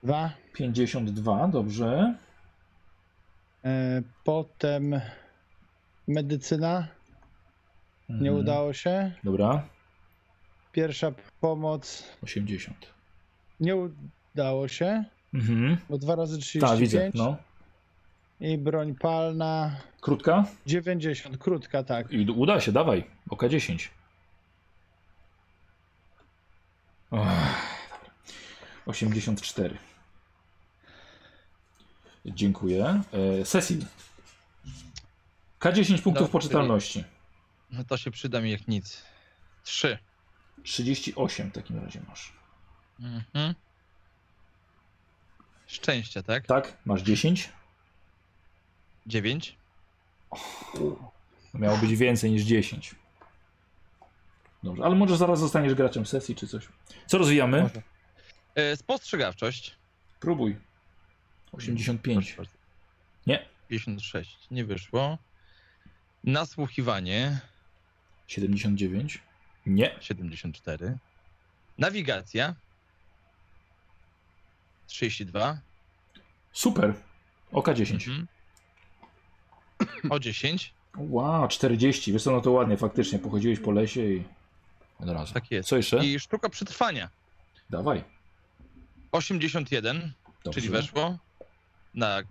Dwa. 0.03 0.29
52, 0.53 1.47
dobrze. 1.47 2.15
E, 3.65 4.01
potem 4.23 5.01
medycyna, 6.07 6.87
nie 8.09 8.15
Mhm. 8.29 8.35
udało 8.37 8.73
się. 8.73 9.11
Dobra. 9.23 9.67
Pierwsza 10.71 11.11
pomoc, 11.41 12.03
80. 12.23 12.87
nie 13.59 13.75
udało 14.35 14.67
się, 14.67 15.03
Mhm. 15.33 15.77
bo 15.89 15.97
dwa 15.97 16.15
razy 16.15 16.37
35. 16.37 16.71
Tak, 16.71 16.79
widzę. 16.79 17.11
No. 17.13 17.35
I 18.39 18.57
broń 18.57 18.95
palna, 18.95 19.75
Krótka? 20.01 20.45
90, 20.65 21.37
krótka, 21.37 21.83
tak. 21.83 22.11
I 22.11 22.31
uda 22.31 22.59
się, 22.61 22.71
dawaj. 22.71 23.03
Oka 23.29 23.49
10. 23.49 23.91
Och, 27.11 27.19
dobra. 27.19 27.55
84. 28.85 29.77
Dziękuję. 32.25 33.01
E, 33.39 33.45
Cecil. 33.45 33.85
K10 35.59 35.85
punktów 36.01 36.13
Dobry. 36.13 36.27
poczytalności. 36.31 37.03
No 37.71 37.83
to 37.83 37.97
się 37.97 38.11
przyda 38.11 38.41
mi 38.41 38.51
jak 38.51 38.67
nic. 38.67 39.03
Trzy. 39.63 39.97
38 40.63 41.49
w 41.49 41.53
takim 41.53 41.79
razie 41.79 42.01
masz. 42.07 42.33
Mhm. 42.99 43.55
Szczęście, 45.67 46.23
tak? 46.23 46.45
Tak? 46.47 46.77
Masz 46.85 47.01
10? 47.01 47.49
Dziewięć. 49.07 49.57
Miało 51.53 51.77
być 51.77 51.95
więcej 51.95 52.31
niż 52.31 52.43
10. 52.43 52.95
Dobrze, 54.63 54.83
ale 54.83 54.95
może 54.95 55.17
zaraz 55.17 55.39
zostaniesz 55.39 55.73
graczem 55.73 56.05
sesji 56.05 56.35
czy 56.35 56.47
coś. 56.47 56.67
Co 57.07 57.17
rozwijamy? 57.17 57.61
Może. 57.61 57.81
E, 58.55 58.77
Spostrzegawczość. 58.77 59.75
Próbuj. 60.19 60.57
85. 61.51 62.25
Proszę 62.25 62.37
bardzo. 62.37 62.57
Nie. 63.27 63.45
56. 63.67 64.37
Nie 64.51 64.65
wyszło. 64.65 65.17
Nasłuchiwanie. 66.23 67.39
79. 68.27 69.21
Nie. 69.65 69.95
74. 69.99 70.97
Nawigacja. 71.77 72.55
32. 74.87 75.57
Super. 76.51 76.93
Oka 77.51 77.73
10. 77.73 78.07
Mhm. 78.07 78.27
O 80.09 80.19
10. 80.19 80.73
Wow, 80.97 81.47
40. 81.47 82.13
Wiesz 82.13 82.23
co, 82.23 82.31
no 82.31 82.41
to 82.41 82.51
ładnie, 82.51 82.77
faktycznie. 82.77 83.19
Pochodziłeś 83.19 83.59
po 83.59 83.71
lesie 83.71 84.01
i 84.01 84.23
od 84.99 85.09
razu. 85.09 85.33
Tak 85.33 85.51
jest. 85.51 85.69
Co 85.69 85.77
jeszcze? 85.77 86.05
I 86.05 86.19
sztuka 86.19 86.49
przetrwania. 86.49 87.09
Dawaj. 87.69 88.03
81, 89.11 90.13
Dobrze. 90.43 90.61
czyli 90.61 90.71
weszło 90.73 91.17
na 91.93 92.21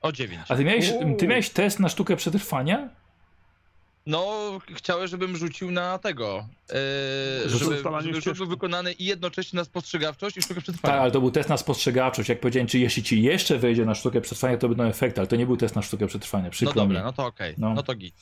o 0.00 0.12
9. 0.12 0.42
A 0.48 0.56
ty 0.56 0.64
miałeś, 0.64 0.92
ty 1.18 1.28
miałeś 1.28 1.50
test 1.50 1.80
na 1.80 1.88
sztukę 1.88 2.16
przetrwania? 2.16 2.88
No, 4.08 4.58
chciałem, 4.74 5.08
żebym 5.08 5.36
rzucił 5.36 5.70
na 5.70 5.98
tego. 5.98 6.46
Yy, 7.42 7.48
Rzut 7.48 7.60
żeby, 7.60 8.02
żeby 8.02 8.20
rzut 8.20 8.38
był 8.38 8.46
wykonany 8.46 8.92
i 8.92 9.04
jednocześnie 9.04 9.56
na 9.56 9.64
spostrzegawczość 9.64 10.36
i 10.36 10.42
sztukę 10.42 10.54
Tak, 10.54 10.62
przetrwania. 10.62 11.00
ale 11.00 11.10
to 11.10 11.20
był 11.20 11.30
test 11.30 11.48
na 11.48 11.56
spostrzegawczość. 11.56 12.28
Jak 12.28 12.40
powiedziałem, 12.40 12.66
czy 12.66 12.78
jeśli 12.78 13.02
ci 13.02 13.22
jeszcze 13.22 13.58
wejdzie 13.58 13.84
na 13.84 13.94
sztukę 13.94 14.20
przetrwania, 14.20 14.56
to 14.56 14.68
będą 14.68 14.84
efekty, 14.84 15.20
ale 15.20 15.26
to 15.26 15.36
nie 15.36 15.46
był 15.46 15.56
test 15.56 15.76
na 15.76 15.82
sztukę 15.82 16.06
przetrwania. 16.06 16.44
no 16.44 16.50
Przykro 16.50 16.74
dobra, 16.74 16.98
mi. 17.00 17.04
no 17.04 17.12
to 17.12 17.26
okej. 17.26 17.54
No. 17.58 17.74
No. 17.74 17.82
to 17.82 17.94
git. 17.94 18.14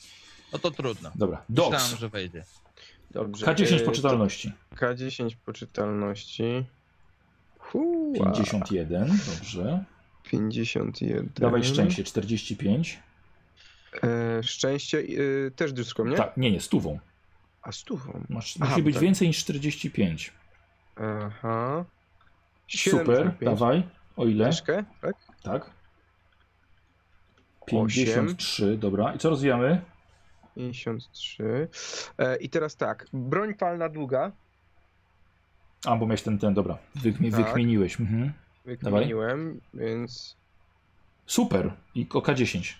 No 0.53 0.59
to 0.59 0.71
trudno. 0.71 1.11
Dobra. 1.15 1.41
Myślałem, 1.49 1.71
Docs. 1.71 1.99
że 1.99 2.09
wejdzie. 2.09 2.43
Dobrze. 3.11 3.45
K10 3.45 3.75
e, 3.75 3.79
poczytalności. 3.79 4.51
to 4.69 4.75
K10 4.75 5.35
poczytalności. 5.45 6.63
Hua, 7.59 8.13
51. 8.31 9.19
Dobrze. 9.37 9.83
51. 10.23 11.29
Dawaj 11.35 11.63
szczęście. 11.63 12.03
45. 12.03 12.99
E, 14.03 14.43
szczęście 14.43 14.99
e, 15.47 15.51
też 15.51 15.73
dyską, 15.73 16.05
nie? 16.05 16.17
Tak, 16.17 16.37
nie, 16.37 16.51
nie, 16.51 16.61
stówą. 16.61 16.99
A 17.61 17.71
stówą? 17.71 18.23
Masz, 18.29 18.57
Aha, 18.61 18.71
musi 18.71 18.83
być 18.83 18.95
tak. 18.95 19.03
więcej 19.03 19.27
niż 19.27 19.37
45. 19.37 20.33
Aha. 20.95 21.85
75. 22.67 22.99
Super, 22.99 23.49
dawaj. 23.51 23.83
O 24.17 24.25
ile? 24.25 24.45
Deszkę, 24.45 24.83
tak? 25.01 25.15
Tak. 25.43 25.71
53, 27.65 28.65
8. 28.65 28.79
dobra. 28.79 29.13
I 29.13 29.17
co 29.17 29.29
rozwijamy? 29.29 29.81
53. 30.55 31.67
E, 32.17 32.37
I 32.37 32.49
teraz 32.49 32.75
tak, 32.75 33.05
broń 33.13 33.53
palna 33.53 33.89
długa. 33.89 34.31
A, 35.85 35.95
bo 35.95 36.05
miałeś 36.05 36.21
ten, 36.21 36.39
ten, 36.39 36.53
dobra. 36.53 36.77
Wykmi, 36.95 37.31
tak. 37.31 37.45
Wykmieniłeś. 37.45 37.99
Mhm. 37.99 38.33
Wykmieniłem, 38.65 39.59
dawaj. 39.73 39.87
więc... 39.87 40.37
Super. 41.25 41.73
I 41.95 42.07
OK10. 42.07 42.73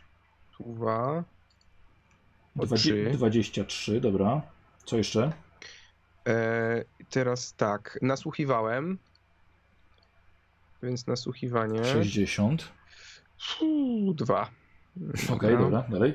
Suwa. 0.57 1.23
Dwadzie- 2.55 3.11
23, 3.11 4.01
dobra. 4.01 4.41
Co 4.85 4.97
jeszcze? 4.97 5.31
E, 6.27 6.83
teraz 7.09 7.53
tak, 7.53 7.99
nasłuchiwałem. 8.01 8.97
Więc 10.83 11.07
nasłuchiwanie. 11.07 11.85
60. 11.85 12.71
Dwa. 14.13 14.49
Okej, 15.23 15.35
okay, 15.35 15.57
dobra, 15.57 15.83
dalej. 15.89 16.13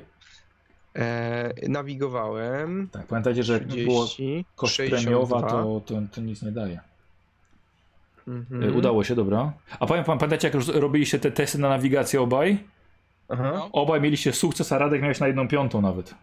E, 0.97 1.69
nawigowałem. 1.69 2.89
Tak, 2.93 3.07
pamiętajcie, 3.07 3.43
że 3.43 3.61
30, 3.61 3.85
było 3.85 4.07
koszt 4.57 4.75
62. 4.75 5.03
premiowa, 5.03 5.51
to, 5.51 5.83
to, 5.87 5.95
to 6.13 6.21
nic 6.21 6.43
nie 6.43 6.53
daje. 6.53 6.81
Mhm. 8.29 8.63
E, 8.63 8.73
udało 8.73 9.05
się, 9.05 9.15
dobra. 9.15 9.53
A 9.81 9.87
pamiętacie, 9.87 10.51
jak 10.51 10.69
robiliście 10.69 11.19
te 11.19 11.31
testy 11.31 11.59
na 11.59 11.69
nawigację 11.69 12.21
obaj? 12.21 12.65
Aha. 13.29 13.53
No. 13.55 13.69
Obaj 13.73 14.01
mieliście 14.01 14.33
sukces, 14.33 14.73
a 14.73 14.79
Radek 14.79 15.03
miałeś 15.03 15.21
na 15.21 15.27
jedną 15.27 15.49
piątą 15.49 15.81
nawet. 15.81 16.15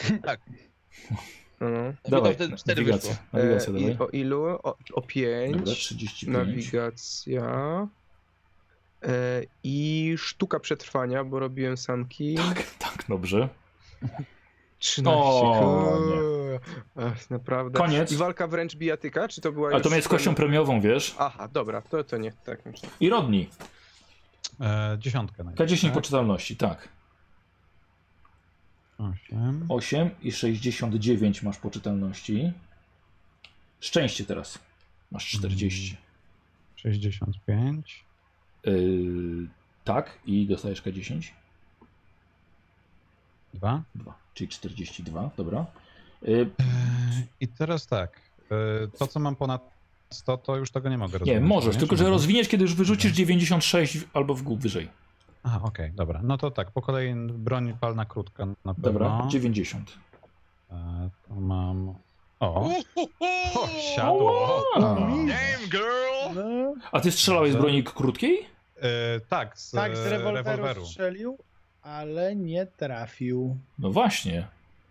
No. 1.60 1.68
Dawaj, 2.08 2.34
wtedy 2.34 2.56
cztery 2.56 2.82
nawigacja. 2.82 3.16
Nawigacja, 3.32 3.70
E, 3.70 3.72
dawaj. 3.72 3.92
i 3.94 3.98
o 3.98 4.08
ilu? 4.08 4.44
O, 4.44 4.76
o 4.92 5.02
5. 5.02 5.56
Dobra, 5.56 5.72
35. 5.72 6.32
Nawigacja. 6.46 7.42
E, 9.02 9.42
I 9.62 10.14
sztuka 10.18 10.60
przetrwania, 10.60 11.24
bo 11.24 11.38
robiłem 11.38 11.76
sanki. 11.76 12.34
Tak, 12.34 12.62
tak, 12.78 13.04
dobrze. 13.08 13.48
13. 14.78 15.10
O. 15.20 15.98
Ach, 16.96 17.30
naprawdę. 17.30 17.78
Koniec. 17.78 18.12
I 18.12 18.16
walka 18.16 18.46
wręcz 18.46 18.76
bijatyka? 18.76 19.28
Czy 19.28 19.40
to 19.40 19.52
była 19.52 19.70
Ale 19.70 19.80
to 19.80 19.88
już 19.88 19.96
jest 19.96 20.08
kością 20.08 20.34
premiową, 20.34 20.80
wiesz? 20.80 21.14
Aha, 21.18 21.48
dobra, 21.52 21.82
to, 21.82 22.04
to 22.04 22.16
nie. 22.16 22.32
Tak. 22.32 22.58
I 23.00 23.08
Rodni. 23.10 23.48
E, 24.60 24.96
dziesiątkę 24.98 25.44
najpierw, 25.44 25.70
K10 25.70 25.82
tak? 25.82 25.92
poczytalności, 25.94 26.56
tak. 26.56 26.88
Osiem. 28.98 29.66
8 29.68 30.10
i 30.22 30.32
69 30.32 31.42
masz 31.42 31.58
poczytalności. 31.58 32.52
Szczęście 33.80 34.24
teraz. 34.24 34.58
Masz 35.10 35.30
40. 35.30 35.96
65. 36.76 38.04
Yy, 38.64 39.48
tak, 39.84 40.18
i 40.26 40.46
dostajesz 40.46 40.82
K10. 40.82 41.22
Dwa. 43.54 43.82
2, 43.94 44.14
czyli 44.34 44.48
42, 44.48 45.30
dobra. 45.36 45.66
Yy, 46.22 46.50
I 47.40 47.48
teraz 47.48 47.86
tak. 47.86 48.20
E, 48.50 48.88
to, 48.98 49.06
co 49.06 49.20
mam 49.20 49.36
ponad 49.36 49.73
100, 50.10 50.36
to 50.36 50.56
już 50.56 50.70
tego 50.70 50.88
nie 50.88 50.98
mogę 50.98 51.12
nie, 51.12 51.18
rozwinąć. 51.18 51.48
możesz, 51.48 51.74
nie? 51.74 51.80
tylko 51.80 51.96
że 51.96 52.04
mogę? 52.04 52.12
rozwiniesz, 52.12 52.48
kiedy 52.48 52.62
już 52.64 52.74
wyrzucisz 52.74 53.12
96 53.12 53.98
albo 54.14 54.34
w 54.34 54.42
gół 54.42 54.56
wyżej. 54.56 54.88
Aha, 55.42 55.60
okej, 55.62 55.92
dobra. 55.92 56.20
No 56.22 56.38
to 56.38 56.50
tak, 56.50 56.70
po 56.70 56.82
kolei 56.82 57.14
broń 57.14 57.76
palna 57.80 58.04
krótka 58.04 58.46
na 58.64 58.74
pewno. 58.74 58.92
Dobra, 58.92 59.22
90. 59.28 59.92
E, 60.70 61.10
to 61.28 61.34
mam... 61.34 61.94
O, 62.40 62.70
o 63.54 63.68
siadło. 63.96 64.62
A, 64.76 64.80
Damn, 64.80 65.68
girl! 65.70 66.34
No, 66.34 66.74
a 66.92 67.00
ty 67.00 67.10
strzelałeś 67.12 67.52
z 67.52 67.56
broni 67.56 67.84
krótkiej? 67.84 68.46
E, 68.80 69.20
tak, 69.28 69.58
z, 69.58 69.70
tak, 69.70 69.96
z 69.96 70.06
rewolweru, 70.06 70.44
rewolweru. 70.44 70.86
strzelił, 70.86 71.38
ale 71.82 72.36
nie 72.36 72.66
trafił. 72.66 73.56
No 73.78 73.90
właśnie. 73.90 74.46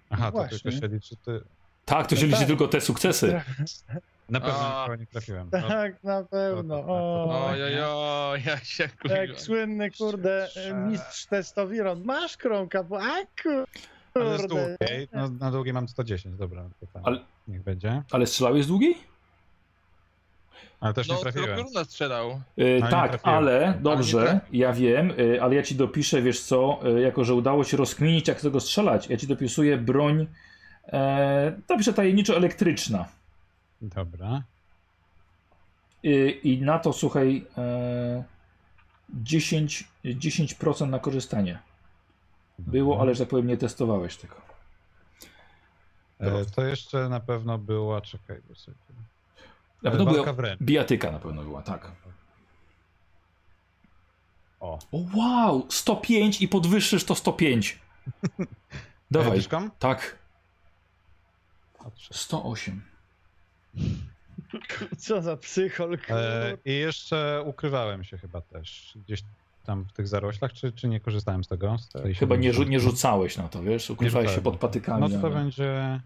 Aha, 0.09 0.25
to 0.31 0.37
Właśnie. 0.37 0.59
tylko 0.59 0.79
się 0.81 0.87
liczy 0.93 1.15
ty. 1.15 1.41
Tak, 1.85 2.07
to 2.07 2.15
się 2.15 2.21
No 2.21 2.27
liczy 2.27 2.39
tak. 2.39 2.47
tylko 2.47 2.67
te 2.67 2.81
sukcesy. 2.81 3.41
Na 4.29 4.39
pewno 4.39 4.69
nikogo 4.79 4.95
nie 4.95 5.05
trafiłem. 5.07 5.49
No, 5.53 5.67
Tak, 5.67 6.03
na 6.03 6.23
pewno. 6.23 6.77
to- 6.77 6.83
to- 6.83 6.89
O, 6.93 7.47
Ojojo, 7.49 8.33
ja 8.45 8.57
się 8.57 8.89
kurwa. 9.01 9.17
jak 9.17 9.39
słynny, 9.41 9.91
kurde, 9.91 10.47
mistrz 10.87 11.25
testowy 11.25 11.83
Ron. 11.83 12.03
Masz 12.05 12.37
krąka, 12.37 12.83
bo 12.83 13.01
a 13.01 13.11
ale 14.15 14.37
z 14.37 14.41
kurde. 14.41 14.47
długiej, 14.47 15.07
no, 15.13 15.29
na 15.29 15.51
długiej 15.51 15.73
mam 15.73 15.87
110, 15.87 16.35
dobra. 16.37 16.63
Tak, 16.93 17.03
Ale- 17.05 17.19
Niech 17.47 17.63
będzie. 17.63 18.03
Ale 18.11 18.27
strzelałeś 18.27 18.63
z 18.63 18.67
długiej? 18.67 18.95
Ale 20.79 20.93
też 20.93 21.07
nie 21.09 21.13
No, 21.15 21.21
trafiłem. 21.21 21.49
Skorpiona 21.59 21.85
strzelał. 21.85 22.41
Yy, 22.57 22.81
nie 22.81 22.87
tak, 22.89 23.19
ale 23.23 23.73
nie 23.75 23.81
dobrze, 23.81 24.39
ja 24.51 24.73
wiem, 24.73 25.13
yy, 25.17 25.41
ale 25.41 25.55
ja 25.55 25.63
ci 25.63 25.75
dopiszę, 25.75 26.21
wiesz 26.21 26.39
co, 26.41 26.79
yy, 26.83 27.01
jako 27.01 27.23
że 27.23 27.33
udało 27.33 27.63
się 27.63 27.77
rozkminić, 27.77 28.27
jak 28.27 28.39
z 28.39 28.43
tego 28.43 28.59
strzelać, 28.59 29.07
ja 29.09 29.17
ci 29.17 29.27
dopisuję 29.27 29.77
broń, 29.77 30.27
e, 30.87 31.53
dopiszę 31.67 31.93
tajemniczo 31.93 32.37
elektryczna. 32.37 33.05
Dobra. 33.83 34.43
Yy, 36.03 36.31
I 36.31 36.61
na 36.61 36.79
to 36.79 36.93
słuchaj, 36.93 37.45
e, 37.57 38.23
10, 39.09 39.87
10% 40.05 40.89
na 40.89 40.99
korzystanie. 40.99 41.59
Było, 42.59 43.01
ale 43.01 43.15
że 43.15 43.19
tak 43.19 43.29
powiem, 43.29 43.47
nie 43.47 43.57
testowałeś 43.57 44.17
tego. 44.17 44.35
E, 46.19 46.45
to 46.45 46.65
jeszcze 46.65 47.09
na 47.09 47.19
pewno 47.19 47.57
była, 47.57 48.01
czekaj, 48.01 48.41
bo 48.49 48.55
sobie... 48.55 48.77
Na 49.83 49.91
pewno 49.91 50.05
była, 50.11 50.33
wręcz. 50.33 50.61
bijatyka 50.61 51.11
na 51.11 51.19
pewno 51.19 51.43
była, 51.43 51.61
tak. 51.61 51.91
O. 54.59 54.79
O 54.91 54.97
wow, 55.15 55.67
105 55.69 56.41
i 56.41 56.47
podwyższysz 56.47 57.03
to 57.03 57.15
105. 57.15 57.79
Dawaj, 59.11 59.37
Dyszką? 59.37 59.69
tak, 59.79 60.17
O, 61.79 61.91
trzy. 61.91 62.13
108. 62.13 62.92
Co 64.97 65.21
za 65.21 65.37
psychol, 65.37 65.97
E. 66.09 66.57
I 66.65 66.73
jeszcze 66.73 67.43
ukrywałem 67.45 68.03
się 68.03 68.17
chyba 68.17 68.41
też. 68.41 68.97
Gdzieś 69.05 69.23
tam 69.65 69.83
w 69.85 69.93
tych 69.93 70.07
zaroślach, 70.07 70.53
czy, 70.53 70.71
czy 70.71 70.87
nie 70.87 70.99
korzystałem 70.99 71.43
z 71.43 71.47
tego? 71.47 71.77
Z 71.77 71.89
tej 71.89 72.15
Chyba 72.15 72.35
nie, 72.35 72.49
rzu- 72.53 72.59
70? 72.63 72.69
nie 72.69 72.79
rzucałeś 72.79 73.37
na 73.37 73.47
to, 73.47 73.63
wiesz? 73.63 73.89
Ukrywałeś 73.89 74.35
się 74.35 74.41
pod 74.41 74.57
patykami. 74.57 75.01
No 75.01 75.09
to, 75.09 75.27
ale- 75.27 75.35
będzie... 75.35 75.99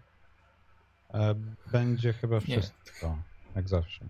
E, 1.14 1.34
będzie 1.72 2.12
chyba 2.12 2.36
Nie. 2.36 2.40
wszystko, 2.40 3.18
jak 3.56 3.68
zawsze. 3.68 4.04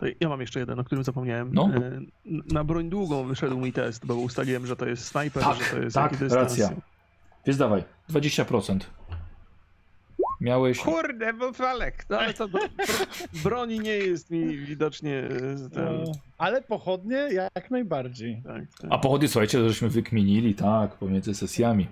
To 0.00 0.06
ja 0.20 0.28
mam 0.28 0.40
jeszcze 0.40 0.60
jeden, 0.60 0.78
o 0.80 0.84
którym 0.84 1.04
zapomniałem. 1.04 1.54
No. 1.54 1.70
E, 1.74 2.00
Na 2.52 2.64
broń 2.64 2.90
długą 2.90 3.24
wyszedł 3.26 3.60
mi 3.60 3.72
test, 3.72 4.06
bo 4.06 4.14
ustaliłem, 4.14 4.66
że 4.66 4.76
to 4.76 4.86
jest 4.86 5.04
snajper, 5.04 5.42
Tak, 5.42 5.58
że 5.64 5.70
to 5.70 5.78
jest 5.82 5.94
tak, 5.94 6.12
jaki 6.12 6.24
dystans. 6.24 6.58
racja. 6.58 6.70
Więc 7.46 7.58
dawaj, 7.58 7.84
20%. 8.10 8.78
Miałeś... 10.40 10.78
Kurde, 10.78 11.32
bo 11.32 11.52
Falek, 11.52 12.06
no 12.10 12.18
ale 12.18 12.34
to 12.34 12.48
bro, 12.48 12.60
broni 13.44 13.80
nie 13.80 13.96
jest 13.96 14.30
mi 14.30 14.58
widocznie 14.58 15.18
e, 15.18 15.70
ten, 15.70 15.84
No, 16.04 16.12
ale 16.38 16.62
pochodnie 16.62 17.16
jak 17.32 17.70
najbardziej. 17.70 18.42
tak, 18.46 18.62
tak. 18.80 18.90
A 18.90 18.98
pochody, 18.98 19.28
słuchajcie, 19.28 19.58
to 19.58 19.68
żeśmy 19.68 19.88
wykminili, 19.88 20.54
tak, 20.54 20.94
pomiędzy 20.94 21.34
sesjami. 21.34 21.88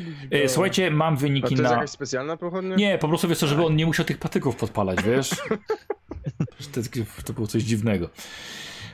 Widź 0.00 0.32
E, 0.44 0.48
słuchajcie, 0.48 0.90
mam 0.90 1.14
A 1.14 1.16
to 1.16 1.20
wyniki 1.20 1.50
jest 1.50 1.62
na... 1.62 1.70
jakaś 1.70 1.90
specjalna 1.90 2.36
pochodnia? 2.36 2.76
Nie, 2.76 2.98
po 2.98 3.08
prostu 3.08 3.28
wiesz 3.28 3.38
co, 3.38 3.46
żeby 3.46 3.64
on 3.64 3.76
nie 3.76 3.86
musiał 3.86 4.06
tych 4.06 4.18
patyków 4.18 4.56
podpalać, 4.56 5.02
wiesz? 5.02 5.30
to, 6.72 6.80
to 7.24 7.32
było 7.32 7.46
coś 7.46 7.62
dziwnego. 7.62 8.10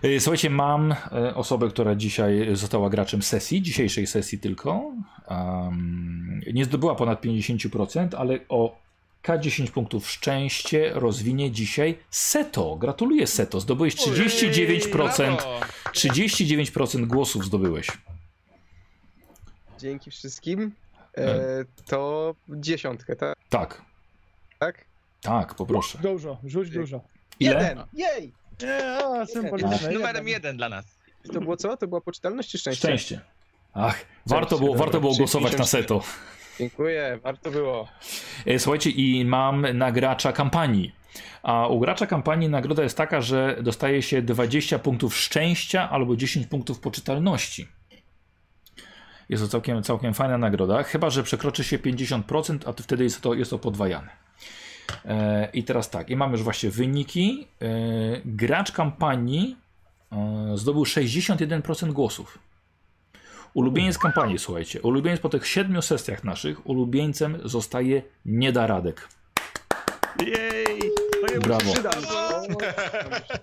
E, 0.04 0.20
Słuchajcie, 0.20 0.50
mam 0.50 0.92
e, 0.92 1.34
osobę, 1.34 1.68
która 1.68 1.94
dzisiaj 1.94 2.56
została 2.56 2.90
graczem 2.90 3.22
sesji, 3.22 3.62
dzisiejszej 3.62 4.06
sesji 4.06 4.38
tylko. 4.38 4.92
Um, 5.30 6.40
nie 6.52 6.64
zdobyła 6.64 6.94
ponad 6.94 7.24
50%, 7.24 8.08
ale 8.16 8.38
o 8.48 8.78
K10 9.22 9.70
punktów 9.70 10.10
szczęście 10.10 10.90
rozwinie 10.94 11.50
dzisiaj 11.50 11.98
Seto. 12.10 12.76
Gratuluję 12.76 13.26
Seto, 13.26 13.60
zdobyłeś 13.60 13.96
39%. 13.96 14.90
Brawo. 15.36 15.60
39% 15.92 17.06
głosów 17.06 17.44
zdobyłeś. 17.44 17.86
Dzięki 19.78 20.10
wszystkim. 20.10 20.72
E, 21.16 21.64
to 21.86 22.34
dziesiątkę, 22.48 23.16
tak? 23.16 23.38
Tak, 23.48 23.82
tak? 24.58 24.84
tak, 25.20 25.54
poproszę. 25.54 25.98
Dużo, 26.02 26.38
rzuć 26.44 26.70
dużo. 26.70 27.00
Ile? 27.40 27.54
Jeden! 27.54 27.84
Jej! 27.94 28.32
Nie, 28.62 29.26
symboliczne. 29.26 29.90
Numerem 29.92 30.28
jeden. 30.28 30.56
dla 30.56 30.68
nas. 30.68 30.98
To 31.32 31.40
było 31.40 31.56
co? 31.56 31.76
To 31.76 31.86
była 31.88 32.00
poczytalność 32.00 32.50
czy 32.50 32.58
szczęście? 32.58 32.88
Szczęście. 32.88 33.20
Ach, 33.74 34.04
warto 34.26 34.58
było, 34.58 34.74
warto 34.74 35.00
było 35.00 35.14
głosować 35.14 35.52
na 35.52 35.58
54. 35.58 35.82
Seto. 35.82 36.02
Dziękuję, 36.58 37.18
warto 37.22 37.50
było. 37.50 37.88
E, 38.46 38.58
Słuchajcie, 38.58 38.90
i 38.90 39.24
mam 39.24 39.66
na 39.78 39.92
gracza 39.92 40.32
kampanii. 40.32 40.92
A 41.42 41.66
u 41.68 41.80
gracza 41.80 42.06
kampanii 42.06 42.48
nagroda 42.48 42.82
jest 42.82 42.96
taka, 42.96 43.20
że 43.20 43.56
dostaje 43.62 44.02
się 44.02 44.22
20 44.22 44.78
punktów 44.78 45.16
szczęścia 45.16 45.90
albo 45.90 46.16
10 46.16 46.46
punktów 46.46 46.80
poczytalności. 46.80 47.68
Jest 49.28 49.42
to 49.42 49.48
całkiem, 49.48 49.82
całkiem 49.82 50.14
fajna 50.14 50.38
nagroda, 50.38 50.82
chyba 50.82 51.10
że 51.10 51.22
przekroczy 51.22 51.64
się 51.64 51.78
50%, 51.78 52.58
a 52.66 52.72
to 52.72 52.82
wtedy 52.82 53.04
jest 53.04 53.20
to, 53.20 53.34
jest 53.34 53.50
to 53.50 53.58
podwajane. 53.58 54.23
E, 55.04 55.48
I 55.52 55.64
teraz 55.64 55.90
tak, 55.90 56.10
i 56.10 56.16
mamy 56.16 56.32
już 56.32 56.42
właśnie 56.42 56.70
wyniki. 56.70 57.46
E, 57.62 57.66
gracz 58.24 58.72
kampanii 58.72 59.56
e, 60.12 60.52
zdobył 60.54 60.82
61% 60.82 61.92
głosów. 61.92 62.38
Ulubieniec 63.54 63.98
kampanii, 63.98 64.38
słuchajcie. 64.38 64.82
Ulubieniec 64.82 65.20
po 65.20 65.28
tych 65.28 65.46
siedmiu 65.46 65.82
sesjach 65.82 66.24
naszych, 66.24 66.66
ulubieńcem 66.66 67.38
zostaje 67.44 68.02
Niedaradek. 68.24 69.08
Jej! 70.26 70.64
Brawo. 71.42 71.72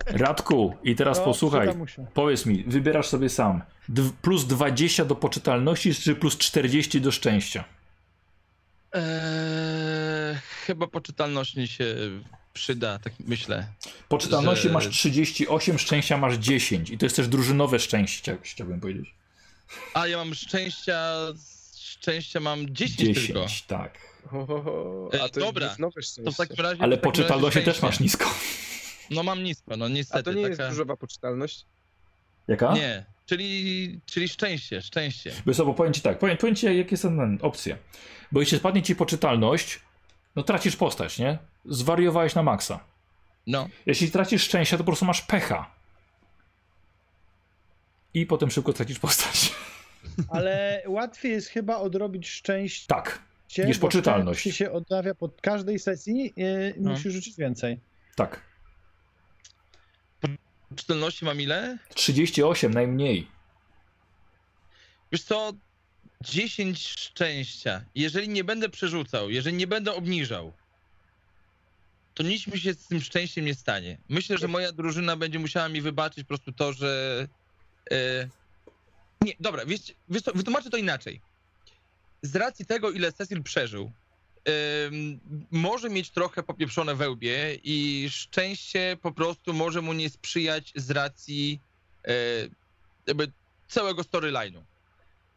Radku, 0.06 0.74
i 0.84 0.96
teraz 0.96 1.18
No, 1.18 1.24
posłuchaj. 1.24 1.68
Powiedz 2.14 2.46
mi, 2.46 2.64
wybierasz 2.64 3.06
sobie 3.08 3.28
sam. 3.28 3.62
Dw 3.88 4.12
plus 4.22 4.46
20 4.46 5.04
do 5.04 5.14
poczytalności, 5.14 5.94
czy 5.94 6.14
plus 6.14 6.38
40 6.38 7.00
do 7.00 7.10
szczęścia? 7.10 7.64
Eee, 8.92 10.36
chyba 10.66 10.86
poczytalność 10.86 11.56
mi 11.56 11.68
się 11.68 11.94
przyda, 12.54 12.98
tak 12.98 13.12
myślę. 13.20 13.66
Poczytalności 14.08 14.68
Że- 14.68 14.74
masz 14.74 14.88
38, 14.88 15.78
szczęścia 15.78 16.16
masz 16.16 16.34
10. 16.36 16.90
I 16.90 16.98
to 16.98 17.06
jest 17.06 17.16
też 17.16 17.28
drużynowe 17.28 17.78
szczęście, 17.78 18.38
chciałbym 18.42 18.80
powiedzieć. 18.80 19.14
A 19.94 20.06
ja 20.06 20.16
mam 20.16 20.34
szczęścia, 20.34 21.16
szczęścia 21.78 22.40
mam 22.40 22.74
10, 22.74 22.96
tylko. 23.26 23.40
10, 23.40 23.62
tak. 23.62 23.98
Ho, 24.30 24.46
ho, 24.46 24.62
ho. 24.62 25.10
A 25.24 25.28
to 25.28 25.40
dobra, 25.40 25.66
jest 25.66 25.78
nowe 25.78 25.94
To 25.94 26.00
w 26.00 26.04
szczęście. 26.04 26.32
takim 26.36 26.64
razie... 26.64 26.82
Ale 26.82 26.98
poczytalności 26.98 27.58
też 27.58 27.76
szczęście. 27.76 27.86
masz 27.86 28.00
nisko. 28.00 28.34
No 29.10 29.22
mam 29.22 29.42
nisko, 29.44 29.76
no 29.76 29.88
niestety. 29.88 30.20
A 30.20 30.22
to 30.22 30.32
nie 30.32 30.42
jest 30.42 30.58
taka... 30.58 30.70
różowa 30.70 30.96
poczytalność? 30.96 31.64
Jaka? 32.48 32.72
Nie, 32.74 33.04
czyli, 33.26 34.00
czyli 34.06 34.28
szczęście, 34.28 34.82
szczęście. 34.82 35.32
Wiesz 35.46 35.56
co, 35.56 35.66
bo 35.66 35.74
powiem 35.74 35.92
ci 35.92 36.00
tak, 36.00 36.18
powiem, 36.18 36.36
powiem 36.36 36.56
ci 36.56 36.78
jakie 36.78 36.96
są 36.96 37.36
opcje. 37.42 37.76
Bo 38.32 38.40
jeśli 38.40 38.58
spadnie 38.58 38.82
ci 38.82 38.96
poczytalność, 38.96 39.80
no 40.36 40.42
tracisz 40.42 40.76
postać, 40.76 41.18
nie? 41.18 41.38
Zwariowałeś 41.64 42.34
na 42.34 42.42
maksa. 42.42 42.80
No, 43.46 43.68
Jeśli 43.86 44.10
tracisz 44.10 44.42
szczęście, 44.42 44.76
to 44.76 44.84
po 44.84 44.86
prostu 44.86 45.04
masz 45.04 45.22
pecha. 45.22 45.70
I 48.14 48.26
potem 48.26 48.50
szybko 48.50 48.72
tracisz 48.72 48.98
postać. 48.98 49.52
Ale 50.28 50.82
łatwiej 50.86 51.32
jest 51.32 51.48
chyba 51.48 51.76
odrobić 51.76 52.28
szczęście, 52.28 52.86
Tak, 52.88 53.22
niż 53.66 53.78
poczytalność. 53.78 54.40
szczęście 54.40 54.58
się 54.64 54.72
odnawia 54.72 55.14
pod 55.14 55.40
każdej 55.40 55.78
sesji, 55.78 56.32
yy, 56.36 56.74
No. 56.78 56.90
musisz 56.90 57.12
rzucić 57.12 57.36
więcej. 57.36 57.80
tak. 58.16 58.40
Czytelności 60.72 61.24
mam 61.24 61.40
ile? 61.40 61.78
38 61.94 62.74
najmniej. 62.74 63.28
Wiesz 65.12 65.22
co, 65.22 65.52
10 66.20 66.88
szczęścia. 66.88 67.84
Jeżeli 67.94 68.28
nie 68.28 68.44
będę 68.44 68.68
przerzucał, 68.68 69.30
jeżeli 69.30 69.56
nie 69.56 69.66
będę 69.66 69.94
obniżał, 69.94 70.52
to 72.14 72.22
nic 72.22 72.46
mi 72.46 72.60
się 72.60 72.74
z 72.74 72.86
tym 72.86 73.00
szczęściem 73.00 73.44
nie 73.44 73.54
stanie. 73.54 73.98
Myślę, 74.08 74.38
że 74.38 74.48
moja 74.48 74.72
drużyna 74.72 75.16
będzie 75.16 75.38
musiała 75.38 75.68
mi 75.68 75.80
wybaczyć 75.80 76.24
po 76.24 76.28
prostu 76.28 76.52
to, 76.52 76.72
że... 76.72 77.28
E... 77.90 78.28
Nie, 79.22 79.32
dobra, 79.40 79.66
wiesz, 79.66 79.80
wiesz 80.08 80.22
co, 80.22 80.32
wytłumaczę 80.32 80.70
to 80.70 80.76
inaczej. 80.76 81.20
Z 82.22 82.36
racji 82.36 82.66
tego, 82.66 82.90
ile 82.90 83.12
Cecil 83.12 83.42
przeżył, 83.42 83.92
może 85.50 85.90
mieć 85.90 86.10
trochę 86.10 86.42
popieprzone 86.42 86.94
wełbie 86.94 87.58
i 87.64 88.08
szczęście 88.10 88.96
po 89.02 89.12
prostu 89.12 89.52
może 89.52 89.82
mu 89.82 89.92
nie 89.92 90.10
sprzyjać 90.10 90.72
z 90.76 90.90
racji 90.90 91.60
e, 92.04 92.12
jakby 93.06 93.32
całego 93.68 94.02
storyline'u. 94.02 94.62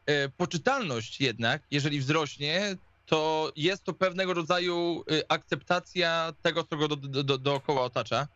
E, 0.05 0.29
Poczytalność 0.29 1.21
jednak, 1.21 1.61
jeżeli 1.71 1.99
wzrośnie, 1.99 2.77
to 3.05 3.51
jest 3.55 3.83
to 3.83 3.93
pewnego 3.93 4.33
rodzaju 4.33 5.03
e, 5.11 5.31
akceptacja 5.31 6.33
tego, 6.41 6.63
co 6.63 6.77
go 6.77 6.87
do, 6.87 6.95
do, 6.95 7.23
do, 7.23 7.37
dookoła 7.37 7.81
otacza. 7.81 8.27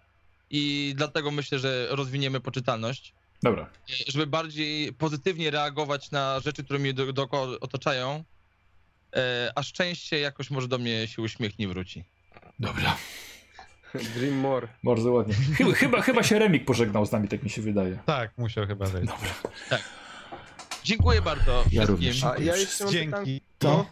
I 0.49 0.93
dlatego 0.97 1.31
myślę, 1.31 1.59
że 1.59 1.87
rozwiniemy 1.89 2.39
poczytalność, 2.39 3.13
Dobra. 3.43 3.63
e, 3.63 4.11
żeby 4.11 4.27
bardziej 4.27 4.93
pozytywnie 4.93 5.51
reagować 5.51 6.11
na 6.11 6.39
rzeczy, 6.39 6.63
które 6.63 6.79
mnie 6.79 6.93
do, 6.93 7.13
dookoła 7.13 7.47
otaczają. 7.61 8.23
E, 9.15 9.51
A 9.55 9.63
szczęście 9.63 10.19
jakoś 10.19 10.51
może 10.51 10.67
do 10.67 10.77
mnie 10.77 11.07
się 11.07 11.21
uśmiechnie 11.21 11.65
i 11.65 11.67
wróci. 11.67 12.03
Dobra. 12.59 12.97
Dream 14.15 14.35
more. 14.35 14.67
Bardzo 14.83 15.11
ładnie. 15.11 15.33
Chyba, 15.57 15.71
chyba, 15.71 16.01
chyba 16.01 16.23
się 16.23 16.39
Remik 16.39 16.65
pożegnał 16.65 17.05
z 17.05 17.11
nami, 17.11 17.27
tak 17.27 17.43
mi 17.43 17.49
się 17.49 17.61
wydaje. 17.61 17.99
Tak, 18.05 18.31
musiał 18.37 18.67
chyba 18.67 18.85
wejść. 18.85 19.07
Dobra. 19.11 19.79
Dziękuję 20.83 21.21
bardzo 21.21 21.65
Ja 21.71 21.85
również. 21.85 22.23
A 22.23 22.37
ja 22.37 22.55
jeszcze 22.55 22.83
mam. 22.83 22.93
Dzięki. 22.93 23.41
To? 23.59 23.85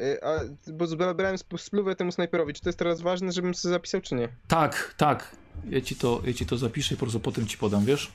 Y, 0.00 0.18
A, 0.24 0.40
bo 0.72 0.86
zabrałem 0.86 1.34
sp- 1.44 1.58
spluwę 1.58 1.96
temu 1.96 2.12
snajperowi. 2.12 2.54
Czy 2.54 2.60
to 2.60 2.68
jest 2.68 2.78
teraz 2.78 3.00
ważne, 3.00 3.32
żebym 3.32 3.54
sobie 3.54 3.72
zapisał, 3.72 4.00
czy 4.00 4.14
nie? 4.14 4.28
Tak, 4.48 4.94
tak. 4.96 5.36
Ja 5.70 5.80
ci, 5.80 5.96
to, 5.96 6.22
ja 6.24 6.32
ci 6.32 6.46
to 6.46 6.56
zapiszę 6.56 6.94
i 6.94 6.96
po 6.96 7.00
prostu 7.04 7.20
potem 7.20 7.46
ci 7.46 7.58
podam, 7.58 7.84
wiesz? 7.84 8.12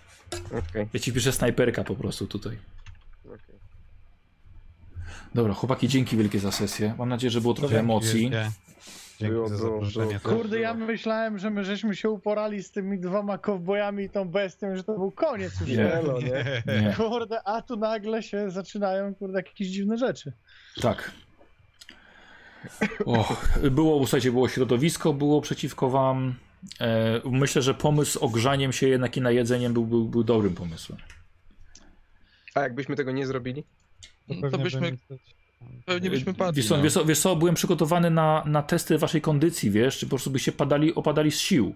Okej. 0.69 0.87
Ja 0.93 0.99
ci 0.99 1.13
piszę 1.13 1.31
snajperka 1.31 1.83
po 1.83 1.95
prostu 1.95 2.27
tutaj. 2.27 2.57
Dobra, 5.35 5.53
chłopaki, 5.53 5.87
dzięki 5.87 6.17
wielkie 6.17 6.39
za 6.39 6.51
sesję. 6.51 6.95
Mam 6.97 7.09
nadzieję, 7.09 7.31
że 7.31 7.41
było 7.41 7.53
trochę 7.53 7.73
Dzięki 7.75 7.85
emocji. 7.85 8.19
wielkie. 8.29 8.51
Dzięki 9.19 9.33
Było, 9.33 9.49
za 9.49 9.57
zaproszenie. 9.57 10.19
było. 10.23 10.35
Kurde, 10.35 10.59
ja 10.59 10.73
myślałem, 10.73 11.37
że 11.39 11.49
my 11.49 11.63
żeśmy 11.65 11.95
się 11.95 12.09
uporali 12.09 12.63
z 12.63 12.71
tymi 12.71 12.99
dwoma 12.99 13.37
kowbojami 13.37 14.03
i 14.03 14.09
tą 14.09 14.29
bestią, 14.29 14.75
że 14.75 14.83
to 14.83 14.93
był 14.93 15.11
koniec 15.11 15.59
już. 15.61 15.69
Nie. 15.69 15.75
Nie. 15.75 15.93
Elo, 15.93 16.19
nie? 16.21 16.63
Nie, 16.81 16.93
Kurde, 16.97 17.41
a 17.47 17.61
tu 17.61 17.75
nagle 17.77 18.23
się 18.23 18.51
zaczynają, 18.51 19.15
kurde, 19.15 19.39
jakieś 19.39 19.67
dziwne 19.67 19.97
rzeczy. 19.97 20.33
tak. 20.81 21.11
O, 23.05 23.37
było, 23.71 23.99
słuchajcie, 23.99 24.31
było 24.31 24.49
środowisko, 24.49 25.13
było 25.13 25.41
przeciwko 25.41 25.89
wam. 25.89 26.35
E, 26.81 27.21
myślę, 27.25 27.61
że 27.61 27.73
pomysł 27.73 28.11
z 28.11 28.17
ogrzaniem 28.23 28.71
się 28.73 28.87
jednak 28.87 29.17
i 29.17 29.21
na 29.21 29.31
jedzeniem 29.31 29.73
był, 29.73 29.85
był, 29.85 30.05
był 30.05 30.23
dobrym 30.23 30.55
pomysłem. 30.55 30.99
A 32.55 32.59
jakbyśmy 32.61 32.95
tego 32.95 33.11
nie 33.11 33.25
zrobili? 33.27 33.63
To 34.27 34.33
Pewnie 34.41 34.63
byśmy, 34.63 34.81
będzie- 34.81 34.97
pewnie 35.85 36.09
byśmy 36.09 36.33
padli. 36.33 36.61
Wiesz 36.61 36.69
co, 36.69 36.77
no. 36.77 36.83
wiesz, 36.83 36.93
co, 36.93 37.05
wiesz 37.05 37.19
co, 37.19 37.35
byłem 37.35 37.55
przygotowany 37.55 38.09
na, 38.09 38.43
na 38.45 38.63
testy 38.63 38.97
waszej 38.97 39.21
kondycji, 39.21 39.71
wiesz, 39.71 39.97
czy 39.97 40.05
po 40.05 40.09
prostu 40.09 40.31
byście 40.31 40.51
padali, 40.51 40.95
opadali 40.95 41.31
z 41.31 41.39
sił 41.39 41.75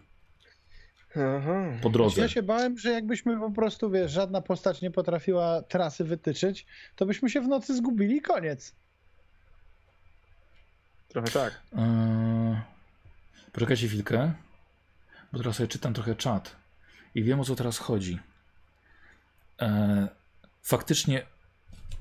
Aha. 1.16 1.66
po 1.82 1.90
drodze. 1.90 2.22
Ja 2.22 2.28
się 2.28 2.44
bałem, 2.44 2.78
że 2.78 2.92
jakbyśmy 2.92 3.40
po 3.40 3.52
prostu, 3.52 3.90
wiesz, 3.92 4.12
żadna 4.12 4.42
postać 4.42 4.82
nie 4.82 4.92
potrafiła 4.92 5.62
trasy 5.62 6.04
wytyczyć, 6.04 6.66
to 6.96 7.06
byśmy 7.06 7.30
się 7.30 7.42
w 7.42 7.48
nocy 7.48 7.76
zgubili 7.78 8.16
i 8.18 8.22
koniec. 8.22 8.76
Trochę 11.10 11.28
tak. 11.32 11.62
Eee, 11.78 12.58
poczekajcie 13.52 13.88
chwilkę, 13.88 14.34
bo 15.32 15.38
teraz 15.38 15.56
sobie 15.56 15.68
czytam 15.68 15.94
trochę 15.94 16.16
czat 16.16 16.56
i 17.16 17.24
wiem 17.24 17.40
o 17.40 17.44
co 17.46 17.56
teraz 17.56 17.78
chodzi. 17.78 18.20
Eee, 19.60 20.08
faktycznie, 20.64 21.26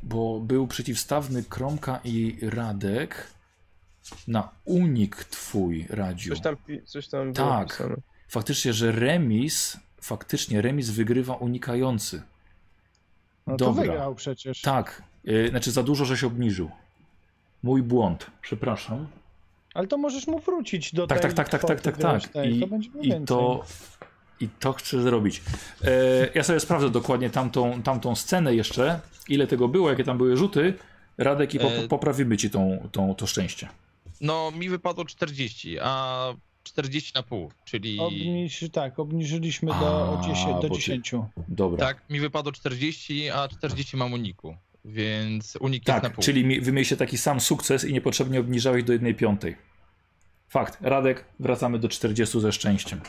bo 0.03 0.41
był 0.41 0.67
przeciwstawny 0.67 1.45
Kromka 1.45 2.01
i 2.05 2.39
Radek 2.43 3.27
na 4.29 4.49
unik 4.65 5.17
twój, 5.25 5.87
Radziu. 5.91 6.31
Coś 6.31 6.41
tam, 6.41 6.57
coś 6.85 7.09
tam 7.09 7.33
było 7.33 7.49
Tak. 7.49 7.69
pisane. 7.69 7.97
Faktycznie, 8.29 8.73
że 8.73 8.93
remis, 8.93 9.77
faktycznie 10.01 10.63
remis 10.63 10.91
wygrywa 10.91 11.35
unikający. 11.35 12.23
No 13.47 13.57
to 13.57 13.65
Dobra. 13.65 13.83
wygrał 13.83 14.15
przecież. 14.15 14.61
Tak, 14.61 15.03
yy, 15.25 15.49
znaczy 15.49 15.71
za 15.71 15.83
dużo, 15.83 16.05
że 16.05 16.17
się 16.17 16.27
obniżył. 16.27 16.71
Mój 17.63 17.83
błąd, 17.83 18.27
przepraszam. 18.41 19.07
Ale 19.75 19.87
to 19.87 19.99
możesz 19.99 20.27
mu 20.27 20.39
wrócić 20.39 20.95
do 20.95 21.07
Tak, 21.07 21.21
tej 21.21 21.35
tak, 21.35 21.49
tak, 21.49 21.61
tak, 21.61 21.81
tak, 21.81 21.97
tak, 21.97 22.29
tak. 22.29 22.47
I, 22.47 22.61
to 22.61 22.77
i 23.01 23.09
więcej. 23.09 23.27
to 23.27 23.65
i 24.41 24.49
to 24.61 24.73
chcę 24.73 25.03
zrobić. 25.03 25.43
E, 25.85 25.91
ja 26.35 26.43
sobie 26.43 26.61
sprawdzę 26.61 26.91
dokładnie 26.91 27.31
tamtą, 27.31 27.83
tamtą 27.83 28.17
scenę 28.17 28.55
jeszcze, 28.55 29.01
ile 29.29 29.47
tego 29.47 29.69
było, 29.69 29.91
jakie 29.91 30.05
tam 30.05 30.19
były 30.19 30.37
rzuty. 30.37 30.75
Radek 31.19 31.55
i 31.55 31.59
E, 31.61 31.89
poprawimy 31.89 32.37
ci 32.37 32.51
tą, 32.51 32.89
tą, 32.93 33.15
to 33.15 33.27
szczęście. 33.27 33.69
No, 34.21 34.51
mi 34.51 34.69
wypadło 34.69 35.05
40, 35.05 35.79
a 35.83 36.35
40 36.63 37.13
na 37.15 37.23
pół, 37.23 37.51
czyli... 37.65 37.99
Obniż, 38.01 38.65
tak, 38.73 38.99
obniżyliśmy 38.99 39.73
A, 39.73 39.81
do, 39.81 39.87
o 40.21 40.23
10, 40.27 40.47
do 40.47 40.69
bo 40.69 40.75
ty- 40.75 40.75
10. 40.81 41.13
Dobra. 41.49 41.87
Tak, 41.87 42.03
mi 42.11 42.21
wypadło 42.21 42.53
40, 42.53 43.31
a 43.31 43.49
40 43.49 43.97
mam 43.97 44.13
uniku, 44.13 44.57
więc 44.85 45.57
unik 45.61 45.83
jest 45.89 45.97
na 45.97 46.01
Tak, 46.01 46.13
pół. 46.13 46.25
czyli 46.25 46.45
mi- 46.45 46.61
wy 46.61 46.73
mieliście 46.73 46.97
taki 46.97 47.19
sam 47.19 47.41
sukces 47.41 47.85
i 47.85 47.93
niepotrzebnie 47.93 48.41
obniżałeś 48.41 48.85
do 48.85 48.93
jednej 48.93 49.15
piątej. 49.15 49.57
Fakt. 50.49 50.79
Radek, 50.81 51.25
wracamy 51.41 51.79
do 51.79 51.89
40 51.89 52.41
ze 52.41 52.53
szczęściem. 52.53 53.01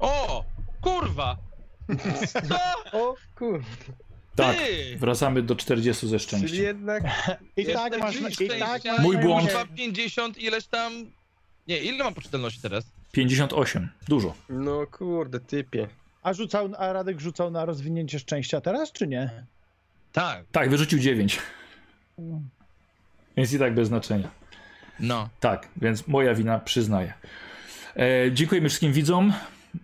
O! 0.00 0.44
Kurwa! 0.80 1.36
Co? 2.48 2.56
O 2.98 3.14
kurde. 3.38 3.66
Tak, 4.36 4.56
Ty! 4.56 4.96
wracamy 4.98 5.42
do 5.42 5.56
40 5.56 6.08
ze 6.08 6.18
Czyli 6.18 6.28
szczęściem. 6.28 6.64
jednak 6.64 7.02
I 7.56 7.66
tak 7.66 7.98
masz, 7.98 8.16
Szczęścia, 8.16 8.44
i 8.44 8.48
tak 8.60 8.84
masz 8.84 8.98
Mój 9.00 9.16
błąd. 9.18 9.44
Kurwa, 9.50 9.66
50 9.76 10.38
ileś 10.38 10.66
tam... 10.66 10.92
Nie, 11.68 11.78
ile 11.78 12.04
mam 12.04 12.14
poczytalności 12.14 12.60
teraz? 12.60 12.84
58. 13.12 13.88
Dużo. 14.08 14.34
No 14.48 14.86
kurde, 14.86 15.40
typie. 15.40 15.88
A, 16.22 16.32
rzucał, 16.34 16.68
a 16.78 16.92
Radek 16.92 17.20
rzucał 17.20 17.50
na 17.50 17.64
rozwinięcie 17.64 18.18
szczęścia 18.18 18.60
teraz, 18.60 18.92
czy 18.92 19.06
nie? 19.06 19.30
Tak, 20.12 20.44
Tak, 20.52 20.70
wyrzucił 20.70 20.98
9. 20.98 21.38
Więc 23.36 23.52
i 23.52 23.58
tak 23.58 23.74
bez 23.74 23.88
znaczenia. 23.88 24.30
no. 25.00 25.28
Tak, 25.40 25.68
więc 25.76 26.08
moja 26.08 26.34
wina 26.34 26.58
przyznaję. 26.58 27.12
E, 27.96 28.32
dziękujemy 28.32 28.68
wszystkim 28.68 28.92
widzom. 28.92 29.32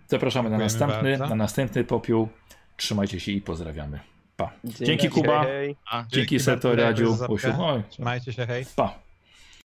Zapraszamy 0.07 0.49
na 0.49 0.57
następny, 0.57 1.09
bardzo. 1.17 1.27
na 1.29 1.35
następny 1.35 1.83
popiół. 1.83 2.29
Trzymajcie 2.77 3.19
się 3.19 3.31
i 3.31 3.41
pozdrawiamy. 3.41 3.99
Pa. 4.37 4.51
Dzięki 4.63 5.09
Kuba. 5.09 5.43
Hej, 5.43 5.75
Dzięki 6.07 6.35
bardzo, 6.35 6.51
Seto, 6.51 6.75
Radziu, 6.75 7.17
Trzymajcie 7.89 8.33
się, 8.33 8.45
hej. 8.45 8.65
pa. 8.75 9.06